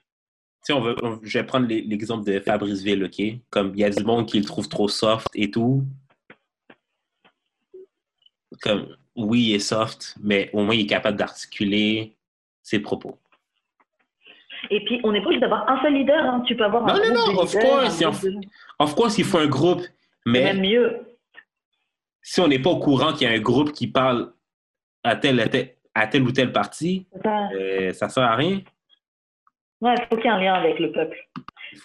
sais, 0.63 0.73
on 0.73 0.81
veut, 0.81 0.97
on- 1.03 1.21
je 1.23 1.39
vais 1.39 1.45
prendre 1.45 1.67
l'e- 1.69 1.85
l'exemple 1.87 2.25
de 2.25 2.41
Fabriceville, 2.41 3.05
OK? 3.05 3.23
Comme 3.51 3.73
il 3.75 3.81
y 3.81 3.85
a 3.85 3.91
du 3.91 4.03
monde 4.03 4.27
qui 4.27 4.39
le 4.39 4.47
trouve 4.47 4.69
trop 4.71 4.89
soft 4.89 5.27
et 5.35 5.51
tout. 5.51 5.85
Comme, 8.63 8.97
oui, 9.17 9.49
il 9.51 9.55
est 9.57 9.59
soft, 9.59 10.17
mais 10.23 10.49
au 10.55 10.63
moins, 10.65 10.75
il 10.75 10.81
est 10.83 10.87
capable 10.87 11.19
d'articuler 11.19 12.15
ses 12.63 12.81
propos. 12.81 13.19
Et 14.71 14.83
puis, 14.85 14.99
on 15.05 15.13
n'est 15.13 15.21
pas 15.21 15.27
obligé 15.27 15.41
d'avoir 15.41 15.69
un 15.69 15.81
seul 15.83 15.93
leader. 15.95 16.25
hein. 16.25 16.43
Tu 16.47 16.57
peux 16.57 16.65
avoir 16.65 16.85
un 16.89 16.95
Non, 16.95 16.95
non, 16.95 17.15
groupe 17.15 17.27
non, 17.27 17.33
de 17.35 17.39
of 17.41 17.55
leaders, 17.55 17.69
course, 17.83 17.99
de 18.25 18.31
gens. 18.31 18.41
Of 18.79 18.95
course, 18.95 19.19
il 19.19 19.25
faut 19.25 19.39
un 19.39 19.47
groupe, 19.47 19.83
mais 20.27 20.45
même 20.55 20.61
mieux. 20.63 21.01
Si 22.23 22.41
on 22.41 22.49
n'est 22.49 22.59
pas 22.59 22.71
au 22.71 22.79
courant 22.79 23.13
qu'il 23.13 23.29
y 23.29 23.31
a 23.31 23.35
un 23.35 23.41
groupe 23.41 23.73
qui 23.73 23.87
parle 23.87 24.33
à 25.05 25.17
tel, 25.17 25.41
à 25.41 25.49
tel, 25.49 25.75
à 25.95 26.07
tel 26.07 26.23
ou 26.23 26.33
tel 26.33 26.53
parti, 26.53 27.07
ça. 27.23 27.49
euh, 27.53 27.93
ça 27.93 28.09
sert 28.09 28.25
à 28.25 28.37
rien? 28.37 28.61
Ouais, 29.81 29.95
il 29.99 30.07
faut 30.09 30.17
qu'il 30.17 30.27
y 30.27 30.29
ait 30.29 30.31
un 30.31 30.41
lien 30.41 30.55
avec 30.55 30.79
le 30.79 30.93
peuple. 30.93 31.17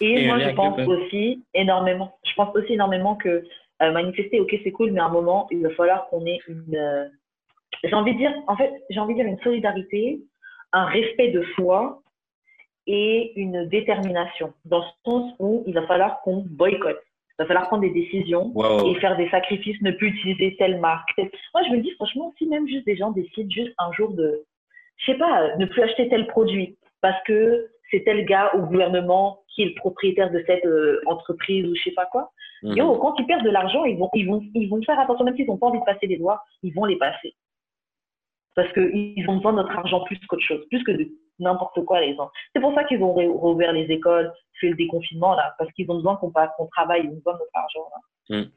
Et 0.00 0.26
moi, 0.26 0.38
je 0.38 0.50
pense 0.50 0.78
aussi 0.86 1.44
énormément, 1.54 2.18
je 2.24 2.34
pense 2.34 2.54
aussi 2.56 2.74
énormément 2.74 3.16
que 3.16 3.44
euh, 3.82 3.92
manifester, 3.92 4.40
ok, 4.40 4.54
c'est 4.64 4.72
cool, 4.72 4.90
mais 4.90 5.00
à 5.00 5.06
un 5.06 5.10
moment, 5.10 5.46
il 5.50 5.62
va 5.62 5.70
falloir 5.70 6.08
qu'on 6.08 6.24
ait 6.26 6.40
une, 6.48 6.76
euh, 6.76 7.08
j'ai 7.84 7.94
envie 7.94 8.12
de 8.12 8.18
dire, 8.18 8.34
en 8.46 8.56
fait, 8.56 8.72
j'ai 8.90 9.00
envie 9.00 9.14
de 9.14 9.20
dire 9.20 9.28
une 9.28 9.40
solidarité, 9.40 10.20
un 10.72 10.86
respect 10.86 11.28
de 11.28 11.42
soi 11.54 12.02
et 12.86 13.32
une 13.40 13.66
détermination, 13.68 14.52
dans 14.64 14.78
le 14.78 14.84
sens 15.04 15.34
où 15.38 15.62
il 15.66 15.74
va 15.74 15.86
falloir 15.86 16.20
qu'on 16.22 16.44
boycotte. 16.46 17.02
Il 17.38 17.42
va 17.42 17.46
falloir 17.46 17.66
prendre 17.66 17.82
des 17.82 17.90
décisions 17.90 18.50
Wow. 18.54 18.88
et 18.88 18.94
faire 19.00 19.16
des 19.16 19.28
sacrifices, 19.28 19.80
ne 19.82 19.90
plus 19.90 20.08
utiliser 20.08 20.56
telle 20.56 20.80
marque. 20.80 21.10
Moi, 21.18 21.62
je 21.68 21.72
me 21.76 21.82
dis, 21.82 21.90
franchement, 21.92 22.32
si 22.38 22.46
même 22.46 22.66
juste 22.66 22.86
des 22.86 22.96
gens 22.96 23.10
décident 23.10 23.50
juste 23.50 23.74
un 23.78 23.92
jour 23.92 24.14
de, 24.14 24.44
je 24.96 25.12
sais 25.12 25.18
pas, 25.18 25.54
ne 25.56 25.66
plus 25.66 25.82
acheter 25.82 26.08
tel 26.08 26.26
produit 26.28 26.78
parce 27.02 27.22
que 27.24 27.68
c'est 27.90 28.04
tel 28.04 28.24
gars 28.24 28.52
au 28.54 28.62
gouvernement 28.62 29.40
qui 29.48 29.62
est 29.62 29.66
le 29.66 29.74
propriétaire 29.74 30.30
de 30.30 30.42
cette 30.46 30.64
euh, 30.64 31.00
entreprise 31.06 31.66
ou 31.66 31.74
je 31.74 31.82
sais 31.82 31.92
pas 31.92 32.06
quoi. 32.06 32.30
Mhm. 32.62 32.76
Yo, 32.76 32.96
quand 32.96 33.14
ils 33.18 33.26
perdent 33.26 33.44
de 33.44 33.50
l'argent, 33.50 33.84
ils 33.84 33.98
vont, 33.98 34.08
ils 34.14 34.26
vont, 34.26 34.42
ils 34.54 34.68
vont 34.68 34.82
faire 34.82 34.98
attention, 34.98 35.24
même 35.24 35.36
s'ils 35.36 35.46
n'ont 35.46 35.58
pas 35.58 35.66
envie 35.66 35.80
de 35.80 35.84
passer 35.84 36.06
les 36.06 36.16
doigts, 36.16 36.42
ils 36.62 36.72
vont 36.74 36.86
les 36.86 36.96
passer. 36.96 37.34
Parce 38.54 38.72
qu'ils 38.72 39.28
ont 39.28 39.36
besoin 39.36 39.52
de 39.52 39.58
notre 39.58 39.76
argent 39.76 40.00
plus 40.04 40.18
qu'autre 40.26 40.42
chose, 40.42 40.64
plus 40.70 40.82
que 40.82 40.92
de 40.92 41.06
n'importe 41.38 41.84
quoi, 41.84 42.00
les 42.00 42.14
gens. 42.16 42.30
C'est 42.52 42.60
pour 42.60 42.74
ça 42.74 42.84
qu'ils 42.84 43.02
ont 43.02 43.12
rouvert 43.12 43.72
les 43.72 43.86
écoles, 43.90 44.32
fait 44.60 44.68
le 44.68 44.76
déconfinement, 44.76 45.34
là, 45.34 45.54
parce 45.58 45.70
qu'ils 45.72 45.90
ont 45.90 45.96
besoin 45.96 46.16
qu'on 46.16 46.30
qu'on 46.30 46.66
travaille, 46.66 47.02
ils 47.04 47.10
ont 47.10 47.14
besoin 47.14 47.34
de 47.34 47.38
notre 47.38 47.50
argent. 47.54 47.88
Là. 47.90 48.36
Mm. 48.38 48.50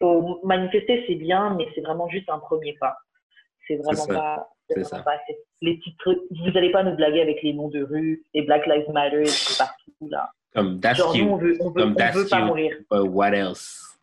Donc, 0.00 0.44
manifester, 0.44 1.04
c'est 1.06 1.14
bien, 1.14 1.54
mais 1.54 1.66
c'est 1.74 1.80
vraiment 1.80 2.08
juste 2.08 2.28
un 2.28 2.38
premier 2.38 2.74
pas. 2.80 2.96
C'est 3.66 3.76
vraiment 3.76 4.06
pas. 4.06 4.48
vraiment 4.68 4.88
ça. 4.88 5.00
pas. 5.00 5.18
Les 5.62 5.76
petits 5.76 5.96
trucs, 5.96 6.20
vous 6.30 6.50
n'allez 6.50 6.70
pas 6.70 6.82
nous 6.82 6.96
blaguer 6.96 7.22
avec 7.22 7.42
les 7.42 7.52
noms 7.52 7.68
de 7.68 7.82
rue, 7.82 8.22
les 8.34 8.42
Black 8.42 8.66
Lives 8.66 8.90
Matter, 8.90 9.24
partout, 9.58 10.08
là. 10.08 10.30
Comme 10.54 10.80
that's 10.80 10.98
Genre, 10.98 11.16
nous, 11.16 11.28
on 11.30 11.36
veut, 11.36 11.56
on 11.60 11.70
veut, 11.70 11.82
Comme 11.82 11.92
on 11.92 11.94
that's 11.94 12.16
veut 12.16 12.28
pas 12.28 12.40
mourir. 12.40 12.76
but 12.90 13.08
what 13.08 13.32
else? 13.34 13.98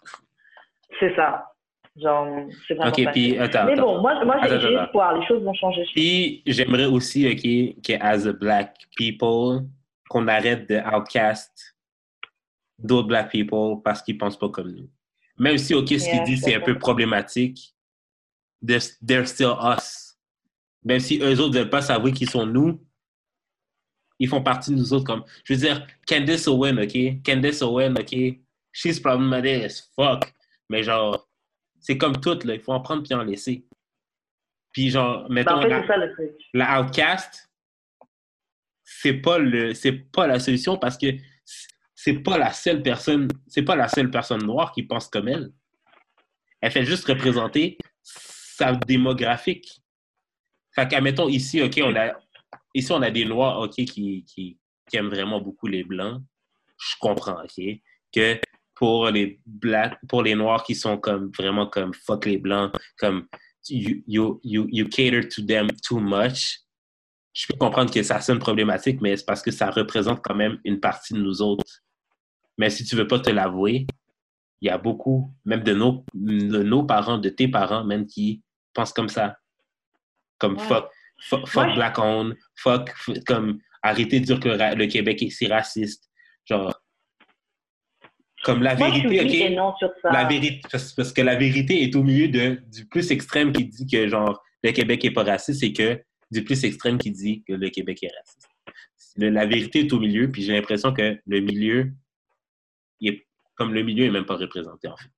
C'est 1.00 1.16
ça. 1.16 1.51
Genre, 1.98 2.48
c'est 2.68 2.74
vraiment 2.76 2.90
Ok, 2.92 3.12
puis 3.12 3.38
attends. 3.38 3.66
Mais 3.66 3.74
attends. 3.74 3.82
bon, 3.96 4.02
moi, 4.02 4.24
moi 4.26 4.38
j'ai 4.44 4.46
Attends, 4.56 4.60
j'ai 4.62 4.76
attends. 4.76 4.86
espoir. 4.86 5.20
Les 5.20 5.26
choses 5.28 5.44
vont 5.44 5.54
changer. 5.54 5.84
Puis 5.94 6.42
j'aimerais 6.46 6.86
aussi, 6.86 7.28
OK, 7.28 7.82
que 7.84 7.94
as 8.02 8.26
a 8.28 8.32
black 8.34 8.78
people, 8.96 9.66
qu'on 10.10 10.28
arrête 10.28 10.70
de 10.70 10.78
outcast 10.78 11.76
d'autres 12.80 13.08
black 13.08 13.30
people 13.32 13.82
parce 13.84 14.02
qu'ils 14.02 14.18
pensent 14.18 14.40
pas 14.40 14.50
comme 14.50 14.72
nous. 14.72 14.90
Même 15.38 15.58
si, 15.58 15.74
OK, 15.74 15.88
ce 15.90 15.94
Yeah, 15.96 16.12
qu'ils 16.12 16.24
disent, 16.24 16.44
c'est 16.44 16.56
un 16.56 16.60
peu 16.62 16.78
problématique, 16.78 17.74
they're, 18.66 18.82
they're 19.06 19.28
still 19.28 19.54
us. 19.62 20.18
Même 20.84 21.00
si 21.00 21.20
eux 21.20 21.40
autres 21.40 21.54
ne 21.54 21.60
veulent 21.60 21.70
pas 21.70 21.82
savoir 21.82 22.12
qui 22.14 22.26
sont 22.26 22.46
nous, 22.46 22.82
ils 24.18 24.28
font 24.28 24.42
partie 24.42 24.72
de 24.72 24.76
nous 24.78 24.94
autres. 24.94 25.06
Comme, 25.06 25.24
je 25.44 25.54
veux 25.54 25.60
dire, 25.60 25.86
Candice 26.08 26.48
Owen, 26.48 26.80
OK? 26.80 27.24
Candice 27.24 27.62
Owen, 27.62 27.98
OK? 28.00 28.16
She's 28.72 29.00
problematic 29.00 29.64
as 29.66 29.90
fuck. 29.96 30.32
Mais 30.70 30.84
genre, 30.84 31.28
c'est 31.82 31.98
comme 31.98 32.20
tout, 32.22 32.40
là. 32.46 32.54
Il 32.56 32.62
faut 32.62 32.72
en 32.74 32.80
prendre 32.82 33.04
puis 33.04 33.14
en 33.14 33.24
laisser. 33.24 33.66
Puis 34.72 34.90
genre, 34.90 35.28
Ben, 35.28 35.34
mettons, 35.34 35.56
en 35.58 35.62
fait, 35.62 35.68
la- 35.70 35.82
c'est 35.82 35.88
ça 35.88 35.98
le 35.98 36.14
truc. 36.14 36.32
la 36.54 36.82
outcast, 36.82 37.52
c'est 38.84 39.14
pas 39.16 39.38
le, 39.38 39.74
c'est 39.74 39.92
pas 39.94 40.28
la 40.28 40.40
solution 40.40 40.78
parce 40.78 40.98
que 40.98 41.08
c'est 41.94 42.20
pas 42.20 42.38
la 42.38 42.52
seule 42.54 42.82
personne, 42.82 43.28
c'est 43.48 43.64
pas 43.64 43.76
la 43.76 43.88
seule 43.88 44.10
personne 44.10 44.44
noire 44.44 44.72
qui 44.72 44.84
pense 44.84 45.08
comme 45.08 45.28
elle. 45.28 45.52
Elle 46.62 46.72
fait 46.72 46.86
juste 46.86 47.06
représenter 47.08 47.78
sa 48.02 48.74
démographique. 48.76 49.82
Fait 50.74 50.88
qu'admettons 50.88 51.28
ici, 51.28 51.62
ok, 51.62 51.80
on 51.84 51.96
a, 51.96 52.14
ici 52.74 52.92
on 52.92 53.02
a 53.02 53.12
des 53.12 53.26
noirs, 53.26 53.60
ok, 53.60 53.74
qui, 53.74 54.24
qui, 54.26 54.58
qui 54.90 54.98
aiment 54.98 55.10
vraiment 55.10 55.42
beaucoup 55.42 55.68
les 55.68 55.84
blancs. 55.84 56.22
Je 56.78 56.96
comprends, 57.00 57.44
ok, 57.44 57.62
que 58.14 58.40
pour 58.82 59.12
les 59.12 59.40
blacks, 59.46 59.96
pour 60.10 60.24
les 60.24 60.34
noirs 60.34 60.64
qui 60.64 60.74
sont 60.74 60.98
comme 60.98 61.30
vraiment 61.38 61.68
comme 61.68 61.94
fuck 61.94 62.26
les 62.26 62.40
blancs, 62.40 62.74
comme 62.98 63.28
you, 63.70 64.02
you, 64.08 64.42
you, 64.44 64.66
you 64.72 64.90
cater 64.90 65.28
to 65.30 65.44
them 65.44 65.68
too 65.88 66.00
much. 66.00 66.62
Je 67.32 67.46
peux 67.46 67.60
comprendre 67.60 67.94
que 67.94 68.02
ça 68.02 68.20
sonne 68.22 68.40
problématique, 68.40 69.00
mais 69.00 69.16
c'est 69.16 69.26
parce 69.26 69.44
que 69.44 69.52
ça 69.52 69.70
représente 69.70 70.24
quand 70.24 70.34
même 70.34 70.58
une 70.66 70.80
partie 70.80 71.14
de 71.14 71.20
nous 71.20 71.44
autres. 71.44 71.84
Mais 72.58 72.72
si 72.72 72.84
tu 72.84 72.96
veux 72.96 73.06
pas 73.06 73.20
te 73.20 73.30
l'avouer, 73.30 73.86
il 74.62 74.66
y 74.66 74.70
a 74.72 74.80
beaucoup, 74.80 75.32
même 75.46 75.62
de 75.62 75.76
nos, 75.76 76.04
de 76.16 76.64
nos 76.64 76.84
parents, 76.84 77.20
de 77.20 77.30
tes 77.30 77.48
parents, 77.48 77.84
même 77.84 78.08
qui 78.08 78.42
pensent 78.74 78.94
comme 78.94 79.10
ça. 79.10 79.38
Comme 80.40 80.58
Ouais. 80.58 80.82
fuck, 81.20 81.48
fuck, 81.48 81.76
black 81.76 82.00
owned, 82.00 82.36
fuck, 82.56 82.92
comme 83.28 83.60
arrêtez 83.84 84.22
de 84.22 84.26
dire 84.26 84.40
que 84.40 84.50
le 84.50 84.88
Québec 84.88 85.22
est 85.22 85.30
si 85.30 85.46
raciste. 85.46 86.10
Genre, 86.50 86.74
comme 88.44 88.64
la 88.64 88.76
Moi, 88.76 88.90
vérité, 88.90 89.22
ok? 89.22 89.34
et 89.52 89.56
non 89.56 89.76
sur 89.78 89.90
ça. 90.02 90.12
La 90.12 90.26
vérité, 90.26 90.62
parce, 90.72 91.14
que 91.14 91.22
la 91.22 91.36
vérité 91.36 91.84
est 91.84 91.96
au 91.96 92.04
milieu 92.04 92.28
de, 92.28 92.60
du 92.74 92.86
plus 92.88 93.12
extrême 93.12 93.52
qui 93.52 93.66
dit 93.66 93.86
que 93.88 94.08
genre 94.08 94.42
le 94.64 94.72
Québec 94.72 95.04
est 95.06 95.12
pas 95.12 95.24
raciste 95.24 95.64
et 95.64 95.74
que 95.74 96.02
du 96.32 96.44
plus 96.44 96.64
extrême 96.64 96.98
qui 96.98 97.12
dit 97.12 97.44
que 97.48 97.54
le 97.54 97.70
Québec 97.70 98.04
est 98.04 98.12
raciste. 98.16 98.50
Le- 99.18 99.30
la 99.30 99.46
vérité 99.46 99.80
est 99.82 99.94
au 99.94 100.00
milieu, 100.00 100.30
puis 100.32 100.42
j'ai 100.44 100.54
l'impression 100.54 100.94
que 100.94 101.18
le 101.26 101.40
milieu, 101.42 101.92
il 103.00 103.10
est, 103.14 103.28
comme 103.56 103.74
le 103.74 103.84
milieu 103.84 104.06
est 104.06 104.10
même 104.12 104.26
pas 104.26 104.38
représenté 104.38 104.88
en 104.88 104.96
fait. 104.98 105.10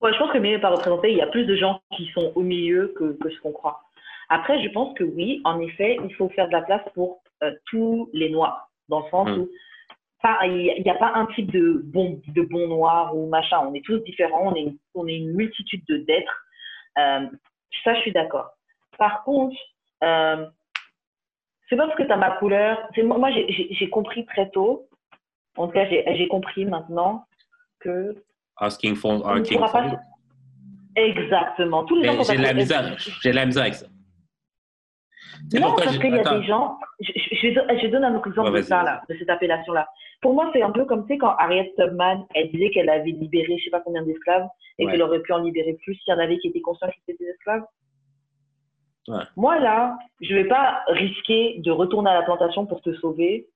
Ouais, 0.00 0.12
je 0.12 0.18
pense 0.18 0.28
que 0.30 0.34
le 0.36 0.42
milieu 0.42 0.56
n'est 0.56 0.60
pas 0.62 0.70
représenté. 0.70 1.12
Il 1.12 1.18
y 1.18 1.22
a 1.22 1.26
plus 1.28 1.46
de 1.46 1.56
gens 1.56 1.80
qui 1.96 2.10
sont 2.12 2.32
au 2.34 2.42
milieu 2.42 2.92
que, 2.98 3.16
que 3.18 3.30
ce 3.30 3.38
qu'on 3.40 3.52
croit. 3.52 3.80
Après, 4.28 4.62
je 4.62 4.68
pense 4.70 4.96
que 4.98 5.04
oui, 5.04 5.40
en 5.44 5.60
effet, 5.60 5.96
il 6.04 6.14
faut 6.14 6.28
faire 6.30 6.48
de 6.48 6.52
la 6.52 6.62
place 6.62 6.82
pour 6.94 7.22
euh, 7.42 7.52
tous 7.66 8.10
les 8.12 8.28
noirs, 8.30 8.70
dans 8.88 9.00
le 9.04 9.10
sens 9.10 9.28
Mm. 9.28 9.40
où 9.40 9.48
pas- 10.24 10.40
il 10.46 10.82
n'y 10.82 10.90
a 10.90 10.94
pas 10.94 11.12
un 11.14 11.26
type 11.34 11.50
de 11.52 11.82
bon, 11.84 12.20
de 12.36 12.42
bon 12.42 12.66
noir 12.76 13.14
ou 13.16 13.28
machin. 13.28 13.58
On 13.68 13.74
est 13.74 13.84
tous 13.84 13.98
différents, 14.10 14.44
on 14.50 14.54
est, 14.54 14.62
une- 14.62 14.78
on 14.94 15.06
est 15.06 15.16
une 15.22 15.32
multitude 15.34 15.82
de 15.88 15.98
d'êtres. 15.98 16.36
Euh, 16.98 17.26
ça, 17.84 17.94
je 17.94 18.00
suis 18.00 18.12
d'accord. 18.12 18.48
Par 18.98 19.22
contre, 19.24 19.56
euh, 20.02 20.46
c'est 21.68 21.76
pas 21.76 21.86
parce 21.86 21.98
que 21.98 22.04
tu 22.04 22.12
as 22.12 22.16
ma 22.16 22.32
couleur. 22.38 22.78
c'est- 22.94 23.02
Moi, 23.02 23.30
j'ai- 23.32 23.90
compris 23.90 24.24
très 24.26 24.48
tôt, 24.50 24.88
en 25.56 25.66
tout 25.68 25.74
cas, 25.74 25.86
j'ai 25.88 26.28
compris 26.28 26.64
maintenant 26.64 27.24
que 27.80 28.16
Asking 28.56 28.94
for 28.94 29.28
asking 29.28 29.58
for. 29.58 29.82
Exactement. 30.96 31.84
Tous 31.84 31.96
les 31.96 32.04
gens 32.06 32.12
Mais 32.18 32.24
sont 32.24 32.32
J'ai 32.32 32.38
de 32.38 32.42
la 32.42 32.48
pas- 32.48 32.54
misère, 32.54 32.96
j'ai 33.22 33.30
de 33.30 33.36
la 33.36 33.46
misère 33.46 33.62
avec 33.64 33.74
ça. 33.74 33.86
Non, 35.54 35.60
pourquoi 35.68 35.84
parce 35.84 35.98
qu'il 35.98 36.14
y 36.14 36.18
a 36.18 36.38
des 36.38 36.44
gens. 36.44 36.78
Je, 37.00 37.12
je, 37.14 37.48
je 37.82 37.86
donne- 37.88 38.04
un 38.04 38.14
autre 38.14 38.28
exemple 38.28 38.50
Ouais, 38.52 38.60
de 38.60 38.64
ça, 38.64 38.82
là, 38.82 39.02
de 39.08 39.14
cette 39.16 39.28
appellation-là. 39.30 39.88
Pour 40.22 40.34
moi, 40.34 40.50
c'est 40.52 40.62
un 40.62 40.70
peu 40.70 40.84
comme, 40.84 41.06
tu 41.06 41.14
sais, 41.14 41.18
quand 41.18 41.34
Harriet 41.36 41.72
Tubman, 41.78 42.24
elle 42.34 42.50
disait 42.50 42.70
qu'elle 42.70 42.88
avait 42.88 43.10
libéré 43.10 43.58
je 43.58 43.64
sais 43.64 43.70
pas 43.70 43.80
combien 43.80 44.02
d'esclaves 44.02 44.46
et 44.78 44.86
Ouais. 44.86 44.92
qu'elle 44.92 45.02
aurait 45.02 45.20
pu 45.20 45.32
en 45.32 45.38
libérer 45.38 45.74
plus 45.82 45.94
s'il 45.96 46.12
y 46.12 46.16
en 46.16 46.18
avait 46.20 46.38
qui 46.38 46.48
étaient 46.48 46.60
conscients 46.60 46.88
qu'ils 46.88 47.14
étaient 47.14 47.24
des 47.24 47.30
esclaves. 47.30 47.64
Ouais. 49.08 49.22
Moi, 49.36 49.58
là, 49.60 49.98
je 50.20 50.34
vais 50.34 50.46
pas 50.46 50.82
risquer 50.88 51.56
de 51.58 51.70
retourner 51.70 52.10
à 52.10 52.14
la 52.14 52.22
plantation 52.22 52.64
pour 52.66 52.80
te 52.80 52.92
sauver 52.94 53.46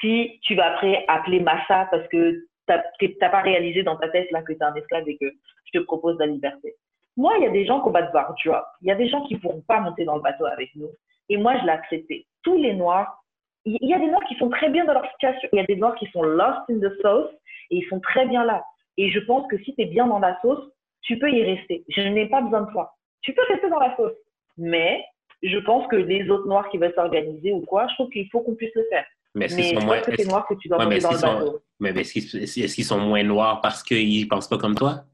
si 0.00 0.38
tu 0.42 0.54
vas 0.54 0.74
après 0.74 1.04
appeler 1.08 1.40
Massa 1.40 1.88
parce 1.90 2.06
que 2.08 2.44
t'as 2.66 2.82
que 3.00 3.06
pas 3.18 3.40
réalisé 3.40 3.82
dans 3.82 3.96
ta 3.96 4.08
tête 4.08 4.30
là 4.30 4.42
que 4.42 4.52
tu 4.52 4.58
es 4.58 4.62
un 4.62 4.74
esclave 4.74 5.08
et 5.08 5.16
que 5.16 5.26
je 5.64 5.78
te 5.78 5.84
propose 5.84 6.18
la 6.18 6.26
liberté. 6.26 6.74
Moi, 7.16 7.32
il 7.38 7.44
y 7.44 7.46
a 7.46 7.50
des 7.50 7.64
gens 7.64 7.80
qu'on 7.80 7.90
va 7.90 8.02
devoir, 8.02 8.34
tu 8.36 8.48
vois. 8.48 8.66
Il 8.82 8.88
y 8.88 8.90
a 8.90 8.94
des 8.94 9.08
gens 9.08 9.24
qui 9.26 9.36
pourront 9.38 9.62
pas 9.66 9.80
monter 9.80 10.04
dans 10.04 10.16
le 10.16 10.22
bateau 10.22 10.44
avec 10.44 10.70
nous. 10.76 10.90
Et 11.28 11.36
moi, 11.36 11.58
je 11.58 11.64
l'ai 11.64 11.72
accepté. 11.72 12.26
Tous 12.42 12.56
les 12.56 12.74
Noirs, 12.74 13.22
il 13.64 13.78
y 13.80 13.94
a 13.94 13.98
des 13.98 14.06
Noirs 14.06 14.24
qui 14.28 14.36
sont 14.36 14.48
très 14.48 14.70
bien 14.70 14.84
dans 14.84 14.92
leur 14.92 15.10
situation. 15.12 15.48
Il 15.52 15.56
y 15.56 15.62
a 15.62 15.66
des 15.66 15.76
Noirs 15.76 15.96
qui 15.96 16.06
sont 16.12 16.22
lost 16.22 16.60
in 16.70 16.78
the 16.78 16.92
sauce 17.02 17.30
et 17.70 17.78
ils 17.78 17.88
sont 17.88 18.00
très 18.00 18.26
bien 18.26 18.44
là. 18.44 18.64
Et 18.96 19.10
je 19.10 19.18
pense 19.20 19.46
que 19.48 19.58
si 19.58 19.74
tu 19.74 19.82
es 19.82 19.86
bien 19.86 20.06
dans 20.06 20.20
la 20.20 20.40
sauce, 20.40 20.64
tu 21.02 21.18
peux 21.18 21.30
y 21.30 21.42
rester. 21.42 21.84
Je 21.88 22.00
n'ai 22.02 22.26
pas 22.26 22.40
besoin 22.40 22.62
de 22.62 22.70
toi. 22.70 22.94
Tu 23.22 23.32
peux 23.34 23.42
rester 23.48 23.68
dans 23.68 23.80
la 23.80 23.94
sauce. 23.96 24.14
Mais 24.56 25.04
je 25.42 25.58
pense 25.58 25.86
que 25.88 25.96
les 25.96 26.28
autres 26.30 26.46
Noirs 26.46 26.68
qui 26.70 26.78
veulent 26.78 26.94
s'organiser 26.94 27.52
ou 27.52 27.60
quoi, 27.60 27.86
je 27.88 27.94
trouve 27.94 28.10
qu'il 28.10 28.28
faut 28.30 28.40
qu'on 28.40 28.54
puisse 28.54 28.74
le 28.74 28.84
faire. 28.88 29.04
Mais 29.34 29.46
est-ce 29.46 29.56
qu'ils 29.56 29.78
sont 29.78 29.86
moins. 29.86 30.00
pense 30.00 30.46
que 30.48 30.54
tu 30.54 30.68
dois 30.68 30.78
Ouais, 30.78 30.86
mais 30.86 31.00
monter 31.00 31.14
est-ce 31.14 31.22
dans 31.22 31.32
le 31.32 31.44
qu'ils 31.44 31.52
sont-. 31.52 31.60
Mais 31.80 31.90
est-ce 31.90 32.74
qu'ils 32.74 32.84
sont 32.84 32.98
moins 32.98 33.22
noirs 33.22 33.60
parce 33.60 33.82
qu'ils 33.82 34.26
pensent 34.28 34.48
pas 34.48 34.58
comme 34.58 34.74
toi? 34.74 35.04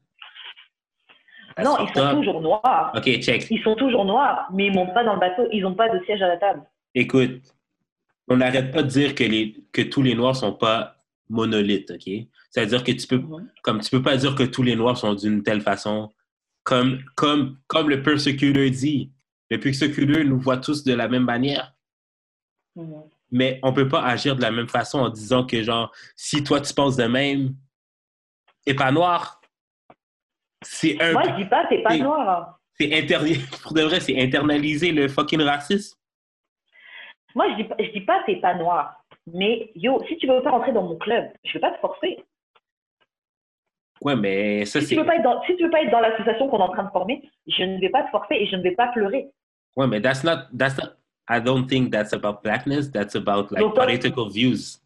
Non, 1.61 1.77
ils 1.79 1.93
sont 1.93 2.15
toujours 2.15 2.41
noirs. 2.41 2.91
Ok, 2.95 3.03
check. 3.19 3.47
Ils 3.49 3.61
sont 3.61 3.75
toujours 3.75 4.05
noirs, 4.05 4.47
mais 4.53 4.67
ils 4.67 4.73
montent 4.73 4.93
pas 4.93 5.03
dans 5.03 5.13
le 5.13 5.19
bateau. 5.19 5.43
Ils 5.51 5.61
n'ont 5.61 5.75
pas 5.75 5.89
de 5.89 6.03
siège 6.05 6.21
à 6.21 6.27
la 6.27 6.37
table. 6.37 6.63
Écoute, 6.95 7.41
on 8.27 8.37
n'arrête 8.37 8.71
pas 8.71 8.83
de 8.83 8.87
dire 8.87 9.13
que, 9.15 9.23
les, 9.23 9.63
que 9.71 9.81
tous 9.81 10.01
les 10.01 10.15
noirs 10.15 10.35
sont 10.35 10.53
pas 10.53 10.95
monolithes, 11.29 11.91
ok? 11.91 12.27
C'est-à-dire 12.49 12.83
que 12.83 12.91
tu 12.91 13.07
peux, 13.07 13.21
comme 13.63 13.81
tu 13.81 13.89
peux 13.89 14.01
pas 14.01 14.17
dire 14.17 14.35
que 14.35 14.43
tous 14.43 14.63
les 14.63 14.75
noirs 14.75 14.97
sont 14.97 15.13
d'une 15.13 15.43
telle 15.43 15.61
façon. 15.61 16.11
Comme, 16.63 17.03
comme, 17.15 17.57
comme 17.67 17.89
le 17.89 18.01
persecutor 18.01 18.69
dit, 18.69 19.11
le 19.49 19.59
persecutor 19.59 20.23
nous 20.23 20.39
voit 20.39 20.57
tous 20.57 20.83
de 20.83 20.93
la 20.93 21.07
même 21.07 21.25
manière. 21.25 21.73
Mais 23.31 23.59
on 23.63 23.73
peut 23.73 23.87
pas 23.87 24.03
agir 24.03 24.35
de 24.35 24.41
la 24.41 24.51
même 24.51 24.69
façon 24.69 24.99
en 24.99 25.09
disant 25.09 25.45
que, 25.45 25.61
genre, 25.61 25.91
si 26.15 26.43
toi 26.43 26.61
tu 26.61 26.73
penses 26.73 26.95
de 26.95 27.05
même, 27.05 27.55
et 28.65 28.75
pas 28.75 28.91
noir, 28.91 29.41
c'est 30.63 31.01
un. 31.01 31.13
Moi, 31.13 31.23
je 31.29 31.35
dis 31.43 31.45
pas, 31.45 31.65
t'es 31.69 31.81
pas 31.83 31.95
noir. 31.97 32.59
C'est 32.79 32.87
interdi- 32.89 33.39
Pour 33.63 33.73
de 33.73 33.81
vrai, 33.83 33.99
c'est 33.99 34.19
internaliser 34.21 34.91
le 34.91 35.07
fucking 35.07 35.41
racisme. 35.41 35.97
Moi, 37.35 37.49
je 37.51 37.55
dis 37.55 37.63
pas, 37.65 37.75
je 37.79 37.89
dis 37.91 38.01
pas, 38.01 38.23
t'es 38.25 38.37
pas 38.37 38.55
noir. 38.55 38.95
Mais 39.31 39.71
yo, 39.75 40.03
si 40.07 40.17
tu 40.17 40.27
veux 40.27 40.41
pas 40.41 40.51
rentrer 40.51 40.71
dans 40.73 40.83
mon 40.83 40.97
club, 40.97 41.25
je 41.45 41.53
vais 41.53 41.59
pas 41.59 41.71
te 41.71 41.79
forcer. 41.79 42.23
Ouais, 44.01 44.15
mais 44.15 44.65
ça, 44.65 44.81
Si 44.81 44.87
c'est. 44.87 44.95
tu 44.95 44.99
veux 45.01 45.05
pas 45.07 45.15
être 45.15 45.23
dans, 45.23 45.41
si 45.45 45.55
tu 45.55 45.63
veux 45.63 45.69
pas 45.69 45.81
être 45.81 45.91
dans 45.91 46.01
l'association 46.01 46.49
qu'on 46.49 46.59
est 46.59 46.63
en 46.63 46.69
train 46.73 46.83
de 46.83 46.89
former, 46.91 47.21
je 47.47 47.63
ne 47.63 47.79
vais 47.79 47.89
pas 47.89 48.03
te 48.03 48.09
forcer 48.09 48.35
et 48.35 48.47
je 48.47 48.55
ne 48.55 48.61
vais 48.61 48.71
pas 48.75 48.87
pleurer. 48.89 49.29
Ouais, 49.77 49.87
mais 49.87 50.01
that's 50.01 50.23
not, 50.23 50.47
that's 50.57 50.77
not, 50.77 50.89
I 51.29 51.39
don't 51.39 51.67
think 51.67 51.91
that's 51.91 52.11
about 52.13 52.41
blackness, 52.43 52.91
that's 52.91 53.15
about 53.15 53.49
like 53.51 53.61
Donc, 53.61 53.75
political 53.75 54.29
views. 54.29 54.79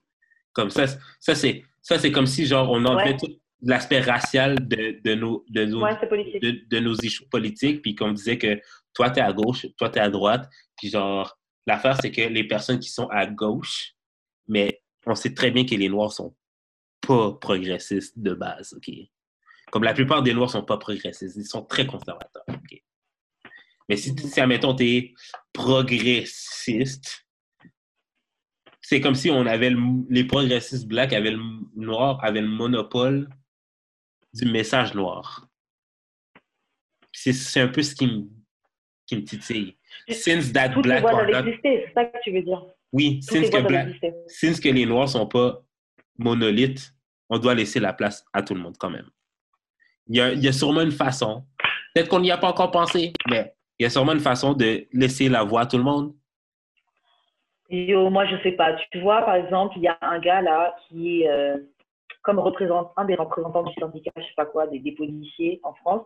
Comme 0.54 0.70
ça, 0.70 0.86
ça 1.20 1.34
c'est, 1.36 1.64
ça 1.82 1.98
c'est 1.98 2.12
comme 2.12 2.28
si 2.28 2.46
genre 2.46 2.70
on 2.72 2.86
enlevait 2.86 3.12
Ouais. 3.12 3.18
tout 3.18 3.28
l'aspect 3.62 4.02
racial 4.02 4.68
de, 4.68 5.00
de 5.04 5.16
nos, 5.16 5.44
de 5.50 5.66
nos, 5.66 5.84
Ouais, 5.84 5.96
de, 6.42 6.68
de 6.70 6.80
nos 6.80 6.96
issues 6.96 7.28
politiques, 7.30 7.82
puis 7.82 7.96
qu'on 7.96 8.12
disait 8.12 8.38
que 8.38 8.60
toi 8.94 9.10
t'es 9.10 9.22
à 9.22 9.34
gauche, 9.34 9.66
toi 9.78 9.90
t'es 9.90 10.00
à 10.00 10.10
droite, 10.10 10.50
puis 10.78 10.90
genre 10.90 11.38
l'affaire 11.66 11.98
c'est 12.02 12.12
que 12.12 12.22
les 12.22 12.44
personnes 12.48 12.80
qui 12.80 12.90
sont 12.90 13.08
à 13.10 13.26
gauche, 13.26 13.94
mais 14.48 14.82
on 15.06 15.16
sait 15.16 15.34
très 15.34 15.52
bien 15.52 15.66
que 15.66 15.76
les 15.76 15.90
noirs 15.90 16.12
sont 16.12 16.36
pas 17.02 17.34
progressistes 17.34 18.18
de 18.20 18.34
base, 18.34 18.74
ok? 18.78 18.92
Comme 19.72 19.84
la 19.84 19.94
plupart 19.94 20.22
des 20.24 20.34
noirs 20.34 20.50
sont 20.52 20.64
pas 20.64 20.78
progressistes, 20.78 21.36
ils 21.36 21.46
sont 21.46 21.64
très 21.64 21.86
conservateurs, 21.86 22.44
ok? 22.48 22.82
Mais 23.90 23.96
si, 23.98 24.14
si 24.18 24.40
admettons, 24.42 24.76
t'es 24.76 25.14
progressiste, 25.54 27.26
c'est 28.82 29.02
comme 29.02 29.16
si 29.16 29.30
on 29.30 29.46
avait 29.46 29.70
le- 29.70 30.06
les 30.10 30.26
progressistes 30.26 30.88
blacks 30.88 31.14
avaient 31.14 31.32
le 31.32 31.42
noir, 31.76 32.24
avaient 32.24 32.42
le 32.42 32.48
monopole 32.48 33.30
du 34.34 34.46
message 34.52 34.94
noir. 34.94 35.48
C'est 37.14 37.62
un 37.62 37.68
peu 37.68 37.82
ce 37.82 37.96
qui 37.96 38.06
me, 38.08 38.24
qui 39.06 39.16
me 39.16 39.24
titille. 39.24 39.76
Since 40.10 40.54
that 40.54 40.70
Toutes 40.70 40.86
les 40.86 40.92
black 40.92 41.02
voix 41.02 41.12
are 41.12 41.26
doivent 41.28 41.46
not- 41.46 41.48
exister, 41.50 41.86
c'est 41.88 41.94
ça 41.94 42.06
que 42.06 42.18
tu 42.24 42.32
veux 42.32 42.42
dire. 42.44 42.64
Oui, 42.94 43.20
since 43.22 43.50
que, 43.50 43.62
black, 43.62 43.88
since 44.28 44.60
que 44.60 44.70
les 44.70 44.86
noirs 44.86 45.10
sont 45.10 45.28
pas 45.28 45.62
monolithes, 46.18 46.94
on 47.30 47.38
doit 47.40 47.56
laisser 47.56 47.80
la 47.80 47.92
place 47.94 48.24
à 48.34 48.42
tout 48.42 48.54
le 48.54 48.62
monde 48.62 48.78
quand 48.78 48.90
même. 48.90 49.10
Il 50.08 50.16
y 50.16 50.22
a, 50.22 50.32
il 50.32 50.44
y 50.44 50.48
a 50.48 50.54
sûrement 50.54 50.82
une 50.82 50.92
façon, 50.92 51.46
peut-être 51.94 52.08
qu'on 52.08 52.22
n'y 52.22 52.32
a 52.32 52.38
pas 52.38 52.48
encore 52.50 52.72
pensé, 52.72 53.12
mais 53.30 53.54
il 53.78 53.84
y 53.84 53.86
a 53.86 53.90
sûrement 53.90 54.14
une 54.14 54.20
façon 54.22 54.54
de 54.54 54.88
laisser 54.94 55.28
la 55.28 55.44
voix 55.44 55.62
à 55.62 55.66
tout 55.66 55.78
le 55.78 55.84
monde. 55.84 56.16
Yo, 57.70 58.10
moi, 58.10 58.26
je 58.28 58.42
sais 58.44 58.54
pas. 58.54 58.78
Tu 58.92 59.02
vois, 59.02 59.26
par 59.26 59.36
exemple, 59.36 59.74
il 59.78 59.84
y 59.84 59.88
a 59.90 59.98
un 60.02 60.20
gars 60.20 60.42
là 60.42 60.74
qui 60.88 61.24
est 61.24 61.30
euh, 61.30 61.58
comme 62.24 62.40
représente, 62.40 62.92
un 62.98 63.06
des 63.06 63.16
représentants 63.16 63.64
du 63.64 63.74
syndicat, 63.80 64.12
je 64.18 64.24
sais 64.24 64.34
pas 64.36 64.46
quoi, 64.46 64.68
des, 64.68 64.80
des 64.80 64.92
policiers 64.94 65.60
en 65.64 65.74
France. 65.74 66.06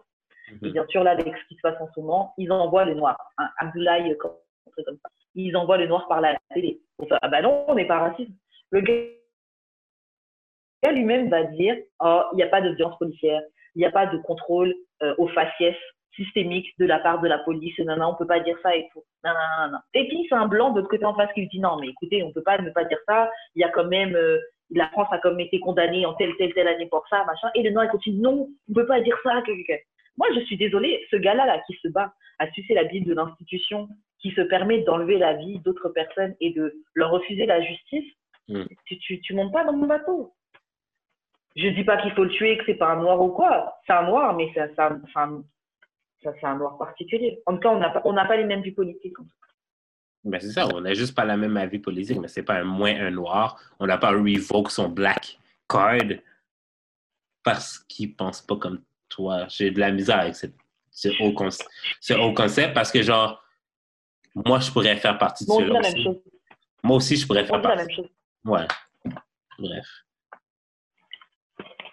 Et 0.50 0.68
Mhm. 0.68 0.72
bien 0.74 0.86
sûr, 0.88 1.04
là, 1.04 1.12
avec 1.12 1.28
ce 1.28 1.48
qui 1.48 1.56
se 1.56 1.62
passe 1.62 1.80
en 1.80 1.88
ce 1.94 2.00
moment, 2.00 2.34
ils 2.38 2.52
envoient 2.52 2.86
les 2.86 2.96
Noirs. 2.96 3.18
Hein, 3.38 3.50
Abdoulaye, 3.58 4.18
comme, 4.18 4.32
un 4.68 4.72
truc 4.72 4.86
comme 4.86 4.98
ça. 4.98 5.10
Ils 5.36 5.56
envoient 5.56 5.78
les 5.78 5.88
Noirs 5.88 6.08
par 6.08 6.22
la 6.22 6.38
télé. 6.54 6.82
Ah 7.22 7.30
bah 7.30 7.42
non, 7.42 7.66
on 7.68 7.76
n'est 7.76 7.88
pas 7.88 8.00
raciste. 8.00 8.32
Le 8.72 8.82
gars 8.82 8.94
lui-même 10.92 11.30
va 11.30 11.44
dire, 11.44 11.78
oh, 12.00 12.24
il 12.34 12.38
n'y 12.38 12.44
a 12.44 12.48
pas 12.48 12.62
de 12.62 12.70
violence 12.72 12.98
policière, 12.98 13.42
il 13.76 13.80
n'y 13.80 13.86
a 13.86 13.92
pas 13.92 14.08
de 14.08 14.18
contrôle 14.18 14.74
euh, 15.04 15.14
aux 15.18 15.28
faciès 15.30 15.76
systémique 16.16 16.68
de 16.80 16.86
la 16.86 17.00
part 17.00 17.22
de 17.22 17.28
la 17.28 17.38
police. 17.40 17.78
Non, 17.80 17.96
non, 17.96 18.08
on 18.08 18.16
peut 18.16 18.28
pas 18.28 18.40
dire 18.42 18.58
ça 18.62 18.76
et 18.76 18.90
tout. 18.92 19.04
Non, 19.24 19.32
non, 19.32 19.66
non, 19.66 19.72
non. 19.74 19.80
Et 19.94 20.08
puis, 20.08 20.26
c'est 20.28 20.36
un 20.36 20.48
blanc 20.48 20.72
de 20.72 20.78
l'autre 20.80 20.90
côté 20.90 21.06
en 21.06 21.16
face 21.16 21.32
qui 21.34 21.42
lui 21.42 21.48
dit, 21.48 21.60
non, 21.60 21.78
mais 21.80 21.88
écoutez, 21.88 22.24
on 22.24 22.34
peut 22.34 22.44
pas 22.44 22.58
ne 22.58 22.70
pas 22.72 22.84
dire 22.84 23.00
ça. 23.08 23.32
Il 23.56 23.62
y 23.62 23.64
a 23.64 23.70
quand 23.70 23.86
même, 23.86 24.16
euh, 24.16 24.40
la 24.73 24.88
France 24.89 25.07
a 25.11 25.19
même 25.30 25.39
été 25.39 25.60
condamnée 25.60 26.06
en 26.06 26.14
telle, 26.15 26.35
telle, 26.38 26.53
telle 26.53 26.68
année 26.68 26.88
pour 26.88 27.06
ça, 27.10 27.23
machin. 27.26 27.49
Et 27.56 27.64
le 27.64 27.72
noir, 27.72 27.85
il 27.85 27.89
continue, 27.89 28.19
non, 28.19 28.48
on 28.69 28.73
peut 28.73 28.85
pas 28.85 29.02
dire 29.02 29.18
ça. 29.23 29.41
que- 29.45 29.52
que- 29.52 29.68
que. 29.68 29.80
Moi, 30.18 30.27
je 30.35 30.41
suis 30.41 30.57
désolée, 30.57 31.06
ce 31.10 31.15
gars-là, 31.18 31.45
là, 31.45 31.60
qui 31.68 31.73
se 31.81 31.88
bat 31.88 32.14
à 32.39 32.49
sucer 32.52 32.73
la 32.73 32.84
Bible 32.84 33.07
de 33.07 33.14
l'institution, 33.14 33.88
qui 34.19 34.31
se 34.31 34.41
permet 34.41 34.81
d'enlever 34.81 35.18
la 35.18 35.34
vie 35.34 35.60
d'autres 35.60 35.89
personnes 35.89 36.35
et 36.41 36.52
de 36.53 36.73
leur 36.95 37.11
refuser 37.11 37.45
la 37.45 37.61
justice, 37.61 38.06
Mm. 38.48 38.64
tu, 38.85 38.98
tu, 38.99 39.22
tu 39.22 39.34
montes 39.34 39.53
pas 39.53 39.64
dans 39.64 39.73
mon 39.73 39.85
bateau. 39.88 40.34
Je 41.56 41.68
dis 41.69 41.84
pas 41.84 41.98
qu'il 42.02 42.11
faut 42.14 42.23
le 42.23 42.30
tuer, 42.30 42.57
que 42.57 42.65
c'est 42.65 42.76
pas 42.76 42.91
un 42.91 43.02
noir 43.02 43.22
ou 43.22 43.30
quoi. 43.30 43.77
C'est 43.85 43.93
un 43.93 44.03
noir, 44.03 44.35
mais 44.35 44.49
c'est 44.53 44.61
un, 44.61 45.02
c'est 45.14 45.19
un- 45.19 45.43
ça, 46.23 46.34
c'est 46.39 46.45
un 46.45 46.56
noir 46.57 46.77
particulier. 46.77 47.39
En 47.45 47.53
tout 47.53 47.60
cas, 47.60 47.69
on 47.69 47.80
n'a 47.80 47.89
pas, 47.89 48.02
on 48.06 48.14
n'a 48.14 48.26
pas 48.26 48.38
les 48.38 48.43
mêmes 48.45 48.61
vues 48.61 48.73
politiques. 48.73 49.15
Ben, 50.23 50.39
c'est 50.39 50.52
ça, 50.52 50.68
on 50.73 50.81
n'a 50.81 50.93
juste 50.93 51.15
pas 51.15 51.26
la 51.26 51.35
même 51.35 51.57
avis 51.57 51.80
politique, 51.80 52.19
mais 52.19 52.27
c'est 52.27 52.43
pas 52.43 52.56
un 52.60 52.64
moins 52.64 52.93
un 52.95 53.10
noir. 53.11 53.60
On 53.80 53.88
n'a 53.88 53.98
pas 53.98 54.11
revoke 54.11 54.69
son 54.69 54.88
black 54.89 55.39
card 55.68 55.98
parce 57.43 57.80
qu'il 57.80 58.15
pense 58.15 58.41
pas 58.41 58.56
comme 58.56 58.84
toi. 59.10 59.48
J'ai 59.49 59.72
de 59.72 59.80
la 59.80 59.91
misère 59.91 60.19
avec 60.19 60.35
cette- 60.35 60.56
ce, 60.91 61.10
haut 61.23 61.34
concept, 61.34 61.69
ce 61.99 62.14
haut 62.14 62.34
concept 62.34 62.73
parce 62.76 62.91
que, 62.91 63.02
genre, 63.02 63.43
moi, 64.35 64.60
je 64.60 64.69
pourrais 64.72 64.95
faire 64.98 65.18
partie 65.18 65.45
de 65.45 65.49
cela 65.52 65.80
aussi. 65.80 66.07
Moi 66.84 66.98
aussi, 66.98 67.15
je 67.18 67.26
pourrais 67.26 67.43
On 67.43 67.48
faire 67.48 67.60
dit 67.61 67.68
la 67.68 67.76
partie. 67.76 67.88
même 67.88 67.95
chose. 67.95 68.10
Ouais. 68.45 68.68
Bref. 69.60 69.88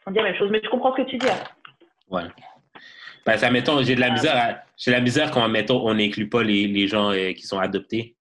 On 0.06 0.10
dit 0.10 0.18
la 0.18 0.22
même 0.24 0.36
chose. 0.36 0.50
Mais 0.50 0.60
je 0.62 0.68
comprends 0.68 0.94
ce 0.96 1.02
que 1.02 1.09
tu 1.09 1.16
dis. 1.18 1.28
hein. 1.28 1.44
Ouais. 2.09 2.24
Ben, 3.26 3.36
ça, 3.36 3.50
mettons, 3.50 3.82
j'ai 3.82 3.94
de 3.94 4.00
la 4.00 4.06
Ah. 4.09 4.12
misère, 4.12 4.62
j'ai 4.76 4.90
la 4.90 5.00
misère 5.00 5.30
quand, 5.30 5.46
mettons, 5.48 5.86
on 5.86 5.94
n'inclut 5.94 6.28
pas 6.28 6.42
les, 6.42 6.66
les 6.66 6.86
gens 6.88 7.10
euh, 7.12 7.32
qui 7.32 7.42
sont 7.46 7.59
adoptés. 7.59 8.16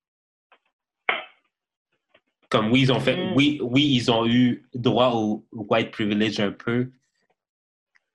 Comme 2.50 2.72
oui, 2.72 2.82
ils 2.82 2.92
ont 2.94 3.00
fait, 3.00 3.16
Mm. 3.18 3.34
oui, 3.36 3.60
oui, 3.62 3.84
ils 3.94 4.10
ont 4.10 4.26
eu 4.26 4.64
droit 4.74 5.12
au 5.14 5.46
white 5.52 5.92
privilege 5.92 6.40
un 6.40 6.52
peu, 6.52 6.92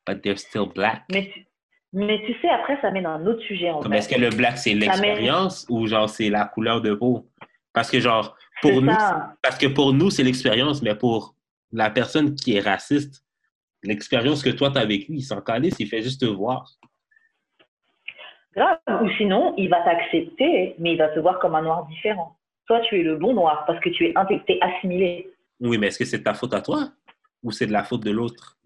but 0.06 0.22
they're 0.22 0.38
still 0.38 0.66
black. 0.74 1.02
Mais, 1.12 1.30
mais 1.92 2.18
tu 2.24 2.32
sais, 2.40 2.48
après, 2.48 2.80
ça 2.80 2.90
mène 2.90 3.04
à 3.06 3.10
un 3.10 3.26
autre 3.26 3.42
sujet. 3.42 3.70
En 3.70 3.80
Comme 3.80 3.92
est-ce 3.92 4.08
que 4.08 4.18
le 4.18 4.30
black 4.30 4.56
c'est 4.56 4.70
mène- 4.74 4.80
l'expérience 4.80 5.66
ou 5.68 5.86
genre 5.86 6.08
c'est 6.08 6.30
la 6.30 6.46
couleur 6.46 6.80
de 6.80 6.94
peau? 6.94 7.28
Parce 7.74 7.90
que 7.90 8.00
genre, 8.00 8.34
pour 8.62 8.80
nous, 8.80 8.94
parce 9.42 9.58
que 9.58 9.66
pour 9.66 9.92
nous, 9.92 10.08
c'est 10.10 10.22
l'expérience, 10.22 10.82
mais 10.82 10.94
pour 10.94 11.34
la 11.72 11.90
personne 11.90 12.34
qui 12.34 12.54
est 12.56 12.60
raciste, 12.60 13.22
l'expérience 13.82 14.42
que 14.42 14.50
toi 14.50 14.70
tu 14.70 14.78
as 14.78 14.86
vécue, 14.86 15.12
il 15.14 15.22
s'en 15.22 15.42
calisse, 15.42 15.76
il 15.78 15.88
fait 15.88 16.02
juste 16.02 16.20
te 16.22 16.26
voir. 16.26 16.70
Grave. 18.54 18.78
Ou 19.02 19.10
sinon, 19.16 19.54
il 19.56 19.68
va 19.68 19.82
t'accepter, 19.82 20.74
mais 20.78 20.92
il 20.92 20.98
va 20.98 21.08
te 21.08 21.18
voir 21.18 21.38
comme 21.38 21.54
un 21.54 21.62
noir 21.62 21.86
différent. 21.86 22.36
Toi, 22.66 22.80
tu 22.88 23.00
es 23.00 23.02
le 23.02 23.16
bon 23.16 23.34
noir 23.34 23.64
parce 23.66 23.80
que 23.80 23.90
tu 23.90 24.06
es, 24.06 24.14
t'es 24.46 24.58
assimilé. 24.60 25.30
Oui, 25.60 25.78
mais 25.78 25.88
est-ce 25.88 25.98
que 25.98 26.04
c'est 26.04 26.18
de 26.18 26.22
ta 26.24 26.34
faute 26.34 26.54
à 26.54 26.60
toi 26.60 26.90
ou 27.42 27.50
c'est 27.50 27.66
de 27.66 27.72
la 27.72 27.82
faute 27.84 28.04
de 28.04 28.10
l'autre? 28.10 28.56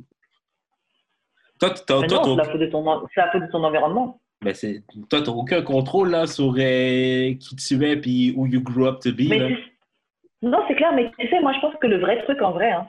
Toi, 1.58 1.70
tu- 1.70 1.84
toi, 1.86 2.00
Mais 2.02 2.08
toi, 2.08 2.20
c'est 2.24 2.36
la 2.36 2.44
faute 2.44 2.60
de 2.60 2.66
ton, 2.66 2.84
la 3.16 3.30
faute 3.32 3.42
de 3.42 3.50
ton 3.50 3.64
environnement. 3.64 4.20
Ben, 4.42 4.54
c'est... 4.54 4.82
Toi, 5.08 5.22
t'as 5.22 5.30
aucun 5.32 5.62
contrôle 5.62 6.10
là, 6.10 6.26
sur 6.26 6.52
euh, 6.58 7.34
qui 7.34 7.56
tu 7.56 7.84
es 7.86 7.96
puis 7.96 8.34
où 8.36 8.46
you 8.46 8.60
grew 8.60 8.86
up 8.86 9.00
to 9.00 9.10
be. 9.12 9.28
Mais 9.28 9.46
tu- 9.48 9.72
Non, 10.42 10.62
c'est 10.68 10.74
clair, 10.74 10.92
mais 10.92 11.10
tu 11.18 11.28
sais, 11.28 11.40
moi, 11.40 11.52
je 11.54 11.60
pense 11.60 11.74
que 11.76 11.86
le 11.86 11.98
vrai 11.98 12.22
truc 12.24 12.42
en 12.42 12.52
vrai, 12.52 12.70
hein, 12.70 12.86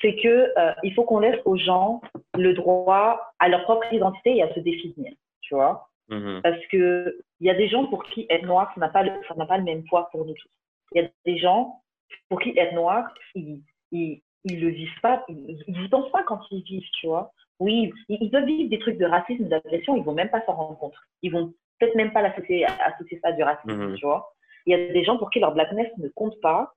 c'est 0.00 0.16
que 0.16 0.52
euh, 0.58 0.72
il 0.82 0.94
faut 0.94 1.04
qu'on 1.04 1.18
laisse 1.20 1.38
aux 1.44 1.56
gens 1.58 2.00
le 2.34 2.54
droit 2.54 3.34
à 3.38 3.48
leur 3.50 3.62
propre 3.64 3.92
identité 3.92 4.36
et 4.38 4.42
à 4.42 4.54
se 4.54 4.60
définir, 4.60 5.12
tu 5.42 5.54
vois. 5.54 5.89
Mhm. 6.10 6.40
Parce 6.42 6.66
que 6.66 7.18
il 7.40 7.46
y 7.46 7.50
a 7.50 7.54
des 7.54 7.68
gens 7.68 7.86
pour 7.86 8.04
qui 8.04 8.26
être 8.28 8.44
noir, 8.44 8.70
ça 8.74 8.80
n'a 8.80 8.88
pas 8.88 9.02
le, 9.02 9.12
ça 9.28 9.34
n'a 9.34 9.46
pas 9.46 9.58
le 9.58 9.64
même 9.64 9.84
poids 9.84 10.08
pour 10.10 10.24
nous 10.26 10.34
tous. 10.34 10.50
Il 10.92 11.02
y 11.02 11.04
a 11.04 11.08
des 11.24 11.38
gens 11.38 11.80
pour 12.28 12.40
qui 12.40 12.52
être 12.58 12.74
noir, 12.74 13.12
ils, 13.34 13.62
ils, 13.92 14.20
ils 14.44 14.60
le 14.60 14.68
vivent 14.68 15.00
pas, 15.02 15.24
ils, 15.28 15.62
ils 15.68 15.84
y 15.84 15.88
pensent 15.88 16.10
pas 16.10 16.24
quand 16.24 16.40
ils 16.50 16.62
vivent, 16.64 16.88
tu 17.00 17.06
vois. 17.06 17.32
Oui, 17.60 17.92
ils, 18.08 18.18
ils 18.22 18.30
peuvent 18.30 18.44
vivre 18.44 18.68
des 18.70 18.78
trucs 18.78 18.98
de 18.98 19.06
racisme, 19.06 19.48
d'agression, 19.48 19.96
ils 19.96 20.02
vont 20.02 20.14
même 20.14 20.30
pas 20.30 20.42
s'en 20.46 20.54
rendre 20.54 20.78
compte. 20.78 20.94
Ils 21.22 21.30
vont 21.32 21.52
peut-être 21.78 21.94
même 21.94 22.12
pas 22.12 22.22
l'associer 22.22 22.66
associer 22.66 23.20
ça 23.22 23.28
à 23.28 23.32
du 23.32 23.42
racisme, 23.42 23.72
Mhm. 23.90 23.94
tu 23.96 24.04
vois. 24.04 24.32
Il 24.66 24.70
y 24.72 24.74
a 24.74 24.92
des 24.92 25.04
gens 25.04 25.16
pour 25.16 25.30
qui 25.30 25.40
leur 25.40 25.54
blackness 25.54 25.88
ne 25.98 26.08
compte 26.08 26.38
pas 26.40 26.74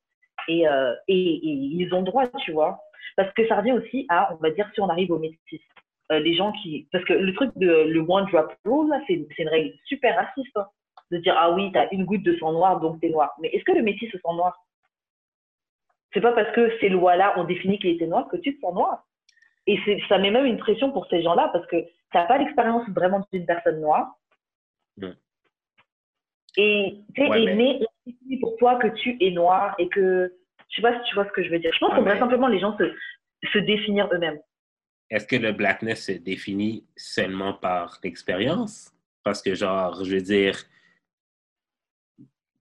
et, 0.48 0.68
euh, 0.68 0.94
et, 1.08 1.16
et 1.16 1.50
ils 1.82 1.94
ont 1.94 2.04
droit, 2.04 2.28
tu 2.46 2.52
vois. 2.52 2.80
Parce 3.18 3.34
que 3.34 3.46
ça 3.48 3.58
revient 3.58 3.74
aussi 3.74 4.06
à, 4.10 4.34
on 4.34 4.38
va 4.38 4.52
dire, 4.52 4.70
si 4.74 4.80
on 4.82 4.90
arrive 4.90 5.12
au 5.12 5.20
métis. 5.20 5.62
Euh, 6.12 6.20
les 6.20 6.36
gens 6.36 6.52
qui. 6.52 6.88
Parce 6.92 7.06
que 7.06 7.14
le 7.14 7.34
truc 7.34 7.52
de 7.56 7.68
le 7.88 8.00
one 8.08 8.26
drop 8.26 8.54
rule, 8.66 8.90
là, 8.90 9.00
c'est 9.08 9.26
c'est 9.36 9.44
une 9.44 9.50
règle 9.50 9.74
super 9.86 10.16
raciste. 10.16 10.56
hein. 10.58 10.68
De 11.12 11.18
dire, 11.20 11.36
ah 11.38 11.52
oui, 11.52 11.72
t'as 11.72 11.88
une 11.92 12.06
goutte 12.06 12.24
de 12.24 12.36
sang 12.38 12.52
noir, 12.54 12.80
donc 12.80 13.00
t'es 13.00 13.10
noir. 13.10 13.32
Mais 13.40 13.50
est-ce 13.50 13.64
que 13.64 13.72
le 13.72 13.84
métis 13.84 14.10
se 14.12 14.18
sent 14.18 14.34
noir? 14.34 14.58
C'est 16.14 16.22
pas 16.22 16.32
parce 16.34 16.52
que 16.56 16.78
ces 16.80 16.90
lois-là 16.90 17.40
ont 17.40 17.44
défini 17.44 17.78
qu'il 17.80 17.92
était 17.92 18.08
noir 18.08 18.28
que 18.30 18.38
tu 18.38 18.56
te 18.56 18.60
sens 18.62 18.74
noir. 18.74 19.04
Et 19.68 19.80
c'est- 19.86 20.00
ça 20.10 20.18
met 20.18 20.32
même 20.32 20.46
une 20.46 20.58
pression 20.58 20.92
pour 20.92 21.06
ces 21.08 21.22
gens-là 21.22 21.50
parce 21.54 21.66
que 21.68 21.78
t'as 22.12 22.26
pas 22.26 22.38
l'expérience 22.38 22.88
vraiment 22.90 23.22
d'une 23.32 23.46
personne 23.46 23.80
noire. 23.80 24.12
Et 26.58 26.98
tu 27.16 27.22
sais, 27.24 27.30
Ouais, 27.30 27.44
et 27.44 27.46
mais- 27.48 27.56
mais 27.56 27.80
on 27.82 28.12
définit 28.12 28.40
pour 28.40 28.56
toi 28.58 28.76
que 28.76 28.88
tu 28.88 29.18
es 29.22 29.32
noir 29.32 29.76
et 29.80 29.90
que. 29.90 30.34
Je 30.70 30.76
sais 30.78 30.82
pas 30.82 30.98
si 30.98 31.10
tu 31.10 31.16
vois 31.16 31.26
ce 31.26 31.32
que 31.32 31.44
je 31.44 31.50
veux 31.50 31.60
dire. 31.60 31.72
Je 31.74 31.80
pense 31.80 31.90
Ouais, 31.90 31.96
qu'on 31.96 32.02
devrait 32.02 32.16
mais- 32.16 32.20
simplement 32.20 32.48
les 32.48 32.60
gens 32.60 32.76
se, 32.78 32.84
se 33.52 33.58
définir 33.60 34.08
eux-mêmes. 34.12 34.40
Est-ce 35.10 35.28
que 35.28 35.36
le 35.36 35.52
blackness 35.52 36.06
se 36.06 36.12
définit 36.14 36.86
seulement 36.96 37.54
par 37.54 38.00
l'expérience? 38.04 38.92
Parce 39.24 39.42
que, 39.42 39.54
genre, 39.56 40.04
je 40.04 40.16
veux 40.16 40.22
dire, 40.22 40.58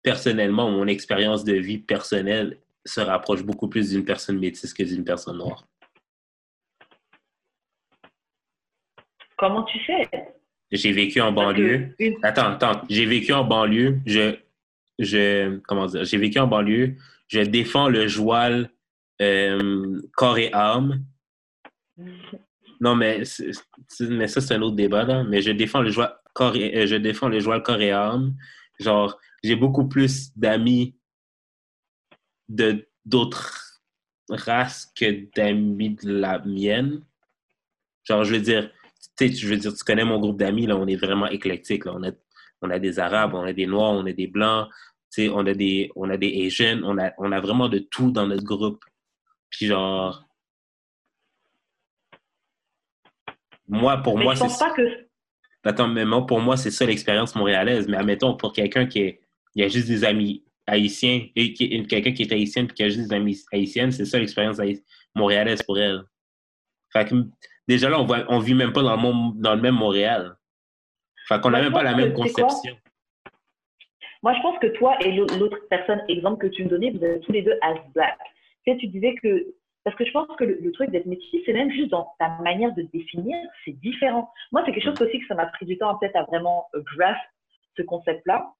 personnellement, 0.02 0.70
mon 0.70 0.86
expérience 0.86 1.44
de 1.44 1.54
vie 1.54 1.78
personnelle 1.78 2.58
se 2.84 3.00
rapproche 3.00 3.42
beaucoup 3.42 3.68
plus 3.68 3.90
d'une 3.90 4.04
personne 4.04 4.38
métisse 4.38 4.74
que 4.74 4.82
d'une 4.82 5.04
personne 5.04 5.38
noire. 5.38 5.66
Comment 9.36 9.64
tu 9.64 9.78
sais 9.84 10.08
J'ai 10.70 10.92
vécu 10.92 11.20
en 11.20 11.32
banlieue. 11.32 11.96
Attends, 12.22 12.52
attends. 12.52 12.82
J'ai 12.88 13.06
vécu 13.06 13.32
en 13.32 13.44
banlieue. 13.44 14.00
Je, 14.06 14.36
je, 14.98 15.58
comment 15.66 15.86
dire? 15.86 16.04
J'ai 16.04 16.18
vécu 16.18 16.38
en 16.38 16.46
banlieue. 16.46 16.96
Je 17.28 17.40
défends 17.40 17.88
le 17.88 18.06
joual 18.06 18.70
euh, 19.20 20.00
corps 20.14 20.38
et 20.38 20.52
âme. 20.52 21.04
Non, 22.80 22.94
mais, 22.96 23.22
mais 24.00 24.28
ça, 24.28 24.40
c'est 24.40 24.54
un 24.54 24.62
autre 24.62 24.76
débat, 24.76 25.04
là. 25.04 25.24
Mais 25.24 25.42
je 25.42 25.50
défends 25.50 25.82
le 25.82 25.90
joual 25.90 26.14
corps 26.34 26.54
euh, 26.56 26.86
je 26.86 26.96
défends 26.96 27.28
le. 27.28 27.38
Genre, 28.80 29.20
j'ai 29.44 29.56
beaucoup 29.56 29.88
plus 29.88 30.36
d'amis 30.36 30.96
de 32.48 32.88
d'autres 33.04 33.80
races 34.28 34.92
que 34.96 35.28
d'amis 35.36 35.90
de 35.90 36.12
la 36.12 36.38
mienne. 36.40 37.04
Genre, 38.04 38.24
je 38.24 38.34
veux 38.34 38.40
dire, 38.40 38.70
tu 39.16 39.32
je 39.32 39.48
veux 39.48 39.56
dire, 39.56 39.74
tu 39.74 39.84
connais 39.84 40.04
mon 40.04 40.18
groupe 40.18 40.38
d'amis, 40.38 40.66
là, 40.66 40.76
on 40.76 40.86
est 40.86 40.96
vraiment 40.96 41.26
éclectique, 41.26 41.84
là. 41.84 41.92
On 41.94 42.02
a, 42.02 42.10
on 42.62 42.70
a 42.70 42.78
des 42.78 42.98
Arabes, 42.98 43.34
on 43.34 43.42
a 43.42 43.52
des 43.52 43.66
Noirs, 43.66 43.92
on 43.92 44.06
a 44.06 44.12
des 44.12 44.26
Blancs, 44.26 44.68
tu 45.12 45.24
sais, 45.24 45.28
on 45.28 45.46
a 45.46 45.54
des, 45.54 45.90
on 45.96 46.08
a 46.10 46.16
des 46.16 46.46
Asians, 46.46 46.80
on 46.84 46.98
a, 46.98 47.12
on 47.18 47.32
a 47.32 47.40
vraiment 47.40 47.68
de 47.68 47.78
tout 47.78 48.10
dans 48.10 48.26
notre 48.26 48.44
groupe. 48.44 48.84
Puis 49.50 49.66
genre, 49.66 50.24
moi, 53.72 53.96
pour 53.98 54.16
Mais 54.18 54.24
moi, 54.24 54.36
c'est 54.36 54.44
pense 54.44 54.58
pas 54.58 54.70
que. 54.70 54.82
Attends, 55.64 55.88
mais 55.88 56.04
moi, 56.04 56.26
pour 56.26 56.40
moi, 56.40 56.56
c'est 56.56 56.70
ça 56.70 56.84
l'expérience 56.84 57.34
montréalaise. 57.36 57.86
Mais 57.88 57.96
admettons, 57.96 58.36
pour 58.36 58.52
quelqu'un 58.52 58.86
qui 58.86 59.00
est, 59.00 59.20
il 59.54 59.62
y 59.62 59.64
a 59.64 59.68
juste 59.68 59.86
des 59.88 60.04
amis 60.04 60.44
haïtiens, 60.66 61.26
et 61.36 61.52
quelqu'un 61.54 62.12
qui 62.12 62.22
est 62.22 62.32
haïtien 62.32 62.66
puis 62.66 62.74
qui 62.74 62.82
a 62.82 62.88
juste 62.88 63.08
des 63.08 63.14
amis 63.14 63.38
haïtiennes, 63.52 63.92
c'est 63.92 64.04
ça 64.04 64.18
l'expérience 64.18 64.58
montréalaise 65.14 65.62
pour 65.62 65.78
elle. 65.78 66.02
Fait 66.92 67.08
que, 67.08 67.14
déjà 67.68 67.88
là, 67.88 68.00
on 68.00 68.04
voit, 68.04 68.24
on 68.28 68.38
vit 68.38 68.54
même 68.54 68.72
pas 68.72 68.82
dans 68.82 68.94
le, 68.96 69.00
monde- 69.02 69.40
dans 69.40 69.54
le 69.54 69.60
même 69.60 69.74
Montréal. 69.74 70.36
Fait 71.28 71.40
qu'on 71.40 71.50
n'a 71.50 71.62
même 71.62 71.72
pas 71.72 71.82
la 71.82 71.94
même 71.94 72.12
conception. 72.12 72.76
Moi, 74.22 74.34
je 74.34 74.40
pense 74.42 74.58
que 74.60 74.66
toi 74.78 74.96
et 75.00 75.12
l'au- 75.12 75.26
l'autre 75.38 75.58
personne, 75.68 76.00
exemple 76.08 76.46
que 76.46 76.52
tu 76.54 76.64
me 76.64 76.68
donnais, 76.68 76.90
vous 76.90 77.04
êtes 77.04 77.22
tous 77.22 77.32
les 77.32 77.42
deux 77.42 77.58
as 77.62 77.74
black. 77.94 78.18
Tu 78.66 78.72
sais, 78.72 78.78
tu 78.78 78.86
disais 78.88 79.14
que. 79.22 79.46
Parce 79.84 79.96
que 79.96 80.04
je 80.04 80.12
pense 80.12 80.28
que 80.36 80.44
le, 80.44 80.58
le 80.60 80.72
truc 80.72 80.90
d'être 80.90 81.06
métis, 81.06 81.42
c'est 81.44 81.52
même 81.52 81.70
juste 81.70 81.90
dans 81.90 82.14
ta 82.18 82.28
manière 82.42 82.72
de 82.74 82.82
définir, 82.82 83.36
c'est 83.64 83.72
différent. 83.80 84.30
Moi, 84.52 84.62
c'est 84.64 84.72
quelque 84.72 84.84
chose 84.84 85.00
aussi 85.02 85.18
que 85.18 85.26
ça 85.26 85.34
m'a 85.34 85.46
pris 85.46 85.66
du 85.66 85.76
temps 85.78 85.96
peut-être 85.98 86.16
à 86.16 86.22
vraiment 86.24 86.66
euh, 86.74 86.82
grasp 86.96 87.20
ce 87.76 87.82
concept-là. 87.82 88.52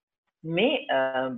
Mais 0.43 0.85
euh, 0.91 1.31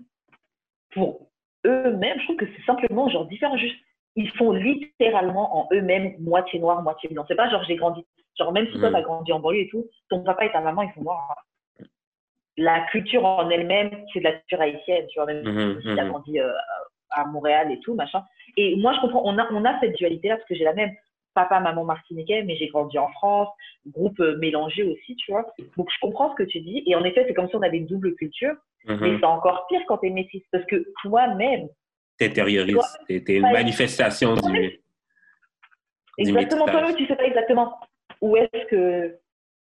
pour 0.93 1.29
eux-mêmes, 1.65 2.19
je 2.19 2.23
trouve 2.25 2.37
que 2.37 2.47
c'est 2.55 2.65
simplement 2.65 3.09
genre 3.09 3.27
différent. 3.27 3.57
Juste, 3.57 3.77
ils 4.15 4.31
font 4.31 4.51
littéralement 4.51 5.57
en 5.57 5.69
eux-mêmes 5.73 6.15
moitié 6.19 6.59
noir, 6.59 6.81
moitié 6.81 7.09
blanc. 7.09 7.25
C'est 7.27 7.35
pas 7.35 7.49
genre 7.49 7.63
j'ai 7.65 7.75
grandi. 7.75 8.05
Genre, 8.39 8.51
même 8.51 8.65
si 8.67 8.79
toi, 8.79 8.89
Mhm. 8.89 8.93
t'as 8.93 9.01
grandi 9.01 9.31
en 9.31 9.39
banlieue 9.39 9.61
et 9.61 9.69
tout, 9.69 9.85
ton 10.09 10.21
papa 10.23 10.45
et 10.45 10.51
ta 10.51 10.59
maman, 10.59 10.81
ils 10.81 10.93
sont 10.93 11.03
noirs 11.03 11.45
la 12.57 12.81
culture 12.91 13.25
en 13.25 13.49
elle-même, 13.49 14.05
c'est 14.13 14.19
de 14.19 14.23
la 14.25 14.33
culture 14.33 14.61
haïtienne, 14.61 15.05
tu 15.07 15.19
vois, 15.19 15.25
même 15.25 15.43
si 15.77 15.83
tu 15.83 15.99
as 15.99 16.03
mhm. 16.03 16.09
grandi 16.09 16.39
euh, 16.39 16.51
à 17.09 17.25
Montréal 17.25 17.71
et 17.71 17.79
tout, 17.79 17.95
machin. 17.95 18.23
Et 18.57 18.75
moi, 18.77 18.93
je 18.93 19.01
comprends, 19.01 19.21
on 19.25 19.37
a, 19.37 19.47
on 19.51 19.65
a 19.65 19.79
cette 19.79 19.95
dualité-là 19.95 20.37
parce 20.37 20.47
que 20.47 20.55
j'ai 20.55 20.63
la 20.63 20.73
même 20.73 20.91
papa, 21.33 21.59
maman 21.59 21.83
martiniquais, 21.83 22.43
mais 22.43 22.55
j'ai 22.55 22.67
grandi 22.67 22.97
en 22.97 23.09
France, 23.09 23.49
groupe 23.87 24.19
euh, 24.21 24.37
mélangé 24.37 24.83
aussi, 24.83 25.15
tu 25.17 25.31
vois. 25.31 25.45
Donc, 25.77 25.89
je 25.93 25.99
comprends 26.01 26.31
ce 26.31 26.35
que 26.35 26.43
tu 26.43 26.61
dis. 26.61 26.83
Et 26.85 26.95
en 26.95 27.03
effet, 27.03 27.25
c'est 27.27 27.33
comme 27.33 27.49
si 27.49 27.55
on 27.55 27.61
avait 27.61 27.77
une 27.77 27.87
double 27.87 28.15
culture, 28.15 28.55
mais 28.85 28.95
Mhm. 28.95 29.19
c'est 29.19 29.25
encore 29.25 29.65
pire 29.67 29.81
quand 29.87 29.97
tu 29.97 30.07
es 30.07 30.09
métisse 30.11 30.43
parce 30.51 30.65
que 30.65 30.85
toi-même, 31.01 31.67
T'intériorises. 32.17 32.77
T'es 33.07 33.21
t'es 33.21 33.35
une 33.35 33.41
manifestation 33.51 34.35
du, 34.35 34.81
exactement 36.17 36.65
toi-même, 36.65 36.95
tu 36.95 37.05
sais 37.07 37.15
pas 37.17 37.25
exactement 37.25 37.77
où 38.21 38.37
est-ce 38.37 38.65
que 38.67 39.17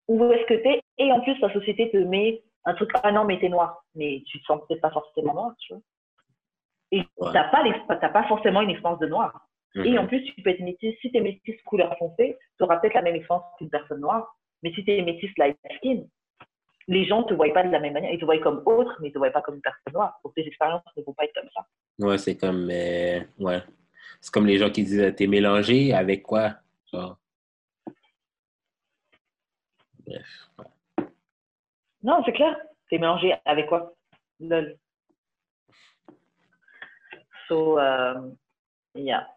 où 0.08 0.32
est-ce 0.32 0.46
que 0.46 0.54
t'es 0.54 0.82
et 1.00 1.12
en 1.12 1.22
plus, 1.22 1.40
ta 1.40 1.52
société 1.52 1.90
te 1.90 1.98
met 1.98 2.44
un 2.66 2.74
truc, 2.74 2.92
ah 3.04 3.12
non, 3.12 3.26
mais 3.26 3.40
t'es 3.40 3.50
noir. 3.50 3.84
Mais 3.96 4.24
tu 4.28 4.40
te 4.40 4.46
sens 4.46 4.62
peut-être 4.68 4.82
pas 4.82 4.92
forcément 4.92 5.34
noir, 5.34 5.56
tu 5.60 5.74
vois. 5.74 5.82
Et 6.92 7.00
Ouais. 7.18 7.34
pas, 7.34 7.64
l'ex- 7.64 7.80
t'as 7.88 8.10
pas 8.10 8.28
forcément 8.28 8.62
une 8.62 8.70
expérience 8.70 9.00
de 9.00 9.08
noir. 9.08 9.48
Et 9.76 9.92
Mhm. 9.92 9.98
en 10.00 10.08
plus, 10.08 10.24
tu 10.24 10.42
peux 10.42 10.52
être 10.52 10.62
métisse. 10.62 10.96
Si 11.02 11.12
tu 11.12 11.18
es 11.18 11.22
métisse 11.22 11.62
couleur 11.64 11.98
foncée, 11.98 12.38
tu 12.58 12.64
auras 12.64 12.78
peut-être 12.78 12.94
la 12.94 13.02
même 13.02 13.16
expérience 13.16 13.44
qu'une 13.58 13.70
personne 13.70 14.00
noire. 14.00 14.36
Mais 14.64 14.72
si 14.74 14.86
tu 14.86 14.92
es 14.92 15.02
métisse 15.02 15.32
light 15.38 15.58
skin, 15.78 16.04
les 16.88 17.06
gens 17.06 17.22
ne 17.24 17.26
te 17.28 17.34
voient 17.34 17.52
pas 17.54 17.64
de 17.64 17.72
la 17.72 17.80
même 17.80 17.94
manière. 17.94 18.12
Ils 18.14 18.20
te 18.20 18.26
voient 18.26 18.38
comme 18.40 18.62
autre, 18.66 18.96
mais 19.02 19.10
ils 19.10 19.12
te 19.12 19.18
voient 19.18 19.32
pas 19.32 19.42
comme 19.42 19.56
une 19.56 19.62
personne 19.62 19.94
noire. 19.94 20.18
Donc, 20.24 20.34
tes 20.36 20.46
expériences 20.48 20.84
ne 20.96 21.04
vont 21.04 21.14
pas 21.14 21.26
être 21.26 21.34
comme 21.34 21.50
ça. 21.54 21.66
Ouais, 22.00 22.18
c'est 22.18 22.38
comme. 22.38 22.70
euh, 22.72 23.20
ouais. 23.40 23.62
C'est 24.22 24.32
comme 24.34 24.46
les 24.46 24.58
gens 24.58 24.70
qui 24.70 24.84
disent 24.84 25.14
T'es 25.18 25.28
mélangé 25.28 25.94
avec 25.94 26.24
quoi? 26.24 26.54
Genre. 26.94 27.18
Bref. 30.08 30.50
Non, 32.04 32.22
c'est 32.26 32.34
clair. 32.34 32.56
T'es 32.90 32.98
mélangé 32.98 33.36
avec 33.46 33.68
quoi? 33.68 33.94
Lol. 34.40 34.78
So, 37.48 37.80
euh, 37.80 38.16
yeah. 38.96 39.28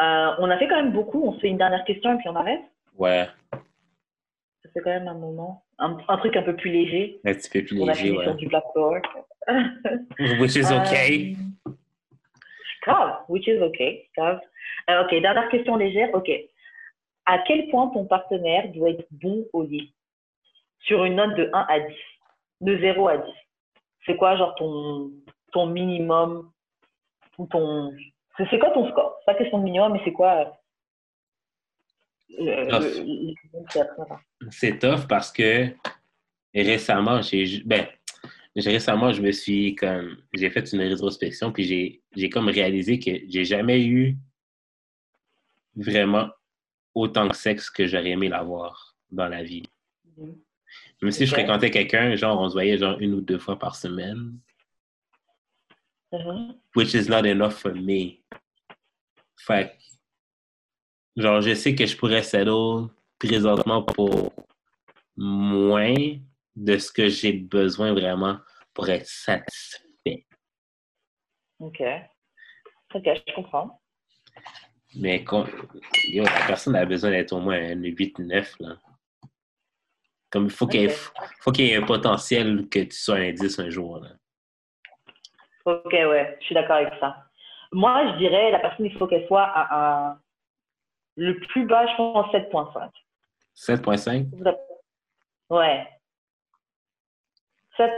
Euh, 0.00 0.34
on 0.38 0.50
a 0.50 0.58
fait 0.58 0.68
quand 0.68 0.76
même 0.76 0.92
beaucoup. 0.92 1.22
On 1.24 1.32
se 1.34 1.40
fait 1.40 1.48
une 1.48 1.58
dernière 1.58 1.84
question 1.84 2.14
et 2.14 2.18
puis 2.18 2.28
on 2.28 2.36
arrête. 2.36 2.62
Ouais. 2.96 3.26
Ça 3.52 4.70
fait 4.72 4.80
quand 4.80 4.90
même 4.90 5.08
un 5.08 5.14
moment. 5.14 5.64
Un, 5.78 5.96
un 6.08 6.16
truc 6.18 6.36
un 6.36 6.42
peu 6.42 6.54
plus 6.54 6.70
léger. 6.70 7.20
Un 7.24 7.34
petit 7.34 7.50
peu 7.50 7.64
plus 7.64 7.82
On 7.82 7.86
léger, 7.86 8.04
fini 8.04 8.22
sur 8.22 8.32
ouais. 8.32 8.36
du 8.36 8.46
Black. 8.46 8.64
Which 10.40 10.56
is 10.56 10.72
okay. 10.72 11.36
Euh, 11.66 11.72
grave, 12.82 13.18
which 13.28 13.46
is 13.46 13.60
okay, 13.60 14.08
grave. 14.16 14.40
Ok, 14.88 15.10
dernière 15.20 15.48
question 15.48 15.76
légère. 15.76 16.10
Ok. 16.14 16.30
À 17.26 17.38
quel 17.46 17.68
point 17.68 17.88
ton 17.88 18.06
partenaire 18.06 18.68
doit 18.72 18.90
être 18.90 19.06
bon 19.10 19.46
au 19.52 19.62
lit? 19.62 19.94
Sur 20.80 21.04
une 21.04 21.16
note 21.16 21.34
de 21.36 21.50
1 21.52 21.66
à 21.68 21.80
10. 21.80 21.94
De 22.62 22.78
0 22.78 23.08
à 23.08 23.18
10. 23.18 23.24
C'est 24.06 24.16
quoi, 24.16 24.36
genre, 24.36 24.54
ton, 24.54 25.10
ton 25.52 25.66
minimum 25.66 26.50
ton. 27.46 27.92
C'est 28.50 28.58
quoi 28.58 28.70
ton 28.70 28.88
score? 28.90 29.16
C'est 29.20 29.32
pas 29.32 29.38
question 29.38 29.58
de 29.58 29.64
minimum, 29.64 29.92
mais 29.92 30.00
c'est 30.04 30.12
quoi 30.12 30.58
euh, 32.38 32.78
le- 32.78 33.34
c'est 34.50 34.78
tough 34.78 35.06
parce 35.08 35.32
que 35.32 35.68
récemment, 36.54 37.20
j'ai. 37.22 37.62
Ben, 37.64 37.86
récemment, 38.56 39.12
je 39.12 39.22
me 39.22 39.32
suis 39.32 39.74
comme. 39.74 40.18
J'ai 40.34 40.50
fait 40.50 40.70
une 40.72 40.80
rétrospection, 40.80 41.52
puis 41.52 41.64
j'ai 41.64 42.02
j'ai 42.14 42.28
comme 42.30 42.48
réalisé 42.48 42.98
que 42.98 43.10
j'ai 43.28 43.44
jamais 43.44 43.84
eu 43.84 44.16
vraiment 45.74 46.28
autant 46.94 47.26
de 47.26 47.32
sexe 47.32 47.70
que 47.70 47.86
j'aurais 47.86 48.10
aimé 48.10 48.28
l'avoir 48.28 48.96
dans 49.10 49.28
la 49.28 49.42
vie. 49.42 49.62
Mhm. 50.16 50.36
Même 51.02 51.10
si 51.12 51.24
je 51.26 51.32
fréquentais 51.32 51.70
quelqu'un, 51.70 52.14
genre, 52.16 52.40
on 52.40 52.48
se 52.48 52.54
voyait 52.54 52.76
genre 52.76 52.98
une 53.00 53.14
ou 53.14 53.20
deux 53.20 53.38
fois 53.38 53.58
par 53.58 53.74
semaine. 53.76 54.38
Mhm. 56.12 56.54
which 56.74 56.94
is 56.94 57.08
not 57.08 57.26
enough 57.26 57.54
for 57.54 57.74
me. 57.74 58.22
Fait 59.36 59.76
genre, 61.16 61.40
je 61.42 61.54
sais 61.54 61.74
que 61.74 61.84
je 61.86 61.96
pourrais 61.96 62.22
settle 62.22 62.88
présentement 63.18 63.82
pour 63.82 64.32
moins 65.16 65.94
de 66.56 66.78
ce 66.78 66.90
que 66.92 67.08
j'ai 67.08 67.32
besoin 67.32 67.92
vraiment 67.92 68.38
pour 68.72 68.88
être 68.88 69.06
satisfait. 69.06 70.26
Ok. 71.58 71.82
Ok, 72.94 73.04
je 73.04 73.34
comprends. 73.34 73.80
Mais 74.94 75.22
quand, 75.24 75.46
yo, 76.04 76.24
la 76.24 76.46
personne 76.46 76.76
a 76.76 76.86
besoin 76.86 77.10
d'être 77.10 77.32
au 77.32 77.40
moins 77.40 77.56
un 77.58 77.74
8-9, 77.82 78.54
là. 78.60 78.78
Comme 80.30 80.44
il 80.44 80.50
faut 80.50 80.66
qu'il 80.66 80.82
y, 80.82 80.84
ait- 80.84 80.96
faut 81.40 81.52
qu'il 81.52 81.66
y 81.66 81.70
ait 81.70 81.76
un 81.76 81.86
potentiel 81.86 82.68
que 82.68 82.80
tu 82.80 82.96
sois 82.96 83.16
un 83.16 83.32
10 83.32 83.58
un 83.58 83.70
jour, 83.70 83.98
là. 84.00 84.10
Ok, 85.68 85.92
ouais, 85.92 86.36
je 86.40 86.44
suis 86.46 86.54
d'accord 86.54 86.76
avec 86.76 86.94
ça. 86.98 87.24
Moi, 87.72 88.12
je 88.12 88.16
dirais, 88.18 88.50
la 88.50 88.58
personne, 88.60 88.86
il 88.86 88.96
faut 88.96 89.06
qu'elle 89.06 89.26
soit 89.26 89.42
à. 89.54 90.16
Le 91.16 91.38
plus 91.40 91.66
bas, 91.66 91.86
je 91.86 91.96
pense, 91.96 92.30
7.5. 92.32 92.90
7.5? 93.54 94.26
Vous 94.32 94.46
avez- 94.46 94.56
Ouais. 95.50 95.86
7, 97.76 97.90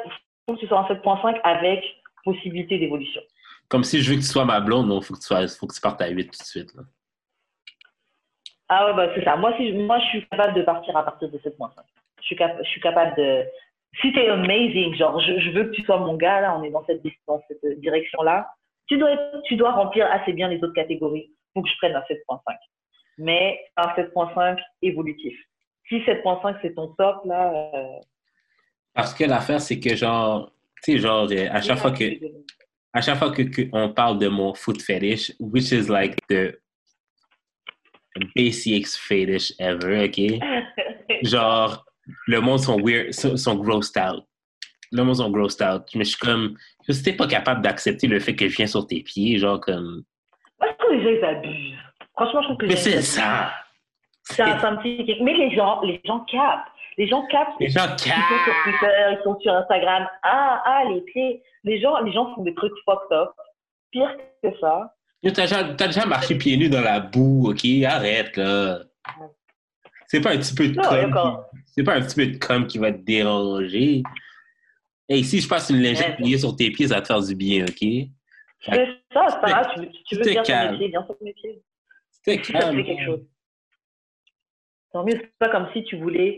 faut 0.48 0.54
que 0.54 0.60
tu 0.60 0.66
sois 0.66 0.78
en 0.78 0.88
7.5 0.88 1.38
avec 1.44 1.84
possibilité 2.24 2.78
d'évolution. 2.78 3.20
Comme 3.68 3.84
si 3.84 4.02
je 4.02 4.10
veux 4.10 4.16
que 4.16 4.22
tu 4.22 4.26
sois 4.26 4.44
ma 4.44 4.60
blonde, 4.60 4.88
non, 4.88 5.00
faut 5.00 5.14
que 5.14 5.20
tu, 5.20 5.26
sois, 5.26 5.46
faut 5.48 5.66
que 5.66 5.74
tu 5.74 5.80
partes 5.80 6.00
à 6.00 6.08
8 6.08 6.24
tout 6.30 6.38
de 6.38 6.44
suite, 6.44 6.74
là. 6.74 6.82
Ah 8.68 8.86
ouais, 8.86 8.94
bah, 8.94 9.12
c'est 9.14 9.22
ça. 9.24 9.36
Moi, 9.36 9.52
si, 9.56 9.72
moi, 9.72 9.98
je 10.00 10.06
suis 10.06 10.26
capable 10.28 10.54
de 10.54 10.62
partir 10.62 10.96
à 10.96 11.04
partir 11.04 11.30
de 11.30 11.38
7.5. 11.38 11.84
Je 12.20 12.24
suis, 12.24 12.36
cap- 12.36 12.58
je 12.58 12.68
suis 12.68 12.80
capable 12.80 13.14
de... 13.16 13.44
Si 14.00 14.12
t'es 14.12 14.28
amazing, 14.28 14.94
genre, 14.94 15.20
je, 15.20 15.38
je 15.40 15.50
veux 15.50 15.64
que 15.64 15.70
tu 15.72 15.82
sois 15.82 15.98
mon 15.98 16.16
gars, 16.16 16.40
là, 16.40 16.56
on 16.56 16.62
est 16.62 16.70
dans 16.70 16.84
cette, 16.84 17.02
dans 17.26 17.40
cette 17.48 17.80
direction-là, 17.80 18.48
tu 18.86 18.96
dois, 18.98 19.12
être- 19.12 19.42
tu 19.44 19.56
dois 19.56 19.72
remplir 19.72 20.10
assez 20.10 20.32
bien 20.32 20.48
les 20.48 20.62
autres 20.62 20.74
catégories 20.74 21.32
pour 21.54 21.64
que 21.64 21.68
je 21.68 21.76
prenne 21.78 21.94
un 21.96 22.00
7.5. 22.02 22.40
Mais 23.18 23.60
un 23.76 23.88
7.5 23.94 24.58
évolutif. 24.82 25.36
Si 25.88 25.96
7.5, 26.00 26.56
c'est 26.62 26.74
ton 26.74 26.88
top, 26.94 27.24
là... 27.24 27.52
euh, 27.74 27.98
Parce 28.94 29.12
que 29.12 29.24
l'affaire, 29.24 29.60
c'est 29.60 29.80
que 29.80 29.94
genre, 29.96 30.52
tu 30.84 30.92
sais, 30.92 30.98
genre, 30.98 31.28
à 31.50 31.60
chaque 31.60 31.78
fois 31.78 31.90
que, 31.90 32.04
à 32.92 33.00
chaque 33.00 33.18
fois 33.18 33.32
que, 33.32 33.42
que 33.42 33.62
on 33.72 33.92
parle 33.92 34.18
de 34.18 34.28
mon 34.28 34.54
foot 34.54 34.80
fetish, 34.80 35.32
which 35.40 35.72
is 35.72 35.88
like 35.88 36.16
the 36.28 36.56
basics 38.34 38.96
fetish 38.96 39.52
ever, 39.58 40.04
ok? 40.04 40.40
Genre, 41.24 41.84
le 42.26 42.40
monde 42.40 42.58
sont 42.58 42.80
weird, 42.80 43.12
sont, 43.12 43.36
sont 43.36 43.56
grossed 43.56 43.96
out. 43.98 44.24
Le 44.92 45.04
monde 45.04 45.16
sont 45.16 45.30
grossed 45.30 45.62
out. 45.62 45.84
Mais 45.94 46.04
je 46.04 46.10
suis 46.10 46.18
comme, 46.18 46.56
si 46.88 47.02
t'es 47.02 47.12
pas 47.12 47.26
capable 47.26 47.62
d'accepter 47.62 48.06
le 48.06 48.18
fait 48.18 48.34
que 48.34 48.48
je 48.48 48.56
viens 48.56 48.66
sur 48.66 48.86
tes 48.86 49.02
pieds, 49.02 49.38
genre 49.38 49.60
comme, 49.60 50.02
Moi, 50.60 50.68
je 50.70 50.76
trouve 50.76 50.90
que 50.90 50.94
les 50.94 51.02
gens, 51.02 51.10
ils 51.10 51.24
abusent. 51.24 51.78
Franchement, 52.14 52.42
je 52.42 52.46
trouve 52.46 52.56
que 52.58 52.66
mais 52.66 52.76
c'est 52.76 53.02
ça! 53.02 53.52
Un 54.38 54.76
petit 54.76 55.04
kick. 55.04 55.20
Mais 55.22 55.34
les 55.34 55.54
gens, 55.56 55.80
les 55.82 56.00
gens 56.04 56.20
capent. 56.20 56.68
Les 56.98 57.08
gens 57.08 57.26
capent. 57.26 57.54
Les 57.58 57.68
gens 57.68 57.82
Ils 57.84 57.98
sont 57.98 58.10
sur! 58.10 58.14
Twitter, 58.64 58.86
ils 59.12 59.20
sont 59.24 59.40
sur 59.40 59.54
Instagram. 59.54 60.06
Ah, 60.22 60.62
ah, 60.64 60.84
les 60.88 61.00
pieds. 61.00 61.42
Les 61.64 61.80
gens, 61.80 61.98
les 62.00 62.12
gens 62.12 62.34
font 62.34 62.42
des 62.42 62.54
trucs 62.54 62.72
fucked 62.84 63.12
up. 63.12 63.30
Pire 63.90 64.16
que 64.42 64.50
ça. 64.60 64.94
T'as 65.22 65.30
déjà, 65.30 65.64
t'as 65.74 65.86
déjà 65.86 66.06
marché 66.06 66.36
pieds 66.36 66.56
nus 66.56 66.68
dans 66.70 66.80
la 66.80 67.00
boue, 67.00 67.50
ok? 67.50 67.64
Arrête, 67.86 68.36
là. 68.36 68.80
C'est 70.06 70.20
pas 70.20 70.32
un 70.32 70.38
petit 70.38 70.54
peu 70.54 70.68
de 70.68 70.74
Non. 70.74 71.44
C'est 71.80 71.84
pas 71.84 71.94
un 71.94 72.02
petit 72.02 72.14
peu 72.14 72.26
de 72.26 72.36
com 72.36 72.66
qui 72.66 72.76
va 72.76 72.92
te 72.92 72.98
déranger. 72.98 74.02
Hey, 75.08 75.24
si 75.24 75.40
je 75.40 75.48
passe 75.48 75.70
une 75.70 75.80
lingette 75.80 76.16
pliée 76.16 76.36
sur 76.36 76.54
tes 76.54 76.70
pieds, 76.70 76.88
ça 76.88 76.96
va 76.96 77.00
te 77.00 77.06
faire 77.06 77.22
du 77.22 77.34
bien, 77.34 77.64
ok? 77.64 77.78
C'est 77.78 78.86
ça, 79.14 79.26
c'est 79.30 79.40
pas 79.40 79.48
grave. 79.48 79.66
Tu, 79.72 79.80
veux- 79.80 79.88
tu 80.04 80.14
veux 80.16 80.22
bien 80.24 80.42
ton 80.42 80.72
métier, 80.72 80.88
bien 80.88 81.02
ton 81.04 81.16
métier. 81.22 81.62
C'était 82.10 82.44
ça 82.44 82.52
calme. 82.58 82.84
quelque 82.84 83.02
chose. 83.06 83.24
Tant 84.92 85.04
mieux, 85.06 85.14
c'est 85.18 85.32
pas 85.38 85.48
comme 85.48 85.68
si 85.72 85.84
tu 85.84 85.96
voulais 85.96 86.36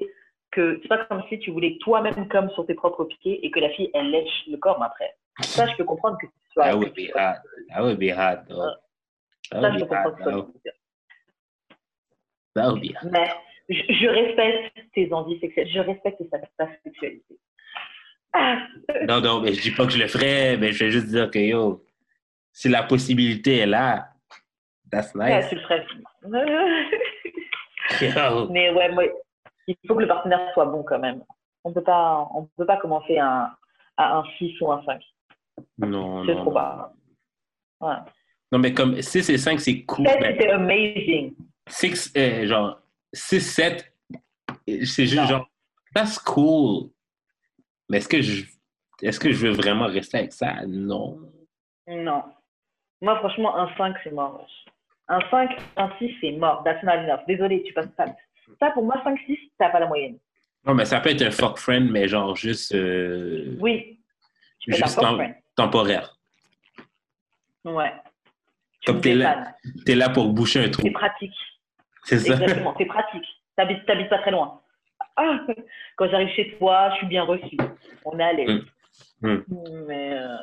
que, 0.52 0.78
c'est 0.80 0.86
pas 0.88 1.04
comme 1.06 1.24
si 1.28 1.40
tu 1.40 1.50
voulais 1.50 1.76
toi-même 1.80 2.28
comme 2.28 2.48
sur 2.50 2.64
tes 2.64 2.74
propres 2.74 3.06
pieds 3.06 3.44
et 3.44 3.50
que 3.50 3.58
la 3.58 3.70
fille, 3.70 3.90
elle 3.94 4.12
lèche 4.12 4.46
le 4.46 4.58
corps 4.58 4.80
après. 4.80 5.12
Ça, 5.42 5.66
je 5.66 5.74
peux 5.74 5.84
comprendre 5.84 6.18
que 6.20 6.26
tu 6.26 6.32
sois. 6.52 6.66
That 6.66 6.76
would 6.76 6.94
be 6.94 7.10
hot. 7.16 7.42
That 7.74 7.82
would 7.82 7.98
be 7.98 8.12
hot, 8.12 8.44
though. 8.48 8.76
That 9.50 9.60
Ça, 9.60 9.70
would 9.70 9.80
je 9.80 9.84
be. 9.86 10.70
That 12.54 12.70
would 12.70 12.80
be 12.80 12.94
hot. 12.94 13.08
Mais 13.10 13.28
je, 13.68 13.82
je 13.88 14.06
respecte 14.08 14.76
tes 14.94 15.12
envies 15.12 15.38
sexuelles, 15.40 15.68
je 15.72 15.80
respecte 15.80 16.22
ta, 16.30 16.38
ta 16.58 16.68
sexualité. 16.84 17.36
Ah, 18.32 18.66
Non, 19.06 19.20
non, 19.20 19.40
mais 19.40 19.52
je 19.52 19.60
dis 19.62 19.70
pas 19.72 19.84
que 19.86 19.92
je 19.92 19.98
le 19.98 20.06
ferais, 20.08 20.56
mais 20.56 20.72
je 20.72 20.84
vais 20.84 20.90
juste 20.90 21.08
dire 21.08 21.30
que, 21.30 21.38
yo, 21.38 21.84
si 22.52 22.68
la 22.68 22.82
possibilité 22.82 23.58
est 23.58 23.66
là, 23.66 24.08
that's 24.90 25.14
ouais, 25.14 25.36
nice. 25.36 25.48
tu 25.48 25.54
le 25.56 25.60
ferais. 25.62 25.84
Mais 28.50 28.70
ouais, 28.70 28.90
moi, 28.92 29.04
il 29.66 29.76
faut 29.86 29.94
que 29.94 30.00
le 30.02 30.08
partenaire 30.08 30.40
soit 30.54 30.64
bon 30.66 30.82
quand 30.82 30.98
même. 30.98 31.22
On 31.64 31.72
peut 31.72 31.82
pas, 31.82 32.26
on 32.34 32.48
peut 32.56 32.64
pas 32.66 32.76
commencer 32.78 33.18
un, 33.18 33.50
à 33.96 34.18
un 34.18 34.24
6 34.38 34.60
ou 34.60 34.72
un 34.72 34.82
5. 34.84 35.00
Non, 35.78 36.24
C'est 36.24 36.34
non, 36.34 36.40
trop 36.42 36.50
non. 36.50 36.52
bas. 36.52 36.92
Ouais. 37.80 37.94
Non, 38.50 38.58
mais 38.58 38.72
comme 38.72 39.00
6 39.00 39.28
et 39.30 39.38
5, 39.38 39.60
c'est 39.60 39.82
cool. 39.84 40.04
Peut-être 40.06 40.20
mais- 40.20 40.36
que 40.36 40.40
c'était 40.42 40.52
amazing. 40.52 41.34
6, 41.68 42.12
euh, 42.16 42.46
genre, 42.46 42.80
6, 43.12 43.40
7, 43.40 43.94
c'est 44.66 45.06
juste 45.06 45.16
Non. 45.16 45.26
genre, 45.26 45.48
that's 45.94 46.18
cool. 46.18 46.90
Mais 47.88 47.98
est-ce 47.98 48.08
que 48.08 48.22
je, 48.22 48.44
est-ce 49.02 49.20
que 49.20 49.30
je 49.32 49.46
veux 49.46 49.52
vraiment 49.52 49.86
rester 49.86 50.18
avec 50.18 50.32
ça? 50.32 50.64
Non. 50.66 51.18
Non. 51.86 52.22
Moi, 53.00 53.18
franchement, 53.18 53.56
un 53.58 53.74
5, 53.76 53.96
c'est 54.04 54.12
mort. 54.12 54.46
Un 55.08 55.20
5, 55.30 55.50
un 55.76 55.90
6, 55.98 56.14
c'est 56.20 56.32
mort. 56.32 56.62
That's 56.64 56.82
not 56.84 56.92
enough. 57.04 57.20
Désolé, 57.26 57.62
tu 57.64 57.72
passes 57.72 57.88
pas. 57.96 58.06
Ça, 58.60 58.70
pour 58.70 58.84
moi, 58.84 59.00
5, 59.04 59.18
6, 59.26 59.36
t'as 59.58 59.70
pas 59.70 59.80
la 59.80 59.86
moyenne. 59.86 60.18
Non, 60.64 60.74
mais 60.74 60.84
ça 60.84 61.00
peut 61.00 61.10
être 61.10 61.22
un 61.22 61.30
fuck 61.32 61.58
friend, 61.58 61.90
mais 61.90 62.06
genre 62.06 62.36
juste, 62.36 62.74
euh, 62.74 63.56
Oui. 63.60 63.98
Tu 64.60 64.72
juste 64.72 64.94
friend. 64.94 65.34
temporaire. 65.56 66.16
Ouais. 67.64 67.92
Tu 68.80 68.86
Comme 68.86 68.96
me 68.96 69.00
t'es 69.02 69.14
là, 69.14 69.54
t'es 69.84 69.94
là 69.96 70.08
pour 70.08 70.28
boucher 70.32 70.64
un 70.64 70.68
trou. 70.70 70.82
C'est 70.82 70.90
pratique. 70.92 71.34
C'est 72.04 72.18
ça? 72.18 72.34
Exactement, 72.34 72.74
c'est 72.78 72.86
pratique. 72.86 73.24
T'habites, 73.56 73.84
t'habites 73.86 74.08
pas 74.08 74.18
très 74.18 74.30
loin. 74.30 74.60
Ah, 75.16 75.38
quand 75.96 76.08
j'arrive 76.10 76.30
chez 76.34 76.56
toi, 76.58 76.90
je 76.92 76.96
suis 76.98 77.06
bien 77.06 77.24
reçue. 77.24 77.56
On 78.04 78.18
est 78.18 78.22
à 78.22 78.32
l'aise. 78.32 78.62
Mm. 79.20 79.36
Mais, 79.86 80.14
euh, 80.18 80.36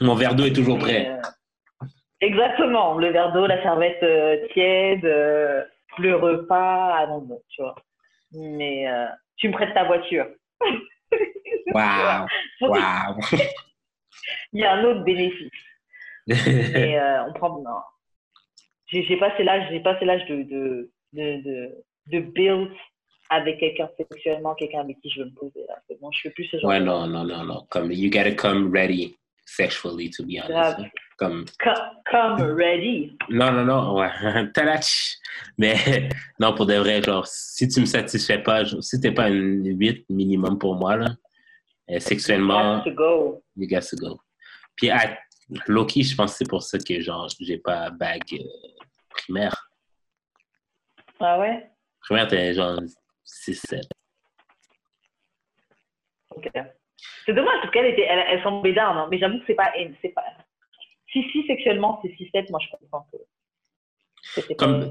Mon 0.00 0.14
verre 0.14 0.34
d'eau 0.34 0.44
est 0.44 0.52
toujours 0.54 0.78
prêt. 0.78 1.08
euh, 1.08 1.86
exactement. 2.20 2.98
Le 2.98 3.10
verre 3.10 3.32
d'eau, 3.32 3.46
la 3.46 3.62
serviette 3.62 4.02
euh, 4.02 4.46
tiède, 4.52 5.04
le 5.04 6.14
repas, 6.16 6.96
ah 6.98 7.06
non, 7.06 7.26
tu 7.48 7.62
vois. 7.62 7.74
Mais 8.32 8.86
tu 9.36 9.48
me 9.48 9.52
prêtes 9.52 9.74
ta 9.74 9.84
voiture. 9.84 10.26
Waouh! 11.74 12.26
Il 14.52 14.60
y 14.60 14.64
a 14.64 14.74
un 14.74 14.84
autre 14.84 15.02
bénéfice. 15.04 15.50
Mais 16.26 16.98
on 17.26 17.32
prend. 17.32 17.60
Non. 17.60 17.80
J'ai 18.86 19.02
j'ai 19.04 19.16
passé 19.16 19.42
l'âge, 19.42 19.66
j'ai 19.70 19.80
passé 19.80 20.04
l'âge 20.04 20.24
de, 20.26 20.42
de, 20.42 20.90
de, 21.12 21.42
de, 21.42 21.84
de 22.08 22.20
build 22.20 22.70
avec 23.30 23.58
quelqu'un 23.60 23.88
sexuellement, 23.96 24.54
quelqu'un 24.54 24.80
avec 24.80 25.00
qui 25.00 25.10
je 25.10 25.20
veux 25.20 25.26
me 25.26 25.34
poser. 25.34 25.64
Là. 25.68 25.76
Bon, 26.00 26.10
je 26.12 26.20
fais 26.22 26.30
plus 26.30 26.44
ce 26.46 26.58
genre 26.58 26.70
Ouais, 26.70 26.80
de 26.80 26.84
non, 26.84 27.06
non, 27.06 27.24
non, 27.24 27.44
non. 27.44 27.66
Comme, 27.70 27.90
you 27.92 28.10
gotta 28.10 28.34
come 28.34 28.70
ready 28.72 29.16
sexually, 29.46 30.10
to 30.10 30.22
be 30.24 30.38
honest. 30.38 30.76
Grave. 30.76 30.90
Comme, 31.18 31.44
Co- 31.62 31.70
Come 32.10 32.42
ready. 32.56 33.16
Non, 33.30 33.52
non, 33.52 33.64
non, 33.64 33.94
ouais. 33.98 34.10
Tadach! 34.54 35.18
Mais 35.58 36.08
non, 36.40 36.54
pour 36.54 36.66
de 36.66 36.74
vrai, 36.74 37.02
genre, 37.02 37.26
si 37.26 37.68
tu 37.68 37.80
me 37.80 37.86
satisfais 37.86 38.42
pas, 38.42 38.64
genre, 38.64 38.82
si 38.82 39.00
t'es 39.00 39.12
pas 39.12 39.28
une 39.30 39.64
8 39.78 40.06
minimum 40.10 40.58
pour 40.58 40.74
moi, 40.74 40.96
là, 40.96 41.10
euh, 41.90 42.00
sexuellement, 42.00 42.76
Have 42.78 42.84
to 42.84 42.90
go. 42.92 43.42
you 43.56 43.66
got 43.68 43.80
to 43.88 43.96
go. 43.96 44.20
Puis 44.76 44.90
à 44.90 45.16
Loki, 45.68 46.02
je 46.02 46.16
pense 46.16 46.32
que 46.32 46.38
c'est 46.38 46.48
pour 46.48 46.62
ça 46.62 46.78
que, 46.78 47.00
genre, 47.00 47.28
j'ai 47.40 47.58
pas 47.58 47.90
bague 47.90 48.20
euh, 48.34 48.44
primaire. 49.10 49.70
Ah 51.24 51.38
ouais? 51.38 51.70
Primaire, 52.00 52.26
t'es 52.26 52.52
genre 52.52 52.80
6-7. 53.24 53.82
Ok. 56.34 56.50
C'est 57.24 57.32
dommage 57.32 57.60
parce 57.60 57.72
qu'elle 57.72 57.86
était, 57.86 58.02
elle, 58.02 58.24
elle 58.28 58.42
semblait 58.42 58.72
down, 58.72 58.96
hein, 58.96 59.08
mais 59.10 59.18
j'avoue 59.18 59.38
que 59.38 59.44
c'est 59.46 59.54
pas, 59.54 59.72
c'est 60.00 60.08
pas. 60.08 60.24
Si, 61.12 61.22
si, 61.30 61.46
sexuellement, 61.46 62.00
c'est 62.02 62.08
6-7, 62.08 62.50
moi 62.50 62.58
je 62.60 62.76
comprends 62.76 63.06
que. 63.12 63.18
pas- 64.40 64.54
Comme- 64.56 64.88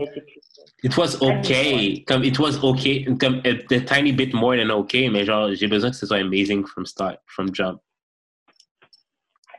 It 0.83 0.97
was 0.97 1.21
okay. 1.21 2.03
Comme, 2.07 2.23
it 2.23 2.39
was 2.39 2.63
okay. 2.63 3.05
Comme, 3.19 3.41
a, 3.45 3.49
a 3.75 3.79
tiny 3.81 4.11
bit 4.13 4.33
more 4.33 4.55
than 4.55 4.69
okay, 4.71 5.09
mais 5.09 5.25
genre, 5.25 5.53
j'ai 5.53 5.67
besoin 5.67 5.89
que 5.91 5.95
ce 5.97 6.05
soit 6.05 6.17
amazing 6.17 6.65
from 6.65 6.85
start, 6.85 7.19
from 7.27 7.53
jump. 7.53 7.81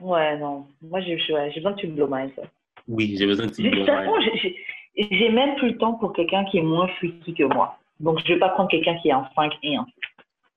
Ouais, 0.01 0.37
non. 0.39 0.67
Moi, 0.81 1.01
j'ai 1.01 1.17
ouais, 1.33 1.53
besoin 1.55 1.75
que 1.75 1.81
tu 1.81 1.89
me 1.89 1.95
blow 1.95 2.09
ça. 2.11 2.43
Oui, 2.89 3.17
j'ai 3.19 3.27
besoin 3.27 3.47
que 3.49 3.55
tu 3.55 3.63
me 3.63 3.71
blow 3.71 3.85
my- 3.85 4.57
j'ai- 4.97 5.31
même 5.31 5.57
plus 5.57 5.71
le 5.71 5.79
temps 5.79 5.95
pour 5.95 6.13
quelqu'un 6.13 6.45
qui 6.47 6.59
est 6.59 6.63
moins 6.63 6.89
freaky 6.99 7.35
que 7.35 7.45
moi. 7.45 7.79
Donc, 8.01 8.21
je 8.27 8.33
vais 8.33 8.39
pas 8.39 8.51
prendre 8.51 8.69
quelqu'un 8.71 8.97
qui 8.99 9.09
est 9.09 9.13
un 9.13 9.29
5 9.35 9.53
et 9.63 9.77
un 9.77 9.85
6. 9.87 9.93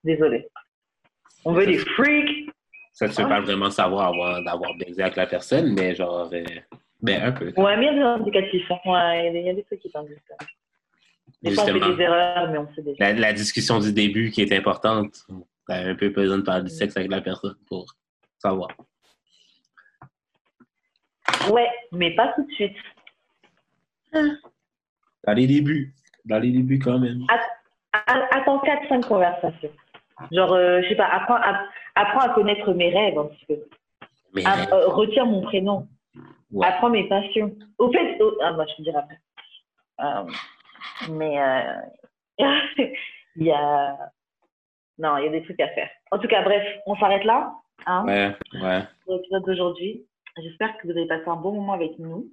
Désolé. 0.03 0.47
On 1.45 1.53
veut 1.53 1.65
des 1.65 1.77
freaks. 1.77 2.49
Ça, 2.93 3.09
tu 3.09 3.21
veux 3.21 3.27
pas 3.27 3.41
vraiment 3.41 3.69
savoir 3.69 4.07
avant 4.13 4.41
d'avoir 4.41 4.73
baisé 4.75 5.01
avec 5.03 5.15
la 5.15 5.27
personne, 5.27 5.73
mais 5.73 5.93
genre, 5.95 6.29
euh, 6.33 6.43
ben, 7.01 7.21
un 7.23 7.31
peu. 7.33 7.51
Ouais, 7.57 7.77
mais 7.77 7.85
il 7.85 7.87
y 7.87 7.89
a 7.89 7.93
des 7.93 8.01
indicatifs. 8.01 8.71
hein. 8.71 8.77
Ouais, 8.85 9.31
il 9.33 9.43
y 9.45 9.49
a 9.49 9.53
des- 9.53 9.63
trucs 9.63 9.79
qui 9.81 9.89
t'indiquent. 9.91 10.17
ça. 10.27 10.35
Des 11.43 11.51
fois, 11.51 11.63
on 11.65 11.67
fait 11.67 11.95
des 11.95 12.01
erreurs, 12.01 12.49
mais 12.51 12.57
on 12.57 12.73
sait 12.73 12.81
déjà. 12.81 12.95
La, 12.99 13.13
la 13.13 13.33
discussion 13.33 13.79
du 13.79 13.91
début 13.93 14.31
qui 14.31 14.41
est 14.41 14.51
importante. 14.53 15.25
T'as 15.67 15.83
un 15.89 15.95
peu 15.95 16.09
besoin 16.09 16.37
de 16.37 16.43
parler 16.43 16.63
du 16.63 16.69
sexe 16.69 16.95
avec 16.97 17.11
la 17.11 17.21
personne 17.21 17.55
pour 17.67 17.85
savoir. 18.39 18.69
Ouais, 21.51 21.69
mais 21.91 22.15
pas 22.15 22.33
tout 22.35 22.43
de 22.45 22.51
suite. 22.53 22.75
Dans 25.25 25.33
les 25.33 25.47
débuts. 25.47 25.93
Dans 26.25 26.39
les 26.39 26.51
débuts, 26.51 26.79
quand 26.79 26.99
même. 26.99 27.21
A- 27.29 28.27
Attends 28.31 28.59
4-5 28.59 29.07
conversations. 29.07 29.71
Genre, 30.31 30.53
euh, 30.53 30.81
je 30.81 30.89
sais 30.89 30.95
pas, 30.95 31.07
apprends 31.07 31.35
à, 31.35 31.65
apprends 31.95 32.19
à 32.21 32.29
connaître 32.29 32.73
mes 32.73 32.89
rêves 32.93 33.17
un 33.17 33.25
petit 33.25 33.45
peu. 33.47 33.55
Mais, 34.33 34.43
euh, 34.45 34.87
retiens 34.87 35.25
mon 35.25 35.41
prénom. 35.41 35.87
Ouais. 36.51 36.67
Apprends 36.67 36.89
mes 36.89 37.07
passions. 37.07 37.55
Au 37.79 37.91
fait, 37.91 38.21
au- 38.21 38.37
ah, 38.41 38.53
moi, 38.53 38.65
je 38.69 38.75
te 38.75 38.81
dirai 38.83 38.97
après. 38.97 39.19
Euh, 40.01 40.31
mais 41.11 41.41
euh, 41.41 41.81
il 43.35 43.43
y 43.45 43.51
a. 43.51 43.97
Non, 44.97 45.17
il 45.17 45.25
y 45.25 45.27
a 45.27 45.31
des 45.31 45.43
trucs 45.43 45.59
à 45.59 45.67
faire. 45.69 45.89
En 46.11 46.19
tout 46.19 46.27
cas, 46.27 46.41
bref, 46.43 46.63
on 46.85 46.95
s'arrête 46.97 47.23
là. 47.25 47.53
Hein, 47.85 48.05
ouais, 48.05 48.35
ouais. 48.61 48.81
pour 49.05 49.15
l'épisode 49.15 49.43
d'aujourd'hui. 49.45 50.05
J'espère 50.41 50.77
que 50.77 50.87
vous 50.87 50.91
avez 50.97 51.07
passé 51.07 51.23
un 51.27 51.35
bon 51.35 51.51
moment 51.53 51.73
avec 51.73 51.97
nous. 51.99 52.29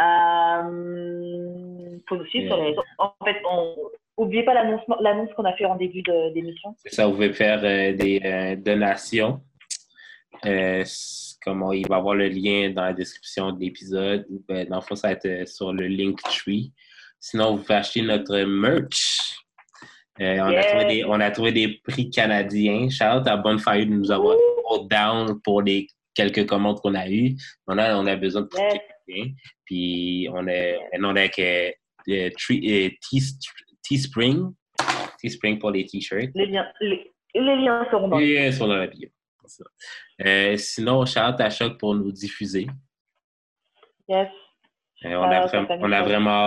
Euh, 0.00 1.98
faut 2.08 2.16
nous 2.16 2.26
suivre 2.26 2.48
sur 2.48 2.56
les 2.58 2.70
réseaux. 2.70 2.82
En 2.98 3.12
fait, 3.24 3.36
on... 3.50 3.74
oubliez 4.16 4.44
pas 4.44 4.54
l'annonce 4.54 5.30
qu'on 5.36 5.44
a 5.44 5.52
fait 5.54 5.64
en 5.64 5.76
début 5.76 6.02
de- 6.02 6.32
d'émission. 6.34 6.74
C'est 6.84 6.94
ça, 6.94 7.06
vous 7.06 7.12
pouvez 7.14 7.32
faire 7.32 7.60
euh, 7.64 7.92
des 7.94 8.20
euh, 8.24 8.56
donations. 8.56 9.40
Euh, 10.44 10.84
comment 11.42 11.72
il 11.72 11.88
va 11.88 11.96
y 11.96 11.98
avoir 11.98 12.14
le 12.14 12.28
lien 12.28 12.70
dans 12.70 12.82
la 12.82 12.92
description 12.92 13.52
de 13.52 13.60
l'épisode. 13.60 14.26
Ben, 14.48 14.68
dans 14.68 14.76
le 14.76 14.82
fond, 14.82 14.94
ça 14.96 15.08
va 15.08 15.14
être 15.14 15.48
sur 15.48 15.72
le 15.72 15.86
Linktree. 15.86 16.72
Sinon, 17.18 17.56
vous 17.56 17.62
pouvez 17.62 17.74
acheter 17.76 18.02
notre. 18.02 18.34
Euh, 18.34 18.46
on, 20.18 20.44
a 20.46 20.52
Yeah. 20.52 20.64
trouvé 20.64 20.84
des, 20.86 21.04
on 21.04 21.20
a 21.20 21.30
trouvé 21.30 21.52
des 21.52 21.80
prix 21.84 22.10
canadiens. 22.10 22.88
Shout 22.90 23.04
out 23.04 23.26
à 23.26 23.36
Bonfire 23.36 23.86
de 23.86 23.90
nous 23.92 24.10
avoir 24.10 24.36
hold 24.66 24.88
down 24.90 25.40
pour 25.42 25.62
les 25.62 25.86
quelques 26.14 26.46
commandes 26.46 26.80
qu'on 26.80 26.94
a 26.94 27.08
eues. 27.08 27.36
On 27.66 27.76
a, 27.78 27.96
on 27.96 28.06
a 28.06 28.16
besoin 28.16 28.42
de 28.42 28.46
prix 28.46 28.62
Yes. 28.62 28.80
Puis 29.64 30.28
on 30.32 30.46
est, 30.48 30.78
on 31.00 31.16
est 31.16 31.20
avec 31.20 31.38
euh, 31.38 31.70
le 32.06 32.86
euh, 32.86 32.90
Teespring. 33.82 34.52
Teespring 35.20 35.58
pour 35.58 35.70
les 35.70 35.84
t-shirts. 35.86 36.30
Les 36.34 36.46
liens, 36.46 36.66
les, 36.80 37.12
les 37.34 37.56
liens 37.56 37.86
seront 37.90 38.08
dans 38.08 38.18
le 38.18 38.24
Et 38.24 38.52
sur 38.52 38.66
la 38.66 38.86
bio. 38.86 39.08
Euh, 40.24 40.56
sinon, 40.56 41.04
shout 41.06 41.20
à 41.20 41.50
Choc 41.50 41.78
pour 41.78 41.94
nous 41.94 42.10
diffuser. 42.12 42.66
yes. 44.08 44.28
Euh, 45.04 45.14
on, 45.14 45.24
a 45.24 45.40
Ah, 45.42 45.46
vraiment, 45.46 45.76
on 45.80 45.92
a 45.92 45.96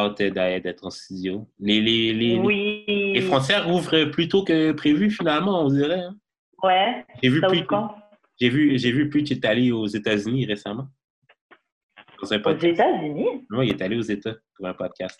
hâte 0.08 0.22
d'être 0.64 0.84
en 0.84 0.90
studio. 0.90 1.48
Les, 1.60 1.80
les, 1.80 2.14
les, 2.14 2.40
Oui. 2.40 2.84
les 2.88 3.22
frontières 3.22 3.70
ouvrent 3.70 4.06
plus 4.06 4.28
tôt 4.28 4.44
que 4.44 4.72
prévu, 4.72 5.12
finalement, 5.12 5.64
on 5.66 5.70
dirait. 5.70 6.00
hein. 6.02 6.18
Ouais. 6.64 7.06
J'ai 7.22 7.30
vu, 7.30 7.42
plus, 7.42 7.64
j'ai 8.40 8.50
vu, 8.50 8.78
j'ai 8.80 8.92
vu 8.92 9.08
Preach 9.10 9.30
est 9.32 9.46
allé 9.46 9.72
aux 9.72 9.86
États-Unis 9.86 10.46
récemment. 10.48 10.88
Dans 12.22 12.34
un 12.34 12.42
Aux. 12.42 12.58
États-Unis? 12.58 13.46
Non, 13.50 13.62
il 13.62 13.70
est 13.72 13.82
allé 13.82 13.98
aux 13.98 14.02
États 14.02 14.36
pour 14.56 14.68
un 14.68 14.74
podcast. 14.74 15.20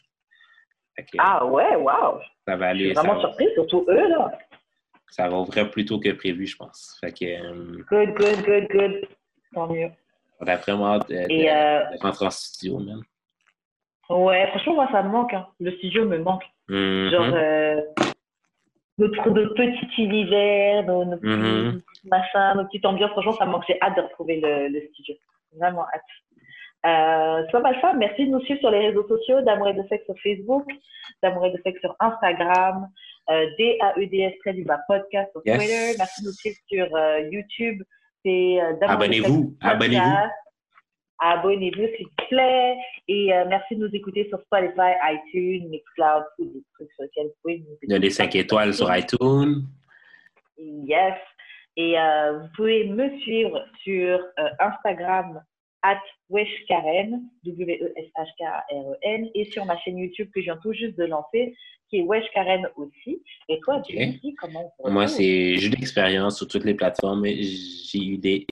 Que 0.98 1.04
Ah 1.18 1.46
ouais, 1.46 1.76
waouh. 1.78 2.20
ça 2.46 2.58
va 2.58 2.74
Je 2.74 2.78
suis 2.80 2.86
aller. 2.88 2.94
Vraiment 2.94 3.14
va, 3.16 3.20
surprise, 3.22 3.50
surtout 3.54 3.86
eux, 3.88 4.10
là. 4.10 4.38
ça 5.08 5.30
va 5.30 5.38
ouvrir 5.38 5.72
plus 5.72 5.86
tôt 5.86 5.98
que 5.98 6.10
prévu, 6.12 6.46
je 6.46 6.58
pense. 6.58 6.98
Fait 7.00 7.14
que, 7.14 7.24
euh, 7.26 7.84
Good, 7.90 8.16
good, 8.16 8.46
good, 8.46 8.68
good. 8.70 9.08
Tant 9.54 9.68
mieux. 9.68 9.90
on 10.42 10.46
a 10.48 10.56
vraiment 10.58 10.96
hâte 10.96 11.08
de, 11.10 11.16
euh, 11.16 11.96
de 11.98 12.02
rentrer 12.02 12.26
en 12.26 12.30
studio, 12.32 12.80
man. 12.80 13.02
ouais, 14.10 14.48
franchement, 14.50 14.74
moi, 14.76 14.90
ça 14.92 15.02
me 15.04 15.10
manque. 15.10 15.34
hein. 15.34 15.48
Le 15.62 15.72
studio 15.78 16.04
me 16.06 16.18
manque. 16.18 16.44
Mhm. 16.68 17.10
Genre, 17.12 17.34
euh, 17.34 17.82
notre, 18.98 19.30
notre 19.30 19.54
petit 19.56 20.04
univers, 20.04 20.84
nos, 20.84 21.06
nos 21.06 21.18
petits 21.18 21.28
Mhm. 21.30 21.82
machins, 22.06 22.58
nos 22.58 22.66
petites 22.66 22.86
ambiances. 22.86 23.12
Franchement, 23.12 23.38
ça 23.38 23.46
me 23.46 23.52
manque. 23.52 23.64
J'ai 23.70 23.82
hâte 23.82 23.96
de 23.96 24.02
retrouver 24.02 24.42
le, 24.42 24.68
le 24.68 24.82
studio. 24.90 25.16
Vraiment 25.58 25.86
hâte. 25.94 26.02
Euh, 26.86 27.46
soit 27.50 27.60
mal 27.60 27.78
ça, 27.82 27.92
merci 27.94 28.26
de 28.26 28.32
nous 28.32 28.40
suivre 28.42 28.60
sur 28.62 28.72
les 28.72 28.88
réseaux 28.88 29.06
sociaux, 29.08 29.42
d'amour 29.42 29.68
et 29.68 29.74
de 29.74 29.84
sexe 29.90 30.06
sur 30.06 30.16
Facebook, 30.24 30.66
d'amour 31.22 31.46
et 31.48 31.52
de 31.52 31.60
sexe 31.64 31.82
sur 31.82 31.94
Instagram, 32.00 32.88
euh, 33.30 33.46
D-A-E-D-S 33.58 34.34
près 34.40 34.54
du 34.54 34.64
bas 34.64 34.80
podcast 34.88 35.30
sur 35.34 35.42
Yes. 35.46 35.58
Twitter. 35.58 35.96
Merci 35.98 36.22
de 36.22 36.28
nous 36.28 36.34
suivre 36.34 36.56
sur 36.72 36.96
euh, 36.96 37.20
YouTube. 37.32 37.84
C'est 38.24 38.62
euh, 38.62 38.74
Abonnez-vous, 38.82 39.56
abonnez-vous. 39.62 40.16
Abonnez-vous, 41.22 41.88
s'il 41.98 42.06
vous 42.06 42.28
plaît. 42.30 42.78
Et 43.10 43.34
euh, 43.34 43.44
merci 43.50 43.76
de 43.76 43.86
nous 43.86 43.94
écouter 43.94 44.26
sur 44.30 44.40
Spotify, 44.44 44.94
iTunes, 45.04 45.68
Mixcloud, 45.70 46.24
tous 46.38 46.46
les 46.46 46.64
trucs 46.76 46.92
sur 46.94 47.04
lesquels 47.04 47.26
vous 47.28 47.34
pouvez 47.42 47.58
nous 47.60 47.74
écouter. 47.74 47.88
Donnez 47.88 48.10
5 48.10 48.36
étoiles 48.36 48.74
sur 48.74 48.96
iTunes. 48.96 49.64
Yes. 50.58 51.16
Et 51.76 52.00
euh, 52.00 52.40
vous 52.40 52.48
pouvez 52.56 52.88
me 52.88 53.18
suivre 53.20 53.66
sur 53.84 54.22
Instagram 54.60 55.42
at 55.82 56.00
weshkaren, 56.30 57.22
W-E-S-H-K-A-R-E-N, 57.46 59.26
E 59.26 59.30
et 59.34 59.46
sur 59.46 59.66
ma 59.66 59.78
chaîne 59.80 59.98
YouTube 59.98 60.30
que 60.34 60.42
je 60.42 60.46
viens 60.46 60.58
tout 60.58 60.74
juste 60.74 60.98
de 60.98 61.06
lancer, 61.06 61.56
qui 61.90 62.00
est 62.00 62.04
weshkaren 62.04 62.68
aussi. 62.76 63.24
Et 63.48 63.60
toi, 63.62 63.78
Ok. 63.78 63.86
Jenny, 63.90 64.36
comment 64.36 64.74
on 64.80 64.92
Moi, 64.92 65.08
c'est 65.08 65.56
j'ai 65.58 65.68
eu 65.68 65.70
de 65.70 65.76
l'expérience 65.78 66.38
sur 66.38 66.48
toutes 66.48 66.66
les 66.66 66.74
plateformes. 66.76 67.26
J'ai 67.26 68.00
eu 68.00 68.18
des 68.18 68.46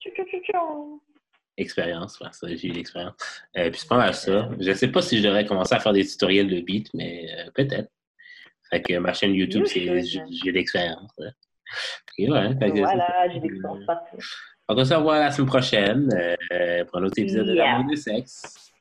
expériences. 1.58 2.20
Ouais, 2.20 2.28
ça, 2.32 2.48
j'ai 2.48 2.68
eu 2.68 2.72
de 2.72 2.76
l'expérience. 2.78 3.16
Euh, 3.58 3.70
puis 3.70 3.80
c'est 3.80 3.90
pas 3.90 3.98
mal 3.98 4.14
ça. 4.14 4.50
Je 4.60 4.72
sais 4.74 4.92
pas 4.92 5.02
si 5.02 5.18
je 5.18 5.24
devrais 5.24 5.46
commencer 5.46 5.76
à 5.76 5.80
faire 5.80 5.94
des 5.94 6.06
tutoriels 6.06 6.48
de 6.48 6.60
beat, 6.62 6.90
mais 6.94 7.28
euh, 7.32 7.52
peut-être. 7.54 7.90
Fait 8.70 8.82
que 8.82 8.98
ma 8.98 9.14
chaîne 9.14 9.34
YouTube, 9.34 9.62
You 9.62 9.66
c'est 9.68 10.02
j'ai 10.30 10.52
l'expérience. 10.52 11.12
ouais. 11.18 11.30
Ouais. 12.20 12.54
Voilà, 12.72 13.30
j'ai 13.30 13.40
l'expérience 13.40 13.86
partout. 13.86 14.18
On 14.70 14.76
va 14.76 14.84
se 14.84 14.94
revoir 14.94 15.20
la 15.20 15.32
semaine 15.32 15.48
prochaine 15.48 16.10
euh, 16.52 16.84
pour 16.86 17.00
un 17.00 17.04
autre 17.04 17.18
épisode 17.18 17.48
de 17.48 17.54
Yeah. 17.54 17.72
L'amour 17.72 17.92
de 17.92 17.96
sexe. 17.96 18.72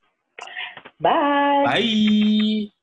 Bye! 0.98 1.65
Bye! 1.65 2.75